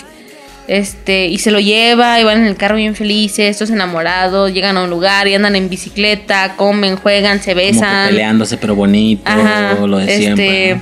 Este, 0.67 1.27
y 1.27 1.37
se 1.37 1.51
lo 1.51 1.59
lleva, 1.59 2.19
y 2.19 2.23
van 2.23 2.39
en 2.39 2.45
el 2.47 2.55
carro 2.55 2.75
bien 2.75 2.95
felices, 2.95 3.51
estos 3.51 3.69
enamorados, 3.69 4.51
llegan 4.51 4.77
a 4.77 4.83
un 4.83 4.89
lugar 4.89 5.27
y 5.27 5.35
andan 5.35 5.55
en 5.55 5.69
bicicleta, 5.69 6.55
comen, 6.55 6.95
juegan, 6.95 7.39
se 7.39 7.51
como 7.51 7.61
que 7.61 7.71
besan. 7.71 8.07
peleándose, 8.09 8.57
pero 8.57 8.75
bonito, 8.75 9.21
Ajá, 9.25 9.75
lo 9.85 9.97
de 9.97 10.03
este, 10.05 10.17
siempre. 10.17 10.81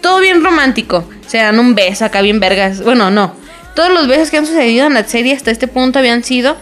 Todo 0.00 0.20
bien 0.20 0.42
romántico. 0.42 1.04
Se 1.26 1.38
dan 1.38 1.58
un 1.58 1.74
beso 1.74 2.06
acá 2.06 2.22
bien 2.22 2.40
vergas. 2.40 2.82
Bueno, 2.82 3.10
no. 3.10 3.34
Todos 3.76 3.90
los 3.92 4.08
besos 4.08 4.30
que 4.30 4.38
han 4.38 4.46
sucedido 4.46 4.86
en 4.86 4.94
la 4.94 5.04
serie 5.04 5.34
hasta 5.34 5.50
este 5.50 5.68
punto 5.68 5.98
habían 5.98 6.24
sido 6.24 6.56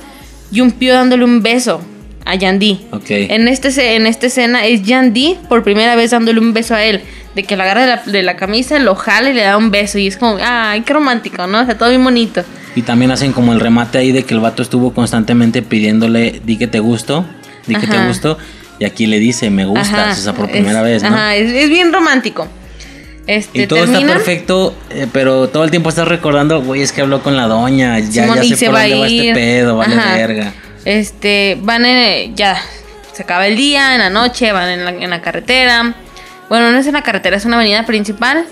Yumpio 0.50 0.92
dándole 0.92 1.24
un 1.24 1.42
beso 1.42 1.80
a 2.24 2.34
Yandy. 2.34 2.86
Ok. 2.90 3.06
En, 3.08 3.48
este, 3.48 3.94
en 3.94 4.06
esta 4.06 4.26
escena 4.26 4.66
es 4.66 4.82
Yandy 4.82 5.38
por 5.48 5.62
primera 5.62 5.94
vez 5.96 6.10
dándole 6.10 6.40
un 6.40 6.52
beso 6.52 6.74
a 6.74 6.84
él. 6.84 7.00
De 7.38 7.44
que 7.44 7.56
lo 7.56 7.62
agarra 7.62 7.82
de 7.82 7.86
la, 7.86 8.02
de 8.04 8.22
la 8.24 8.34
camisa, 8.34 8.80
lo 8.80 8.96
jala 8.96 9.30
y 9.30 9.32
le 9.32 9.42
da 9.42 9.56
un 9.56 9.70
beso. 9.70 9.96
Y 9.96 10.08
es 10.08 10.16
como, 10.16 10.38
ay, 10.42 10.80
qué 10.80 10.92
romántico, 10.92 11.46
¿no? 11.46 11.60
O 11.60 11.64
sea, 11.64 11.78
todo 11.78 11.88
bien 11.88 12.02
bonito. 12.02 12.42
Y 12.74 12.82
también 12.82 13.12
hacen 13.12 13.32
como 13.32 13.52
el 13.52 13.60
remate 13.60 13.98
ahí 13.98 14.10
de 14.10 14.24
que 14.24 14.34
el 14.34 14.40
vato 14.40 14.60
estuvo 14.60 14.92
constantemente 14.92 15.62
pidiéndole, 15.62 16.40
di 16.44 16.56
que 16.58 16.66
te 16.66 16.80
gusto, 16.80 17.24
di 17.68 17.76
que 17.76 17.86
te 17.86 17.96
gusto. 18.08 18.38
Y 18.80 18.86
aquí 18.86 19.06
le 19.06 19.20
dice, 19.20 19.50
me 19.50 19.66
gustas, 19.66 19.92
Ajá, 19.92 20.10
o 20.10 20.14
sea, 20.16 20.32
por 20.32 20.46
es- 20.46 20.50
primera 20.50 20.82
vez, 20.82 21.04
¿no? 21.04 21.10
Ajá, 21.10 21.36
es, 21.36 21.52
es 21.52 21.70
bien 21.70 21.92
romántico. 21.92 22.48
Este, 23.28 23.62
Y 23.62 23.66
todo 23.68 23.84
está 23.84 24.00
perfecto, 24.00 24.74
eh, 24.90 25.06
pero 25.12 25.48
todo 25.48 25.62
el 25.62 25.70
tiempo 25.70 25.90
estás 25.90 26.08
recordando, 26.08 26.60
güey, 26.62 26.82
es 26.82 26.90
que 26.90 27.02
habló 27.02 27.22
con 27.22 27.36
la 27.36 27.46
doña, 27.46 28.00
ya, 28.00 28.22
Simón, 28.24 28.38
ya 28.38 28.44
y 28.44 28.48
sé 28.48 28.56
se 28.56 28.66
por 28.66 28.74
va 28.74 28.80
dónde 28.82 28.98
va 28.98 29.06
este 29.06 29.34
pedo, 29.34 29.76
vale 29.76 29.94
Ajá. 29.94 30.14
verga. 30.16 30.52
Este, 30.84 31.56
van 31.60 31.84
en, 31.84 32.34
ya, 32.34 32.56
se 33.12 33.22
acaba 33.22 33.46
el 33.46 33.56
día, 33.56 33.94
en 33.94 34.00
la 34.00 34.10
noche, 34.10 34.50
van 34.50 34.70
en 34.70 34.84
la, 34.84 34.90
en 34.90 35.10
la 35.10 35.20
carretera. 35.20 35.94
Bueno, 36.48 36.70
no 36.72 36.78
es 36.78 36.86
en 36.86 36.94
la 36.94 37.02
carretera, 37.02 37.36
es 37.36 37.44
una 37.44 37.56
avenida 37.56 37.84
principal. 37.84 38.44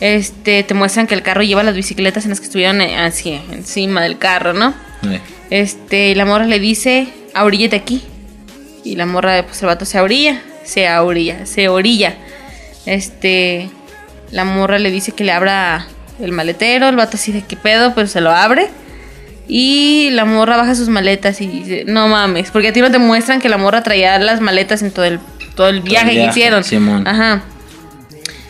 Este, 0.00 0.62
te 0.62 0.74
muestran 0.74 1.06
que 1.06 1.14
el 1.14 1.22
carro 1.22 1.42
lleva 1.42 1.62
las 1.62 1.74
bicicletas 1.74 2.24
en 2.24 2.30
las 2.30 2.40
que 2.40 2.46
estuvieron 2.46 2.80
eh, 2.80 2.96
así, 2.96 3.40
encima 3.50 4.02
del 4.02 4.18
carro, 4.18 4.52
¿no? 4.52 4.72
Este, 5.50 6.10
y 6.10 6.14
la 6.14 6.24
morra 6.24 6.46
le 6.46 6.58
dice, 6.58 7.08
ahoríllate 7.34 7.76
aquí. 7.76 8.02
Y 8.84 8.96
la 8.96 9.04
morra, 9.04 9.44
pues 9.44 9.60
el 9.62 9.66
vato 9.66 9.84
se 9.84 10.00
orilla, 10.00 10.40
se 10.64 10.88
orilla, 10.98 11.44
se 11.44 11.68
orilla. 11.68 12.14
Este, 12.86 13.68
la 14.30 14.44
morra 14.44 14.78
le 14.78 14.90
dice 14.90 15.12
que 15.12 15.24
le 15.24 15.32
abra 15.32 15.86
el 16.20 16.32
maletero, 16.32 16.88
el 16.88 16.96
vato 16.96 17.16
así 17.16 17.32
de 17.32 17.42
qué 17.42 17.56
pedo, 17.56 17.94
pero 17.94 18.06
se 18.06 18.20
lo 18.20 18.30
abre. 18.30 18.68
Y 19.48 20.10
la 20.12 20.24
morra 20.24 20.56
baja 20.56 20.74
sus 20.76 20.88
maletas 20.88 21.40
y 21.40 21.48
dice, 21.48 21.84
no 21.84 22.08
mames, 22.08 22.50
porque 22.52 22.68
a 22.68 22.72
ti 22.72 22.80
no 22.80 22.90
te 22.90 22.98
muestran 22.98 23.40
que 23.40 23.48
la 23.48 23.58
morra 23.58 23.82
traía 23.82 24.16
las 24.20 24.40
maletas 24.40 24.80
en 24.82 24.92
todo 24.92 25.04
el, 25.04 25.18
todo 25.54 25.68
el 25.68 25.80
viaje, 25.80 26.10
que 26.10 26.14
viaje, 26.16 26.30
hicieron. 26.30 26.64
Simón. 26.64 27.06
Ajá. 27.06 27.42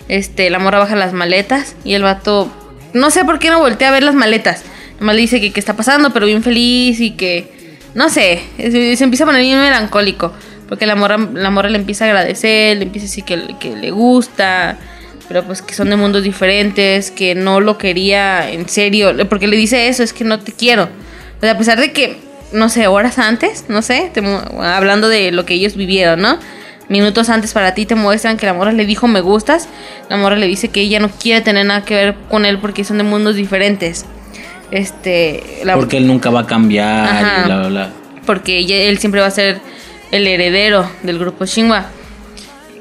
Este, 0.08 0.50
la 0.50 0.58
morra 0.58 0.78
baja 0.78 0.96
las 0.96 1.12
maletas 1.12 1.76
y 1.84 1.94
el 1.94 2.02
vato, 2.02 2.50
no 2.92 3.10
sé 3.10 3.24
por 3.24 3.38
qué 3.38 3.48
no 3.48 3.60
voltea 3.60 3.88
a 3.88 3.92
ver 3.92 4.02
las 4.02 4.14
maletas. 4.14 4.62
Nomás 4.98 5.14
le 5.14 5.22
dice 5.22 5.40
que 5.40 5.52
qué 5.52 5.60
está 5.60 5.74
pasando, 5.74 6.12
pero 6.12 6.26
bien 6.26 6.42
feliz 6.42 7.00
y 7.00 7.12
que, 7.12 7.78
no 7.94 8.10
sé, 8.10 8.42
se, 8.56 8.96
se 8.96 9.04
empieza 9.04 9.24
a 9.24 9.26
poner 9.26 9.42
bien 9.42 9.60
melancólico. 9.60 10.32
Porque 10.68 10.86
la 10.86 10.94
morra, 10.94 11.16
la 11.16 11.50
morra 11.50 11.68
le 11.68 11.78
empieza 11.78 12.04
a 12.04 12.08
agradecer, 12.08 12.76
le 12.76 12.84
empieza 12.84 13.06
a 13.06 13.08
decir 13.08 13.24
que, 13.24 13.56
que 13.58 13.74
le 13.74 13.90
gusta, 13.90 14.78
pero 15.26 15.44
pues 15.44 15.62
que 15.62 15.74
son 15.74 15.90
de 15.90 15.96
mundos 15.96 16.22
diferentes, 16.22 17.10
que 17.10 17.34
no 17.34 17.60
lo 17.60 17.76
quería 17.78 18.50
en 18.50 18.68
serio. 18.68 19.12
Porque 19.28 19.48
le 19.48 19.56
dice 19.56 19.88
eso, 19.88 20.02
es 20.02 20.12
que 20.12 20.22
no 20.22 20.38
te 20.38 20.52
quiero. 20.52 20.84
O 20.84 21.40
sea, 21.40 21.52
a 21.52 21.58
pesar 21.58 21.80
de 21.80 21.92
que, 21.92 22.18
no 22.52 22.68
sé, 22.68 22.86
horas 22.86 23.18
antes, 23.18 23.64
no 23.68 23.82
sé, 23.82 24.10
te 24.12 24.22
hablando 24.60 25.08
de 25.08 25.32
lo 25.32 25.44
que 25.44 25.54
ellos 25.54 25.74
vivieron, 25.74 26.20
¿no? 26.20 26.38
Minutos 26.90 27.30
antes 27.30 27.54
para 27.54 27.72
ti 27.72 27.86
te 27.86 27.94
muestran 27.94 28.36
que 28.36 28.44
la 28.44 28.52
morra 28.52 28.72
le 28.72 28.84
dijo 28.84 29.08
me 29.08 29.22
gustas. 29.22 29.68
La 30.10 30.18
morra 30.18 30.36
le 30.36 30.46
dice 30.46 30.68
que 30.68 30.82
ella 30.82 31.00
no 31.00 31.08
quiere 31.08 31.40
tener 31.40 31.64
nada 31.64 31.84
que 31.84 31.94
ver 31.94 32.14
con 32.28 32.44
él 32.44 32.58
porque 32.58 32.84
son 32.84 32.98
de 32.98 33.04
mundos 33.04 33.36
diferentes. 33.36 34.04
Este, 34.70 35.42
la- 35.64 35.74
Porque 35.76 35.96
él 35.96 36.06
nunca 36.06 36.30
va 36.30 36.40
a 36.40 36.46
cambiar 36.46 37.04
Ajá. 37.08 37.40
y 37.42 37.44
bla, 37.46 37.56
bla, 37.58 37.68
bla. 37.68 37.90
porque 38.26 38.58
ella- 38.58 38.76
él 38.76 38.98
siempre 38.98 39.20
va 39.20 39.26
a 39.26 39.30
ser 39.30 39.60
el 40.12 40.26
heredero 40.26 40.88
del 41.02 41.18
grupo 41.18 41.44
Shinwa. 41.46 41.86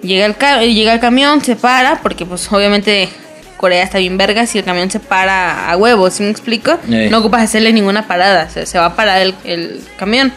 Llega 0.04 0.26
el, 0.26 0.36
ca- 0.36 0.62
llega 0.64 0.94
el 0.94 1.00
camión, 1.00 1.42
se 1.44 1.56
para, 1.56 2.02
porque 2.02 2.26
pues 2.26 2.52
obviamente 2.52 3.10
Corea 3.58 3.84
está 3.84 3.98
bien 3.98 4.18
vergas 4.18 4.54
y 4.56 4.60
el 4.60 4.64
camión 4.64 4.90
se 4.90 5.00
para 5.00 5.70
a 5.70 5.78
huevos, 5.78 6.14
¿sí 6.14 6.24
me 6.24 6.30
explico? 6.30 6.78
Ey. 6.90 7.10
No 7.10 7.20
ocupas 7.20 7.42
hacerle 7.44 7.74
ninguna 7.74 8.08
parada, 8.08 8.50
se, 8.50 8.66
se 8.66 8.78
va 8.80 8.86
a 8.86 8.96
parar 8.96 9.22
el, 9.22 9.36
el 9.44 9.82
camión. 9.98 10.32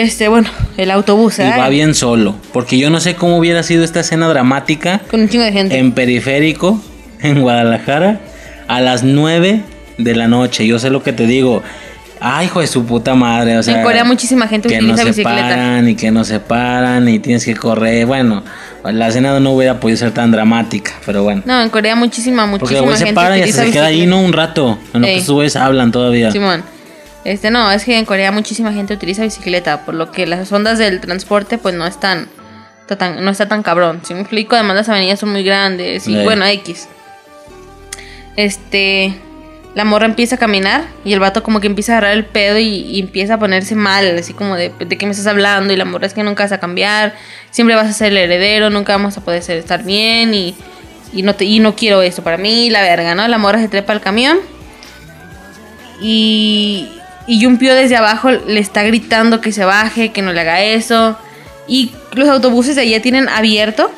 Este, 0.00 0.28
bueno, 0.28 0.48
el 0.78 0.90
autobús, 0.90 1.38
Y 1.38 1.42
¿eh? 1.42 1.52
va 1.58 1.68
bien 1.68 1.94
solo. 1.94 2.34
Porque 2.52 2.78
yo 2.78 2.88
no 2.88 3.00
sé 3.00 3.14
cómo 3.16 3.36
hubiera 3.36 3.62
sido 3.62 3.84
esta 3.84 4.00
escena 4.00 4.28
dramática 4.28 5.00
Con 5.10 5.20
un 5.20 5.28
chingo 5.28 5.44
de 5.44 5.52
gente. 5.52 5.78
en 5.78 5.92
periférico, 5.92 6.80
en 7.20 7.42
Guadalajara, 7.42 8.20
a 8.66 8.80
las 8.80 9.02
9 9.02 9.60
de 9.98 10.14
la 10.14 10.26
noche. 10.26 10.66
Yo 10.66 10.78
sé 10.78 10.88
lo 10.90 11.02
que 11.02 11.12
te 11.12 11.26
digo. 11.26 11.62
Ay, 12.22 12.46
hijo 12.46 12.60
de 12.60 12.66
su 12.66 12.84
puta 12.84 13.14
madre. 13.14 13.58
O 13.58 13.62
sea, 13.62 13.76
en 13.78 13.82
Corea 13.82 14.04
muchísima 14.04 14.46
gente 14.46 14.68
que 14.68 14.76
no 14.76 14.92
utiliza 14.92 15.02
se 15.02 15.08
bicicleta. 15.08 15.48
paran 15.48 15.88
y 15.88 15.94
que 15.96 16.10
no 16.10 16.24
se 16.24 16.38
paran 16.40 17.08
y 17.08 17.18
tienes 17.18 17.44
que 17.44 17.56
correr. 17.56 18.04
Bueno, 18.06 18.42
la 18.84 19.08
escena 19.08 19.38
no 19.40 19.52
hubiera 19.52 19.80
podido 19.80 19.96
ser 19.98 20.12
tan 20.12 20.30
dramática, 20.30 20.92
pero 21.04 21.22
bueno. 21.22 21.42
No, 21.44 21.60
en 21.62 21.68
Corea 21.70 21.94
muchísima, 21.94 22.50
Porque 22.58 22.74
muchísima 22.74 22.96
se 22.96 23.04
gente 23.06 23.14
para 23.14 23.38
y 23.38 23.52
se 23.52 23.70
queda 23.70 23.86
ahí. 23.86 24.06
¿no? 24.06 24.20
Un 24.20 24.32
rato. 24.32 24.78
En 24.94 25.00
lo 25.02 25.06
que 25.06 25.20
güeyes 25.20 25.56
hablan 25.56 25.92
todavía. 25.92 26.30
Simón. 26.30 26.62
Este 27.24 27.50
no, 27.50 27.70
es 27.70 27.84
que 27.84 27.98
en 27.98 28.04
Corea 28.06 28.32
muchísima 28.32 28.72
gente 28.72 28.94
utiliza 28.94 29.22
bicicleta, 29.22 29.84
por 29.84 29.94
lo 29.94 30.10
que 30.10 30.26
las 30.26 30.50
ondas 30.52 30.78
del 30.78 31.00
transporte 31.00 31.58
pues 31.58 31.74
no 31.74 31.86
están 31.86 32.28
tan, 32.86 33.24
no 33.24 33.30
está 33.30 33.46
tan 33.46 33.62
cabrón. 33.62 34.00
Si 34.04 34.14
me 34.14 34.20
explico, 34.20 34.56
además 34.56 34.76
las 34.76 34.88
avenidas 34.88 35.20
son 35.20 35.30
muy 35.30 35.44
grandes 35.44 36.08
y 36.08 36.14
Sí. 36.14 36.24
bueno, 36.24 36.44
X. 36.46 36.88
Este 38.36 39.14
la 39.74 39.84
morra 39.84 40.06
empieza 40.06 40.34
a 40.34 40.38
caminar 40.38 40.82
y 41.04 41.12
el 41.12 41.20
vato 41.20 41.44
como 41.44 41.60
que 41.60 41.68
empieza 41.68 41.92
a 41.92 41.98
agarrar 41.98 42.16
el 42.16 42.24
pedo 42.24 42.58
y, 42.58 42.64
y 42.66 42.98
empieza 42.98 43.34
a 43.34 43.38
ponerse 43.38 43.76
mal, 43.76 44.18
así 44.18 44.32
como 44.32 44.56
de, 44.56 44.72
de 44.80 44.98
qué 44.98 45.06
me 45.06 45.12
estás 45.12 45.28
hablando 45.28 45.72
y 45.72 45.76
la 45.76 45.84
morra 45.84 46.06
es 46.08 46.14
que 46.14 46.24
nunca 46.24 46.42
vas 46.42 46.50
a 46.50 46.58
cambiar, 46.58 47.14
siempre 47.52 47.76
vas 47.76 47.86
a 47.86 47.92
ser 47.92 48.08
el 48.08 48.16
heredero, 48.16 48.68
nunca 48.70 48.92
vamos 48.94 49.16
a 49.16 49.20
poder 49.20 49.42
ser, 49.44 49.58
estar 49.58 49.84
bien 49.84 50.34
y, 50.34 50.56
y 51.12 51.22
no 51.22 51.36
te, 51.36 51.44
y 51.44 51.60
no 51.60 51.76
quiero 51.76 52.02
eso 52.02 52.24
para 52.24 52.36
mí, 52.36 52.68
la 52.68 52.82
verga, 52.82 53.14
¿no? 53.14 53.28
La 53.28 53.38
morra 53.38 53.60
se 53.60 53.68
trepa 53.68 53.92
al 53.92 54.00
camión 54.00 54.38
y, 56.00 56.88
y 57.30 57.38
Yumpio 57.38 57.76
desde 57.76 57.94
abajo 57.94 58.32
le 58.32 58.58
está 58.58 58.82
gritando 58.82 59.40
que 59.40 59.52
se 59.52 59.64
baje, 59.64 60.10
que 60.10 60.20
no 60.20 60.32
le 60.32 60.40
haga 60.40 60.62
eso. 60.64 61.16
Y 61.68 61.92
los 62.14 62.28
autobuses 62.28 62.74
de 62.74 62.82
allá 62.82 63.00
tienen 63.00 63.28
abierto 63.28 63.88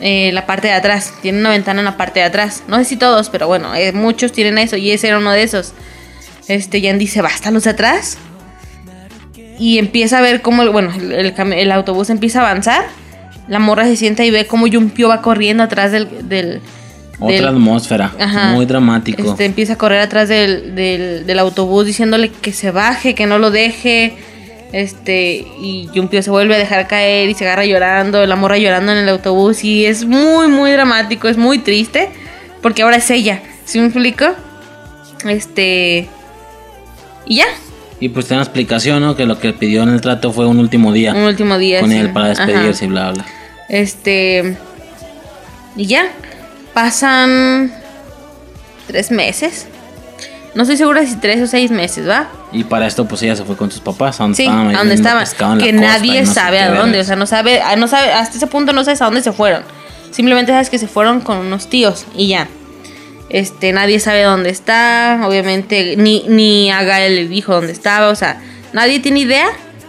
eh, 0.00 0.32
la 0.32 0.46
parte 0.46 0.66
de 0.66 0.72
atrás. 0.72 1.14
Tienen 1.22 1.42
una 1.42 1.50
ventana 1.50 1.78
en 1.78 1.84
la 1.84 1.96
parte 1.96 2.18
de 2.18 2.26
atrás. 2.26 2.64
No 2.66 2.78
sé 2.78 2.84
si 2.84 2.96
todos, 2.96 3.30
pero 3.30 3.46
bueno, 3.46 3.72
eh, 3.76 3.92
muchos 3.92 4.32
tienen 4.32 4.58
eso. 4.58 4.76
Y 4.76 4.90
ese 4.90 5.06
era 5.06 5.18
uno 5.18 5.30
de 5.30 5.44
esos. 5.44 5.74
Este, 6.48 6.82
Jan 6.82 6.98
dice, 6.98 7.22
basta 7.22 7.52
los 7.52 7.62
de 7.62 7.70
atrás. 7.70 8.18
Y 9.60 9.78
empieza 9.78 10.18
a 10.18 10.20
ver 10.20 10.42
cómo, 10.42 10.68
bueno, 10.72 10.92
el, 10.92 11.70
autobús 11.70 12.10
empieza 12.10 12.40
a 12.40 12.50
avanzar. 12.50 12.84
La 13.46 13.60
morra 13.60 13.84
se 13.84 13.94
sienta 13.94 14.24
y 14.24 14.32
ve 14.32 14.48
cómo 14.48 14.66
Yumpio 14.66 15.08
va 15.08 15.22
corriendo 15.22 15.62
atrás 15.62 15.92
del, 15.92 16.60
Otra 17.18 17.36
del- 17.36 17.46
atmósfera. 17.48 18.12
Ajá. 18.18 18.52
Muy 18.52 18.66
dramático. 18.66 19.22
Este, 19.30 19.44
empieza 19.46 19.74
a 19.74 19.78
correr 19.78 20.00
atrás 20.00 20.28
del, 20.28 20.74
del, 20.74 21.26
del 21.26 21.38
autobús 21.38 21.86
diciéndole 21.86 22.30
que 22.30 22.52
se 22.52 22.70
baje, 22.70 23.14
que 23.14 23.26
no 23.26 23.38
lo 23.38 23.50
deje. 23.50 24.14
Este, 24.72 25.46
y 25.60 25.88
Yumpio 25.94 26.22
se 26.22 26.30
vuelve 26.30 26.54
a 26.56 26.58
dejar 26.58 26.86
caer 26.88 27.28
y 27.30 27.34
se 27.34 27.44
agarra 27.44 27.64
llorando, 27.64 28.26
la 28.26 28.36
morra 28.36 28.58
llorando 28.58 28.92
en 28.92 28.98
el 28.98 29.08
autobús. 29.08 29.64
Y 29.64 29.86
es 29.86 30.04
muy, 30.04 30.48
muy 30.48 30.70
dramático, 30.72 31.28
es 31.28 31.36
muy 31.38 31.58
triste. 31.58 32.10
Porque 32.60 32.82
ahora 32.82 32.96
es 32.96 33.10
ella. 33.10 33.40
¿Sí 33.64 33.78
me 33.78 33.86
explico? 33.86 34.26
Este. 35.26 36.08
Y 37.24 37.36
ya, 37.36 37.46
Y 37.98 38.08
pues 38.10 38.26
tiene 38.26 38.38
una 38.40 38.44
explicación, 38.44 39.00
¿no? 39.02 39.16
Que 39.16 39.24
lo 39.24 39.38
que 39.40 39.52
pidió 39.52 39.82
en 39.82 39.88
el 39.88 40.00
trato 40.00 40.32
fue 40.32 40.46
un 40.46 40.58
último 40.58 40.92
día 40.92 41.12
un 41.14 41.22
último 41.22 41.58
día. 41.58 41.80
con 41.80 41.90
sí. 41.90 41.96
él 41.96 42.12
para 42.12 42.30
Ajá. 42.32 42.44
despedirse 42.46 42.84
y 42.84 42.88
bla, 42.88 43.12
bla. 43.12 43.24
Este. 43.68 44.56
Y 45.76 45.86
ya. 45.86 46.04
Pasan. 46.76 47.72
Tres 48.86 49.10
meses. 49.10 49.66
No 50.54 50.64
estoy 50.64 50.76
segura 50.76 51.06
si 51.06 51.16
tres 51.16 51.40
o 51.40 51.46
seis 51.46 51.70
meses, 51.70 52.06
¿va? 52.06 52.28
Y 52.52 52.64
para 52.64 52.86
esto, 52.86 53.08
pues 53.08 53.22
ella 53.22 53.34
se 53.34 53.44
fue 53.44 53.56
con 53.56 53.70
sus 53.70 53.80
papás. 53.80 54.20
¿A 54.20 54.24
dónde 54.24 54.36
Sí, 54.36 54.46
a 54.46 54.76
donde 54.76 54.94
estaban. 54.94 55.58
Que 55.58 55.72
nadie 55.72 56.26
sabe 56.26 56.60
a 56.60 56.74
dónde. 56.74 57.00
O 57.00 57.04
sea, 57.04 57.16
no 57.16 57.24
sabe, 57.24 57.62
ah, 57.62 57.76
no 57.76 57.88
sabe, 57.88 58.12
hasta 58.12 58.36
ese 58.36 58.46
punto 58.46 58.74
no 58.74 58.84
sabes 58.84 59.00
a 59.00 59.06
dónde 59.06 59.22
se 59.22 59.32
fueron. 59.32 59.62
Simplemente 60.10 60.52
sabes 60.52 60.68
que 60.68 60.78
se 60.78 60.86
fueron 60.86 61.22
con 61.22 61.38
unos 61.38 61.70
tíos 61.70 62.04
y 62.14 62.28
ya. 62.28 62.46
Este, 63.30 63.72
nadie 63.72 63.98
sabe 63.98 64.24
dónde 64.24 64.50
está. 64.50 65.22
Obviamente, 65.24 65.96
ni, 65.96 66.24
ni 66.28 66.70
a 66.70 66.82
Gael 66.82 67.16
le 67.16 67.26
dijo 67.26 67.54
dónde 67.54 67.72
estaba. 67.72 68.10
O 68.10 68.16
sea, 68.16 68.38
nadie 68.74 69.00
tiene 69.00 69.20
idea 69.20 69.46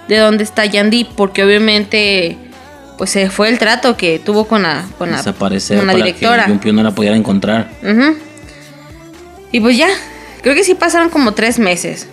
de 0.07 0.19
dónde 0.19 0.45
está 0.45 0.65
Yandy. 0.65 1.03
Porque 1.03 1.43
obviamente, 1.43 2.37
pues 2.97 3.09
se 3.11 3.29
fue 3.29 3.49
el 3.49 3.59
trato 3.59 3.95
que 3.97 4.19
tuvo 4.19 4.47
con 4.47 4.63
la, 4.63 4.85
con 4.97 5.11
la, 5.11 5.17
Desaparecer 5.17 5.77
con 5.77 5.87
la 5.87 5.93
para 5.93 6.05
directora. 6.05 6.45
que 6.45 6.51
Yumpio 6.51 6.73
no 6.73 6.83
la 6.83 6.91
pudiera 6.91 7.15
encontrar. 7.15 7.69
Y 9.51 9.59
pues 9.59 9.77
ya, 9.77 9.87
creo 10.41 10.55
que 10.55 10.63
sí 10.63 10.75
pasaron 10.75 11.09
como 11.09 11.33
tres 11.33 11.59
meses. 11.59 12.07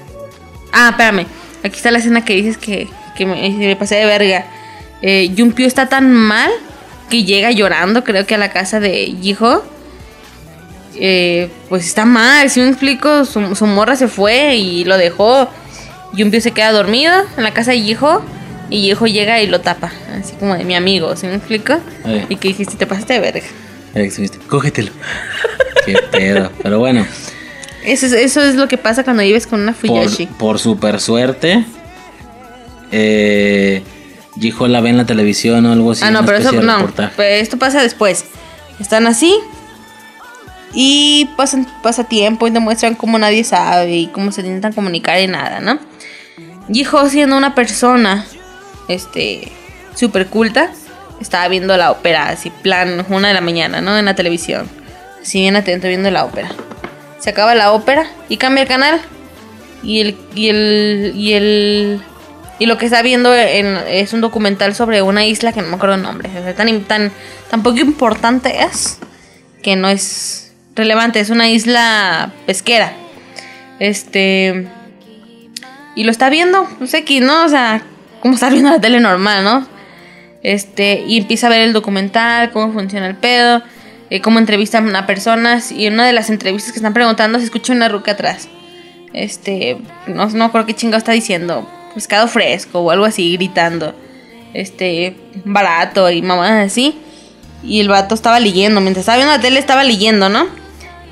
Ah, 0.73 0.89
espérame. 0.91 1.27
Aquí 1.63 1.77
está 1.77 1.91
la 1.91 1.99
escena 1.99 2.25
que 2.25 2.35
dices 2.35 2.59
que, 2.59 2.89
que 3.17 3.27
me, 3.27 3.51
me 3.51 3.77
pasé 3.77 3.97
de 3.97 4.07
verga. 4.07 4.45
Eh, 5.03 5.31
Yumpio 5.35 5.67
está 5.67 5.89
tan 5.89 6.13
mal 6.13 6.51
que 7.11 7.25
llega 7.25 7.51
llorando, 7.51 8.05
creo 8.05 8.27
que 8.27 8.35
a 8.35 8.39
la 8.39 8.51
casa 8.51 8.81
de 8.81 9.03
Hijo. 9.05 9.63
Eh, 10.97 11.51
pues 11.69 11.87
está 11.87 12.05
mal, 12.05 12.51
si 12.51 12.61
me 12.61 12.69
explico, 12.69 13.25
su, 13.25 13.57
su 13.57 13.67
morra 13.67 13.97
se 13.97 14.09
fue 14.09 14.57
y 14.57 14.85
lo 14.85 14.97
dejó. 14.97 15.49
Yumpio 16.13 16.41
se 16.41 16.53
queda 16.53 16.71
dormido 16.71 17.13
en 17.37 17.43
la 17.43 17.53
casa 17.53 17.73
de 17.73 17.79
Hijo 17.79 18.23
y 18.71 18.91
Hijo 18.91 19.07
llega 19.07 19.41
y 19.41 19.47
lo 19.49 19.61
tapa, 19.61 19.91
así 20.25 20.35
como 20.37 20.57
de 20.57 20.65
mi 20.65 20.75
amigo, 20.75 21.15
si 21.17 21.27
me 21.27 21.35
explico? 21.37 21.75
Y 22.29 22.37
que 22.37 22.49
dijiste, 22.49 22.77
te 22.77 22.87
pasaste 22.87 23.15
de 23.15 23.21
verga. 23.21 23.47
Cógetelo. 24.49 24.91
Qué 25.87 25.95
pedo. 26.11 26.51
Pero 26.63 26.79
bueno, 26.79 27.07
Eso 27.85 28.07
es, 28.07 28.13
eso 28.13 28.41
es 28.41 28.55
lo 28.55 28.67
que 28.67 28.79
pasa 28.79 29.05
cuando 29.05 29.23
vives 29.23 29.47
con 29.47 29.61
una 29.61 29.73
por, 29.73 29.89
Fuyoshi. 29.89 30.27
por 30.27 30.59
super 30.59 31.01
suerte, 31.01 31.65
eh, 32.91 33.83
la 34.69 34.81
ve 34.81 34.89
en 34.89 34.97
la 34.97 35.07
televisión 35.07 35.67
o 35.67 35.73
algo 35.73 35.93
así. 35.93 36.03
ah, 36.05 36.11
no, 36.11 36.25
pero 36.25 36.39
eso 36.39 36.53
no. 36.53 36.79
reportaje. 36.79 37.13
Pero 37.17 37.43
esto 37.43 37.59
pasa 37.59 37.83
después. 37.83 38.25
Están 38.81 39.07
así. 39.07 39.35
Y 40.73 41.31
pasan, 41.37 41.69
pasa 41.83 42.05
tiempo 42.05 42.49
y 42.49 42.51
demuestran 42.51 42.97
cómo 42.97 43.17
nadie 43.19 43.45
sabe 43.45 43.97
y 43.97 44.07
cómo 44.09 44.33
se 44.33 44.41
intentan 44.41 44.73
comunicar 44.73 45.21
y 45.21 45.29
nada, 45.29 45.61
¿no? 45.61 45.79
Jiho 46.73 47.09
siendo 47.09 47.37
una 47.37 47.55
persona 47.55 48.27
este 48.89 49.53
súper 49.95 50.27
culta, 50.27 50.71
estaba 51.21 51.49
viendo 51.49 51.77
la 51.77 51.91
ópera, 51.91 52.29
así 52.29 52.51
plan, 52.51 53.07
una 53.09 53.29
de 53.29 53.35
la 53.35 53.41
mañana, 53.41 53.81
¿no? 53.81 53.97
En 53.99 54.05
la 54.05 54.15
televisión. 54.15 54.69
Así 55.23 55.41
bien 55.41 55.57
atento 55.57 55.89
viendo 55.89 56.11
la 56.11 56.25
ópera. 56.25 56.51
Se 57.19 57.31
acaba 57.31 57.55
la 57.55 57.73
ópera 57.73 58.07
y 58.29 58.37
cambia 58.37 58.63
el 58.63 58.69
canal. 58.69 59.01
Y 59.83 60.01
el, 60.01 60.17
y 60.35 60.49
el, 60.49 61.13
y 61.15 61.33
el, 61.35 62.01
y 62.59 62.67
lo 62.67 62.79
que 62.79 62.87
está 62.87 63.03
viendo 63.03 63.35
en- 63.35 63.79
es 63.89 64.13
un 64.13 64.21
documental 64.21 64.75
sobre 64.75 65.03
una 65.03 65.25
isla 65.25 65.53
que 65.53 65.63
no 65.63 65.69
me 65.69 65.77
acuerdo 65.77 65.95
el 65.97 66.03
nombre. 66.03 66.29
O 66.39 66.43
sea, 66.43 66.55
tan, 66.55 66.81
tan, 66.85 67.13
tan 67.51 67.63
poco 67.63 67.79
importante 67.79 68.63
es 68.63 68.99
que 69.63 69.77
no 69.77 69.89
es 69.89 70.53
relevante. 70.75 71.21
Es 71.21 71.31
una 71.31 71.49
isla 71.49 72.33
pesquera. 72.47 72.93
Este. 73.79 74.69
Y 75.97 76.05
lo 76.05 76.11
está 76.11 76.29
viendo, 76.31 76.69
pues 76.79 76.93
X, 76.95 77.23
¿no? 77.23 77.45
O 77.45 77.49
sea, 77.49 77.83
como 78.21 78.35
está 78.35 78.49
viendo 78.51 78.71
la 78.71 78.81
tele 78.81 79.01
normal, 79.01 79.45
¿no? 79.45 79.67
Este, 80.45 81.03
y 81.09 81.17
empieza 81.17 81.47
a 81.47 81.51
ver 81.51 81.63
el 81.63 81.73
documental, 81.73 82.53
cómo 82.53 82.73
funciona 82.73 83.07
el 83.07 83.17
pedo, 83.17 83.63
eh, 84.11 84.21
cómo 84.21 84.39
entrevistan 84.39 84.95
a 84.95 85.07
personas. 85.07 85.73
Y 85.73 85.87
en 85.87 85.95
una 85.95 86.07
de 86.07 86.13
las 86.13 86.31
entrevistas 86.31 86.73
que 86.73 86.79
están 86.79 86.93
preguntando 86.93 87.39
se 87.39 87.47
escucha 87.47 87.73
una 87.73 87.89
ruca 87.89 88.13
atrás. 88.13 88.49
Este, 89.15 89.79
no, 90.07 90.29
no 90.29 90.53
creo 90.53 90.67
qué 90.67 90.75
chingado 90.75 90.99
está 90.99 91.13
diciendo. 91.13 91.69
Pescado 91.95 92.29
fresco 92.29 92.81
o 92.81 92.91
algo 92.91 93.07
así, 93.07 93.33
gritando. 93.37 93.95
Este, 94.53 95.17
barato 95.45 96.11
y 96.11 96.21
mamadas 96.21 96.67
así. 96.67 96.99
Y 97.63 97.81
el 97.81 97.89
vato 97.89 98.15
estaba 98.15 98.39
leyendo. 98.39 98.83
Mientras 98.83 99.03
estaba 99.03 99.17
viendo 99.17 99.35
la 99.35 99.41
tele, 99.41 99.59
estaba 99.59 99.83
leyendo, 99.83 100.29
¿no? 100.29 100.47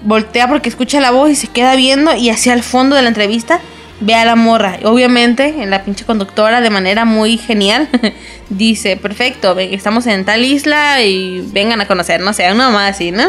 Voltea 0.03 0.47
porque 0.47 0.69
escucha 0.69 1.01
la 1.01 1.11
voz 1.11 1.31
y 1.31 1.37
se 1.37 1.47
queda 1.47 1.75
viendo. 1.75 2.15
Y 2.15 2.29
hacia 2.29 2.53
el 2.53 2.63
fondo 2.63 2.97
de 2.97 3.03
la 3.03 3.09
entrevista 3.09 3.61
ve 4.03 4.15
a 4.15 4.25
la 4.25 4.37
morra. 4.37 4.79
Obviamente, 4.85 5.63
en 5.63 5.71
la 5.71 5.85
pinche 5.85 6.05
conductora, 6.05 6.61
de 6.61 6.71
manera 6.71 7.05
muy 7.05 7.39
genial, 7.39 7.89
dice: 8.51 8.97
Perfecto, 8.97 9.59
estamos 9.59 10.07
en 10.07 10.25
tal 10.25 10.45
isla 10.45 11.03
y 11.03 11.43
vengan 11.53 11.81
a 11.81 11.87
conocer, 11.87 12.21
no 12.21 12.33
sé, 12.33 12.51
una 12.53 12.71
más 12.71 12.95
así, 12.95 13.11
¿no? 13.11 13.25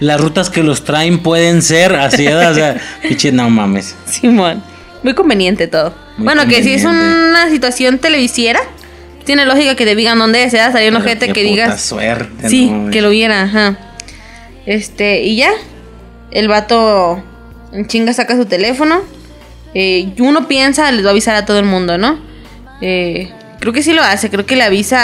Las 0.00 0.20
rutas 0.20 0.48
que 0.48 0.62
los 0.62 0.84
traen 0.84 1.18
pueden 1.18 1.60
ser 1.60 1.94
así, 1.94 2.26
o 2.26 2.54
sea, 2.54 2.80
pinche, 3.02 3.32
no 3.32 3.50
mames. 3.50 3.94
Simón. 4.06 4.62
Muy 5.02 5.14
conveniente 5.14 5.66
todo. 5.66 5.94
Muy 6.16 6.24
bueno, 6.24 6.46
que 6.46 6.62
si 6.62 6.72
es 6.72 6.84
una 6.84 7.48
situación 7.50 7.98
televisiera, 7.98 8.60
tiene 9.24 9.44
lógica 9.44 9.74
que 9.76 9.84
te 9.84 9.94
digan 9.94 10.18
dónde 10.18 10.44
es, 10.44 10.54
¿eh? 10.54 10.58
Salir 10.72 10.88
un 10.94 11.02
Pero 11.02 11.04
ojete 11.04 11.26
qué 11.28 11.32
que 11.32 11.42
digas. 11.42 11.80
suerte, 11.82 12.48
Sí, 12.48 12.70
no 12.70 12.90
que 12.90 13.00
lo 13.02 13.10
viera, 13.10 13.42
ajá. 13.42 13.76
Este, 14.66 15.22
y 15.22 15.36
ya. 15.36 15.50
El 16.30 16.48
vato 16.48 17.22
en 17.72 17.86
chinga 17.86 18.12
saca 18.12 18.36
su 18.36 18.44
teléfono. 18.46 19.02
Eh, 19.74 20.12
uno 20.18 20.48
piensa, 20.48 20.90
les 20.92 21.04
va 21.04 21.08
a 21.08 21.12
avisar 21.12 21.36
a 21.36 21.44
todo 21.44 21.58
el 21.58 21.64
mundo, 21.64 21.98
¿no? 21.98 22.18
Eh, 22.80 23.32
creo 23.60 23.72
que 23.72 23.82
sí 23.82 23.92
lo 23.92 24.02
hace, 24.02 24.30
creo 24.30 24.46
que 24.46 24.56
le 24.56 24.64
avisa 24.64 24.98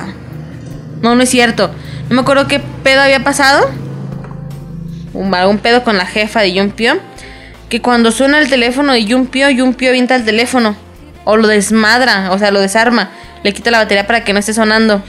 a. 0.00 0.06
No, 1.02 1.14
no 1.14 1.22
es 1.22 1.28
cierto. 1.28 1.70
No 2.08 2.16
me 2.16 2.20
acuerdo 2.22 2.46
qué 2.48 2.60
pedo 2.82 3.02
había 3.02 3.22
pasado. 3.24 3.70
Un, 5.12 5.58
pedo 5.58 5.82
con 5.82 5.96
la 5.96 6.06
jefa 6.06 6.40
de 6.40 6.52
Yumpio. 6.52 6.98
Que 7.68 7.80
cuando 7.82 8.12
suena 8.12 8.38
el 8.38 8.48
teléfono 8.48 8.92
de 8.92 9.04
Yumpio, 9.04 9.50
Yumpio 9.50 9.88
avienta 9.88 10.14
el 10.14 10.24
teléfono. 10.24 10.76
O 11.24 11.36
lo 11.36 11.48
desmadra, 11.48 12.30
o 12.32 12.38
sea, 12.38 12.50
lo 12.50 12.60
desarma. 12.60 13.10
Le 13.42 13.52
quita 13.52 13.70
la 13.70 13.78
batería 13.78 14.06
para 14.06 14.24
que 14.24 14.32
no 14.32 14.38
esté 14.38 14.54
sonando 14.54 15.02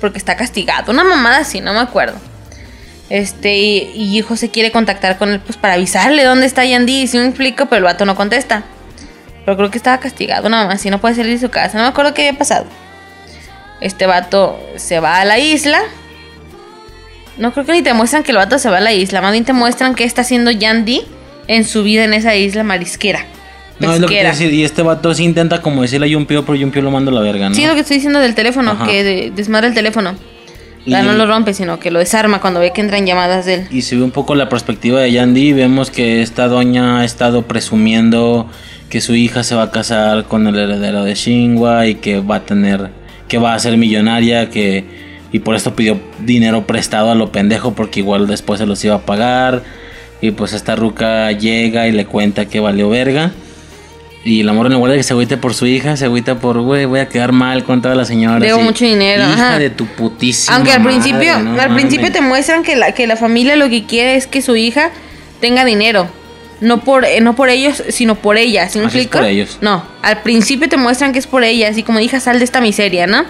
porque 0.00 0.18
está 0.18 0.36
castigado. 0.36 0.92
Una 0.92 1.04
mamada 1.04 1.38
así, 1.38 1.60
no 1.60 1.72
me 1.72 1.80
acuerdo. 1.80 2.16
Este, 3.08 3.56
y, 3.56 3.90
y 3.94 4.18
hijo 4.18 4.36
se 4.36 4.50
quiere 4.50 4.72
contactar 4.72 5.16
con 5.18 5.30
él, 5.30 5.40
pues 5.40 5.56
para 5.56 5.74
avisarle 5.74 6.24
dónde 6.24 6.46
está 6.46 6.64
Yandy. 6.64 7.06
Si 7.06 7.18
me 7.18 7.26
explico, 7.26 7.66
pero 7.66 7.78
el 7.78 7.84
vato 7.84 8.04
no 8.04 8.14
contesta. 8.16 8.64
Pero 9.44 9.56
creo 9.56 9.70
que 9.70 9.78
estaba 9.78 9.98
castigado, 10.00 10.48
una 10.48 10.62
mamá 10.62 10.72
así, 10.74 10.90
no 10.90 11.00
puede 11.00 11.14
salir 11.14 11.32
de 11.32 11.38
su 11.46 11.50
casa. 11.50 11.78
No 11.78 11.84
me 11.84 11.90
acuerdo 11.90 12.14
qué 12.14 12.26
había 12.28 12.38
pasado. 12.38 12.66
Este 13.80 14.06
vato 14.06 14.58
se 14.76 14.98
va 14.98 15.20
a 15.20 15.24
la 15.24 15.38
isla. 15.38 15.80
No 17.38 17.52
creo 17.52 17.64
que 17.66 17.72
ni 17.72 17.82
te 17.82 17.92
muestran 17.92 18.22
que 18.22 18.32
el 18.32 18.38
vato 18.38 18.58
se 18.58 18.70
va 18.70 18.78
a 18.78 18.80
la 18.80 18.92
isla. 18.92 19.20
Más 19.20 19.30
bien 19.32 19.44
te 19.44 19.52
muestran 19.52 19.94
qué 19.94 20.04
está 20.04 20.22
haciendo 20.22 20.50
Yandy 20.50 21.02
en 21.46 21.64
su 21.64 21.82
vida 21.84 22.04
en 22.04 22.14
esa 22.14 22.34
isla 22.34 22.64
marisquera. 22.64 23.24
No, 23.78 23.92
es 23.92 24.00
lo 24.00 24.08
que 24.08 24.24
decir. 24.24 24.52
Y 24.54 24.64
este 24.64 24.80
vato 24.82 25.14
sí 25.14 25.22
intenta 25.22 25.60
como 25.60 25.82
decirle 25.82 26.06
a 26.06 26.08
Yumpio, 26.08 26.44
pero 26.46 26.56
Yumpio 26.56 26.80
lo 26.82 26.90
manda 26.90 27.12
a 27.12 27.14
la 27.14 27.20
verga, 27.20 27.50
¿no? 27.50 27.54
Sí, 27.54 27.66
lo 27.66 27.74
que 27.74 27.80
estoy 27.80 27.96
diciendo 27.98 28.18
del 28.20 28.34
teléfono, 28.34 28.70
Ajá. 28.72 28.86
que 28.86 29.04
de- 29.04 29.30
desmadra 29.36 29.68
el 29.68 29.74
teléfono. 29.74 30.16
O 30.86 30.90
sea, 30.90 31.02
Y- 31.02 31.06
no 31.06 31.12
lo 31.14 31.26
rompe, 31.26 31.52
sino 31.52 31.78
que 31.80 31.90
lo 31.90 31.98
desarma 31.98 32.40
cuando 32.40 32.60
ve 32.60 32.72
que 32.72 32.80
entran 32.80 33.04
llamadas 33.06 33.44
de 33.46 33.54
él. 33.54 33.66
Y 33.70 33.82
se 33.82 33.96
ve 33.96 34.02
un 34.02 34.12
poco 34.12 34.34
la 34.34 34.48
perspectiva 34.48 35.00
de 35.00 35.10
Yandy. 35.12 35.52
Vemos 35.52 35.90
que 35.90 36.22
esta 36.22 36.46
doña 36.48 37.00
ha 37.00 37.04
estado 37.04 37.42
presumiendo 37.42 38.48
que 38.88 39.00
su 39.00 39.14
hija 39.14 39.42
se 39.42 39.54
va 39.56 39.64
a 39.64 39.70
casar 39.72 40.24
con 40.24 40.46
el 40.46 40.56
heredero 40.56 41.02
de 41.04 41.14
Shingwa 41.14 41.86
y 41.86 41.96
que 41.96 42.20
va 42.20 42.36
a 42.36 42.44
tener, 42.44 42.90
que 43.26 43.38
va 43.38 43.54
a 43.54 43.58
ser 43.58 43.76
millonaria, 43.76 44.48
que 44.50 44.84
y 45.32 45.40
por 45.40 45.56
esto 45.56 45.74
pidió 45.74 45.98
dinero 46.20 46.66
prestado 46.68 47.10
a 47.10 47.14
lo 47.16 47.32
pendejo 47.32 47.72
porque 47.74 47.98
igual 48.00 48.28
después 48.28 48.60
se 48.60 48.66
los 48.66 48.82
iba 48.84 48.94
a 48.94 49.00
pagar. 49.00 49.62
Y 50.22 50.30
pues 50.30 50.52
esta 50.52 50.76
ruca 50.76 51.30
llega 51.32 51.88
y 51.88 51.92
le 51.92 52.06
cuenta 52.06 52.46
que 52.46 52.60
valió 52.60 52.88
verga. 52.88 53.32
Y 54.24 54.42
la 54.42 54.52
morra 54.52 54.68
en 54.68 54.74
lugar 54.74 54.90
de 54.90 54.96
que 54.98 55.02
se 55.04 55.12
agüite 55.12 55.36
por 55.36 55.54
su 55.54 55.66
hija, 55.66 55.96
se 55.96 56.04
agüita 56.06 56.40
por, 56.40 56.60
güey, 56.60 56.84
voy 56.84 56.98
a 56.98 57.08
quedar 57.08 57.30
mal 57.30 57.62
con 57.62 57.80
todas 57.80 57.96
las 57.96 58.08
señoras. 58.08 58.40
Debo 58.40 58.60
mucho 58.60 58.84
dinero, 58.84 59.22
Hija 59.22 59.50
ajá. 59.50 59.58
de 59.60 59.70
tu 59.70 59.86
putísima 59.86 60.56
Aunque 60.56 60.72
al 60.72 60.80
madre, 60.80 60.98
principio, 60.98 61.38
no 61.38 61.60
al 61.60 61.74
principio 61.74 62.10
te 62.10 62.20
muestran 62.20 62.64
que 62.64 62.74
la, 62.74 62.90
que 62.92 63.06
la 63.06 63.14
familia 63.16 63.54
lo 63.54 63.68
que 63.68 63.84
quiere 63.84 64.16
es 64.16 64.26
que 64.26 64.42
su 64.42 64.56
hija 64.56 64.90
tenga 65.40 65.64
dinero. 65.64 66.08
No 66.60 66.80
por, 66.80 67.04
eh, 67.04 67.20
no 67.20 67.36
por 67.36 67.50
ellos, 67.50 67.84
sino 67.90 68.14
por 68.16 68.36
ella, 68.38 68.68
¿sí 68.68 68.78
me 68.80 68.86
Así 68.86 68.98
es 68.98 69.04
explico? 69.04 69.18
por 69.22 69.28
ellos. 69.28 69.58
No, 69.60 69.84
al 70.02 70.22
principio 70.22 70.68
te 70.68 70.76
muestran 70.78 71.12
que 71.12 71.18
es 71.20 71.26
por 71.26 71.44
ella, 71.44 71.68
así 71.68 71.82
como 71.84 72.00
hija, 72.00 72.18
sal 72.18 72.38
de 72.38 72.44
esta 72.46 72.60
miseria, 72.60 73.06
¿no? 73.06 73.24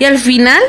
Y 0.00 0.04
al 0.04 0.18
final 0.18 0.60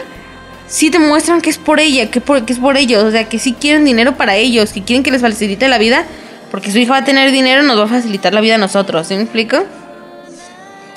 sí 0.68 0.92
te 0.92 1.00
muestran 1.00 1.42
que 1.42 1.50
es 1.50 1.58
por 1.58 1.80
ella, 1.80 2.12
que, 2.12 2.20
por- 2.22 2.46
que 2.46 2.52
es 2.54 2.60
por 2.60 2.76
ellos, 2.78 3.04
o 3.04 3.12
sea, 3.12 3.24
que 3.30 3.40
sí 3.40 3.54
quieren 3.60 3.86
dinero 3.86 4.16
para 4.18 4.36
ellos, 4.36 4.74
que 4.74 4.84
quieren 4.84 5.02
que 5.04 5.10
les 5.12 5.22
facilite 5.22 5.68
la 5.70 5.78
vida, 5.78 6.06
porque 6.52 6.72
su 6.72 6.78
hija 6.78 6.92
va 6.92 6.98
a 7.00 7.06
tener 7.06 7.32
dinero 7.32 7.64
y 7.64 7.66
nos 7.66 7.80
va 7.80 7.86
a 7.86 7.88
facilitar 7.88 8.34
la 8.34 8.42
vida 8.42 8.56
a 8.56 8.58
nosotros, 8.58 9.08
¿sí 9.08 9.16
me 9.16 9.22
explico? 9.22 9.64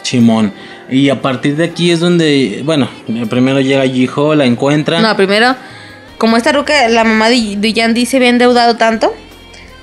Chimón. 0.03 0.53
Y 0.91 1.09
a 1.09 1.23
partir 1.23 1.57
de 1.57 1.65
aquí 1.65 1.91
es 1.91 2.01
donde, 2.01 2.61
bueno, 2.65 2.89
primero 3.31 3.61
llega 3.61 3.87
Jiho, 3.87 4.35
la 4.35 4.45
encuentran. 4.45 5.01
No, 5.01 5.17
primero, 5.17 5.55
como 6.19 6.37
esta 6.37 6.53
ruca, 6.53 6.89
la 6.89 7.05
mamá 7.05 7.31
de, 7.31 7.55
de 7.57 7.73
Yandy 7.73 8.05
se 8.05 8.19
había 8.19 8.29
endeudado 8.29 8.77
tanto, 8.77 9.15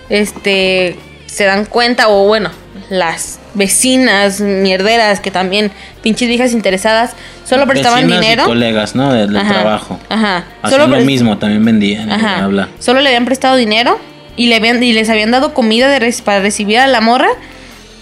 este, 0.09 0.97
se 1.25 1.45
dan 1.45 1.65
cuenta, 1.65 2.09
o 2.09 2.27
bueno, 2.27 2.51
las 2.89 3.39
vecinas 3.53 4.41
mierderas 4.41 5.21
que 5.21 5.31
también, 5.31 5.71
pinches 6.03 6.27
viejas 6.27 6.51
interesadas, 6.51 7.13
solo 7.45 7.65
prestaban 7.65 8.01
Vecinas 8.01 8.17
y 8.17 8.21
dinero. 8.21 8.45
colegas, 8.45 8.95
¿no? 8.95 9.11
Del, 9.11 9.31
trabajo. 9.31 9.99
Ajá. 10.09 10.45
Hacían 10.61 10.91
lo 10.91 10.99
mismo, 10.99 11.37
también 11.37 11.65
vendían. 11.65 12.09
y 12.09 12.11
Ajá. 12.11 12.49
Solo 12.79 13.01
le 13.01 13.07
habían 13.09 13.25
prestado 13.25 13.55
dinero 13.55 13.97
y, 14.37 14.47
le 14.47 14.55
habían, 14.55 14.81
y 14.81 14.93
les 14.93 15.09
habían 15.09 15.31
dado 15.31 15.53
comida 15.53 15.89
de 15.89 16.13
para 16.23 16.39
recibir 16.41 16.79
a 16.79 16.87
la 16.87 17.01
morra 17.01 17.29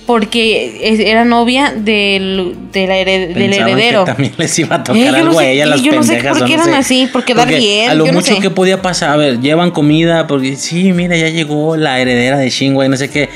porque 0.06 0.96
era 1.12 1.24
novia 1.24 1.72
del, 1.76 2.56
hered- 2.74 3.34
del 3.36 3.54
heredero. 3.54 4.06
Que 4.06 4.12
también 4.12 4.34
les 4.38 4.58
iba 4.58 4.78
a 4.78 4.84
tocar 4.84 5.00
Eh, 5.00 5.12
no 5.12 5.18
algo 5.18 5.40
a 5.40 5.46
ella, 5.46 5.66
las 5.68 5.84
yo 5.84 5.92
no 5.92 6.02
sé 6.02 6.14
pendejas. 6.14 6.40
por 6.40 6.48
qué 6.48 6.58
no 6.58 6.64
eran 6.64 6.74
sé. 6.74 6.80
así, 6.80 7.08
por 7.12 7.24
quedar 7.24 7.46
Porque 7.46 7.60
bien, 7.60 7.92
A 7.92 7.94
lo 7.94 8.08
yo 8.08 8.14
mucho 8.14 8.34
sé. 8.34 8.42
que 8.42 8.50
podía 8.50 8.82
pasar, 8.82 9.12
a 9.12 9.18
ver, 9.18 9.40
llevan 9.40 9.70
comida, 9.70 10.26
porque 10.26 10.56
sí, 10.56 10.94
mira, 10.94 11.16
ya 11.16 11.30
llegó 11.30 11.78
la 11.78 12.00
heredera 12.00 12.40
de 12.40 12.50
Shingwa 12.50 12.88
y 12.88 12.90
no 12.90 12.98
sé 12.98 13.12
qué. 13.12 13.30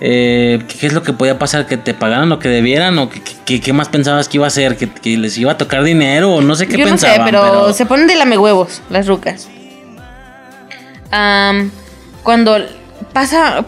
Eh, 0.00 0.58
¿qué, 0.80 0.86
es 0.86 0.94
lo 0.94 1.02
que 1.02 1.12
podía 1.12 1.38
pasar? 1.38 1.66
¿Que 1.66 1.76
te 1.76 1.92
pagaran 1.92 2.30
lo 2.30 2.38
que 2.38 2.48
debieran? 2.48 2.98
¿O 2.98 3.10
qué, 3.10 3.72
más 3.74 3.88
pensabas 3.90 4.28
que 4.28 4.38
iba 4.38 4.46
a 4.46 4.48
hacer? 4.48 4.76
¿Que, 4.78 4.88
que 4.88 5.18
les 5.18 5.36
iba 5.36 5.52
a 5.52 5.58
tocar 5.58 5.82
dinero? 5.84 6.34
O 6.34 6.40
no 6.40 6.54
sé 6.54 6.66
qué 6.66 6.78
Yo 6.78 6.86
no 6.86 6.96
sé, 6.96 7.08
pero, 7.26 7.74
se 7.74 7.84
ponen 7.84 8.06
de 8.06 8.14
lame 8.16 8.38
huevos 8.38 8.80
las 8.88 9.06
rucas. 9.06 9.48
Am, 11.10 11.70
cuando 12.26 12.58
pasa, 13.12 13.64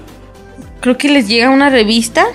creo 0.80 0.98
que 0.98 1.08
les 1.08 1.28
llega 1.28 1.48
una 1.48 1.70
revista 1.70 2.26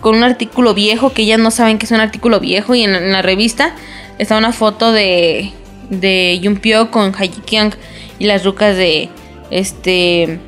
con 0.00 0.16
un 0.16 0.24
artículo 0.24 0.74
viejo 0.74 1.12
que 1.12 1.22
ellas 1.22 1.38
no 1.38 1.52
saben 1.52 1.78
que 1.78 1.86
es 1.86 1.92
un 1.92 2.00
artículo 2.00 2.40
viejo 2.40 2.74
y 2.74 2.82
en, 2.82 3.12
la 3.12 3.22
revista 3.22 3.76
está 4.18 4.36
una 4.36 4.50
foto 4.50 4.90
de 4.90 5.52
de 5.88 6.40
Yumpio 6.42 6.90
con 6.90 7.14
Haji 7.14 7.42
Kyung 7.46 7.74
y 8.18 8.26
las 8.26 8.44
rucas 8.44 8.76
de 8.76 9.08
este 9.52 10.40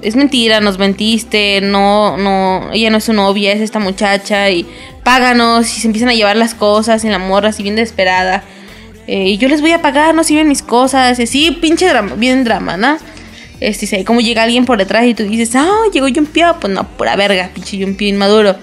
es 0.00 0.16
mentira, 0.16 0.60
nos 0.60 0.78
mentiste, 0.78 1.60
no, 1.60 2.16
no, 2.16 2.72
ella 2.72 2.88
no 2.88 2.96
es 2.96 3.04
su 3.04 3.12
novia, 3.12 3.52
es 3.52 3.60
esta 3.60 3.80
muchacha 3.80 4.48
y 4.48 4.66
páganos 5.04 5.76
y 5.76 5.80
se 5.82 5.88
empiezan 5.88 6.08
a 6.08 6.14
llevar 6.14 6.36
las 6.38 6.54
cosas 6.54 7.04
en 7.04 7.12
la 7.12 7.18
morra 7.18 7.50
así 7.50 7.62
bien 7.62 7.76
desesperada. 7.76 8.44
Eh, 9.06 9.28
y 9.28 9.36
yo 9.36 9.48
les 9.48 9.60
voy 9.60 9.72
a 9.72 9.82
pagar, 9.82 10.14
no 10.14 10.24
sirven 10.24 10.48
mis 10.48 10.62
cosas, 10.62 11.18
y 11.18 11.24
así 11.24 11.50
pinche 11.50 11.86
drama, 11.86 12.14
bien 12.14 12.44
drama, 12.44 12.76
¿no? 12.78 12.96
Este, 13.60 14.00
y 14.00 14.04
como 14.04 14.20
llega 14.20 14.44
alguien 14.44 14.64
por 14.64 14.78
detrás 14.78 15.04
y 15.06 15.14
tú 15.14 15.24
dices, 15.24 15.54
ah, 15.56 15.68
llegó 15.92 16.06
Yumpio, 16.08 16.56
pues 16.60 16.72
no, 16.72 16.86
pura 16.86 17.16
verga, 17.16 17.50
pinche 17.52 17.76
Yumpio 17.76 18.08
inmaduro. 18.08 18.56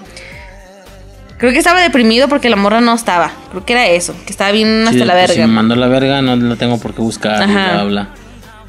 Creo 1.38 1.52
que 1.52 1.58
estaba 1.58 1.82
deprimido 1.82 2.30
porque 2.30 2.50
la 2.50 2.56
morra 2.56 2.80
no 2.80 2.94
estaba. 2.94 3.34
Creo 3.52 3.66
que 3.66 3.74
era 3.74 3.88
eso, 3.88 4.16
que 4.26 4.32
estaba 4.32 4.52
bien 4.52 4.84
hasta 4.84 4.92
Sí, 4.92 5.00
la 5.00 5.14
pues, 5.14 5.28
verga. 5.28 5.34
Si 5.34 5.40
me 5.42 5.48
mandó 5.48 5.76
la 5.76 5.88
verga, 5.88 6.22
no 6.22 6.36
lo 6.38 6.56
tengo 6.56 6.78
por 6.78 6.94
qué 6.94 7.02
buscar. 7.02 7.44
Ajá. 7.44 7.84
bla, 7.84 7.84
bla. 7.84 8.10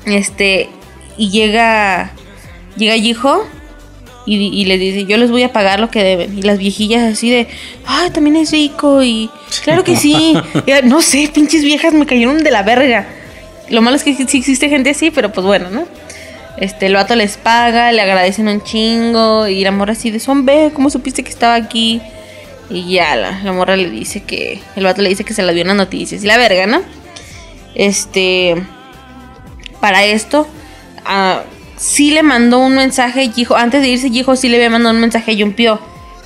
Este, 0.05 0.69
y 1.17 1.31
llega, 1.31 2.13
llega 2.77 2.95
Jiho 2.95 3.47
Y, 4.27 4.37
y 4.37 4.65
les 4.65 4.81
dice, 4.81 5.05
yo 5.05 5.17
les 5.17 5.31
voy 5.31 5.45
a 5.45 5.53
pagar 5.53 5.79
lo 5.79 5.91
que 5.91 6.03
deben. 6.03 6.37
Y 6.37 6.43
las 6.43 6.59
viejillas 6.59 7.05
así 7.05 7.31
de, 7.31 7.47
ay, 7.87 8.11
también 8.11 8.35
es 8.35 8.51
rico. 8.51 9.01
Y 9.01 9.31
claro 9.63 9.85
que 9.85 9.95
sí. 9.95 10.37
Y, 10.67 10.89
no 10.89 11.03
sé, 11.03 11.31
pinches 11.33 11.63
viejas 11.63 11.95
me 11.95 12.05
cayeron 12.05 12.43
de 12.43 12.51
la 12.51 12.65
verga. 12.65 13.07
Lo 13.69 13.81
malo 13.81 13.97
es 13.97 14.03
que 14.03 14.15
sí 14.15 14.39
existe 14.39 14.69
gente 14.69 14.91
así, 14.91 15.13
pero 15.13 15.31
pues 15.31 15.47
bueno, 15.47 15.71
¿no? 15.71 15.87
Este, 16.59 16.87
el 16.87 16.95
vato 16.95 17.15
les 17.17 17.37
paga, 17.37 17.93
le 17.93 18.01
agradecen 18.01 18.49
un 18.49 18.63
chingo. 18.63 19.47
Y 19.47 19.63
la 19.63 19.71
morra 19.71 19.93
así 19.93 20.11
de, 20.11 20.21
son, 20.21 20.47
ve, 20.47 20.71
¿cómo 20.75 20.91
supiste 20.91 21.23
que 21.23 21.31
estaba 21.31 21.55
aquí? 21.55 22.01
Y 22.71 22.93
ya, 22.93 23.15
la, 23.17 23.43
la 23.43 23.53
morra 23.53 23.77
le 23.77 23.91
dice 23.91 24.23
que, 24.23 24.61
el 24.75 24.85
vato 24.85 25.03
le 25.03 25.09
dice 25.09 25.25
que 25.25 25.35
se 25.35 25.43
la 25.43 25.53
dio 25.53 25.63
en 25.63 25.69
las 25.69 25.77
noticias. 25.77 26.25
Y 26.25 26.27
la 26.27 26.37
verga, 26.37 26.67
¿no? 26.67 26.83
Este, 27.75 28.57
para 29.81 30.05
esto, 30.05 30.49
ah, 31.05 31.43
sí 31.77 32.11
le 32.11 32.23
mandó 32.23 32.59
un 32.59 32.75
mensaje, 32.75 33.31
Gijo, 33.31 33.55
antes 33.57 33.83
de 33.83 33.89
irse, 33.89 34.11
Gijo 34.11 34.35
sí 34.35 34.49
le 34.49 34.57
había 34.57 34.71
mandado 34.71 34.95
un 34.95 35.01
mensaje 35.01 35.33
a 35.33 35.35
Yumpio 35.35 35.81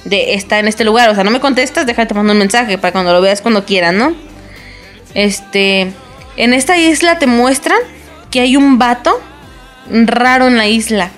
de 0.05 0.35
está 0.35 0.59
en 0.59 0.69
este 0.69 0.85
lugar. 0.85 1.11
O 1.11 1.15
sea, 1.15 1.25
no 1.25 1.31
me 1.31 1.41
contestas, 1.41 1.87
déjate 1.87 2.15
mandar 2.15 2.35
un 2.35 2.39
mensaje 2.39 2.79
para 2.79 2.93
cuando 2.93 3.13
lo 3.13 3.21
veas 3.21 3.43
cuando 3.43 3.65
quieras, 3.65 3.93
¿no? 3.93 4.15
Este, 5.15 5.93
en 6.37 6.55
esta 6.55 6.79
isla 6.79 7.19
te 7.19 7.27
muestran 7.27 7.79
que 8.31 8.41
hay 8.41 8.57
un 8.57 8.79
vato 8.79 9.21
raro 9.91 10.47
en 10.47 10.57
la 10.57 10.67
isla. 10.67 11.11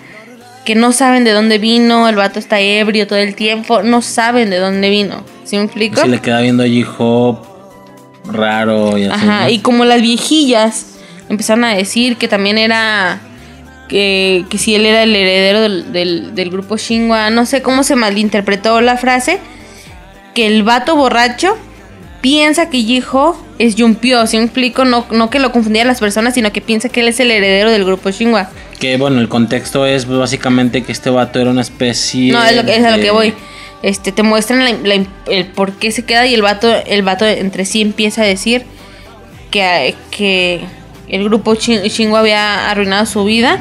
Que 0.64 0.74
no 0.74 0.92
saben 0.92 1.24
de 1.24 1.32
dónde 1.32 1.58
vino, 1.58 2.08
el 2.08 2.14
vato 2.14 2.38
está 2.38 2.60
ebrio 2.60 3.06
todo 3.06 3.18
el 3.18 3.34
tiempo, 3.34 3.82
no 3.82 4.00
saben 4.00 4.50
de 4.50 4.58
dónde 4.58 4.90
vino. 4.90 5.24
¿Sí 5.44 5.56
me 5.56 5.64
explico? 5.64 6.00
Se 6.00 6.08
le 6.08 6.20
queda 6.20 6.40
viendo 6.40 6.62
a 6.62 8.32
raro 8.32 8.96
y 8.96 9.04
así. 9.04 9.12
Ajá, 9.12 9.50
y 9.50 9.58
como 9.58 9.84
las 9.84 10.00
viejillas 10.00 10.86
empezaron 11.28 11.64
a 11.64 11.74
decir 11.74 12.16
que 12.16 12.28
también 12.28 12.58
era 12.58 13.20
que, 13.88 14.44
que 14.48 14.58
si 14.58 14.74
él 14.74 14.86
era 14.86 15.02
el 15.02 15.14
heredero 15.14 15.60
del, 15.62 15.92
del, 15.92 16.34
del 16.34 16.50
grupo 16.50 16.76
Shinwa, 16.76 17.30
no 17.30 17.44
sé 17.44 17.62
cómo 17.62 17.82
se 17.82 17.96
malinterpretó 17.96 18.80
la 18.80 18.96
frase, 18.96 19.38
que 20.34 20.46
el 20.46 20.62
vato 20.62 20.96
borracho 20.96 21.56
piensa 22.20 22.70
que 22.70 22.78
Jiho 22.78 23.36
es 23.58 23.74
Yumpio, 23.74 24.26
¿sí 24.26 24.38
me 24.38 24.44
explico? 24.44 24.84
No, 24.84 25.06
no 25.10 25.28
que 25.28 25.38
lo 25.38 25.52
confundía 25.52 25.82
a 25.82 25.86
las 25.86 26.00
personas, 26.00 26.34
sino 26.34 26.52
que 26.52 26.60
piensa 26.60 26.88
que 26.88 27.00
él 27.00 27.08
es 27.08 27.20
el 27.20 27.30
heredero 27.30 27.70
del 27.70 27.84
grupo 27.84 28.10
Shinwa. 28.10 28.48
Que 28.82 28.96
bueno, 28.96 29.20
el 29.20 29.28
contexto 29.28 29.86
es 29.86 30.06
básicamente 30.06 30.82
que 30.82 30.90
este 30.90 31.08
vato 31.08 31.38
era 31.38 31.50
una 31.50 31.60
especie. 31.60 32.32
No, 32.32 32.42
es, 32.44 32.56
lo 32.56 32.64
que, 32.64 32.74
es 32.76 32.84
a 32.84 32.96
lo 32.96 33.00
que 33.00 33.12
voy. 33.12 33.32
Este, 33.84 34.10
te 34.10 34.24
muestran 34.24 34.64
la- 34.64 34.72
la- 34.96 35.06
el 35.30 35.46
por 35.46 35.72
qué 35.74 35.92
se 35.92 36.04
queda 36.04 36.26
y 36.26 36.34
el 36.34 36.42
vato, 36.42 36.68
el 36.86 37.02
vato 37.02 37.24
entre 37.24 37.64
sí 37.64 37.80
empieza 37.80 38.22
a 38.22 38.24
decir 38.24 38.64
que, 39.52 39.94
que 40.10 40.60
el 41.08 41.22
grupo 41.24 41.54
Shinwa 41.54 42.18
había 42.18 42.70
arruinado 42.70 43.06
su 43.06 43.24
vida 43.24 43.60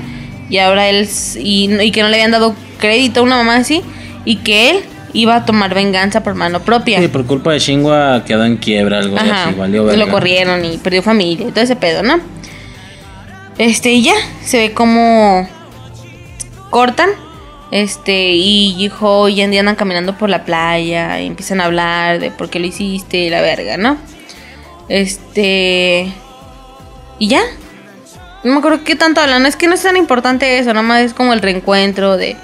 y 0.49 0.57
ahora 0.57 0.89
él 0.89 1.07
y, 1.37 1.69
y 1.81 1.91
que 1.91 2.01
no 2.01 2.07
le 2.09 2.15
habían 2.15 2.31
dado 2.31 2.55
crédito 2.79 3.19
a 3.19 3.23
una 3.23 3.35
mamá 3.37 3.57
así 3.57 3.83
y 4.25 4.37
que 4.37 4.71
él 4.71 4.77
iba 5.13 5.35
a 5.35 5.45
tomar 5.45 5.73
venganza 5.75 6.23
por 6.23 6.33
mano 6.33 6.61
propia. 6.61 6.99
Sí, 6.99 7.07
por 7.09 7.25
culpa 7.27 7.51
de 7.53 7.59
Shingwa 7.59 8.23
quedó 8.25 8.43
en 8.45 8.57
quiebra, 8.57 8.99
algo 8.99 9.17
Ajá, 9.19 9.49
así, 9.49 9.55
valió 9.55 9.81
lo 9.83 9.87
verga. 9.89 10.11
corrieron 10.11 10.65
y 10.65 10.77
perdió 10.77 11.03
familia 11.03 11.47
y 11.47 11.51
todo 11.51 11.63
ese 11.63 11.75
pedo, 11.75 12.01
¿no? 12.01 12.19
Este, 13.61 13.91
y 13.91 14.01
ya, 14.01 14.15
se 14.43 14.57
ve 14.57 14.73
como 14.73 15.47
cortan. 16.71 17.11
Este, 17.69 18.31
y 18.31 18.75
hijo 18.83 19.29
y 19.29 19.39
Andy 19.39 19.59
andan 19.59 19.75
caminando 19.75 20.17
por 20.17 20.31
la 20.31 20.45
playa 20.45 21.21
y 21.21 21.27
empiezan 21.27 21.61
a 21.61 21.65
hablar 21.65 22.19
de 22.19 22.31
por 22.31 22.49
qué 22.49 22.59
lo 22.59 22.65
hiciste 22.65 23.29
la 23.29 23.39
verga, 23.39 23.77
¿no? 23.77 23.97
Este. 24.89 26.11
Y 27.19 27.27
ya. 27.27 27.41
No 28.43 28.53
me 28.53 28.57
acuerdo 28.57 28.83
qué 28.83 28.95
tanto 28.95 29.21
hablan. 29.21 29.45
Es 29.45 29.55
que 29.55 29.67
no 29.67 29.75
es 29.75 29.83
tan 29.83 29.95
importante 29.95 30.57
eso, 30.57 30.73
nada 30.73 30.81
más 30.81 31.01
es 31.01 31.13
como 31.13 31.31
el 31.31 31.39
reencuentro 31.39 32.17
de, 32.17 32.37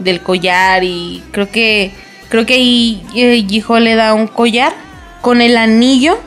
del 0.00 0.20
collar. 0.20 0.82
Y 0.82 1.22
creo 1.30 1.48
que. 1.48 1.92
Creo 2.28 2.44
que 2.44 2.54
ahí 2.54 3.06
eh, 3.14 3.46
hijo 3.48 3.78
le 3.78 3.94
da 3.94 4.14
un 4.14 4.26
collar 4.26 4.74
con 5.20 5.40
el 5.40 5.56
anillo 5.56 6.18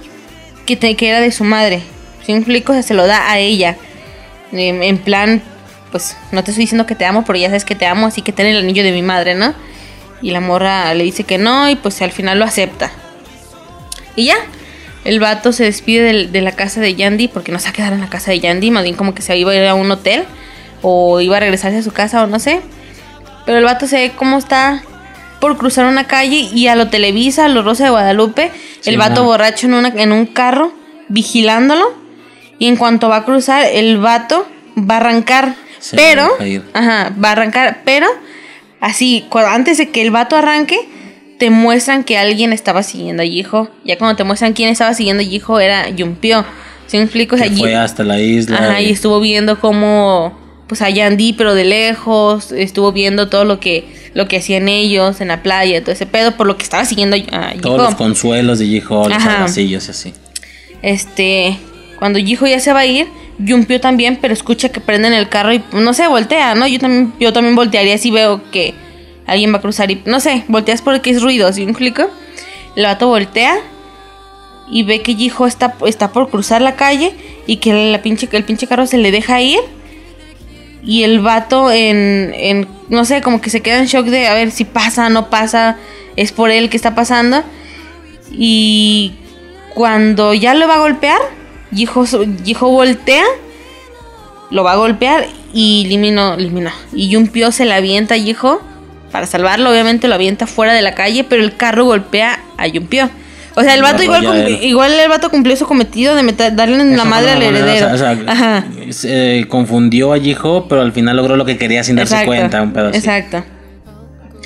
que, 0.65 0.77
te, 0.77 0.95
que 0.95 1.09
era 1.09 1.19
de 1.19 1.33
su 1.33 1.43
madre. 1.43 1.83
¿Sí 2.25 2.33
me 2.33 2.83
se 2.83 2.93
lo 2.93 3.05
da 3.05 3.29
a 3.29 3.37
ella. 3.37 3.75
En, 4.51 4.81
en 4.83 4.97
plan, 4.97 5.41
pues 5.91 6.17
no 6.31 6.43
te 6.43 6.51
estoy 6.51 6.63
diciendo 6.63 6.85
que 6.85 6.95
te 6.95 7.05
amo, 7.05 7.23
pero 7.25 7.37
ya 7.39 7.47
sabes 7.47 7.65
que 7.65 7.75
te 7.75 7.85
amo, 7.85 8.07
así 8.07 8.21
que 8.21 8.31
ten 8.31 8.45
el 8.47 8.57
anillo 8.57 8.83
de 8.83 8.91
mi 8.91 9.01
madre, 9.01 9.35
¿no? 9.35 9.53
Y 10.21 10.31
la 10.31 10.39
morra 10.41 10.93
le 10.93 11.03
dice 11.03 11.23
que 11.23 11.37
no 11.37 11.69
y 11.69 11.75
pues 11.75 12.01
al 12.01 12.11
final 12.11 12.39
lo 12.39 12.45
acepta. 12.45 12.91
Y 14.15 14.25
ya, 14.25 14.35
el 15.05 15.19
vato 15.19 15.51
se 15.53 15.63
despide 15.63 16.03
del- 16.03 16.31
de, 16.31 16.41
la 16.41 16.51
casa 16.51 16.81
de 16.81 16.93
Yandy 16.95 17.27
porque 17.29 17.51
no 17.51 17.59
se 17.59 17.65
va 17.65 17.69
a 17.69 17.73
quedar 17.73 17.93
en 17.93 18.01
la 18.01 18.09
casa 18.09 18.31
de 18.31 18.39
Yandy, 18.39 18.71
más 18.71 18.83
bien 18.83 18.95
como 18.95 19.13
que 19.15 19.21
se 19.21 19.37
iba 19.37 19.51
a 19.51 19.55
ir 19.55 19.65
a 19.65 19.75
un 19.75 19.89
hotel 19.91 20.25
o 20.81 21.21
iba 21.21 21.37
a 21.37 21.39
regresarse 21.39 21.77
a 21.77 21.83
su 21.83 21.91
casa 21.91 22.23
o 22.23 22.27
no 22.27 22.39
sé. 22.39 22.61
Pero 23.45 23.57
el 23.57 23.63
vato 23.63 23.87
se 23.87 23.97
ve 23.97 24.11
cómo 24.15 24.37
está 24.37 24.83
por 25.39 25.57
cruzar 25.57 25.85
una 25.85 26.05
calle 26.05 26.49
y 26.53 26.67
a 26.67 26.75
lo 26.75 26.89
Televisa, 26.89 27.45
a 27.45 27.47
lo 27.47 27.61
Rosa 27.63 27.85
de 27.85 27.89
Guadalupe, 27.91 28.51
Sí, 28.81 28.89
el 28.89 28.97
vato 28.97 29.23
borracho 29.23 29.67
en, 29.67 29.73
una, 29.73 29.87
en 29.89 30.11
un 30.11 30.25
carro 30.25 30.73
vigilándolo 31.07 31.93
y 32.59 32.67
en 32.67 32.75
cuanto 32.75 33.09
va 33.09 33.17
a 33.17 33.25
cruzar 33.25 33.65
el 33.65 33.97
vato 33.97 34.47
va 34.77 34.95
a 34.95 34.97
arrancar, 34.97 35.55
Se 35.79 35.95
pero 35.95 36.29
ajá, 36.73 37.13
va 37.23 37.29
a 37.29 37.31
arrancar, 37.31 37.81
pero 37.85 38.07
así 38.79 39.25
antes 39.47 39.77
de 39.77 39.89
que 39.89 40.01
el 40.01 40.11
vato 40.11 40.35
arranque 40.35 40.77
te 41.39 41.49
muestran 41.49 42.03
que 42.03 42.17
alguien 42.17 42.51
estaba 42.53 42.83
siguiendo 42.83 43.23
a 43.23 43.25
Yijo. 43.25 43.69
Ya 43.85 43.97
cuando 43.97 44.17
te 44.17 44.23
muestran 44.25 44.51
quién 44.53 44.69
estaba 44.69 44.93
siguiendo 44.93 45.23
a 45.23 45.25
Yijo 45.25 45.59
era 45.59 45.89
Yumpio. 45.89 46.45
¿Sí 46.87 46.97
me 46.97 47.03
explico? 47.03 47.35
O 47.35 47.39
sea, 47.39 47.49
fue 47.51 47.75
hasta 47.75 48.03
la 48.03 48.19
isla. 48.19 48.57
Ajá, 48.57 48.81
y 48.81 48.87
y- 48.87 48.91
estuvo 48.91 49.19
viendo 49.21 49.57
cómo, 49.59 50.37
pues 50.67 50.81
a 50.81 50.89
Yandy, 50.89 51.33
pero 51.33 51.55
de 51.55 51.63
lejos, 51.63 52.51
estuvo 52.51 52.91
viendo 52.91 53.29
todo 53.29 53.45
lo 53.45 53.59
que, 53.61 53.85
lo 54.13 54.27
que 54.27 54.37
hacían 54.37 54.67
ellos 54.67 55.21
en 55.21 55.29
la 55.29 55.41
playa, 55.41 55.81
todo 55.81 55.93
ese 55.93 56.05
pedo, 56.07 56.35
por 56.35 56.45
lo 56.45 56.57
que 56.57 56.63
estaba 56.63 56.83
siguiendo 56.83 57.15
a 57.31 57.53
Todos 57.61 57.77
los 57.77 57.87
Yijo. 57.89 57.97
consuelos 57.97 58.59
de 58.59 58.81
J-Hope, 58.81 59.15
los 59.39 59.57
y 59.57 59.75
así. 59.75 60.13
Este, 60.81 61.57
cuando 61.99 62.17
Yijo 62.17 62.47
ya 62.47 62.61
se 62.61 62.71
va 62.71 62.79
a 62.79 62.85
ir, 62.85 63.07
Yumpio 63.37 63.81
también, 63.81 64.17
pero 64.21 64.33
escucha 64.33 64.69
que 64.69 64.79
prenden 64.79 65.13
el 65.13 65.27
carro 65.27 65.53
y 65.53 65.61
no 65.73 65.93
sé, 65.93 66.07
voltea, 66.07 66.55
¿no? 66.55 66.65
Yo 66.65 66.79
también, 66.79 67.13
yo 67.19 67.33
también 67.33 67.55
voltearía 67.55 67.97
si 67.97 68.09
veo 68.09 68.41
que 68.51 68.73
alguien 69.27 69.53
va 69.53 69.57
a 69.57 69.61
cruzar 69.61 69.91
y 69.91 70.01
no 70.05 70.21
sé, 70.21 70.45
volteas 70.47 70.81
porque 70.81 71.11
es 71.11 71.21
ruido, 71.21 71.51
¿sí 71.51 71.65
me 71.65 71.71
explico? 71.71 72.09
El 72.75 72.85
vato 72.85 73.07
voltea 73.07 73.59
y 74.71 74.83
ve 74.83 75.01
que 75.01 75.15
Yijo 75.15 75.45
está, 75.45 75.75
está 75.85 76.11
por 76.11 76.29
cruzar 76.29 76.61
la 76.61 76.75
calle 76.75 77.13
y 77.45 77.57
que 77.57 77.99
pinche, 78.01 78.29
el 78.31 78.43
pinche 78.43 78.67
carro 78.67 78.87
se 78.87 78.97
le 78.97 79.11
deja 79.11 79.41
ir. 79.41 79.59
Y 80.81 81.03
el 81.03 81.19
vato 81.19 81.71
en, 81.71 82.31
en, 82.35 82.67
no 82.87 83.03
sé, 83.03 83.21
como 83.21 83.41
que 83.41 83.49
se 83.49 83.61
queda 83.61 83.79
en 83.79 83.87
shock 83.87 84.05
de 84.05 84.27
a 84.27 84.33
ver 84.33 84.51
si 84.51 84.63
pasa, 84.63 85.09
no 85.09 85.29
pasa, 85.29 85.77
es 86.15 86.31
por 86.31 86.51
él 86.51 86.69
que 86.69 86.77
está 86.77 86.95
pasando. 86.95 87.43
Y 88.31 89.13
cuando 89.73 90.33
ya 90.33 90.53
lo 90.53 90.67
va 90.67 90.75
a 90.75 90.79
golpear, 90.79 91.19
Yijo, 91.71 92.05
Yijo 92.43 92.69
voltea, 92.69 93.23
lo 94.51 94.63
va 94.63 94.73
a 94.73 94.75
golpear 94.77 95.27
y 95.53 95.83
eliminó, 95.85 96.33
eliminó. 96.35 96.71
Y 96.93 97.09
Yumpio 97.09 97.51
se 97.51 97.65
la 97.65 97.75
avienta 97.75 98.15
a 98.15 98.17
Yijo 98.17 98.61
para 99.11 99.25
salvarlo, 99.25 99.69
obviamente 99.71 100.07
lo 100.07 100.15
avienta 100.15 100.47
fuera 100.47 100.73
de 100.73 100.81
la 100.81 100.93
calle, 100.95 101.23
pero 101.23 101.43
el 101.43 101.55
carro 101.55 101.85
golpea 101.85 102.39
a 102.57 102.67
Yumpio. 102.67 103.09
O 103.55 103.61
sea, 103.61 103.73
el 103.73 103.81
vato 103.81 104.03
igual, 104.03 104.47
igual 104.61 104.93
el 104.93 105.09
vato 105.09 105.29
cumplió 105.29 105.55
su 105.57 105.65
cometido 105.65 106.15
de 106.15 106.23
meter- 106.23 106.55
darle 106.55 106.75
en 106.81 106.95
la 106.95 107.03
madre 107.03 107.31
al 107.31 107.41
heredero. 107.41 107.87
o 107.93 107.97
sea, 107.97 108.11
o 108.11 108.15
sea, 108.15 108.31
Ajá. 108.31 108.65
se 108.91 109.45
confundió 109.49 110.13
a 110.13 110.17
J-Hope, 110.17 110.67
pero 110.69 110.81
al 110.81 110.93
final 110.93 111.17
logró 111.17 111.35
lo 111.35 111.43
que 111.45 111.57
quería 111.57 111.83
sin 111.83 111.95
darse 111.97 112.13
Exacto, 112.13 112.27
cuenta. 112.27 112.61
Un 112.61 112.71
pedo 112.71 112.87
así. 112.89 112.97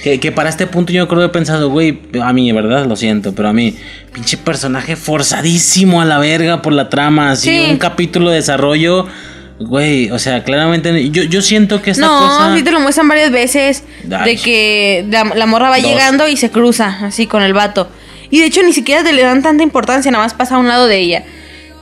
Que, 0.04 0.20
que 0.20 0.32
para 0.34 0.50
este 0.50 0.68
punto 0.68 0.92
yo 0.92 1.08
creo 1.08 1.22
que 1.22 1.26
he 1.28 1.30
pensado, 1.30 1.70
güey, 1.70 1.98
a 2.22 2.34
mí, 2.34 2.52
¿verdad? 2.52 2.86
Lo 2.86 2.96
siento, 2.98 3.34
pero 3.34 3.48
a 3.48 3.54
mí, 3.54 3.74
pinche 4.14 4.36
personaje 4.36 4.98
forzadísimo 4.98 6.02
a 6.02 6.06
la 6.06 6.20
verga 6.20 6.62
por 6.62 6.74
la 6.74 6.90
trama, 6.90 7.32
así, 7.32 7.50
Sí. 7.50 7.68
un 7.72 7.78
capítulo 7.78 8.30
de 8.30 8.36
desarrollo, 8.36 9.08
güey, 9.60 10.12
o 10.12 10.20
sea, 10.20 10.44
claramente, 10.44 11.10
yo, 11.10 11.24
yo 11.24 11.42
siento 11.42 11.82
que 11.82 11.92
esta 11.92 12.06
no, 12.06 12.20
cosa... 12.20 12.54
sí 12.54 12.64
te 12.64 12.72
lo 12.72 12.82
muestran 12.82 13.08
varias 13.08 13.32
veces. 13.32 13.84
Ay. 14.12 14.36
De 14.36 14.42
que 14.42 15.06
la, 15.10 15.24
la 15.24 15.46
morra 15.46 15.70
va 15.70 15.78
Dos. 15.78 15.88
llegando 15.88 16.28
y 16.28 16.36
se 16.36 16.50
cruza 16.52 16.98
así 17.06 17.26
con 17.26 17.42
el 17.42 17.54
vato. 17.54 17.88
Y 18.30 18.40
de 18.40 18.48
hecho 18.48 18.62
ni 18.64 18.74
siquiera 18.74 19.04
te 19.06 19.14
le 19.14 19.22
dan 19.22 19.42
tanta 19.42 19.64
importancia, 19.64 20.12
nada 20.12 20.26
más 20.26 20.34
pasa 20.34 20.56
a 20.56 20.58
un 20.58 20.68
lado 20.68 20.88
de 20.88 20.98
ella. 21.00 21.24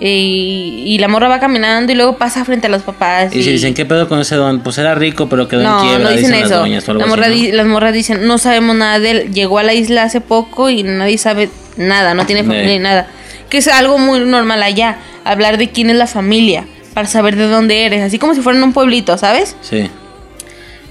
Y, 0.03 0.83
y 0.87 0.97
la 0.97 1.07
morra 1.07 1.27
va 1.27 1.39
caminando 1.39 1.91
y 1.91 1.95
luego 1.95 2.17
pasa 2.17 2.43
frente 2.43 2.65
a 2.65 2.71
los 2.71 2.81
papás. 2.81 3.35
Y 3.35 3.43
si 3.43 3.51
dicen, 3.51 3.75
¿qué 3.75 3.85
pedo 3.85 4.09
con 4.09 4.19
ese 4.19 4.35
don? 4.35 4.61
Pues 4.61 4.79
era 4.79 4.95
rico, 4.95 5.29
pero 5.29 5.47
quedó 5.47 5.61
no, 5.61 5.79
en 5.79 5.87
quiebra, 5.87 6.03
no 6.05 6.09
dicen 6.09 6.23
dicen 6.31 6.41
las 6.41 6.49
eso. 6.51 6.59
doñas 6.59 6.87
o 6.87 6.91
algo 6.91 6.99
La 7.01 7.05
así, 7.05 7.09
morra 7.15 7.27
¿no? 7.27 7.33
di- 7.35 7.51
Las 7.51 7.67
morras 7.67 7.93
dicen, 7.93 8.25
no 8.27 8.37
sabemos 8.39 8.75
nada 8.75 8.97
de 8.99 9.11
él. 9.11 9.33
Llegó 9.33 9.59
a 9.59 9.63
la 9.63 9.75
isla 9.75 10.01
hace 10.03 10.19
poco 10.19 10.71
y 10.71 10.81
nadie 10.81 11.19
sabe 11.19 11.51
nada, 11.77 12.15
no 12.15 12.25
tiene 12.25 12.41
familia 12.43 12.65
Nee. 12.65 12.77
ni 12.79 12.83
nada. 12.83 13.07
Que 13.49 13.59
es 13.59 13.67
algo 13.67 13.99
muy 13.99 14.21
normal 14.21 14.63
allá, 14.63 14.97
hablar 15.23 15.57
de 15.59 15.69
quién 15.69 15.91
es 15.91 15.95
la 15.97 16.07
familia, 16.07 16.65
para 16.95 17.05
saber 17.07 17.35
de 17.35 17.47
dónde 17.47 17.85
eres, 17.85 18.01
así 18.01 18.17
como 18.17 18.33
si 18.33 18.41
fueran 18.41 18.63
un 18.63 18.73
pueblito, 18.73 19.19
¿sabes? 19.19 19.55
Sí. 19.61 19.87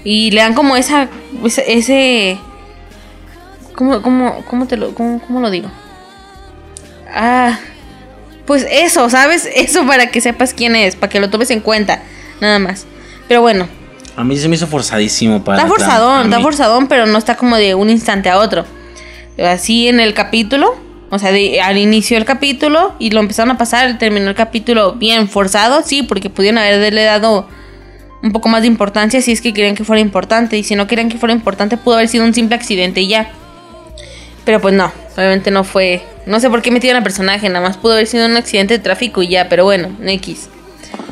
Y 0.05 0.31
le 0.31 0.39
dan 0.39 0.53
como 0.53 0.77
esa, 0.77 1.09
ese, 1.43 1.73
ese- 1.73 2.37
¿cómo, 3.75 4.01
cómo, 4.01 4.41
cómo 4.49 4.67
te 4.67 4.77
lo, 4.77 4.95
cómo, 4.95 5.19
cómo 5.21 5.41
lo 5.41 5.49
digo? 5.49 5.69
Ah, 7.13 7.59
pues 8.45 8.65
eso, 8.69 9.09
¿sabes? 9.09 9.47
Eso 9.55 9.85
para 9.85 10.07
que 10.11 10.21
sepas 10.21 10.53
quién 10.53 10.75
es, 10.75 10.95
para 10.95 11.09
que 11.09 11.19
lo 11.19 11.29
tomes 11.29 11.51
en 11.51 11.59
cuenta, 11.61 12.01
nada 12.39 12.59
más. 12.59 12.85
Pero 13.27 13.41
bueno, 13.41 13.67
A 14.17 14.23
mí 14.23 14.37
se 14.37 14.47
me 14.49 14.55
hizo 14.55 14.67
forzadísimo 14.67 15.43
para. 15.43 15.57
Está 15.59 15.69
forzadón, 15.69 16.25
está 16.25 16.39
forzadón, 16.41 16.87
pero 16.87 17.05
no 17.05 17.17
está 17.17 17.35
como 17.35 17.55
de 17.57 17.75
un 17.75 17.89
instante 17.89 18.29
a 18.29 18.37
otro. 18.39 18.65
Así 19.41 19.87
en 19.87 19.99
el 20.01 20.13
capítulo, 20.13 20.75
o 21.09 21.17
sea, 21.17 21.31
de- 21.31 21.61
al 21.61 21.77
inicio 21.77 22.17
del 22.17 22.25
capítulo 22.25 22.93
y 22.99 23.11
lo 23.11 23.19
empezaron 23.21 23.51
a 23.51 23.57
pasar, 23.57 23.97
terminó 23.97 24.27
el 24.29 24.35
capítulo 24.35 24.93
bien 24.93 25.29
forzado, 25.29 25.81
sí, 25.85 26.03
porque 26.03 26.29
pudieron 26.29 26.57
haberle 26.57 27.03
dado 27.03 27.47
un 28.21 28.31
poco 28.33 28.49
más 28.49 28.61
de 28.61 28.67
importancia 28.67 29.21
si 29.21 29.31
es 29.31 29.41
que 29.41 29.53
querían 29.53 29.75
que 29.75 29.83
fuera 29.85 29.99
importante. 30.01 30.57
Y 30.57 30.63
si 30.63 30.75
no 30.75 30.87
querían 30.87 31.09
que 31.09 31.17
fuera 31.17 31.33
importante, 31.33 31.77
pudo 31.77 31.95
haber 31.95 32.07
sido 32.09 32.25
un 32.25 32.33
simple 32.33 32.55
accidente 32.55 33.01
y 33.01 33.07
ya. 33.07 33.31
Pero 34.45 34.59
pues 34.59 34.73
no, 34.73 34.91
obviamente 35.15 35.51
no 35.51 35.63
fue. 35.63 36.01
No 36.25 36.39
sé 36.39 36.49
por 36.49 36.61
qué 36.61 36.71
metieron 36.71 36.97
al 36.97 37.03
personaje, 37.03 37.47
nada 37.49 37.61
más 37.67 37.77
pudo 37.77 37.93
haber 37.93 38.07
sido 38.07 38.25
un 38.25 38.37
accidente 38.37 38.75
de 38.75 38.79
tráfico 38.83 39.21
y 39.23 39.27
ya, 39.29 39.49
pero 39.49 39.63
bueno, 39.65 39.89
X. 40.03 40.49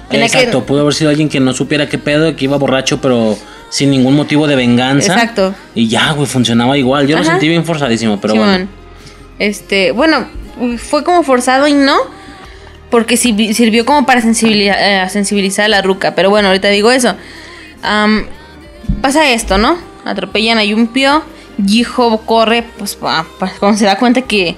Tenía 0.09 0.27
que- 0.27 0.37
Exacto, 0.37 0.65
pudo 0.65 0.81
haber 0.81 0.93
sido 0.93 1.09
alguien 1.09 1.29
que 1.29 1.39
no 1.39 1.53
supiera 1.53 1.87
qué 1.87 1.97
pedo, 1.97 2.35
que 2.35 2.45
iba 2.45 2.57
borracho, 2.57 2.99
pero 3.01 3.37
sin 3.69 3.91
ningún 3.91 4.15
motivo 4.15 4.47
de 4.47 4.55
venganza. 4.55 5.13
Exacto. 5.13 5.53
Y 5.75 5.87
ya, 5.87 6.11
güey, 6.13 6.27
funcionaba 6.27 6.77
igual. 6.77 7.07
Yo 7.07 7.15
lo 7.15 7.21
Ajá. 7.21 7.31
sentí 7.31 7.47
bien 7.47 7.63
forzadísimo, 7.65 8.19
pero 8.19 8.33
Simón. 8.33 8.49
bueno. 8.49 8.67
Este, 9.37 9.91
bueno, 9.91 10.27
fue 10.77 11.03
como 11.03 11.21
forzado 11.23 11.67
y 11.67 11.73
no, 11.73 11.97
porque 12.89 13.15
sirvió 13.17 13.85
como 13.85 14.05
para 14.07 14.21
sensibilizar, 14.21 14.77
eh, 14.79 15.07
sensibilizar 15.09 15.65
a 15.65 15.67
la 15.69 15.81
ruca. 15.83 16.15
Pero 16.15 16.31
bueno, 16.31 16.47
ahorita 16.47 16.69
digo 16.69 16.91
eso. 16.91 17.13
Am, 17.83 18.25
pasa 19.01 19.29
esto, 19.31 19.57
¿no? 19.59 19.77
Atropellan 20.05 20.57
a 20.57 20.63
Yumpio. 20.63 21.23
Jiho 21.65 22.21
corre, 22.25 22.63
pues 22.77 22.95
pa- 22.95 23.25
cuando 23.59 23.77
se 23.77 23.85
da 23.85 23.97
cuenta 23.97 24.21
que, 24.21 24.55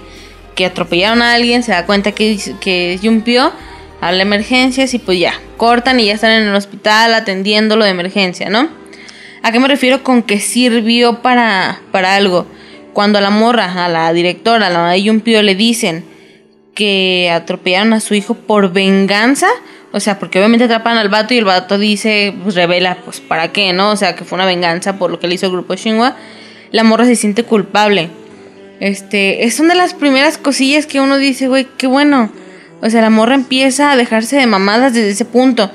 que 0.56 0.66
atropellaron 0.66 1.22
a 1.22 1.34
alguien, 1.34 1.64
se 1.64 1.72
da 1.72 1.86
cuenta 1.86 2.12
que, 2.12 2.38
que 2.60 2.94
es 2.94 3.02
Yumpio, 3.02 3.52
habla 4.02 4.22
emergencias 4.24 4.94
y 4.94 5.00
pues 5.00 5.20
ya, 5.20 5.34
cortan 5.58 6.00
y 6.00 6.06
ya 6.06 6.14
están 6.14 6.32
en 6.32 6.48
el 6.48 6.56
hospital 6.56 7.14
atendiendo 7.14 7.76
lo 7.76 7.86
de 7.86 7.92
emergencia, 7.92 8.50
¿no? 8.50 8.70
¿A 9.44 9.52
qué 9.52 9.60
me 9.60 9.68
refiero 9.68 10.04
con 10.04 10.22
que 10.24 10.40
sirvió 10.40 11.22
para, 11.22 11.82
para 11.92 12.16
algo? 12.16 12.46
Cuando 12.94 13.18
a 13.18 13.22
la 13.22 13.30
morra, 13.30 13.86
a 13.86 13.90
la 13.90 14.12
directora, 14.14 14.68
a 14.68 14.70
la 14.70 14.80
mamá 14.80 14.92
de 14.92 15.04
Yumpio 15.04 15.42
le 15.42 15.56
dicen 15.56 16.04
que 16.76 17.30
atropellaron 17.34 17.94
a 17.94 18.00
su 18.00 18.14
hijo 18.14 18.34
por 18.36 18.72
venganza, 18.72 19.48
o 19.92 20.00
sea, 20.00 20.20
porque 20.20 20.40
obviamente 20.40 20.66
atrapan 20.66 20.98
al 20.98 21.10
vato 21.10 21.34
y 21.34 21.38
el 21.38 21.46
vato 21.46 21.78
dice, 21.78 22.34
pues 22.44 22.56
revela, 22.56 22.98
pues 23.04 23.20
para 23.20 23.52
qué, 23.52 23.74
¿no? 23.74 23.92
O 23.92 23.96
sea, 23.96 24.16
que 24.16 24.24
fue 24.24 24.36
una 24.38 24.46
venganza 24.46 24.98
por 24.98 25.10
lo 25.12 25.20
que 25.20 25.28
le 25.28 25.36
hizo 25.36 25.48
el 25.48 25.52
grupo 25.52 25.76
Shinwa, 25.76 26.16
la 26.72 26.84
morra 26.84 27.06
se 27.06 27.16
siente 27.16 27.44
culpable. 27.44 28.10
Este, 28.80 29.46
es 29.46 29.60
una 29.60 29.74
de 29.74 29.80
las 29.80 29.94
primeras 29.94 30.38
cosillas 30.38 30.86
que 30.86 31.02
uno 31.02 31.18
dice, 31.18 31.48
güey, 31.48 31.68
qué 31.78 31.88
bueno. 31.88 32.32
O 32.82 32.90
sea, 32.90 33.02
la 33.02 33.10
morra 33.10 33.36
empieza 33.36 33.92
a 33.92 33.96
dejarse 33.96 34.38
de 34.38 34.48
mamadas 34.48 34.94
desde 34.94 35.10
ese 35.10 35.26
punto. 35.26 35.72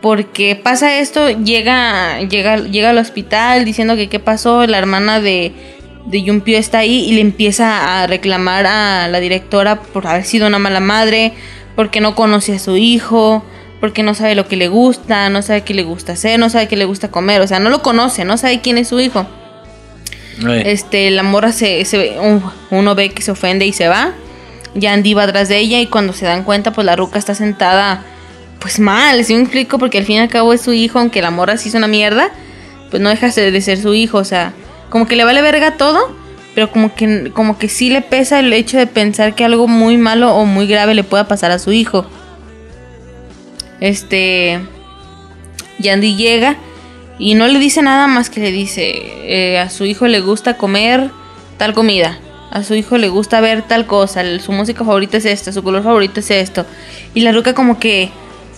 Porque 0.00 0.54
pasa 0.54 0.98
esto, 0.98 1.30
llega, 1.30 2.20
llega, 2.20 2.58
llega 2.58 2.90
al 2.90 2.98
hospital 2.98 3.64
diciendo 3.64 3.96
que 3.96 4.08
qué 4.08 4.20
pasó, 4.20 4.66
la 4.66 4.78
hermana 4.78 5.20
de, 5.20 5.52
de 6.04 6.22
Yumpio 6.22 6.58
está 6.58 6.78
ahí 6.78 7.04
y 7.08 7.14
le 7.14 7.20
empieza 7.22 8.02
a 8.02 8.06
reclamar 8.06 8.66
a 8.66 9.08
la 9.08 9.18
directora 9.18 9.80
por 9.80 10.06
haber 10.06 10.24
sido 10.24 10.46
una 10.46 10.58
mala 10.58 10.80
madre, 10.80 11.32
porque 11.74 12.00
no 12.00 12.14
conoce 12.14 12.54
a 12.54 12.58
su 12.58 12.76
hijo, 12.76 13.42
porque 13.80 14.02
no 14.02 14.14
sabe 14.14 14.34
lo 14.34 14.46
que 14.46 14.56
le 14.56 14.68
gusta, 14.68 15.28
no 15.30 15.42
sabe 15.42 15.62
qué 15.62 15.74
le 15.74 15.82
gusta 15.82 16.12
hacer, 16.12 16.38
no 16.38 16.50
sabe 16.50 16.68
qué 16.68 16.76
le 16.76 16.84
gusta 16.84 17.10
comer, 17.10 17.40
o 17.40 17.46
sea, 17.46 17.58
no 17.58 17.70
lo 17.70 17.82
conoce, 17.82 18.24
no 18.24 18.36
sabe 18.36 18.60
quién 18.60 18.78
es 18.78 18.88
su 18.88 19.00
hijo. 19.00 19.26
Este, 20.66 21.10
la 21.10 21.22
morra 21.22 21.52
se, 21.52 21.84
se- 21.84 22.16
uno 22.70 22.94
ve 22.94 23.10
que 23.10 23.22
se 23.22 23.30
ofende 23.30 23.64
y 23.66 23.72
se 23.72 23.88
va. 23.88 24.12
Yandy 24.74 25.14
va 25.14 25.22
atrás 25.24 25.48
de 25.48 25.58
ella 25.58 25.80
y 25.80 25.86
cuando 25.86 26.12
se 26.12 26.26
dan 26.26 26.42
cuenta, 26.44 26.72
pues 26.72 26.84
la 26.84 26.96
ruca 26.96 27.18
está 27.18 27.34
sentada, 27.34 28.02
pues 28.58 28.78
mal, 28.78 29.24
si 29.24 29.34
me 29.34 29.40
explico, 29.42 29.78
porque 29.78 29.98
al 29.98 30.04
fin 30.04 30.16
y 30.16 30.18
al 30.18 30.28
cabo 30.28 30.52
es 30.52 30.60
su 30.60 30.72
hijo, 30.74 30.98
aunque 30.98 31.22
la 31.22 31.30
morra 31.30 31.56
se 31.56 31.68
hizo 31.68 31.78
una 31.78 31.86
mierda, 31.88 32.30
pues 32.90 33.02
no 33.02 33.08
deja 33.08 33.28
de 33.30 33.60
ser 33.62 33.78
su 33.80 33.94
hijo, 33.94 34.18
o 34.18 34.24
sea, 34.24 34.52
como 34.90 35.06
que 35.06 35.16
le 35.16 35.24
vale 35.24 35.40
verga 35.40 35.78
todo, 35.78 36.14
pero 36.54 36.70
como 36.70 36.94
que, 36.94 37.30
como 37.34 37.58
que 37.58 37.70
sí 37.70 37.88
le 37.88 38.02
pesa 38.02 38.38
el 38.40 38.52
hecho 38.52 38.76
de 38.76 38.86
pensar 38.86 39.34
que 39.34 39.44
algo 39.46 39.66
muy 39.66 39.96
malo 39.96 40.34
o 40.34 40.44
muy 40.44 40.66
grave 40.66 40.94
le 40.94 41.04
pueda 41.04 41.26
pasar 41.26 41.50
a 41.52 41.58
su 41.58 41.72
hijo. 41.72 42.04
Este, 43.80 44.60
Yandy 45.78 46.16
llega 46.16 46.56
y 47.18 47.34
no 47.34 47.46
le 47.48 47.58
dice 47.58 47.82
nada 47.82 48.06
más 48.06 48.30
que 48.30 48.40
le 48.40 48.52
dice, 48.52 48.92
eh, 49.24 49.58
a 49.58 49.70
su 49.70 49.84
hijo 49.84 50.06
le 50.06 50.20
gusta 50.20 50.56
comer 50.56 51.10
tal 51.56 51.72
comida, 51.72 52.18
a 52.50 52.62
su 52.62 52.74
hijo 52.74 52.98
le 52.98 53.08
gusta 53.08 53.40
ver 53.40 53.62
tal 53.62 53.86
cosa, 53.86 54.22
su 54.40 54.52
música 54.52 54.84
favorita 54.84 55.16
es 55.16 55.24
esta, 55.24 55.52
su 55.52 55.62
color 55.62 55.82
favorito 55.82 56.20
es 56.20 56.30
esto. 56.30 56.66
Y 57.14 57.20
la 57.20 57.32
ruca 57.32 57.54
como 57.54 57.78
que, 57.78 58.10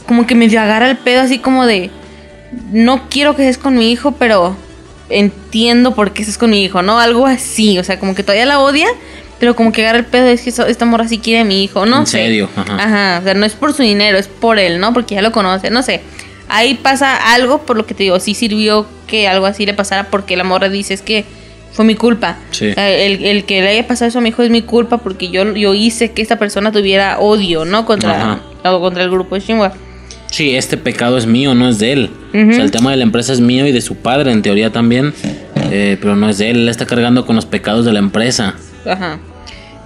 como 0.07 0.27
que 0.27 0.35
medio 0.35 0.61
agarra 0.61 0.91
el 0.91 0.97
pedo 0.97 1.21
así 1.23 1.39
como 1.39 1.67
de, 1.67 1.91
no 2.73 3.09
quiero 3.09 3.37
que 3.37 3.43
estés 3.43 3.59
con 3.63 3.77
mi 3.77 3.91
hijo, 3.93 4.13
pero 4.13 4.57
entiendo 5.11 5.95
por 5.95 6.13
qué 6.13 6.23
estás 6.23 6.39
con 6.39 6.51
mi 6.51 6.63
hijo, 6.65 6.83
¿no? 6.83 6.99
Algo 6.99 7.27
así, 7.27 7.79
o 7.79 7.85
sea, 7.85 7.99
como 7.99 8.15
que 8.15 8.23
todavía 8.23 8.45
la 8.47 8.61
odia, 8.61 8.89
pero 9.39 9.55
como 9.55 9.73
que 9.73 9.83
agarra 9.83 9.99
el 9.99 10.05
pedo, 10.05 10.27
es 10.27 10.43
que 10.43 10.51
esta 10.51 10.85
morra 10.85 11.07
sí 11.09 11.19
quiere 11.19 11.41
a 11.41 11.45
mi 11.45 11.63
hijo, 11.63 11.87
no 11.87 12.01
En 12.01 12.07
sé. 12.07 12.19
serio, 12.25 12.49
ajá. 12.57 12.75
Ajá, 12.75 13.19
o 13.21 13.25
sea, 13.25 13.35
no 13.35 13.47
es 13.47 13.55
por 13.55 13.73
su 13.73 13.83
dinero, 13.83 14.19
es 14.19 14.29
por 14.29 14.59
él, 14.59 14.81
¿no? 14.81 14.93
Porque 14.93 15.15
ya 15.15 15.23
lo 15.23 15.33
conoce, 15.33 15.71
no 15.71 15.83
sé. 15.83 16.03
Ahí 16.49 16.75
pasa 16.75 17.35
algo, 17.35 17.63
por 17.63 17.77
lo 17.77 17.87
que 17.87 17.95
te 17.95 18.05
digo, 18.05 18.19
sí 18.21 18.35
sirvió 18.35 18.87
que 19.07 19.29
algo 19.29 19.47
así 19.47 19.67
le 19.67 19.75
pasara 19.75 20.05
porque 20.11 20.37
la 20.37 20.45
morra 20.45 20.69
dice, 20.69 20.95
es 20.95 21.03
que 21.03 21.25
fue 21.73 21.85
mi 21.85 21.95
culpa. 21.95 22.37
Sí. 22.51 22.73
Sea, 22.73 22.91
el, 22.91 23.25
el 23.25 23.45
que 23.45 23.61
le 23.61 23.69
haya 23.69 23.87
pasado 23.87 24.09
eso 24.09 24.19
a 24.19 24.23
mi 24.23 24.31
hijo 24.31 24.43
es 24.43 24.51
mi 24.51 24.63
culpa 24.63 24.99
porque 24.99 25.29
yo, 25.29 25.55
yo 25.55 25.75
hice 25.75 26.13
que 26.13 26.23
esta 26.23 26.39
persona 26.39 26.73
tuviera 26.73 27.19
odio, 27.19 27.65
¿no? 27.65 27.85
Contra, 27.85 28.41
o 28.65 28.81
contra 28.81 29.03
el 29.05 29.11
grupo 29.11 29.35
de 29.35 29.41
Shinwa. 29.43 29.73
Sí, 30.31 30.57
este 30.57 30.77
pecado 30.77 31.17
es 31.17 31.27
mío, 31.27 31.55
no 31.55 31.69
es 31.69 31.79
de 31.79 31.93
él. 31.93 32.11
O 32.31 32.53
sea, 32.53 32.63
el 32.65 32.71
tema 32.71 32.91
de 32.91 32.99
la 32.99 33.03
empresa 33.05 33.33
es 33.33 33.41
mío 33.41 33.67
y 33.67 33.73
de 33.73 33.81
su 33.81 33.97
padre, 33.97 34.33
en 34.33 34.43
teoría 34.43 34.71
también. 34.71 35.15
eh, 35.71 35.97
pero 36.01 36.17
no 36.17 36.29
es 36.29 36.39
de 36.39 36.51
él, 36.51 36.59
él 36.61 36.69
está 36.69 36.85
cargando 36.87 37.25
con 37.25 37.37
los 37.37 37.47
pecados 37.47 37.85
de 37.85 37.93
la 37.93 37.99
empresa. 37.99 38.55
Ajá. 38.87 39.19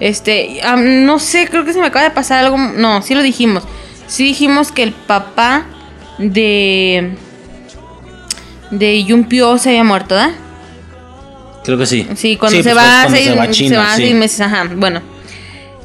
Este, 0.01 0.61
no 0.77 1.21
sé, 1.21 1.47
creo 1.49 1.65
que 1.65 1.73
se 1.73 1.81
me 1.81 1.87
acaba 1.87 2.05
de 2.05 2.11
pasar 2.11 2.45
algo. 2.45 2.57
No, 2.59 3.03
sí 3.03 3.15
lo 3.15 3.23
dijimos. 3.23 3.63
Sí 4.09 4.25
dijimos 4.25 4.73
que 4.73 4.83
el 4.83 4.93
papá 4.93 5.65
de. 6.23 7.11
de 8.71 9.05
Yumpio 9.05 9.59
se 9.59 9.71
había 9.71 9.85
muerto, 9.85 10.15
¿verdad? 10.15 10.33
Creo 11.65 11.79
que 11.79 11.87
sí. 11.87 12.07
Sí, 12.17 12.37
cuando 12.37 12.57
Sí, 12.57 12.63
se, 12.63 12.71
pues, 12.71 12.85
va 12.85 13.03
cuando 13.03 13.17
seis, 13.17 13.29
se 13.29 13.35
va 13.37 13.51
China, 13.51 13.69
se 13.69 13.77
va 13.77 13.97
sí. 13.97 14.03
seis 14.03 14.15
meses, 14.15 14.41
ajá. 14.41 14.69
Bueno, 14.75 15.01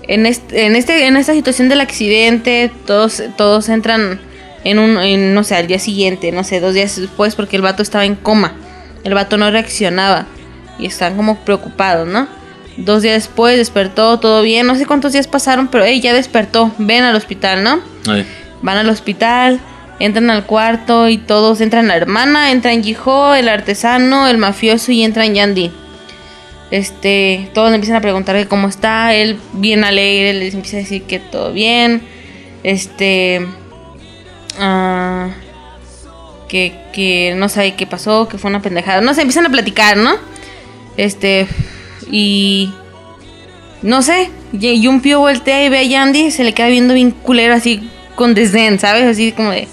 en 0.08 0.26
este, 0.26 0.66
en 0.66 0.76
este, 0.76 1.06
en 1.06 1.18
esta 1.18 1.34
situación 1.34 1.70
del 1.70 1.82
accidente, 1.82 2.72
todos, 2.86 3.22
todos 3.36 3.70
entran 3.70 4.20
en 4.64 4.80
un, 4.80 4.98
en, 4.98 5.34
no 5.34 5.44
sé, 5.44 5.56
al 5.56 5.68
día 5.68 5.80
siguiente, 5.80 6.32
no 6.32 6.44
sé, 6.44 6.60
dos 6.60 6.74
días 6.74 7.00
después, 7.00 7.36
porque 7.36 7.56
el 7.56 7.62
vato 7.62 7.84
estaba 7.84 8.06
en 8.06 8.16
coma. 8.16 8.54
El 9.04 9.14
vato 9.14 9.38
no 9.38 9.52
reaccionaba 9.52 10.26
y 10.80 10.88
están 10.88 11.16
como 11.16 11.38
preocupados, 11.40 12.08
¿no? 12.08 12.28
Dos 12.78 13.02
días 13.02 13.16
después 13.16 13.58
despertó, 13.58 14.20
todo 14.20 14.42
bien, 14.42 14.68
no 14.68 14.76
sé 14.76 14.86
cuántos 14.86 15.14
días 15.14 15.28
pasaron, 15.28 15.68
pero 15.68 15.84
ella 15.84 16.12
ya 16.12 16.14
despertó, 16.14 16.72
ven 16.78 17.04
al 17.04 17.16
hospital, 17.16 17.64
¿no? 17.64 17.80
Ay, 18.08 18.26
Van 18.62 18.78
al 18.78 18.90
hospital, 18.90 19.60
entran 20.00 20.30
al 20.30 20.46
cuarto 20.46 21.10
y 21.10 21.18
todos 21.18 21.62
entran 21.62 21.88
la 21.88 21.96
hermana, 21.96 22.52
entran 22.52 22.84
Jiho, 22.84 23.36
el 23.36 23.50
artesano, 23.50 24.28
el 24.28 24.38
mafioso 24.38 24.92
y 24.92 25.04
entran 25.04 25.34
Yandy. 25.34 25.72
Este, 26.70 27.50
todos 27.54 27.70
le 27.70 27.76
empiezan 27.76 27.98
a 27.98 28.02
preguntar 28.02 28.36
que 28.36 28.48
cómo 28.48 28.68
está, 28.68 29.14
él 29.14 29.40
bien 29.54 29.84
alegre, 29.84 30.34
les 30.34 30.54
empieza 30.54 30.78
a 30.78 30.82
decir 30.82 31.04
que 31.04 31.20
todo 31.20 31.54
bien. 31.54 32.02
Este, 32.64 33.46
ah, 34.60 35.30
que, 36.50 36.74
que 36.94 37.34
no 37.36 37.50
sabe 37.50 37.76
qué 37.76 37.88
pasó, 37.88 38.28
que 38.28 38.38
fue 38.38 38.50
una 38.50 38.62
pendejada. 38.62 39.02
No 39.02 39.14
sé, 39.14 39.22
empiezan 39.22 39.46
a 39.46 39.50
platicar, 39.50 39.98
¿no? 39.98 40.16
Este, 40.98 41.48
y 42.12 42.74
no 43.82 44.02
sé, 44.02 44.30
y 44.52 44.82
Yumpio 44.82 45.20
voltea 45.20 45.64
y 45.64 45.70
ve 45.70 45.80
a 45.80 45.84
Yandy 45.84 46.32
se 46.32 46.44
le 46.44 46.54
queda 46.54 46.68
viendo 46.68 46.94
bien 46.94 47.12
culero 47.12 47.54
así 47.54 47.90
con 48.16 48.34
desdén, 48.34 48.80
¿sabes? 48.80 49.06
Así 49.06 49.32
como 49.32 49.52
de... 49.52 49.68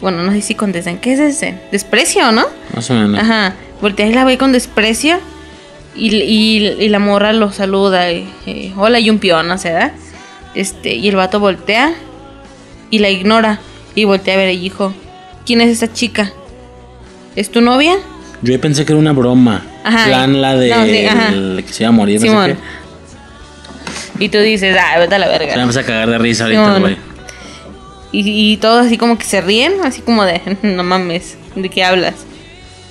Bueno, 0.00 0.22
no 0.22 0.32
sé 0.32 0.40
si 0.42 0.54
con 0.54 0.72
desdén. 0.72 0.98
¿Qué 0.98 1.12
es 1.14 1.18
desdén? 1.18 1.60
Desprecio, 1.72 2.30
¿no? 2.32 2.44
más 2.74 2.90
o 2.90 2.94
menos. 2.94 3.20
Ajá. 3.20 3.54
Voltea 3.80 4.06
y 4.06 4.12
la 4.12 4.24
ve 4.24 4.36
con 4.38 4.52
desprecio 4.52 5.18
y, 5.94 6.14
y- 6.14 6.76
y 6.78 6.88
la 6.88 6.98
morra 6.98 7.32
lo 7.32 7.52
saluda. 7.52 8.10
y, 8.12 8.28
y, 8.46 8.72
Hola 8.76 9.00
Yumpio, 9.00 9.42
no 9.42 9.56
sé, 9.58 9.72
¿verdad? 9.72 9.92
Este, 10.54 10.94
y 10.94 11.08
el 11.08 11.16
vato 11.16 11.40
voltea 11.40 11.92
y 12.90 12.98
la 13.00 13.10
ignora 13.10 13.60
y 13.94 14.04
voltea 14.04 14.34
a 14.34 14.36
ver 14.38 14.48
al 14.50 14.62
hijo. 14.62 14.92
¿Quién 15.46 15.60
es 15.60 15.68
esa 15.70 15.92
chica? 15.92 16.32
¿Es 17.34 17.50
tu 17.50 17.60
novia? 17.60 17.96
Yo 18.42 18.60
pensé 18.60 18.84
que 18.84 18.92
era 18.92 18.98
una 19.00 19.12
broma. 19.12 19.62
Ajá. 19.84 20.06
Plan 20.06 20.40
la 20.42 20.56
de 20.56 20.70
No, 20.70 20.84
sí, 20.84 21.06
ajá. 21.06 21.28
el 21.32 21.64
que 21.66 21.72
se 21.72 21.82
iba 21.84 21.88
a 21.88 21.92
morir. 21.92 22.20
no 22.20 22.26
Simón. 22.26 22.56
qué. 24.18 24.24
Y 24.24 24.28
tú 24.30 24.38
dices, 24.38 24.76
ah, 24.80 24.98
vete 24.98 25.14
a 25.14 25.18
la 25.18 25.28
verga. 25.28 25.50
Se 25.50 25.56
me 25.56 25.62
empieza 25.62 25.80
a 25.80 25.84
cagar 25.84 26.10
de 26.10 26.18
risa 26.18 26.44
ahorita, 26.44 26.78
güey. 26.78 26.96
Y, 28.12 28.52
y 28.52 28.56
todos 28.56 28.86
así 28.86 28.98
como 28.98 29.18
que 29.18 29.24
se 29.24 29.40
ríen, 29.40 29.74
así 29.84 30.00
como 30.00 30.24
de, 30.24 30.40
no 30.62 30.82
mames, 30.82 31.36
¿de 31.54 31.68
qué 31.68 31.84
hablas? 31.84 32.14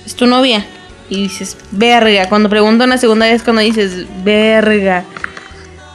¿Es 0.04 0.14
tu 0.14 0.26
novia? 0.26 0.64
Y 1.08 1.22
dices, 1.22 1.56
verga. 1.70 2.28
Cuando 2.28 2.48
pregunto 2.48 2.84
una 2.84 2.98
segunda 2.98 3.26
vez, 3.26 3.42
cuando 3.42 3.62
dices, 3.62 4.06
verga. 4.24 5.04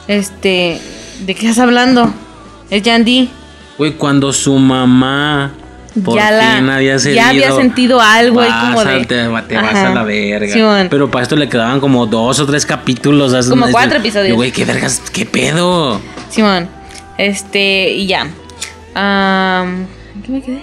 Este, 0.08 0.80
¿de 1.20 1.34
qué 1.34 1.48
estás 1.48 1.58
hablando? 1.58 2.12
Es 2.70 2.82
Yandy. 2.82 3.30
Güey, 3.78 3.92
cuando 3.92 4.32
su 4.32 4.54
mamá 4.58 5.52
Por 6.04 6.16
ya 6.16 6.30
la 6.30 6.76
había 6.76 6.96
ya 6.96 7.30
había 7.30 7.52
sentido 7.52 8.00
algo 8.00 8.40
ahí 8.40 8.50
como 8.50 8.84
de 8.84 9.04
Te, 9.04 9.28
te 9.48 9.56
vas 9.56 9.74
a 9.74 9.94
la 9.94 10.02
verga. 10.02 10.86
Pero 10.90 11.10
para 11.10 11.22
esto 11.22 11.36
le 11.36 11.48
quedaban 11.48 11.80
como 11.80 12.06
dos 12.06 12.40
o 12.40 12.46
tres 12.46 12.64
capítulos. 12.64 13.48
Como 13.48 13.70
cuatro 13.70 13.98
episodios. 13.98 14.34
Güey, 14.34 14.52
qué 14.52 14.64
vergas, 14.64 15.02
qué 15.12 15.26
pedo. 15.26 16.00
Simón. 16.30 16.68
Este, 17.18 17.90
y 17.90 18.06
ya. 18.06 18.28
Am, 18.94 19.86
¿en 20.14 20.22
¿Qué 20.22 20.32
me 20.32 20.42
quedé? 20.42 20.62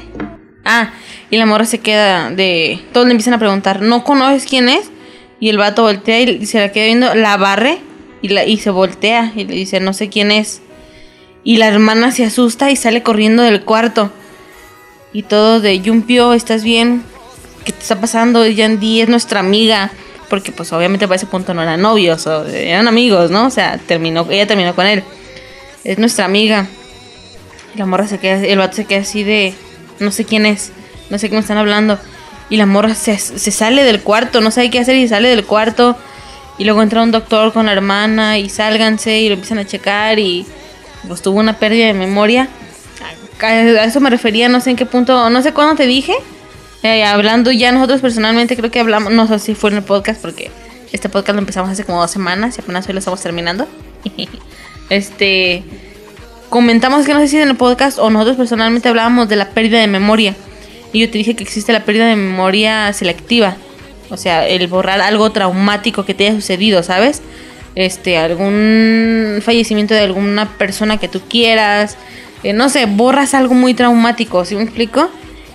Ah, 0.65 0.91
y 1.29 1.37
la 1.37 1.45
morra 1.45 1.65
se 1.65 1.79
queda 1.79 2.29
de. 2.29 2.79
Todos 2.93 3.07
le 3.07 3.11
empiezan 3.11 3.33
a 3.33 3.39
preguntar, 3.39 3.81
¿no 3.81 4.03
conoces 4.03 4.45
quién 4.45 4.69
es? 4.69 4.91
Y 5.39 5.49
el 5.49 5.57
vato 5.57 5.83
voltea 5.83 6.19
y 6.19 6.45
se 6.45 6.59
la 6.59 6.71
queda 6.71 6.85
viendo, 6.85 7.15
la 7.15 7.37
barre 7.37 7.79
y, 8.21 8.29
la, 8.29 8.45
y 8.45 8.57
se 8.57 8.69
voltea 8.69 9.31
y 9.35 9.45
le 9.45 9.55
dice, 9.55 9.79
no 9.79 9.93
sé 9.93 10.09
quién 10.09 10.31
es. 10.31 10.61
Y 11.43 11.57
la 11.57 11.67
hermana 11.67 12.11
se 12.11 12.25
asusta 12.25 12.69
y 12.69 12.75
sale 12.75 13.01
corriendo 13.01 13.43
del 13.43 13.63
cuarto. 13.63 14.11
Y 15.13 15.23
todo 15.23 15.59
de 15.61 15.79
Yumpio, 15.79 16.33
¿estás 16.33 16.63
bien? 16.63 17.03
¿Qué 17.63 17.71
te 17.71 17.79
está 17.79 17.99
pasando? 17.99 18.45
Yandy 18.45 19.01
es 19.01 19.09
nuestra 19.09 19.39
amiga. 19.39 19.91
Porque 20.29 20.51
pues 20.51 20.71
obviamente 20.73 21.07
para 21.07 21.15
ese 21.15 21.25
punto 21.25 21.53
no 21.55 21.63
eran 21.63 21.81
novios, 21.81 22.27
o 22.27 22.45
eran 22.45 22.87
amigos, 22.87 23.31
¿no? 23.31 23.47
O 23.47 23.49
sea, 23.49 23.79
terminó, 23.79 24.27
ella 24.29 24.45
terminó 24.45 24.75
con 24.75 24.85
él. 24.85 25.03
Es 25.83 25.97
nuestra 25.97 26.25
amiga. 26.25 26.67
La 27.79 27.85
morra 27.85 28.07
se 28.07 28.17
queda, 28.17 28.45
el 28.45 28.57
vato 28.57 28.75
se 28.75 28.83
queda 28.83 28.99
así 28.99 29.23
de, 29.23 29.53
no 30.01 30.11
sé 30.11 30.25
quién 30.25 30.45
es, 30.45 30.73
no 31.09 31.17
sé 31.17 31.29
qué 31.29 31.35
me 31.35 31.39
están 31.39 31.57
hablando. 31.57 31.97
Y 32.49 32.57
la 32.57 32.65
morra 32.65 32.93
se, 32.93 33.17
se 33.17 33.51
sale 33.51 33.85
del 33.85 34.01
cuarto, 34.01 34.41
no 34.41 34.51
sabe 34.51 34.69
qué 34.69 34.79
hacer 34.79 34.97
y 34.97 35.07
sale 35.07 35.29
del 35.29 35.45
cuarto. 35.45 35.95
Y 36.57 36.65
luego 36.65 36.83
entra 36.83 37.01
un 37.01 37.11
doctor 37.11 37.53
con 37.53 37.67
la 37.67 37.71
hermana 37.71 38.37
y 38.37 38.49
sálganse 38.49 39.21
y 39.21 39.29
lo 39.29 39.35
empiezan 39.35 39.59
a 39.59 39.65
checar 39.65 40.19
y 40.19 40.45
pues 41.07 41.21
tuvo 41.21 41.39
una 41.39 41.57
pérdida 41.57 41.85
de 41.85 41.93
memoria. 41.93 42.49
A 43.41 43.85
eso 43.85 44.01
me 44.01 44.09
refería, 44.09 44.49
no 44.49 44.59
sé 44.59 44.71
en 44.71 44.75
qué 44.75 44.85
punto, 44.85 45.29
no 45.29 45.41
sé 45.41 45.53
cuándo 45.53 45.75
te 45.75 45.87
dije. 45.87 46.15
Eh, 46.83 47.05
hablando 47.05 47.49
ya 47.49 47.71
nosotros 47.71 48.01
personalmente, 48.01 48.57
creo 48.57 48.71
que 48.71 48.81
hablamos, 48.81 49.13
no 49.13 49.25
sé 49.25 49.39
si 49.39 49.55
fue 49.55 49.69
en 49.69 49.77
el 49.77 49.83
podcast, 49.83 50.21
porque 50.21 50.51
este 50.91 51.07
podcast 51.07 51.35
lo 51.35 51.39
empezamos 51.39 51.69
hace 51.69 51.85
como 51.85 52.01
dos 52.01 52.11
semanas 52.11 52.57
y 52.57 52.61
apenas 52.61 52.85
hoy 52.87 52.93
lo 52.93 52.99
estamos 52.99 53.21
terminando. 53.21 53.69
este, 54.89 55.63
comentamos 56.49 57.05
que 57.05 57.13
no 57.13 57.19
sé 57.19 57.27
si 57.27 57.37
en 57.37 57.47
el 57.47 57.55
podcast 57.55 57.99
o 57.99 58.09
nosotros 58.09 58.37
personalmente 58.37 58.89
hablábamos 58.89 59.29
de 59.29 59.35
la 59.35 59.49
pérdida 59.49 59.79
de 59.79 59.87
memoria. 59.87 60.35
Y 60.91 60.99
yo 60.99 61.09
te 61.09 61.17
dije 61.17 61.35
que 61.35 61.43
existe 61.43 61.71
la 61.71 61.85
pérdida 61.85 62.07
de 62.07 62.15
memoria 62.15 62.91
selectiva. 62.93 63.55
O 64.09 64.17
sea, 64.17 64.47
el 64.47 64.67
borrar 64.67 65.01
algo 65.01 65.31
traumático 65.31 66.03
que 66.03 66.13
te 66.13 66.27
haya 66.27 66.35
sucedido, 66.35 66.81
¿sabes? 66.81 67.21
Este, 67.75 68.17
algún 68.17 69.39
fallecimiento 69.41 69.93
de 69.93 70.01
alguna 70.01 70.57
persona 70.57 70.97
que 70.97 71.07
tú 71.07 71.21
quieras. 71.29 71.95
eh, 72.43 72.53
no 72.53 72.69
sé, 72.69 72.85
borras 72.87 73.33
algo 73.33 73.53
muy 73.53 73.73
traumático, 73.73 74.43
¿sí 74.45 74.55
me 74.55 74.63
explico? 74.63 75.09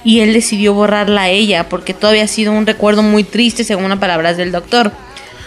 Y 0.05 0.21
él 0.21 0.33
decidió 0.33 0.75
borrarla 0.75 1.23
a 1.23 1.29
ella 1.31 1.69
porque 1.69 1.95
todavía 1.95 2.25
ha 2.25 2.29
sido 2.29 2.53
un 2.53 2.67
recuerdo 2.67 3.03
muy 3.03 3.25
triste, 3.25 3.65
según 3.65 3.89
las 3.89 3.99
palabras 3.99 4.37
del 4.37 4.53
doctor. 4.53 4.93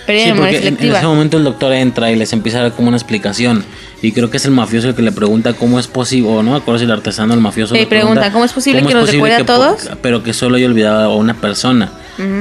Pérdida 0.07 0.23
Sí, 0.23 0.29
de 0.29 0.33
memoria 0.35 0.59
en, 0.61 0.77
ese 0.95 1.05
momento 1.05 1.37
el 1.37 1.43
doctor 1.43 1.73
entra 1.73 2.09
y 2.11 2.15
les 2.15 2.33
empieza 2.33 2.59
a 2.59 2.61
dar 2.63 2.71
como 2.71 2.87
una 2.87 2.97
explicación. 2.97 3.63
Y 4.01 4.13
creo 4.13 4.31
que 4.31 4.37
es 4.37 4.45
el 4.45 4.51
mafioso 4.51 4.87
el 4.89 4.95
que 4.95 5.01
le 5.01 5.11
pregunta 5.11 5.53
cómo 5.53 5.79
es 5.79 5.87
posible, 5.87 6.29
o 6.29 6.41
no 6.41 6.51
me 6.51 6.57
acuerdo 6.57 6.79
si 6.79 6.85
el 6.85 6.91
artesano 6.91 7.33
el 7.33 7.41
mafioso. 7.41 7.73
Le 7.73 7.81
le 7.81 7.87
pregunta, 7.87 8.31
¿cómo 8.31 8.45
es 8.45 8.53
posible 8.53 8.83
que 8.83 8.93
nos 8.93 9.11
recuerde 9.11 9.35
a 9.35 9.45
todos? 9.45 9.89
Pero 10.01 10.23
que 10.23 10.33
solo 10.33 10.55
haya 10.55 10.65
olvidado 10.65 11.11
a 11.11 11.15
una 11.15 11.35
persona. 11.35 11.91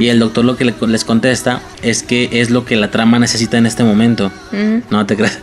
Y 0.00 0.08
el 0.08 0.18
doctor 0.18 0.44
lo 0.44 0.56
que 0.56 0.64
le- 0.64 0.74
les 0.88 1.04
contesta 1.04 1.60
es 1.82 2.02
que 2.02 2.28
es 2.40 2.50
lo 2.50 2.64
que 2.64 2.76
la 2.76 2.90
trama 2.90 3.18
necesita 3.18 3.58
en 3.58 3.66
este 3.66 3.84
momento. 3.84 4.30
No 4.90 5.04
te 5.06 5.16
creas. 5.16 5.38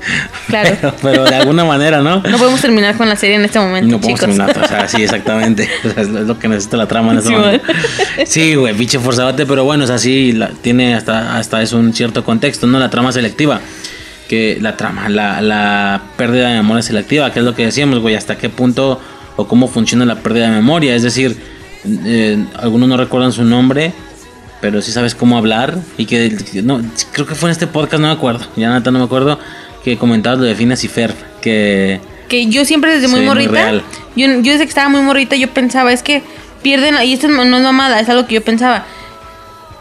Claro. 0.47 0.69
pero, 0.81 0.95
pero 1.01 1.23
de 1.25 1.35
alguna 1.35 1.63
manera, 1.65 2.01
¿no? 2.01 2.21
No 2.23 2.37
podemos 2.37 2.61
terminar 2.61 2.95
con 2.97 3.07
la 3.09 3.15
serie 3.15 3.35
en 3.35 3.45
este 3.45 3.59
momento, 3.59 3.91
No 3.91 3.99
podemos 4.01 4.19
terminar, 4.19 4.57
o 4.57 4.67
sea, 4.67 4.87
sí, 4.87 5.03
exactamente. 5.03 5.69
O 5.85 5.89
sea, 5.93 6.01
es 6.03 6.09
lo 6.09 6.39
que 6.39 6.47
necesita 6.47 6.77
la 6.77 6.87
trama 6.87 7.11
en 7.11 7.17
este 7.19 7.29
Sí, 7.29 7.35
momento. 7.35 7.65
Sí, 8.25 8.55
güey, 8.55 8.73
pinche 8.75 8.99
forzabate, 8.99 9.45
pero 9.45 9.63
bueno, 9.65 9.83
o 9.83 9.87
sea, 9.87 9.97
sí, 9.97 10.31
la- 10.31 10.49
tiene 10.49 10.95
hasta, 10.95 11.37
hasta 11.37 11.61
es 11.61 11.73
un 11.73 11.93
cierto 11.93 12.23
contexto, 12.23 12.65
¿no? 12.67 12.79
La 12.79 12.89
trama 12.89 13.11
selectiva. 13.11 13.61
Que 14.27 14.57
la 14.61 14.77
trama, 14.77 15.09
la, 15.09 15.41
la 15.41 16.01
pérdida 16.15 16.47
de 16.49 16.55
memoria 16.55 16.81
selectiva, 16.81 17.31
que 17.31 17.39
es 17.39 17.45
lo 17.45 17.53
que 17.53 17.65
decíamos, 17.65 17.99
güey, 17.99 18.15
hasta 18.15 18.37
qué 18.37 18.49
punto 18.49 18.99
o 19.35 19.47
cómo 19.47 19.67
funciona 19.67 20.05
la 20.05 20.15
pérdida 20.15 20.45
de 20.49 20.55
memoria. 20.55 20.95
Es 20.95 21.03
decir, 21.03 21.35
eh, 21.85 22.37
algunos 22.57 22.87
no 22.87 22.95
recuerdan 22.97 23.33
su 23.33 23.43
nombre, 23.43 23.91
pero 24.63 24.81
sí 24.81 24.93
sabes 24.93 25.13
cómo 25.13 25.37
hablar. 25.37 25.77
Y 25.97 26.05
que, 26.05 26.33
no, 26.63 26.81
creo 27.11 27.27
que 27.27 27.35
fue 27.35 27.49
en 27.49 27.51
este 27.51 27.67
podcast, 27.67 27.99
no 28.01 28.07
me 28.07 28.13
acuerdo, 28.13 28.45
ya 28.55 28.73
neta 28.73 28.91
no 28.91 28.99
me 28.99 29.03
acuerdo, 29.05 29.37
que 29.83 29.97
comentabas 29.97 30.39
lo 30.39 30.45
de 30.45 30.55
Finas 30.55 30.81
y 30.85 30.87
Fer, 30.87 31.13
que... 31.41 31.99
Que 32.29 32.45
yo 32.45 32.63
siempre 32.63 32.93
desde 32.93 33.09
muy 33.09 33.19
Sí, 33.19 33.25
muy 33.25 33.35
morrita, 33.35 33.51
real. 33.51 33.83
yo, 34.15 34.25
yo 34.41 34.53
desde 34.53 34.59
que 34.59 34.69
estaba 34.69 34.87
muy 34.87 35.01
morrita, 35.01 35.35
yo 35.35 35.49
pensaba, 35.49 35.91
es 35.91 36.01
que 36.01 36.23
pierden, 36.61 36.95
y 37.03 37.11
esto 37.11 37.27
no 37.27 37.43
es 37.43 37.61
mamada, 37.61 37.99
es 37.99 38.07
algo 38.07 38.25
que 38.25 38.35
yo 38.35 38.41
pensaba. 38.41 38.85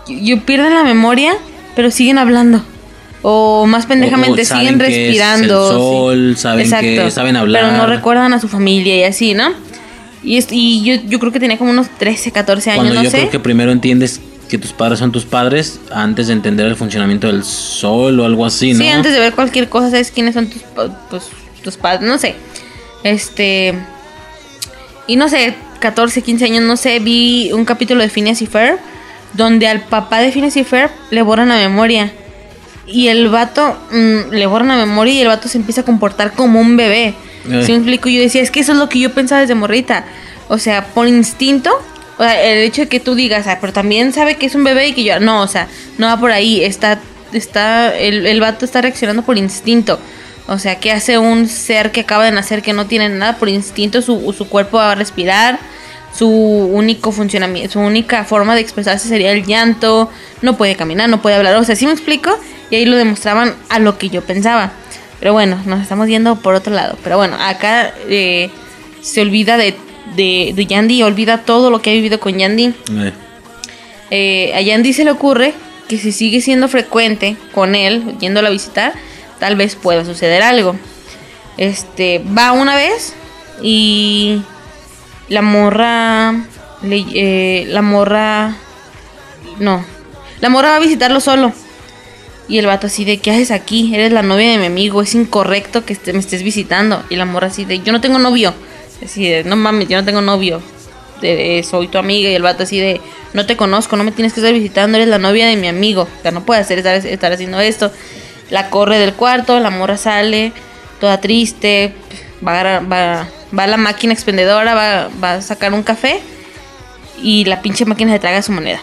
Yo, 0.08 0.16
yo 0.18 0.40
pierden 0.40 0.74
la 0.74 0.82
memoria, 0.82 1.34
pero 1.76 1.92
siguen 1.92 2.18
hablando. 2.18 2.64
O 3.22 3.66
más 3.68 3.86
pendejamente, 3.86 4.40
O- 4.40 4.42
o 4.42 4.46
siguen 4.58 4.80
que 4.80 4.86
es 4.86 4.90
el 4.90 5.04
respirando. 5.06 5.68
sol, 5.70 6.34
saben 6.36 6.68
que 6.68 7.08
saben 7.12 7.36
hablar. 7.36 7.66
Pero 7.66 7.76
no 7.76 7.86
recuerdan 7.86 8.32
a 8.32 8.40
su 8.40 8.48
familia 8.48 8.96
y 8.96 9.04
así, 9.04 9.32
¿no? 9.34 9.50
Y, 10.24 10.38
es- 10.38 10.48
y 10.50 10.82
yo, 10.82 10.96
yo 11.08 11.20
creo 11.20 11.30
que 11.30 11.38
tenía 11.38 11.56
como 11.56 11.70
unos 11.70 11.88
13, 11.88 12.32
14 12.32 12.70
años, 12.72 12.82
Cuando 12.82 12.94
no 12.96 13.04
yo 13.04 13.10
sé. 13.10 13.18
creo 13.18 13.30
que 13.30 13.38
primero 13.38 13.70
entiendes 13.70 14.20
que 14.52 14.58
tus 14.58 14.74
padres 14.74 14.98
son 14.98 15.12
tus 15.12 15.24
padres 15.24 15.80
antes 15.90 16.26
de 16.26 16.34
entender 16.34 16.66
el 16.66 16.76
funcionamiento 16.76 17.26
del 17.26 17.42
sol 17.42 18.20
o 18.20 18.26
algo 18.26 18.44
así, 18.44 18.74
¿no? 18.74 18.80
Sí, 18.80 18.88
antes 18.88 19.14
de 19.14 19.18
ver 19.18 19.32
cualquier 19.32 19.70
cosa, 19.70 19.88
sabes 19.88 20.10
quiénes 20.10 20.34
son 20.34 20.50
tus, 20.50 20.60
pues, 21.08 21.28
tus 21.64 21.78
padres, 21.78 22.06
no 22.06 22.18
sé. 22.18 22.34
Este. 23.02 23.74
Y 25.06 25.16
no 25.16 25.30
sé, 25.30 25.54
14, 25.80 26.20
15 26.20 26.44
años, 26.44 26.64
no 26.64 26.76
sé, 26.76 26.98
vi 26.98 27.50
un 27.52 27.64
capítulo 27.64 28.02
de 28.02 28.10
Phineas 28.10 28.42
y 28.42 28.46
Ferb 28.46 28.78
donde 29.32 29.68
al 29.68 29.80
papá 29.80 30.20
de 30.20 30.30
Phineas 30.32 30.54
y 30.58 30.64
Ferb 30.64 30.90
le 31.10 31.22
borran 31.22 31.48
la 31.48 31.56
memoria. 31.56 32.12
Y 32.86 33.08
el 33.08 33.30
vato 33.30 33.74
mm, 33.90 34.34
le 34.34 34.44
borran 34.44 34.68
la 34.68 34.76
memoria 34.76 35.14
y 35.14 35.20
el 35.22 35.28
vato 35.28 35.48
se 35.48 35.56
empieza 35.56 35.80
a 35.80 35.84
comportar 35.84 36.32
como 36.32 36.60
un 36.60 36.76
bebé. 36.76 37.14
Eh. 37.48 37.62
¿Sí 37.64 37.72
me 37.72 37.78
explico? 37.78 38.10
Yo 38.10 38.20
decía, 38.20 38.42
es 38.42 38.50
que 38.50 38.60
eso 38.60 38.72
es 38.72 38.78
lo 38.78 38.90
que 38.90 38.98
yo 38.98 39.14
pensaba 39.14 39.40
desde 39.40 39.54
morrita. 39.54 40.04
O 40.48 40.58
sea, 40.58 40.88
por 40.88 41.08
instinto, 41.08 41.70
o 42.18 42.22
sea, 42.22 42.42
el 42.42 42.58
hecho 42.58 42.82
de 42.82 42.88
que 42.88 43.00
tú 43.00 43.14
digas, 43.14 43.46
ah, 43.46 43.58
pero 43.60 43.72
también 43.72 44.12
sabe 44.12 44.36
que 44.36 44.46
es 44.46 44.54
un 44.54 44.64
bebé 44.64 44.88
y 44.88 44.92
que 44.92 45.04
yo, 45.04 45.20
no, 45.20 45.42
o 45.42 45.48
sea, 45.48 45.68
no 45.98 46.06
va 46.06 46.18
por 46.18 46.30
ahí. 46.30 46.64
Está, 46.64 47.00
está, 47.32 47.96
el, 47.96 48.26
el 48.26 48.40
vato 48.40 48.64
está 48.64 48.82
reaccionando 48.82 49.22
por 49.22 49.38
instinto. 49.38 49.98
O 50.48 50.58
sea, 50.58 50.78
que 50.78 50.90
hace 50.92 51.18
un 51.18 51.48
ser 51.48 51.92
que 51.92 52.00
acaba 52.00 52.24
de 52.24 52.32
nacer 52.32 52.62
que 52.62 52.72
no 52.72 52.86
tiene 52.86 53.08
nada 53.08 53.36
por 53.36 53.48
instinto, 53.48 54.02
su, 54.02 54.34
su 54.36 54.48
cuerpo 54.48 54.78
va 54.78 54.92
a 54.92 54.94
respirar, 54.94 55.58
su 56.12 56.28
único 56.28 57.12
funcionamiento, 57.12 57.74
su 57.74 57.80
única 57.80 58.24
forma 58.24 58.54
de 58.54 58.60
expresarse 58.60 59.08
sería 59.08 59.32
el 59.32 59.46
llanto, 59.46 60.10
no 60.42 60.56
puede 60.56 60.74
caminar, 60.74 61.08
no 61.08 61.22
puede 61.22 61.36
hablar, 61.36 61.56
o 61.56 61.64
sea, 61.64 61.76
¿sí 61.76 61.86
me 61.86 61.92
explico? 61.92 62.36
Y 62.70 62.76
ahí 62.76 62.84
lo 62.84 62.96
demostraban 62.96 63.54
a 63.68 63.78
lo 63.78 63.98
que 63.98 64.08
yo 64.08 64.22
pensaba. 64.22 64.72
Pero 65.20 65.32
bueno, 65.32 65.62
nos 65.64 65.80
estamos 65.80 66.08
yendo 66.08 66.36
por 66.36 66.54
otro 66.54 66.74
lado. 66.74 66.98
Pero 67.04 67.16
bueno, 67.16 67.36
acá 67.38 67.94
eh, 68.08 68.50
se 69.00 69.20
olvida 69.20 69.56
de, 69.56 69.76
de, 70.16 70.52
de 70.54 70.66
Yandy, 70.66 71.02
olvida 71.02 71.38
todo 71.38 71.70
lo 71.70 71.80
que 71.82 71.90
ha 71.90 71.92
vivido 71.94 72.18
con 72.20 72.38
Yandy. 72.38 72.74
Eh, 72.90 73.12
Eh, 74.14 74.52
a 74.54 74.60
Yandy 74.60 74.92
se 74.92 75.04
le 75.04 75.10
ocurre 75.10 75.54
que 75.88 75.96
si 75.96 76.12
sigue 76.12 76.42
siendo 76.42 76.68
frecuente 76.68 77.34
con 77.54 77.74
él, 77.74 78.14
yéndolo 78.20 78.48
a 78.48 78.50
visitar, 78.50 78.92
tal 79.40 79.56
vez 79.56 79.74
pueda 79.74 80.04
suceder 80.04 80.42
algo. 80.42 80.76
Este, 81.56 82.18
va 82.36 82.52
una 82.52 82.76
vez 82.76 83.14
y 83.62 84.42
la 85.30 85.40
morra, 85.40 86.44
le- 86.82 87.06
eh, 87.14 87.64
la 87.68 87.80
morra, 87.80 88.54
no, 89.58 89.82
la 90.40 90.48
morra 90.50 90.70
va 90.70 90.76
a 90.76 90.80
visitarlo 90.80 91.20
solo. 91.20 91.52
Y 92.48 92.58
el 92.58 92.66
vato 92.66 92.88
así 92.88 93.06
de, 93.06 93.16
¿qué 93.18 93.30
haces 93.30 93.50
aquí? 93.50 93.94
Eres 93.94 94.12
la 94.12 94.22
novia 94.22 94.50
de 94.50 94.58
mi 94.58 94.66
amigo, 94.66 95.00
es 95.00 95.14
incorrecto 95.14 95.86
que 95.86 95.94
este- 95.94 96.12
me 96.12 96.18
estés 96.18 96.42
visitando. 96.42 97.02
Y 97.08 97.16
la 97.16 97.24
morra 97.24 97.46
así 97.46 97.64
de, 97.64 97.78
yo 97.80 97.92
no 97.92 98.00
tengo 98.02 98.18
novio. 98.18 98.52
Así 99.04 99.28
de, 99.28 99.44
no 99.44 99.56
mames, 99.56 99.88
yo 99.88 99.98
no 99.98 100.04
tengo 100.04 100.20
novio. 100.20 100.62
Soy 101.62 101.88
tu 101.88 101.98
amiga. 101.98 102.30
Y 102.30 102.34
el 102.34 102.42
vato 102.42 102.64
así 102.64 102.78
de, 102.78 103.00
no 103.32 103.46
te 103.46 103.56
conozco, 103.56 103.96
no 103.96 104.04
me 104.04 104.12
tienes 104.12 104.32
que 104.32 104.40
estar 104.40 104.52
visitando, 104.52 104.96
eres 104.96 105.08
la 105.08 105.18
novia 105.18 105.46
de 105.46 105.56
mi 105.56 105.68
amigo. 105.68 106.08
O 106.24 106.30
no 106.30 106.44
puedes 106.44 106.64
hacer, 106.64 106.78
estar, 106.78 107.32
haciendo 107.32 107.60
esto. 107.60 107.90
La 108.50 108.70
corre 108.70 108.98
del 108.98 109.14
cuarto, 109.14 109.58
la 109.60 109.70
morra 109.70 109.96
sale, 109.96 110.52
toda 111.00 111.20
triste. 111.20 111.92
Va 112.46 112.78
a, 112.78 113.66
la 113.66 113.76
máquina 113.76 114.12
expendedora, 114.12 115.10
va, 115.22 115.34
a 115.34 115.42
sacar 115.42 115.72
un 115.72 115.82
café. 115.82 116.20
Y 117.22 117.44
la 117.44 117.62
pinche 117.62 117.84
máquina 117.84 118.12
se 118.12 118.18
traga 118.18 118.42
su 118.42 118.52
moneda. 118.52 118.82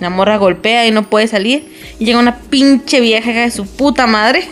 La 0.00 0.10
morra 0.10 0.36
golpea 0.36 0.86
y 0.86 0.90
no 0.90 1.08
puede 1.08 1.26
salir. 1.26 1.72
Y 1.98 2.04
llega 2.04 2.18
una 2.18 2.38
pinche 2.38 3.00
vieja 3.00 3.32
de 3.32 3.50
su 3.50 3.66
puta 3.66 4.06
madre 4.06 4.46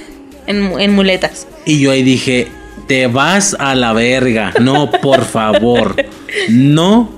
en, 0.47 0.73
en 0.81 0.95
muletas. 0.95 1.47
Y 1.67 1.81
yo 1.81 1.91
ahí 1.91 2.03
dije, 2.03 2.49
te 2.87 3.07
vas 3.07 3.57
a 3.59 3.75
la 3.75 3.93
verga. 3.93 4.53
No, 4.61 4.91
por 4.91 5.25
favor. 5.25 5.95
No, 6.49 7.11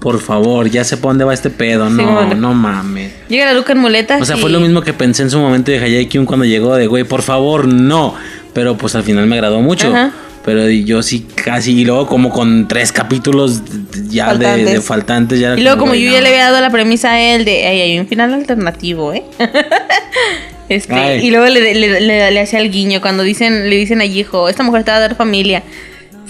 por 0.00 0.20
favor. 0.20 0.68
Ya 0.70 0.84
sé 0.84 0.96
para 0.96 1.08
dónde 1.10 1.24
va 1.24 1.34
este 1.34 1.50
pedo. 1.50 1.88
Sí, 1.88 1.94
No, 1.94 2.12
bueno. 2.12 2.34
no 2.34 2.54
mames. 2.54 3.12
Llega 3.28 3.46
la 3.46 3.54
Luca 3.54 3.72
en 3.72 3.78
muletas. 3.78 4.20
O 4.20 4.24
sea, 4.24 4.36
y- 4.36 4.40
fue 4.40 4.50
lo 4.50 4.60
mismo 4.60 4.82
que 4.82 4.92
pensé 4.92 5.22
en 5.22 5.30
su 5.30 5.38
momento 5.38 5.70
de 5.70 5.78
Hayai 5.78 6.06
Kyun 6.08 6.26
cuando 6.26 6.44
llegó 6.44 6.74
de, 6.76 6.86
güey, 6.86 7.04
por 7.04 7.22
favor, 7.22 7.66
no. 7.66 8.14
Pero 8.52 8.76
pues 8.76 8.94
al 8.94 9.02
final 9.02 9.26
me 9.26 9.34
agradó 9.36 9.60
mucho. 9.60 9.88
Ajá. 9.88 10.12
Pero 10.44 10.68
yo 10.68 11.02
sí 11.02 11.26
casi, 11.42 11.72
y 11.72 11.84
luego 11.86 12.06
como 12.06 12.28
con 12.28 12.68
tres 12.68 12.92
capítulos 12.92 13.62
ya 14.10 14.34
de, 14.34 14.62
de 14.66 14.80
Faltantes. 14.82 15.40
Ya 15.40 15.56
Y 15.56 15.62
luego, 15.62 15.78
como 15.78 15.94
yo 15.94 16.08
no. 16.10 16.16
ya 16.16 16.20
le 16.20 16.28
había 16.28 16.44
dado 16.50 16.60
la 16.60 16.68
premisa 16.68 17.12
a 17.12 17.18
él 17.20 17.46
de, 17.46 17.66
"Ay, 17.66 17.80
hay 17.80 17.98
un 17.98 18.06
final 18.06 18.34
alternativo, 18.34 19.14
¿eh? 19.14 19.24
este, 20.68 20.94
Ay. 20.94 21.26
y 21.26 21.30
luego 21.30 21.46
le, 21.46 21.74
le, 21.74 22.00
le- 22.00 22.30
le 22.30 22.40
hacía 22.40 22.60
el 22.60 22.70
guiño 22.70 23.00
cuando 23.00 23.22
dicen, 23.22 23.68
le 23.70 23.76
dicen 23.76 24.00
a 24.00 24.04
hijo, 24.04 24.48
esta 24.48 24.62
mujer 24.62 24.84
te 24.84 24.90
va 24.90 24.96
a 24.98 25.00
dar 25.00 25.16
familia. 25.16 25.62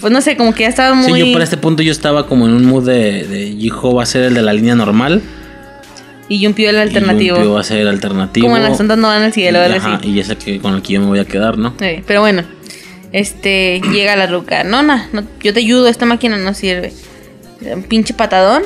Pues 0.01 0.11
no 0.11 0.19
sé, 0.21 0.35
como 0.35 0.53
que 0.53 0.63
ya 0.63 0.69
estaba 0.69 0.93
muy. 0.93 1.21
Sí, 1.21 1.27
yo 1.27 1.33
por 1.33 1.41
este 1.41 1.57
punto 1.57 1.81
yo 1.81 1.91
estaba 1.91 2.27
como 2.27 2.45
en 2.45 2.53
un 2.53 2.65
mood 2.65 2.85
de, 2.85 3.23
de 3.25 3.43
hijo 3.43 3.93
va 3.95 4.03
a 4.03 4.05
ser 4.05 4.23
el 4.23 4.33
de 4.33 4.41
la 4.41 4.51
línea 4.53 4.75
normal. 4.75 5.21
Y 6.27 6.39
Yumpio 6.39 6.69
el 6.69 6.77
alternativo. 6.79 7.41
Y 7.41 7.47
va 7.47 7.61
a 7.61 7.63
ser 7.63 7.77
el 7.79 7.87
alternativo. 7.87 8.45
Como 8.47 8.57
en 8.57 8.63
las 8.63 8.79
ondas 8.79 8.97
no 8.97 9.07
van 9.07 9.21
al 9.21 9.31
cielo, 9.31 9.59
algo 9.61 9.77
ajá, 9.77 9.99
y 10.03 10.19
ese 10.19 10.35
que 10.35 10.59
con 10.59 10.73
el 10.73 10.81
que 10.81 10.93
yo 10.93 10.99
me 11.01 11.05
voy 11.07 11.19
a 11.19 11.25
quedar, 11.25 11.57
¿no? 11.57 11.75
Sí, 11.79 12.01
pero 12.07 12.21
bueno, 12.21 12.43
este, 13.11 13.79
llega 13.91 14.15
la 14.15 14.27
ruca. 14.27 14.63
Nona, 14.63 15.07
no, 15.13 15.23
yo 15.43 15.53
te 15.53 15.59
ayudo, 15.59 15.87
esta 15.87 16.05
máquina 16.05 16.37
no 16.37 16.53
sirve. 16.53 16.91
Un 17.61 17.83
pinche 17.83 18.13
patadón, 18.13 18.63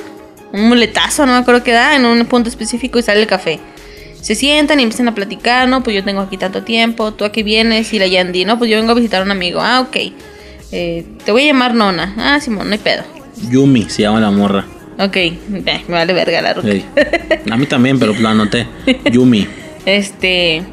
un 0.53 0.67
muletazo, 0.67 1.25
no 1.25 1.33
me 1.33 1.37
acuerdo 1.39 1.63
qué 1.63 1.73
da, 1.73 1.95
en 1.95 2.05
un 2.05 2.25
punto 2.25 2.49
específico 2.49 2.97
y 2.97 3.03
sale 3.03 3.21
el 3.21 3.27
café. 3.27 3.59
Se 4.21 4.35
sientan 4.35 4.79
y 4.79 4.83
empiezan 4.83 5.07
a 5.07 5.15
platicar, 5.15 5.67
no, 5.67 5.81
pues 5.81 5.95
yo 5.95 6.03
tengo 6.03 6.21
aquí 6.21 6.37
tanto 6.37 6.63
tiempo, 6.63 7.13
tú 7.13 7.25
a 7.25 7.31
qué 7.31 7.43
vienes 7.43 7.93
y 7.93 7.99
la 7.99 8.07
Yandy, 8.07 8.45
no, 8.45 8.57
pues 8.57 8.69
yo 8.69 8.77
vengo 8.77 8.91
a 8.91 8.95
visitar 8.95 9.21
a 9.21 9.25
un 9.25 9.31
amigo, 9.31 9.61
ah, 9.61 9.79
ok. 9.81 9.97
Eh, 10.71 11.05
te 11.25 11.31
voy 11.31 11.43
a 11.43 11.45
llamar 11.47 11.73
Nona, 11.73 12.13
ah, 12.17 12.39
Simón, 12.39 12.67
no 12.67 12.73
hay 12.73 12.79
pedo. 12.79 13.03
Yumi 13.49 13.89
se 13.89 14.03
llama 14.03 14.19
la 14.19 14.31
morra. 14.31 14.65
Ok, 14.99 15.15
me 15.47 15.81
vale 15.87 16.11
verga 16.13 16.41
la 16.41 16.53
ruca. 16.53 16.67
Ey. 16.67 16.85
A 17.49 17.55
mí 17.55 17.65
también, 17.65 17.97
pero 17.97 18.13
lo 18.13 18.27
anoté. 18.27 18.67
Yumi. 19.11 19.47
Este. 19.85 20.63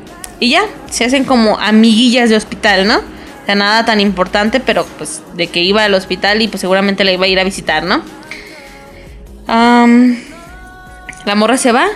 Y 0.40 0.50
ya, 0.50 0.62
se 0.90 1.04
hacen 1.04 1.24
como 1.24 1.58
amiguillas 1.60 2.28
de 2.28 2.36
hospital, 2.36 2.88
¿no? 2.88 2.98
O 2.98 3.46
sea, 3.46 3.54
nada 3.54 3.84
tan 3.84 4.00
importante, 4.00 4.58
pero 4.58 4.84
pues 4.98 5.22
de 5.36 5.46
que 5.46 5.62
iba 5.62 5.84
al 5.84 5.94
hospital 5.94 6.42
y 6.42 6.48
pues 6.48 6.60
seguramente 6.60 7.04
la 7.04 7.12
iba 7.12 7.24
a 7.24 7.28
ir 7.28 7.38
a 7.38 7.44
visitar, 7.44 7.84
¿no? 7.84 8.02
La 9.46 11.34
morra 11.36 11.56
se 11.56 11.70
va 11.70 11.86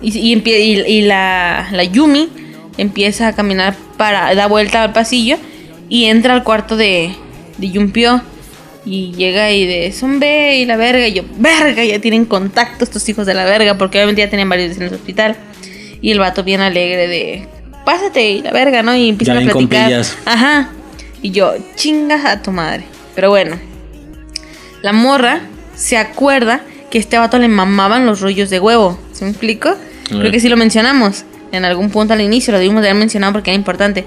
y, 0.00 0.16
y, 0.18 0.34
empie- 0.36 0.60
y- 0.60 0.92
y 0.98 1.02
la, 1.02 1.68
la 1.72 1.84
Yumi 1.84 2.28
empieza 2.78 3.28
a 3.28 3.34
caminar 3.34 3.74
para. 3.96 4.34
da 4.34 4.46
vuelta 4.46 4.82
al 4.82 4.92
pasillo 4.92 5.36
y 5.88 6.06
entra 6.06 6.34
al 6.34 6.44
cuarto 6.44 6.76
de, 6.76 7.14
de 7.58 7.70
Yumpio. 7.70 8.22
Y 8.86 9.12
llega 9.12 9.50
y 9.52 9.66
de 9.66 9.92
zombe 9.92 10.56
y 10.56 10.64
la 10.64 10.76
verga. 10.76 11.06
Y 11.06 11.12
yo, 11.12 11.22
verga, 11.36 11.84
ya 11.84 11.98
tienen 12.00 12.24
contacto 12.24 12.82
estos 12.84 13.06
hijos 13.10 13.26
de 13.26 13.34
la 13.34 13.44
verga. 13.44 13.76
Porque 13.76 13.98
obviamente 13.98 14.22
ya 14.22 14.30
tenían 14.30 14.48
varios 14.48 14.76
en 14.78 14.84
el 14.84 14.94
hospital. 14.94 15.36
Y 16.00 16.10
el 16.12 16.18
vato 16.18 16.42
bien 16.44 16.62
alegre 16.62 17.06
de, 17.06 17.46
pásate 17.84 18.30
y 18.30 18.40
la 18.42 18.52
verga, 18.52 18.82
¿no? 18.82 18.96
Y 18.96 19.10
empiezan 19.10 19.34
Ya 19.36 19.40
a 19.40 19.44
platicar. 19.52 19.90
Ajá. 20.24 20.70
Y 21.20 21.30
yo, 21.30 21.52
chingas 21.76 22.24
a 22.24 22.40
tu 22.40 22.52
madre. 22.52 22.84
Pero 23.14 23.28
bueno, 23.28 23.58
la 24.82 24.92
morra 24.92 25.42
se 25.76 25.98
acuerda 25.98 26.62
que 26.90 26.96
a 26.98 27.00
este 27.02 27.18
vato 27.18 27.38
le 27.38 27.48
mamaban 27.48 28.06
los 28.06 28.20
rollos 28.22 28.48
de 28.48 28.60
huevo. 28.60 28.98
¿Se 29.12 29.24
me 29.24 29.30
explico? 29.32 29.74
Creo 30.18 30.30
que 30.32 30.40
sí 30.40 30.48
lo 30.48 30.56
mencionamos. 30.56 31.24
En 31.52 31.64
algún 31.64 31.90
punto 31.90 32.14
al 32.14 32.20
inicio 32.20 32.52
lo 32.52 32.58
debimos 32.58 32.82
de 32.82 32.88
haber 32.90 32.98
mencionado 33.00 33.32
porque 33.32 33.50
era 33.50 33.56
importante. 33.56 34.04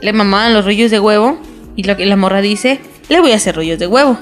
Le 0.00 0.12
mamaban 0.12 0.54
los 0.54 0.64
rollos 0.64 0.90
de 0.90 1.00
huevo. 1.00 1.38
Y 1.76 1.84
lo 1.84 1.96
que 1.96 2.06
la 2.06 2.16
morra 2.16 2.40
dice, 2.40 2.80
le 3.08 3.20
voy 3.20 3.30
a 3.32 3.36
hacer 3.36 3.54
rollos 3.54 3.78
de 3.78 3.86
huevo. 3.86 4.18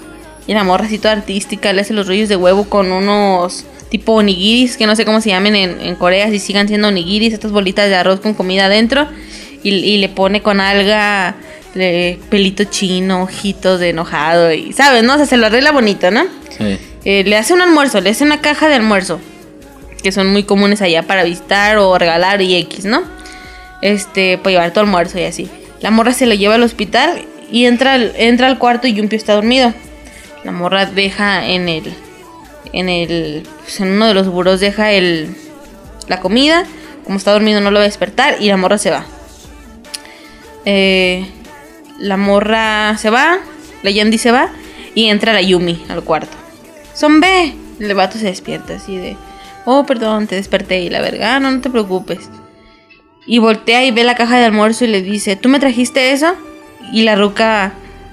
Y 0.47 0.52
la 0.55 0.62
morra 0.65 0.84
así 0.86 0.99
toda 0.99 1.12
artística 1.12 1.73
le 1.73 1.81
hace 1.81 1.94
los 1.94 2.07
rollos 2.07 2.28
de 2.28 2.36
huevo 2.36 2.68
con 2.68 2.92
unos 2.92 3.65
tipo 3.91 4.12
onigiris, 4.15 4.76
que 4.76 4.86
no 4.86 4.94
sé 4.97 5.05
cómo 5.05 5.20
se 5.20 5.31
llamen 5.31 5.55
en, 5.57 5.81
en 5.81 5.94
Corea, 5.94 6.28
si 6.31 6.39
sigan 6.39 6.68
siendo 6.68 6.89
onigiris, 6.89 7.33
estas 7.33 7.52
bolitas 7.52 7.89
de 7.89 7.94
arroz 7.94 8.20
con 8.20 8.34
comida 8.34 8.66
adentro. 8.66 9.07
Y, 9.62 9.70
y 9.70 9.99
le 9.99 10.08
pone 10.08 10.42
con 10.42 10.60
alga, 10.60 11.34
le- 11.75 12.18
pelito 12.28 12.65
chino, 12.65 13.23
ojitos 13.23 13.81
de 13.81 13.91
enojado 13.91 14.52
y, 14.52 14.73
¿sabes? 14.73 15.02
¿No? 15.02 15.15
O 15.15 15.16
sea, 15.16 15.26
se 15.26 15.36
lo 15.36 15.47
arregla 15.47 15.73
bonito, 15.73 16.10
¿no? 16.10 16.25
Sí. 16.57 16.78
Eh, 17.05 17.25
le 17.25 17.36
hace 17.36 17.55
un 17.55 17.62
almuerzo, 17.62 18.00
le 18.00 18.10
hace 18.10 18.25
una 18.25 18.41
caja 18.41 18.68
de 18.68 18.75
almuerzo. 18.75 19.18
Que 20.07 20.12
son 20.12 20.28
muy 20.28 20.44
comunes 20.44 20.83
allá 20.83 21.02
para 21.02 21.25
visitar 21.25 21.78
o 21.78 21.99
regalar 21.99 22.41
y 22.41 22.55
X, 22.59 22.85
¿no? 22.85 23.02
Este, 23.83 24.39
para 24.39 24.51
llevar 24.52 24.73
tu 24.73 24.78
almuerzo 24.78 25.18
y 25.18 25.25
así. 25.25 25.51
La 25.81 25.91
morra 25.91 26.12
se 26.12 26.26
lo 26.26 26.35
lleva 26.35 26.55
al 26.55 26.62
hospital 26.62 27.25
y 27.51 27.65
entra, 27.65 27.97
entra 27.97 28.47
al 28.47 28.57
cuarto 28.57 28.86
y 28.86 28.93
Yumpio 28.93 29.17
está 29.17 29.35
dormido. 29.35 29.75
La 30.44 30.52
morra 30.52 30.86
deja 30.86 31.44
en 31.49 31.68
el. 31.68 31.93
En 32.73 32.89
el. 32.89 33.49
pues, 33.65 33.81
en 33.81 33.89
uno 33.89 34.07
de 34.07 34.15
los 34.15 34.28
burós 34.28 34.60
deja 34.60 34.93
el. 34.93 35.35
La 36.07 36.20
comida. 36.20 36.65
Como 37.02 37.18
está 37.18 37.33
dormido 37.33 37.60
no 37.60 37.73
lo 37.73 37.81
va 37.81 37.85
a 37.85 37.89
despertar 37.89 38.36
y 38.39 38.47
la 38.47 38.57
morra 38.57 38.78
se 38.78 38.93
va. 38.93 39.07
Eh, 40.67 41.26
la 41.99 42.17
morra 42.17 42.97
se 42.97 43.10
va. 43.10 43.41
La 43.83 43.91
Yandy 43.91 44.18
se 44.18 44.31
va. 44.31 44.51
Y 44.94 45.09
entra 45.09 45.33
la 45.33 45.43
Yumi 45.43 45.85
al 45.89 46.05
cuarto. 46.05 46.36
Zombe. 46.94 47.57
El 47.81 47.93
vato 47.94 48.18
se 48.18 48.26
despierta 48.26 48.76
así 48.76 48.99
de. 48.99 49.17
Oh, 49.67 49.85
perdón, 49.85 50.27
te 50.28 50.36
desperté 50.36 50.81
y 50.81 50.89
la 50.89 51.03
verga. 51.03 51.35
"Ah, 51.36 51.41
no, 51.41 51.51
no 51.51 51.61
te 51.61 51.69
preocupes. 51.69 52.31
Y 53.27 53.41
voltea 53.41 53.85
y 53.85 53.91
ve 53.91 54.05
la 54.05 54.15
caja 54.15 54.39
de 54.39 54.45
almuerzo 54.45 54.85
y 54.85 54.89
le 54.89 55.03
dice, 55.03 55.35
¿tú 55.36 55.49
me 55.49 55.59
trajiste 55.59 56.12
eso? 56.12 56.35
Y 56.93 57.03
la 57.03 57.17
ruca, 57.17 57.73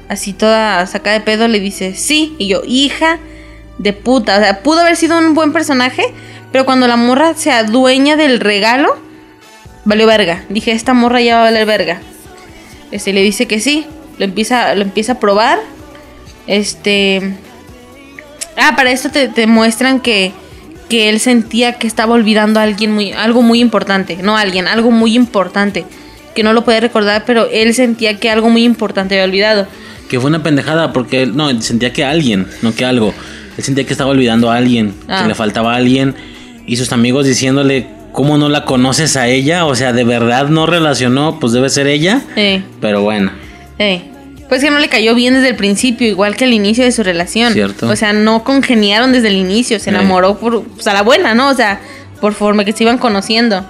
así 0.09 0.33
toda 0.33 0.85
sacada 0.87 1.19
de 1.19 1.23
pedo, 1.23 1.47
le 1.47 1.59
dice, 1.59 1.93
sí. 1.93 2.35
Y 2.39 2.47
yo, 2.47 2.63
hija 2.65 3.19
de 3.77 3.93
puta. 3.93 4.37
O 4.37 4.41
sea, 4.41 4.63
pudo 4.63 4.81
haber 4.81 4.95
sido 4.95 5.17
un 5.19 5.35
buen 5.35 5.53
personaje, 5.53 6.03
pero 6.51 6.65
cuando 6.65 6.87
la 6.87 6.95
morra 6.97 7.35
se 7.35 7.51
adueña 7.51 8.15
del 8.15 8.39
regalo, 8.39 8.97
valió 9.85 10.07
verga. 10.07 10.43
Dije, 10.49 10.71
esta 10.71 10.93
morra 10.95 11.21
ya 11.21 11.35
va 11.35 11.41
a 11.41 11.45
valer 11.45 11.67
verga. 11.67 12.01
Este 12.89 13.13
le 13.13 13.21
dice 13.21 13.45
que 13.45 13.59
sí. 13.59 13.85
Lo 14.17 14.25
empieza, 14.25 14.73
lo 14.73 14.81
empieza 14.81 15.13
a 15.13 15.19
probar. 15.19 15.59
Este. 16.47 17.35
Ah, 18.57 18.73
para 18.75 18.91
esto 18.91 19.09
te, 19.11 19.27
te 19.27 19.45
muestran 19.47 19.99
que, 19.99 20.31
que 20.89 21.09
él 21.09 21.19
sentía 21.19 21.73
que 21.73 21.87
estaba 21.87 22.13
olvidando 22.13 22.59
a 22.59 22.63
alguien 22.63 22.91
muy, 22.91 23.11
algo 23.11 23.41
muy 23.41 23.59
importante. 23.61 24.17
No 24.21 24.37
alguien, 24.37 24.67
algo 24.67 24.91
muy 24.91 25.15
importante. 25.15 25.85
Que 26.35 26.43
no 26.43 26.53
lo 26.53 26.63
puede 26.63 26.79
recordar, 26.79 27.23
pero 27.25 27.47
él 27.51 27.73
sentía 27.73 28.17
que 28.19 28.29
algo 28.29 28.49
muy 28.49 28.63
importante 28.63 29.15
había 29.15 29.25
olvidado. 29.25 29.67
Que 30.09 30.19
fue 30.19 30.29
una 30.29 30.43
pendejada 30.43 30.93
porque 30.93 31.23
él, 31.23 31.35
no, 31.35 31.61
sentía 31.61 31.93
que 31.93 32.03
alguien, 32.03 32.47
no 32.61 32.73
que 32.75 32.85
algo. 32.85 33.13
Él 33.57 33.63
sentía 33.63 33.85
que 33.85 33.93
estaba 33.93 34.11
olvidando 34.11 34.49
a 34.51 34.57
alguien, 34.57 34.93
Ah. 35.07 35.21
que 35.21 35.27
le 35.29 35.35
faltaba 35.35 35.73
a 35.73 35.77
alguien. 35.77 36.15
Y 36.65 36.77
sus 36.77 36.91
amigos 36.91 37.25
diciéndole, 37.25 37.87
¿cómo 38.11 38.37
no 38.37 38.49
la 38.49 38.65
conoces 38.65 39.15
a 39.15 39.27
ella? 39.27 39.65
O 39.65 39.75
sea, 39.75 39.93
de 39.93 40.03
verdad 40.03 40.47
no 40.49 40.65
relacionó, 40.65 41.39
pues 41.39 41.53
debe 41.53 41.69
ser 41.69 41.87
ella. 41.87 42.21
Eh, 42.35 42.63
Pero 42.81 43.01
bueno, 43.01 43.31
eh. 43.79 44.03
Pues 44.53 44.61
que 44.61 44.69
no 44.69 44.77
le 44.77 44.87
cayó 44.87 45.15
bien 45.15 45.33
desde 45.33 45.49
el 45.49 45.55
principio, 45.55 46.07
igual 46.07 46.35
que 46.35 46.45
al 46.45 46.53
inicio 46.53 46.83
de 46.83 46.91
su 46.91 47.01
relación. 47.01 47.53
Cierto. 47.53 47.87
O 47.89 47.95
sea, 47.95 48.13
no 48.13 48.43
congeniaron 48.43 49.11
desde 49.11 49.29
el 49.29 49.35
inicio, 49.35 49.79
se 49.79 49.89
Eh. 49.89 49.93
enamoró 49.93 50.37
por, 50.37 50.63
pues, 50.65 50.85
a 50.85 50.93
la 50.93 51.01
buena, 51.01 51.33
¿no? 51.33 51.49
O 51.49 51.55
sea, 51.55 51.79
por 52.21 52.35
forma 52.35 52.63
que 52.63 52.71
se 52.71 52.83
iban 52.83 52.99
conociendo. 52.99 53.65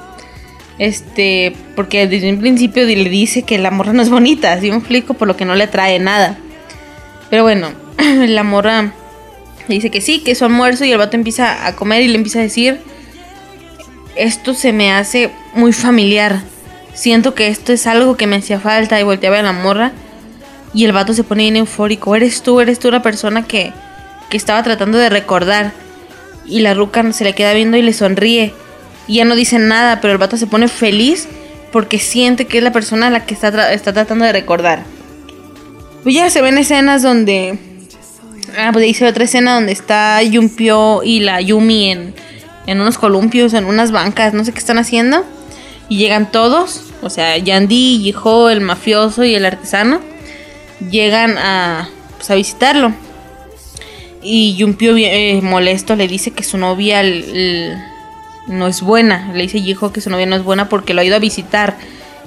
Este, 0.80 1.56
porque 1.78 2.06
desde 2.06 2.30
un 2.30 2.42
principio 2.42 2.84
le 2.84 3.10
dice 3.10 3.44
que 3.44 3.58
la 3.60 3.72
morra 3.72 3.94
no 3.94 4.02
es 4.02 4.10
bonita, 4.10 4.52
así 4.52 4.72
me 4.72 4.76
explico, 4.76 5.14
por 5.14 5.30
lo 5.30 5.38
que 5.38 5.46
no 5.46 5.56
le 5.56 5.68
trae 5.68 6.00
nada. 6.00 6.38
Pero 7.30 7.44
bueno, 7.44 7.72
la 8.28 8.44
morra 8.44 8.92
le 9.70 9.76
dice 9.76 9.90
que 9.90 10.02
sí, 10.02 10.20
que 10.20 10.32
es 10.32 10.40
su 10.40 10.44
almuerzo 10.44 10.84
y 10.84 10.92
el 10.92 10.98
vato 10.98 11.16
empieza 11.16 11.66
a 11.66 11.78
comer 11.78 12.02
y 12.02 12.10
le 12.10 12.18
empieza 12.18 12.40
a 12.40 12.42
decir, 12.42 12.82
esto 14.18 14.54
se 14.54 14.74
me 14.74 14.92
hace 14.92 15.32
muy 15.54 15.72
familiar. 15.72 16.42
Siento 16.94 17.36
que 17.36 17.48
esto 17.48 17.72
es 17.72 17.88
algo 17.88 18.18
que 18.18 18.28
me 18.28 18.36
hacía 18.36 18.60
falta 18.60 19.00
y 19.00 19.04
volteaba 19.04 19.40
a 19.40 19.44
la 19.44 19.54
morra 19.54 19.94
y 20.74 20.86
el 20.86 20.92
vato 20.92 21.14
se 21.14 21.24
pone 21.24 21.44
bien 21.44 21.58
eufórico. 21.58 22.16
Eres 22.16 22.42
tú, 22.42 22.60
eres 22.60 22.80
tú 22.80 22.90
la 22.92 23.02
persona 23.02 23.44
que, 23.46 23.72
que 24.30 24.38
estaba 24.38 24.64
tratando 24.64 24.98
de 24.98 25.10
recordar. 25.10 25.72
Y 26.46 26.60
la 26.62 26.74
ruca 26.74 27.12
se 27.14 27.24
le 27.24 27.34
queda 27.34 27.54
viendo 27.54 27.78
y 27.78 27.82
le 27.82 27.94
sonríe. 27.94 28.54
Y 29.08 29.16
ya 29.16 29.26
no 29.26 29.36
dice 29.36 29.60
nada, 29.60 30.02
pero 30.02 30.14
el 30.14 30.18
vato 30.18 30.38
se 30.38 30.48
pone 30.48 30.68
feliz 30.68 31.28
porque 31.72 32.00
siente 32.00 32.46
que 32.46 32.58
es 32.58 32.64
la 32.64 32.72
persona 32.72 33.08
a 33.08 33.10
la 33.10 33.26
que 33.26 33.34
está, 33.34 33.52
tra- 33.52 33.72
está 33.72 33.94
tratando 33.94 34.26
de 34.26 34.32
recordar. 34.34 34.84
Pues 36.04 36.16
ya 36.16 36.30
se 36.30 36.42
ven 36.42 36.58
escenas 36.58 37.02
donde. 37.02 37.58
Ah, 38.58 38.70
pues 38.72 39.00
ve 39.00 39.08
otra 39.08 39.24
escena 39.24 39.56
donde 39.56 39.72
está 39.72 40.22
Yumpio 40.22 41.02
y 41.04 41.22
la 41.22 41.42
Yumi 41.42 41.92
en, 41.92 42.14
en 42.68 42.82
unos 42.82 42.98
columpios, 42.98 43.54
en 43.54 43.66
unas 43.66 43.92
bancas, 43.92 44.34
no 44.34 44.44
sé 44.46 44.52
qué 44.52 44.60
están 44.60 44.78
haciendo. 44.78 45.26
Y 45.90 45.98
llegan 45.98 46.32
todos, 46.32 46.82
o 47.02 47.10
sea, 47.10 47.38
Yandy, 47.38 48.00
Yijo, 48.04 48.50
el 48.50 48.62
mafioso 48.62 49.24
y 49.24 49.34
el 49.34 49.46
artesano. 49.46 50.02
Llegan 50.90 51.38
a, 51.38 51.90
pues, 52.18 52.30
a 52.32 52.36
visitarlo. 52.36 52.94
Y 54.22 54.56
Yumpio, 54.56 54.96
eh, 54.98 55.40
molesto, 55.42 55.96
le 55.96 56.08
dice 56.08 56.32
que 56.32 56.44
su 56.44 56.58
novia 56.58 57.04
no 58.48 58.68
es 58.68 58.82
buena. 58.82 59.32
Le 59.34 59.44
dice 59.44 59.62
Yijo 59.62 59.92
que 59.92 60.02
su 60.02 60.10
novia 60.10 60.26
no 60.26 60.36
es 60.36 60.44
buena 60.44 60.70
porque 60.70 60.94
lo 60.94 61.02
ha 61.02 61.04
ido 61.04 61.16
a 61.16 61.20
visitar. 61.20 61.78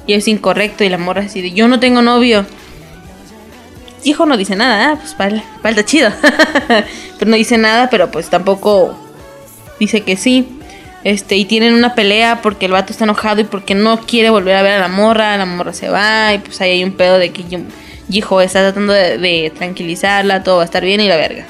Y 0.07 0.13
es 0.13 0.29
incorrecto. 0.29 0.85
Y 0.85 0.89
la 0.89 0.99
morra 0.99 1.23
así 1.23 1.41
de, 1.41 1.53
yo 1.53 1.69
no 1.69 1.81
tengo 1.81 2.03
novio. 2.03 2.45
Hijo 4.05 4.27
no 4.27 4.37
dice 4.37 4.55
nada, 4.55 4.93
ah, 4.93 4.97
pues 4.97 5.17
falta 5.63 5.85
chido. 5.85 6.11
pero 7.19 7.31
no 7.31 7.37
dice 7.37 7.59
nada, 7.59 7.91
pero 7.91 8.11
pues 8.11 8.29
tampoco 8.31 8.97
dice 9.81 10.03
que 10.03 10.17
sí. 10.17 10.49
Este, 11.05 11.37
y 11.37 11.45
tienen 11.45 11.75
una 11.75 11.95
pelea 11.95 12.43
porque 12.43 12.67
el 12.67 12.73
vato 12.73 12.93
está 12.93 13.05
enojado 13.05 13.41
y 13.41 13.45
porque 13.45 13.75
no 13.75 14.01
quiere 14.01 14.29
volver 14.29 14.57
a 14.57 14.63
ver 14.63 14.73
a 14.73 14.81
la 14.81 14.89
morra, 14.89 15.37
la 15.37 15.47
morra 15.47 15.73
se 15.73 15.89
va, 15.89 16.35
y 16.35 16.39
pues 16.39 16.61
ahí 16.61 16.73
hay 16.73 16.85
un 16.85 16.93
pedo 16.93 17.19
de 17.19 17.31
que 17.31 17.45
Hijo 18.11 18.41
está 18.41 18.61
tratando 18.61 18.93
de, 18.93 19.19
de 19.19 19.53
tranquilizarla, 19.57 20.43
todo 20.43 20.57
va 20.57 20.63
a 20.63 20.65
estar 20.67 20.85
bien 20.85 21.01
y 21.01 21.09
la 21.09 21.17
verga. 21.17 21.45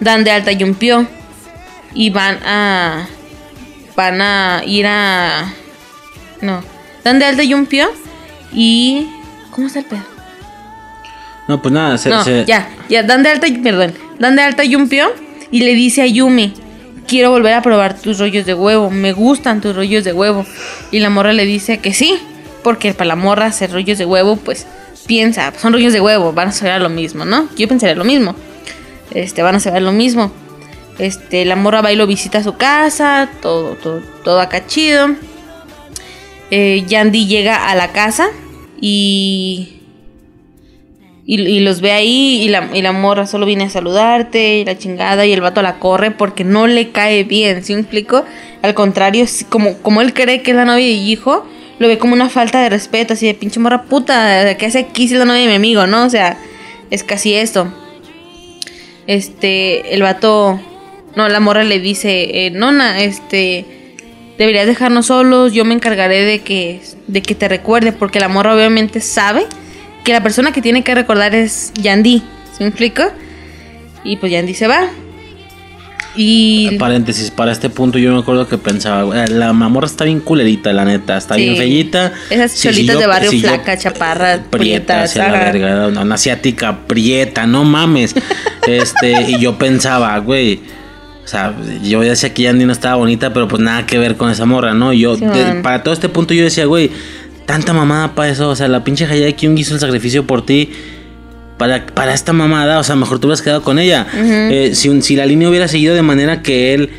Dan 0.00 0.24
de 0.24 0.30
alta 0.30 0.52
Yumpio 0.52 1.06
y 1.94 2.10
van 2.10 2.38
a 2.44 3.06
van 3.96 4.20
a 4.22 4.62
ir 4.66 4.86
a 4.86 5.52
no, 6.40 6.62
dan 7.04 7.18
de 7.18 7.24
alta 7.26 7.42
Yumpio 7.42 7.90
y 8.52 9.06
¿cómo 9.50 9.66
está 9.66 9.80
el 9.80 9.84
pedo? 9.86 10.02
No, 11.48 11.60
pues 11.60 11.72
nada, 11.72 11.98
se, 11.98 12.08
No, 12.08 12.22
se- 12.24 12.44
ya, 12.44 12.68
ya, 12.88 13.02
dan 13.02 13.22
de 13.22 13.30
alta, 13.30 13.46
perdón, 13.62 13.94
dan 14.18 14.36
de 14.36 14.42
alta 14.42 14.62
a 14.62 14.64
Yumpio 14.64 15.12
y 15.50 15.60
le 15.60 15.74
dice 15.74 16.02
a 16.02 16.06
Yumi, 16.06 16.54
quiero 17.06 17.30
volver 17.30 17.52
a 17.54 17.62
probar 17.62 17.98
tus 17.98 18.18
rollos 18.18 18.46
de 18.46 18.54
huevo, 18.54 18.90
me 18.90 19.12
gustan 19.12 19.60
tus 19.60 19.74
rollos 19.76 20.04
de 20.04 20.12
huevo. 20.12 20.46
Y 20.90 21.00
la 21.00 21.10
morra 21.10 21.32
le 21.32 21.44
dice 21.44 21.78
que 21.78 21.92
sí, 21.92 22.18
porque 22.62 22.94
para 22.94 23.08
la 23.08 23.16
morra 23.16 23.46
hacer 23.46 23.70
rollos 23.72 23.98
de 23.98 24.06
huevo, 24.06 24.36
pues 24.36 24.66
piensa, 25.06 25.52
son 25.58 25.72
rollos 25.72 25.92
de 25.92 26.00
huevo, 26.00 26.32
van 26.32 26.48
a 26.48 26.52
saber 26.52 26.80
lo 26.80 26.88
mismo, 26.88 27.24
¿no? 27.24 27.48
Yo 27.56 27.68
pensaría 27.68 27.94
lo 27.94 28.04
mismo, 28.04 28.34
este, 29.12 29.42
van 29.42 29.56
a 29.56 29.60
saber 29.60 29.82
lo 29.82 29.92
mismo. 29.92 30.32
Este, 30.98 31.44
la 31.44 31.56
morra 31.56 31.80
va 31.80 31.92
y 31.92 31.96
lo 31.96 32.06
visita 32.06 32.38
a 32.38 32.42
su 32.42 32.56
casa, 32.56 33.28
todo, 33.40 33.74
todo, 33.76 34.02
todo 34.24 34.40
acá 34.40 34.66
chido. 34.66 35.08
Eh, 36.50 36.84
Yandy 36.86 37.26
llega 37.26 37.70
a 37.70 37.74
la 37.74 37.92
casa 37.92 38.28
y 38.80 39.82
y, 41.24 41.60
los 41.60 41.80
ve 41.80 41.92
ahí 41.92 42.42
y 42.42 42.48
la, 42.48 42.68
y 42.74 42.82
la 42.82 42.92
morra 42.92 43.26
solo 43.26 43.46
viene 43.46 43.64
a 43.64 43.70
saludarte 43.70 44.58
y 44.58 44.64
la 44.64 44.76
chingada 44.76 45.24
y 45.24 45.32
el 45.32 45.40
vato 45.40 45.62
la 45.62 45.78
corre 45.78 46.10
porque 46.10 46.42
no 46.42 46.66
le 46.66 46.90
cae 46.90 47.24
bien, 47.24 47.62
¿sí 47.62 47.74
me 47.74 47.80
explico? 47.80 48.24
Al 48.62 48.74
contrario, 48.74 49.24
como, 49.48 49.78
como 49.78 50.00
él 50.00 50.14
cree 50.14 50.42
que 50.42 50.50
es 50.50 50.56
la 50.56 50.64
novia 50.64 50.88
y 50.88 51.10
hijo, 51.10 51.46
lo 51.82 51.88
ve 51.88 51.98
como 51.98 52.14
una 52.14 52.30
falta 52.30 52.62
de 52.62 52.70
respeto, 52.70 53.14
así 53.14 53.26
de 53.26 53.34
pinche 53.34 53.58
morra 53.58 53.82
puta, 53.82 54.56
¿qué 54.56 54.66
hace 54.66 54.78
aquí 54.78 55.08
si 55.08 55.14
la 55.16 55.24
novia 55.24 55.42
de 55.42 55.48
mi 55.48 55.54
amigo, 55.54 55.86
no? 55.86 56.06
O 56.06 56.08
sea, 56.08 56.38
es 56.90 57.02
casi 57.02 57.34
esto. 57.34 57.70
Este, 59.08 59.92
el 59.92 60.02
vato, 60.02 60.60
no, 61.16 61.28
la 61.28 61.40
morra 61.40 61.64
le 61.64 61.80
dice, 61.80 62.46
eh, 62.46 62.50
nona, 62.50 63.02
este, 63.02 63.66
deberías 64.38 64.66
dejarnos 64.66 65.06
solos, 65.06 65.52
yo 65.52 65.64
me 65.64 65.74
encargaré 65.74 66.22
de 66.22 66.38
que, 66.38 66.80
de 67.08 67.20
que 67.20 67.34
te 67.34 67.48
recuerde, 67.48 67.90
porque 67.90 68.20
la 68.20 68.28
morra 68.28 68.54
obviamente 68.54 69.00
sabe 69.00 69.44
que 70.04 70.12
la 70.12 70.22
persona 70.22 70.52
que 70.52 70.62
tiene 70.62 70.84
que 70.84 70.94
recordar 70.94 71.34
es 71.34 71.72
Yandy, 71.74 72.22
¿se 72.56 72.62
me 72.62 72.68
explico? 72.68 73.02
Y 74.04 74.18
pues 74.18 74.30
Yandy 74.30 74.54
se 74.54 74.68
va. 74.68 74.88
Y 76.14 76.76
Paréntesis, 76.78 77.30
para 77.30 77.52
este 77.52 77.70
punto 77.70 77.98
yo 77.98 78.12
me 78.12 78.20
acuerdo 78.20 78.46
que 78.46 78.58
pensaba, 78.58 79.02
güey, 79.04 79.26
la 79.28 79.52
mamorra 79.52 79.86
está 79.86 80.04
bien 80.04 80.20
culerita, 80.20 80.72
la 80.72 80.84
neta, 80.84 81.16
está 81.16 81.36
Sí. 81.36 81.42
bien 81.42 81.56
fellita. 81.56 82.12
Esas 82.28 82.60
cholitas 82.60 82.96
si 82.96 83.00
de 83.00 83.06
barrio 83.06 83.30
si 83.30 83.40
flaca, 83.40 83.78
chaparra, 83.78 84.34
prieta, 84.34 84.48
prietas, 84.50 85.10
hacia 85.10 85.28
la 85.28 85.38
verga, 85.38 85.86
una, 85.88 86.00
una 86.02 86.14
asiática 86.16 86.86
prieta, 86.86 87.46
no 87.46 87.64
mames. 87.64 88.14
este, 88.66 89.30
y 89.30 89.38
yo 89.40 89.56
pensaba, 89.56 90.18
güey, 90.18 90.60
o 91.24 91.28
sea, 91.28 91.54
yo 91.82 92.00
decía 92.00 92.34
que 92.34 92.42
Yandy 92.42 92.66
no 92.66 92.72
estaba 92.72 92.96
bonita, 92.96 93.32
pero 93.32 93.48
pues 93.48 93.62
nada 93.62 93.86
que 93.86 93.96
ver 93.98 94.16
con 94.16 94.30
esa 94.30 94.44
morra, 94.44 94.74
¿no? 94.74 94.92
Yo, 94.92 95.14
Sí, 95.16 95.24
de- 95.24 95.44
man. 95.44 95.62
para 95.62 95.82
todo 95.82 95.94
este 95.94 96.08
punto 96.10 96.34
yo 96.34 96.44
decía, 96.44 96.66
güey, 96.66 96.90
tanta 97.46 97.72
mamada 97.72 98.14
para 98.14 98.28
eso, 98.28 98.50
o 98.50 98.56
sea, 98.56 98.68
la 98.68 98.84
pinche 98.84 99.06
Hayai 99.06 99.34
Kyung 99.34 99.58
hizo 99.58 99.72
el 99.74 99.80
sacrificio 99.80 100.26
por 100.26 100.44
ti. 100.44 100.70
Para, 101.58 101.86
para 101.86 102.12
esta 102.14 102.32
mamada, 102.32 102.78
o 102.78 102.82
sea, 102.84 102.96
mejor 102.96 103.18
tú 103.20 103.28
hubieras 103.28 103.42
quedado 103.42 103.62
con 103.62 103.78
ella. 103.78 104.06
Eh, 104.52 104.74
si, 104.74 104.88
un- 104.88 105.02
si 105.02 105.14
la 105.16 105.26
línea 105.26 105.48
hubiera 105.48 105.68
seguido 105.68 105.94
de 105.94 106.02
manera 106.02 106.42
que 106.42 106.74
él 106.74 106.90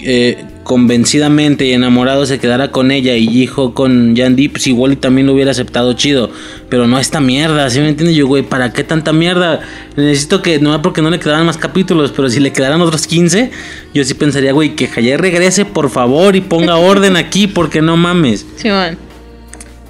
eh, 0.00 0.44
convencidamente 0.62 1.64
y 1.64 1.72
enamorado 1.72 2.24
se 2.26 2.38
quedara 2.38 2.70
con 2.70 2.90
ella 2.92 3.16
y 3.16 3.26
hijo 3.42 3.74
con 3.74 4.14
Yandy, 4.14 4.48
pues 4.48 4.66
igual 4.66 4.92
y 4.92 4.96
también 4.96 5.26
lo 5.26 5.32
hubiera 5.32 5.50
aceptado 5.50 5.94
chido. 5.94 6.30
Pero 6.68 6.86
no 6.86 6.98
esta 7.00 7.20
mierda, 7.20 7.68
¿sí 7.70 7.80
me 7.80 7.88
entiendes? 7.88 8.14
Yo, 8.16 8.26
güey, 8.26 8.42
¿para 8.44 8.72
qué 8.72 8.84
tanta 8.84 9.12
mierda? 9.12 9.60
Necesito 9.96 10.40
que, 10.42 10.60
no 10.60 10.80
porque 10.82 11.02
no 11.02 11.10
le 11.10 11.18
quedaran 11.18 11.46
más 11.46 11.56
capítulos, 11.56 12.12
pero 12.14 12.28
si 12.28 12.38
le 12.38 12.52
quedaran 12.52 12.80
otros 12.82 13.06
15, 13.06 13.50
yo 13.94 14.04
sí 14.04 14.14
pensaría, 14.14 14.52
güey, 14.52 14.76
que 14.76 14.88
Hayai 14.94 15.16
regrese 15.16 15.64
por 15.64 15.90
favor 15.90 16.36
y 16.36 16.42
ponga 16.42 16.76
orden 16.76 17.16
aquí, 17.16 17.46
porque 17.48 17.80
no 17.82 17.96
mames. 17.96 18.46
Simón. 18.56 18.98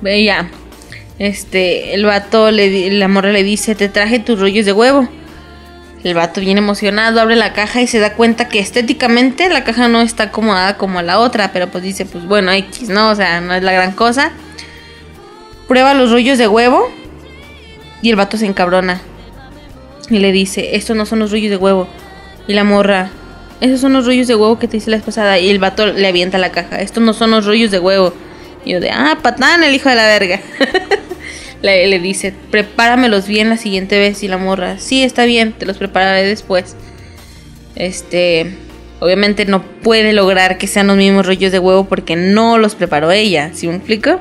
Ve 0.00 0.22
ya. 0.24 0.48
Este, 1.18 1.94
el 1.94 2.04
vato, 2.04 2.50
le, 2.50 2.90
la 2.92 3.08
morra 3.08 3.32
le 3.32 3.42
dice, 3.42 3.74
te 3.74 3.88
traje 3.88 4.20
tus 4.20 4.38
rollos 4.38 4.66
de 4.66 4.72
huevo. 4.72 5.08
El 6.04 6.14
vato 6.14 6.40
bien 6.40 6.58
emocionado 6.58 7.20
abre 7.20 7.34
la 7.34 7.52
caja 7.52 7.82
y 7.82 7.88
se 7.88 7.98
da 7.98 8.14
cuenta 8.14 8.48
que 8.48 8.60
estéticamente 8.60 9.48
la 9.48 9.64
caja 9.64 9.88
no 9.88 10.00
está 10.00 10.24
acomodada 10.24 10.76
como 10.76 11.02
la 11.02 11.18
otra, 11.18 11.50
pero 11.52 11.68
pues 11.68 11.82
dice, 11.82 12.06
pues 12.06 12.24
bueno, 12.24 12.52
X, 12.52 12.88
¿no? 12.88 13.10
O 13.10 13.14
sea, 13.16 13.40
no 13.40 13.52
es 13.52 13.64
la 13.64 13.72
gran 13.72 13.92
cosa. 13.92 14.30
Prueba 15.66 15.94
los 15.94 16.12
rollos 16.12 16.38
de 16.38 16.46
huevo 16.46 16.88
y 18.00 18.10
el 18.10 18.16
vato 18.16 18.36
se 18.36 18.46
encabrona. 18.46 19.00
Y 20.08 20.20
le 20.20 20.30
dice, 20.30 20.76
estos 20.76 20.96
no 20.96 21.04
son 21.04 21.18
los 21.18 21.32
rollos 21.32 21.50
de 21.50 21.56
huevo. 21.56 21.88
Y 22.46 22.54
la 22.54 22.62
morra, 22.62 23.10
esos 23.60 23.80
son 23.80 23.92
los 23.92 24.06
rollos 24.06 24.28
de 24.28 24.36
huevo 24.36 24.58
que 24.58 24.68
te 24.68 24.76
hice 24.76 24.90
la 24.90 24.98
vez 24.98 25.04
pasada. 25.04 25.40
Y 25.40 25.50
el 25.50 25.58
vato 25.58 25.84
le 25.86 26.06
avienta 26.06 26.38
la 26.38 26.52
caja, 26.52 26.80
estos 26.80 27.02
no 27.02 27.12
son 27.12 27.32
los 27.32 27.44
rollos 27.44 27.72
de 27.72 27.80
huevo. 27.80 28.14
Y 28.64 28.72
yo 28.72 28.80
de, 28.80 28.90
ah, 28.90 29.18
patán, 29.20 29.64
el 29.64 29.74
hijo 29.74 29.88
de 29.88 29.96
la 29.96 30.06
verga. 30.06 30.40
le, 31.62 31.86
le 31.86 31.98
dice, 31.98 32.32
prepáramelos 32.50 33.26
bien 33.26 33.48
la 33.48 33.56
siguiente 33.56 33.98
vez. 33.98 34.22
Y 34.22 34.28
la 34.28 34.38
morra, 34.38 34.78
sí, 34.78 35.02
está 35.02 35.24
bien, 35.24 35.52
te 35.52 35.66
los 35.66 35.76
prepararé 35.78 36.26
después. 36.26 36.76
Este, 37.76 38.56
obviamente 39.00 39.44
no 39.44 39.62
puede 39.62 40.12
lograr 40.12 40.58
que 40.58 40.66
sean 40.66 40.88
los 40.88 40.96
mismos 40.96 41.26
rollos 41.26 41.52
de 41.52 41.58
huevo 41.58 41.84
porque 41.88 42.16
no 42.16 42.58
los 42.58 42.74
preparó 42.74 43.10
ella, 43.12 43.50
¿sí 43.54 43.68
me 43.68 43.76
explico? 43.76 44.20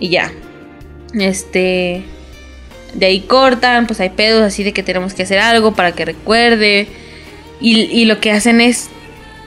Y 0.00 0.10
ya. 0.10 0.30
Este, 1.14 2.02
de 2.94 3.06
ahí 3.06 3.20
cortan, 3.20 3.86
pues 3.86 4.00
hay 4.00 4.10
pedos 4.10 4.42
así 4.42 4.62
de 4.62 4.72
que 4.72 4.82
tenemos 4.82 5.14
que 5.14 5.22
hacer 5.22 5.38
algo 5.38 5.72
para 5.72 5.92
que 5.92 6.04
recuerde. 6.04 6.88
Y, 7.60 7.80
y 7.82 8.04
lo 8.04 8.20
que 8.20 8.30
hacen 8.30 8.60
es 8.60 8.88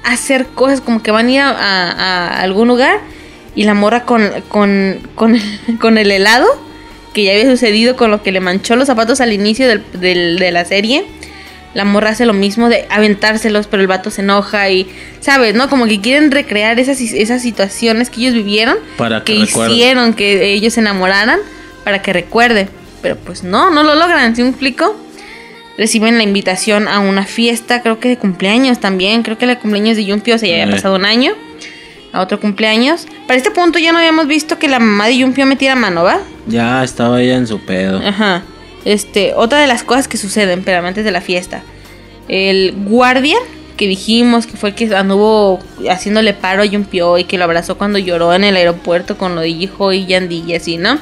hacer 0.03 0.47
cosas 0.47 0.81
como 0.81 1.03
que 1.03 1.11
van 1.11 1.27
a 1.27 1.31
ir 1.31 1.39
a, 1.39 1.49
a- 1.51 1.91
a 1.91 2.41
algún 2.41 2.67
lugar 2.67 2.99
y 3.55 3.63
la 3.65 3.73
morra 3.75 4.03
con, 4.05 4.29
con, 4.47 4.99
con, 5.15 5.37
con 5.79 5.97
el 5.99 6.11
helado 6.11 6.47
que 7.13 7.23
ya 7.23 7.31
había 7.33 7.45
sucedido 7.49 7.95
con 7.95 8.11
lo 8.11 8.23
que 8.23 8.31
le 8.31 8.39
manchó 8.39 8.75
los 8.75 8.87
zapatos 8.87 9.21
al 9.21 9.33
inicio 9.33 9.67
del- 9.67 9.83
del- 9.93 10.39
de 10.39 10.51
la 10.51 10.65
serie. 10.65 11.03
La 11.73 11.85
morra 11.85 12.09
hace 12.09 12.25
lo 12.25 12.33
mismo 12.33 12.67
de 12.67 12.85
aventárselos, 12.89 13.67
pero 13.67 13.81
el 13.81 13.87
vato 13.87 14.09
se 14.11 14.21
enoja 14.21 14.69
y, 14.69 14.87
¿sabes? 15.21 15.53
¿No? 15.55 15.69
Como 15.69 15.85
que 15.85 16.01
quieren 16.01 16.29
recrear 16.31 16.79
esas, 16.79 16.99
esas 16.99 17.41
situaciones 17.41 18.09
que 18.09 18.21
ellos 18.21 18.33
vivieron, 18.33 18.77
Para 18.97 19.23
que 19.23 19.33
que 19.35 19.39
hicieron 19.39 20.13
que 20.13 20.53
ellos 20.53 20.73
se 20.73 20.81
enamoraran, 20.81 21.39
para 21.85 22.01
que 22.01 22.11
recuerde. 22.11 22.67
Pero 23.01 23.15
pues 23.15 23.43
no, 23.43 23.71
no 23.71 23.83
lo 23.83 23.95
logran, 23.95 24.35
¿sí 24.35 24.43
me 24.43 24.49
explico? 24.49 24.95
Reciben 25.77 26.17
la 26.17 26.23
invitación 26.23 26.87
a 26.89 26.99
una 26.99 27.25
fiesta, 27.25 27.81
creo 27.81 27.99
que 27.99 28.09
de 28.09 28.17
cumpleaños 28.17 28.79
también. 28.79 29.23
Creo 29.23 29.37
que 29.37 29.45
el 29.45 29.57
cumpleaños 29.57 29.95
de 29.95 30.05
Yumpio, 30.05 30.35
o 30.35 30.37
sea, 30.37 30.49
ya 30.49 30.55
había 30.63 30.73
Eh. 30.73 30.75
pasado 30.75 30.95
un 30.95 31.05
año. 31.05 31.33
A 32.13 32.21
otro 32.21 32.39
cumpleaños. 32.39 33.07
Para 33.27 33.37
este 33.37 33.51
punto 33.51 33.79
ya 33.79 33.91
no 33.91 33.99
habíamos 33.99 34.27
visto 34.27 34.59
que 34.59 34.67
la 34.67 34.79
mamá 34.79 35.07
de 35.07 35.17
Yumpio 35.17 35.45
metiera 35.45 35.75
mano, 35.75 36.03
¿va? 36.03 36.19
Ya 36.47 36.83
estaba 36.83 37.21
ella 37.21 37.35
en 37.35 37.47
su 37.47 37.59
pedo. 37.59 38.01
Ajá. 38.05 38.43
Este, 38.83 39.33
otra 39.35 39.59
de 39.59 39.67
las 39.67 39.83
cosas 39.83 40.07
que 40.07 40.17
suceden, 40.17 40.63
pero 40.63 40.85
antes 40.85 41.05
de 41.05 41.11
la 41.11 41.21
fiesta. 41.21 41.63
El 42.27 42.73
guardia 42.85 43.37
que 43.81 43.87
dijimos 43.87 44.45
que 44.45 44.57
fue 44.57 44.69
el 44.69 44.75
que 44.75 44.95
anduvo 44.95 45.59
haciéndole 45.89 46.35
paro 46.35 46.61
a 46.61 46.65
Yumpio 46.65 47.17
y 47.17 47.23
que 47.23 47.39
lo 47.39 47.45
abrazó 47.45 47.79
cuando 47.79 47.97
lloró 47.97 48.31
en 48.33 48.43
el 48.43 48.55
aeropuerto 48.55 49.17
con 49.17 49.33
lo 49.33 49.41
de 49.41 49.49
hijo 49.49 49.91
y 49.91 50.05
Yandy 50.05 50.43
y 50.45 50.53
así, 50.53 50.77
¿no? 50.77 50.99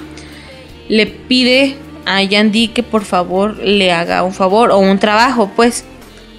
Le 0.88 1.06
pide 1.06 1.76
a 2.06 2.24
Yandy 2.24 2.70
que 2.70 2.82
por 2.82 3.04
favor 3.04 3.58
le 3.58 3.92
haga 3.92 4.24
un 4.24 4.34
favor 4.34 4.72
o 4.72 4.78
un 4.78 4.98
trabajo, 4.98 5.52
pues, 5.58 5.84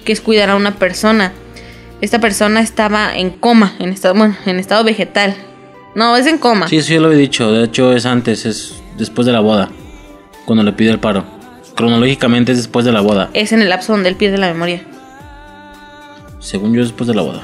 que 0.03 0.13
es 0.13 0.19
cuidar 0.19 0.49
a 0.49 0.55
una 0.55 0.75
persona. 0.75 1.31
Esta 2.01 2.19
persona 2.19 2.61
estaba 2.61 3.15
en 3.15 3.29
coma, 3.29 3.73
en 3.79 3.89
estado, 3.89 4.15
bueno, 4.15 4.35
en 4.47 4.59
estado 4.59 4.83
vegetal. 4.83 5.35
No, 5.93 6.17
es 6.17 6.25
en 6.25 6.39
coma. 6.39 6.67
Sí, 6.67 6.81
ya 6.81 6.99
lo 6.99 7.11
he 7.11 7.15
dicho. 7.15 7.51
De 7.51 7.65
hecho, 7.65 7.93
es 7.93 8.07
antes, 8.07 8.45
es 8.45 8.81
después 8.97 9.27
de 9.27 9.31
la 9.31 9.39
boda. 9.39 9.69
Cuando 10.45 10.63
le 10.63 10.73
pide 10.73 10.89
el 10.89 10.99
paro. 10.99 11.23
Cronológicamente 11.75 12.53
es 12.53 12.57
después 12.57 12.85
de 12.85 12.91
la 12.91 13.01
boda. 13.01 13.29
Es 13.33 13.51
en 13.51 13.61
el 13.61 13.69
lapso 13.69 13.93
donde 13.93 14.09
él 14.09 14.15
pierde 14.15 14.39
la 14.39 14.47
memoria. 14.47 14.83
Según 16.39 16.73
yo, 16.73 16.81
es 16.81 16.87
después 16.87 17.07
de 17.07 17.13
la 17.13 17.21
boda. 17.21 17.43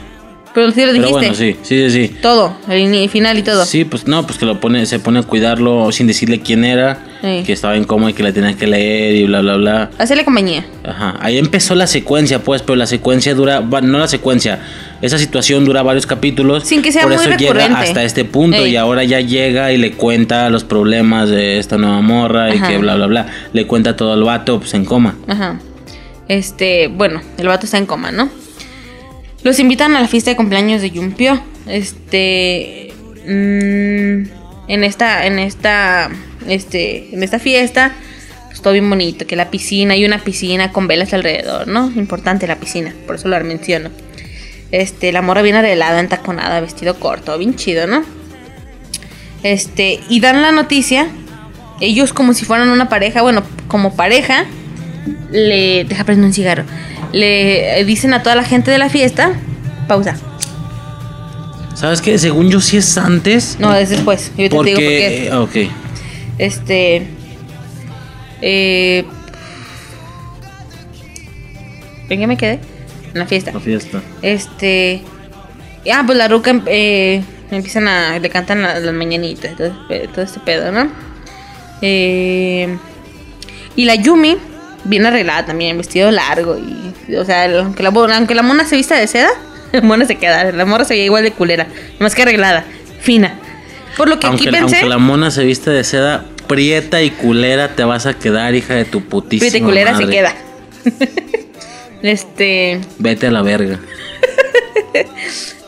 Pero 0.58 0.72
sí 0.72 0.82
lo 0.82 0.88
Pero 0.88 0.94
dijiste. 0.94 1.12
bueno, 1.12 1.36
sí, 1.36 1.56
sí, 1.62 1.92
sí. 1.92 2.16
Todo, 2.20 2.58
el 2.68 3.10
final 3.12 3.38
y 3.38 3.44
todo. 3.44 3.64
Sí, 3.64 3.86
pues 3.86 4.08
no, 4.08 4.26
pues 4.26 4.40
que 4.40 4.46
lo 4.48 4.60
pone, 4.60 4.88
se 4.88 4.98
pone 4.98 5.20
a 5.20 5.22
cuidarlo 5.22 5.92
sin 5.92 6.08
decirle 6.08 6.40
quién 6.40 6.66
era, 6.66 6.98
Sí. 7.22 7.44
que 7.46 7.54
estaba 7.54 7.76
en 7.78 7.84
coma 7.84 8.10
y 8.10 8.14
que 8.14 8.24
la 8.24 8.32
tenía 8.34 8.56
que 8.56 8.66
leer 8.66 9.14
y 9.18 9.26
bla, 9.26 9.42
bla, 9.42 9.56
bla. 9.58 9.92
Hacerle 10.00 10.26
compañía. 10.26 10.66
Ajá, 10.84 11.16
ahí 11.20 11.38
empezó 11.38 11.76
la 11.76 11.86
secuencia, 11.86 12.40
pues, 12.44 12.64
pero 12.64 12.76
la 12.76 12.88
secuencia 12.88 13.36
dura, 13.36 13.62
no 13.62 14.00
la 14.00 14.08
secuencia, 14.08 14.58
esa 15.00 15.20
situación 15.20 15.64
dura 15.64 15.84
varios 15.84 16.08
capítulos. 16.08 16.64
Sin 16.64 16.82
que 16.82 16.92
sea 16.92 17.04
por 17.04 17.12
muy 17.12 17.22
eso 17.22 17.30
llega 17.38 17.54
recurrente. 17.54 17.78
hasta 17.80 18.04
este 18.04 18.26
punto 18.26 18.58
Ey. 18.58 18.72
y 18.72 18.76
ahora 18.78 19.04
ya 19.04 19.20
llega 19.20 19.72
y 19.72 19.78
le 19.78 19.92
cuenta 19.92 20.50
los 20.50 20.64
problemas 20.64 21.30
de 21.30 21.60
esta 21.60 21.78
nueva 21.78 22.02
morra 22.02 22.56
y 22.56 22.60
que 22.60 22.80
bla, 22.80 22.96
bla, 22.96 23.06
bla. 23.06 23.28
Le 23.54 23.68
cuenta 23.68 23.96
todo 23.96 24.16
el 24.16 24.24
vato, 24.24 24.60
pues 24.60 24.74
en 24.74 24.86
coma. 24.86 25.18
Ajá. 25.28 25.60
Este, 26.28 26.88
bueno, 26.88 27.22
el 27.38 27.48
vato 27.48 27.66
está 27.68 27.78
en 27.78 27.86
coma, 27.86 28.12
¿no? 28.12 28.28
Los 29.48 29.60
invitan 29.60 29.96
a 29.96 30.02
la 30.02 30.10
fiesta 30.10 30.30
de 30.30 30.36
cumpleaños 30.36 30.82
de 30.82 30.92
Yumpio. 30.92 31.42
Este. 31.68 32.94
mm, 33.26 34.28
en 34.68 34.84
esta. 34.84 35.26
En 35.26 35.40
esta. 35.40 36.10
este, 36.50 37.16
en 37.16 37.24
esta 37.24 37.40
fiesta, 37.40 37.94
pues 38.48 38.62
todo 38.62 38.74
bien 38.74 38.90
bonito, 38.90 39.26
que 39.26 39.38
la 39.38 39.50
piscina, 39.50 39.94
hay 39.94 40.04
una 40.04 40.20
piscina 40.20 40.74
con 40.74 40.90
velas 40.90 41.14
alrededor, 41.14 41.70
¿no? 41.70 41.90
Importante 41.96 42.46
la 42.46 42.58
piscina, 42.58 42.94
por 43.06 43.16
eso 43.16 43.30
lo 43.30 43.42
menciono. 43.46 43.90
Este, 44.74 45.14
la 45.14 45.22
morra 45.22 45.42
bien 45.44 45.56
arreglada, 45.56 46.02
entaconada, 46.02 46.60
vestido 46.60 47.00
corto, 47.00 47.38
bien 47.38 47.56
chido, 47.56 47.88
¿no? 47.88 48.04
Este, 49.44 50.02
y 50.10 50.20
dan 50.20 50.42
la 50.42 50.52
noticia, 50.52 51.08
ellos 51.80 52.12
como 52.12 52.34
si 52.34 52.44
fueran 52.44 52.68
una 52.68 52.90
pareja, 52.90 53.22
bueno, 53.22 53.44
como 53.70 53.96
pareja, 53.96 54.44
le. 55.32 55.86
Deja 55.86 56.04
prender 56.04 56.26
un 56.26 56.34
cigarro. 56.34 56.66
Le 57.14 57.84
dicen 57.86 58.14
a 58.14 58.22
toda 58.24 58.36
la 58.36 58.44
gente 58.44 58.72
de 58.72 58.78
la 58.78 58.90
fiesta. 58.90 59.32
Pausa. 59.88 60.16
¿Sabes 61.76 62.02
qué? 62.02 62.18
Según 62.18 62.50
yo, 62.50 62.60
sí 62.60 62.78
es 62.78 62.98
antes. 62.98 63.58
No, 63.60 63.74
es 63.74 63.90
después. 63.90 64.32
Yo 64.38 64.50
te 64.50 64.56
porque, 64.56 64.72
digo 64.76 65.42
por 65.42 65.50
qué. 65.50 65.62
eh, 65.62 65.68
ok. 65.68 65.72
Este. 66.40 67.08
Eh. 68.42 69.06
¿En 72.10 72.20
qué 72.20 72.28
me 72.28 72.38
quedé? 72.38 72.60
En 73.14 73.20
la 73.20 73.26
fiesta. 73.26 73.52
La 73.54 73.60
fiesta. 73.60 74.02
Este. 74.22 75.02
Ah, 75.92 76.04
pues 76.06 76.18
la 76.18 76.28
ruca 76.28 76.62
eh, 76.68 77.22
empiezan 77.52 77.88
a. 77.88 78.20
Le 78.20 78.30
cantan 78.30 78.62
la- 78.62 78.80
las 78.80 78.94
mañanitas. 78.94 79.56
Todo, 79.56 79.72
todo 80.14 80.22
este 80.24 80.40
pedo, 80.40 80.72
¿no? 80.72 80.90
Eh, 81.82 82.76
y 83.76 83.86
la 83.86 83.96
Yumi, 83.96 84.38
bien 84.88 85.06
arreglada 85.06 85.46
también, 85.46 85.78
vestido 85.78 86.10
largo. 86.12 86.58
Y, 86.58 87.16
o 87.16 87.26
sea, 87.26 87.46
aunque 87.60 87.84
la, 87.84 87.92
mo- 87.92 88.04
aunque 88.06 88.36
la 88.36 88.42
mona 88.44 88.66
se 88.66 88.76
vista 88.76 88.96
de 88.96 89.08
seda, 89.08 89.30
la 89.72 89.82
mona 89.82 90.06
se 90.06 90.16
queda. 90.16 90.52
La 90.52 90.66
morra 90.66 90.86
se 90.86 90.94
veía 90.96 91.06
igual 91.06 91.24
de 91.24 91.32
culera. 91.32 91.68
Más 92.00 92.16
que 92.16 92.22
arreglada, 92.24 92.66
fina. 93.02 93.40
Por 93.96 94.10
lo 94.10 94.20
que 94.20 94.28
Aunque, 94.28 94.50
aquí 94.50 94.58
pensé. 94.58 94.76
aunque 94.78 94.90
la 94.90 94.98
mona 95.00 95.32
se 95.32 95.44
viste 95.44 95.70
de 95.72 95.84
seda, 95.84 96.26
prieta 96.48 97.02
y 97.02 97.10
culera 97.12 97.70
te 97.76 97.84
vas 97.84 98.06
a 98.06 98.14
quedar, 98.14 98.54
hija 98.56 98.76
de 98.76 98.86
tu 98.86 99.02
putísima 99.04 99.50
Fíjate, 99.52 99.64
culera 99.66 99.98
se 99.98 100.04
madre. 100.06 100.16
queda. 100.16 100.34
este. 102.04 102.80
Vete 103.00 103.28
a 103.28 103.32
la 103.32 103.42
verga. 103.42 103.80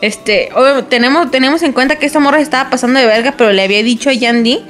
Este, 0.01 0.49
tenemos, 0.87 1.29
tenemos 1.29 1.61
en 1.61 1.73
cuenta 1.73 1.97
que 1.97 2.05
esta 2.05 2.19
morra 2.21 2.39
estaba 2.39 2.69
pasando 2.69 3.01
de 3.01 3.05
verga, 3.05 3.33
pero 3.37 3.51
le 3.51 3.63
había 3.63 3.83
dicho 3.83 4.09
a 4.09 4.13
Yandy 4.13 4.61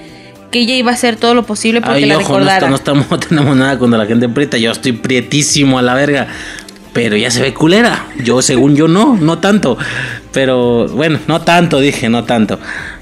que 0.51 0.59
ella 0.59 0.75
iba 0.75 0.91
a 0.91 0.93
hacer 0.93 1.15
todo 1.15 1.33
lo 1.35 1.43
posible 1.43 1.81
porque 1.81 1.97
Ay, 1.97 2.05
la 2.05 2.17
ojo, 2.17 2.23
no, 2.33 2.39
recordara. 2.39 2.57
está- 2.57 2.69
no 2.69 2.75
estamos, 2.75 3.05
no 3.11 3.19
tenemos 3.19 3.55
nada 3.55 3.77
contra 3.77 3.97
la 3.99 4.05
gente 4.05 4.27
prieta. 4.29 4.57
Yo 4.57 4.71
estoy 4.71 4.93
prietísimo 4.93 5.77
a 5.79 5.81
la 5.81 5.93
verga. 5.93 6.27
Pero 6.91 7.15
ya 7.15 7.29
se 7.29 7.41
ve 7.41 7.53
culera. 7.53 8.07
Yo, 8.23 8.41
según 8.41 8.75
yo, 8.75 8.87
no, 8.87 9.15
no 9.15 9.37
tanto. 9.37 9.77
Pero, 10.33 10.87
bueno, 10.87 11.19
no 11.27 11.41
tanto, 11.41 11.79
dije, 11.79 12.09
no 12.09 12.23
tanto. 12.23 12.59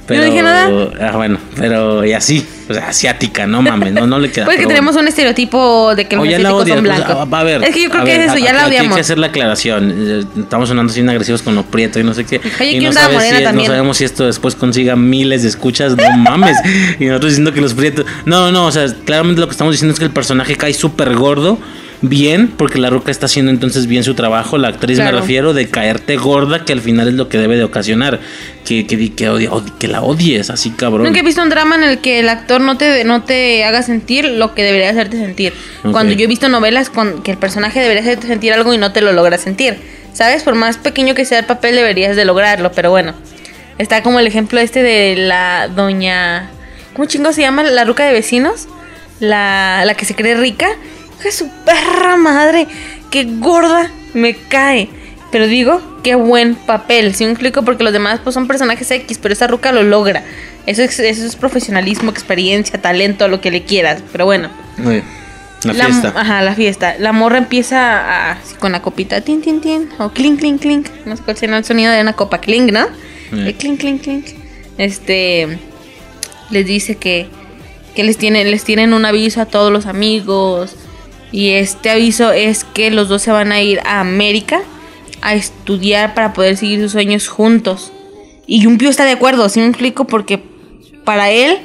Pero, 0.07 0.23
dije 0.23 0.41
nada. 0.41 0.69
Ah, 1.01 1.17
bueno, 1.17 1.37
pero 1.57 2.05
y 2.05 2.13
así, 2.13 2.45
o 2.69 2.73
sea, 2.73 2.87
asiática, 2.87 3.45
no 3.45 3.61
mames, 3.61 3.91
no, 3.91 4.07
no 4.07 4.19
le 4.19 4.31
queda. 4.31 4.45
Pues 4.45 4.57
que 4.57 4.65
tenemos 4.65 4.95
un 4.95 5.07
estereotipo 5.07 5.93
de 5.95 6.05
que 6.07 6.15
los 6.15 6.25
asiáticos 6.25 6.59
son 6.59 6.69
pues, 6.69 6.81
blancos. 6.81 7.27
a- 7.33 7.39
a 7.39 7.43
ver, 7.43 7.63
es 7.63 7.75
que 7.75 7.83
yo 7.83 7.89
creo 7.89 8.05
que 8.05 8.11
ver, 8.11 8.21
es 8.21 8.27
eso, 8.31 8.37
ya 8.37 8.53
la 8.53 8.63
Hay 8.65 8.71
que 8.71 8.77
odiamos. 8.77 8.99
hacer 8.99 9.17
la 9.17 9.27
aclaración. 9.27 9.93
Eh, 9.95 10.23
Estamos 10.39 10.69
sonando 10.69 10.93
sin 10.93 11.09
agresivos 11.09 11.41
con 11.41 11.55
los 11.55 11.65
prietos 11.65 12.01
y 12.01 12.05
no 12.05 12.13
sé 12.13 12.23
qué. 12.25 12.39
Oye, 12.59 12.69
y 12.71 12.79
¿quién 12.79 12.83
no, 12.85 12.93
sabes 12.93 13.21
si 13.21 13.35
es- 13.35 13.53
no 13.53 13.65
sabemos 13.65 13.97
si 13.97 14.05
esto 14.05 14.25
después 14.25 14.55
consiga 14.55 14.95
miles 14.95 15.43
de 15.43 15.49
escuchas, 15.49 15.95
no 15.97 16.17
mames. 16.17 16.55
y 16.99 17.05
nosotros 17.05 17.31
diciendo 17.33 17.51
que 17.53 17.59
los 17.61 17.73
prietos. 17.73 18.05
No, 18.25 18.51
no, 18.51 18.67
o 18.67 18.71
sea, 18.71 18.85
claramente 19.05 19.41
lo 19.41 19.47
que 19.47 19.51
estamos 19.51 19.73
diciendo 19.73 19.91
es 19.93 19.99
que 19.99 20.05
el 20.05 20.11
personaje 20.11 20.55
cae 20.55 20.73
súper 20.73 21.15
gordo. 21.15 21.57
Bien, 22.01 22.47
porque 22.49 22.77
la 22.77 22.91
ruca 22.91 23.09
está 23.09 23.25
haciendo 23.25 23.49
entonces 23.51 23.87
bien 23.87 24.03
su 24.03 24.13
trabajo. 24.13 24.57
La 24.59 24.67
actriz 24.67 24.97
Claro. 24.99 25.15
me 25.15 25.21
refiero 25.21 25.53
de 25.53 25.67
caerte 25.67 26.15
gorda, 26.17 26.63
que 26.63 26.73
al 26.73 26.81
final 26.81 27.07
es 27.07 27.15
lo 27.15 27.27
que 27.27 27.39
debe 27.39 27.57
de 27.57 27.63
ocasionar. 27.63 28.19
Que, 28.65 28.85
que, 28.85 29.15
que, 29.15 29.29
odia- 29.29 29.49
od- 29.51 29.71
que 29.79 29.87
la 29.87 30.01
odies, 30.01 30.51
así 30.51 30.69
cabrón. 30.69 31.05
Nunca 31.07 31.19
he 31.19 31.23
visto 31.23 31.41
un 31.41 31.49
drama 31.49 31.75
en 31.75 31.83
el 31.83 31.97
que 31.99 32.19
el 32.19 32.29
actor 32.29 32.61
no 32.61 32.77
te, 32.77 33.03
no 33.03 33.23
te 33.23 33.63
haga 33.63 33.81
sentir 33.81 34.25
lo 34.25 34.53
que 34.53 34.61
debería 34.61 34.89
hacerte 34.91 35.17
sentir. 35.17 35.53
Cuando 35.91 36.13
yo 36.13 36.25
he 36.25 36.27
visto 36.27 36.49
novelas 36.49 36.89
con 36.91 37.23
que 37.23 37.31
el 37.31 37.37
personaje 37.37 37.79
debería 37.79 38.01
hacerte 38.03 38.27
sentir 38.27 38.53
algo 38.53 38.73
y 38.73 38.77
no 38.77 38.91
te 38.91 39.01
lo 39.01 39.11
logra 39.13 39.37
sentir. 39.39 39.77
¿Sabes? 40.13 40.43
Por 40.43 40.53
más 40.55 40.77
pequeño 40.77 41.15
que 41.15 41.25
sea 41.25 41.39
el 41.39 41.45
papel 41.45 41.75
deberías 41.75 42.15
de 42.15 42.25
lograrlo, 42.25 42.71
pero 42.73 42.89
bueno. 42.91 43.13
Está 43.79 44.03
como 44.03 44.19
el 44.19 44.27
ejemplo 44.27 44.59
este 44.59 44.83
de 44.83 45.15
la 45.15 45.67
doña... 45.67 46.49
¿Cómo 46.93 47.07
chingo 47.07 47.31
se 47.33 47.41
llama? 47.41 47.63
La 47.63 47.85
ruca 47.85 48.05
de 48.05 48.13
vecinos. 48.13 48.67
La, 49.19 49.83
la 49.85 49.93
que 49.95 50.05
se 50.05 50.13
cree 50.15 50.35
rica. 50.35 50.67
¡Qué 51.21 51.31
su 51.31 51.49
perra 51.65 52.15
madre! 52.17 52.67
¡Qué 53.11 53.23
gorda 53.25 53.89
me 54.13 54.35
cae! 54.35 54.89
Pero 55.31 55.47
digo, 55.47 55.81
qué 56.03 56.15
buen 56.15 56.55
papel. 56.55 57.13
Si 57.15 57.25
me 57.25 57.31
explico, 57.31 57.63
porque 57.63 57.83
los 57.83 57.91
demás 57.93 58.21
pues 58.23 58.33
son 58.33 58.47
personajes 58.47 58.89
X, 58.89 59.17
pero 59.21 59.33
esta 59.33 59.47
ruca 59.47 59.71
lo 59.71 59.83
logra. 59.83 60.23
Eso 60.65 60.81
es, 60.83 60.99
eso 60.99 61.25
es 61.25 61.35
profesionalismo, 61.35 62.11
experiencia, 62.11 62.81
talento, 62.81 63.27
lo 63.27 63.41
que 63.41 63.51
le 63.51 63.63
quieras. 63.63 64.01
Pero 64.11 64.25
bueno. 64.25 64.49
Muy. 64.77 65.03
La 65.63 65.73
fiesta. 65.73 66.13
Ajá, 66.15 66.41
la 66.43 66.53
fiesta. 66.55 66.95
La 66.99 67.11
morra 67.11 67.39
empieza 67.39 68.31
a- 68.31 68.37
con 68.59 68.71
la 68.71 68.81
copita, 68.81 69.21
tin, 69.21 69.41
tin, 69.41 69.59
tin, 69.59 69.89
o 69.97 70.09
clink, 70.09 70.39
clink, 70.39 70.61
clink. 70.61 70.87
No 71.05 71.17
sé 71.17 71.23
cuál 71.23 71.35
será 71.35 71.57
el 71.57 71.65
sonido 71.65 71.91
de 71.91 71.99
una 72.01 72.13
copa, 72.13 72.39
clink, 72.39 72.71
¿no? 72.71 72.85
Eh, 73.33 73.55
clink, 73.57 73.79
clink, 73.79 74.01
clink. 74.03 74.25
Este, 74.77 75.57
les 76.51 76.65
dice 76.65 76.95
que, 76.95 77.27
que 77.95 78.03
les, 78.03 78.17
tienen, 78.17 78.49
les 78.51 78.63
tienen 78.63 78.93
un 78.93 79.03
aviso 79.05 79.41
a 79.41 79.45
todos 79.45 79.71
los 79.73 79.87
amigos. 79.87 80.75
Y 81.31 81.51
este 81.51 81.89
aviso 81.89 82.31
es 82.31 82.63
que 82.63 82.91
los 82.91 83.09
dos 83.09 83.21
se 83.21 83.31
van 83.31 83.51
a 83.51 83.61
ir 83.61 83.79
a 83.85 83.99
América 83.99 84.61
a 85.21 85.35
estudiar 85.35 86.13
para 86.13 86.33
poder 86.33 86.57
seguir 86.57 86.81
sus 86.81 86.93
sueños 86.93 87.27
juntos. 87.27 87.91
Y 88.45 88.61
Yumpio 88.61 88.89
está 88.89 89.03
de 89.03 89.11
acuerdo, 89.11 89.49
¿sí 89.49 89.59
me 89.59 89.67
explico? 89.67 90.05
Porque 90.07 90.41
para 91.03 91.31
él, 91.31 91.57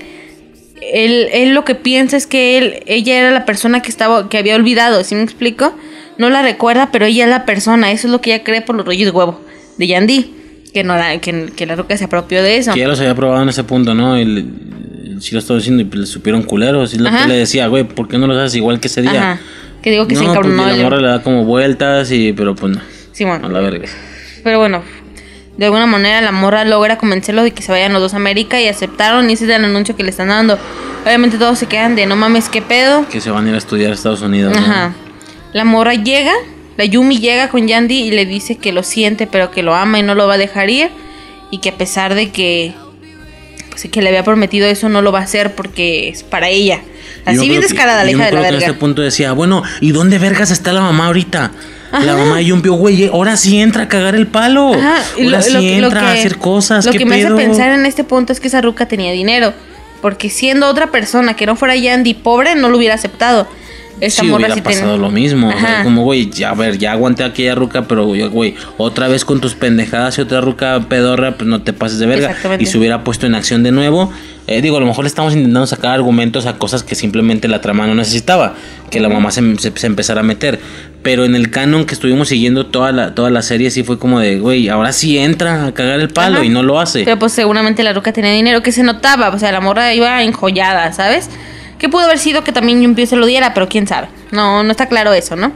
él, 0.80 1.28
él 1.32 1.54
lo 1.54 1.64
que 1.64 1.74
piensa 1.74 2.16
es 2.16 2.26
que 2.26 2.58
él, 2.58 2.82
ella 2.86 3.18
era 3.18 3.30
la 3.30 3.44
persona 3.44 3.82
que 3.82 3.90
estaba, 3.90 4.28
que 4.28 4.38
había 4.38 4.56
olvidado, 4.56 5.04
¿sí 5.04 5.14
me 5.14 5.22
explico? 5.22 5.72
No 6.18 6.28
la 6.28 6.42
recuerda, 6.42 6.90
pero 6.90 7.06
ella 7.06 7.24
es 7.24 7.30
la 7.30 7.44
persona, 7.44 7.92
eso 7.92 8.08
es 8.08 8.12
lo 8.12 8.20
que 8.20 8.34
ella 8.34 8.44
cree 8.44 8.62
por 8.62 8.74
los 8.74 8.84
rollos 8.84 9.04
de 9.04 9.10
huevo 9.10 9.40
de 9.78 9.86
Yandy, 9.86 10.34
que 10.72 10.84
no 10.84 10.96
la, 10.96 11.18
que, 11.18 11.52
que 11.54 11.66
la 11.66 11.76
roca 11.76 11.96
se 11.96 12.04
apropió 12.04 12.42
de 12.42 12.56
eso. 12.56 12.72
Que 12.72 12.80
ya 12.80 12.88
los 12.88 13.00
había 13.00 13.14
probado 13.14 13.42
en 13.42 13.48
ese 13.48 13.64
punto, 13.64 13.94
¿no? 13.94 14.16
Sí 15.22 15.32
lo 15.32 15.38
estaba 15.38 15.58
diciendo 15.58 15.82
y 15.82 15.96
le 15.96 16.06
supieron 16.06 16.42
culeros. 16.42 16.92
Y 16.94 16.98
lo 16.98 17.10
que 17.10 17.28
le 17.28 17.36
decía, 17.36 17.68
güey, 17.68 17.84
¿por 17.84 18.08
qué 18.08 18.18
no 18.18 18.26
lo 18.26 18.38
haces 18.38 18.56
igual 18.56 18.80
que 18.80 18.88
ese 18.88 19.02
día? 19.02 19.32
Ajá. 19.32 19.40
Que 19.82 19.90
digo 19.90 20.06
que 20.06 20.14
se 20.14 20.24
no, 20.24 20.34
porque 20.34 20.50
encabronó. 20.50 20.76
la 20.76 20.82
morra 20.82 21.00
le 21.00 21.08
da 21.08 21.22
como 21.22 21.44
vueltas 21.44 22.10
y... 22.12 22.32
Pero 22.32 22.54
pues 22.54 22.76
no, 22.76 22.80
Simón. 23.12 23.44
a 23.44 23.48
la 23.48 23.60
verga. 23.60 23.88
Pero 24.44 24.58
bueno, 24.58 24.82
de 25.56 25.64
alguna 25.64 25.86
manera 25.86 26.20
la 26.20 26.32
morra 26.32 26.64
logra 26.64 26.98
convencerlo 26.98 27.42
de 27.42 27.50
que 27.50 27.62
se 27.62 27.72
vayan 27.72 27.92
los 27.92 28.00
dos 28.00 28.14
a 28.14 28.16
América 28.16 28.60
y 28.60 28.68
aceptaron 28.68 29.28
y 29.28 29.34
ese 29.34 29.44
es 29.44 29.50
el 29.50 29.64
anuncio 29.64 29.96
que 29.96 30.02
le 30.02 30.10
están 30.10 30.28
dando. 30.28 30.58
Obviamente 31.04 31.36
todos 31.36 31.58
se 31.58 31.66
quedan 31.66 31.96
de 31.96 32.06
no 32.06 32.16
mames, 32.16 32.48
qué 32.48 32.62
pedo. 32.62 33.06
Que 33.08 33.20
se 33.20 33.30
van 33.30 33.46
a 33.46 33.48
ir 33.48 33.54
a 33.54 33.58
estudiar 33.58 33.90
a 33.90 33.94
Estados 33.94 34.22
Unidos, 34.22 34.54
¿no? 34.54 34.60
Ajá. 34.60 34.94
La 35.52 35.64
morra 35.64 35.94
llega, 35.94 36.32
la 36.76 36.84
Yumi 36.84 37.18
llega 37.18 37.48
con 37.48 37.66
Yandy 37.66 38.02
y 38.02 38.10
le 38.12 38.24
dice 38.24 38.56
que 38.56 38.72
lo 38.72 38.82
siente, 38.82 39.26
pero 39.26 39.50
que 39.50 39.62
lo 39.62 39.74
ama 39.74 39.98
y 39.98 40.02
no 40.02 40.14
lo 40.14 40.26
va 40.26 40.34
a 40.34 40.38
dejar 40.38 40.70
ir. 40.70 40.90
Y 41.50 41.58
que 41.58 41.70
a 41.70 41.76
pesar 41.76 42.14
de 42.14 42.30
que, 42.30 42.72
pues, 43.72 43.88
que 43.90 44.02
le 44.02 44.08
había 44.08 44.22
prometido 44.24 44.66
eso, 44.68 44.88
no 44.88 45.02
lo 45.02 45.10
va 45.12 45.20
a 45.20 45.22
hacer 45.22 45.54
porque 45.54 46.08
es 46.08 46.22
para 46.22 46.48
ella. 46.48 46.80
Así 47.24 47.48
bien 47.48 47.60
descarada 47.60 48.04
la 48.04 48.10
hija 48.10 48.26
de 48.26 48.32
la 48.32 48.40
verga. 48.40 48.56
En 48.58 48.62
este 48.62 48.74
punto 48.74 49.02
decía, 49.02 49.32
bueno, 49.32 49.62
¿y 49.80 49.92
dónde 49.92 50.18
vergas 50.18 50.50
está 50.50 50.72
la 50.72 50.80
mamá 50.80 51.06
ahorita? 51.06 51.50
La 51.92 52.16
mamá 52.16 52.36
de 52.38 52.46
Yumpio, 52.46 52.72
güey, 52.72 53.06
ahora 53.08 53.36
sí 53.36 53.60
entra 53.60 53.82
a 53.82 53.88
cagar 53.88 54.14
el 54.14 54.26
palo. 54.26 54.72
Ajá, 54.72 55.02
y 55.18 55.24
ahora 55.26 55.36
lo, 55.38 55.42
sí 55.42 55.52
lo- 55.52 55.60
lo 55.60 55.86
entra 55.86 56.00
que, 56.00 56.06
a 56.06 56.12
hacer 56.12 56.38
cosas. 56.38 56.86
Lo 56.86 56.92
¿qué 56.92 56.98
que 56.98 57.04
me 57.04 57.16
hace 57.22 57.34
pensar 57.34 57.72
en 57.72 57.84
este 57.84 58.02
punto 58.02 58.32
es 58.32 58.40
que 58.40 58.48
esa 58.48 58.62
ruca 58.62 58.86
tenía 58.86 59.12
dinero. 59.12 59.52
Porque 60.00 60.30
siendo 60.30 60.68
otra 60.68 60.90
persona 60.90 61.36
que 61.36 61.44
no 61.46 61.54
fuera 61.54 61.76
Yandy 61.76 62.14
pobre, 62.14 62.54
no 62.54 62.70
lo 62.70 62.78
hubiera 62.78 62.94
aceptado. 62.94 63.46
Esta 64.02 64.22
sí, 64.22 64.28
morra 64.28 64.46
hubiera 64.46 64.62
pasado 64.62 64.98
lo 64.98 65.10
mismo. 65.10 65.48
o 65.48 65.52
sea, 65.52 65.74
Ajá. 65.74 65.84
como, 65.84 66.02
güey, 66.02 66.28
ya, 66.30 66.50
a 66.50 66.54
ver, 66.54 66.76
ya 66.76 66.92
aguanté 66.92 67.22
aquella 67.24 67.54
ruca, 67.54 67.82
pero, 67.86 68.06
güey, 68.06 68.54
otra 68.76 69.06
vez 69.08 69.24
con 69.24 69.40
tus 69.40 69.54
pendejadas 69.54 70.18
y 70.18 70.22
otra 70.22 70.40
ruca 70.40 70.86
pedorra, 70.88 71.36
pues 71.36 71.48
no 71.48 71.62
te 71.62 71.72
pases 71.72 71.98
de 72.00 72.06
verga. 72.06 72.26
Exactamente. 72.28 72.64
Y 72.64 72.66
se 72.66 72.78
hubiera 72.78 73.04
puesto 73.04 73.26
en 73.26 73.34
acción 73.36 73.62
de 73.62 73.70
nuevo. 73.70 74.12
Eh, 74.48 74.60
digo, 74.60 74.76
a 74.76 74.80
lo 74.80 74.86
mejor 74.86 75.04
le 75.04 75.08
estamos 75.08 75.34
intentando 75.34 75.66
sacar 75.68 75.92
argumentos 75.92 76.46
a 76.46 76.58
cosas 76.58 76.82
que 76.82 76.96
simplemente 76.96 77.46
la 77.46 77.60
trama 77.60 77.86
no 77.86 77.94
necesitaba. 77.94 78.54
Que 78.90 78.98
la 78.98 79.08
mamá 79.08 79.30
se, 79.30 79.56
se- 79.58 79.72
se 79.72 79.86
empezara 79.86 80.20
a 80.20 80.24
meter. 80.24 80.58
Pero 81.04 81.24
en 81.24 81.36
el 81.36 81.50
canon 81.50 81.84
que 81.86 81.94
estuvimos 81.94 82.28
siguiendo 82.28 82.66
toda 82.66 82.90
la, 82.90 83.14
toda 83.14 83.30
la 83.30 83.42
serie, 83.42 83.70
sí 83.70 83.84
fue 83.84 84.00
como 84.00 84.18
de, 84.18 84.40
güey, 84.40 84.68
ahora 84.68 84.92
sí 84.92 85.16
entra 85.16 85.66
a 85.66 85.72
cagar 85.74 86.00
el 86.00 86.08
palo 86.08 86.38
Ajá. 86.38 86.44
y 86.44 86.48
no 86.48 86.64
lo 86.64 86.80
hace. 86.80 87.04
Pero 87.04 87.20
pues 87.20 87.32
seguramente 87.32 87.84
la 87.84 87.92
ruca 87.92 88.12
tenía 88.12 88.32
dinero 88.32 88.62
que 88.64 88.72
se 88.72 88.82
notaba. 88.82 89.28
O 89.28 89.38
sea, 89.38 89.52
la 89.52 89.60
morra 89.60 89.94
iba 89.94 90.22
enjollada, 90.24 90.92
¿sabes? 90.92 91.30
Que 91.82 91.88
pudo 91.88 92.04
haber 92.04 92.20
sido 92.20 92.44
que 92.44 92.52
también 92.52 92.80
Yumpio 92.80 93.04
se 93.08 93.16
lo 93.16 93.26
diera, 93.26 93.54
pero 93.54 93.68
quién 93.68 93.88
sabe. 93.88 94.06
No, 94.30 94.62
no 94.62 94.70
está 94.70 94.86
claro 94.86 95.12
eso, 95.14 95.34
¿no? 95.34 95.50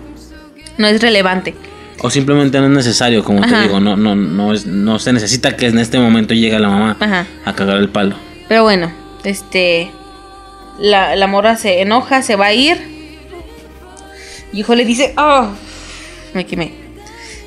No 0.77 0.89
es 0.89 1.01
relevante. 1.01 1.55
O 2.01 2.11
simplemente 2.11 2.59
no 2.59 2.65
es 2.65 2.73
necesario, 2.73 3.23
como 3.23 3.43
te 3.43 3.57
digo, 3.61 3.79
no, 3.79 3.97
no, 3.97 4.17
no, 4.17 4.53
es, 4.53 4.67
no 4.67 4.99
se 4.99 5.13
necesita 5.13 5.57
que 5.57 5.69
en 5.69 5.79
este 5.79 6.01
momento 6.01 6.35
llegue 6.35 6.59
la 6.59 6.69
mamá 6.69 6.97
Ajá. 6.99 7.29
a 7.45 7.55
cagar 7.55 7.77
el 7.77 7.91
palo. 7.91 8.17
Pero 8.49 8.65
bueno, 8.65 8.91
este. 9.23 9.93
La, 10.81 11.15
la 11.15 11.29
morra 11.29 11.55
se 11.55 11.81
enoja, 11.81 12.23
se 12.23 12.35
va 12.35 12.47
a 12.47 12.55
ir. 12.55 12.77
Y 14.53 14.59
hijo 14.59 14.75
le 14.75 14.85
dice. 14.85 15.15
¡Oh! 15.17 15.51
Me 16.35 16.45
quemé. 16.45 16.73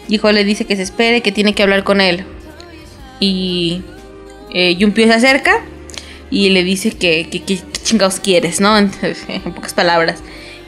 Y 0.07 0.15
hijo 0.15 0.31
le 0.31 0.45
dice 0.45 0.63
que 0.63 0.77
se 0.77 0.83
espere, 0.83 1.19
que 1.19 1.33
tiene 1.33 1.53
que 1.53 1.63
hablar 1.63 1.83
con 1.83 1.99
él. 1.99 2.23
Y. 3.19 3.81
Eh, 4.53 4.77
Yumpio 4.77 5.05
se 5.05 5.15
acerca. 5.15 5.65
Y 6.31 6.51
le 6.51 6.63
dice 6.63 6.91
que, 6.91 7.27
que, 7.29 7.43
que 7.43 7.59
chingados 7.89 8.19
quieres, 8.19 8.61
no? 8.61 8.77
En, 8.77 8.91
en 9.27 9.53
pocas 9.53 9.73
palabras. 9.73 10.19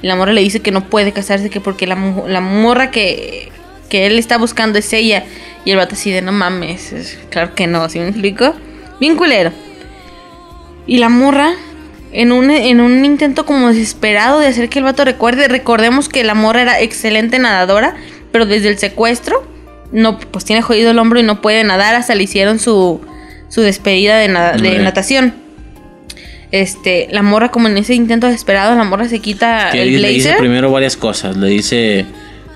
Y 0.01 0.07
la 0.07 0.15
morra 0.15 0.33
le 0.33 0.41
dice 0.41 0.59
que 0.61 0.71
no 0.71 0.89
puede 0.89 1.11
casarse, 1.11 1.49
que 1.49 1.61
porque 1.61 1.85
la, 1.87 1.95
la 2.27 2.41
morra 2.41 2.89
que, 2.91 3.51
que 3.89 4.07
él 4.07 4.17
está 4.17 4.37
buscando 4.37 4.79
es 4.79 4.91
ella. 4.93 5.23
Y 5.63 5.71
el 5.71 5.77
vato 5.77 5.93
así 5.93 6.11
de 6.11 6.21
no 6.23 6.31
mames, 6.31 6.91
es- 6.91 7.19
claro 7.29 7.53
que 7.53 7.67
no, 7.67 7.87
¿sí 7.87 7.99
me 7.99 8.07
explico? 8.07 8.55
Bien 8.99 9.15
culero. 9.15 9.51
Y 10.87 10.97
la 10.97 11.09
morra, 11.09 11.53
en 12.11 12.31
un, 12.31 12.49
en 12.49 12.79
un 12.81 13.05
intento 13.05 13.45
como 13.45 13.67
desesperado 13.69 14.39
de 14.39 14.47
hacer 14.47 14.69
que 14.69 14.79
el 14.79 14.85
vato 14.85 15.05
recuerde, 15.05 15.47
recordemos 15.47 16.09
que 16.09 16.23
la 16.23 16.33
morra 16.33 16.63
era 16.63 16.79
excelente 16.81 17.37
nadadora, 17.37 17.95
pero 18.31 18.45
desde 18.47 18.69
el 18.69 18.79
secuestro, 18.79 19.45
no, 19.91 20.17
pues 20.19 20.45
tiene 20.45 20.61
jodido 20.63 20.91
el 20.91 20.99
hombro 20.99 21.19
y 21.19 21.23
no 21.23 21.41
puede 21.41 21.63
nadar, 21.63 21.93
hasta 21.95 22.15
le 22.15 22.23
hicieron 22.23 22.57
su, 22.57 23.01
su 23.49 23.61
despedida 23.61 24.17
de, 24.17 24.29
natación. 24.79 25.35
Este, 26.51 27.07
la 27.11 27.21
morra 27.21 27.49
como 27.49 27.67
en 27.67 27.77
ese 27.77 27.93
intento 27.95 28.27
desesperado, 28.27 28.75
la 28.75 28.83
morra 28.83 29.07
se 29.07 29.19
quita 29.19 29.69
Que 29.71 29.83
el 29.83 30.01
le 30.01 30.09
dice 30.09 30.29
blazer. 30.29 30.37
primero 30.37 30.69
varias 30.71 30.97
cosas. 30.97 31.37
Le 31.37 31.47
dice 31.47 32.05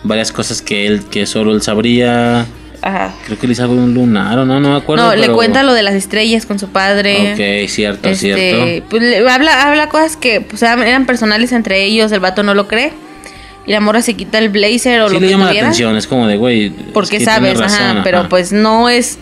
varias 0.04 0.32
cosas 0.32 0.62
que 0.62 0.86
él, 0.86 1.04
que 1.10 1.26
solo 1.26 1.54
él 1.54 1.62
sabría. 1.62 2.46
Ajá. 2.82 3.16
Creo 3.26 3.40
que 3.40 3.48
le 3.48 3.54
hizo 3.54 3.64
algo 3.64 3.76
de 3.76 3.82
un 3.82 3.94
lunar 3.94 4.38
o 4.38 4.46
no, 4.46 4.60
no 4.60 4.72
me 4.72 4.76
acuerdo. 4.78 5.06
No, 5.08 5.16
le 5.16 5.30
cuenta 5.32 5.64
lo 5.64 5.74
de 5.74 5.82
las 5.82 5.96
estrellas 5.96 6.46
con 6.46 6.60
su 6.60 6.68
padre. 6.70 7.32
Ok, 7.64 7.70
cierto, 7.70 8.10
Este, 8.10 8.36
cierto. 8.36 8.86
Pues 8.90 9.02
le- 9.02 9.28
habla, 9.30 9.64
habla 9.70 9.88
cosas 9.90 10.18
que 10.18 10.42
pues, 10.42 10.62
eran 10.62 11.06
personales 11.06 11.52
entre 11.54 11.84
ellos, 11.84 12.12
el 12.12 12.20
vato 12.20 12.44
no 12.44 12.54
lo 12.54 12.68
cree. 12.68 12.92
Y 13.66 13.72
la 13.72 13.80
morra 13.80 14.04
se 14.04 14.14
quita 14.14 14.38
el 14.38 14.50
blazer 14.50 15.02
o 15.02 15.08
Sí 15.08 15.16
lo 15.16 15.20
le 15.22 15.26
que 15.26 15.32
llama 15.32 15.46
la 15.46 15.60
atención, 15.62 15.96
es 15.98 16.06
como 16.06 16.28
de, 16.28 16.38
güey. 16.38 16.70
Porque 16.70 17.16
es 17.18 17.24
que 17.24 17.32
tiene 17.32 17.56
sabes, 17.56 17.74
ajá, 17.74 18.02
pero 18.04 18.30
pues 18.30 18.52
no 18.52 18.90
es. 18.90 19.18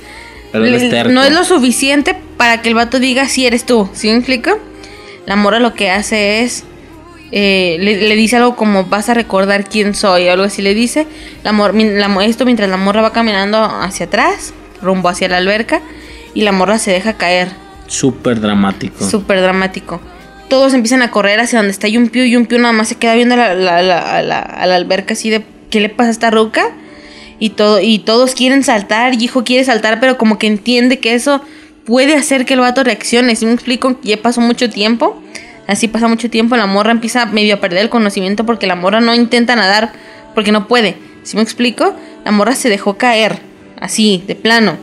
Pero 0.52 0.66
le- 0.66 1.04
no 1.06 1.24
es 1.24 1.32
lo 1.32 1.46
suficiente 1.46 2.16
para 2.44 2.62
que 2.62 2.68
el 2.68 2.76
vato 2.76 3.00
diga 3.00 3.30
si 3.30 3.46
eres 3.48 3.64
tú. 3.66 3.90
¿Sí 3.94 4.10
me 4.10 4.16
explico? 4.18 4.60
La 5.26 5.38
morra 5.38 5.60
lo 5.60 5.74
que 5.76 5.90
hace 5.90 6.42
es. 6.42 6.66
eh, 7.32 7.78
le, 7.80 8.06
le 8.10 8.16
dice 8.18 8.36
algo 8.36 8.58
como 8.58 8.84
vas 8.84 9.08
a 9.08 9.14
recordar 9.14 9.64
quién 9.70 9.96
soy, 9.96 10.28
o 10.28 10.32
algo 10.34 10.44
así 10.44 10.62
le 10.62 10.74
dice. 10.74 11.08
La 11.46 11.54
mor- 11.54 11.74
la 11.74 12.26
esto 12.26 12.44
mientras 12.44 12.70
la 12.70 12.76
morra 12.76 13.02
va 13.02 13.14
caminando 13.14 13.64
hacia 13.64 14.08
atrás, 14.08 14.54
rumbo 14.82 15.08
hacia 15.08 15.30
la 15.30 15.38
alberca, 15.38 15.80
y 16.34 16.42
la 16.42 16.52
morra 16.52 16.80
se 16.80 16.92
deja 16.92 17.14
caer. 17.14 17.48
Súper 17.88 18.42
dramático. 18.42 19.10
Súper 19.10 19.40
dramático. 19.40 20.02
Todos 20.50 20.74
empiezan 20.74 21.02
a 21.02 21.12
correr 21.12 21.40
hacia 21.40 21.60
donde 21.60 21.72
está 21.72 21.88
Yumpio. 21.88 22.26
Yumpio 22.26 22.60
nada 22.60 22.74
más 22.74 22.90
se 22.90 22.96
queda 22.96 23.16
viendo 23.16 23.38
la, 23.38 23.54
la- 23.54 23.82
la- 23.82 24.18
a, 24.18 24.22
la, 24.22 24.40
a 24.40 24.66
la 24.66 24.76
alberca 24.76 25.14
así 25.14 25.30
de 25.30 25.46
¿qué 25.70 25.80
le 25.80 25.88
pasa 25.88 26.10
a 26.10 26.12
esta 26.12 26.30
ruca? 26.30 26.66
Y, 27.40 27.52
todo, 27.52 27.80
y 27.80 28.00
todos 28.00 28.36
quieren 28.36 28.66
saltar. 28.66 29.14
Y 29.14 29.24
hijo 29.24 29.46
quiere 29.46 29.64
saltar, 29.64 30.02
pero 30.02 30.18
como 30.18 30.38
que 30.38 30.48
entiende 30.48 31.00
que 31.00 31.14
eso 31.14 31.42
puede 31.86 32.16
hacer 32.16 32.46
que 32.46 32.54
el 32.54 32.60
vato 32.60 32.84
reaccione. 32.84 33.36
Si 33.36 33.46
me 33.46 33.54
explico, 33.54 34.00
ya 34.04 34.18
pasó 34.22 34.42
mucho 34.42 34.70
tiempo. 34.70 35.22
Así 35.68 35.88
pasa 35.88 36.08
mucho 36.08 36.30
tiempo. 36.30 36.56
La 36.58 36.66
morra 36.66 36.92
empieza 36.92 37.26
medio 37.26 37.56
a 37.56 37.60
perder 37.60 37.80
el 37.80 37.90
conocimiento 37.90 38.46
porque 38.46 38.68
la 38.68 38.76
morra 38.76 39.02
no 39.02 39.14
intenta 39.16 39.56
nadar 39.56 39.94
porque 40.34 40.52
no 40.52 40.68
puede. 40.68 40.98
Si 41.24 41.38
me 41.38 41.44
explico, 41.44 41.96
la 42.26 42.32
morra 42.32 42.56
se 42.56 42.70
dejó 42.70 42.98
caer. 42.98 43.40
Así, 43.80 44.24
de 44.28 44.36
plano. 44.36 44.78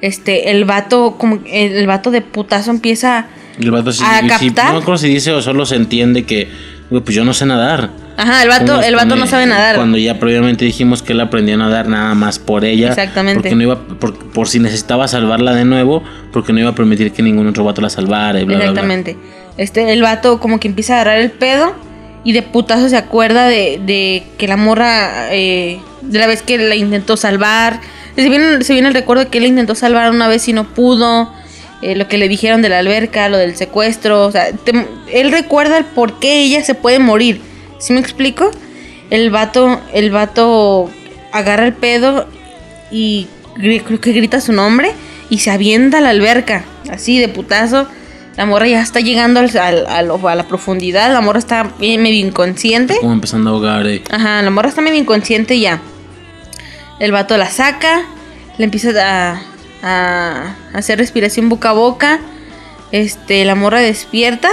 Este, 0.00 0.50
el 0.50 0.64
vato, 0.64 1.16
como 1.16 1.38
el, 1.46 1.86
vato 1.86 2.10
de 2.10 2.22
putazo 2.22 2.70
empieza 2.70 3.26
el 3.60 3.70
vato 3.70 3.92
sí, 3.92 4.02
a 4.04 4.26
captar. 4.26 4.72
no 4.72 4.80
acuerdo 4.80 4.98
si 4.98 5.08
dice 5.08 5.30
o 5.30 5.40
solo 5.42 5.64
se 5.64 5.76
entiende 5.76 6.24
que, 6.24 6.48
güey, 6.92 7.02
pues 7.02 7.16
yo 7.16 7.24
no 7.24 7.34
sé 7.34 7.46
nadar. 7.46 7.90
Ajá, 8.16 8.42
el 8.42 8.48
vato, 8.48 8.80
el 8.82 8.94
vato 8.94 9.16
no 9.16 9.26
sabe 9.26 9.46
nadar. 9.46 9.76
Cuando 9.76 9.98
ya 9.98 10.18
previamente 10.18 10.64
dijimos 10.64 11.02
que 11.02 11.12
él 11.12 11.20
aprendió 11.20 11.54
a 11.54 11.58
nadar 11.58 11.88
nada 11.88 12.14
más 12.14 12.38
por 12.38 12.64
ella. 12.64 12.90
Exactamente. 12.90 13.40
Porque 13.40 13.56
no 13.56 13.62
iba, 13.62 13.80
por, 13.80 14.16
por 14.30 14.48
si 14.48 14.60
necesitaba 14.60 15.08
salvarla 15.08 15.54
de 15.54 15.64
nuevo, 15.64 16.04
porque 16.32 16.52
no 16.52 16.60
iba 16.60 16.70
a 16.70 16.74
permitir 16.74 17.12
que 17.12 17.22
ningún 17.22 17.48
otro 17.48 17.64
vato 17.64 17.80
la 17.80 17.90
salvara 17.90 18.40
y 18.40 18.44
bla, 18.44 18.56
bla, 18.56 18.64
bla. 18.64 18.70
Exactamente. 18.70 19.16
Este, 19.56 19.92
el 19.92 20.02
vato 20.02 20.38
como 20.38 20.60
que 20.60 20.68
empieza 20.68 20.94
a 20.94 21.00
agarrar 21.00 21.18
el 21.18 21.30
pedo 21.30 21.74
y 22.24 22.32
de 22.32 22.42
putazo 22.42 22.88
se 22.88 22.96
acuerda 22.96 23.48
de, 23.48 23.80
de 23.84 24.24
que 24.38 24.46
la 24.46 24.56
morra, 24.56 25.32
eh, 25.34 25.80
de 26.02 26.18
la 26.18 26.26
vez 26.26 26.42
que 26.42 26.58
la 26.58 26.74
intentó 26.74 27.16
salvar. 27.16 27.80
Se 28.14 28.28
viene, 28.28 28.62
se 28.62 28.74
viene 28.74 28.88
el 28.88 28.94
recuerdo 28.94 29.24
de 29.24 29.30
que 29.30 29.38
él 29.38 29.46
intentó 29.46 29.74
salvar 29.74 30.10
una 30.10 30.28
vez 30.28 30.46
y 30.48 30.52
no 30.52 30.64
pudo. 30.64 31.32
Eh, 31.82 31.94
lo 31.96 32.08
que 32.08 32.16
le 32.18 32.28
dijeron 32.28 32.62
de 32.62 32.68
la 32.68 32.78
alberca, 32.78 33.28
lo 33.28 33.36
del 33.38 33.56
secuestro. 33.56 34.26
O 34.26 34.32
sea, 34.32 34.52
te- 34.52 34.86
él 35.12 35.30
recuerda 35.32 35.78
el 35.78 35.84
por 35.84 36.18
qué 36.20 36.40
ella 36.42 36.62
se 36.64 36.74
puede 36.74 36.98
morir. 36.98 37.40
¿Sí 37.78 37.92
me 37.92 38.00
explico? 38.00 38.50
El 39.10 39.30
vato, 39.30 39.80
el 39.92 40.10
vato 40.10 40.90
agarra 41.32 41.66
el 41.66 41.72
pedo 41.74 42.26
y 42.90 43.26
creo 43.54 44.00
que 44.00 44.12
grita 44.12 44.40
su 44.40 44.52
nombre 44.52 44.92
y 45.28 45.38
se 45.38 45.50
avienta 45.50 45.98
a 45.98 46.00
la 46.00 46.10
alberca, 46.10 46.64
así 46.90 47.18
de 47.18 47.28
putazo. 47.28 47.86
La 48.36 48.46
morra 48.46 48.66
ya 48.66 48.80
está 48.80 49.00
llegando 49.00 49.40
al- 49.40 49.54
al- 49.58 49.86
al- 49.86 50.10
a 50.26 50.34
la 50.34 50.44
profundidad, 50.48 51.12
la 51.12 51.20
morra 51.20 51.38
está 51.38 51.70
medio 51.78 52.26
inconsciente. 52.26 52.96
Como 53.00 53.12
empezando 53.12 53.50
a 53.50 53.52
ahogar. 53.52 53.86
eh. 53.86 54.02
Ajá, 54.10 54.40
la 54.40 54.50
morra 54.50 54.70
está 54.70 54.80
medio 54.80 54.98
inconsciente 54.98 55.60
ya. 55.60 55.80
El 56.98 57.12
vato 57.12 57.36
la 57.36 57.50
saca, 57.50 58.02
le 58.56 58.64
empieza 58.64 58.90
a, 59.32 59.42
a 59.82 60.54
hacer 60.72 60.98
respiración 60.98 61.48
boca 61.48 61.70
a 61.70 61.72
boca. 61.72 62.20
Este, 62.92 63.44
la 63.44 63.54
morra 63.54 63.80
despierta 63.80 64.50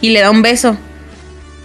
y 0.00 0.10
le 0.10 0.20
da 0.20 0.30
un 0.30 0.42
beso. 0.42 0.76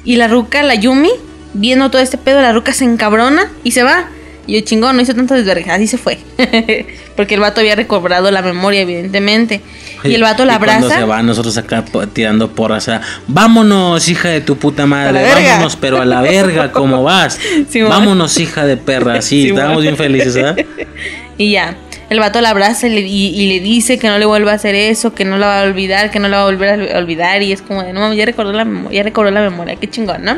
Y 0.04 0.18
la 0.18 0.28
ruca, 0.28 0.64
la 0.64 0.76
Yumi, 0.76 1.12
viendo 1.54 1.90
todo 1.90 2.02
este 2.02 2.18
pedo, 2.18 2.42
la 2.42 2.54
ruca 2.54 2.74
se 2.74 2.86
encabrona 2.86 3.52
y 3.64 3.72
se 3.72 3.84
va. 3.84 4.08
Y 4.48 4.54
yo 4.54 4.62
chingón, 4.62 4.96
no 4.96 5.02
hizo 5.02 5.16
tanto 5.16 5.34
desverga, 5.34 5.74
así 5.74 5.88
se 5.88 5.98
fue. 5.98 6.20
Porque 7.16 7.34
el 7.34 7.42
vato 7.42 7.62
había 7.62 7.76
recobrado 7.76 8.30
la 8.30 8.44
memoria, 8.44 8.82
evidentemente. 8.82 9.62
y 10.04 10.14
el 10.14 10.22
vato 10.22 10.46
la 10.46 10.60
cuando 10.60 10.86
abraza. 10.86 11.00
se 11.00 11.06
va, 11.06 11.24
nosotros 11.24 11.58
acá 11.58 11.84
tirando 12.14 12.52
porras. 12.52 12.90
Vámonos, 13.28 14.08
hija 14.08 14.30
de 14.30 14.42
tu 14.42 14.58
puta 14.58 14.86
madre. 14.86 15.24
Vámonos, 15.24 15.76
pero 15.76 16.00
a 16.00 16.06
la 16.06 16.22
verga, 16.22 16.72
¿cómo 16.72 17.04
vas? 17.04 17.40
Vámonos, 17.90 18.40
hija 18.40 18.66
de 18.66 18.78
perra. 18.78 19.22
Sí, 19.22 19.44
Simón. 19.44 19.58
estábamos 19.58 19.82
bien 19.84 19.98
felices, 19.98 20.36
¿eh? 20.36 20.68
Y 21.38 21.52
ya, 21.52 21.76
el 22.10 22.20
vato 22.20 22.40
la 22.42 22.52
abraza 22.52 22.88
y 22.88 23.48
le, 23.48 23.60
dice 23.60 23.98
que 23.98 24.08
no 24.08 24.18
le 24.18 24.26
vuelva 24.26 24.52
a 24.52 24.56
hacer 24.56 24.76
eso, 24.76 25.14
que 25.14 25.26
no 25.26 25.38
la 25.38 25.48
va 25.48 25.62
a 25.62 25.64
olvidar, 25.64 26.12
que 26.12 26.20
no 26.20 26.28
la 26.28 26.38
va 26.38 26.44
a 26.44 26.46
volver 26.46 26.96
a 26.96 26.98
olvidar. 27.00 27.42
Y 27.42 27.52
es 27.52 27.62
como 27.62 27.84
de, 27.84 27.94
no 27.94 28.02
mames, 28.02 28.18
ya 28.18 28.26
recordó 28.26 28.54
la 28.54 28.66
memoria, 28.66 28.98
ya 28.98 29.04
recobró 29.04 29.32
la 29.32 29.42
memoria, 29.42 29.76
qué 29.76 29.90
chingón, 29.90 30.24
¿no? 30.24 30.38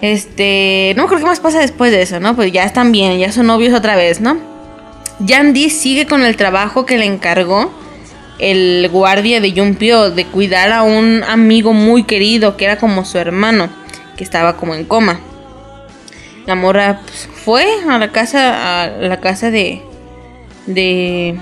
Este, 0.00 0.94
no 0.96 1.02
me 1.02 1.06
acuerdo 1.06 1.24
qué 1.24 1.30
más 1.30 1.40
pasa 1.40 1.60
después 1.60 1.92
de 1.92 2.00
eso, 2.00 2.20
¿no? 2.20 2.34
Pues 2.34 2.50
ya 2.52 2.64
están 2.64 2.92
bien, 2.92 3.18
ya 3.18 3.30
son 3.32 3.46
novios 3.46 3.74
otra 3.74 3.96
vez, 3.96 4.20
¿no? 4.20 4.38
Yandy 5.20 5.68
sigue 5.68 6.06
con 6.06 6.22
el 6.22 6.36
trabajo 6.36 6.86
que 6.86 6.96
le 6.96 7.04
encargó 7.04 7.70
el 8.38 8.88
guardia 8.90 9.42
de 9.42 9.52
Yumpio 9.52 10.10
de 10.10 10.24
cuidar 10.24 10.72
a 10.72 10.82
un 10.82 11.22
amigo 11.28 11.74
muy 11.74 12.04
querido 12.04 12.56
que 12.56 12.64
era 12.64 12.78
como 12.78 13.04
su 13.04 13.18
hermano, 13.18 13.68
que 14.16 14.24
estaba 14.24 14.56
como 14.56 14.74
en 14.74 14.84
coma. 14.84 15.20
La 16.46 16.54
morra 16.54 17.00
pues, 17.04 17.28
fue 17.44 17.66
a 17.86 17.98
la 17.98 18.10
casa, 18.12 18.84
a 18.84 18.88
la 18.88 19.20
casa 19.20 19.50
de 19.50 19.82
de 20.74 21.36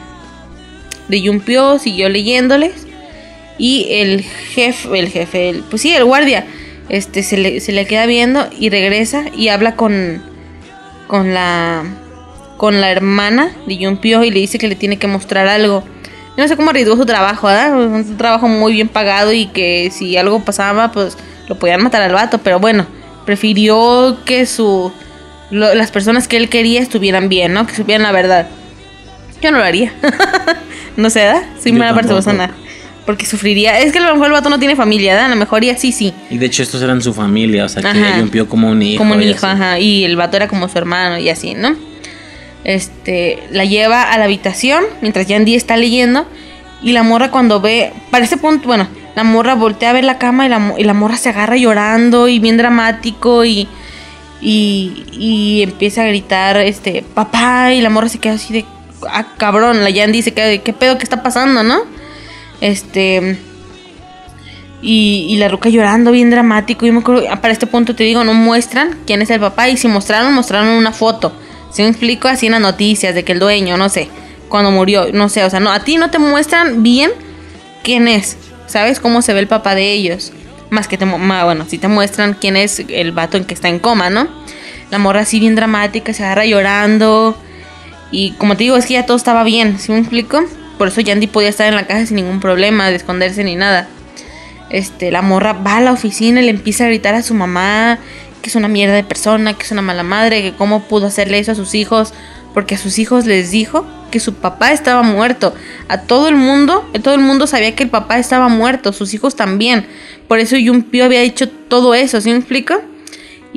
de 1.09 1.21
Yumpio, 1.23 1.79
siguió 1.79 2.09
leyéndoles 2.09 2.87
y 3.57 3.87
el 3.91 4.23
jefe, 4.23 4.99
el 4.99 5.09
jefe, 5.09 5.49
el- 5.51 5.63
pues 5.63 5.83
sí, 5.83 5.95
el 5.95 6.05
guardia, 6.05 6.45
este 6.91 7.23
se 7.23 7.37
le, 7.39 7.61
se 7.61 7.73
le 7.73 7.87
queda 7.87 8.05
viendo 8.07 8.47
y 8.59 8.69
regresa 8.71 9.25
y 9.35 9.49
habla 9.49 9.75
con 9.77 10.23
con 11.07 11.33
la 11.33 11.85
con 12.59 12.81
la 12.81 12.91
hermana 12.91 13.53
de 13.67 13.79
Yumpio 13.79 14.23
y 14.25 14.31
le 14.31 14.41
dice 14.41 14.59
que 14.59 14.69
le 14.69 14.75
tiene 14.75 14.99
que 14.99 15.07
mostrar 15.07 15.47
algo. 15.49 15.83
Yo 16.37 16.43
no 16.45 16.49
sé 16.49 16.57
cómo 16.57 16.71
arriesgó 16.71 16.97
su 16.97 17.07
trabajo, 17.07 17.47
¿verdad? 17.47 17.75
Un 17.77 18.17
trabajo 18.17 18.47
muy 18.49 18.73
bien 18.73 18.89
pagado 18.89 19.33
y 19.33 19.47
que 19.47 19.91
si 19.93 20.17
algo 20.17 20.45
pasaba, 20.45 20.93
pues 20.93 21.17
lo 21.49 21.59
podían 21.59 21.83
matar 21.83 22.03
al 22.03 22.13
vato, 22.13 22.39
pero 22.39 22.59
bueno, 22.61 22.87
prefirió 23.25 24.19
que 24.25 24.45
su 24.47 24.93
lo- 25.51 25.75
las 25.75 25.91
personas 25.91 26.29
que 26.29 26.37
él 26.37 26.49
quería 26.49 26.81
estuvieran 26.81 27.29
bien, 27.29 27.53
¿no? 27.55 27.67
Que 27.67 27.75
supieran 27.75 28.03
la 28.03 28.13
verdad. 28.13 28.49
Yo 29.43 29.51
no 29.51 29.59
lo 29.59 29.65
haría. 29.65 29.93
no 30.97 31.11
sé, 31.11 31.21
¿verdad? 31.21 31.43
Soy 31.63 31.73
Yo 31.73 31.79
mala 31.79 31.95
tampoco. 31.95 32.15
persona. 32.15 32.51
Porque 33.07 33.25
sufriría. 33.25 33.79
Es 33.79 33.93
que 33.93 33.99
a 33.99 34.03
lo 34.03 34.13
mejor 34.13 34.27
el 34.27 34.33
vato 34.33 34.51
no 34.51 34.59
tiene 34.59 34.77
familia, 34.77 35.13
¿verdad? 35.15 35.27
A 35.27 35.35
lo 35.35 35.37
mejor 35.37 35.65
y 35.65 35.71
así 35.71 35.93
sí. 35.93 36.13
Y 36.29 36.37
de 36.39 36.47
hecho, 36.47 36.63
estos 36.63 36.83
eran 36.83 37.01
su 37.01 37.15
familia. 37.15 37.65
O 37.65 37.69
sea, 37.69 37.81
que 37.83 37.89
Ajá. 37.89 37.99
ella 37.99 38.17
limpió 38.19 38.49
como 38.49 38.69
un 38.69 38.83
hijo. 38.83 38.99
como 38.99 39.15
un 39.15 39.23
hijo, 39.23 39.47
ajá. 39.47 39.79
Y 39.79 40.05
el 40.05 40.17
vato 40.17 40.37
era 40.37 40.47
como 40.49 40.69
su 40.69 40.77
hermano 40.77 41.19
y 41.19 41.31
así, 41.31 41.55
¿no? 41.55 41.75
Este, 42.65 43.39
la 43.51 43.65
lleva 43.65 44.13
a 44.13 44.19
la 44.19 44.25
habitación 44.25 44.85
mientras 45.01 45.27
Yandy 45.27 45.55
está 45.55 45.77
leyendo. 45.77 46.27
Y 46.83 46.93
la 46.93 47.03
morra 47.03 47.31
cuando 47.31 47.61
ve, 47.61 47.93
para 48.11 48.25
ese 48.25 48.37
punto, 48.37 48.69
bueno, 48.69 48.87
la 49.17 49.25
morra 49.25 49.55
voltea 49.55 49.91
a 49.91 49.93
ver 49.95 50.05
la 50.05 50.19
cama 50.19 50.47
y 50.47 50.49
la, 50.49 50.75
y 50.79 50.85
la 50.85 50.95
morra 50.95 51.17
se 51.17 51.29
agarra 51.31 51.57
llorando 51.57 52.29
y 52.29 52.39
bien 52.39 52.57
dramático 52.57 53.45
y, 53.45 53.67
y, 54.41 55.05
y 55.13 55.63
empieza 55.63 56.03
a 56.03 56.07
gritar, 56.07 56.57
este, 56.59 57.03
papá, 57.15 57.73
y 57.73 57.81
la 57.81 57.91
morra 57.91 58.09
se 58.09 58.19
queda 58.19 58.35
así 58.35 58.53
de, 58.53 58.65
ah, 59.09 59.35
cabrón, 59.37 59.85
la 59.85 59.91
se 59.91 60.33
queda 60.33 60.47
de, 60.47 60.63
¿qué 60.63 60.73
pedo, 60.73 60.99
qué 60.99 61.05
está 61.05 61.23
pasando, 61.23 61.63
no? 61.63 61.83
Este, 62.61 63.39
y, 64.83 65.37
la 65.39 65.49
ruca 65.49 65.69
llorando 65.69 66.11
bien 66.13 66.31
dramático. 66.31 66.87
Yo 66.87 66.93
me 66.93 67.01
acuerdo, 67.01 67.25
ah, 67.31 67.41
para 67.41 67.53
este 67.53 67.67
punto 67.67 67.95
te 67.95 68.05
digo, 68.05 68.25
no 68.25 68.35
muestran 68.35 68.99
quién 69.07 69.23
es 69.23 69.31
el 69.31 69.41
papá. 69.41 69.69
Y 69.69 69.77
si 69.77 69.89
mostraron, 69.89 70.35
mostraron 70.35 70.69
una 70.69 70.93
foto. 70.93 71.33
Si 71.73 71.83
me 71.83 71.89
explico, 71.89 72.29
así 72.29 72.47
en 72.47 72.53
las 72.53 72.61
noticias 72.61 73.15
de 73.15 73.25
que 73.25 73.33
el 73.33 73.41
dueño, 73.41 73.77
no 73.77 73.89
sé, 73.89 74.09
cuando 74.49 74.71
murió, 74.71 75.13
no 75.13 75.29
sé, 75.29 75.45
o 75.45 75.51
sea, 75.51 75.61
no, 75.61 75.71
a 75.71 75.81
ti 75.81 75.97
no 75.97 76.11
te 76.11 76.19
muestran 76.19 76.83
bien 76.83 77.11
quién 77.83 78.09
es. 78.09 78.37
¿sabes? 78.69 79.01
Cómo 79.01 79.23
se 79.23 79.33
ve 79.33 79.41
el 79.41 79.49
papá 79.49 79.75
de 79.75 79.93
ellos. 79.93 80.33
Más 80.71 80.87
que 80.87 80.97
te, 80.97 81.07
ma- 81.07 81.45
bueno, 81.45 81.67
si 81.69 81.79
te 81.79 81.89
muestran 81.89 82.35
quién 82.35 82.57
es 82.57 82.85
el 82.89 83.13
vato 83.13 83.37
en 83.37 83.45
que 83.45 83.55
está 83.55 83.69
en 83.69 83.79
coma, 83.79 84.11
¿no? 84.11 84.29
La 84.91 84.99
morra 84.99 85.21
así 85.21 85.41
bien 85.41 85.55
dramática, 85.55 86.13
se 86.13 86.23
agarra 86.25 86.45
llorando. 86.47 87.37
Y 88.11 88.33
como 88.33 88.57
te 88.57 88.65
digo, 88.65 88.77
es 88.77 88.87
que 88.87 88.95
ya 88.95 89.07
todo 89.07 89.17
estaba 89.17 89.45
bien, 89.45 89.79
¿sí 89.79 89.93
me 89.93 89.99
explico? 89.99 90.43
Por 90.79 90.89
eso 90.89 91.01
Yandy 91.01 91.27
podía 91.27 91.49
estar 91.49 91.67
en 91.67 91.75
la 91.75 91.87
casa 91.87 92.07
sin 92.07 92.17
ningún 92.17 92.41
problema, 92.41 92.89
de 92.89 92.97
esconderse 92.97 93.45
ni 93.45 93.57
nada. 93.57 93.89
Este, 94.71 95.11
la 95.11 95.23
morra 95.23 95.53
va 95.55 95.77
a 95.77 95.81
la 95.81 95.93
oficina 95.93 96.41
y 96.41 96.45
le 96.45 96.51
empieza 96.51 96.85
a 96.85 96.89
gritar 96.89 97.15
a 97.15 97.23
su 97.23 97.35
mamá 97.35 97.99
que 98.43 98.51
es 98.51 98.57
una 98.57 98.69
mierda 98.69 98.95
de 98.95 99.05
persona, 99.05 99.55
que 99.55 99.65
es 99.65 99.73
una 99.73 99.83
mala 99.83 100.03
madre, 100.03 100.43
que 100.43 100.53
cómo 100.53 100.85
pudo 100.85 101.07
hacerle 101.07 101.39
eso 101.39 101.53
a 101.53 101.55
sus 101.55 101.75
hijos, 101.75 102.13
porque 102.55 102.77
a 102.77 102.79
sus 102.79 102.99
hijos 102.99 103.27
les 103.27 103.51
dijo 103.51 103.85
que 104.11 104.21
su 104.21 104.35
papá 104.35 104.73
estaba 104.73 105.03
muerto. 105.03 105.55
A 105.89 106.03
todo 106.03 106.29
el 106.29 106.37
mundo, 106.37 106.89
todo 107.03 107.15
el 107.15 107.21
mundo 107.21 107.47
sabía 107.47 107.75
que 107.75 107.83
el 107.83 107.91
papá 107.91 108.19
estaba 108.19 108.49
muerto, 108.49 108.93
sus 108.93 109.13
hijos 109.15 109.37
también. 109.37 109.87
Por 110.29 110.39
eso 110.39 110.57
Yumpio 110.57 111.05
había 111.05 111.21
dicho 111.21 111.49
todo 111.49 111.95
eso, 111.95 112.21
¿sí 112.21 112.31
me 112.31 112.37
explico? 112.37 112.81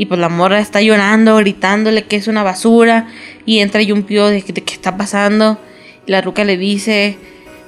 Y 0.01 0.07
pues 0.07 0.19
la 0.19 0.29
morra 0.29 0.59
está 0.59 0.81
llorando, 0.81 1.35
gritándole 1.35 2.05
que 2.05 2.15
es 2.15 2.27
una 2.27 2.41
basura. 2.41 3.05
Y 3.45 3.59
entra 3.59 3.83
Yumpio 3.83 4.25
de, 4.29 4.41
de 4.41 4.61
qué 4.63 4.73
está 4.73 4.97
pasando. 4.97 5.59
Y 6.07 6.11
la 6.11 6.21
ruca 6.21 6.43
le 6.43 6.57
dice, 6.57 7.17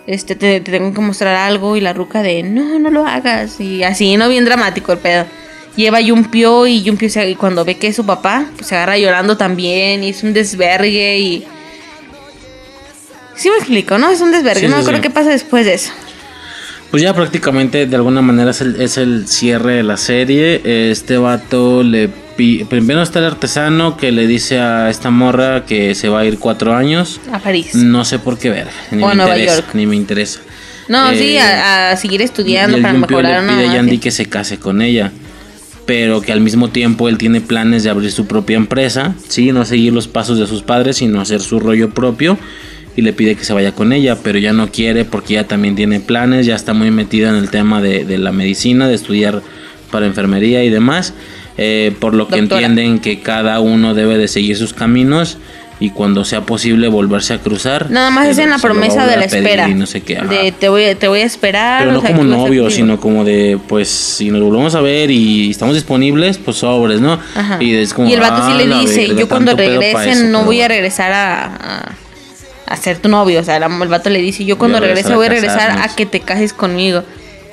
este, 0.07 0.35
te, 0.35 0.59
te 0.59 0.71
tengo 0.71 0.95
que 0.95 1.01
mostrar 1.01 1.35
algo. 1.35 1.75
Y 1.77 1.81
la 1.81 1.93
ruca 1.93 2.23
de, 2.23 2.41
no, 2.41 2.79
no 2.79 2.89
lo 2.89 3.05
hagas. 3.05 3.59
Y 3.59 3.83
así, 3.83 4.17
no 4.17 4.29
bien 4.29 4.45
dramático 4.45 4.93
el 4.93 4.97
pedo. 4.97 5.27
Lleva 5.75 5.99
a 5.99 6.01
Yumpio 6.01 6.65
y 6.65 6.81
Yumpio 6.81 7.07
se- 7.07 7.29
y 7.29 7.35
cuando 7.35 7.65
ve 7.65 7.75
que 7.75 7.89
es 7.89 7.95
su 7.95 8.03
papá, 8.03 8.47
pues 8.55 8.65
se 8.65 8.75
agarra 8.77 8.97
llorando 8.97 9.37
también. 9.37 10.03
Y 10.03 10.09
es 10.09 10.23
un 10.23 10.33
desvergue 10.33 11.19
y... 11.19 11.45
Sí 13.35 13.47
me 13.51 13.57
explico, 13.57 13.99
¿no? 13.99 14.09
Es 14.09 14.21
un 14.21 14.31
desvergue. 14.31 14.61
Sí, 14.61 14.65
no 14.67 14.77
me 14.77 14.77
sí, 14.77 14.81
acuerdo 14.87 14.97
sí. 15.03 15.07
qué 15.07 15.09
pasa 15.13 15.29
después 15.29 15.67
de 15.67 15.75
eso. 15.75 15.91
Pues 16.89 17.01
ya 17.01 17.13
prácticamente 17.15 17.85
de 17.87 17.95
alguna 17.95 18.21
manera 18.21 18.51
es 18.51 18.61
el, 18.61 18.79
es 18.79 18.97
el 18.97 19.27
cierre 19.27 19.73
de 19.73 19.83
la 19.83 19.97
serie. 19.97 20.61
Este 20.91 21.17
vato 21.17 21.81
le 21.81 22.09
primero 22.35 23.01
está 23.01 23.19
el 23.19 23.25
artesano 23.25 23.97
que 23.97 24.11
le 24.11 24.27
dice 24.27 24.59
a 24.59 24.89
esta 24.89 25.09
morra 25.11 25.65
que 25.65 25.93
se 25.95 26.09
va 26.09 26.21
a 26.21 26.25
ir 26.25 26.39
cuatro 26.39 26.75
años. 26.75 27.19
A 27.31 27.39
París. 27.39 27.75
No 27.75 28.05
sé 28.05 28.19
por 28.19 28.37
qué 28.37 28.49
ver, 28.49 28.67
ni 28.91 29.03
O 29.03 29.07
me 29.07 29.15
Nueva 29.15 29.31
interesa, 29.37 29.55
York. 29.57 29.69
ni 29.75 29.85
me 29.85 29.95
interesa. 29.95 30.39
No, 30.87 31.11
sí, 31.11 31.35
Eh, 31.35 31.39
a, 31.39 31.91
a 31.91 31.97
seguir 31.97 32.21
estudiando 32.21 32.81
para 32.81 32.93
mejorar 32.93 33.43
le 33.43 33.49
pide 33.53 33.67
a 33.69 33.73
Yandy 33.75 33.99
que 33.99 34.11
se 34.11 34.25
case 34.25 34.57
con 34.57 34.81
ella. 34.81 35.11
Pero 35.85 36.21
que 36.21 36.31
al 36.31 36.39
mismo 36.39 36.69
tiempo 36.69 37.09
él 37.09 37.17
tiene 37.17 37.41
planes 37.41 37.83
de 37.83 37.89
abrir 37.89 38.11
su 38.11 38.25
propia 38.25 38.55
empresa. 38.55 39.15
Sí, 39.27 39.51
no 39.51 39.65
seguir 39.65 39.91
los 39.93 40.07
pasos 40.07 40.39
de 40.39 40.47
sus 40.47 40.61
padres, 40.61 40.97
sino 40.97 41.19
hacer 41.19 41.41
su 41.41 41.59
rollo 41.59 41.89
propio. 41.89 42.37
Y 42.95 43.01
le 43.01 43.11
pide 43.11 43.35
que 43.35 43.43
se 43.43 43.53
vaya 43.53 43.73
con 43.73 43.91
ella, 43.91 44.17
pero 44.23 44.39
ya 44.39 44.53
no 44.53 44.71
quiere 44.71 45.03
porque 45.03 45.33
ella 45.33 45.47
también 45.47 45.75
tiene 45.75 45.99
planes. 45.99 46.45
Ya 46.45 46.55
está 46.55 46.73
muy 46.73 46.89
metida 46.91 47.29
en 47.29 47.35
el 47.35 47.49
tema 47.49 47.81
de, 47.81 48.05
de 48.05 48.17
la 48.17 48.31
medicina, 48.31 48.87
de 48.87 48.95
estudiar 48.95 49.41
para 49.91 50.05
enfermería 50.05 50.63
y 50.63 50.69
demás. 50.69 51.13
Eh, 51.57 51.93
por 51.99 52.13
lo 52.13 52.27
que 52.27 52.37
Doctora. 52.41 52.65
entienden 52.65 52.99
que 52.99 53.19
cada 53.21 53.59
uno 53.59 53.93
debe 53.93 54.17
de 54.17 54.27
seguir 54.27 54.57
sus 54.57 54.73
caminos. 54.73 55.37
Y 55.79 55.89
cuando 55.89 56.23
sea 56.23 56.41
posible 56.41 56.87
volverse 56.87 57.33
a 57.33 57.39
cruzar. 57.39 57.89
Nada 57.91 58.09
más 58.09 58.27
eh, 58.27 58.31
es 58.31 58.37
en 58.37 58.51
la 58.51 58.57
promesa 58.59 59.05
de 59.05 59.17
la 59.17 59.25
espera. 59.25 59.67
y 59.67 59.73
no 59.73 59.85
sé 59.85 60.01
qué. 60.01 60.15
de 60.15 60.53
te 60.57 60.69
voy, 60.69 60.95
te 60.95 61.09
voy 61.09 61.19
a 61.21 61.25
esperar. 61.25 61.81
Pero 61.81 61.91
no 61.93 62.01
como 62.01 62.37
contigo. 62.43 62.69
sino 62.69 63.01
como 63.01 63.25
de, 63.25 63.59
pues, 63.67 63.89
si 63.89 64.29
nos 64.29 64.41
volvemos 64.41 64.75
a 64.75 64.81
ver 64.81 65.11
y 65.11 65.49
estamos 65.49 65.75
disponibles, 65.75 66.37
pues 66.37 66.57
sobres, 66.57 67.01
¿no? 67.01 67.19
Ajá. 67.35 67.57
Y 67.61 67.75
es 67.75 67.93
como, 67.93 68.07
Y 68.07 68.13
el 68.13 68.21
vato 68.21 68.45
sí 68.45 68.51
ah, 68.53 68.57
le 68.57 68.67
la 68.67 68.79
dice, 68.79 69.07
verga, 69.07 69.19
yo 69.19 69.27
cuando 69.27 69.55
regrese 69.57 70.11
eso, 70.11 70.23
no 70.25 70.45
voy 70.45 70.61
a 70.61 70.69
regresar 70.69 71.11
a, 71.11 71.45
a, 71.47 71.95
a 72.67 72.77
ser 72.77 72.99
tu 72.99 73.09
novio. 73.09 73.41
O 73.41 73.43
sea, 73.43 73.57
el 73.57 73.87
vato 73.89 74.09
le 74.09 74.21
dice, 74.21 74.45
yo 74.45 74.57
cuando 74.57 74.77
Voy 74.79 74.87
regrese 74.87 75.13
voy 75.15 75.25
a 75.25 75.29
regresar 75.29 75.71
a 75.81 75.93
que 75.93 76.05
te 76.05 76.21
cases 76.21 76.53
conmigo. 76.53 77.03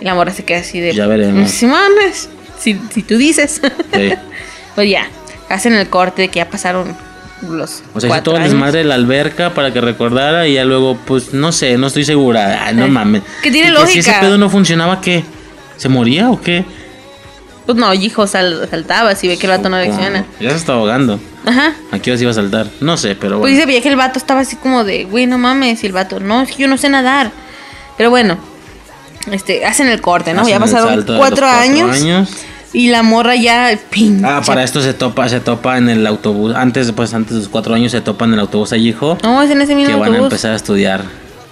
Y 0.01 0.05
la 0.05 0.15
morra 0.15 0.33
se 0.33 0.45
queda 0.45 0.59
así 0.61 0.79
de... 0.79 0.95
Ya 0.95 1.07
veremos. 1.09 1.51
"Sí, 1.51 1.67
mames, 1.67 2.29
si, 2.61 2.81
si 2.93 3.03
tú 3.03 3.17
dices. 3.17 3.61
Sí. 3.95 4.13
pues 4.75 4.89
ya, 4.91 5.09
hacen 5.49 5.73
el 5.75 5.89
corte 5.89 6.23
de 6.23 6.29
que 6.29 6.37
ya 6.37 6.49
pasaron 6.49 6.97
los 7.43 7.83
O 7.95 8.01
sea, 8.01 8.09
hizo 8.09 8.09
cuatro 8.09 8.33
todo 8.33 8.37
el 8.37 8.43
desmadre 8.45 8.79
de 8.81 8.85
la 8.85 8.95
alberca 8.97 9.55
para 9.55 9.73
que 9.73 9.81
recordara 9.81 10.47
y 10.47 10.55
ya 10.55 10.65
luego, 10.65 10.97
pues, 11.07 11.33
no 11.33 11.53
sé, 11.53 11.79
no 11.79 11.87
estoy 11.87 12.05
segura. 12.05 12.67
Ay, 12.67 12.75
no 12.75 12.87
mames. 12.89 13.23
que 13.43 13.51
tiene 13.51 13.71
Y 13.71 13.73
Si 13.87 13.99
ese 14.01 14.11
lógica. 14.11 14.21
pedo 14.21 14.39
no 14.39 14.51
funcionaba, 14.51 15.01
¿qué? 15.01 15.25
¿Se 15.77 15.89
moría 15.89 16.31
o 16.31 16.41
qué? 16.41 16.65
Pues 17.67 17.79
no, 17.79 17.93
hijo, 17.95 18.27
sal- 18.27 18.67
saltaba 18.71 19.15
si 19.15 19.29
ve 19.29 19.37
que 19.39 19.47
el 19.47 19.53
vato 19.53 19.69
no 19.69 19.77
reacciona. 19.77 20.25
Ya 20.41 20.51
se 20.51 20.57
está 20.57 20.73
ahogando. 20.75 21.21
Ajá. 21.47 21.73
¿A 21.93 21.99
qué 21.99 22.11
hora 22.11 22.19
se 22.19 22.25
iba 22.25 22.31
a 22.33 22.35
saltar? 22.35 22.67
No 22.81 22.97
sé, 22.97 23.15
pero 23.15 23.39
Pues 23.39 23.41
bueno. 23.41 23.55
dice 23.55 23.67
veía 23.67 23.81
que 23.81 23.89
el 23.89 23.97
vato 23.97 24.19
estaba 24.19 24.41
así 24.41 24.57
como 24.57 24.85
de, 24.85 25.05
güey, 25.05 25.27
no 25.27 25.39
mames. 25.39 25.83
Y 25.83 25.87
el 25.87 25.93
vato, 25.93 26.21
no, 26.21 26.43
es 26.43 26.51
que 26.51 26.57
yo 26.63 26.69
no 26.69 26.77
sé 26.77 26.89
nadar. 26.89 27.31
Pero 27.97 28.11
bueno, 28.11 28.39
este, 29.31 29.65
hacen 29.65 29.89
el 29.89 30.01
corte, 30.01 30.35
¿no? 30.35 30.43
Hacen 30.43 30.53
ya 30.55 30.61
pasaron 30.61 31.05
cuatro, 31.17 31.47
los 31.47 31.55
años, 31.55 31.97
Y 32.73 32.89
la 32.91 33.03
morra 33.03 33.35
ya, 33.35 33.77
pinche. 33.91 34.25
Ah, 34.25 34.43
para 34.47 34.63
esto 34.63 34.81
se 34.81 34.95
topa, 34.95 35.29
se 35.29 35.41
topa 35.41 35.77
en 35.77 35.89
el 35.89 36.07
autobús. 36.07 36.55
Antes, 36.55 36.93
pues 36.93 37.13
antes 37.15 37.33
de 37.33 37.39
los 37.41 37.49
cuatro 37.49 37.75
años 37.75 37.91
se 37.91 38.01
topa 38.01 38.27
en 38.27 38.35
el 38.35 38.41
autobús 38.41 38.73
allí, 38.73 38.91
hijo. 38.91 39.19
No, 39.23 39.43
es 39.43 39.51
en 39.51 39.61
ese 39.61 39.75
mismo 39.75 39.95
que 39.95 40.01
van 40.01 40.15
a 40.15 40.19
empezar 40.19 40.53
a 40.53 40.57
estudiar. 40.57 41.05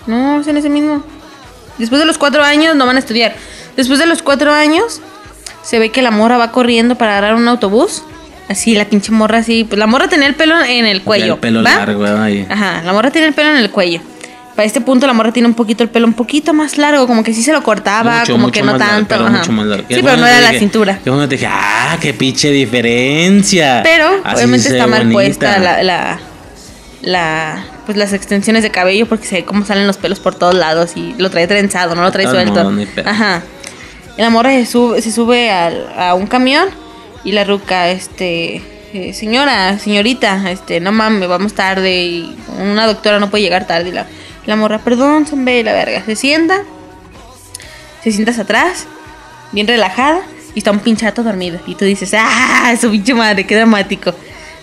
No, 0.06 0.40
es 0.40 0.46
en 0.46 0.56
ese 0.56 0.70
mismo. 0.70 1.02
Después 1.76 2.00
de 2.00 2.06
los 2.06 2.18
cuatro 2.18 2.42
años 2.44 2.76
no 2.76 2.86
van 2.86 2.96
a 2.96 2.98
estudiar. 3.00 3.34
Después 3.76 3.98
de 3.98 4.06
los 4.06 4.22
cuatro 4.22 4.52
años, 4.52 5.00
se 5.62 5.78
ve 5.78 5.90
que 5.90 6.02
la 6.02 6.10
morra 6.10 6.36
va 6.36 6.52
corriendo 6.52 6.94
para 6.94 7.18
agarrar 7.18 7.34
un 7.34 7.48
autobús. 7.48 8.02
Así, 8.48 8.74
la 8.74 8.86
pinche 8.86 9.12
morra 9.12 9.38
así. 9.38 9.64
Pues 9.64 9.78
la 9.78 9.86
morra 9.86 10.08
tenía 10.08 10.26
el 10.28 10.34
pelo 10.34 10.54
en 10.60 10.86
el 10.86 11.02
cuello. 11.02 11.34
el 11.34 11.40
pelo 11.40 11.62
¿va? 11.62 11.74
largo, 11.74 12.06
ahí. 12.06 12.46
Ajá, 12.48 12.82
la 12.84 12.92
morra 12.92 13.10
tiene 13.10 13.26
el 13.26 13.34
pelo 13.34 13.50
en 13.50 13.56
el 13.56 13.70
cuello. 13.70 14.00
Para 14.58 14.66
este 14.66 14.80
punto 14.80 15.06
la 15.06 15.12
morra 15.12 15.30
tiene 15.30 15.46
un 15.46 15.54
poquito 15.54 15.84
el 15.84 15.88
pelo 15.88 16.08
un 16.08 16.14
poquito 16.14 16.52
más 16.52 16.78
largo, 16.78 17.06
como 17.06 17.22
que 17.22 17.32
sí 17.32 17.44
se 17.44 17.52
lo 17.52 17.62
cortaba, 17.62 18.18
Mucho, 18.22 18.32
como 18.32 18.46
mucho 18.46 18.54
que 18.54 18.66
no 18.66 18.72
largo, 18.76 18.86
tanto. 18.92 19.08
pero 19.08 19.26
ajá. 19.26 19.38
mucho 19.38 19.52
más 19.52 19.66
largo. 19.66 19.84
Sí, 19.88 20.00
pero 20.02 20.16
no 20.16 20.26
era 20.26 20.40
la 20.40 20.58
cintura. 20.58 20.98
Qué 21.04 21.10
bueno 21.10 21.28
te 21.28 21.36
dije, 21.36 21.46
ah, 21.48 21.96
qué 22.00 22.12
pinche 22.12 22.50
diferencia. 22.50 23.82
Pero 23.84 24.08
Así 24.24 24.34
obviamente 24.38 24.68
está 24.68 24.88
mal 24.88 25.02
bonita. 25.04 25.12
puesta 25.14 25.58
la, 25.60 25.82
la, 25.84 26.18
la- 27.02 27.64
pues 27.86 27.96
las 27.96 28.12
extensiones 28.12 28.64
de 28.64 28.70
cabello 28.72 29.06
porque 29.06 29.26
se 29.28 29.36
ve 29.36 29.44
cómo 29.44 29.64
salen 29.64 29.86
los 29.86 29.96
pelos 29.96 30.18
por 30.18 30.34
todos 30.34 30.56
lados 30.56 30.96
y 30.96 31.14
lo 31.18 31.30
trae 31.30 31.46
trenzado, 31.46 31.94
no 31.94 32.02
lo 32.02 32.10
trae 32.10 32.26
suelto. 32.26 32.72
pedo. 32.94 33.08
Ajá. 33.08 33.42
Y 34.16 34.20
la 34.22 34.30
morra 34.30 34.50
se 34.50 34.66
sube, 34.66 35.00
se 35.02 35.12
sube 35.12 35.52
a 35.52 36.14
un 36.14 36.26
camión 36.26 36.66
y 37.22 37.30
la 37.30 37.44
ruca, 37.44 37.90
este, 37.90 38.60
eh, 38.92 39.12
señora, 39.14 39.78
señorita, 39.78 40.50
este, 40.50 40.80
no 40.80 40.90
mames, 40.90 41.28
vamos 41.28 41.54
tarde 41.54 42.02
y 42.04 42.36
una 42.60 42.88
doctora 42.88 43.20
no 43.20 43.30
puede 43.30 43.44
llegar 43.44 43.68
tarde. 43.68 43.90
Y 43.90 43.92
la, 43.92 44.06
la 44.48 44.56
morra, 44.56 44.78
perdón, 44.78 45.26
sonbe, 45.26 45.62
la 45.62 45.72
verga. 45.72 46.02
Se 46.04 46.16
sienta, 46.16 46.62
se 48.02 48.10
sientas 48.12 48.38
atrás, 48.38 48.86
bien 49.52 49.66
relajada, 49.66 50.20
y 50.54 50.58
está 50.60 50.70
un 50.70 50.80
pinchato 50.80 51.22
dormido. 51.22 51.60
Y 51.66 51.74
tú 51.74 51.84
dices, 51.84 52.12
¡ah! 52.18 52.74
Su 52.80 52.90
pinche 52.90 53.14
madre, 53.14 53.44
qué 53.46 53.54
dramático. 53.54 54.14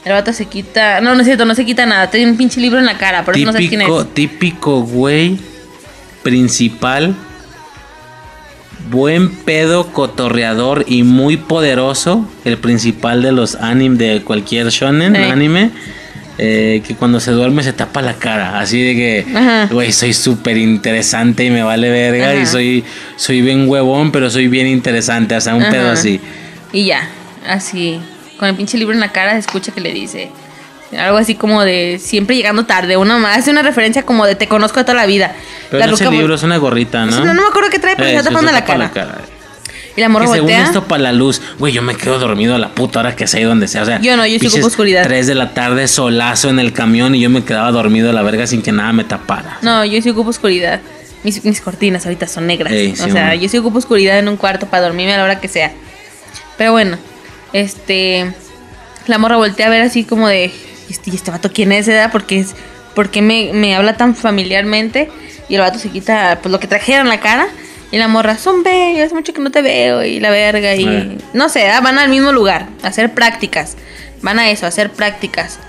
El 0.03 0.11
vato 0.11 0.33
se 0.33 0.45
quita. 0.45 1.01
No, 1.01 1.13
no 1.15 1.21
es 1.21 1.25
cierto, 1.27 1.45
no 1.45 1.55
se 1.55 1.65
quita 1.65 1.85
nada. 1.85 2.09
Tiene 2.09 2.29
un 2.31 2.37
pinche 2.37 2.59
libro 2.59 2.79
en 2.79 2.85
la 2.85 2.97
cara, 2.97 3.23
por 3.23 3.35
eso 3.35 3.45
no 3.45 3.51
sabes 3.53 3.69
quién 3.69 3.79
Típico, 3.81 4.01
es. 4.01 4.13
típico 4.13 4.81
güey 4.81 5.39
principal. 6.23 7.15
Buen 8.89 9.29
pedo, 9.35 9.91
cotorreador 9.93 10.85
y 10.87 11.03
muy 11.03 11.37
poderoso. 11.37 12.27
El 12.43 12.57
principal 12.57 13.21
de 13.23 13.31
los 13.31 13.55
anime 13.55 13.97
de 13.97 14.21
cualquier 14.21 14.69
shonen 14.69 15.15
Sí. 15.15 15.21
anime. 15.23 15.71
Eh, 16.37 16.81
que 16.85 16.95
cuando 16.95 17.19
se 17.19 17.31
duerme 17.31 17.63
se 17.63 17.73
tapa 17.73 18.01
la 18.01 18.13
cara. 18.13 18.59
Así 18.59 18.81
de 18.81 18.95
que, 18.95 19.67
güey, 19.71 19.91
soy 19.91 20.13
súper 20.13 20.57
interesante 20.57 21.45
y 21.45 21.49
me 21.49 21.63
vale 21.63 21.89
verga. 21.89 22.31
Ajá. 22.31 22.35
Y 22.35 22.45
soy, 22.45 22.83
soy 23.15 23.41
bien 23.41 23.69
huevón, 23.69 24.11
pero 24.11 24.29
soy 24.29 24.47
bien 24.47 24.67
interesante. 24.67 25.35
O 25.35 25.41
sea, 25.41 25.55
un 25.55 25.63
pedo 25.69 25.91
así. 25.91 26.19
Y 26.73 26.85
ya, 26.85 27.07
así. 27.47 27.99
Con 28.37 28.49
el 28.49 28.55
pinche 28.55 28.77
libro 28.77 28.93
en 28.93 28.99
la 28.99 29.11
cara 29.11 29.33
se 29.33 29.39
escucha 29.39 29.71
que 29.71 29.81
le 29.81 29.93
dice. 29.93 30.29
Algo 30.97 31.17
así 31.17 31.35
como 31.35 31.63
de 31.63 31.99
siempre 32.01 32.35
llegando 32.35 32.65
tarde. 32.65 32.97
Una 32.97 33.17
más. 33.17 33.37
Hace 33.37 33.51
una 33.51 33.61
referencia 33.61 34.03
como 34.03 34.25
de 34.25 34.35
te 34.35 34.47
conozco 34.47 34.79
de 34.79 34.83
toda 34.83 34.95
la 34.95 35.05
vida. 35.05 35.33
Pero 35.69 35.79
la 35.79 35.87
no 35.87 35.93
es 35.95 36.01
el 36.01 36.11
libro, 36.11 36.35
es 36.35 36.43
una 36.43 36.57
gorrita, 36.57 37.05
¿no? 37.05 37.19
No, 37.23 37.33
no 37.33 37.41
me 37.41 37.47
acuerdo 37.47 37.69
qué 37.69 37.79
trae, 37.79 37.95
pero 37.95 38.09
se 38.09 38.15
Eh, 38.15 38.17
está 38.17 38.29
tapando 38.29 38.51
la 38.51 38.63
cara. 38.63 38.91
Y 39.97 40.01
la 40.01 40.09
morra 40.09 40.25
Que 40.25 40.31
según 40.33 40.47
voltea. 40.49 40.65
esto 40.65 40.83
para 40.83 41.03
la 41.03 41.13
luz, 41.13 41.41
güey, 41.57 41.71
yo 41.73 41.81
me 41.81 41.95
quedo 41.95 42.19
dormido 42.19 42.53
a 42.55 42.57
la 42.57 42.69
puta 42.69 42.99
hora 42.99 43.15
que 43.15 43.27
sea 43.27 43.39
y 43.39 43.43
donde 43.43 43.67
sea. 43.67 43.83
O 43.83 43.85
sea, 43.85 43.99
Yo 44.01 44.17
no, 44.17 44.25
yo 44.25 44.33
pinches 44.39 44.53
ocupo 44.55 44.67
oscuridad. 44.67 45.03
3 45.03 45.27
de 45.27 45.35
la 45.35 45.53
tarde, 45.53 45.87
solazo 45.87 46.49
en 46.49 46.59
el 46.59 46.73
camión 46.73 47.15
y 47.15 47.21
yo 47.21 47.29
me 47.29 47.43
quedaba 47.45 47.71
dormido 47.71 48.09
a 48.09 48.13
la 48.13 48.21
verga 48.21 48.45
sin 48.45 48.61
que 48.61 48.71
nada 48.73 48.91
me 48.91 49.03
tapara. 49.05 49.57
No, 49.61 49.85
yo 49.85 50.01
sí 50.01 50.09
ocupo 50.09 50.29
oscuridad. 50.31 50.81
Mis, 51.23 51.43
mis 51.45 51.61
cortinas 51.61 52.05
ahorita 52.05 52.27
son 52.27 52.45
negras. 52.47 52.73
Ey, 52.73 52.91
o 52.91 52.95
sí, 52.95 53.09
sea, 53.11 53.27
bueno. 53.27 53.33
yo 53.41 53.49
sí 53.49 53.57
ocupo 53.57 53.77
oscuridad 53.79 54.19
en 54.19 54.27
un 54.27 54.37
cuarto 54.37 54.67
para 54.67 54.83
dormirme 54.83 55.13
a 55.13 55.17
la 55.17 55.23
hora 55.23 55.39
que 55.39 55.47
sea. 55.47 55.71
Pero 56.57 56.71
bueno, 56.73 56.97
este. 57.53 58.31
La 59.07 59.17
morra 59.17 59.37
voltea 59.37 59.67
a 59.67 59.69
ver 59.69 59.81
así 59.81 60.03
como 60.03 60.27
de. 60.27 60.51
¿Y 60.87 60.91
este, 60.91 61.09
y 61.11 61.15
este 61.15 61.31
vato 61.31 61.49
quién 61.53 61.71
es, 61.71 61.87
edad? 61.87 62.11
Porque 62.11 62.39
es. 62.39 62.53
porque 62.95 63.21
me, 63.21 63.51
me 63.53 63.75
habla 63.75 63.97
tan 63.97 64.15
familiarmente? 64.15 65.09
Y 65.49 65.55
el 65.55 65.61
vato 65.61 65.79
se 65.79 65.89
quita 65.89 66.39
pues 66.41 66.51
lo 66.51 66.59
que 66.59 66.67
trajera 66.67 67.01
en 67.01 67.07
la 67.09 67.19
cara. 67.19 67.47
Y 67.91 67.97
la 67.97 68.07
morra, 68.07 68.37
son 68.37 68.63
bellos, 68.63 69.05
hace 69.05 69.15
mucho 69.15 69.31
que 69.33 69.41
no 69.41 69.51
te 69.51 69.61
veo. 69.61 70.03
Y 70.03 70.19
la 70.19 70.29
verga. 70.31 70.75
Y 70.75 70.85
Eh. 70.85 71.17
no 71.33 71.49
sé, 71.49 71.69
ah, 71.69 71.81
van 71.81 71.97
al 71.99 72.09
mismo 72.09 72.31
lugar 72.31 72.67
a 72.83 72.87
hacer 72.87 73.13
prácticas. 73.13 73.77
Van 74.21 74.39
a 74.39 74.49
eso, 74.49 74.65
a 74.65 74.69
hacer 74.69 74.91
prácticas. 74.91 75.59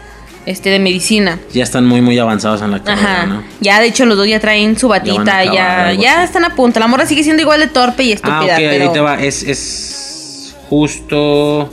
este, 0.47 0.71
de 0.71 0.79
medicina. 0.79 1.41
Ya 1.53 1.65
están 1.65 1.85
muy, 1.87 2.01
muy 2.01 2.17
avanzados 2.21 2.63
en 2.63 2.71
la 2.71 2.81
carrera, 2.81 3.23
Ajá. 3.23 3.27
¿no? 3.27 3.43
Ya, 3.61 3.81
de 3.81 3.89
hecho, 3.89 4.07
los 4.07 4.17
dos 4.17 4.29
ya 4.29 4.39
traen 4.39 4.79
su 4.79 4.87
batita, 4.87 5.41
acabar, 5.41 5.45
ya, 5.47 5.93
ya 5.95 6.15
así. 6.19 6.25
están 6.27 6.45
a 6.45 6.55
punto. 6.55 6.79
La 6.79 6.87
morra 6.87 7.05
sigue 7.05 7.25
siendo 7.25 7.43
igual 7.43 7.59
de 7.59 7.67
torpe 7.67 8.05
y 8.05 8.13
estúpida, 8.13 8.39
Ah, 8.39 8.45
ok, 8.45 8.51
ahí 8.53 8.67
pero... 8.79 8.93
te 8.93 9.01
va. 9.01 9.21
Es, 9.21 9.43
es 9.43 10.55
justo. 10.71 11.69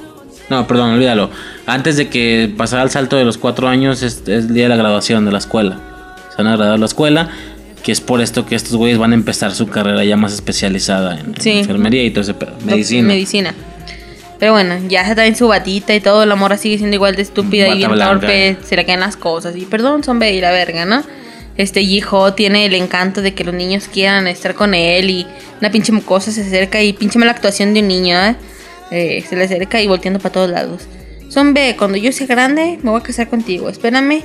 No, 0.49 0.65
perdón, 0.67 0.91
olvídalo. 0.95 1.29
Antes 1.67 1.97
de 1.97 2.09
que 2.09 2.51
pasara 2.57 2.81
el 2.83 2.89
salto 2.89 3.15
de 3.15 3.23
los 3.25 3.37
cuatro 3.37 3.67
años, 3.67 4.01
es, 4.01 4.21
es 4.21 4.45
el 4.45 4.53
día 4.55 4.63
de 4.63 4.69
la 4.69 4.75
graduación 4.75 5.23
de 5.25 5.31
la 5.31 5.37
escuela. 5.37 5.77
Se 6.35 6.37
van 6.41 6.47
a 6.53 6.57
graduar 6.57 6.79
la 6.79 6.85
escuela, 6.87 7.29
que 7.83 7.91
es 7.91 8.01
por 8.01 8.21
esto 8.21 8.45
que 8.45 8.55
estos 8.55 8.75
güeyes 8.75 8.97
van 8.97 9.11
a 9.11 9.15
empezar 9.15 9.53
su 9.53 9.67
carrera 9.67 10.03
ya 10.05 10.15
más 10.15 10.33
especializada 10.33 11.19
en, 11.19 11.35
enfermería 11.43 12.03
y 12.03 12.11
todo 12.11 12.21
ese 12.21 12.33
pedo, 12.33 12.53
medicina. 12.65 13.07
Medicina. 13.09 13.53
Pero 14.39 14.53
bueno, 14.53 14.75
ya 14.89 15.05
se 15.05 15.15
traen 15.15 15.35
su 15.35 15.47
batita 15.47 15.93
y 15.93 16.01
todo. 16.01 16.25
La 16.25 16.35
morra 16.35 16.57
sigue 16.57 16.77
siendo 16.77 16.95
igual 16.95 17.15
de 17.15 17.21
estúpida 17.21 17.65
Bata 17.65 17.75
y 17.75 17.77
bien 17.77 17.99
torpe. 17.99 18.57
Se 18.63 18.75
le 18.75 18.85
caen 18.85 18.99
las 18.99 19.15
cosas. 19.15 19.55
Y 19.55 19.61
perdón, 19.65 20.03
son 20.03 20.21
y 20.21 20.41
la 20.41 20.51
verga, 20.51 20.85
¿no? 20.85 21.03
Este 21.55 21.81
hijo 21.81 22.33
tiene 22.33 22.65
el 22.65 22.73
encanto 22.73 23.21
de 23.21 23.33
que 23.33 23.43
los 23.43 23.53
niños 23.53 23.87
quieran 23.87 24.27
estar 24.27 24.55
con 24.55 24.73
él. 24.73 25.09
Y 25.09 25.27
una 25.59 25.71
pinche 25.71 25.91
mocosa 25.91 26.31
se 26.31 26.41
acerca 26.41 26.81
y 26.81 26.93
pinche 26.93 27.19
mala 27.19 27.31
actuación 27.31 27.73
de 27.73 27.81
un 27.81 27.87
niño, 27.87 28.17
¿eh? 28.17 28.35
Eh, 28.91 29.23
se 29.27 29.35
le 29.35 29.45
acerca 29.45 29.81
y 29.81 29.87
volteando 29.87 30.19
para 30.19 30.33
todos 30.33 30.49
lados. 30.49 30.83
Son 31.29 31.55
cuando 31.77 31.97
yo 31.97 32.11
sea 32.11 32.27
grande, 32.27 32.79
me 32.81 32.91
voy 32.91 32.99
a 32.99 33.03
casar 33.03 33.29
contigo. 33.29 33.69
Espérame. 33.69 34.23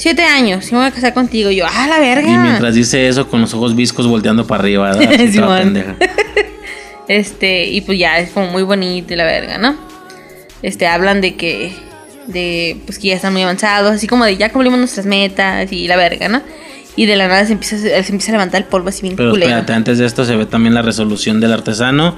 Siete 0.00 0.24
años, 0.24 0.66
y 0.66 0.72
me 0.72 0.78
voy 0.78 0.86
a 0.86 0.92
casar 0.92 1.12
contigo. 1.12 1.50
Y 1.50 1.56
yo, 1.56 1.66
¡ah, 1.70 1.86
la 1.86 1.98
verga! 1.98 2.26
Y 2.26 2.34
mientras 2.38 2.74
dice 2.74 3.06
eso, 3.06 3.28
con 3.28 3.42
los 3.42 3.52
ojos 3.52 3.76
viscos 3.76 4.06
volteando 4.06 4.46
para 4.46 4.62
arriba, 4.62 4.92
pendeja. 4.98 5.94
Este, 7.06 7.66
y 7.66 7.80
pues 7.80 7.98
ya 7.98 8.18
es 8.20 8.30
como 8.30 8.46
muy 8.46 8.62
bonito 8.62 9.12
y 9.12 9.16
la 9.16 9.24
verga, 9.24 9.58
¿no? 9.58 9.74
Este, 10.62 10.86
hablan 10.86 11.20
de 11.20 11.34
que, 11.34 11.74
de, 12.28 12.80
pues 12.86 12.98
que 12.98 13.08
ya 13.08 13.16
están 13.16 13.32
muy 13.32 13.42
avanzados, 13.42 13.90
así 13.90 14.06
como 14.06 14.24
de 14.24 14.36
ya 14.36 14.50
cumplimos 14.50 14.78
nuestras 14.78 15.06
metas 15.06 15.70
y 15.72 15.88
la 15.88 15.96
verga, 15.96 16.28
¿no? 16.28 16.40
Y 16.96 17.06
de 17.06 17.16
la 17.16 17.26
nada 17.26 17.44
se 17.44 17.54
empieza, 17.54 17.76
se 17.76 17.98
empieza 17.98 18.30
a 18.30 18.34
levantar 18.34 18.62
el 18.62 18.68
polvo 18.68 18.88
así 18.90 19.02
bien 19.02 19.16
Pero 19.16 19.32
culero. 19.32 19.50
espérate, 19.50 19.72
antes 19.72 19.98
de 19.98 20.06
esto 20.06 20.24
se 20.24 20.36
ve 20.36 20.46
también 20.46 20.72
la 20.72 20.82
resolución 20.82 21.40
del 21.40 21.52
artesano 21.52 22.16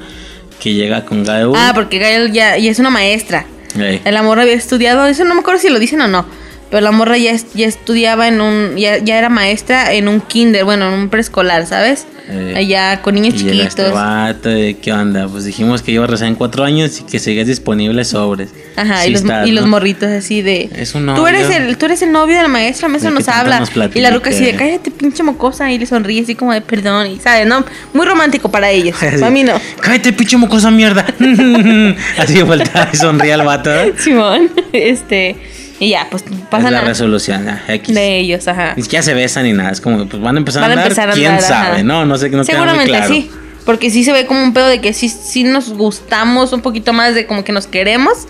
que 0.60 0.74
llega 0.74 1.04
con 1.06 1.24
Gael. 1.24 1.52
Ah, 1.56 1.72
porque 1.74 1.98
Gael 1.98 2.30
ya, 2.30 2.58
ya 2.58 2.70
es 2.70 2.78
una 2.78 2.90
maestra. 2.90 3.46
El 3.74 4.16
amor 4.16 4.38
había 4.38 4.52
estudiado, 4.52 5.06
eso 5.06 5.24
no 5.24 5.34
me 5.34 5.40
acuerdo 5.40 5.58
si 5.58 5.70
lo 5.70 5.78
dicen 5.78 6.02
o 6.02 6.06
no. 6.06 6.26
Pero 6.72 6.80
la 6.80 6.90
morra 6.90 7.18
ya, 7.18 7.36
ya 7.54 7.66
estudiaba 7.66 8.26
en 8.28 8.40
un. 8.40 8.76
Ya, 8.76 8.96
ya 8.96 9.18
era 9.18 9.28
maestra 9.28 9.92
en 9.92 10.08
un 10.08 10.20
kinder, 10.22 10.64
bueno, 10.64 10.88
en 10.88 10.94
un 11.00 11.08
preescolar, 11.10 11.66
¿sabes? 11.66 12.06
Eh, 12.30 12.54
Allá 12.56 13.02
con 13.02 13.14
niños 13.16 13.34
Y 13.34 13.44
llega 13.44 13.64
este 13.64 13.82
chiquitos. 13.82 13.92
vato, 13.92 14.48
¿qué 14.80 14.92
onda? 14.92 15.28
Pues 15.28 15.44
dijimos 15.44 15.82
que 15.82 15.92
iba 15.92 16.06
recién 16.06 16.34
cuatro 16.34 16.64
años 16.64 17.00
y 17.00 17.02
que 17.04 17.18
seguías 17.18 17.46
disponible 17.46 18.04
sobres. 18.06 18.50
Ajá, 18.76 19.02
Sí 19.02 19.08
y, 19.08 19.12
los, 19.12 19.20
estás, 19.20 19.46
y 19.48 19.52
los 19.52 19.66
morritos 19.66 20.08
así 20.08 20.40
de. 20.40 20.70
Es 20.74 20.94
un 20.94 21.04
Tú 21.14 21.26
eres, 21.26 21.42
novio. 21.50 21.56
el, 21.58 21.76
tú 21.76 21.84
eres 21.86 22.00
el 22.00 22.10
novio 22.10 22.36
de 22.36 22.42
la 22.42 22.48
maestra, 22.48 22.88
la 22.88 22.92
maestra 22.92 23.10
nos 23.10 23.28
habla. 23.28 23.60
nos 23.60 23.70
y 23.94 24.00
la 24.00 24.10
ruca 24.10 24.30
así 24.30 24.42
de 24.44 24.54
cállate, 24.56 24.90
pinche 24.90 25.22
mocosa. 25.22 25.70
Y 25.70 25.78
le 25.78 25.84
sonríe 25.84 26.22
así 26.22 26.34
como 26.34 26.54
de 26.54 26.62
perdón. 26.62 27.08
Y 27.08 27.18
sabe, 27.18 27.44
¿no? 27.44 27.66
Muy 27.92 28.06
romántico 28.06 28.50
para 28.50 28.70
ellos. 28.70 28.96
Para 29.20 29.30
mí 29.30 29.42
no. 29.44 29.52
Cállate, 29.82 30.14
pinche 30.14 30.38
mocosa 30.38 30.70
mierda. 30.70 31.04
Así 32.18 32.32
de 32.34 32.42
vuelta 32.44 32.88
y 32.92 32.96
sonríe 32.96 33.34
al 33.34 33.42
vato. 33.42 33.70
Simón. 33.98 34.48
Este. 34.72 35.36
Y 35.82 35.88
ya, 35.90 36.06
pues 36.10 36.22
Es 36.24 36.30
pasan 36.50 36.72
la 36.72 36.78
a- 36.78 36.84
resolución, 36.84 37.44
ya, 37.44 37.64
X. 37.66 37.94
de 37.94 38.18
ellos, 38.18 38.46
ajá. 38.46 38.74
Ni 38.76 38.82
siquiera 38.82 39.02
se 39.02 39.14
besan 39.14 39.44
ni 39.44 39.52
nada. 39.52 39.70
Es 39.70 39.80
como, 39.80 40.06
pues 40.06 40.22
van 40.22 40.36
a 40.36 40.38
empezar 40.38 40.62
Van 40.62 40.70
a 40.70 40.74
a 40.74 40.76
andar. 40.76 40.86
empezar 40.86 41.10
a 41.10 41.12
¿Quién 41.14 41.32
andar, 41.32 41.42
sabe? 41.42 41.74
ajá. 41.76 41.82
No, 41.82 42.04
no 42.06 42.16
sé, 42.18 42.26
no 42.30 42.30
queda 42.30 42.38
muy 42.38 42.44
Seguramente 42.46 42.90
claro. 42.90 43.08
sí. 43.12 43.30
Porque 43.66 43.90
sí 43.90 44.04
se 44.04 44.12
ve 44.12 44.26
como 44.26 44.42
un 44.42 44.52
pedo 44.52 44.66
de 44.68 44.80
que 44.80 44.92
sí, 44.92 45.08
sí 45.08 45.44
nos 45.44 45.72
gustamos 45.72 46.52
un 46.52 46.60
poquito 46.62 46.92
más 46.92 47.14
de 47.14 47.26
como 47.26 47.42
que 47.44 47.52
nos 47.52 47.66
queremos. 47.66 48.26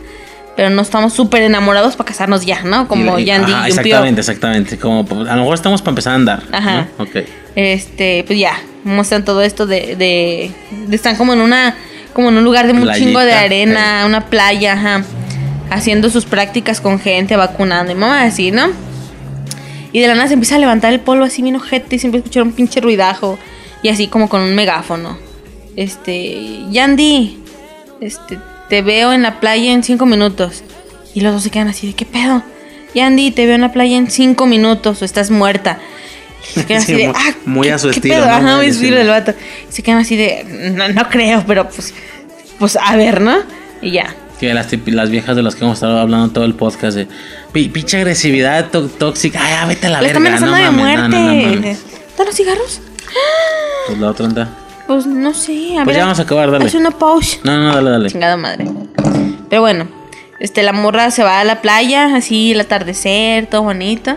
Pero 0.56 0.68
no 0.68 0.82
estamos 0.82 1.14
súper 1.14 1.42
enamorados 1.42 1.96
para 1.96 2.08
casarnos 2.08 2.44
ya, 2.44 2.62
¿no? 2.62 2.86
Como 2.86 3.18
Y- 3.18 3.22
y- 3.22 3.24
Yandy 3.26 3.52
ajá, 3.52 3.68
y. 3.68 3.70
Exactamente, 3.70 4.20
exactamente. 4.20 4.78
Como, 4.78 5.06
pues, 5.06 5.28
a 5.28 5.34
lo 5.34 5.40
mejor 5.42 5.54
estamos 5.54 5.80
para 5.80 5.92
empezar 5.92 6.12
a 6.12 6.16
andar. 6.16 6.42
Ajá. 6.52 6.88
¿no? 6.98 7.04
Ok. 7.04 7.16
Este, 7.56 8.24
pues 8.26 8.38
ya, 8.38 8.58
muestran 8.84 9.24
todo 9.24 9.42
esto 9.42 9.66
de, 9.66 9.96
de, 9.96 10.50
de 10.88 10.96
están 10.96 11.16
como 11.16 11.32
en 11.32 11.40
una, 11.40 11.74
como 12.12 12.28
en 12.28 12.36
un 12.36 12.44
lugar 12.44 12.66
de 12.66 12.72
un 12.74 12.82
Playita, 12.82 13.06
chingo 13.06 13.20
de 13.20 13.32
arena, 13.32 14.04
una 14.06 14.26
playa, 14.26 14.74
ajá, 14.74 15.04
haciendo 15.74 16.10
sus 16.10 16.24
prácticas 16.24 16.80
con 16.80 16.98
gente, 17.00 17.36
vacunando 17.36 17.92
y 17.92 17.94
mamá 17.94 18.22
así, 18.22 18.50
¿no? 18.50 18.68
Y 19.92 20.00
de 20.00 20.08
la 20.08 20.14
nada 20.14 20.28
se 20.28 20.34
empieza 20.34 20.56
a 20.56 20.58
levantar 20.58 20.92
el 20.92 21.00
polvo 21.00 21.24
así 21.24 21.42
bien 21.42 21.56
ojete 21.56 21.96
y 21.96 22.06
a 22.06 22.16
escuchar 22.16 22.42
un 22.44 22.52
pinche 22.52 22.80
ruidajo 22.80 23.38
y 23.82 23.88
así 23.88 24.08
como 24.08 24.28
con 24.28 24.40
un 24.40 24.54
megáfono. 24.54 25.18
Este, 25.76 26.62
Yandy, 26.70 27.38
este, 28.00 28.38
te 28.68 28.82
veo 28.82 29.12
en 29.12 29.22
la 29.22 29.40
playa 29.40 29.72
en 29.72 29.82
cinco 29.82 30.06
minutos. 30.06 30.62
Y 31.14 31.20
los 31.20 31.32
dos 31.34 31.42
se 31.42 31.50
quedan 31.50 31.68
así 31.68 31.86
de, 31.88 31.92
¿qué 31.94 32.06
pedo? 32.06 32.42
Yandy, 32.94 33.30
te 33.32 33.44
veo 33.46 33.54
en 33.54 33.60
la 33.62 33.72
playa 33.72 33.96
en 33.96 34.10
cinco 34.10 34.46
minutos 34.46 35.02
o 35.02 35.04
estás 35.04 35.30
muerta. 35.30 35.78
Y 36.56 36.60
se 36.60 36.66
quedan 36.66 36.82
Sí, 36.86 36.92
así 36.94 37.02
de, 37.02 37.08
muy- 37.08 37.16
ah, 37.18 37.34
muy 37.44 37.66
¿qué- 37.68 37.72
a 37.74 37.78
su 37.78 37.88
qué 37.88 37.94
estilo, 37.96 38.14
pedo? 38.16 38.26
¿no? 38.26 38.30
Ajá, 38.32 38.56
Muy 38.56 38.66
a 38.66 38.68
su 38.68 38.74
estilo. 38.76 38.96
del 38.96 39.08
vato. 39.08 39.34
Y 39.68 39.72
se 39.72 39.82
quedan 39.82 39.98
así 40.00 40.16
de, 40.16 40.72
no, 40.74 40.88
no 40.88 41.08
creo, 41.10 41.44
pero 41.46 41.68
pues, 41.68 41.92
pues 42.58 42.76
a 42.80 42.96
ver, 42.96 43.20
¿no? 43.20 43.36
Y 43.82 43.90
ya. 43.92 44.14
Que 44.42 44.52
las, 44.54 45.08
viejas 45.10 45.36
de 45.36 45.42
las 45.44 45.54
que 45.54 45.62
hemos 45.64 45.74
estado 45.74 46.00
hablando 46.00 46.32
todo 46.32 46.44
el 46.44 46.54
podcast 46.54 46.96
de 46.96 47.06
"Pi- 47.52 47.68
pinche 47.68 47.98
agresividad 47.98 48.70
tó- 48.70 48.88
tóxica. 48.88 49.38
Ay, 49.40 49.52
ya, 49.52 49.66
vete 49.66 49.86
a 49.86 49.90
la 49.90 50.00
Le 50.02 50.08
están 50.08 50.22
verga. 50.24 50.40
No 50.40 50.46
amenazando 50.48 50.80
de 50.80 50.84
mames, 50.84 51.08
no, 51.10 51.16
muerte. 51.18 51.56
no, 51.56 51.60
no. 51.60 51.68
¿Están 52.08 52.26
los 52.26 52.34
cigarros? 52.34 52.80
Pues 53.86 53.98
la 54.00 54.10
otra 54.10 54.26
anda. 54.26 54.48
Pues 54.88 55.06
no 55.06 55.32
sé, 55.32 55.78
a 55.78 55.84
Pues 55.84 55.86
ver. 55.86 55.96
ya 55.96 56.02
vamos 56.02 56.18
a 56.18 56.22
acabar, 56.22 56.50
dale. 56.50 56.64
Haz 56.66 56.74
una 56.74 56.90
pause. 56.90 57.38
No, 57.44 57.56
no, 57.56 57.72
dale, 57.72 57.90
dale. 57.90 58.10
Chingada 58.10 58.36
madre. 58.36 58.66
Pero 59.48 59.62
bueno, 59.62 59.86
este, 60.40 60.64
la 60.64 60.72
morra 60.72 61.12
se 61.12 61.22
va 61.22 61.38
a 61.38 61.44
la 61.44 61.60
playa, 61.62 62.12
así 62.16 62.50
el 62.50 62.60
atardecer, 62.60 63.46
todo 63.46 63.62
bonito. 63.62 64.16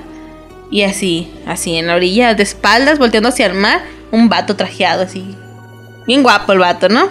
Y 0.71 0.81
así, 0.81 1.31
así, 1.45 1.75
en 1.75 1.85
la 1.85 1.93
orilla, 1.95 2.33
de 2.33 2.41
espaldas, 2.41 2.97
volteando 2.97 3.29
hacia 3.29 3.45
el 3.45 3.53
mar, 3.53 3.81
un 4.11 4.27
vato 4.27 4.55
trajeado, 4.55 5.03
así. 5.03 5.35
Bien 6.07 6.23
guapo 6.23 6.51
el 6.53 6.57
vato, 6.59 6.89
¿no? 6.89 7.09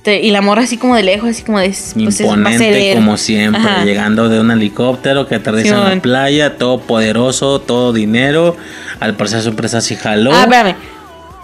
Este, 0.00 0.20
y 0.22 0.30
la 0.30 0.40
morra 0.40 0.62
así 0.62 0.78
como 0.78 0.96
de 0.96 1.02
lejos, 1.02 1.28
así 1.28 1.42
como 1.42 1.58
de... 1.58 1.66
pues, 1.66 2.20
es- 2.20 2.26
va 2.26 2.32
a 2.32 2.52
ser 2.56 2.72
Imponente 2.72 2.94
como 2.94 3.16
siempre, 3.18 3.60
Ajá. 3.60 3.84
llegando 3.84 4.30
de 4.30 4.40
un 4.40 4.50
helicóptero 4.50 5.26
que 5.28 5.34
aterriza 5.34 5.76
en 5.92 5.96
la 5.96 6.02
playa, 6.02 6.56
todo 6.56 6.80
poderoso, 6.80 7.60
todo 7.60 7.92
dinero. 7.92 8.56
Al 8.98 9.14
parecer 9.14 9.42
su 9.42 9.50
empresa 9.50 9.82
sí 9.82 9.96
jaló. 9.96 10.32
Ah, 10.32 10.44
espérame. 10.44 10.74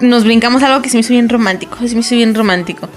Nos 0.00 0.24
brincamos 0.24 0.62
algo 0.62 0.80
que 0.80 0.88
se 0.88 0.96
me 0.96 1.00
hizo 1.02 1.12
bien 1.12 1.28
romántico. 1.28 1.76
Se 1.86 1.92
me 1.94 2.00
hizo 2.00 2.14
bien 2.14 2.34
romántico. 2.34 2.88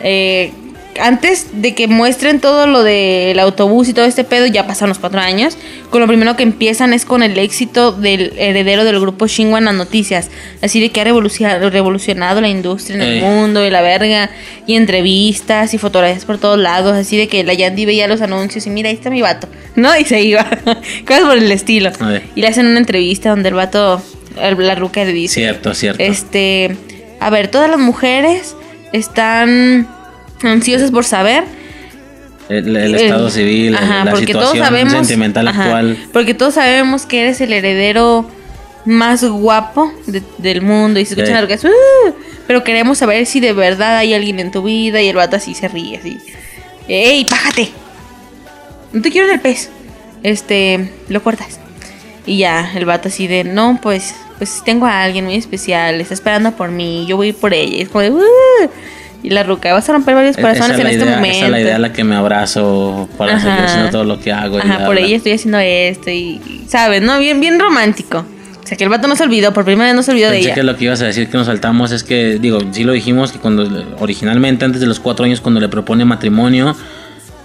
Eh, 0.00 0.52
antes 1.00 1.48
de 1.52 1.74
que 1.74 1.88
muestren 1.88 2.40
todo 2.40 2.66
lo 2.66 2.82
del 2.82 3.38
autobús 3.38 3.88
y 3.88 3.94
todo 3.94 4.04
este 4.04 4.24
pedo, 4.24 4.46
ya 4.46 4.66
pasaron 4.66 4.90
los 4.90 4.98
cuatro 4.98 5.20
años. 5.20 5.56
Con 5.90 6.00
lo 6.00 6.06
primero 6.06 6.36
que 6.36 6.42
empiezan 6.42 6.92
es 6.92 7.04
con 7.04 7.22
el 7.22 7.38
éxito 7.38 7.92
del 7.92 8.32
heredero 8.36 8.84
del 8.84 9.00
grupo 9.00 9.26
Shinwa 9.26 9.58
en 9.58 9.66
las 9.66 9.74
noticias. 9.74 10.30
Así 10.62 10.80
de 10.80 10.90
que 10.90 11.00
ha 11.00 11.04
revolucionado, 11.04 12.40
la 12.40 12.48
industria 12.48 12.96
en 12.96 13.02
el 13.02 13.12
Ey. 13.14 13.20
mundo 13.20 13.64
y 13.64 13.70
la 13.70 13.82
verga. 13.82 14.30
Y 14.66 14.74
entrevistas 14.74 15.74
y 15.74 15.78
fotografías 15.78 16.24
por 16.24 16.38
todos 16.38 16.58
lados. 16.58 16.96
Así 16.96 17.16
de 17.16 17.28
que 17.28 17.44
la 17.44 17.54
Yandy 17.54 17.86
veía 17.86 18.08
los 18.08 18.20
anuncios 18.20 18.66
y 18.66 18.70
mira, 18.70 18.88
ahí 18.88 18.94
está 18.94 19.10
mi 19.10 19.22
vato. 19.22 19.48
¿No? 19.76 19.96
Y 19.96 20.04
se 20.04 20.20
iba. 20.22 20.44
Cosas 21.06 21.22
por 21.24 21.38
el 21.38 21.50
estilo. 21.52 21.90
Y 22.34 22.40
le 22.40 22.48
hacen 22.48 22.66
una 22.66 22.78
entrevista 22.78 23.30
donde 23.30 23.48
el 23.48 23.54
vato, 23.54 24.02
la 24.36 24.74
ruca 24.74 25.04
le 25.04 25.12
dice... 25.12 25.40
Cierto, 25.40 25.74
cierto. 25.74 26.02
Este, 26.02 26.76
a 27.20 27.30
ver, 27.30 27.48
todas 27.48 27.70
las 27.70 27.78
mujeres 27.78 28.56
están 28.92 29.86
ansiosas 30.42 30.90
por 30.90 31.04
saber. 31.04 31.44
el, 32.48 32.76
el 32.76 32.94
estado 32.94 33.28
eh, 33.28 33.30
civil, 33.30 33.74
ajá, 33.74 34.04
la 34.04 34.10
porque 34.12 34.32
todos 34.32 34.52
situación 34.52 34.64
sabemos, 34.64 34.92
sentimental 34.92 35.48
ajá, 35.48 35.64
actual. 35.64 35.98
Porque 36.12 36.34
todos 36.34 36.54
sabemos 36.54 37.06
que 37.06 37.22
eres 37.22 37.40
el 37.40 37.52
heredero 37.52 38.28
más 38.84 39.24
guapo 39.24 39.92
de- 40.06 40.22
del 40.38 40.62
mundo 40.62 41.00
y 41.00 41.04
se 41.04 41.14
escuchan 41.14 41.32
Sí. 41.32 41.38
algo 41.38 41.48
que 41.48 41.54
es, 41.54 41.64
"Uh", 41.64 41.68
pero 42.46 42.62
queremos 42.62 42.98
saber 42.98 43.26
si 43.26 43.40
de 43.40 43.52
verdad 43.52 43.96
hay 43.96 44.14
alguien 44.14 44.38
en 44.38 44.52
tu 44.52 44.62
vida 44.62 45.02
y 45.02 45.08
el 45.08 45.16
vato 45.16 45.34
así 45.36 45.54
se 45.54 45.66
ríe 45.66 45.96
así. 45.96 46.18
¡Ey, 46.86 47.24
pájate! 47.24 47.70
No 48.92 49.02
te 49.02 49.10
quiero 49.10 49.26
en 49.26 49.34
el 49.34 49.40
pez. 49.40 49.70
Este, 50.22 50.88
lo 51.08 51.20
cortas. 51.22 51.58
Y 52.26 52.38
ya, 52.38 52.70
el 52.76 52.84
vato 52.84 53.08
así 53.08 53.26
de, 53.26 53.42
no, 53.44 53.78
pues, 53.82 54.14
pues 54.38 54.62
tengo 54.64 54.86
a 54.86 55.02
alguien 55.02 55.24
muy 55.24 55.34
especial, 55.34 56.00
está 56.00 56.14
esperando 56.14 56.52
por 56.52 56.70
mí, 56.70 57.06
yo 57.08 57.16
voy 57.16 57.32
por 57.32 57.52
ella. 57.54 57.76
Y 57.78 57.80
es 57.82 57.88
como 57.88 58.02
de, 58.02 58.10
"Uh". 58.12 58.20
Y 59.22 59.30
la 59.30 59.42
ruca, 59.42 59.72
vas 59.72 59.88
a 59.88 59.92
romper 59.92 60.14
varios 60.14 60.38
E- 60.38 60.40
corazones 60.40 60.78
en 60.78 60.86
este 60.86 61.04
momento. 61.04 61.36
Esa 61.36 61.44
es 61.46 61.50
la 61.50 61.60
idea 61.60 61.76
a 61.76 61.78
la 61.78 61.92
que 61.92 62.04
me 62.04 62.14
abrazo 62.14 63.08
para 63.18 63.36
Ajá. 63.36 63.40
seguir 63.48 63.64
haciendo 63.64 63.90
todo 63.90 64.04
lo 64.04 64.20
que 64.20 64.32
hago. 64.32 64.58
Ajá, 64.58 64.84
por 64.86 64.98
ella 64.98 65.16
estoy 65.16 65.32
haciendo 65.32 65.58
esto 65.58 66.10
y, 66.10 66.40
¿sabes? 66.68 67.02
¿No? 67.02 67.18
Bien, 67.18 67.40
bien 67.40 67.58
romántico. 67.58 68.24
O 68.62 68.66
sea, 68.68 68.76
que 68.76 68.84
el 68.84 68.90
vato 68.90 69.06
no 69.08 69.14
se 69.16 69.22
olvidó, 69.22 69.52
por 69.52 69.64
primera 69.64 69.86
vez 69.88 69.94
no 69.96 70.02
se 70.02 70.10
olvidó 70.10 70.26
de 70.28 70.34
Pensé 70.38 70.48
ella. 70.48 70.54
que 70.56 70.62
lo 70.64 70.76
que 70.76 70.84
ibas 70.86 71.00
a 71.00 71.06
decir 71.06 71.28
que 71.28 71.36
nos 71.36 71.46
saltamos 71.46 71.92
es 71.92 72.02
que, 72.02 72.38
digo, 72.40 72.58
sí 72.72 72.82
lo 72.84 72.92
dijimos 72.92 73.30
que 73.32 73.38
cuando 73.38 73.68
originalmente 74.00 74.64
antes 74.64 74.80
de 74.80 74.86
los 74.88 74.98
cuatro 74.98 75.24
años 75.24 75.40
cuando 75.40 75.60
le 75.60 75.68
propone 75.68 76.04
matrimonio, 76.04 76.74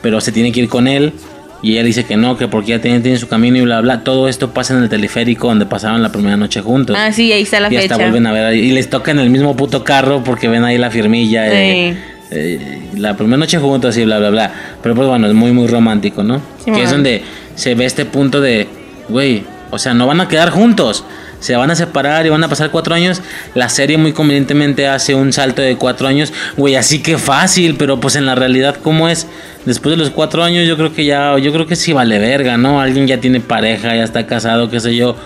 pero 0.01 0.19
se 0.19 0.31
tiene 0.31 0.51
que 0.51 0.61
ir 0.61 0.69
con 0.69 0.87
él 0.87 1.13
y 1.61 1.73
ella 1.73 1.83
dice 1.83 2.05
que 2.05 2.17
no, 2.17 2.37
que 2.37 2.47
porque 2.47 2.69
ya 2.71 2.81
tiene, 2.81 2.99
tiene 3.01 3.17
su 3.17 3.27
camino 3.27 3.57
y 3.57 3.61
bla 3.61 3.81
bla. 3.81 4.03
Todo 4.03 4.27
esto 4.27 4.51
pasa 4.51 4.75
en 4.75 4.83
el 4.83 4.89
teleférico 4.89 5.47
donde 5.47 5.65
pasaron 5.65 6.01
la 6.01 6.11
primera 6.11 6.37
noche 6.37 6.61
juntos. 6.61 6.95
Ah, 6.99 7.11
sí, 7.11 7.31
ahí 7.31 7.43
está 7.43 7.59
la 7.59 7.67
y 7.67 7.75
fecha. 7.75 7.93
hasta 7.93 7.97
vuelven 7.97 8.25
a 8.25 8.31
ver 8.31 8.45
ahí. 8.45 8.59
y 8.59 8.71
les 8.71 8.89
toca 8.89 9.11
en 9.11 9.19
el 9.19 9.29
mismo 9.29 9.55
puto 9.55 9.83
carro 9.83 10.23
porque 10.23 10.47
ven 10.47 10.63
ahí 10.63 10.77
la 10.77 10.89
firmilla. 10.89 11.45
Sí. 11.49 11.95
eh, 12.31 12.89
la 12.97 13.15
primera 13.15 13.37
noche 13.37 13.57
juntos 13.59 13.95
y 13.97 14.05
bla 14.05 14.17
bla 14.19 14.29
bla. 14.29 14.51
Pero 14.81 14.95
pues 14.95 15.07
bueno, 15.07 15.27
es 15.27 15.33
muy 15.33 15.51
muy 15.51 15.67
romántico, 15.67 16.23
¿no? 16.23 16.41
Sí, 16.65 16.71
que 16.71 16.83
es 16.83 16.91
donde 16.91 17.21
se 17.55 17.75
ve 17.75 17.85
este 17.85 18.05
punto 18.05 18.41
de 18.41 18.67
güey, 19.09 19.43
o 19.69 19.77
sea, 19.77 19.93
no 19.93 20.07
van 20.07 20.21
a 20.21 20.27
quedar 20.27 20.49
juntos. 20.49 21.03
Se 21.41 21.55
van 21.55 21.71
a 21.71 21.75
separar 21.75 22.25
y 22.25 22.29
van 22.29 22.43
a 22.43 22.47
pasar 22.47 22.71
cuatro 22.71 22.95
años. 22.95 23.21
La 23.55 23.67
serie 23.67 23.97
muy 23.97 24.13
convenientemente 24.13 24.87
hace 24.87 25.15
un 25.15 25.33
salto 25.33 25.61
de 25.61 25.75
cuatro 25.75 26.07
años. 26.07 26.31
Güey, 26.55 26.75
así 26.75 27.01
que 27.01 27.17
fácil, 27.17 27.75
pero 27.75 27.99
pues 27.99 28.15
en 28.15 28.25
la 28.25 28.35
realidad, 28.35 28.77
¿cómo 28.81 29.09
es? 29.09 29.27
Después 29.65 29.91
de 29.91 29.97
los 29.97 30.11
cuatro 30.11 30.43
años, 30.43 30.67
yo 30.67 30.77
creo 30.77 30.93
que 30.93 31.03
ya, 31.03 31.37
yo 31.39 31.51
creo 31.51 31.65
que 31.65 31.75
sí 31.75 31.93
vale 31.93 32.19
verga, 32.19 32.57
¿no? 32.57 32.79
Alguien 32.79 33.07
ya 33.07 33.19
tiene 33.19 33.41
pareja, 33.41 33.95
ya 33.95 34.03
está 34.03 34.27
casado, 34.27 34.69
qué 34.69 34.79
sé 34.79 34.95
yo. 34.95 35.17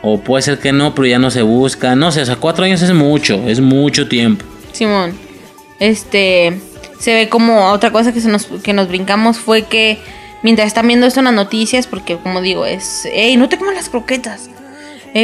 O 0.00 0.20
puede 0.20 0.42
ser 0.42 0.58
que 0.58 0.72
no, 0.72 0.94
pero 0.94 1.08
ya 1.08 1.18
no 1.18 1.30
se 1.30 1.42
busca. 1.42 1.96
No 1.96 2.12
sé, 2.12 2.22
o 2.22 2.26
sea, 2.26 2.36
cuatro 2.36 2.64
años 2.64 2.80
es 2.80 2.92
mucho, 2.92 3.34
es 3.48 3.60
mucho 3.60 4.08
tiempo. 4.08 4.44
Simón, 4.72 5.12
este, 5.80 6.60
se 7.00 7.14
ve 7.14 7.28
como 7.28 7.70
otra 7.72 7.90
cosa 7.90 8.12
que, 8.12 8.20
se 8.20 8.28
nos, 8.28 8.46
que 8.46 8.72
nos 8.72 8.86
brincamos 8.86 9.38
fue 9.38 9.62
que 9.62 9.98
mientras 10.42 10.68
están 10.68 10.86
viendo 10.86 11.06
esto 11.06 11.18
en 11.18 11.24
las 11.24 11.34
noticias, 11.34 11.88
porque 11.88 12.16
como 12.16 12.40
digo, 12.40 12.64
es, 12.64 13.08
hey, 13.12 13.36
no 13.36 13.48
te 13.48 13.58
comas 13.58 13.74
las 13.74 13.88
croquetas. 13.88 14.50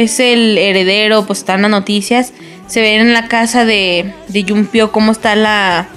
Es 0.01 0.19
el 0.19 0.57
heredero, 0.57 1.25
pues 1.25 1.39
están 1.39 1.61
las 1.61 1.71
noticias. 1.71 2.33
Se 2.67 2.81
ve 2.81 2.95
en 2.95 3.13
la 3.13 3.27
casa 3.27 3.65
de, 3.65 4.13
de 4.27 4.43
Yumpio 4.43 4.91
cómo 4.91 5.11
está 5.11 5.35
la, 5.35 5.87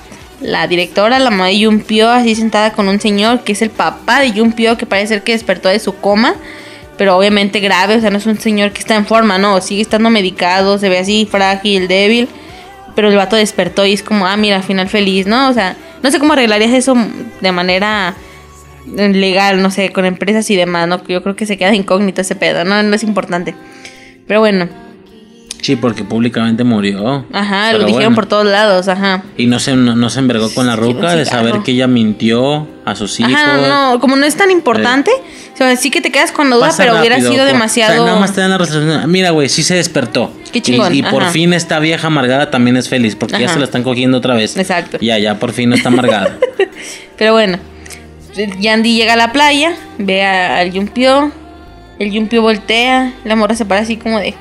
la 0.40 0.66
directora, 0.66 1.18
la 1.18 1.30
mamá 1.30 1.46
de 1.46 1.58
Yumpio, 1.58 2.10
así 2.10 2.34
sentada 2.34 2.72
con 2.72 2.88
un 2.88 3.00
señor 3.00 3.44
que 3.44 3.52
es 3.52 3.62
el 3.62 3.70
papá 3.70 4.20
de 4.20 4.32
Yumpio, 4.32 4.76
que 4.76 4.86
parece 4.86 5.14
ser 5.14 5.22
que 5.22 5.32
despertó 5.32 5.68
de 5.68 5.78
su 5.78 5.96
coma 5.96 6.36
pero 6.98 7.16
obviamente 7.16 7.60
grave, 7.60 7.96
o 7.96 8.00
sea, 8.00 8.10
no 8.10 8.18
es 8.18 8.26
un 8.26 8.38
señor 8.38 8.72
que 8.72 8.80
está 8.80 8.96
en 8.96 9.06
forma, 9.06 9.38
no, 9.38 9.60
sigue 9.60 9.80
estando 9.80 10.10
medicado, 10.10 10.78
se 10.78 10.88
ve 10.88 10.98
así 10.98 11.26
frágil, 11.30 11.86
débil, 11.86 12.28
pero 12.96 13.08
el 13.08 13.16
vato 13.16 13.36
despertó 13.36 13.86
y 13.86 13.92
es 13.92 14.02
como, 14.02 14.26
ah, 14.26 14.36
mira, 14.36 14.60
final 14.62 14.88
feliz, 14.88 15.26
¿no? 15.26 15.48
O 15.48 15.52
sea, 15.52 15.76
no 16.02 16.10
sé 16.10 16.18
cómo 16.18 16.32
arreglarías 16.32 16.72
eso 16.72 16.96
de 17.40 17.52
manera 17.52 18.16
legal, 18.84 19.62
no 19.62 19.70
sé, 19.70 19.92
con 19.92 20.04
empresas 20.04 20.50
y 20.50 20.56
demás, 20.56 20.88
¿no? 20.88 21.00
Yo 21.06 21.22
creo 21.22 21.36
que 21.36 21.46
se 21.46 21.56
queda 21.56 21.72
incógnito 21.72 22.20
ese 22.20 22.34
pedo, 22.34 22.64
¿no? 22.64 22.82
No 22.82 22.96
es 22.96 23.04
importante. 23.04 23.54
Pero 24.28 24.40
bueno. 24.40 24.68
Sí, 25.60 25.74
porque 25.74 26.04
públicamente 26.04 26.62
murió. 26.62 27.26
Ajá, 27.32 27.72
lo 27.72 27.84
dijeron 27.84 28.14
por 28.14 28.26
todos 28.26 28.46
lados, 28.46 28.86
ajá. 28.86 29.24
Y 29.36 29.46
no 29.46 29.58
se, 29.58 29.74
no, 29.74 30.08
se 30.08 30.20
envergó 30.20 30.54
con 30.54 30.66
la 30.68 30.76
ruca 30.76 31.16
de 31.16 31.24
saber 31.24 31.62
que 31.64 31.72
ella 31.72 31.88
mintió 31.88 32.68
a 32.84 32.94
sus 32.94 33.18
hijos. 33.18 33.34
Ajá, 33.34 33.56
no, 33.56 33.98
como 33.98 34.14
no 34.14 34.24
es 34.24 34.36
tan 34.36 34.52
importante, 34.52 35.10
o 35.54 35.56
sea, 35.56 35.74
sí 35.74 35.90
que 35.90 36.00
te 36.00 36.12
quedas 36.12 36.30
con 36.30 36.48
la 36.48 36.56
duda, 36.56 36.72
pero 36.76 37.00
hubiera 37.00 37.20
sido 37.20 37.44
demasiado. 37.44 38.02
O 38.02 38.06
nada 38.06 38.20
más 38.20 38.32
te 38.32 38.40
dan 38.40 38.50
la 38.50 39.06
Mira, 39.08 39.30
güey, 39.30 39.48
sí 39.48 39.64
se 39.64 39.74
despertó. 39.74 40.30
Qué 40.52 40.62
chingón. 40.62 40.94
Y, 40.94 41.02
por 41.02 41.24
fin 41.30 41.52
esta 41.52 41.80
vieja 41.80 42.06
amargada 42.06 42.50
también 42.50 42.76
es 42.76 42.88
feliz, 42.88 43.16
porque 43.16 43.40
ya 43.40 43.48
se 43.48 43.58
la 43.58 43.64
están 43.64 43.82
cogiendo 43.82 44.18
otra 44.18 44.34
vez. 44.34 44.56
Exacto. 44.56 44.98
Ya, 45.00 45.18
ya, 45.18 45.40
por 45.40 45.52
fin 45.52 45.70
no 45.70 45.74
está 45.74 45.88
amargada. 45.88 46.38
pero 47.18 47.32
bueno, 47.32 47.58
Yandy 48.60 48.94
llega 48.94 49.14
a 49.14 49.16
la 49.16 49.32
playa, 49.32 49.74
ve 49.98 50.24
al 50.24 50.70
Yumpio, 50.70 51.32
el 51.98 52.12
Yumpio 52.12 52.42
voltea, 52.42 53.12
la 53.24 53.36
morra 53.36 53.54
se 53.54 53.64
para 53.64 53.80
así 53.80 53.96
como 53.96 54.18
de 54.18 54.34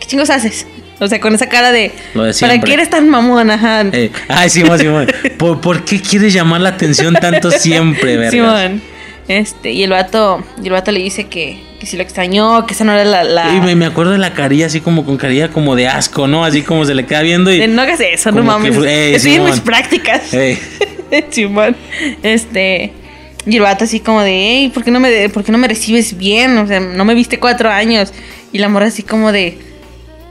¿qué 0.00 0.06
chingos 0.06 0.30
haces? 0.30 0.66
O 1.00 1.08
sea, 1.08 1.18
con 1.18 1.34
esa 1.34 1.48
cara 1.48 1.72
de. 1.72 1.92
¿Para 2.40 2.60
qué 2.60 2.74
eres 2.74 2.90
tan 2.90 3.08
mamón? 3.08 3.50
Ajá. 3.50 3.82
Eh, 3.92 4.10
ay, 4.28 4.50
Simón, 4.50 4.78
Simón. 4.78 5.06
¿Por, 5.38 5.60
¿Por, 5.60 5.82
qué 5.84 6.00
quieres 6.00 6.34
llamar 6.34 6.60
la 6.60 6.68
atención 6.70 7.14
tanto 7.14 7.50
siempre, 7.58 8.18
verdad? 8.18 8.30
Simón. 8.30 8.82
Este, 9.26 9.70
y 9.70 9.82
el 9.82 9.90
vato, 9.90 10.44
y 10.62 10.66
el 10.66 10.72
vato 10.72 10.92
le 10.92 11.00
dice 11.00 11.24
que, 11.28 11.58
que 11.78 11.86
si 11.86 11.96
lo 11.96 12.02
extrañó, 12.02 12.66
que 12.66 12.74
esa 12.74 12.84
no 12.84 12.92
era 12.92 13.04
la. 13.04 13.24
la... 13.24 13.54
Y 13.54 13.60
me, 13.60 13.74
me, 13.76 13.86
acuerdo 13.86 14.12
de 14.12 14.18
la 14.18 14.34
carilla 14.34 14.66
así 14.66 14.82
como 14.82 15.06
con 15.06 15.16
carilla 15.16 15.48
como 15.48 15.74
de 15.74 15.88
asco, 15.88 16.26
¿no? 16.26 16.44
Así 16.44 16.62
como 16.62 16.84
se 16.84 16.94
le 16.94 17.06
queda 17.06 17.22
viendo 17.22 17.50
y. 17.50 17.66
no 17.66 17.80
hagas 17.80 18.00
eso, 18.00 18.30
no 18.30 18.42
mames. 18.42 18.76
Que, 18.76 19.14
Estoy 19.14 19.36
en 19.36 19.44
mis 19.46 19.60
prácticas. 19.60 20.22
Simón. 21.30 21.76
Este. 22.22 22.92
Y 23.46 23.56
el 23.56 23.62
vato 23.62 23.84
así 23.84 24.00
como 24.00 24.20
de, 24.22 24.30
hey, 24.30 24.70
¿por 24.72 24.84
qué 24.84 24.90
no 24.90 25.00
me, 25.00 25.28
¿por 25.30 25.44
qué 25.44 25.52
no 25.52 25.58
me 25.58 25.68
recibes 25.68 26.16
bien? 26.16 26.58
O 26.58 26.66
sea, 26.66 26.80
no 26.80 27.04
me 27.04 27.14
viste 27.14 27.38
cuatro 27.38 27.70
años. 27.70 28.12
Y 28.52 28.58
la 28.58 28.68
morra 28.68 28.86
así 28.86 29.02
como 29.02 29.32
de 29.32 29.58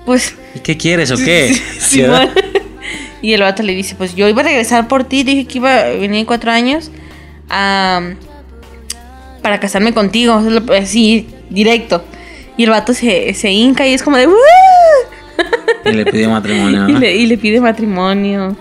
pues... 0.09 0.35
¿Y 0.55 0.59
qué 0.61 0.75
quieres 0.75 1.11
o 1.11 1.17
qué? 1.17 1.55
y 3.21 3.33
el 3.33 3.41
vato 3.41 3.61
le 3.61 3.75
dice, 3.75 3.93
pues 3.95 4.15
yo 4.15 4.27
iba 4.27 4.41
a 4.41 4.43
regresar 4.43 4.87
por 4.87 5.03
ti, 5.03 5.23
dije 5.23 5.45
que 5.45 5.59
iba 5.59 5.81
a 5.81 5.89
venir 5.89 6.21
en 6.21 6.25
cuatro 6.25 6.49
años 6.49 6.89
para 7.47 8.17
casarme 9.59 9.93
contigo, 9.93 10.41
así, 10.75 11.27
directo. 11.51 12.03
Y 12.57 12.63
el 12.63 12.71
vato 12.71 12.95
se, 12.95 13.35
se 13.35 13.51
hinca 13.51 13.85
y 13.87 13.93
es 13.93 14.01
como 14.01 14.17
de... 14.17 14.27
y 15.85 15.91
le 15.91 16.05
pide 16.05 16.27
matrimonio. 16.27 16.89
y, 16.89 16.93
le, 16.93 17.15
y, 17.15 17.27
le, 17.27 17.37
pide 17.37 17.61
matrimonio. 17.61 18.57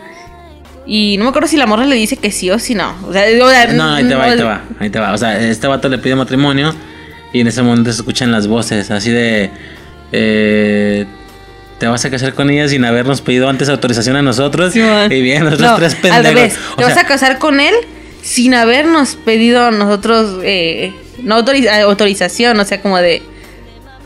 Y 0.91 1.17
no 1.18 1.25
me 1.25 1.31
acuerdo 1.31 1.47
si 1.49 1.58
la 1.58 1.67
morra 1.67 1.84
le 1.84 1.97
dice 1.97 2.17
que 2.17 2.33
sí 2.33 2.50
o 2.50 2.58
si 2.58 2.75
no. 2.75 2.97
O 3.07 3.12
sea, 3.12 3.23
no, 3.75 3.94
ahí 3.94 4.05
te 4.08 4.15
va, 4.15 4.25
ahí 4.25 4.36
te 4.36 4.42
va, 4.42 4.62
ahí 4.81 4.91
te 4.91 4.99
va. 4.99 5.12
O 5.12 5.18
sea, 5.18 5.39
este 5.39 5.67
vato 5.67 5.91
le 5.91 5.99
pide 5.99 6.17
matrimonio 6.17 6.75
y 7.33 7.41
en 7.41 7.47
ese 7.47 7.62
momento 7.62 7.92
se 7.92 7.99
escuchan 7.99 8.33
las 8.33 8.47
voces 8.47 8.91
así 8.91 9.10
de... 9.10 9.50
Eh, 10.12 11.05
te 11.78 11.86
vas 11.86 12.05
a 12.05 12.10
casar 12.10 12.34
con 12.34 12.50
ella 12.50 12.67
sin 12.68 12.84
habernos 12.86 13.20
pedido 13.20 13.49
antes 13.49 13.68
autorización 13.68 14.17
a 14.17 14.23
nosotros. 14.23 14.75
y 14.75 15.23
bien, 15.23 15.44
nosotros 15.44 15.76
tres 15.76 15.94
pendejos. 15.94 16.17
Al 16.17 16.25
revés, 16.25 16.58
te 16.76 16.83
vas 16.83 16.97
a 16.97 17.07
casar 17.07 17.39
con 17.39 17.60
él 17.60 17.75
sin 18.23 18.55
habernos 18.55 19.17
pedido 19.17 19.67
a 19.67 19.70
nosotros 19.70 20.41
eh, 20.42 20.92
no 21.23 21.36
autorización, 21.36 22.58
o 22.58 22.65
sea, 22.65 22.81
como 22.81 22.99
de 22.99 23.23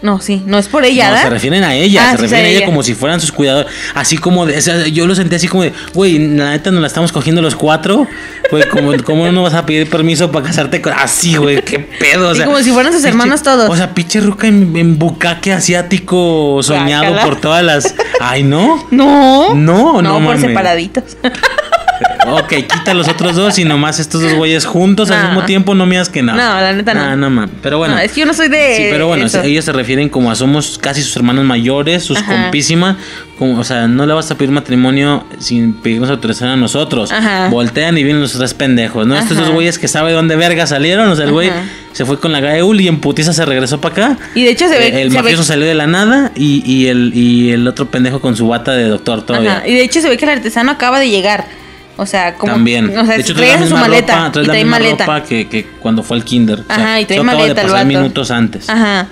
no, 0.02 0.20
sí, 0.20 0.42
no 0.46 0.58
es 0.58 0.68
por 0.68 0.84
ella, 0.84 1.10
no, 1.10 1.22
se 1.22 1.30
refieren 1.30 1.62
a 1.62 1.74
ella, 1.74 2.08
ah, 2.08 2.10
se 2.12 2.16
refieren 2.18 2.46
a 2.46 2.48
ella, 2.48 2.66
como 2.66 2.82
si 2.82 2.94
fueran 2.94 3.20
sus 3.20 3.30
cuidadores. 3.30 3.72
Así 3.94 4.18
como 4.18 4.46
de, 4.46 4.58
o 4.58 4.60
sea, 4.60 4.86
yo 4.88 5.06
lo 5.06 5.14
sentí 5.14 5.36
así 5.36 5.46
como 5.46 5.62
de, 5.62 5.72
güey, 5.94 6.18
la 6.18 6.50
neta 6.50 6.70
nos 6.72 6.80
la 6.80 6.88
estamos 6.88 7.12
cogiendo 7.12 7.40
los 7.40 7.54
cuatro. 7.54 8.06
Güey, 8.50 8.68
como, 8.68 8.92
¿cómo 9.04 9.30
no 9.30 9.44
vas 9.44 9.54
a 9.54 9.64
pedir 9.64 9.88
permiso 9.88 10.30
para 10.30 10.46
casarte 10.46 10.82
con. 10.82 10.92
Así, 10.92 11.36
güey, 11.36 11.62
qué 11.62 11.78
pedo. 11.78 12.30
O 12.30 12.34
sea, 12.34 12.46
como 12.46 12.58
si 12.58 12.70
fueran 12.72 12.92
sus 12.92 13.04
hermanos 13.04 13.42
todos. 13.42 13.70
O 13.70 13.76
sea, 13.76 13.94
pinche 13.94 14.20
ruca 14.20 14.46
en, 14.48 14.98
bucaque 14.98 15.52
asiático 15.52 16.60
soñado 16.62 17.20
por 17.22 17.40
todas 17.40 17.64
las. 17.64 17.94
Ay, 18.20 18.42
¿no? 18.42 18.86
No. 18.92 19.54
No, 19.54 20.02
no. 20.02 20.20
No, 20.20 20.26
por 20.26 20.38
separaditos. 20.38 21.16
ok, 22.26 22.48
quita 22.48 22.94
los 22.94 23.08
otros 23.08 23.36
dos 23.36 23.58
y 23.58 23.64
nomás 23.64 23.98
estos 23.98 24.22
dos 24.22 24.34
güeyes 24.34 24.64
juntos 24.64 25.10
al 25.10 25.26
mismo 25.26 25.44
tiempo, 25.44 25.74
no 25.74 25.86
miras 25.86 26.08
que 26.08 26.22
nada. 26.22 26.54
No, 26.54 26.60
la 26.60 26.72
neta 26.72 26.94
no. 26.94 27.16
No, 27.16 27.30
no, 27.30 27.48
Pero 27.62 27.78
bueno. 27.78 27.98
es 27.98 28.12
que 28.12 28.20
yo 28.20 28.26
no 28.26 28.34
soy 28.34 28.48
de. 28.48 28.76
Sí, 28.76 28.84
pero 28.90 29.06
bueno, 29.06 29.26
ellos 29.44 29.64
se 29.64 29.72
refieren 29.72 30.08
como 30.08 30.30
a 30.30 30.34
somos 30.34 30.78
casi 30.78 31.02
sus 31.02 31.16
hermanos 31.16 31.44
mayores, 31.44 32.04
sus 32.04 32.22
compísimas. 32.22 32.96
Como, 33.38 33.58
o 33.58 33.64
sea, 33.64 33.88
no 33.88 34.06
le 34.06 34.12
vas 34.12 34.30
a 34.30 34.36
pedir 34.36 34.52
matrimonio 34.52 35.24
sin 35.38 35.72
pedirnos 35.72 36.10
autorización 36.10 36.50
a 36.50 36.56
nosotros. 36.56 37.10
Ajá. 37.10 37.48
Voltean 37.48 37.98
y 37.98 38.04
vienen 38.04 38.22
los 38.22 38.32
tres 38.32 38.54
pendejos, 38.54 39.06
¿no? 39.06 39.16
Estos 39.16 39.36
dos 39.36 39.50
güeyes 39.50 39.78
que 39.78 39.88
sabe 39.88 40.12
dónde 40.12 40.36
verga 40.36 40.66
salieron. 40.66 41.08
O 41.08 41.16
sea, 41.16 41.24
el 41.24 41.32
güey 41.32 41.50
se 41.92 42.04
fue 42.04 42.18
con 42.20 42.32
la 42.32 42.40
Gaeul 42.40 42.80
y 42.80 42.88
en 42.88 43.00
putiza 43.00 43.32
se 43.32 43.44
regresó 43.44 43.80
para 43.80 43.94
acá. 43.94 44.18
Y 44.34 44.44
de 44.44 44.50
hecho 44.50 44.68
se 44.68 44.78
ve. 44.78 44.88
Eh, 44.88 45.02
el 45.02 45.10
mafioso 45.10 45.44
salió 45.44 45.66
de 45.66 45.74
la 45.74 45.86
nada 45.86 46.30
y, 46.36 46.62
y, 46.64 46.86
el, 46.86 47.12
y 47.14 47.50
el 47.50 47.66
otro 47.66 47.86
pendejo 47.90 48.20
con 48.20 48.36
su 48.36 48.46
bata 48.46 48.72
de 48.72 48.84
doctor 48.84 49.22
todavía. 49.22 49.58
Ajá. 49.58 49.68
Y 49.68 49.74
de 49.74 49.82
hecho 49.82 50.00
se 50.00 50.08
ve 50.08 50.16
que 50.16 50.24
el 50.24 50.30
artesano 50.30 50.70
acaba 50.70 51.00
de 51.00 51.10
llegar. 51.10 51.61
O 51.96 52.06
sea, 52.06 52.34
como. 52.34 52.52
También. 52.52 52.96
O 52.96 53.04
sea, 53.04 53.16
de 53.16 53.20
hecho, 53.20 53.34
trae 53.34 53.66
su 53.66 53.74
maleta. 53.76 54.16
Ropa, 54.16 54.32
trae 54.32 54.44
y 54.44 54.46
trae 54.46 54.64
maleta. 54.64 55.06
ropa 55.06 55.22
que, 55.24 55.48
que, 55.48 55.66
cuando 55.80 56.02
fue 56.02 56.16
al 56.16 56.24
kinder. 56.24 56.64
Ajá, 56.68 57.00
y 57.00 57.04
trae 57.04 57.22
maleta. 57.22 57.62
De 57.62 57.68
pasar 57.68 57.86
minutos 57.86 58.30
antes. 58.30 58.68
Ajá. 58.68 59.08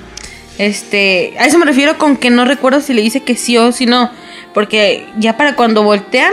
Este. 0.58 1.34
A 1.38 1.46
eso 1.46 1.58
me 1.58 1.64
refiero 1.64 1.98
con 1.98 2.16
que 2.16 2.30
no 2.30 2.44
recuerdo 2.44 2.80
si 2.80 2.94
le 2.94 3.02
dice 3.02 3.22
que 3.22 3.36
sí 3.36 3.56
o 3.58 3.72
si 3.72 3.86
no. 3.86 4.10
Porque 4.54 5.06
ya 5.18 5.36
para 5.36 5.54
cuando 5.54 5.82
voltean, 5.82 6.32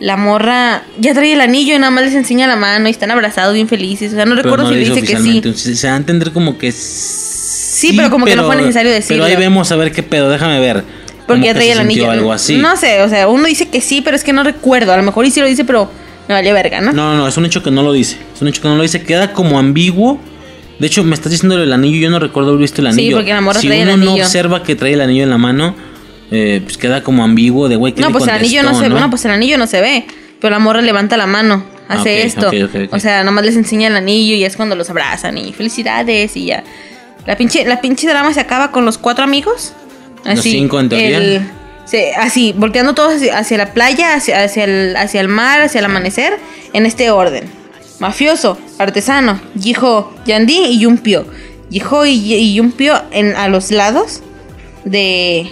la 0.00 0.16
morra 0.16 0.82
ya 0.98 1.14
trae 1.14 1.32
el 1.32 1.40
anillo 1.40 1.74
y 1.74 1.78
nada 1.78 1.90
más 1.90 2.04
les 2.04 2.14
enseña 2.14 2.46
la 2.46 2.56
mano 2.56 2.88
y 2.88 2.90
están 2.90 3.10
abrazados 3.10 3.54
bien 3.54 3.68
felices. 3.68 4.12
O 4.12 4.16
sea, 4.16 4.26
no 4.26 4.34
recuerdo 4.34 4.68
si 4.68 4.74
le 4.74 4.80
dice 4.80 5.02
que 5.02 5.16
sí. 5.16 5.74
Se 5.74 5.86
va 5.86 5.94
a 5.94 5.96
entender 5.96 6.32
como 6.32 6.58
que 6.58 6.72
sí. 6.72 7.92
pero 7.96 8.10
como 8.10 8.26
que 8.26 8.36
no 8.36 8.46
fue 8.46 8.56
necesario 8.56 8.90
decirlo. 8.90 9.24
Pero 9.24 9.36
ahí 9.36 9.40
vemos 9.40 9.70
a 9.70 9.76
ver 9.76 9.92
qué 9.92 10.02
pedo, 10.02 10.30
déjame 10.30 10.60
ver. 10.60 10.84
Porque 11.26 11.44
ya 11.44 11.54
traía 11.54 11.72
el 11.72 11.80
anillo. 11.80 12.10
Algo 12.10 12.32
así. 12.32 12.56
No 12.56 12.76
sé, 12.76 13.02
o 13.02 13.08
sea, 13.08 13.28
uno 13.28 13.46
dice 13.46 13.68
que 13.68 13.80
sí, 13.80 14.02
pero 14.02 14.16
es 14.16 14.24
que 14.24 14.32
no 14.32 14.42
recuerdo. 14.42 14.92
A 14.92 14.96
lo 14.96 15.02
mejor 15.02 15.24
y 15.24 15.30
sí 15.30 15.40
lo 15.40 15.46
dice, 15.46 15.64
pero 15.64 15.90
me 16.28 16.34
vale 16.34 16.52
verga, 16.52 16.80
¿no? 16.80 16.92
No, 16.92 17.16
no, 17.16 17.28
es 17.28 17.36
un 17.36 17.46
hecho 17.46 17.62
que 17.62 17.70
no 17.70 17.82
lo 17.82 17.92
dice. 17.92 18.18
Es 18.34 18.42
un 18.42 18.48
hecho 18.48 18.62
que 18.62 18.68
no 18.68 18.76
lo 18.76 18.82
dice. 18.82 19.02
Queda 19.02 19.32
como 19.32 19.58
ambiguo. 19.58 20.20
De 20.78 20.86
hecho, 20.86 21.04
me 21.04 21.14
estás 21.14 21.32
diciendo 21.32 21.62
el 21.62 21.72
anillo. 21.72 21.98
Yo 21.98 22.10
no 22.10 22.18
recuerdo 22.18 22.50
haber 22.50 22.62
visto 22.62 22.80
el 22.80 22.88
anillo. 22.88 23.10
Sí, 23.10 23.14
porque 23.14 23.32
la 23.32 23.40
morra 23.40 23.60
si 23.60 23.68
trae 23.68 23.82
uno 23.82 23.92
el 23.92 24.00
anillo. 24.00 24.16
no 24.18 24.24
observa 24.24 24.62
que 24.62 24.74
trae 24.74 24.92
el 24.94 25.00
anillo 25.00 25.22
en 25.22 25.30
la 25.30 25.38
mano, 25.38 25.74
eh, 26.30 26.60
pues 26.64 26.76
queda 26.76 27.02
como 27.02 27.24
ambiguo 27.24 27.68
de 27.68 27.76
güey. 27.76 27.94
No, 27.96 28.10
pues 28.10 28.24
el 28.24 28.30
anillo 28.30 28.62
no 28.62 28.74
se 28.78 28.88
ve. 28.88 29.00
No, 29.00 29.10
pues 29.10 29.24
el 29.24 29.30
anillo 29.30 29.56
no 29.58 29.66
se 29.66 29.80
ve. 29.80 30.06
Pero 30.40 30.50
la 30.50 30.58
morra 30.58 30.82
levanta 30.82 31.16
la 31.16 31.26
mano. 31.26 31.64
Hace 31.88 32.22
esto. 32.22 32.50
o 32.90 32.98
sea, 32.98 33.24
nomás 33.24 33.44
les 33.44 33.56
enseña 33.56 33.88
el 33.88 33.96
anillo 33.96 34.34
y 34.34 34.44
es 34.44 34.56
cuando 34.56 34.74
los 34.74 34.90
abrazan 34.90 35.38
y 35.38 35.52
felicidades 35.52 36.36
y 36.36 36.46
ya. 36.46 36.64
La 37.26 37.36
pinche, 37.36 37.64
la 37.64 37.80
pinche 37.80 38.06
drama 38.06 38.32
se 38.34 38.40
acaba 38.40 38.70
con 38.70 38.84
los 38.84 38.98
cuatro 38.98 39.24
amigos. 39.24 39.72
Así, 40.24 40.34
los 40.36 40.42
cinco 40.42 40.80
en 40.80 40.88
teoría. 40.88 41.18
El, 41.18 41.46
así, 42.16 42.54
volteando 42.56 42.94
todos 42.94 43.20
hacia, 43.32 43.58
la 43.58 43.72
playa, 43.72 44.14
hacia, 44.14 44.42
hacia, 44.42 44.64
el, 44.64 44.96
hacia 44.96 45.20
el 45.20 45.28
mar, 45.28 45.60
hacia 45.60 45.80
el 45.80 45.84
amanecer, 45.84 46.38
en 46.72 46.86
este 46.86 47.10
orden. 47.10 47.44
Mafioso, 48.00 48.58
artesano, 48.78 49.40
Yijo, 49.54 50.12
Yandi 50.26 50.58
y 50.58 50.80
Yumpio. 50.80 51.26
Yijo 51.70 52.06
y, 52.06 52.54
Yumpio 52.54 53.00
en, 53.10 53.34
a 53.36 53.48
los 53.48 53.70
lados 53.70 54.22
de... 54.84 55.50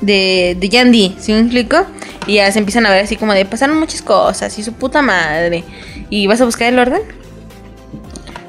De, 0.00 0.56
de 0.60 0.68
Yandi, 0.68 1.16
¿sí 1.18 1.32
me 1.32 1.40
explico? 1.40 1.84
Y 2.28 2.34
ya 2.34 2.52
se 2.52 2.60
empiezan 2.60 2.86
a 2.86 2.90
ver 2.90 3.02
así 3.02 3.16
como 3.16 3.32
de 3.32 3.44
pasaron 3.44 3.80
muchas 3.80 4.00
cosas 4.00 4.56
y 4.56 4.62
su 4.62 4.72
puta 4.74 5.02
madre. 5.02 5.64
¿Y 6.08 6.28
vas 6.28 6.40
a 6.40 6.44
buscar 6.44 6.72
el 6.72 6.78
orden? 6.78 7.00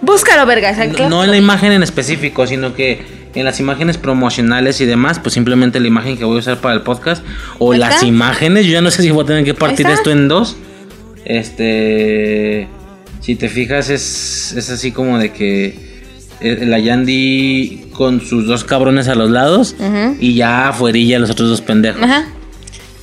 Búscalo, 0.02 0.46
verga. 0.46 0.74
claro. 0.74 1.10
No 1.10 1.24
en 1.24 1.32
la 1.32 1.38
imagen 1.38 1.72
en 1.72 1.82
específico, 1.82 2.46
sino 2.46 2.76
que 2.76 3.19
en 3.36 3.46
las 3.46 3.60
imágenes 3.60 3.98
promocionales 3.98 4.82
y 4.82 4.86
demás, 4.86 5.20
pues 5.20 5.34
simplemente 5.34 5.80
la 5.80 5.88
imagen 5.88 6.18
que 6.18 6.26
voy 6.26 6.38
a 6.38 6.40
usar 6.40 6.58
para 6.58 6.76
el 6.76 6.82
podcast 6.82 7.24
o 7.60 7.74
las 7.74 7.96
está. 7.96 8.08
imágenes, 8.08 8.66
yo 8.66 8.74
ya 8.74 8.82
no 8.82 8.92
sé 8.92 9.04
si 9.04 9.12
voy 9.12 9.24
a 9.24 9.28
tener 9.28 9.44
que 9.44 9.54
partir 9.54 9.88
esto 9.88 10.12
en 10.12 10.28
dos. 10.28 10.56
Este, 11.26 12.68
si 13.20 13.36
te 13.36 13.50
fijas 13.50 13.90
es, 13.90 14.54
es 14.58 14.70
así 14.70 14.92
como 14.92 15.20
de 15.20 15.32
que 15.32 15.90
eh, 16.42 16.66
la 16.66 16.80
Yandy 16.80 17.90
con 17.92 18.22
sus 18.22 18.48
dos 18.48 18.64
cabrones 18.64 19.08
a 19.10 19.16
los 19.16 19.30
lados 19.30 19.76
y 20.20 20.36
ya 20.36 20.70
afuerilla 20.70 21.20
los 21.20 21.30
otros 21.30 21.50
dos 21.50 21.62
pendejos. 21.62 22.02
Ajá. 22.02 22.28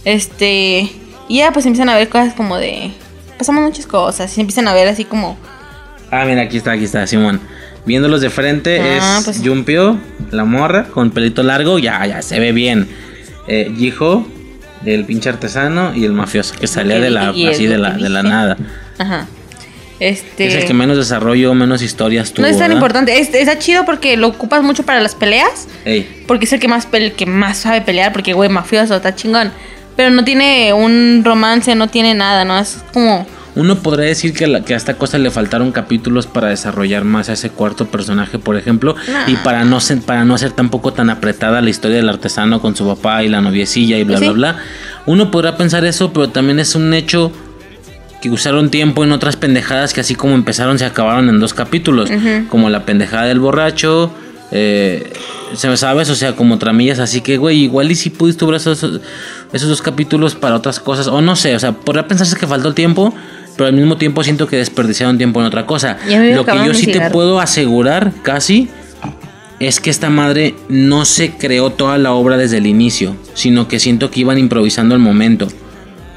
Este. 0.05 0.91
Y 1.29 1.39
ya 1.39 1.53
pues 1.53 1.67
empiezan 1.67 1.89
a 1.89 1.97
ver 1.97 2.09
cosas 2.09 2.33
como 2.35 2.57
de. 2.57 2.93
Pasamos 3.37 3.63
muchas 3.63 3.87
cosas. 3.87 4.37
Y 4.39 4.41
empiezan 4.41 4.69
a 4.69 4.75
ver 4.75 4.89
así 4.89 5.05
como. 5.05 5.37
Ah, 6.11 6.25
mira, 6.25 6.43
aquí 6.43 6.57
está, 6.57 6.73
aquí 6.73 6.85
está, 6.85 7.07
Simón. 7.07 7.41
Viéndolos 7.87 8.21
de 8.21 8.31
frente 8.31 8.81
Ah, 8.81 9.19
es 9.21 9.25
pues- 9.25 9.43
Yumpio, 9.43 9.99
la 10.31 10.45
morra, 10.45 10.85
con 10.85 11.11
pelito 11.11 11.43
largo, 11.43 11.79
ya, 11.79 12.05
ya 12.07 12.21
se 12.23 12.39
ve 12.41 12.53
bien. 12.53 12.89
Eh, 13.49 13.73
Jiho, 13.77 14.27
el 14.85 15.05
pinche 15.05 15.29
artesano, 15.29 15.95
y 15.95 16.05
el 16.05 16.13
mafioso, 16.13 16.55
que 16.59 16.67
salía 16.67 16.99
de 17.01 17.11
la, 17.11 17.31
así 17.31 17.67
de 17.67 17.79
la, 17.79 17.91
de 17.93 18.09
la 18.09 18.23
nada. 18.23 18.57
Ajá. 18.99 19.27
Este. 19.99 20.47
Es 20.49 20.55
el 20.57 20.65
que 20.67 20.75
menos 20.75 20.99
desarrollo, 20.99 21.55
menos 21.55 21.81
historias 21.81 22.33
tuvo. 22.33 22.43
no 22.43 22.49
es 22.49 22.59
tan 22.59 22.69
¿verdad? 22.69 22.75
importante. 22.77 23.19
Es- 23.19 23.33
está 23.33 23.59
chido 23.59 23.87
porque 23.87 24.17
lo 24.19 24.29
ocupas 24.29 24.63
mucho 24.63 24.83
para 24.83 25.01
las 25.01 25.15
peleas. 25.15 25.69
Ey, 25.87 26.25
Porque 26.27 26.45
es 26.45 26.53
el 26.53 26.61
que 26.61 26.69
más, 26.69 26.91
pel- 26.91 27.13
que 27.13 27.25
más 27.25 27.57
sabe 27.59 27.81
pelear. 27.81 28.13
Porque, 28.13 28.35
güey, 28.35 28.51
mafioso, 28.51 28.97
está 28.97 29.15
chingón. 29.15 29.53
Pero 29.97 30.11
no 30.11 30.23
tiene 30.25 30.75
un 30.75 31.23
romance, 31.25 31.75
no 31.75 31.89
tiene 31.89 32.13
nada, 32.15 32.45
¿no? 32.45 32.59
Es 32.59 32.79
como. 32.93 33.27
Uno 33.57 33.77
podría 33.77 34.07
decir 34.07 34.33
que, 34.35 34.47
la- 34.47 34.61
que 34.61 34.75
a 34.75 34.77
esta 34.77 34.95
cosa 34.95 35.19
le 35.19 35.31
faltaron 35.31 35.73
capítulos 35.73 36.27
para 36.27 36.49
desarrollar 36.49 37.05
más 37.05 37.29
a 37.29 37.33
ese 37.33 37.51
cuarto 37.51 37.87
personaje, 37.87 38.39
por 38.39 38.57
ejemplo, 38.57 38.95
Nah. 39.11 39.29
y 39.29 39.37
para 39.37 39.65
no 39.65 39.81
ser, 39.81 40.01
para 40.03 40.25
no 40.25 40.37
ser 40.39 40.53
tampoco 40.53 40.93
tan 40.93 41.11
apretada 41.11 41.61
la 41.63 41.71
historia 41.71 41.97
del 41.97 42.09
artesano 42.09 42.61
con 42.61 42.77
su 42.77 42.87
papá 42.87 43.25
y 43.25 43.29
la 43.29 43.41
noviecilla 43.41 43.99
y 43.99 44.05
bla 44.05 44.19
Sí. 44.19 44.25
bla 44.25 44.33
bla. 44.35 44.57
Uno 45.07 45.31
podrá 45.31 45.57
pensar 45.57 45.85
eso, 45.85 46.13
pero 46.13 46.29
también 46.29 46.59
es 46.61 46.75
un 46.75 46.93
hecho 46.95 47.33
que 48.21 48.31
usaron 48.31 48.71
tiempo 48.71 49.05
en 49.05 49.13
otras 49.13 49.37
pendejadas 49.37 49.93
que 49.95 50.01
así 50.01 50.15
como 50.15 50.35
empezaron 50.35 50.79
se 50.79 50.85
acabaron 50.85 51.29
en 51.29 51.39
dos 51.41 51.55
capítulos, 51.55 52.11
como 52.49 52.71
la 52.71 52.85
pendejada 52.85 53.25
del 53.27 53.41
borracho, 53.41 54.11
eh, 54.53 55.13
se 55.55 55.69
me 55.69 55.77
sabes, 55.77 56.09
o 56.11 56.15
sea, 56.15 56.35
como 56.35 56.59
tramillas, 56.59 56.99
así 56.99 57.21
que 57.21 57.37
güey, 57.37 57.63
igual 57.65 57.91
y 57.91 57.95
si 57.95 58.11
pudiste 58.11 58.45
esos, 58.55 59.01
esos 59.53 59.69
dos 59.69 59.83
capítulos 59.83 60.35
para 60.35 60.55
otras 60.57 60.79
cosas, 60.81 61.07
o 61.09 61.21
no 61.21 61.37
sé, 61.37 61.55
o 61.55 61.59
sea, 61.59 61.73
podría 61.73 62.07
pensarse 62.09 62.37
que 62.37 62.47
faltó 62.47 62.69
el 62.69 62.75
tiempo, 62.75 63.15
pero 63.57 63.69
al 63.69 63.75
mismo 63.75 63.97
tiempo 63.97 64.23
siento 64.23 64.47
que 64.47 64.57
desperdiciaron 64.57 65.19
tiempo 65.19 65.41
en 65.41 65.47
otra 65.47 65.67
cosa. 65.67 65.99
Lo 66.07 66.45
que 66.45 66.57
yo 66.67 66.75
sí 66.75 66.87
te 66.87 67.11
puedo 67.11 67.41
asegurar 67.41 68.13
casi 68.23 68.69
es 69.59 69.81
que 69.81 69.91
esta 69.91 70.11
madre 70.11 70.55
no 70.69 71.05
se 71.05 71.33
creó 71.33 71.71
toda 71.71 71.97
la 71.99 72.13
obra 72.13 72.37
desde 72.37 72.59
el 72.59 72.67
inicio, 72.67 73.17
sino 73.35 73.69
que 73.69 73.81
siento 73.81 74.11
que 74.11 74.21
iban 74.21 74.39
improvisando 74.39 74.95
al 74.95 75.01
momento, 75.01 75.49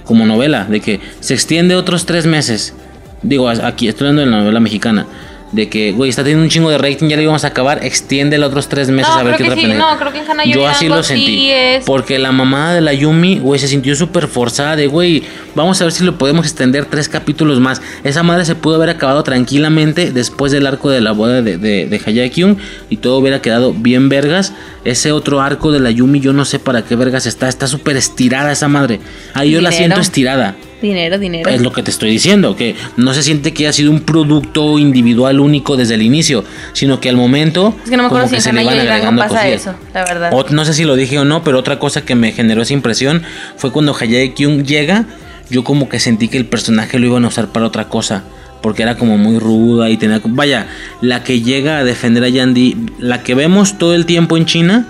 como 0.04 0.26
novela, 0.26 0.66
de 0.66 0.82
que 0.82 1.00
se 1.22 1.34
extiende 1.34 1.76
otros 1.76 2.06
tres 2.06 2.26
meses. 2.26 2.74
Digo, 3.22 3.50
aquí 3.50 3.88
estoy 3.88 4.08
hablando 4.08 4.22
de 4.22 4.32
la 4.32 4.40
novela 4.40 4.60
mexicana. 4.60 5.06
De 5.52 5.68
que, 5.68 5.94
güey, 5.94 6.12
está 6.12 6.22
teniendo 6.22 6.44
un 6.44 6.50
chingo 6.50 6.70
de 6.70 6.78
rating, 6.78 7.08
ya 7.08 7.16
lo 7.16 7.24
íbamos 7.24 7.44
a 7.44 7.48
acabar, 7.48 7.84
extiende 7.84 8.38
los 8.38 8.50
otros 8.50 8.70
tres 8.70 8.90
meses 8.92 9.12
No, 9.12 9.20
a 9.20 9.24
ver 9.24 9.36
qué 9.36 9.44
otra 9.44 9.56
sí, 9.56 9.62
pendeja. 9.62 9.80
no, 9.94 9.98
creo 10.00 10.12
que 10.14 10.20
en 10.20 10.30
Hannah 10.30 10.46
Yo 10.46 10.68
así 10.68 10.88
lo 10.88 11.02
sentí. 11.02 11.50
es- 11.50 11.86
Porque 11.86 12.20
la 12.20 12.32
mamá 12.32 12.72
de 12.76 12.82
la 12.82 12.94
Yumi, 12.94 13.40
güey, 13.40 13.60
se 13.60 13.68
sintió 13.68 13.96
súper 13.96 14.28
forzada 14.28 14.76
de, 14.76 14.86
güey, 14.86 15.24
vamos 15.56 15.82
a 15.82 15.86
ver 15.86 15.92
si 15.92 16.04
lo 16.04 16.20
podemos 16.20 16.46
extender 16.46 16.86
tres 16.86 17.10
capítulos 17.10 17.60
más. 17.60 17.82
Esa 18.04 18.22
madre 18.22 18.46
se 18.46 18.54
pudo 18.54 18.76
haber 18.76 18.90
acabado 18.90 19.24
tranquilamente 19.24 20.12
después 20.12 20.52
del 20.52 20.68
arco 20.68 20.92
de 20.92 21.02
la 21.02 21.14
boda 21.14 21.42
de, 21.42 21.58
de, 21.58 21.88
de 21.88 22.02
Hayakyun 22.06 22.58
y 22.92 22.98
todo 22.98 23.18
hubiera 23.18 23.42
quedado 23.42 23.74
bien 23.74 24.08
vergas. 24.08 24.54
Ese 24.86 25.12
otro 25.12 25.42
arco 25.42 25.72
de 25.72 25.80
la 25.80 25.92
Yumi, 25.92 26.20
yo 26.20 26.32
no 26.34 26.46
sé 26.46 26.58
para 26.60 26.84
qué 26.84 26.96
vergas 26.96 27.26
está, 27.26 27.50
está 27.50 27.68
súper 27.68 27.98
estirada 27.98 28.52
esa 28.52 28.68
madre. 28.68 29.00
Ahí 29.34 29.52
yo 29.52 29.62
la 29.62 29.72
siento 29.72 30.00
estirada. 30.00 30.56
Dinero, 30.82 31.20
dinero. 31.20 31.50
Es 31.50 31.62
lo 31.62 31.74
que 31.74 31.84
te 31.84 31.92
estoy 31.92 32.10
diciendo, 32.10 32.56
que 32.56 32.76
no 32.96 33.14
se 33.14 33.22
siente 33.22 33.54
que 33.54 33.64
haya 33.66 33.74
sido 33.74 33.92
un 33.92 34.00
producto 34.00 34.80
individual 34.80 35.42
único 35.42 35.76
desde 35.76 35.96
el 35.96 36.02
inicio, 36.02 36.46
sino 36.72 37.02
que 37.02 37.10
al 37.10 37.18
momento 37.18 37.76
Es 37.84 37.90
que 37.90 37.98
no 37.98 38.04
me 38.04 38.08
acuerdo 38.08 38.30
si 38.30 38.40
se 38.40 38.54
le 38.54 38.60
Rango 38.64 38.70
agregando 38.72 39.22
pasa 39.22 39.36
cosillas. 39.36 39.62
eso, 39.62 39.76
la 39.94 40.06
verdad. 40.06 40.30
O- 40.34 40.46
no 40.50 40.64
sé 40.64 40.74
si 40.74 40.86
lo 40.86 40.96
dije 40.96 41.20
o 41.20 41.26
no, 41.26 41.44
pero 41.44 41.60
otra 41.60 41.80
cosa 41.80 42.06
que 42.06 42.16
me 42.16 42.32
generó 42.32 42.62
esa 42.62 42.72
impresión 42.74 43.24
fue 43.58 43.74
cuando 43.74 43.94
Hayate 43.94 44.34
Kyung 44.34 44.64
llega, 44.64 45.04
yo 45.50 45.66
como 45.66 45.90
que 45.90 46.00
sentí 46.00 46.30
que 46.30 46.38
el 46.38 46.46
personaje 46.46 46.98
lo 46.98 47.08
iban 47.08 47.26
a 47.26 47.28
usar 47.28 47.48
para 47.50 47.66
otra 47.66 47.90
cosa. 47.90 48.24
Porque 48.62 48.84
era 48.84 48.98
como 48.98 49.18
muy 49.18 49.40
ruda 49.40 49.90
y 49.90 49.98
tenía... 49.98 50.22
Vaya, 50.26 50.68
la 51.02 51.24
que 51.24 51.42
llega 51.42 51.78
a 51.80 51.84
defender 51.84 52.24
a 52.24 52.30
Yandy, 52.30 52.76
la 53.00 53.24
que 53.24 53.36
vemos 53.36 53.78
todo 53.78 53.96
el 53.96 54.06
tiempo 54.06 54.36
en 54.38 54.46
China, 54.46 54.88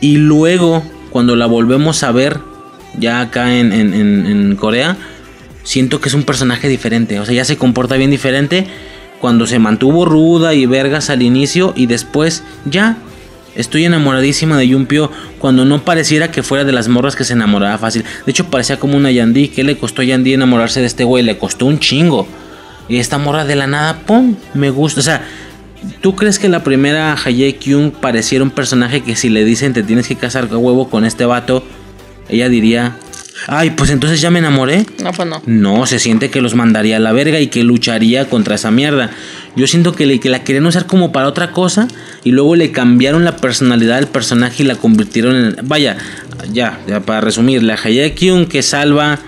y 0.00 0.16
luego 0.16 0.82
cuando 1.10 1.36
la 1.36 1.46
volvemos 1.46 2.02
a 2.02 2.12
ver 2.12 2.38
ya 2.98 3.20
acá 3.20 3.56
en, 3.56 3.72
en- 3.72 3.94
en- 3.94 4.56
Corea, 4.56 4.96
siento 5.62 6.00
que 6.00 6.08
es 6.08 6.14
un 6.14 6.24
personaje 6.24 6.68
diferente. 6.68 7.20
O 7.20 7.24
sea, 7.24 7.34
ya 7.34 7.44
se 7.44 7.56
comporta 7.56 7.96
bien 7.96 8.10
diferente 8.10 8.66
cuando 9.20 9.46
se 9.46 9.58
mantuvo 9.58 10.04
ruda 10.04 10.54
y 10.54 10.66
vergas 10.66 11.08
al 11.10 11.22
inicio 11.22 11.72
y 11.76 11.86
después 11.86 12.42
ya 12.64 12.96
estoy 13.54 13.84
enamoradísima 13.84 14.58
de 14.58 14.68
Yumpio 14.68 15.10
cuando 15.38 15.64
no 15.64 15.82
pareciera 15.84 16.30
que 16.30 16.42
fuera 16.42 16.64
de 16.64 16.72
las 16.72 16.88
morras 16.88 17.16
que 17.16 17.24
se 17.24 17.32
enamoraba 17.34 17.78
fácil. 17.78 18.04
De 18.24 18.30
hecho, 18.30 18.46
parecía 18.50 18.78
como 18.78 18.96
una 18.96 19.10
Yandy. 19.10 19.48
¿Qué 19.48 19.62
le 19.64 19.76
costó 19.78 20.02
a 20.02 20.04
Yandy 20.04 20.34
enamorarse 20.34 20.80
de 20.80 20.86
este 20.86 21.04
güey? 21.04 21.22
Le 21.22 21.38
costó 21.38 21.66
un 21.66 21.78
chingo. 21.78 22.26
Y 22.88 22.98
esta 22.98 23.18
morra 23.18 23.44
de 23.44 23.56
la 23.56 23.66
nada, 23.66 24.00
¡pum! 24.06 24.36
Me 24.54 24.70
gusta. 24.70 25.00
O 25.00 25.02
sea, 25.02 25.22
¿tú 26.00 26.14
crees 26.14 26.38
que 26.38 26.48
la 26.48 26.62
primera 26.64 27.16
Haye 27.24 27.56
Kyung 27.56 27.92
pareciera 27.92 28.44
un 28.44 28.50
personaje 28.50 29.02
que 29.02 29.16
si 29.16 29.28
le 29.28 29.44
dicen 29.44 29.72
te 29.72 29.82
tienes 29.82 30.06
que 30.08 30.16
casar 30.16 30.48
a 30.50 30.56
huevo 30.56 30.88
con 30.88 31.04
este 31.04 31.24
vato, 31.24 31.64
ella 32.28 32.48
diría, 32.48 32.96
ay, 33.48 33.70
pues 33.70 33.90
entonces 33.90 34.20
ya 34.20 34.30
me 34.30 34.38
enamoré? 34.38 34.86
No, 35.02 35.12
pues 35.12 35.28
no. 35.28 35.42
No, 35.46 35.86
se 35.86 35.98
siente 35.98 36.30
que 36.30 36.40
los 36.40 36.54
mandaría 36.54 36.96
a 36.96 37.00
la 37.00 37.12
verga 37.12 37.40
y 37.40 37.48
que 37.48 37.64
lucharía 37.64 38.28
contra 38.28 38.54
esa 38.54 38.70
mierda. 38.70 39.10
Yo 39.56 39.66
siento 39.66 39.92
que, 39.94 40.06
le- 40.06 40.20
que 40.20 40.28
la 40.30 40.44
querían 40.44 40.66
usar 40.66 40.86
como 40.86 41.12
para 41.12 41.26
otra 41.28 41.50
cosa 41.52 41.88
y 42.24 42.30
luego 42.32 42.54
le 42.56 42.70
cambiaron 42.72 43.24
la 43.24 43.36
personalidad 43.36 43.96
del 43.96 44.06
personaje 44.08 44.62
y 44.62 44.66
la 44.66 44.76
convirtieron 44.76 45.34
en... 45.36 45.56
Vaya, 45.62 45.96
ya, 46.52 46.80
ya 46.86 47.00
para 47.00 47.20
resumir, 47.20 47.62
la 47.62 47.74
Hayekyun 47.74 48.46
que 48.46 48.62
salva 48.62 49.18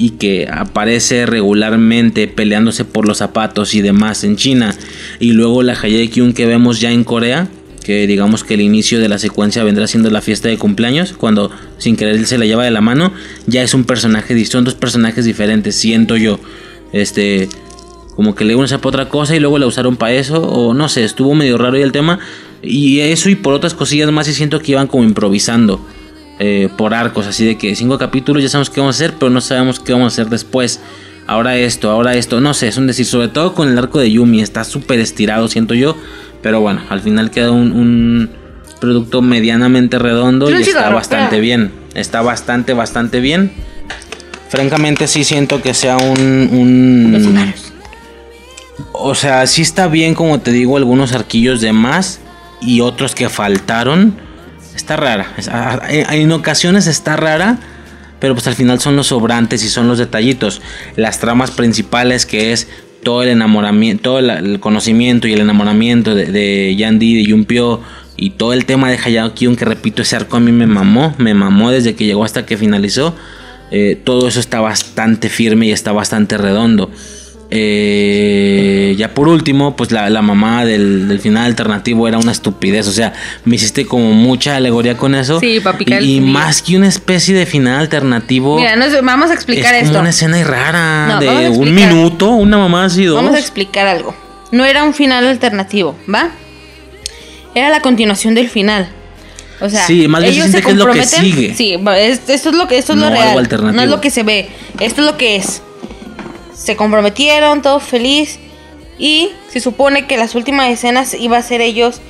y 0.00 0.12
que 0.12 0.48
aparece 0.50 1.26
regularmente 1.26 2.26
peleándose 2.26 2.86
por 2.86 3.06
los 3.06 3.18
zapatos 3.18 3.74
y 3.74 3.82
demás 3.82 4.24
en 4.24 4.36
China 4.36 4.74
y 5.18 5.32
luego 5.32 5.62
la 5.62 5.74
Hayekyun 5.74 6.32
que 6.32 6.46
vemos 6.46 6.80
ya 6.80 6.90
en 6.90 7.04
Corea 7.04 7.48
que 7.84 8.06
digamos 8.06 8.42
que 8.42 8.54
el 8.54 8.62
inicio 8.62 8.98
de 8.98 9.10
la 9.10 9.18
secuencia 9.18 9.62
vendrá 9.62 9.86
siendo 9.86 10.10
la 10.10 10.20
fiesta 10.20 10.48
de 10.48 10.58
cumpleaños, 10.58 11.14
cuando 11.14 11.50
sin 11.78 11.96
querer 11.96 12.16
él 12.16 12.26
se 12.26 12.38
la 12.38 12.44
lleva 12.44 12.64
de 12.64 12.70
la 12.70 12.82
mano, 12.82 13.12
ya 13.46 13.62
es 13.62 13.72
un 13.72 13.84
personaje, 13.84 14.44
son 14.44 14.64
dos 14.64 14.74
personajes 14.74 15.24
diferentes, 15.24 15.76
siento 15.76 16.16
yo. 16.18 16.38
Este, 16.92 17.48
como 18.14 18.34
que 18.34 18.44
le 18.44 18.54
usar 18.54 18.80
para 18.80 18.88
otra 18.88 19.08
cosa 19.08 19.34
y 19.34 19.40
luego 19.40 19.58
la 19.58 19.66
usaron 19.66 19.96
para 19.96 20.12
eso, 20.12 20.42
o 20.42 20.74
no 20.74 20.90
sé, 20.90 21.04
estuvo 21.04 21.34
medio 21.34 21.56
raro 21.56 21.76
el 21.76 21.90
tema. 21.90 22.18
Y 22.62 23.00
eso 23.00 23.30
y 23.30 23.34
por 23.34 23.54
otras 23.54 23.72
cosillas 23.72 24.12
más, 24.12 24.28
y 24.28 24.34
siento 24.34 24.60
que 24.60 24.72
iban 24.72 24.86
como 24.86 25.04
improvisando 25.04 25.80
eh, 26.40 26.68
por 26.76 26.92
arcos, 26.94 27.26
así 27.28 27.44
de 27.44 27.56
que 27.56 27.76
cinco 27.76 27.96
capítulos 27.98 28.42
ya 28.42 28.48
sabemos 28.48 28.70
qué 28.70 28.80
vamos 28.80 28.96
a 28.96 29.04
hacer, 29.04 29.14
pero 29.18 29.30
no 29.30 29.40
sabemos 29.40 29.78
qué 29.78 29.92
vamos 29.92 30.12
a 30.12 30.14
hacer 30.14 30.28
después. 30.30 30.80
Ahora 31.28 31.56
esto, 31.56 31.90
ahora 31.90 32.14
esto, 32.16 32.40
no 32.40 32.54
sé, 32.54 32.66
es 32.66 32.76
un 32.76 32.88
decir, 32.88 33.06
sobre 33.06 33.28
todo 33.28 33.54
con 33.54 33.68
el 33.68 33.78
arco 33.78 34.00
de 34.00 34.10
Yumi, 34.10 34.40
está 34.40 34.64
súper 34.64 34.98
estirado, 34.98 35.46
siento 35.46 35.74
yo. 35.74 35.96
Pero 36.42 36.60
bueno, 36.60 36.80
al 36.88 37.00
final 37.02 37.30
queda 37.30 37.52
un, 37.52 37.70
un 37.70 38.30
producto 38.80 39.22
medianamente 39.22 39.98
redondo 39.98 40.46
y 40.50 40.54
está 40.70 40.88
bastante 40.94 41.38
bien. 41.40 41.70
Está 41.94 42.22
bastante, 42.22 42.72
bastante 42.72 43.20
bien. 43.20 43.52
Francamente 44.48 45.06
sí 45.06 45.22
siento 45.22 45.62
que 45.62 45.74
sea 45.74 45.98
un... 45.98 46.48
un- 46.50 47.14
o 48.92 49.14
sea, 49.14 49.46
sí 49.46 49.62
está 49.62 49.86
bien, 49.86 50.14
como 50.14 50.40
te 50.40 50.50
digo, 50.50 50.76
algunos 50.76 51.12
arquillos 51.12 51.60
de 51.60 51.72
más 51.72 52.20
y 52.60 52.80
otros 52.80 53.14
que 53.14 53.28
faltaron. 53.28 54.14
Está 54.80 54.96
rara. 54.96 55.26
En 56.10 56.32
ocasiones 56.32 56.86
está 56.86 57.16
rara, 57.16 57.58
pero 58.18 58.34
pues 58.34 58.46
al 58.46 58.54
final 58.54 58.80
son 58.80 58.96
los 58.96 59.08
sobrantes 59.08 59.62
y 59.62 59.68
son 59.68 59.88
los 59.88 59.98
detallitos. 59.98 60.62
Las 60.96 61.20
tramas 61.20 61.50
principales 61.50 62.24
que 62.24 62.52
es 62.52 62.66
todo 63.02 63.22
el 63.22 63.28
enamoramiento, 63.28 64.02
todo 64.02 64.18
el, 64.20 64.58
conocimiento 64.58 65.28
y 65.28 65.34
el 65.34 65.40
enamoramiento 65.40 66.14
de, 66.14 66.26
de 66.26 66.74
de 66.74 67.24
Yumpio 67.24 67.82
y 68.16 68.30
todo 68.30 68.54
el 68.54 68.64
tema 68.64 68.90
de 68.90 68.96
Hayakyun, 68.96 69.56
que 69.56 69.66
repito, 69.66 70.00
ese 70.00 70.16
arco 70.16 70.38
a 70.38 70.40
mí 70.40 70.50
me 70.50 70.66
mamó, 70.66 71.14
me 71.18 71.34
mamó 71.34 71.70
desde 71.70 71.94
que 71.94 72.06
llegó 72.06 72.24
hasta 72.24 72.46
que 72.46 72.56
finalizó. 72.56 73.14
Eh, 73.70 74.00
todo 74.02 74.28
eso 74.28 74.40
está 74.40 74.60
bastante 74.60 75.28
firme 75.28 75.66
y 75.66 75.72
está 75.72 75.92
bastante 75.92 76.38
redondo. 76.38 76.90
Eh, 77.52 78.94
ya 78.96 79.12
por 79.14 79.28
último, 79.28 79.76
pues 79.76 79.90
la, 79.92 80.08
la 80.10 80.22
mamá 80.22 80.64
del, 80.64 81.08
del 81.08 81.18
final 81.20 81.46
alternativo 81.46 82.06
era 82.08 82.18
una 82.18 82.32
estupidez. 82.32 82.86
O 82.88 82.92
sea, 82.92 83.12
me 83.44 83.56
hiciste 83.56 83.86
como 83.86 84.12
mucha 84.12 84.56
alegoría 84.56 84.96
con 84.96 85.14
eso. 85.14 85.40
Sí, 85.40 85.60
pa' 85.60 85.76
picar 85.76 85.98
el 85.98 86.04
Y, 86.08 86.16
y 86.16 86.20
más 86.20 86.62
que 86.62 86.76
una 86.76 86.88
especie 86.88 87.34
de 87.34 87.46
final 87.46 87.80
alternativo. 87.80 88.56
Mira, 88.58 88.76
nos- 88.76 88.92
vamos 89.02 89.30
a 89.30 89.34
explicar 89.34 89.74
es 89.74 89.80
como 89.80 89.90
esto. 89.92 90.00
una 90.00 90.10
escena 90.10 90.44
rara 90.44 91.06
No, 91.08 91.20
de 91.20 91.48
un 91.50 91.74
minuto, 91.74 92.30
una 92.30 92.58
mamá 92.58 92.84
así 92.84 93.04
dos. 93.04 93.16
Vamos 93.16 93.34
a 93.34 93.38
explicar 93.38 93.86
algo. 93.86 94.14
no 94.52 94.64
era 94.64 94.82
un 94.84 94.94
final 94.94 95.26
alternativo, 95.26 95.96
¿va? 96.12 96.30
Era 97.54 97.68
la 97.68 97.80
continuación 97.80 98.34
del 98.34 98.48
final. 98.48 98.88
O 99.60 99.68
sea, 99.68 99.86
Sí, 99.86 100.08
más 100.08 100.22
bien 100.22 100.32
se 100.34 100.40
ellos 100.40 100.50
siente 100.50 100.66
que 100.66 100.72
es 100.72 100.76
lo 100.78 100.90
que 100.92 101.04
sigue. 101.04 101.54
Sí, 101.54 101.76
esto 101.98 102.32
es 102.32 102.54
lo 102.54 102.66
que 102.66 102.78
esto 102.78 102.92
es 102.94 102.98
No 102.98 103.06
lo 103.10 103.12
algo 103.12 103.22
real. 103.24 103.38
alternativo. 103.38 103.76
No 103.76 103.82
es 103.82 103.88
lo 103.90 104.00
que 104.00 104.10
se 104.10 104.22
ve. 104.22 104.48
Esto 104.78 105.02
es 105.02 105.06
lo 105.06 105.16
que 105.18 105.36
es. 105.36 105.62
Se 106.60 106.76
comprometieron, 106.76 107.62
todo 107.62 107.80
feliz. 107.80 108.38
Y 108.98 109.30
se 109.48 109.60
supone 109.60 110.06
que 110.06 110.18
las 110.18 110.34
últimas 110.34 110.68
escenas 110.68 111.14
iba 111.14 111.38
a 111.38 111.42
ser 111.42 111.62
ellos 111.62 112.02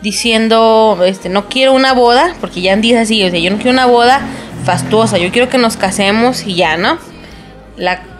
diciendo, 0.00 0.98
este, 1.04 1.28
no 1.28 1.48
quiero 1.48 1.74
una 1.74 1.92
boda, 1.92 2.34
porque 2.40 2.62
ya 2.62 2.74
dice 2.76 3.00
así, 3.00 3.22
o 3.22 3.30
sea, 3.30 3.38
yo 3.38 3.50
no 3.50 3.56
quiero 3.56 3.72
una 3.72 3.84
boda 3.84 4.22
fastuosa, 4.64 5.18
yo 5.18 5.30
quiero 5.30 5.50
que 5.50 5.58
nos 5.58 5.76
casemos 5.76 6.46
y 6.46 6.54
ya, 6.54 6.78
¿no? 6.78 6.98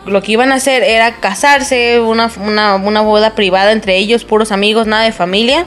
Lo 0.05 0.23
que 0.23 0.33
iban 0.33 0.53
a 0.53 0.57
hacer 0.57 0.83
era 0.83 1.17
casarse, 1.21 2.01
una, 2.01 2.31
una, 2.39 2.77
una 2.77 3.01
boda 3.01 3.35
privada 3.35 3.73
entre 3.73 3.97
ellos, 3.97 4.25
puros 4.25 4.53
amigos, 4.53 4.87
nada 4.87 5.05
de 5.05 5.13
familia. 5.13 5.67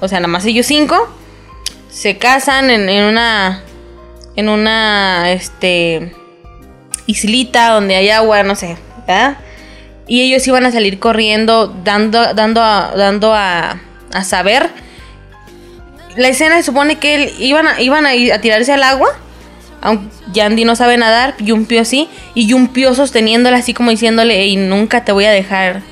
O 0.00 0.08
sea, 0.08 0.18
nada 0.18 0.28
más 0.28 0.44
ellos 0.44 0.66
cinco. 0.66 1.08
Se 1.88 2.18
casan 2.18 2.70
en, 2.70 2.88
en 2.88 3.04
una. 3.04 3.62
En 4.34 4.48
una. 4.48 5.30
Este. 5.30 6.12
Islita 7.06 7.70
donde 7.70 7.94
hay 7.94 8.10
agua, 8.10 8.42
no 8.42 8.56
sé. 8.56 8.76
¿verdad? 9.06 9.36
Y 10.06 10.22
ellos 10.22 10.46
iban 10.46 10.66
a 10.66 10.72
salir 10.72 10.98
corriendo, 10.98 11.74
dando, 11.84 12.34
dando, 12.34 12.62
a, 12.62 12.92
dando 12.96 13.32
a, 13.34 13.80
a 14.12 14.24
saber. 14.24 14.70
La 16.16 16.28
escena 16.28 16.56
se 16.56 16.64
supone 16.64 16.96
que 16.96 17.14
él, 17.14 17.32
iban, 17.38 17.66
a, 17.66 17.80
iban 17.80 18.04
a, 18.06 18.14
ir 18.14 18.32
a 18.32 18.40
tirarse 18.40 18.72
al 18.72 18.82
agua. 18.82 19.08
Aunque 19.80 20.06
Yandy 20.32 20.64
no 20.64 20.76
sabe 20.76 20.96
nadar, 20.96 21.34
Yumpio 21.38 21.84
sí. 21.84 22.08
Y 22.34 22.46
Yumpio 22.46 22.94
sosteniéndola 22.94 23.58
así 23.58 23.74
como 23.74 23.90
diciéndole, 23.90 24.46
y 24.46 24.56
nunca 24.56 25.04
te 25.04 25.12
voy 25.12 25.24
a 25.24 25.30
dejar 25.30 25.82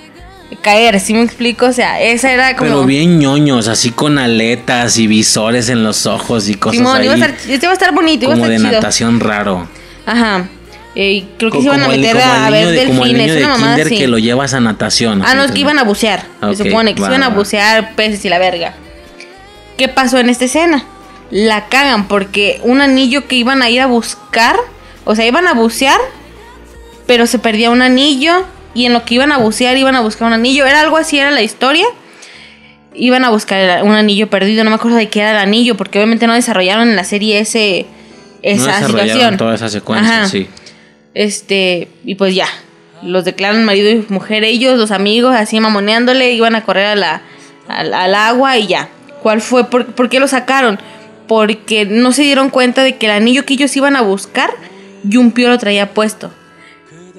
caer, 0.62 1.00
¿sí 1.00 1.14
me 1.14 1.22
explico? 1.22 1.66
O 1.66 1.72
sea, 1.72 2.00
esa 2.00 2.32
era 2.32 2.56
como... 2.56 2.68
Pero 2.70 2.84
bien 2.84 3.18
ñoños, 3.18 3.68
así 3.68 3.90
con 3.90 4.18
aletas 4.18 4.98
y 4.98 5.06
visores 5.06 5.68
en 5.68 5.82
los 5.82 6.06
ojos 6.06 6.48
y 6.48 6.54
cosas 6.54 6.78
Simón, 6.78 6.96
ahí, 6.98 7.04
iba 7.04 7.14
a 7.14 7.16
estar, 7.16 7.30
este 7.30 7.66
iba 7.66 7.70
a 7.70 7.72
estar 7.72 7.94
bonito, 7.94 8.24
iba 8.24 8.34
a 8.34 8.36
como 8.36 8.46
estar 8.46 8.58
de 8.60 8.66
chido. 8.66 8.80
natación 8.80 9.20
raro. 9.20 9.68
Ajá. 10.06 10.48
Eh, 10.96 11.24
creo 11.38 11.50
que 11.52 11.58
Co- 11.58 11.62
se 11.62 11.68
iban 11.68 11.82
a 11.82 11.86
el- 11.86 12.00
meter 12.00 12.16
a, 12.16 12.20
el 12.20 12.30
a 12.30 12.38
niño 12.38 12.50
ver 12.50 12.66
de- 12.66 12.72
delfines, 12.86 13.44
una 13.44 13.54
kinder 13.56 13.86
así. 13.86 13.96
que 13.98 14.08
lo 14.08 14.18
llevas 14.18 14.54
a 14.54 14.60
natación. 14.60 15.22
Ah, 15.24 15.34
no, 15.34 15.44
es 15.44 15.52
que 15.52 15.60
iban 15.60 15.78
a 15.78 15.84
bucear. 15.84 16.24
Se 16.54 16.64
supone 16.64 16.94
que 16.94 17.00
va, 17.02 17.08
se 17.08 17.14
iban 17.14 17.22
a 17.22 17.28
bucear 17.28 17.94
peces 17.94 18.24
y 18.24 18.28
la 18.28 18.38
verga. 18.38 18.74
¿Qué 19.76 19.88
pasó 19.88 20.18
en 20.18 20.28
esta 20.30 20.46
escena? 20.46 20.84
La 21.30 21.66
cagan 21.68 22.08
porque 22.08 22.60
un 22.64 22.80
anillo 22.80 23.28
que 23.28 23.36
iban 23.36 23.62
a 23.62 23.70
ir 23.70 23.80
a 23.80 23.86
buscar, 23.86 24.56
o 25.04 25.14
sea, 25.14 25.24
iban 25.26 25.46
a 25.46 25.54
bucear, 25.54 25.98
pero 27.06 27.26
se 27.28 27.38
perdía 27.38 27.70
un 27.70 27.82
anillo 27.82 28.44
y 28.74 28.86
en 28.86 28.92
lo 28.92 29.04
que 29.04 29.14
iban 29.14 29.30
a 29.30 29.38
bucear 29.38 29.76
iban 29.76 29.94
a 29.94 30.00
buscar 30.00 30.26
un 30.26 30.32
anillo. 30.34 30.66
Era 30.66 30.80
algo 30.80 30.96
así, 30.96 31.18
era 31.18 31.30
la 31.30 31.42
historia. 31.42 31.86
Iban 32.94 33.24
a 33.24 33.30
buscar 33.30 33.84
un 33.84 33.92
anillo 33.92 34.28
perdido, 34.28 34.64
no 34.64 34.70
me 34.70 34.76
acuerdo 34.76 34.96
de 34.96 35.08
qué 35.08 35.20
era 35.20 35.30
el 35.30 35.36
anillo, 35.38 35.76
porque 35.76 35.98
obviamente 36.00 36.26
no 36.26 36.34
desarrollaron 36.34 36.88
en 36.88 36.96
la 36.96 37.04
serie 37.04 37.38
ese 37.38 37.86
No 38.42 38.50
esa 38.50 38.66
desarrollaron 38.66 39.06
situación. 39.08 39.36
toda 39.36 39.54
esa 39.54 39.68
secuencia, 39.68 40.18
Ajá. 40.22 40.28
sí. 40.28 40.48
Este, 41.14 41.88
y 42.04 42.14
pues 42.14 42.34
ya, 42.34 42.46
los 43.02 43.24
declaran 43.24 43.64
marido 43.64 43.90
y 43.90 44.04
mujer 44.08 44.44
ellos, 44.44 44.78
los 44.78 44.90
amigos, 44.90 45.34
así 45.34 45.58
mamoneándole, 45.60 46.32
iban 46.32 46.54
a 46.54 46.62
correr 46.64 46.86
a 46.86 46.96
la, 46.96 47.22
al, 47.68 47.92
al 47.94 48.14
agua 48.14 48.56
y 48.58 48.66
ya. 48.68 48.88
¿Cuál 49.22 49.40
fue? 49.40 49.64
¿Por, 49.68 49.86
por 49.86 50.08
qué 50.08 50.20
lo 50.20 50.28
sacaron? 50.28 50.78
Porque 51.26 51.84
no 51.84 52.12
se 52.12 52.22
dieron 52.22 52.50
cuenta 52.50 52.82
de 52.82 52.96
que 52.96 53.06
el 53.06 53.12
anillo 53.12 53.44
que 53.44 53.54
ellos 53.54 53.76
iban 53.76 53.96
a 53.96 54.02
buscar, 54.02 54.50
Yumpio 55.04 55.48
lo 55.48 55.58
traía 55.58 55.92
puesto. 55.92 56.32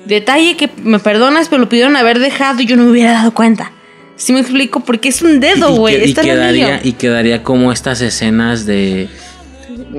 Detalle 0.05 0.57
que 0.57 0.69
me 0.83 0.99
perdonas, 0.99 1.47
pero 1.47 1.61
lo 1.61 1.69
pidieron 1.69 1.95
haber 1.95 2.19
dejado 2.19 2.61
y 2.61 2.65
yo 2.65 2.75
no 2.75 2.83
me 2.83 2.91
hubiera 2.91 3.11
dado 3.13 3.33
cuenta. 3.33 3.71
¿Sí 4.15 4.33
me 4.33 4.39
explico? 4.39 4.79
Porque 4.81 5.09
es 5.09 5.21
un 5.21 5.39
dedo, 5.39 5.69
Y- 5.69 5.73
y 5.73 5.77
güey. 5.77 5.95
y, 5.99 6.03
el 6.03 6.13
quedaría, 6.15 6.79
y 6.83 6.93
quedaría 6.93 7.43
como 7.43 7.71
estas 7.71 8.01
escenas 8.01 8.65
de 8.65 9.03
En 9.03 9.09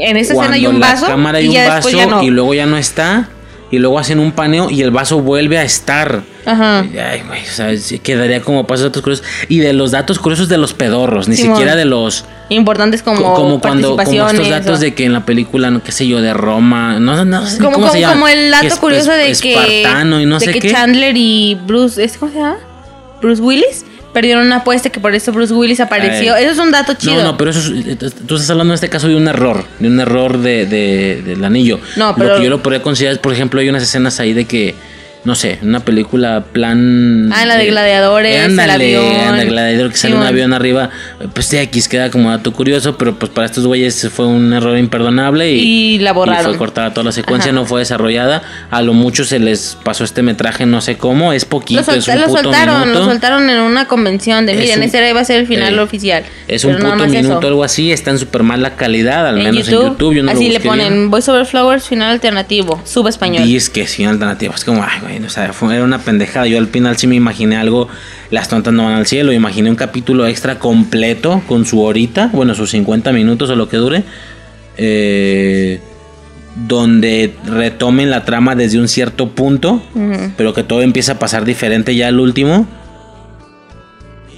cuando 0.01 0.19
escena 0.19 0.53
hay 0.55 0.67
un 0.67 0.81
la 0.81 0.89
vaso. 0.93 1.07
cámara 1.07 1.41
y 1.41 1.49
un 1.49 1.55
vaso 1.55 1.91
no. 2.09 2.23
y 2.23 2.31
luego 2.31 2.55
ya 2.55 2.67
no 2.67 2.77
está 2.77 3.29
y 3.73 3.79
luego 3.81 3.99
hacen 3.99 4.21
un 4.21 4.31
paneo 4.31 4.71
y 4.71 4.83
el 4.83 4.93
vaso 4.93 5.21
vuelve 5.21 5.59
a 5.59 5.65
estar. 5.65 6.23
Ajá. 6.47 6.81
Ay, 6.81 7.23
güey, 7.27 7.43
o 7.43 7.51
sea, 7.51 7.71
quedaría 8.03 8.41
como 8.43 8.67
pasos 8.67 8.85
datos 8.85 9.03
curiosos 9.03 9.25
y 9.49 9.59
de 9.59 9.73
los 9.73 9.91
datos 9.91 10.19
curiosos 10.21 10.49
de 10.49 10.59
los 10.59 10.75
pedorros, 10.75 11.27
ni 11.27 11.35
siquiera 11.37 11.75
de 11.75 11.85
los 11.87 12.25
Importantes 12.49 13.03
como, 13.03 13.23
co- 13.23 13.35
como 13.35 13.61
cuando 13.61 13.97
como 13.97 14.29
estos 14.29 14.49
datos 14.51 14.79
o- 14.79 14.81
de 14.83 14.93
que 14.95 15.05
en 15.07 15.15
la 15.15 15.25
película 15.25 15.71
no 15.71 15.83
qué 15.83 15.91
sé 15.91 16.07
yo 16.07 16.21
de 16.21 16.35
Roma 16.35 16.99
no 17.01 17.25
no 17.25 17.47
sé 17.47 17.57
como, 17.57 17.71
cómo 17.73 17.87
como, 17.87 17.93
se 17.95 18.01
llama 18.01 18.13
como 18.15 18.29
el 18.29 18.45
que 18.45 18.51
dato 18.51 18.67
es- 18.67 18.75
curioso 18.79 19.13
es- 19.13 19.41
de 19.41 19.43
que, 19.43 19.55
espartano 19.81 20.21
y 20.21 20.27
no 20.27 20.39
de 20.39 20.45
sé 20.47 20.53
que 20.53 20.61
qué 20.61 20.71
Chandler 20.71 21.17
y 21.17 21.55
Bruce, 21.67 22.05
¿es, 22.05 22.19
¿cómo 22.19 22.31
se 22.31 22.39
llama? 22.39 22.59
Bruce 23.23 23.41
Willis 23.41 23.87
perdieron 24.13 24.47
una 24.47 24.57
apuesta 24.57 24.91
que 24.91 25.01
por 25.01 25.15
eso 25.15 25.33
Bruce 25.33 25.53
Willis 25.55 25.81
apareció. 25.81 26.35
Ay. 26.35 26.45
Eso 26.45 26.53
es 26.53 26.59
un 26.59 26.71
dato 26.71 26.95
chido. 26.95 27.17
No, 27.17 27.23
no, 27.23 27.37
pero 27.37 27.51
eso 27.51 27.61
es, 27.75 28.15
tú 28.27 28.35
estás 28.37 28.51
hablando 28.51 28.73
en 28.73 28.77
este 28.77 28.89
caso 28.89 29.09
de 29.09 29.17
un 29.17 29.27
error, 29.29 29.65
de 29.79 29.89
un 29.89 29.99
error 30.01 30.39
de, 30.39 30.67
de- 30.67 31.23
del 31.23 31.45
anillo. 31.45 31.79
No, 31.97 32.15
pero- 32.15 32.31
Lo 32.31 32.37
que 32.39 32.45
yo 32.45 32.51
lo 32.51 32.63
podría 32.63 32.83
considerar 32.83 33.15
es, 33.15 33.19
por 33.19 33.33
ejemplo, 33.33 33.61
hay 33.61 33.69
unas 33.69 33.83
escenas 33.83 34.21
ahí 34.21 34.33
de 34.33 34.45
que, 34.45 34.75
no 35.25 35.35
sé, 35.37 35.59
una 35.63 35.81
película 35.81 36.45
plan... 36.53 37.31
Ah, 37.33 37.47
la 37.47 37.57
de 37.57 37.65
eh, 37.69 37.71
gladiadores, 37.71 38.37
el 38.37 38.43
ándale, 38.51 38.97
avión. 38.97 39.21
ándale, 39.21 39.45
gladiador 39.51 39.91
que 39.93 39.97
sale 39.97 40.17
un 40.17 40.23
avión 40.23 40.53
arriba, 40.53 40.91
pues 41.33 41.49
de 41.51 41.63
X 41.63 41.87
queda 41.89 42.11
como 42.11 42.31
dato 42.31 42.53
curioso, 42.53 42.99
pero 42.99 43.15
pues 43.15 43.31
para 43.31 43.47
estos 43.47 43.67
güeyes 43.67 44.09
fue 44.13 44.27
un 44.27 44.53
error 44.53 44.77
imperdonable 44.77 45.53
y, 45.53 45.95
Y 45.95 45.99
la 46.01 46.13
borraron. 46.13 46.45
fue 46.47 46.57
cortada 46.59 46.93
toda 46.93 47.05
la 47.05 47.13
secuencia, 47.13 47.51
Ajá. 47.53 47.61
no 47.61 47.67
fue 47.67 47.81
desarrollada. 47.81 48.43
A 48.71 48.83
lo 48.83 48.95
mucho 48.95 49.25
se 49.25 49.39
les 49.39 49.77
pasó 49.85 50.03
este 50.05 50.23
metraje, 50.23 50.67
no 50.67 50.81
sé 50.81 50.97
cómo, 50.97 51.33
es 51.33 51.45
poquito, 51.45 51.83
Lo, 51.87 51.93
es 51.97 52.09
un 52.09 52.21
lo 52.21 52.27
puto 52.27 52.43
soltaron, 52.43 52.81
minuto. 52.81 52.99
lo 52.99 53.05
soltaron 53.05 53.49
en 53.51 53.61
una 53.61 53.87
convención 53.87 54.45
de 54.47 54.53
Es 54.53 54.59
miren, 54.59 54.79
un- 54.79 54.85
ese 54.85 55.09
iba 55.09 55.21
a 55.21 55.25
ser 55.25 55.39
el 55.41 55.47
final 55.47 55.75
eh, 55.75 55.81
oficial. 55.81 56.25
Es 56.49 56.65
un 56.65 56.77
puto 56.77 57.05
eso. 57.05 57.09
minuto, 57.09 57.47
algo 57.47 57.63
así. 57.65 57.93
Está 57.93 58.11
en 58.11 58.19
súper 58.19 58.43
mala 58.43 58.75
calidad, 58.77 59.27
al 59.29 59.37
menos 59.37 59.69
en 59.69 59.75
YouTube. 59.75 60.15
Yo 60.15 60.23
no 60.23 60.33
así 60.33 60.49
lo 60.49 60.55
le 60.55 60.61
ponen 60.61 60.89
bien. 60.93 61.11
Voice 61.11 61.31
Over 61.31 61.47
Flowers, 61.47 61.87
final 61.89 62.11
alternativo, 62.11 62.81
sub 62.85 63.07
español. 63.07 63.45
Dice 63.45 63.71
que 63.73 63.83
es 63.83 63.95
final 63.95 64.15
alternativo. 64.15 64.55
Es 64.55 64.65
como, 64.65 64.83
ay, 64.83 65.01
güey, 65.01 65.12
o 65.25 65.29
sea, 65.29 65.53
fue, 65.53 65.75
era 65.75 65.85
una 65.85 65.99
pendejada. 65.99 66.47
Yo 66.47 66.59
al 66.59 66.69
final 66.69 66.97
sí 66.97 67.07
me 67.07 67.15
imaginé 67.15 67.57
algo. 67.57 67.89
Las 68.31 68.49
tontas 68.49 68.73
no 68.73 68.85
van 68.85 68.95
al 68.95 69.07
cielo. 69.07 69.33
Imaginé 69.33 69.71
un 69.71 69.77
capítulo 69.77 70.27
extra 70.27 70.59
completo 70.59 71.43
con 71.47 71.67
su 71.67 71.83
horita, 71.83 72.31
bueno, 72.33 72.55
sus 72.55 72.71
50 72.71 73.13
minutos 73.13 73.51
o 73.51 73.57
lo 73.57 73.69
que 73.69 73.77
dure. 73.77 74.05
eh, 74.77 75.81
donde 76.55 77.35
retomen 77.47 78.11
la 78.11 78.25
trama 78.25 78.55
desde 78.55 78.79
un 78.79 78.89
cierto 78.89 79.31
punto, 79.31 79.83
pero 80.37 80.53
que 80.53 80.63
todo 80.63 80.83
empieza 80.83 81.13
a 81.13 81.19
pasar 81.19 81.45
diferente 81.45 81.97
ya 81.97 82.09
al 82.09 82.21
último. 82.21 82.67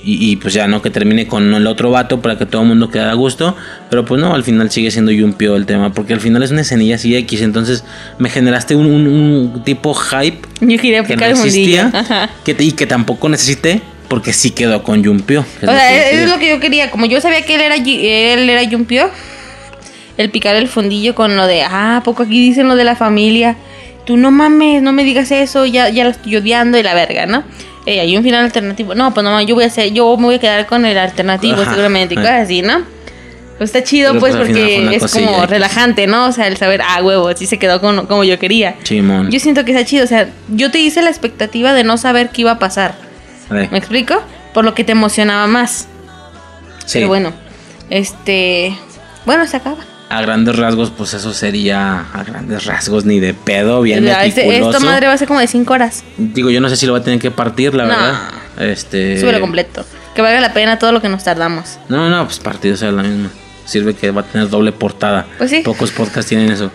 Y, 0.04 0.30
y, 0.32 0.36
pues 0.36 0.52
ya 0.52 0.66
no, 0.68 0.82
que 0.82 0.90
termine 0.90 1.26
con 1.26 1.54
el 1.54 1.66
otro 1.66 1.90
vato 1.90 2.20
para 2.20 2.36
que 2.36 2.44
todo 2.46 2.62
el 2.62 2.68
mundo 2.68 2.90
quede 2.90 3.04
a 3.04 3.14
gusto. 3.14 3.56
Pero 3.88 4.04
pues 4.04 4.20
no, 4.20 4.34
al 4.34 4.44
final 4.44 4.70
sigue 4.70 4.90
siendo 4.90 5.10
Yumpio 5.12 5.56
el 5.56 5.64
tema. 5.66 5.92
Porque 5.92 6.12
al 6.12 6.20
final 6.20 6.42
es 6.42 6.50
una 6.50 6.60
escenilla 6.60 6.96
así 6.96 7.16
X. 7.16 7.40
Entonces 7.42 7.84
me 8.18 8.28
generaste 8.28 8.76
un, 8.76 8.86
un- 8.86 9.06
un 9.06 9.64
tipo 9.64 9.94
hype 9.94 10.38
Yo 10.60 10.78
quería 10.78 11.02
que 11.04 11.16
no 11.16 11.24
existía. 11.26 11.90
Que, 12.44 12.54
y 12.58 12.72
que 12.72 12.86
tampoco 12.86 13.28
necesité. 13.28 13.80
Porque 14.08 14.34
sí 14.34 14.50
quedó 14.50 14.82
con 14.82 15.02
Yumpio. 15.02 15.40
O 15.40 15.44
es 15.60 15.62
lo 15.62 15.72
sea, 15.72 15.88
quería. 15.88 16.22
es 16.24 16.30
lo 16.30 16.38
que 16.38 16.48
yo 16.50 16.60
quería. 16.60 16.90
Como 16.90 17.06
yo 17.06 17.20
sabía 17.22 17.40
que 17.42 17.54
él 17.54 17.62
era, 17.62 17.76
él 17.76 18.50
era 18.50 18.62
Yumpio, 18.62 19.08
el 20.18 20.30
picar 20.30 20.54
el 20.56 20.68
fundillo 20.68 21.14
con 21.14 21.36
lo 21.36 21.46
de, 21.46 21.62
ah, 21.62 21.96
¿a 21.96 22.02
poco 22.02 22.22
aquí 22.24 22.38
dicen 22.40 22.68
lo 22.68 22.76
de 22.76 22.84
la 22.84 22.96
familia. 22.96 23.56
Tú 24.04 24.16
no 24.18 24.30
mames, 24.30 24.82
no 24.82 24.92
me 24.92 25.02
digas 25.04 25.30
eso, 25.32 25.64
ya, 25.64 25.88
ya 25.88 26.04
la 26.04 26.10
estoy 26.10 26.36
odiando 26.36 26.78
y 26.78 26.82
la 26.82 26.92
verga, 26.94 27.24
¿no? 27.26 27.42
Eh, 27.86 28.00
hay 28.00 28.16
un 28.16 28.22
final 28.22 28.44
alternativo. 28.44 28.94
No, 28.94 29.12
pues 29.12 29.24
no, 29.24 29.40
yo 29.42 29.54
voy 29.54 29.64
a 29.64 29.66
hacer, 29.66 29.92
yo 29.92 30.16
me 30.16 30.24
voy 30.24 30.34
a 30.36 30.38
quedar 30.38 30.66
con 30.66 30.84
el 30.84 30.96
alternativo 30.96 31.60
Ajá. 31.60 31.70
seguramente 31.70 32.14
y 32.14 32.16
cosas 32.16 32.44
así, 32.44 32.62
¿no? 32.62 32.82
Pues 33.58 33.70
está 33.70 33.84
chido, 33.84 34.10
Pero, 34.12 34.20
pues, 34.20 34.36
pues, 34.36 34.48
porque 34.48 34.96
es 34.96 35.12
como 35.12 35.46
relajante, 35.46 36.06
¿no? 36.06 36.26
O 36.26 36.32
sea, 36.32 36.48
el 36.48 36.56
saber, 36.56 36.82
ah, 36.82 37.00
huevo, 37.02 37.32
sí 37.36 37.46
se 37.46 37.58
quedó 37.58 37.80
con, 37.80 38.06
como 38.06 38.24
yo 38.24 38.38
quería. 38.38 38.74
Simón. 38.82 39.30
Yo 39.30 39.38
siento 39.38 39.64
que 39.64 39.72
está 39.72 39.84
chido, 39.84 40.04
o 40.04 40.08
sea, 40.08 40.28
yo 40.48 40.70
te 40.70 40.80
hice 40.80 41.02
la 41.02 41.10
expectativa 41.10 41.72
de 41.72 41.84
no 41.84 41.96
saber 41.96 42.30
qué 42.30 42.40
iba 42.40 42.52
a 42.52 42.58
pasar. 42.58 42.94
Eh, 43.52 43.68
¿Me 43.70 43.78
explico? 43.78 44.20
Por 44.52 44.64
lo 44.64 44.74
que 44.74 44.82
te 44.82 44.92
emocionaba 44.92 45.46
más. 45.46 45.86
sí. 46.84 46.94
Pero 46.94 47.08
bueno, 47.08 47.32
este. 47.90 48.76
Bueno, 49.24 49.46
se 49.46 49.56
acaba. 49.56 49.78
A 50.16 50.22
grandes 50.22 50.56
rasgos, 50.56 50.90
pues 50.90 51.12
eso 51.14 51.32
sería 51.32 52.06
a 52.12 52.22
grandes 52.24 52.64
rasgos 52.66 53.04
ni 53.04 53.18
de 53.20 53.34
pedo, 53.34 53.82
bien 53.82 54.04
Ya, 54.04 54.24
este- 54.24 54.46
meticuloso. 54.46 54.76
esta 54.78 54.84
madre 54.90 55.06
va 55.08 55.12
a 55.14 55.18
ser 55.18 55.26
como 55.28 55.40
de 55.40 55.46
5 55.46 55.72
horas. 55.74 56.04
Digo, 56.16 56.50
yo 56.50 56.60
no 56.60 56.68
sé 56.68 56.76
si 56.76 56.86
lo 56.86 56.92
va 56.92 57.00
a 57.00 57.02
tener 57.02 57.18
que 57.18 57.30
partir, 57.30 57.74
la 57.74 57.84
No. 57.84 57.88
verdad. 57.90 58.14
Este. 58.60 59.18
Súbelo 59.20 59.40
completo. 59.40 59.84
Que 60.14 60.22
valga 60.22 60.40
la 60.40 60.52
pena 60.52 60.78
todo 60.78 60.92
lo 60.92 61.00
que 61.02 61.08
nos 61.08 61.24
tardamos. 61.24 61.78
No, 61.88 62.08
no, 62.08 62.24
pues 62.24 62.38
partido 62.38 62.76
sea 62.76 62.92
la 62.92 63.02
misma. 63.02 63.28
Sirve 63.64 63.94
que 63.94 64.10
va 64.12 64.20
a 64.20 64.24
tener 64.24 64.48
doble 64.48 64.70
portada. 64.72 65.26
Pues 65.38 65.50
sí. 65.50 65.62
Pocos 65.64 65.90
podcasts 65.90 66.28
tienen 66.28 66.50
eso. 66.52 66.70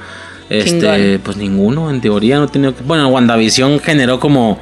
Este, 0.49 0.71
Chingón. 0.79 1.21
pues 1.23 1.37
ninguno, 1.37 1.89
en 1.91 2.01
teoría 2.01 2.39
no 2.39 2.47
tenido 2.47 2.75
que. 2.75 2.83
Bueno, 2.83 3.07
WandaVision 3.09 3.79
generó 3.79 4.19
como 4.19 4.59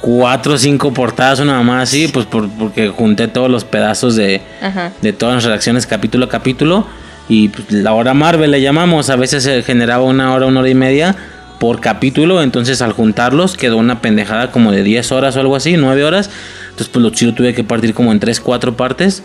cuatro 0.00 0.54
o 0.54 0.58
cinco 0.58 0.92
portadas, 0.94 1.40
una 1.40 1.60
más 1.62 1.88
así, 1.88 2.08
pues 2.08 2.26
por- 2.26 2.48
porque 2.50 2.88
junté 2.88 3.26
todos 3.28 3.50
los 3.50 3.64
pedazos 3.64 4.14
de, 4.16 4.40
Ajá. 4.62 4.92
de 5.02 5.12
todas 5.12 5.36
las 5.36 5.44
reacciones 5.44 5.86
capítulo 5.86 6.26
a 6.26 6.28
capítulo. 6.28 6.86
Y 7.30 7.48
pues, 7.48 7.70
la 7.70 7.94
hora 7.94 8.12
Marvel 8.12 8.50
le 8.50 8.60
llamamos. 8.60 9.08
A 9.08 9.16
veces 9.16 9.44
se 9.44 9.62
generaba 9.62 10.02
una 10.02 10.34
hora, 10.34 10.46
una 10.46 10.60
hora 10.60 10.68
y 10.68 10.74
media. 10.74 11.16
por 11.60 11.78
capítulo, 11.80 12.42
entonces 12.42 12.80
al 12.80 12.92
juntarlos 12.92 13.54
quedó 13.54 13.76
una 13.76 14.00
pendejada 14.00 14.50
como 14.50 14.72
de 14.72 14.82
10 14.82 15.12
horas 15.12 15.36
o 15.36 15.40
algo 15.40 15.56
así, 15.56 15.76
9 15.76 16.04
horas. 16.04 16.30
Entonces 16.64 16.88
pues 16.88 17.02
lo 17.02 17.10
chido 17.10 17.34
tuve 17.34 17.54
que 17.54 17.62
partir 17.62 17.92
como 17.94 18.12
en 18.12 18.18
3, 18.18 18.40
4 18.40 18.76
partes. 18.76 19.22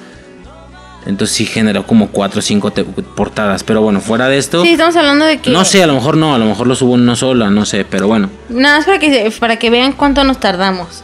Entonces 1.05 1.35
sí 1.35 1.45
generó 1.45 1.87
como 1.87 2.09
4 2.09 2.39
o 2.39 2.41
5 2.41 2.73
portadas. 3.15 3.63
Pero 3.63 3.81
bueno, 3.81 4.01
fuera 4.01 4.27
de 4.27 4.37
esto... 4.37 4.63
Sí, 4.63 4.71
estamos 4.71 4.95
hablando 4.97 5.25
de 5.25 5.37
que... 5.37 5.49
No 5.49 5.63
sé, 5.63 5.81
a 5.81 5.87
lo 5.87 5.93
mejor 5.93 6.17
no, 6.17 6.35
a 6.35 6.37
lo 6.37 6.45
mejor 6.45 6.67
lo 6.67 6.75
subo 6.75 6.95
en 6.95 7.01
una 7.01 7.15
sola, 7.15 7.49
no 7.49 7.65
sé, 7.65 7.85
pero 7.85 8.07
bueno. 8.07 8.29
Nada 8.49 8.77
más 8.77 8.85
para 8.85 8.99
que, 8.99 9.31
para 9.39 9.57
que 9.57 9.69
vean 9.69 9.93
cuánto 9.93 10.23
nos 10.23 10.39
tardamos. 10.39 11.03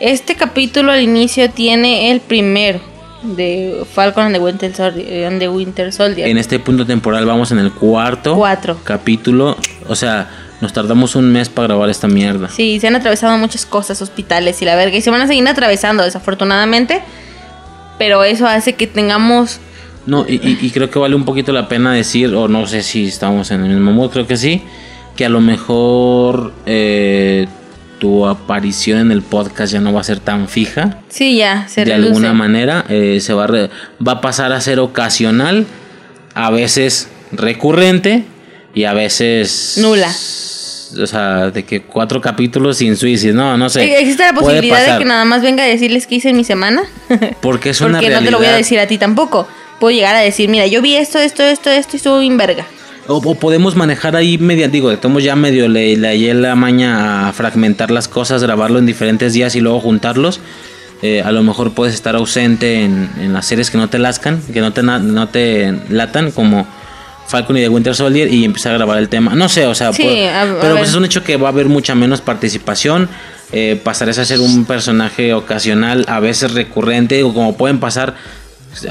Este 0.00 0.36
capítulo 0.36 0.90
al 0.90 1.02
inicio 1.02 1.50
tiene 1.50 2.10
el 2.10 2.20
primero 2.20 2.91
de 3.22 3.84
Falcon 3.92 4.24
and 4.26 4.34
the 4.34 4.40
Winter 4.40 4.74
Soldier. 4.74 5.26
and 5.26 5.38
the 5.40 5.48
Winter 5.48 5.92
Soldier. 5.92 6.26
En 6.28 6.38
este 6.38 6.58
punto 6.58 6.84
temporal 6.86 7.24
vamos 7.26 7.52
en 7.52 7.58
el 7.58 7.72
cuarto 7.72 8.34
Cuatro. 8.36 8.78
capítulo. 8.84 9.56
O 9.88 9.94
sea, 9.96 10.28
nos 10.60 10.72
tardamos 10.72 11.14
un 11.16 11.30
mes 11.32 11.48
para 11.48 11.68
grabar 11.68 11.90
esta 11.90 12.08
mierda. 12.08 12.48
Sí, 12.48 12.78
se 12.80 12.86
han 12.88 12.96
atravesado 12.96 13.36
muchas 13.38 13.66
cosas, 13.66 14.00
hospitales 14.02 14.60
y 14.62 14.64
la 14.64 14.76
verga. 14.76 14.96
Y 14.96 15.00
se 15.02 15.10
van 15.10 15.20
a 15.20 15.26
seguir 15.26 15.46
atravesando, 15.48 16.02
desafortunadamente. 16.04 17.00
Pero 17.98 18.24
eso 18.24 18.46
hace 18.46 18.74
que 18.74 18.86
tengamos... 18.86 19.60
No, 20.06 20.24
y, 20.28 20.34
y- 20.34 20.58
y 20.60 20.70
creo 20.70 20.90
que 20.90 20.98
vale 20.98 21.14
un 21.14 21.24
poquito 21.24 21.52
la 21.52 21.68
pena 21.68 21.92
decir, 21.92 22.34
o 22.34 22.48
no 22.48 22.66
sé 22.66 22.82
si 22.82 23.06
estamos 23.06 23.52
en 23.52 23.62
el 23.64 23.70
mismo 23.70 23.92
mood, 23.92 24.10
creo 24.10 24.26
que 24.26 24.36
sí, 24.36 24.62
que 25.14 25.24
a 25.24 25.28
lo 25.28 25.40
mejor 25.40 26.52
eh, 26.66 27.46
tu 28.02 28.26
aparición 28.26 28.98
en 28.98 29.12
el 29.12 29.22
podcast 29.22 29.72
ya 29.72 29.80
no 29.80 29.92
va 29.92 30.00
a 30.00 30.02
ser 30.04 30.18
tan 30.18 30.48
fija. 30.48 30.98
Sí, 31.08 31.36
ya, 31.36 31.68
se 31.68 31.84
de 31.84 31.92
reduce. 31.92 32.08
alguna 32.08 32.32
manera 32.32 32.84
eh, 32.88 33.18
se 33.20 33.32
va 33.32 33.44
a, 33.44 33.46
re- 33.46 33.70
va 34.04 34.12
a 34.14 34.20
pasar 34.20 34.52
a 34.52 34.60
ser 34.60 34.80
ocasional, 34.80 35.66
a 36.34 36.50
veces 36.50 37.06
recurrente 37.30 38.24
y 38.74 38.84
a 38.86 38.92
veces 38.92 39.78
Nula. 39.80 40.08
O 40.08 41.06
sea, 41.06 41.52
de 41.52 41.64
que 41.64 41.82
cuatro 41.82 42.20
capítulos 42.20 42.78
sin 42.78 42.96
suicidio, 42.96 43.34
no, 43.34 43.56
no 43.56 43.70
sé. 43.70 43.84
Eh, 43.84 44.00
¿Existe 44.00 44.24
la 44.24 44.32
posibilidad 44.32 44.92
de 44.94 44.98
que 44.98 45.04
nada 45.04 45.24
más 45.24 45.40
venga 45.42 45.62
a 45.62 45.66
decirles 45.68 46.08
qué 46.08 46.16
hice 46.16 46.30
en 46.30 46.36
mi 46.36 46.42
semana? 46.44 46.82
Porque 47.40 47.70
es 47.70 47.80
una 47.82 48.00
Porque 48.00 48.10
no 48.12 48.20
te 48.24 48.32
lo 48.32 48.38
voy 48.38 48.48
a 48.48 48.56
decir 48.56 48.80
a 48.80 48.88
ti 48.88 48.98
tampoco. 48.98 49.46
Puedo 49.78 49.94
llegar 49.94 50.16
a 50.16 50.20
decir, 50.20 50.48
mira, 50.48 50.66
yo 50.66 50.82
vi 50.82 50.96
esto, 50.96 51.20
esto, 51.20 51.44
esto, 51.44 51.70
esto 51.70 51.90
y 51.92 51.98
estuvo 51.98 52.18
bien 52.18 52.36
verga. 52.36 52.66
O, 53.08 53.16
o 53.16 53.34
podemos 53.34 53.74
manejar 53.76 54.14
ahí 54.16 54.38
media, 54.38 54.68
digo, 54.68 54.88
de 54.90 54.96
todos 54.96 55.22
ya 55.22 55.34
medio 55.36 55.68
le, 55.68 55.96
le 55.96 56.08
hallé 56.08 56.34
la 56.34 56.54
maña 56.54 57.28
a 57.28 57.32
fragmentar 57.32 57.90
las 57.90 58.06
cosas, 58.08 58.42
grabarlo 58.42 58.78
en 58.78 58.86
diferentes 58.86 59.32
días 59.32 59.56
y 59.56 59.60
luego 59.60 59.80
juntarlos. 59.80 60.40
Eh, 61.02 61.20
a 61.20 61.32
lo 61.32 61.42
mejor 61.42 61.72
puedes 61.72 61.94
estar 61.94 62.14
ausente 62.14 62.84
en, 62.84 63.10
en 63.20 63.32
las 63.32 63.46
series 63.46 63.70
que 63.70 63.78
no 63.78 63.88
te 63.88 63.98
lascan, 63.98 64.40
que 64.52 64.60
no 64.60 64.72
te, 64.72 64.82
no 64.84 65.28
te 65.28 65.74
latan, 65.88 66.30
como 66.30 66.64
Falcon 67.26 67.56
y 67.56 67.60
The 67.60 67.68
Winter 67.70 67.94
Soldier, 67.96 68.32
y 68.32 68.44
empezar 68.44 68.72
a 68.74 68.76
grabar 68.76 68.98
el 68.98 69.08
tema. 69.08 69.34
No 69.34 69.48
sé, 69.48 69.66
o 69.66 69.74
sea, 69.74 69.92
Sí, 69.92 70.04
puedo- 70.04 70.28
a- 70.30 70.42
a 70.42 70.60
pero 70.60 70.76
pues 70.76 70.90
es 70.90 70.94
un 70.94 71.04
hecho 71.04 71.24
que 71.24 71.36
va 71.36 71.48
a 71.48 71.50
haber 71.52 71.66
mucha 71.66 71.96
menos 71.96 72.20
participación. 72.20 73.08
Eh, 73.50 73.80
pasarás 73.82 74.18
a 74.18 74.24
ser 74.24 74.38
un 74.40 74.64
personaje 74.64 75.34
ocasional, 75.34 76.04
a 76.08 76.20
veces 76.20 76.54
recurrente, 76.54 77.22
o 77.24 77.34
como 77.34 77.56
pueden 77.56 77.80
pasar 77.80 78.14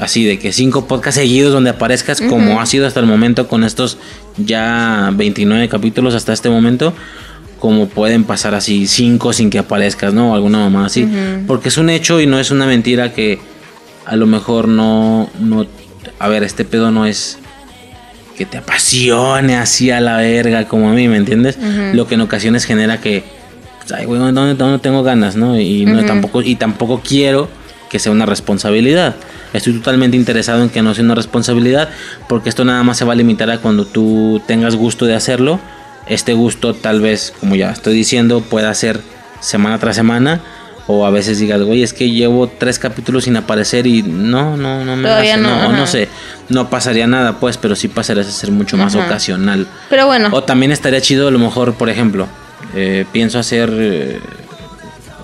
así 0.00 0.24
de 0.24 0.38
que 0.38 0.52
cinco 0.52 0.86
podcasts 0.86 1.20
seguidos 1.20 1.52
donde 1.52 1.70
aparezcas 1.70 2.20
como 2.20 2.60
ha 2.60 2.66
sido 2.66 2.86
hasta 2.86 3.00
el 3.00 3.06
momento 3.06 3.48
con 3.48 3.64
estos 3.64 3.98
ya 4.36 5.10
29 5.14 5.68
capítulos 5.68 6.14
hasta 6.14 6.32
este 6.32 6.48
momento 6.48 6.94
como 7.58 7.88
pueden 7.88 8.24
pasar 8.24 8.54
así 8.54 8.86
cinco 8.86 9.32
sin 9.32 9.50
que 9.50 9.58
aparezcas 9.58 10.14
no 10.14 10.32
o 10.32 10.34
alguna 10.34 10.58
mamá 10.58 10.86
así. 10.86 11.08
Porque 11.46 11.68
es 11.68 11.76
un 11.76 11.90
hecho 11.90 12.20
y 12.20 12.26
no 12.26 12.40
es 12.40 12.50
una 12.50 12.66
mentira 12.66 13.12
que 13.12 13.38
a 14.04 14.16
lo 14.16 14.26
mejor 14.26 14.68
no 14.68 15.30
no 15.38 15.66
a 16.18 16.28
ver 16.28 16.42
este 16.42 16.64
pedo 16.64 16.90
no 16.90 17.06
es 17.06 17.38
que 18.36 18.46
te 18.46 18.58
apasione 18.58 19.56
así 19.56 19.90
a 19.90 20.00
la 20.00 20.16
verga 20.16 20.66
como 20.66 20.90
a 20.90 20.92
mí 20.92 21.06
me 21.06 21.16
entiendes 21.16 21.58
lo 21.92 22.06
que 22.06 22.14
en 22.14 22.22
ocasiones 22.22 22.64
genera 22.64 23.00
que 23.00 23.22
pues, 23.78 23.92
ay 23.92 24.06
güey 24.06 24.18
no, 24.18 24.32
no, 24.32 24.54
no 24.54 24.80
tengo 24.80 25.02
ganas 25.02 25.36
no 25.36 25.60
y 25.60 25.84
no 25.84 26.04
tampoco 26.04 26.42
y 26.42 26.56
tampoco 26.56 27.00
quiero 27.06 27.48
que 27.92 27.98
sea 27.98 28.10
una 28.10 28.24
responsabilidad. 28.24 29.16
Estoy 29.52 29.74
totalmente 29.74 30.16
interesado 30.16 30.62
en 30.62 30.70
que 30.70 30.82
no 30.82 30.94
sea 30.94 31.04
una 31.04 31.14
responsabilidad 31.14 31.90
porque 32.28 32.48
esto 32.48 32.64
nada 32.64 32.82
más 32.82 32.96
se 32.98 33.04
va 33.04 33.12
a 33.12 33.16
limitar 33.16 33.50
a 33.50 33.58
cuando 33.58 33.84
tú 33.84 34.40
tengas 34.46 34.76
gusto 34.76 35.06
de 35.06 35.14
hacerlo. 35.14 35.60
Este 36.06 36.34
gusto 36.34 36.74
tal 36.74 37.00
vez, 37.00 37.32
como 37.38 37.54
ya 37.54 37.70
estoy 37.70 37.94
diciendo, 37.94 38.40
pueda 38.40 38.72
ser 38.74 39.00
semana 39.40 39.78
tras 39.78 39.96
semana 39.96 40.40
o 40.86 41.06
a 41.06 41.10
veces 41.10 41.38
digas, 41.38 41.62
güey, 41.62 41.82
es 41.82 41.92
que 41.92 42.10
llevo 42.10 42.48
tres 42.48 42.78
capítulos 42.78 43.24
sin 43.24 43.36
aparecer 43.36 43.86
y 43.86 44.02
no, 44.02 44.56
no, 44.56 44.84
no 44.84 44.96
me 44.96 45.08
Todavía 45.08 45.34
hace, 45.34 45.42
no, 45.42 45.72
no, 45.72 45.86
sé, 45.86 46.08
no 46.48 46.70
pasaría 46.70 47.06
nada 47.06 47.38
pues, 47.38 47.56
pero 47.56 47.76
sí 47.76 47.88
pasaría 47.88 48.22
a 48.22 48.26
ser 48.26 48.50
mucho 48.50 48.76
más 48.76 48.94
Ajá. 48.96 49.06
ocasional. 49.06 49.66
Pero 49.88 50.06
bueno, 50.06 50.28
O 50.32 50.42
también 50.42 50.72
estaría 50.72 51.00
chido, 51.00 51.28
a 51.28 51.30
lo 51.30 51.38
mejor, 51.38 51.74
por 51.74 51.88
ejemplo, 51.88 52.26
eh, 52.74 53.04
pienso 53.12 53.38
hacer 53.38 53.70
eh, 53.72 54.20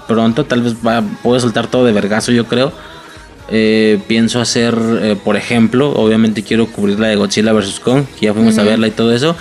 pronto, 0.07 0.45
tal 0.45 0.63
vez 0.63 0.75
va, 0.75 1.03
puedo 1.23 1.41
soltar 1.41 1.67
todo 1.67 1.85
de 1.85 1.93
vergazo, 1.93 2.31
yo 2.31 2.47
creo. 2.47 2.73
Eh, 3.51 3.99
pienso 4.07 4.41
hacer, 4.43 4.77
eh, 5.01 5.17
por 5.25 5.37
ejemplo, 5.37 5.91
obviamente 5.93 6.43
quiero 6.43 6.67
cubrir 6.67 7.01
la 7.01 7.09
de 7.09 7.17
Godzilla 7.17 7.53
vs. 7.55 7.81
Kong, 7.81 8.05
que 8.21 8.27
ya 8.27 8.35
fuimos 8.35 8.59
a 8.59 8.63
verla 8.63 8.87
y 8.89 8.91
todo 8.91 9.15
eso. 9.15 9.37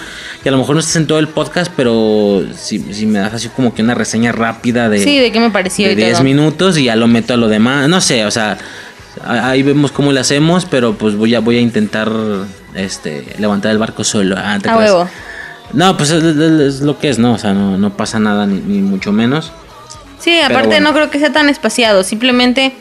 Y 0.46 0.48
a 0.48 0.52
lo 0.52 0.58
mejor 0.60 0.76
no 0.76 0.80
estás 0.80 0.96
en 0.96 1.08
todo 1.08 1.20
el 1.20 1.28
podcast, 1.28 1.72
pero 1.76 2.42
si, 2.56 2.80
si 2.94 3.06
me 3.06 3.20
das 3.20 3.34
así 3.34 3.50
como 3.50 3.74
que 3.76 3.82
una 3.82 3.96
reseña 3.96 4.32
rápida 4.32 4.88
de, 4.88 5.00
sí, 5.04 5.20
de 5.20 5.32
qué 5.34 5.42
me 5.42 5.50
pareció 5.50 5.88
de 5.88 5.94
y 5.94 5.96
10 5.98 6.12
todo. 6.14 6.24
minutos 6.24 6.78
y 6.78 6.86
ya 6.86 6.96
lo 6.96 7.08
meto 7.08 7.34
a 7.34 7.38
lo 7.38 7.50
demás. 7.50 7.90
No 7.90 8.00
sé, 8.00 8.26
o 8.26 8.32
sea, 8.32 8.58
ahí 9.26 9.62
vemos 9.62 9.92
cómo 9.92 10.14
le 10.14 10.22
hacemos, 10.22 10.64
pero 10.66 10.94
pues 10.98 11.16
voy 11.16 11.36
a, 11.36 11.42
voy 11.42 11.58
a 11.58 11.62
intentar 11.62 12.10
este 12.76 13.26
levantar 13.40 13.72
el 13.72 13.78
barco 13.78 14.06
solo. 14.06 14.36
Ah, 14.38 14.58
¿te 14.62 14.70
A 14.70 14.78
huevo. 14.78 15.10
No, 15.74 15.98
pues 15.98 16.12
es, 16.12 16.24
es- 16.24 16.38
es 16.38 16.82
lo 16.82 16.98
que 16.98 17.10
es, 17.10 17.20
¿no? 17.20 17.34
O 17.34 17.38
sea, 17.38 17.54
no, 17.54 17.78
no 17.78 17.98
pasa 17.98 18.20
nada 18.20 18.46
ni, 18.48 18.62
ni 18.62 18.78
mucho 18.80 19.12
menos. 19.12 19.52
Sí, 20.20 20.40
aparte 20.40 20.68
bueno. 20.70 20.90
no 20.90 20.96
creo 20.96 21.10
que 21.10 21.20
sea 21.20 21.34
tan 21.34 21.50
espaciado. 21.50 22.04
Simplemente 22.04 22.74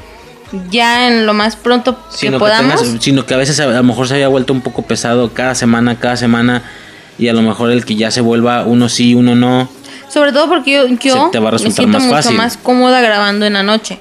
ya 0.70 1.08
en 1.08 1.26
lo 1.26 1.34
más 1.34 1.57
pronto 1.57 1.99
Sino 2.10 2.33
que, 2.33 2.39
podamos. 2.39 2.83
tengas- 2.83 3.02
sino 3.02 3.26
que 3.26 3.34
a 3.34 3.36
veces 3.36 3.58
a, 3.60 3.65
a 3.65 3.66
lo 3.68 3.83
mejor 3.83 4.07
se 4.08 4.15
había 4.15 4.28
vuelto 4.28 4.52
un 4.52 4.60
poco 4.60 4.83
pesado 4.83 5.33
cada 5.34 5.55
semana, 5.55 5.99
cada 5.99 6.16
semana. 6.16 6.62
Y 7.18 7.28
a 7.28 7.33
lo 7.33 7.41
mejor 7.42 7.70
el 7.70 7.84
que 7.86 7.94
ya 7.97 8.10
se 8.10 8.20
vuelva 8.20 8.65
uno 8.65 8.89
sí, 8.89 9.15
uno 9.15 9.34
no. 9.34 9.68
Sobre 10.08 10.33
todo 10.33 10.49
porque 10.49 10.73
yo, 10.73 10.86
yo 10.86 11.31
te 11.33 11.39
va 11.39 11.49
a 11.49 11.52
me 11.52 11.58
siento 11.58 11.86
más 11.89 12.02
mucho 12.02 12.15
fácil. 12.15 12.36
más 12.36 12.57
cómoda 12.58 13.00
grabando 13.00 13.47
en 13.47 13.55
la 13.55 13.62
noche. 13.62 13.99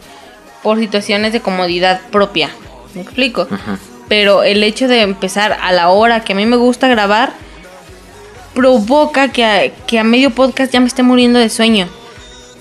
Por 0.61 0.79
situaciones 0.79 1.31
de 1.33 1.39
comodidad 1.41 2.01
propia. 2.11 2.49
¿Me 2.93 3.01
explico? 3.01 3.47
Ajá. 3.49 3.77
Pero 4.09 4.43
el 4.43 4.63
hecho 4.63 4.87
de 4.87 5.01
empezar 5.01 5.57
a 5.61 5.71
la 5.71 5.89
hora 5.89 6.23
que 6.23 6.33
a 6.33 6.35
mí 6.35 6.45
me 6.45 6.57
gusta 6.57 6.87
grabar 6.87 7.33
provoca 8.53 9.29
que 9.29 9.43
a, 9.45 9.69
que 9.85 9.99
a 9.99 10.03
medio 10.03 10.29
podcast 10.31 10.71
ya 10.71 10.79
me 10.79 10.87
esté 10.87 11.03
muriendo 11.03 11.39
de 11.39 11.49
sueño. 11.49 11.87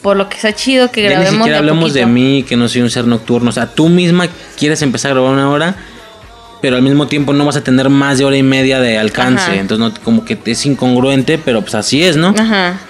Por 0.05 0.19
lo 0.19 0.29
que 0.29 0.37
está 0.37 0.53
chido 0.55 0.91
que 0.91 1.03
Ya 1.03 1.19
ni 1.19 1.25
siquiera 1.25 1.45
de 1.47 1.55
a 1.55 1.59
hablemos 1.61 1.95
de 1.95 2.03
poquito. 2.03 2.13
mí, 2.13 2.43
que 2.47 2.59
no 2.59 2.69
soy 2.69 2.83
un 2.83 2.91
ser 2.91 3.07
nocturno. 3.07 3.49
O 3.49 3.53
sea, 3.55 3.69
tú 3.69 3.89
misma 3.89 4.29
quieres 4.59 4.83
empezar 4.83 5.13
a 5.13 5.15
grabar 5.15 5.33
una 5.33 5.49
hora, 5.49 5.77
pero 6.61 6.77
al 6.77 6.83
mismo 6.83 7.07
tiempo 7.07 7.33
no 7.33 7.47
vas 7.47 7.57
a 7.57 7.65
tener 7.65 7.89
más 7.89 8.19
de 8.19 8.27
hora 8.27 8.37
y 8.37 8.43
media 8.43 8.81
de 8.81 8.99
alcance. 8.99 9.53
Ajá. 9.53 9.55
Entonces, 9.55 9.79
no, 9.79 10.05
como 10.05 10.27
que 10.27 10.39
es 10.45 10.67
incongruente, 10.67 11.39
pero 11.39 11.63
pues 11.63 11.75
así 11.75 12.05
es, 12.05 12.19
¿no? 12.19 12.35
Ajá. 12.39 12.81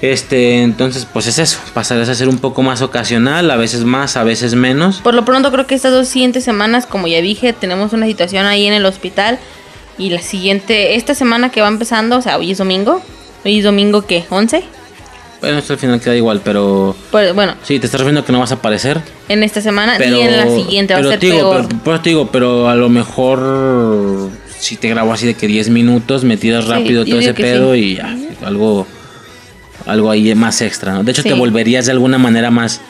Este, 0.00 0.62
entonces, 0.62 1.06
pues 1.12 1.28
es 1.28 1.38
eso. 1.38 1.60
Pasarás 1.74 2.08
a 2.08 2.16
ser 2.16 2.28
un 2.28 2.38
poco 2.38 2.62
más 2.62 2.82
ocasional, 2.82 3.48
a 3.48 3.54
veces 3.54 3.84
más, 3.84 4.16
a 4.16 4.24
veces 4.24 4.56
menos. 4.56 4.96
Por 5.00 5.14
lo 5.14 5.24
pronto 5.24 5.52
creo 5.52 5.68
que 5.68 5.76
estas 5.76 5.92
dos 5.92 6.08
siguientes 6.08 6.42
semanas, 6.42 6.86
como 6.86 7.06
ya 7.06 7.20
dije, 7.20 7.52
tenemos 7.52 7.92
una 7.92 8.06
situación 8.06 8.46
ahí 8.46 8.66
en 8.66 8.74
el 8.74 8.84
hospital. 8.84 9.38
Y 9.96 10.10
la 10.10 10.20
siguiente, 10.20 10.96
esta 10.96 11.14
semana 11.14 11.50
que 11.52 11.60
va 11.60 11.68
empezando, 11.68 12.16
o 12.16 12.20
sea, 12.20 12.36
hoy 12.36 12.50
es 12.50 12.58
domingo. 12.58 13.00
Hoy 13.44 13.58
es 13.58 13.64
domingo, 13.64 14.04
¿qué? 14.06 14.24
¿11? 14.28 14.64
Bueno, 15.42 15.58
esto 15.58 15.72
al 15.74 15.78
final 15.78 16.00
queda 16.00 16.16
igual, 16.16 16.40
pero. 16.42 16.96
Pues 17.10 17.34
bueno, 17.34 17.54
Sí, 17.64 17.78
te 17.78 17.86
estás 17.86 18.00
refiriendo 18.00 18.24
que 18.24 18.32
no 18.32 18.38
vas 18.40 18.52
a 18.52 18.54
aparecer. 18.54 19.00
en 19.28 19.42
esta 19.42 19.60
semana 19.60 19.96
Pero, 19.98 20.16
y 20.16 20.20
en 20.22 20.36
la 20.36 20.46
siguiente 20.48 20.94
va 20.94 21.00
a 21.00 21.02
ser 21.02 21.18
te 21.18 21.26
digo, 21.26 21.50
peor. 21.50 21.66
Pero, 21.68 21.80
pero 21.84 22.00
te 22.00 22.08
digo, 22.10 22.28
pero 22.30 22.68
a 22.68 22.74
lo 22.76 22.88
mejor 22.88 24.30
si 24.58 24.76
te 24.76 24.88
grabo 24.88 25.12
así 25.12 25.26
de 25.26 25.34
que 25.34 25.46
10 25.48 25.68
minutos, 25.70 26.22
me 26.24 26.36
tiras 26.38 26.64
Sí, 26.64 26.70
rápido 26.70 27.04
todo 27.04 27.18
ese 27.18 27.34
pedo 27.34 27.74
sí. 27.74 27.80
y 27.80 27.94
ya, 27.96 28.16
algo 28.46 28.86
algo 29.84 30.10
ahí 30.12 30.32
más 30.36 30.60
extra, 30.62 30.92
¿no? 30.94 31.02
De 31.02 31.10
hecho 31.10 31.22
Sí. 31.22 31.28
te 31.28 31.34
volverías 31.34 31.86
de 31.86 31.92
alguna 31.92 32.16
manera 32.18 32.50
más 32.52 32.80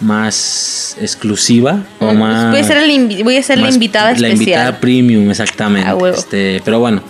más 0.00 0.96
exclusiva 1.00 1.82
o 1.98 2.12
más 2.14 2.52
voy 2.52 2.60
a 2.60 2.64
ser, 2.64 2.76
el 2.76 3.24
voy 3.24 3.36
a 3.36 3.42
ser 3.42 3.58
la 3.58 3.68
invitada 3.68 4.10
la 4.10 4.12
especial. 4.12 4.36
invitada 4.36 4.78
premium, 4.80 5.28
exactamente. 5.28 5.88
A 5.88 5.96
huevo. 5.96 6.16
Este, 6.16 6.62
pero 6.64 6.78
bueno, 6.78 7.02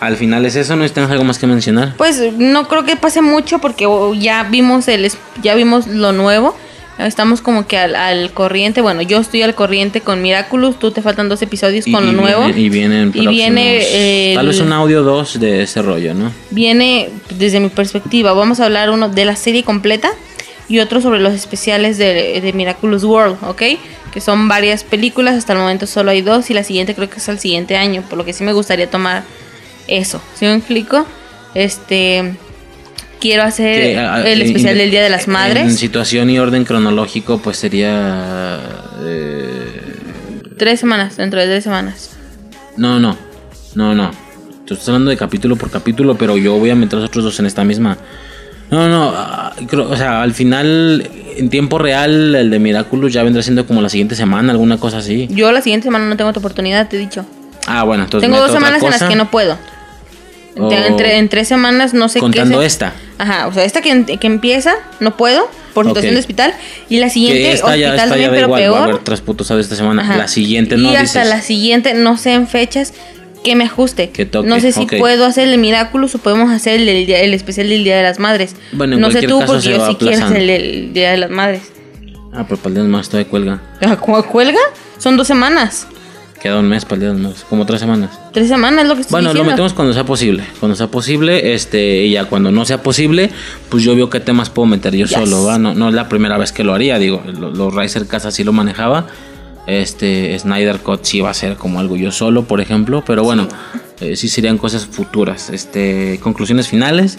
al 0.00 0.16
final 0.16 0.44
es 0.46 0.56
eso, 0.56 0.76
¿no 0.76 0.88
tienes 0.88 1.10
algo 1.10 1.24
más 1.24 1.38
que 1.38 1.46
mencionar? 1.46 1.94
Pues 1.96 2.20
no 2.36 2.68
creo 2.68 2.84
que 2.84 2.96
pase 2.96 3.20
mucho 3.22 3.58
porque 3.58 3.86
oh, 3.86 4.14
ya 4.14 4.44
vimos 4.44 4.88
el 4.88 5.04
es- 5.04 5.18
ya 5.42 5.54
vimos 5.54 5.86
lo 5.86 6.12
nuevo. 6.12 6.56
Estamos 6.98 7.42
como 7.42 7.64
que 7.68 7.78
al, 7.78 7.94
al 7.94 8.32
corriente. 8.32 8.80
Bueno, 8.80 9.02
yo 9.02 9.18
estoy 9.20 9.42
al 9.42 9.54
corriente 9.54 10.00
con 10.00 10.20
Miraculous. 10.20 10.80
Tú 10.80 10.90
te 10.90 11.00
faltan 11.00 11.28
dos 11.28 11.40
episodios 11.42 11.84
con 11.84 12.04
lo 12.04 12.10
nuevo. 12.12 12.48
Y 12.48 12.68
vienen 12.70 13.12
Y 13.14 13.24
viene 13.28 14.32
tal 14.34 14.48
vez 14.48 14.58
un 14.58 14.72
audio 14.72 15.04
2 15.04 15.38
de 15.38 15.62
ese 15.62 15.80
rollo, 15.80 16.12
¿no? 16.14 16.32
Viene 16.50 17.08
desde 17.30 17.60
mi 17.60 17.68
perspectiva. 17.68 18.32
Vamos 18.32 18.58
a 18.58 18.64
hablar 18.64 18.90
uno 18.90 19.08
de 19.08 19.24
la 19.24 19.36
serie 19.36 19.62
completa 19.62 20.10
y 20.68 20.80
otro 20.80 21.00
sobre 21.00 21.20
los 21.20 21.34
especiales 21.34 21.98
de, 21.98 22.40
de 22.40 22.52
Miraculous 22.52 23.04
World, 23.04 23.36
¿ok? 23.46 23.62
Que 24.12 24.20
son 24.20 24.48
varias 24.48 24.82
películas. 24.82 25.36
Hasta 25.36 25.52
el 25.52 25.60
momento 25.60 25.86
solo 25.86 26.10
hay 26.10 26.22
dos 26.22 26.50
y 26.50 26.54
la 26.54 26.64
siguiente 26.64 26.96
creo 26.96 27.08
que 27.08 27.18
es 27.18 27.28
al 27.28 27.38
siguiente 27.38 27.76
año. 27.76 28.02
Por 28.08 28.18
lo 28.18 28.24
que 28.24 28.32
sí 28.32 28.42
me 28.42 28.52
gustaría 28.52 28.90
tomar 28.90 29.22
eso. 29.88 30.20
¿Sí 30.34 30.44
me 30.44 30.54
explico? 30.54 31.06
Este. 31.54 32.34
quiero 33.20 33.42
hacer 33.42 33.80
Que, 33.82 33.98
ah, 33.98 34.22
el 34.24 34.42
eh, 34.42 34.44
especial 34.44 34.78
del 34.78 34.90
Día 34.90 35.02
de 35.02 35.10
las 35.10 35.26
En 35.26 35.32
Madres. 35.32 35.76
situación 35.78 36.30
y 36.30 36.38
orden 36.38 36.64
cronológico, 36.64 37.38
pues 37.38 37.56
sería. 37.56 38.60
eh, 39.02 39.94
Tres 40.58 40.80
semanas, 40.80 41.16
dentro 41.16 41.40
de 41.40 41.46
tres 41.46 41.64
semanas. 41.64 42.10
no, 42.76 42.98
no. 43.00 43.16
No, 43.74 43.94
no. 43.94 44.10
Tú 44.66 44.74
estás 44.74 44.88
hablando 44.88 45.10
de 45.10 45.16
capítulo 45.16 45.56
por 45.56 45.70
capítulo, 45.70 46.16
pero 46.16 46.36
yo 46.36 46.58
voy 46.58 46.70
a 46.70 46.74
meter 46.74 46.98
los 46.98 47.08
otros 47.08 47.22
dos 47.24 47.38
en 47.38 47.46
esta 47.46 47.64
misma. 47.64 47.96
No, 48.70 48.88
no. 48.88 49.12
ah, 49.14 49.52
creo- 49.68 49.88
o 49.88 49.96
sea, 49.96 50.20
al 50.22 50.34
final, 50.34 51.08
en 51.36 51.48
tiempo 51.48 51.78
real, 51.78 52.34
el 52.34 52.50
de 52.50 52.58
Miraculous 52.58 53.12
ya 53.12 53.22
vendrá 53.22 53.42
siendo 53.42 53.66
como 53.66 53.80
la 53.82 53.88
siguiente 53.88 54.14
semana, 54.16 54.50
alguna 54.52 54.78
cosa 54.78 54.98
así. 54.98 55.28
Yo 55.30 55.52
la 55.52 55.62
siguiente 55.62 55.84
semana 55.84 56.06
no 56.06 56.16
tengo 56.16 56.30
otra 56.30 56.40
oportunidad, 56.40 56.88
te 56.88 56.96
he 56.96 56.98
dicho. 57.00 57.24
Ah, 57.66 57.84
bueno, 57.84 58.04
entonces. 58.04 58.28
tengo 58.28 58.42
dos 58.42 58.50
semanas 58.52 58.82
en 58.82 58.90
las 58.90 59.02
que 59.04 59.16
no 59.16 59.30
puedo. 59.30 59.56
O- 60.58 60.72
Entre, 60.72 61.16
en 61.18 61.28
tres 61.28 61.48
semanas 61.48 61.94
no 61.94 62.08
sé 62.08 62.18
Contando 62.20 62.58
qué. 62.58 62.62
se- 62.64 62.66
esta. 62.66 62.94
Ajá, 63.18 63.46
o 63.48 63.52
sea, 63.52 63.64
esta 63.64 63.80
que, 63.80 64.04
que 64.18 64.26
empieza, 64.26 64.74
no 65.00 65.16
puedo, 65.16 65.48
por 65.74 65.86
situación 65.86 66.10
Ok. 66.10 66.14
de 66.14 66.20
hospital. 66.20 66.54
Y 66.88 66.98
la 66.98 67.10
siguiente, 67.10 67.42
ya, 67.42 67.48
hospital 67.54 67.74
esta 67.74 67.96
ya 67.96 67.96
también, 68.08 68.30
pero 68.30 68.46
igual. 68.46 68.72
Va 68.72 68.78
a 68.78 68.82
haber 68.84 68.94
peor. 68.96 69.04
esta 69.60 69.74
semana. 69.76 70.02
Ajá. 70.02 70.16
La 70.16 70.28
siguiente 70.28 70.76
y 70.76 70.78
no 70.78 70.88
hasta 70.90 71.00
dices. 71.20 71.28
la 71.28 71.42
siguiente, 71.42 71.94
no 71.94 72.16
sé 72.16 72.32
en 72.34 72.46
fechas 72.48 72.94
que 73.44 73.54
me 73.54 73.64
ajuste. 73.64 74.10
Que 74.10 74.26
toque, 74.26 74.48
no 74.48 74.58
sé 74.60 74.72
si 74.72 74.86
puedo 74.86 75.24
hacer 75.24 75.48
el 75.48 75.58
Miraculous 75.58 76.14
o 76.14 76.18
podemos 76.18 76.50
hacer 76.50 76.80
el, 76.80 76.88
el 76.88 77.34
especial 77.34 77.68
del 77.68 77.84
Día 77.84 77.96
de 77.96 78.02
las 78.02 78.18
Madres. 78.18 78.54
Bueno, 78.72 78.94
en 78.94 79.00
no 79.00 79.10
sé 79.10 79.22
tú, 79.22 79.40
porque 79.46 79.68
yo 79.70 79.86
sí 79.86 79.94
quiero 79.96 80.24
hacer 80.26 80.36
el, 80.38 80.50
el 80.50 80.92
Día 80.92 81.12
de 81.12 81.18
las 81.18 81.30
Madres. 81.30 81.62
Ah, 82.32 82.44
pero 82.48 82.56
para 82.60 82.68
el 82.68 82.74
día 82.74 82.82
de 82.82 82.88
los 82.88 82.90
Muertos 82.90 83.08
todavía 83.10 83.30
cuelga. 83.30 83.62
Ah, 83.80 83.96
¿Cómo 83.96 84.22
cuelga? 84.24 84.58
Son 84.98 85.16
dos 85.16 85.26
semanas. 85.26 85.86
Queda 86.40 86.60
un 86.60 86.68
mes 86.68 86.84
para 86.84 86.94
el 86.94 87.00
día 87.00 87.08
de 87.08 87.14
los 87.14 87.22
Muertos. 87.22 87.44
Como 87.48 87.66
tres 87.66 87.80
semanas. 87.80 88.10
Tres 88.32 88.46
semanas 88.48 88.82
es 88.84 88.88
lo 88.88 88.94
que 88.94 89.00
estoy 89.00 89.12
Bueno, 89.12 89.28
lo 89.28 89.32
diciendo. 89.34 89.50
metemos 89.50 89.72
cuando 89.74 89.92
sea 89.92 90.04
posible. 90.04 90.44
Cuando 90.60 90.76
sea 90.76 90.86
posible, 90.86 91.52
este, 91.54 92.04
y 92.04 92.12
ya 92.12 92.26
cuando 92.26 92.52
no 92.52 92.64
sea 92.64 92.80
posible, 92.82 93.30
pues 93.68 93.82
yo 93.82 93.96
veo 93.96 94.08
qué 94.08 94.20
temas 94.20 94.48
puedo 94.48 94.66
meter 94.66 94.94
yo 94.94 95.06
Yes. 95.06 95.18
solo, 95.18 95.44
¿va? 95.44 95.58
No, 95.58 95.74
no 95.74 95.88
es 95.88 95.94
la 95.94 96.08
primera 96.08 96.38
vez 96.38 96.52
que 96.52 96.62
lo 96.62 96.74
haría, 96.74 96.98
digo, 97.00 97.22
lo- 97.26 97.50
los 97.50 97.74
Riser 97.74 98.06
Casa 98.06 98.30
sí 98.30 98.44
lo 98.44 98.52
manejaba. 98.52 99.06
Este, 99.66 100.38
Snyder 100.38 100.78
Cut 100.78 101.04
sí 101.04 101.20
va 101.20 101.30
a 101.30 101.34
ser 101.34 101.56
como 101.56 101.80
algo 101.80 101.96
yo 101.96 102.10
solo, 102.12 102.44
por 102.44 102.60
ejemplo, 102.60 103.02
pero 103.04 103.22
bueno, 103.24 103.48
eh, 104.00 104.14
sí 104.16 104.28
serían 104.28 104.58
cosas 104.58 104.86
futuras. 104.86 105.50
Este, 105.50 106.20
conclusiones 106.22 106.68
finales. 106.68 107.18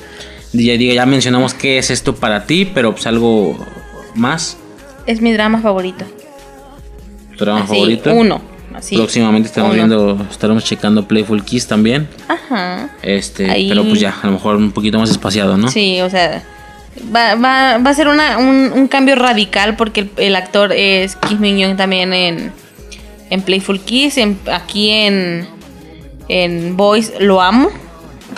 Ya, 0.54 0.74
ya 0.76 1.06
mencionamos 1.06 1.54
qué 1.54 1.78
es 1.78 1.92
esto 1.92 2.16
para 2.16 2.46
ti, 2.46 2.66
pero 2.74 2.94
pues 2.94 3.06
algo 3.06 3.64
más. 4.16 4.58
Es 5.06 5.22
mi 5.22 5.32
drama 5.34 5.60
favorito. 5.62 6.06
Tu 7.38 7.44
drama 7.46 7.60
Así, 7.62 7.68
favorito. 7.74 8.14
Uno. 8.14 8.42
Así. 8.80 8.96
Próximamente 8.96 9.48
estaremos 9.48 9.76
viendo, 9.76 10.26
estaremos 10.32 10.64
checando 10.64 11.08
Playful 11.08 11.44
Kiss 11.46 11.68
también. 11.68 12.08
Ajá. 12.28 12.90
Este, 13.04 13.50
Ahí- 13.50 13.70
pero 13.70 13.84
pues 13.84 14.00
ya, 14.00 14.16
a 14.22 14.26
lo 14.28 14.34
mejor 14.34 14.56
un 14.56 14.72
poquito 14.72 14.98
más 15.00 15.10
espaciado, 15.10 15.56
¿no? 15.58 15.70
Sí, 15.70 16.02
o 16.02 16.10
sea, 16.10 16.44
va, 17.16 17.36
va, 17.36 17.78
va 17.78 17.90
a 17.90 17.94
ser 17.94 18.08
una, 18.08 18.38
un, 18.38 18.72
un 18.74 18.88
cambio 18.88 19.16
radical 19.16 19.76
porque 19.76 20.02
el, 20.02 20.12
el 20.18 20.36
actor 20.36 20.72
es 20.74 21.16
Kim 21.16 21.40
Min 21.40 21.58
Young 21.60 21.78
también 21.78 22.14
en, 22.14 22.52
en 23.30 23.42
Playful 23.42 23.80
Kiss, 23.82 24.18
en- 24.18 24.40
aquí 24.52 24.90
en, 24.90 25.48
en 26.28 26.76
Boys 26.78 27.14
lo 27.20 27.42
amo 27.42 27.70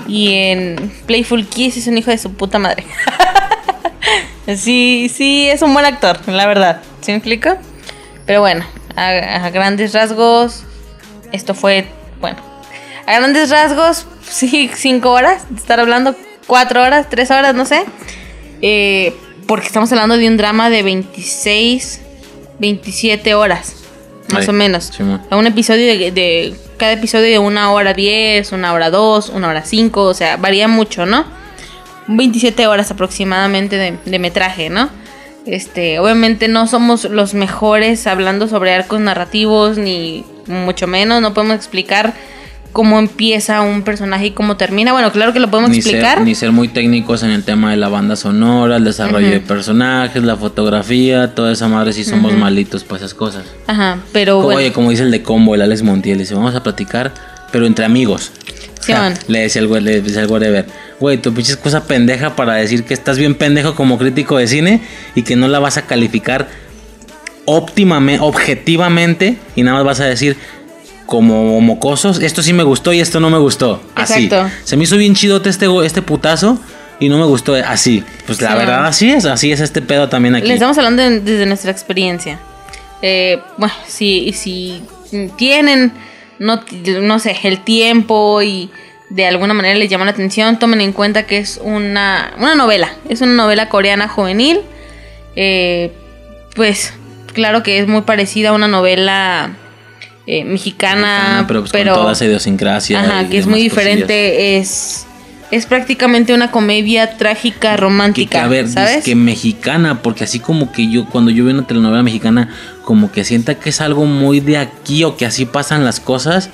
y 0.07 0.33
en 0.33 0.91
Playful 1.05 1.45
Kiss 1.45 1.77
es 1.77 1.87
un 1.87 1.97
hijo 1.97 2.09
de 2.11 2.17
su 2.17 2.33
puta 2.33 2.57
madre. 2.59 2.83
sí, 4.55 5.09
sí, 5.13 5.47
es 5.47 5.61
un 5.61 5.73
buen 5.73 5.85
actor, 5.85 6.19
la 6.27 6.47
verdad. 6.47 6.81
¿Sí 7.01 7.11
me 7.11 7.17
explico? 7.17 7.51
Pero 8.25 8.41
bueno, 8.41 8.63
a, 8.95 9.45
a 9.45 9.49
grandes 9.49 9.93
rasgos, 9.93 10.63
esto 11.31 11.53
fue, 11.53 11.85
bueno, 12.19 12.37
a 13.05 13.13
grandes 13.19 13.49
rasgos, 13.49 14.05
sí, 14.29 14.69
cinco 14.73 15.11
horas, 15.11 15.49
de 15.49 15.57
estar 15.57 15.79
hablando, 15.79 16.15
cuatro 16.47 16.81
horas, 16.81 17.07
tres 17.09 17.31
horas, 17.31 17.53
no 17.55 17.65
sé. 17.65 17.83
Eh, 18.61 19.15
porque 19.47 19.67
estamos 19.67 19.91
hablando 19.91 20.17
de 20.17 20.27
un 20.27 20.37
drama 20.37 20.69
de 20.69 20.83
26, 20.83 22.01
27 22.59 23.33
horas, 23.33 23.75
más 24.31 24.43
Ay, 24.43 24.49
o 24.49 24.53
menos. 24.53 24.91
A 25.29 25.35
un 25.35 25.47
episodio 25.47 25.87
de, 25.87 26.11
de- 26.11 26.55
cada 26.77 26.93
episodio 26.93 27.25
de 27.29 27.39
una 27.39 27.71
hora 27.71 27.93
10, 27.93 28.51
una 28.53 28.73
hora 28.73 28.89
2, 28.89 29.29
una 29.29 29.49
hora 29.49 29.63
5, 29.65 30.03
o 30.03 30.13
sea, 30.13 30.37
varía 30.37 30.67
mucho, 30.67 31.05
¿no? 31.05 31.25
27 32.07 32.65
horas 32.67 32.89
aproximadamente 32.91 33.77
de, 33.77 33.97
de 34.05 34.19
metraje, 34.19 34.69
¿no? 34.69 34.89
Este, 35.45 35.99
obviamente 35.99 36.47
no 36.47 36.67
somos 36.67 37.05
los 37.05 37.33
mejores 37.33 38.05
hablando 38.07 38.47
sobre 38.47 38.73
arcos 38.73 38.99
narrativos, 38.99 39.77
ni 39.77 40.23
mucho 40.47 40.85
menos, 40.87 41.21
no 41.21 41.33
podemos 41.33 41.55
explicar 41.55 42.13
cómo 42.71 42.99
empieza 42.99 43.61
un 43.61 43.81
personaje 43.81 44.27
y 44.27 44.31
cómo 44.31 44.55
termina. 44.55 44.93
Bueno, 44.93 45.11
claro 45.11 45.33
que 45.33 45.39
lo 45.39 45.49
podemos 45.49 45.71
Ni 45.71 45.77
explicar. 45.79 46.17
ser, 46.19 46.25
ni 46.25 46.35
ser 46.35 46.51
muy 46.51 46.67
técnicos 46.69 47.21
en 47.23 47.31
el 47.31 47.43
tema 47.43 47.71
de 47.71 47.77
la 47.77 47.89
banda 47.89 48.15
sonora, 48.15 48.77
el 48.77 48.83
desarrollo 48.85 49.29
de 49.29 49.39
personajes, 49.41 50.23
la 50.23 50.37
fotografía, 50.37 51.33
toda 51.35 51.51
esa 51.51 51.67
madre 51.67 51.91
si 51.91 52.03
somos 52.05 52.33
malitos 52.33 52.83
para 52.83 52.97
esas 52.99 53.13
cosas. 53.13 53.43
Ajá, 53.67 53.97
pero 54.13 54.35
Como- 54.35 54.45
bueno. 54.45 54.59
Oye, 54.59 54.71
como 54.71 54.89
dice 54.91 55.03
el 55.03 55.11
de 55.11 55.21
combo, 55.21 55.55
el 55.55 55.61
Alex 55.63 55.81
Montiel, 55.83 56.19
dice, 56.19 56.33
vamos 56.35 56.55
a 56.55 56.63
platicar, 56.63 57.11
pero 57.51 57.65
entre 57.65 57.83
amigos. 57.83 58.31
Sí, 58.81 58.91
Ja, 58.93 58.99
man. 58.99 59.13
le 59.27 59.39
decía 59.41 59.61
el 59.61 59.67
güey, 59.67 59.81
le 59.81 60.01
decía 60.01 60.21
el 60.21 60.27
güey 60.27 60.41
de 60.41 60.49
ver, 60.49 60.65
güey, 60.99 61.17
tu 61.17 61.33
pinche 61.33 61.55
cosa 61.57 61.83
pendeja 61.85 62.35
para 62.35 62.55
decir 62.55 62.83
que 62.83 62.93
estás 62.93 63.17
bien 63.17 63.35
pendejo 63.35 63.75
como 63.75 63.97
crítico 63.97 64.37
de 64.37 64.47
cine 64.47 64.81
y 65.15 65.21
que 65.23 65.35
no 65.35 65.47
la 65.47 65.59
vas 65.59 65.77
a 65.77 65.83
calificar 65.83 66.47
óptimamente, 67.45 68.23
objetivamente 68.23 69.37
y 69.55 69.63
nada 69.63 69.77
más 69.77 69.85
vas 69.85 69.99
a 69.99 70.05
decir 70.05 70.37
como 71.05 71.59
mocosos, 71.59 72.21
esto 72.21 72.41
sí 72.41 72.53
me 72.53 72.63
gustó 72.63 72.93
y 72.93 73.01
esto 73.01 73.19
no 73.19 73.29
me 73.29 73.37
gustó. 73.37 73.81
Así. 73.95 74.25
Exacto. 74.25 74.49
Se 74.63 74.77
me 74.77 74.85
hizo 74.85 74.95
bien 74.97 75.13
chidote 75.13 75.49
este, 75.49 75.67
este 75.85 76.01
putazo 76.01 76.57
y 76.99 77.09
no 77.09 77.17
me 77.17 77.25
gustó 77.25 77.55
así. 77.55 78.03
Pues 78.25 78.41
la 78.41 78.51
Sí. 78.51 78.57
verdad 78.57 78.85
así 78.85 79.11
es, 79.11 79.25
así 79.25 79.51
es 79.51 79.59
este 79.59 79.81
pedo 79.81 80.07
también 80.07 80.35
aquí. 80.35 80.47
Le 80.47 80.53
estamos 80.53 80.77
hablando 80.77 81.03
de- 81.03 81.19
desde 81.19 81.45
nuestra 81.45 81.71
experiencia. 81.71 82.39
Eh, 83.01 83.39
bueno, 83.57 83.73
si, 83.87 84.31
si 84.33 84.81
tienen, 85.37 85.91
no, 86.41 86.59
no 87.01 87.19
sé, 87.19 87.37
el 87.43 87.59
tiempo 87.59 88.41
y 88.41 88.71
de 89.11 89.27
alguna 89.27 89.53
manera 89.53 89.75
les 89.75 89.89
llama 89.91 90.05
la 90.05 90.11
atención, 90.11 90.57
tomen 90.57 90.81
en 90.81 90.91
cuenta 90.91 91.27
que 91.27 91.37
es 91.37 91.59
una, 91.61 92.33
una 92.39 92.55
novela. 92.55 92.95
Es 93.09 93.21
una 93.21 93.33
novela 93.33 93.69
coreana 93.69 94.07
juvenil. 94.07 94.61
Eh, 95.35 95.91
pues 96.55 96.93
claro 97.33 97.61
que 97.61 97.77
es 97.77 97.87
muy 97.87 98.01
parecida 98.01 98.49
a 98.49 98.53
una 98.53 98.67
novela 98.67 99.51
eh, 100.25 100.43
mexicana, 100.43 101.01
Mexicana, 101.01 101.45
pero, 101.47 101.59
pues, 101.59 101.71
pero 101.71 101.93
con 101.93 102.01
toda 102.01 102.13
esa 102.13 102.25
idiosincrasia. 102.25 103.01
Ajá, 103.01 103.29
que 103.29 103.37
es 103.37 103.45
muy 103.45 103.69
cosillas. 103.69 103.75
diferente. 103.75 104.57
Es, 104.57 105.05
es 105.51 105.65
prácticamente 105.65 106.33
una 106.33 106.49
comedia 106.49 107.17
trágica 107.17 107.75
romántica. 107.77 108.39
que, 108.39 108.45
a 108.45 108.47
ver, 108.47 108.69
¿sabes? 108.69 109.03
que 109.03 109.15
mexicana, 109.15 110.01
porque 110.01 110.23
así 110.23 110.39
como 110.39 110.71
que 110.71 110.89
yo, 110.89 111.05
cuando 111.05 111.29
yo 111.29 111.43
veo 111.43 111.53
una 111.53 111.67
telenovela 111.67 112.03
mexicana, 112.03 112.49
como 112.83 113.11
que 113.11 113.25
sienta 113.25 113.55
que 113.55 113.69
es 113.69 113.81
algo 113.81 114.05
muy 114.05 114.39
de 114.39 114.57
aquí 114.57 115.03
o 115.03 115.17
que 115.17 115.25
así 115.25 115.45
pasan 115.45 115.83
las 115.83 115.99
cosas, 115.99 116.49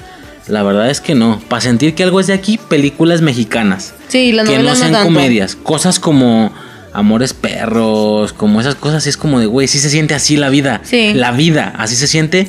la 0.47 0.63
verdad 0.63 0.89
es 0.89 0.99
que 0.99 1.13
no. 1.13 1.39
Para 1.47 1.61
sentir 1.61 1.93
que 1.93 2.03
algo 2.03 2.19
es 2.19 2.27
de 2.27 2.33
aquí, 2.33 2.57
películas 2.57 3.21
mexicanas. 3.21 3.93
Sí, 4.07 4.31
las 4.31 4.49
que 4.49 4.59
no 4.59 4.75
sean 4.75 5.03
comedias, 5.03 5.55
cosas 5.55 5.99
como 5.99 6.51
Amores 6.93 7.33
Perros, 7.33 8.33
como 8.33 8.59
esas 8.61 8.75
cosas, 8.75 9.05
es 9.05 9.17
como 9.17 9.39
de, 9.39 9.45
güey, 9.45 9.67
sí 9.67 9.77
se 9.77 9.91
siente 9.91 10.15
así 10.15 10.37
la 10.37 10.49
vida. 10.49 10.81
Sí. 10.83 11.13
La 11.13 11.31
vida, 11.31 11.73
así 11.77 11.95
se 11.95 12.07
siente. 12.07 12.47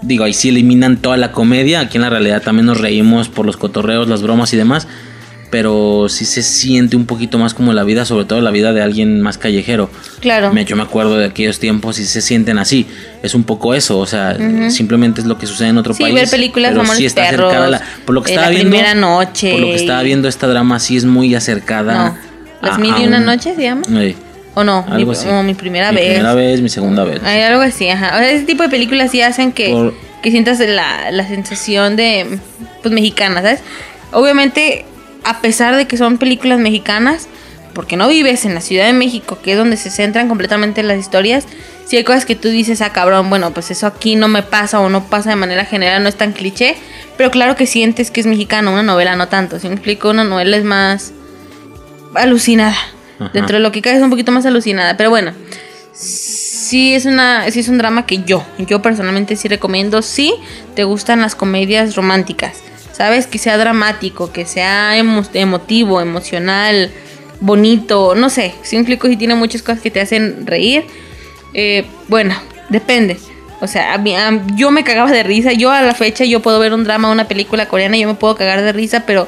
Digo, 0.00 0.24
ahí 0.24 0.32
sí 0.32 0.48
eliminan 0.48 0.96
toda 0.96 1.18
la 1.18 1.32
comedia. 1.32 1.80
Aquí 1.80 1.98
en 1.98 2.02
la 2.02 2.10
realidad 2.10 2.40
también 2.40 2.64
nos 2.64 2.80
reímos 2.80 3.28
por 3.28 3.44
los 3.44 3.58
cotorreos, 3.58 4.08
las 4.08 4.22
bromas 4.22 4.54
y 4.54 4.56
demás. 4.56 4.86
Pero 5.50 6.06
sí 6.08 6.24
se 6.26 6.42
siente 6.44 6.94
un 6.96 7.06
poquito 7.06 7.36
más 7.36 7.54
como 7.54 7.72
la 7.72 7.82
vida, 7.82 8.04
sobre 8.04 8.24
todo 8.24 8.40
la 8.40 8.52
vida 8.52 8.72
de 8.72 8.82
alguien 8.82 9.20
más 9.20 9.36
callejero. 9.36 9.90
Claro. 10.20 10.52
Me- 10.52 10.64
Yo 10.64 10.76
me 10.76 10.84
acuerdo 10.84 11.16
de 11.16 11.26
aquellos 11.26 11.58
tiempos 11.58 11.98
y 11.98 12.04
se 12.06 12.20
sienten 12.22 12.58
así. 12.58 12.86
Es 13.24 13.34
un 13.34 13.42
poco 13.42 13.74
eso, 13.74 13.98
o 13.98 14.06
sea, 14.06 14.36
simplemente 14.70 15.20
es 15.20 15.26
lo 15.26 15.38
que 15.38 15.46
sucede 15.46 15.68
en 15.68 15.78
otro 15.78 15.92
Sí, 15.92 16.04
país. 16.04 16.14
ver 16.14 16.30
películas 16.30 16.70
pero 16.72 16.86
sí 16.94 17.04
está 17.04 17.22
Perros, 17.28 17.46
acercada 17.52 17.66
a 17.66 17.70
la- 17.70 17.82
por 18.06 18.14
lo 18.14 18.22
que 18.22 18.30
eh, 18.30 18.34
estaba 18.34 18.46
La 18.48 18.54
viendo, 18.54 18.70
Primera 18.70 18.94
Noche 18.94 19.50
Por 19.50 19.60
lo 19.60 19.66
que 19.66 19.74
estaba 19.74 20.02
viendo 20.02 20.28
esta 20.28 20.46
drama 20.46 20.78
sí 20.78 20.96
es 20.96 21.04
muy 21.04 21.34
acercada. 21.34 22.10
No. 22.10 22.18
¿Las 22.62 22.76
a- 22.76 22.78
mil 22.78 22.94
y 23.00 23.06
una 23.06 23.18
un- 23.18 23.24
noches 23.26 23.56
se 23.56 23.62
llama? 23.62 23.82
Sí, 23.88 24.14
¿O 24.54 24.62
no? 24.62 24.84
Mi, 24.88 24.92
algo 24.94 25.12
así. 25.12 25.26
o 25.28 25.42
mi 25.42 25.54
primera 25.54 25.90
mi 25.90 25.96
vez. 25.96 26.10
primera 26.12 26.34
vez, 26.34 26.60
mi 26.60 26.68
segunda 26.68 27.02
vez. 27.02 27.20
Hay 27.24 27.40
algo 27.42 27.62
así, 27.62 27.88
ajá. 27.88 28.14
O 28.14 28.18
sea, 28.18 28.30
ese 28.30 28.44
tipo 28.44 28.62
de 28.62 28.68
películas 28.68 29.10
sí 29.10 29.20
hacen 29.20 29.50
que, 29.50 29.70
Por- 29.70 29.94
que 30.22 30.30
sientas 30.30 30.60
la, 30.60 31.10
la 31.10 31.26
sensación 31.26 31.96
de, 31.96 32.38
pues, 32.82 32.94
mexicana, 32.94 33.42
¿sabes? 33.42 33.60
Obviamente, 34.12 34.84
a 35.24 35.40
pesar 35.40 35.76
de 35.76 35.86
que 35.86 35.96
son 35.96 36.18
películas 36.18 36.58
mexicanas, 36.58 37.28
porque 37.74 37.96
no 37.96 38.08
vives 38.08 38.44
en 38.44 38.54
la 38.54 38.60
Ciudad 38.60 38.86
de 38.86 38.92
México, 38.92 39.38
que 39.42 39.52
es 39.52 39.58
donde 39.58 39.76
se 39.76 39.90
centran 39.90 40.28
completamente 40.28 40.82
las 40.82 40.98
historias, 40.98 41.44
sí 41.86 41.96
hay 41.96 42.04
cosas 42.04 42.24
que 42.24 42.34
tú 42.34 42.48
dices, 42.48 42.80
ah, 42.82 42.92
cabrón, 42.92 43.30
bueno, 43.30 43.52
pues 43.52 43.70
eso 43.70 43.86
aquí 43.86 44.16
no 44.16 44.28
me 44.28 44.42
pasa 44.42 44.80
o 44.80 44.88
no 44.88 45.04
pasa 45.04 45.30
de 45.30 45.36
manera 45.36 45.64
general, 45.64 46.02
no 46.02 46.08
es 46.08 46.16
tan 46.16 46.32
cliché, 46.32 46.76
pero 47.16 47.30
claro 47.30 47.56
que 47.56 47.66
sientes 47.66 48.10
que 48.10 48.20
es 48.20 48.26
mexicano, 48.26 48.72
una 48.72 48.82
novela 48.82 49.16
no 49.16 49.28
tanto, 49.28 49.58
si 49.58 49.68
me 49.68 49.74
explico, 49.74 50.10
una 50.10 50.24
novela 50.24 50.56
es 50.56 50.64
más 50.64 51.12
alucinada. 52.14 52.76
Ajá. 53.18 53.30
Dentro 53.34 53.56
de 53.56 53.62
lo 53.62 53.70
que 53.70 53.82
cae 53.82 53.96
es 53.96 54.02
un 54.02 54.10
poquito 54.10 54.32
más 54.32 54.46
alucinada, 54.46 54.96
pero 54.96 55.10
bueno, 55.10 55.32
sí 55.92 56.94
es 56.94 57.04
una 57.04 57.50
sí 57.50 57.60
es 57.60 57.68
un 57.68 57.78
drama 57.78 58.06
que 58.06 58.22
yo 58.24 58.44
yo 58.58 58.80
personalmente 58.80 59.36
sí 59.36 59.48
recomiendo 59.48 60.02
si 60.02 60.32
te 60.74 60.84
gustan 60.84 61.20
las 61.20 61.34
comedias 61.34 61.96
románticas 61.96 62.62
sabes 63.00 63.26
que 63.26 63.38
sea 63.38 63.56
dramático 63.56 64.30
que 64.30 64.44
sea 64.44 64.94
emo- 64.98 65.26
emotivo 65.32 66.02
emocional 66.02 66.90
bonito, 67.40 68.14
no 68.14 68.28
sé, 68.28 68.52
si 68.60 68.76
un 68.76 68.82
explico, 68.82 69.08
si 69.08 69.16
tiene 69.16 69.34
muchas 69.34 69.62
cosas 69.62 69.80
que 69.80 69.90
te 69.90 70.02
hacen 70.02 70.46
reír. 70.46 70.84
Eh, 71.54 71.86
bueno, 72.08 72.34
depende. 72.68 73.16
O 73.62 73.66
sea, 73.66 73.94
a 73.94 73.98
mí- 73.98 74.14
a- 74.14 74.42
yo 74.54 74.70
me 74.70 74.84
cagaba 74.84 75.10
de 75.10 75.22
risa. 75.22 75.52
Yo 75.54 75.70
a 75.70 75.80
la 75.80 75.94
fecha 75.94 76.24
yo 76.26 76.40
puedo 76.40 76.58
ver 76.58 76.74
un 76.74 76.84
drama, 76.84 77.10
una 77.10 77.26
película 77.26 77.66
coreana, 77.68 77.96
yo 77.96 78.06
me 78.06 78.14
puedo 78.14 78.36
cagar 78.36 78.60
de 78.60 78.72
risa, 78.72 79.04
pero 79.06 79.26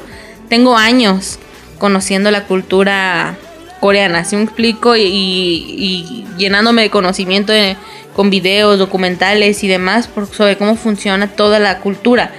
tengo 0.49 0.77
años 0.77 1.39
conociendo 1.79 2.29
la 2.29 2.43
cultura 2.43 3.35
coreana, 3.79 4.23
¿sí 4.23 4.35
me 4.35 4.43
explico? 4.43 4.95
Y, 4.95 5.01
y- 5.01 5.65
y 5.79 6.25
llenándome 6.37 6.83
de 6.83 6.91
conocimiento 6.91 7.51
de- 7.51 7.75
con 8.15 8.29
videos, 8.29 8.77
documentales 8.77 9.63
y 9.63 9.67
demás 9.67 10.05
por- 10.07 10.27
sobre 10.27 10.57
cómo 10.59 10.75
funciona 10.75 11.25
toda 11.29 11.57
la 11.57 11.79
cultura. 11.79 12.31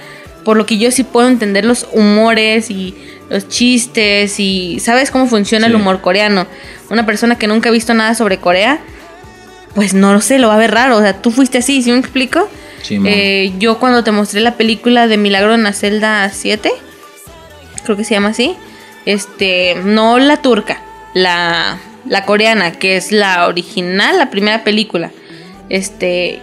Por 0.45 0.55
lo 0.55 0.65
que 0.65 0.77
yo 0.77 0.89
sí 0.91 1.03
puedo 1.03 1.27
entender 1.27 1.65
los 1.65 1.85
humores 1.91 2.69
y 2.71 2.95
los 3.29 3.49
chistes 3.49 4.39
y 4.39 4.79
sabes 4.79 5.11
cómo 5.11 5.27
funciona 5.27 5.65
el 5.67 5.73
Sí. 5.73 5.75
humor 5.81 5.99
coreano. 6.01 6.47
Una 6.89 7.05
persona 7.05 7.37
que 7.37 7.47
nunca 7.47 7.69
ha 7.69 7.71
visto 7.73 7.93
nada 7.93 8.13
sobre 8.15 8.37
Corea, 8.37 8.79
pues 9.73 9.93
no 9.93 10.13
lo 10.13 10.21
sé, 10.21 10.39
lo 10.39 10.47
va 10.47 10.53
a 10.55 10.59
ver 10.59 10.71
raro. 10.71 10.95
O 10.97 11.01
sea, 11.01 11.19
tú 11.21 11.31
fuiste 11.31 11.57
así, 11.57 11.81
¿sí 11.81 11.91
me 11.91 11.97
explico? 11.97 12.47
Simón. 12.83 13.07
Eh, 13.11 13.51
yo 13.59 13.79
cuando 13.79 14.03
te 14.03 14.11
mostré 14.11 14.39
la 14.41 14.55
película 14.55 15.07
de 15.07 15.17
Milagro 15.17 15.55
en 15.55 15.63
la 15.63 15.73
celda 15.73 16.29
7, 16.29 16.71
creo 17.83 17.97
que 17.97 18.03
se 18.03 18.13
llama 18.13 18.29
así, 18.29 18.55
este, 19.07 19.75
no 19.83 20.19
la 20.19 20.37
turca, 20.37 20.79
la, 21.15 21.79
la 22.07 22.25
coreana, 22.25 22.71
que 22.73 22.95
es 22.97 23.11
la 23.11 23.47
original, 23.47 24.17
la 24.19 24.29
primera 24.29 24.63
película. 24.63 25.09
Este, 25.69 26.39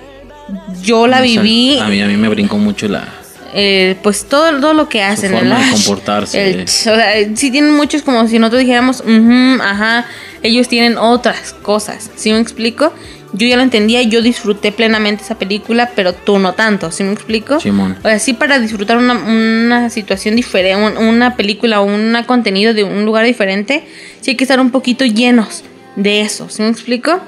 yo 0.82 1.06
la 1.06 1.18
O 1.20 1.24
sea, 1.24 1.42
viví, 1.42 1.78
A 1.78 1.86
mí, 1.86 2.02
a 2.02 2.06
mí 2.06 2.16
me 2.16 2.28
brincó 2.28 2.58
mucho 2.58 2.88
la. 2.88 3.06
Eh, 3.52 3.96
pues 4.02 4.24
todo, 4.28 4.58
todo 4.60 4.74
lo 4.74 4.88
que 4.88 5.02
hacen, 5.02 5.32
forma 5.32 5.58
el 5.58 5.64
de 5.66 5.70
comportarse. 5.72 6.50
el 6.50 6.62
o 6.64 6.66
sea, 6.66 7.12
sí 7.34 7.50
tienen 7.50 7.72
muchos 7.72 8.02
como 8.02 8.26
si 8.26 8.38
nosotros 8.38 8.60
dijéramos, 8.60 9.00
"Ujú, 9.00 9.62
ajá, 9.62 10.06
ellos 10.42 10.68
tienen 10.68 10.96
otras 10.96 11.52
cosas, 11.52 12.10
¿sí 12.16 12.32
me 12.32 12.40
explico? 12.40 12.92
Yo 13.34 13.46
ya 13.46 13.56
lo 13.56 13.62
entendía, 13.62 14.02
yo 14.02 14.20
disfruté 14.20 14.72
plenamente 14.72 15.22
esa 15.24 15.38
película, 15.38 15.92
pero 15.96 16.12
tú 16.12 16.38
no 16.38 16.52
tanto, 16.52 16.90
¿sí 16.90 17.02
me 17.02 17.12
explico? 17.12 17.60
Simón. 17.60 17.96
O 18.00 18.02
sea, 18.02 18.18
sí 18.18 18.34
para 18.34 18.58
disfrutar 18.58 18.98
una, 18.98 19.14
una 19.14 19.88
situación 19.88 20.36
diferente, 20.36 20.98
una 20.98 21.34
película 21.34 21.80
o 21.80 21.84
un 21.84 22.14
contenido 22.26 22.74
de 22.74 22.84
un 22.84 23.06
lugar 23.06 23.24
diferente, 23.24 23.84
sí 24.20 24.32
hay 24.32 24.36
que 24.36 24.44
estar 24.44 24.60
un 24.60 24.70
poquito 24.70 25.06
llenos 25.06 25.64
de 25.96 26.20
eso, 26.20 26.48
¿sí 26.50 26.62
me 26.62 26.68
explico? 26.68 27.20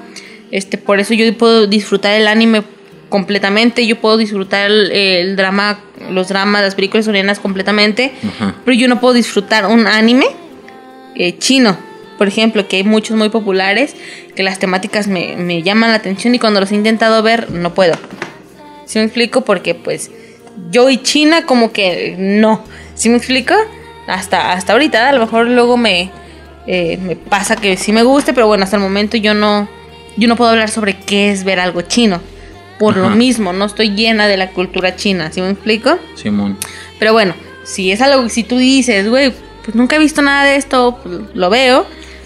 Este, 0.51 0.77
por 0.77 0.99
eso 0.99 1.13
yo 1.15 1.35
puedo 1.37 1.65
disfrutar 1.65 2.13
el 2.13 2.27
anime 2.27 2.61
completamente, 3.15 3.87
yo 3.87 3.95
puedo 4.01 4.17
disfrutar 4.17 4.69
el, 4.69 4.91
el 4.91 5.35
drama, 5.37 5.79
los 6.11 6.27
dramas, 6.27 6.61
las 6.63 6.75
películas 6.75 7.05
coreanas 7.05 7.39
completamente, 7.39 8.11
pero 8.65 8.75
yo 8.75 8.89
no 8.89 8.99
puedo 8.99 9.13
disfrutar 9.13 9.67
un 9.67 9.87
anime 9.87 10.25
eh, 11.15 11.37
chino, 11.37 11.77
por 12.17 12.27
ejemplo, 12.27 12.67
que 12.67 12.75
hay 12.75 12.83
muchos 12.83 13.15
muy 13.15 13.29
populares, 13.29 13.95
que 14.35 14.43
las 14.43 14.59
temáticas 14.59 15.07
me, 15.07 15.37
me 15.37 15.63
llaman 15.63 15.91
la 15.91 15.95
atención 15.95 16.35
y 16.35 16.39
cuando 16.39 16.59
los 16.59 16.73
he 16.73 16.75
intentado 16.75 17.23
ver 17.23 17.51
no 17.51 17.73
puedo. 17.73 17.93
¿Sí 18.83 18.99
me 18.99 19.05
explico? 19.05 19.45
Porque 19.45 19.75
pues 19.75 20.11
yo 20.69 20.89
y 20.89 20.97
China 20.97 21.45
como 21.45 21.71
que 21.71 22.15
no. 22.17 22.65
¿Sí 22.95 23.07
me 23.07 23.15
explico? 23.15 23.53
Hasta, 24.07 24.51
hasta 24.51 24.73
ahorita, 24.73 25.07
a 25.07 25.13
lo 25.13 25.21
mejor 25.21 25.47
luego 25.47 25.77
me, 25.77 26.11
eh, 26.67 26.97
me 27.01 27.15
pasa 27.15 27.55
que 27.55 27.77
sí 27.77 27.93
me 27.93 28.03
guste, 28.03 28.33
pero 28.33 28.47
bueno, 28.47 28.65
hasta 28.65 28.75
el 28.75 28.83
momento 28.83 29.15
yo 29.15 29.33
no, 29.33 29.69
yo 30.17 30.27
no 30.27 30.35
puedo 30.35 30.51
hablar 30.51 30.69
sobre 30.69 30.97
qué 30.97 31.31
es 31.31 31.45
ver 31.45 31.61
algo 31.61 31.81
chino. 31.81 32.19
Por 32.79 32.97
lo 32.97 33.09
mismo, 33.15 33.53
no 33.53 33.65
estoy 33.65 33.91
llena 33.95 34.27
de 34.27 34.37
la 34.37 34.49
cultura 34.51 34.95
china, 34.95 35.31
¿sí 35.31 35.41
me 35.41 35.49
explico? 35.51 35.97
Simón. 36.15 36.57
Pero 36.99 37.13
bueno, 37.13 37.33
si 37.63 37.91
es 37.91 38.01
algo, 38.01 38.27
si 38.29 38.43
tú 38.43 38.57
dices, 38.57 39.07
güey, 39.09 39.33
pues 39.63 39.75
nunca 39.75 39.95
he 39.95 39.99
visto 39.99 40.21
nada 40.21 40.43
de 40.45 40.57
esto, 40.57 40.99
pues, 41.01 41.19
lo 41.33 41.49
veo, 41.49 41.85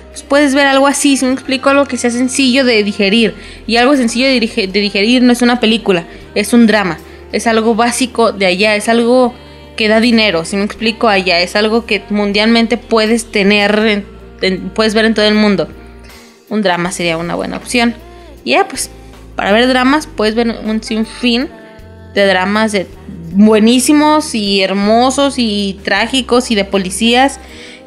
pues 0.10 0.24
puedes 0.24 0.56
ver 0.56 0.66
algo 0.66 0.88
así, 0.88 1.18
si 1.18 1.26
me 1.26 1.34
explico, 1.34 1.69
algo 1.69 1.86
que 1.86 1.98
sea 1.98 2.10
sencillo 2.10 2.66
de 2.66 2.84
digerir. 2.84 3.36
Y 3.68 3.78
algo 3.78 3.95
sencillo 3.95 4.26
de, 4.28 4.40
digerir 4.40 5.22
no 5.22 5.32
es 5.32 5.42
una 5.42 5.60
película, 5.60 6.06
es 6.36 6.52
un 6.53 6.66
drama, 6.68 6.98
es 7.32 7.45
algo 7.45 7.76
básico 7.76 8.32
de 8.32 8.48
allá, 8.48 8.76
es 8.76 8.90
algo 8.90 9.34
que 9.78 9.88
da 9.88 10.00
dinero, 10.02 10.44
si 10.45 10.58
me 10.58 10.64
explico 10.66 11.08
allá, 11.08 11.40
es 11.40 11.56
algo 11.56 11.86
que 11.86 12.02
mundialmente 12.10 12.76
puedes 12.78 13.32
tener, 13.32 13.78
en- 13.80 14.06
en- 14.42 14.69
puedes 14.72 14.94
ver 14.94 15.06
en 15.06 15.14
todo 15.14 15.26
el 15.26 15.36
mundo. 15.36 15.69
Un 16.50 16.64
drama 16.64 16.92
sería 16.92 17.18
una 17.18 17.36
buena 17.36 17.56
opción. 17.58 17.94
Y 18.44 18.52
ya, 18.52 18.68
pues, 18.68 18.90
para 19.40 19.53
ver 19.53 19.69
dramas 19.69 20.06
puedes 20.06 20.35
ver 20.35 20.50
un 20.66 20.84
sinfín 20.84 21.48
de 22.14 22.26
dramas 22.26 22.74
de 22.74 22.88
buenísimos 23.32 24.35
y 24.35 24.61
hermosos 24.61 25.35
y 25.38 25.80
trágicos 25.82 26.51
y 26.51 26.56
de 26.56 26.66
policías 26.66 27.40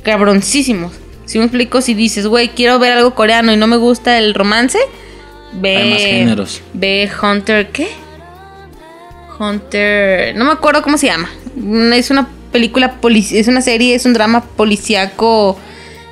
cabroncísimos. 0.02 0.92
Si 1.26 1.38
me 1.38 1.44
explico, 1.44 1.82
si 1.82 1.92
dices, 1.92 2.26
güey, 2.26 2.48
quiero 2.48 2.78
ver 2.78 2.92
algo 2.92 3.14
coreano 3.14 3.52
y 3.52 3.58
no 3.58 3.66
me 3.66 3.76
gusta 3.76 4.16
el 4.16 4.32
romance, 4.32 4.78
ve. 5.60 5.76
Hay 5.76 5.90
más 5.90 6.00
géneros. 6.00 6.62
Ve 6.72 7.10
Hunter, 7.22 7.68
¿qué? 7.68 7.88
Hunter. 9.38 10.34
No 10.34 10.46
me 10.46 10.52
acuerdo 10.52 10.80
cómo 10.80 10.96
se 10.96 11.08
llama. 11.08 11.28
Es 11.94 12.10
una 12.10 12.30
película, 12.50 12.96
es 13.12 13.46
una 13.46 13.60
serie, 13.60 13.94
es 13.94 14.06
un 14.06 14.14
drama 14.14 14.42
policíaco 14.42 15.58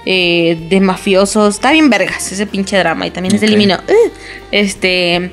eh, 0.07 0.59
de 0.69 0.81
mafiosos. 0.81 1.55
Está 1.57 1.73
bien 1.73 1.91
vergas 1.91 2.31
ese 2.33 2.47
pinche 2.47 2.77
drama 2.79 3.07
y 3.07 3.11
también 3.11 3.35
es 3.35 3.41
de 3.41 3.47
Ok. 3.47 3.51
Limino. 3.51 3.79
Uh, 3.89 4.11
Este. 4.51 5.31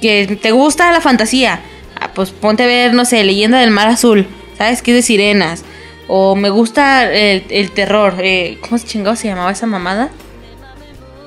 Que 0.00 0.38
te 0.40 0.50
gusta 0.52 0.92
la 0.92 1.00
fantasía. 1.00 1.60
Ah, 1.98 2.10
pues 2.14 2.30
ponte 2.30 2.64
a 2.64 2.66
ver, 2.66 2.92
no 2.94 3.04
sé, 3.04 3.22
Leyenda 3.24 3.58
del 3.60 3.70
Mar 3.70 3.88
Azul. 3.88 4.26
¿Sabes? 4.58 4.82
Que 4.82 4.90
es 4.92 4.96
de 4.98 5.02
sirenas. 5.02 5.64
O 6.06 6.36
me 6.36 6.50
gusta 6.50 7.10
el, 7.12 7.44
el 7.48 7.70
terror. 7.70 8.14
eh, 8.20 8.58
¿Cómo 8.60 8.76
se 8.78 8.86
chingado 8.86 9.16
se 9.16 9.28
llamaba 9.28 9.50
esa 9.52 9.66
mamada? 9.66 10.10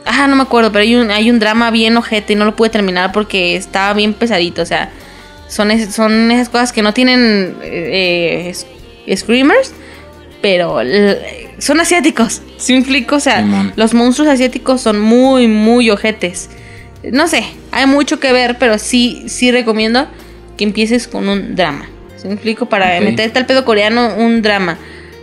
Ah, 0.06 0.27
no 0.27 0.35
me 0.35 0.43
acuerdo, 0.43 0.72
pero 0.72 0.83
hay 0.83 0.95
un, 0.95 1.11
hay 1.11 1.30
un 1.30 1.39
drama 1.39 1.69
bien 1.72 1.97
ojete 1.97 2.33
y 2.33 2.35
no 2.38 2.45
lo 2.45 2.56
pude 2.56 2.69
terminar 2.69 3.11
porque 3.11 3.56
estaba 3.57 3.93
bien 3.93 4.14
pesadito. 4.14 4.61
O 4.61 4.65
sea, 4.65 4.89
son, 5.49 5.72
es- 5.72 5.93
son 5.93 6.31
esas 6.31 6.47
cosas 6.49 6.72
que 6.72 6.81
no 6.81 6.93
tienen 6.93 7.57
eh, 7.64 8.53
eh, 9.07 9.17
screamers, 9.17 9.73
pero 10.41 10.80
son 11.59 11.80
asiáticos. 11.80 12.41
¿Sí 12.57 12.74
me 12.74 12.80
explico? 12.80 13.16
O 13.16 13.19
sea, 13.19 13.41
Simón. 13.41 13.74
los 13.75 13.93
monstruos 13.93 14.30
asiáticos 14.30 14.82
son 14.82 14.99
muy, 14.99 15.48
muy 15.48 15.90
ojetes. 15.90 16.49
No 17.03 17.27
sé, 17.27 17.43
hay 17.72 17.85
mucho 17.85 18.19
que 18.19 18.32
ver, 18.33 18.57
pero 18.57 18.77
sí, 18.80 19.24
sí 19.27 19.51
recomiendo 19.51 20.07
que 20.57 20.64
empieces 20.64 21.07
con 21.07 21.30
un 21.30 21.56
drama. 21.56 21.88
¿Sí 22.17 22.27
me 22.27 22.33
explico? 22.33 22.67
Para 22.67 22.99
meterte 22.99 23.38
al 23.40 23.45
pedo 23.45 23.64
coreano, 23.64 24.16
un 24.17 24.41
drama. 24.41 24.77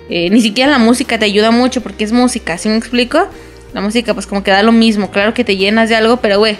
Eh, 0.08 0.30
ni 0.30 0.40
siquiera 0.40 0.70
la 0.70 0.78
música 0.78 1.18
te 1.18 1.24
ayuda 1.24 1.50
mucho 1.50 1.80
porque 1.80 2.04
es 2.04 2.12
música, 2.12 2.58
¿sí 2.58 2.68
me 2.68 2.76
explico? 2.76 3.26
La 3.72 3.80
música 3.80 4.12
pues 4.14 4.26
como 4.26 4.44
que 4.44 4.50
da 4.50 4.62
lo 4.62 4.70
mismo, 4.70 5.10
claro 5.10 5.34
que 5.34 5.44
te 5.44 5.56
llenas 5.56 5.88
de 5.88 5.96
algo, 5.96 6.18
pero 6.18 6.38
güey, 6.38 6.56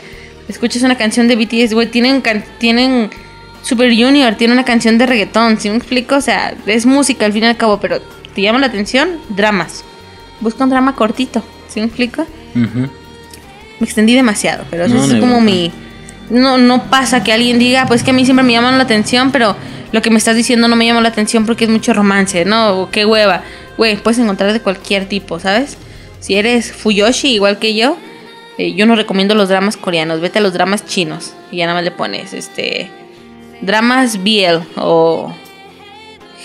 escuchas 0.49 0.83
una 0.83 0.97
canción 0.97 1.29
de 1.29 1.37
BTS, 1.37 1.75
güey, 1.75 1.89
tienen, 1.89 2.23
tienen 2.59 3.11
Super 3.63 3.91
Junior, 3.95 4.35
tiene 4.35 4.55
una 4.55 4.65
canción 4.65 4.99
de 4.99 5.07
reggaetón, 5.07 5.61
¿sí 5.61 5.69
me 5.69 5.77
explico? 5.77 6.17
O 6.17 6.21
sea, 6.21 6.55
es 6.67 6.87
música 6.87 7.27
al 7.27 7.33
fin 7.33 7.45
y 7.45 7.47
al 7.47 7.57
cabo, 7.57 7.79
pero 7.81 8.01
te 8.35 8.43
llama 8.43 8.59
la 8.59 8.67
atención, 8.67 9.19
dramas. 9.29 9.85
Busca 10.41 10.65
un 10.65 10.71
drama 10.71 10.95
cortito, 10.95 11.43
¿sí 11.69 11.81
me 11.81 11.87
explico? 11.87 12.27
Me 12.55 12.89
extendí 13.81 14.15
demasiado, 14.15 14.65
pero 14.71 14.85
eso 14.85 14.95
No, 14.95 15.05
es 15.05 15.13
no 15.13 15.21
como 15.21 15.41
mi... 15.41 15.71
No, 16.31 16.57
no 16.59 16.85
pasa 16.85 17.23
que 17.23 17.33
alguien 17.33 17.59
diga, 17.59 17.87
pues 17.87 18.03
que 18.03 18.11
a 18.11 18.15
mí 18.15 18.25
siempre 18.25 18.45
me 18.45 18.53
llaman 18.53 18.79
la 18.79 18.85
atención, 18.85 19.31
pero 19.31 19.57
lo 19.93 20.03
que 20.03 20.11
me 20.11 20.19
estás 20.19 20.37
diciendo 20.37 20.69
no 20.69 20.77
me 20.77 20.87
llama 20.87 21.01
la 21.01 21.11
atención 21.11 21.45
porque 21.45 21.65
es 21.65 21.71
mucho 21.71 21.93
romance, 21.93 22.45
¿no? 22.45 22.81
O 22.81 22.91
qué 22.91 23.05
hueva. 23.05 23.43
Güey, 23.77 23.97
puedes 23.97 24.19
encontrar 24.19 24.53
de 24.53 24.61
cualquier 24.61 25.07
tipo, 25.07 25.39
¿sabes? 25.39 25.77
Si 26.21 26.35
eres 26.35 26.73
Fuyoshi 26.73 27.35
igual 27.35 27.59
que 27.59 27.75
yo, 27.75 27.97
eh, 28.57 28.73
yo 28.75 28.87
no 28.87 28.97
recomiendo 28.97 29.35
los 29.35 29.49
dramas 29.51 29.77
coreanos, 29.77 30.21
vete 30.21 30.39
a 30.39 30.43
los 30.43 30.55
dramas 30.55 30.87
chinos 30.87 31.35
y 31.51 31.59
ya 31.59 31.67
nada 31.67 31.79
más 31.79 31.85
le 31.85 31.91
pones, 31.91 32.33
este... 32.33 32.91
Dramas 33.61 34.23
BL 34.23 34.67
o 34.77 35.33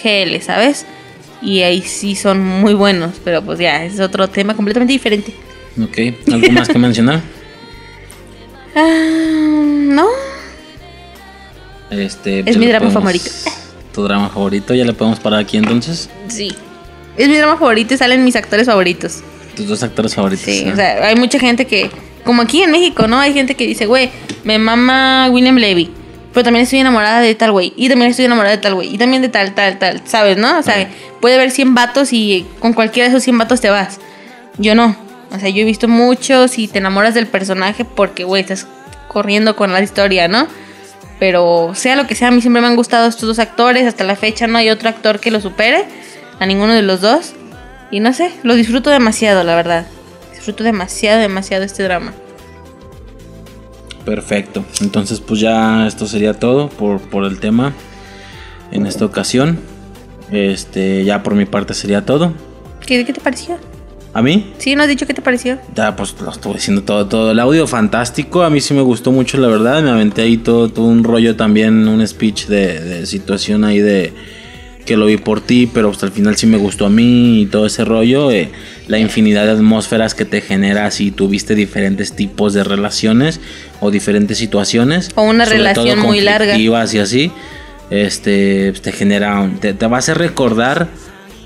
GL, 0.03 0.41
¿sabes? 0.41 0.85
Y 1.41 1.61
ahí 1.61 1.81
sí 1.81 2.15
son 2.15 2.39
muy 2.45 2.73
buenos, 2.73 3.13
pero 3.23 3.41
pues 3.41 3.59
ya, 3.59 3.85
es 3.85 3.99
otro 3.99 4.27
tema 4.27 4.55
completamente 4.55 4.91
diferente. 4.93 5.33
Ok. 5.81 5.97
¿Algo 6.33 6.51
más 6.51 6.67
que 6.67 6.77
mencionar? 6.79 7.21
Ah, 8.75 9.61
no, 9.65 10.07
Este, 11.89 12.41
Es 12.49 12.57
mi 12.57 12.67
drama 12.67 12.87
podemos- 12.87 12.93
favorito. 12.93 13.31
Tu 13.93 14.03
drama 14.03 14.29
favorito, 14.29 14.73
ya 14.75 14.85
le 14.85 14.93
podemos 14.93 15.19
parar 15.19 15.39
aquí 15.39 15.57
entonces. 15.57 16.09
sí. 16.27 16.51
Es 17.17 17.27
mi 17.27 17.35
drama 17.35 17.57
favorito 17.57 17.93
y 17.93 17.97
salen 17.97 18.23
mis 18.23 18.37
actores 18.37 18.67
favoritos. 18.67 19.17
Tus 19.53 19.67
dos 19.67 19.83
actores 19.83 20.15
favoritos. 20.15 20.45
Sí, 20.45 20.63
¿eh? 20.65 20.71
o 20.71 20.75
sea, 20.77 21.05
hay 21.05 21.17
mucha 21.17 21.37
gente 21.37 21.65
que, 21.67 21.89
como 22.23 22.41
aquí 22.43 22.61
en 22.63 22.71
México, 22.71 23.07
¿no? 23.07 23.19
Hay 23.19 23.33
gente 23.33 23.55
que 23.55 23.67
dice, 23.67 23.87
güey, 23.87 24.09
me 24.45 24.57
mama 24.57 25.27
William 25.29 25.57
Levy, 25.57 25.91
pero 26.33 26.43
también 26.43 26.63
estoy 26.63 26.79
enamorada 26.79 27.21
de 27.21 27.33
tal 27.35 27.51
güey, 27.51 27.73
y 27.75 27.89
también 27.89 28.11
estoy 28.11 28.25
enamorada 28.25 28.55
de 28.55 28.61
tal 28.61 28.75
güey, 28.75 28.93
y 28.93 28.97
también 28.97 29.21
de 29.21 29.29
tal, 29.29 29.53
tal, 29.53 29.79
tal, 29.79 30.01
¿sabes, 30.05 30.37
no? 30.37 30.59
O 30.59 30.63
sea, 30.63 30.89
puede 31.21 31.35
haber 31.35 31.51
100 31.51 31.75
vatos 31.75 32.13
y 32.13 32.45
con 32.59 32.73
cualquiera 32.73 33.09
de 33.09 33.15
esos 33.15 33.23
100 33.23 33.37
vatos 33.37 33.61
te 33.61 33.69
vas. 33.69 33.99
Yo 34.57 34.75
no. 34.75 34.95
O 35.31 35.39
sea, 35.39 35.49
yo 35.49 35.61
he 35.61 35.65
visto 35.65 35.87
muchos 35.87 36.57
y 36.57 36.67
te 36.67 36.79
enamoras 36.79 37.13
del 37.13 37.27
personaje 37.27 37.85
porque, 37.85 38.23
güey, 38.23 38.41
estás 38.41 38.67
corriendo 39.07 39.55
con 39.55 39.71
la 39.71 39.81
historia, 39.81 40.27
¿no? 40.27 40.47
Pero 41.19 41.71
sea 41.75 41.95
lo 41.95 42.07
que 42.07 42.15
sea, 42.15 42.29
a 42.29 42.31
mí 42.31 42.41
siempre 42.41 42.61
me 42.61 42.67
han 42.67 42.75
gustado 42.75 43.07
estos 43.07 43.27
dos 43.27 43.39
actores. 43.39 43.85
Hasta 43.85 44.03
la 44.03 44.15
fecha 44.15 44.47
no 44.47 44.57
hay 44.57 44.69
otro 44.69 44.89
actor 44.89 45.19
que 45.19 45.31
lo 45.31 45.41
supere. 45.41 45.85
A 46.39 46.45
ninguno 46.45 46.73
de 46.73 46.81
los 46.81 47.01
dos. 47.01 47.33
Y 47.91 47.99
no 47.99 48.13
sé, 48.13 48.31
lo 48.43 48.55
disfruto 48.55 48.89
demasiado, 48.89 49.43
la 49.43 49.55
verdad. 49.55 49.85
disfruto 50.33 50.63
demasiado, 50.63 51.19
demasiado 51.19 51.63
este 51.63 51.83
drama. 51.83 52.13
Perfecto. 54.05 54.65
Entonces, 54.81 55.19
pues 55.19 55.39
ya 55.39 55.87
esto 55.87 56.07
sería 56.07 56.33
todo 56.33 56.69
por, 56.69 56.99
por 56.99 57.25
el 57.25 57.39
tema 57.39 57.73
en 58.71 58.85
esta 58.85 59.05
ocasión. 59.05 59.59
Este, 60.31 61.03
ya 61.03 61.23
por 61.23 61.35
mi 61.35 61.45
parte 61.45 61.73
sería 61.73 62.05
todo. 62.05 62.33
¿Qué, 62.85 63.05
qué 63.05 63.13
te 63.13 63.21
pareció? 63.21 63.57
¿A 64.13 64.21
mí? 64.21 64.53
Sí, 64.57 64.75
¿no 64.75 64.81
has 64.83 64.89
dicho 64.89 65.05
qué 65.05 65.13
te 65.13 65.21
pareció? 65.21 65.59
Ya, 65.75 65.95
pues 65.95 66.15
lo 66.19 66.31
estuve 66.31 66.55
diciendo 66.55 66.83
todo, 66.83 67.07
todo. 67.07 67.31
El 67.31 67.39
audio 67.39 67.67
fantástico. 67.67 68.43
A 68.43 68.49
mí 68.49 68.59
sí 68.59 68.73
me 68.73 68.81
gustó 68.81 69.11
mucho, 69.11 69.37
la 69.37 69.47
verdad. 69.47 69.83
Me 69.83 69.91
aventé 69.91 70.23
ahí 70.23 70.37
todo, 70.37 70.69
todo 70.69 70.85
un 70.85 71.03
rollo 71.03 71.35
también, 71.35 71.87
un 71.87 72.05
speech 72.07 72.47
de, 72.47 72.79
de 72.79 73.05
situación 73.05 73.63
ahí 73.63 73.79
de 73.79 74.13
que 74.85 74.97
lo 74.97 75.05
vi 75.05 75.17
por 75.17 75.41
ti, 75.41 75.69
pero 75.71 75.89
hasta 75.91 76.05
el 76.05 76.11
final 76.11 76.35
sí 76.35 76.47
me 76.47 76.57
gustó 76.57 76.85
a 76.85 76.89
mí 76.89 77.41
y 77.41 77.45
todo 77.45 77.65
ese 77.65 77.85
rollo. 77.85 78.31
eh, 78.31 78.49
la 78.87 78.97
infinidad 78.97 79.45
de 79.45 79.51
atmósferas 79.51 80.15
que 80.15 80.25
te 80.25 80.41
genera 80.41 80.89
si 80.89 81.11
tuviste 81.11 81.53
diferentes 81.53 82.13
tipos 82.13 82.53
de 82.53 82.63
relaciones 82.63 83.39
o 83.79 83.91
diferentes 83.91 84.37
situaciones. 84.39 85.11
O 85.15 85.21
una 85.23 85.45
sobre 85.45 85.59
todo 85.73 85.85
relación 85.85 85.99
muy 85.99 86.21
larga. 86.21 86.57
y 86.57 86.97
así. 86.97 87.31
Este, 87.91 88.71
te 88.73 88.91
genera, 88.91 89.49
te, 89.61 89.73
te 89.73 89.87
va 89.87 89.97
a 89.97 89.99
hacer 89.99 90.17
recordar 90.17 90.87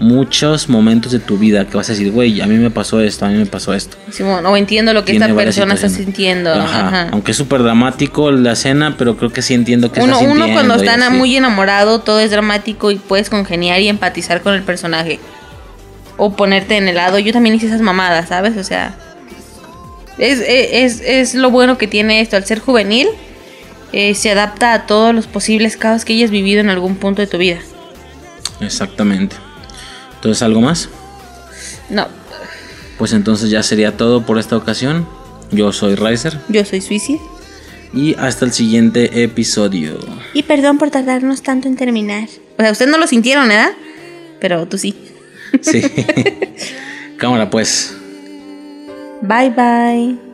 muchos 0.04 0.70
momentos 0.70 1.12
de 1.12 1.20
tu 1.20 1.38
vida 1.38 1.66
que 1.66 1.78
vas 1.78 1.90
a 1.90 1.94
decir, 1.94 2.12
güey, 2.12 2.42
a 2.42 2.46
mí 2.46 2.56
me 2.56 2.70
pasó 2.70 3.00
esto, 3.00 3.26
a 3.26 3.30
mí 3.30 3.36
me 3.36 3.46
pasó 3.46 3.74
esto. 3.74 3.98
Simón, 4.12 4.46
o 4.46 4.56
entiendo 4.58 4.94
lo 4.94 5.06
que 5.06 5.14
Tiene 5.14 5.26
esta 5.26 5.36
persona 5.36 5.74
está 5.74 5.90
sintiendo. 5.90 6.54
Ajá. 6.54 6.88
Ajá. 6.88 7.10
Aunque 7.12 7.32
es 7.32 7.38
súper 7.38 7.64
dramático 7.64 8.32
la 8.32 8.52
escena, 8.52 8.96
pero 8.98 9.18
creo 9.18 9.32
que 9.32 9.42
sí 9.42 9.54
entiendo 9.54 9.92
que 9.92 10.02
Uno, 10.02 10.14
está 10.14 10.26
uno 10.26 10.46
sintiendo. 10.46 10.54
cuando 10.54 10.84
y 10.84 10.88
está 10.88 11.10
muy 11.10 11.36
enamorado, 11.36 12.02
todo 12.02 12.20
es 12.20 12.32
dramático 12.32 12.92
y 12.92 12.98
puedes 12.98 13.30
congeniar 13.30 13.80
y 13.82 13.88
empatizar 13.88 14.42
con 14.42 14.54
el 14.54 14.64
personaje. 14.64 15.20
O 16.18 16.36
ponerte 16.36 16.78
en 16.78 16.88
el 16.88 16.96
lado. 16.96 17.18
Yo 17.18 17.34
también 17.34 17.56
hice 17.56 17.68
esas 17.68 17.82
mamadas, 17.82 18.30
¿sabes? 18.30 18.58
O 18.58 18.64
sea, 18.64 18.96
es, 20.18 20.40
es, 20.46 21.02
es 21.02 21.34
lo 21.34 21.50
bueno 21.50 21.78
que 21.78 21.88
tiene 21.88 22.22
esto. 22.22 22.36
Al 22.36 22.46
ser 22.46 22.60
juvenil, 22.60 23.08
eh, 23.94 24.14
se 24.16 24.32
adapta 24.32 24.74
a 24.74 24.86
todos 24.86 25.16
los 25.16 25.28
posibles 25.28 25.78
casos 25.78 26.04
que 26.06 26.14
hayas 26.14 26.30
vivido 26.30 26.60
en 26.62 26.70
algún 26.70 26.96
punto 26.98 27.22
de 27.22 27.28
tu 27.28 27.38
vida. 27.38 27.60
Exactamente. 28.60 29.36
Entonces, 30.24 30.42
¿algo 30.42 30.62
más? 30.62 30.88
No, 31.90 32.08
Pues 32.98 33.12
entonces 33.12 33.50
ya 33.50 33.62
sería 33.62 33.98
todo 33.98 34.26
por 34.26 34.40
esta 34.40 34.56
ocasión. 34.56 35.06
Yo 35.52 35.74
soy 35.74 35.96
Riser 35.96 36.40
yo 36.48 36.64
soy 36.64 36.80
Suicide. 36.80 37.20
y 37.94 38.16
hasta 38.16 38.46
el 38.46 38.54
siguiente 38.54 39.22
episodio. 39.24 40.00
Y 40.34 40.44
perdón 40.44 40.78
por 40.78 40.92
tardarnos 40.92 41.42
tanto 41.44 41.68
en 41.68 41.76
terminar. 41.76 42.30
O 42.58 42.62
sea, 42.62 42.72
ustedes 42.72 42.90
no 42.90 42.98
lo 42.98 43.06
sintieron, 43.06 43.50
¿verdad? 43.50 43.72
Pero 44.40 44.66
tú 44.66 44.78
sí. 44.78 44.96
Sí. 45.60 45.82
Cámara 47.18 47.50
pues. 47.50 47.94
Bye 49.22 49.50
bye. 49.50 50.33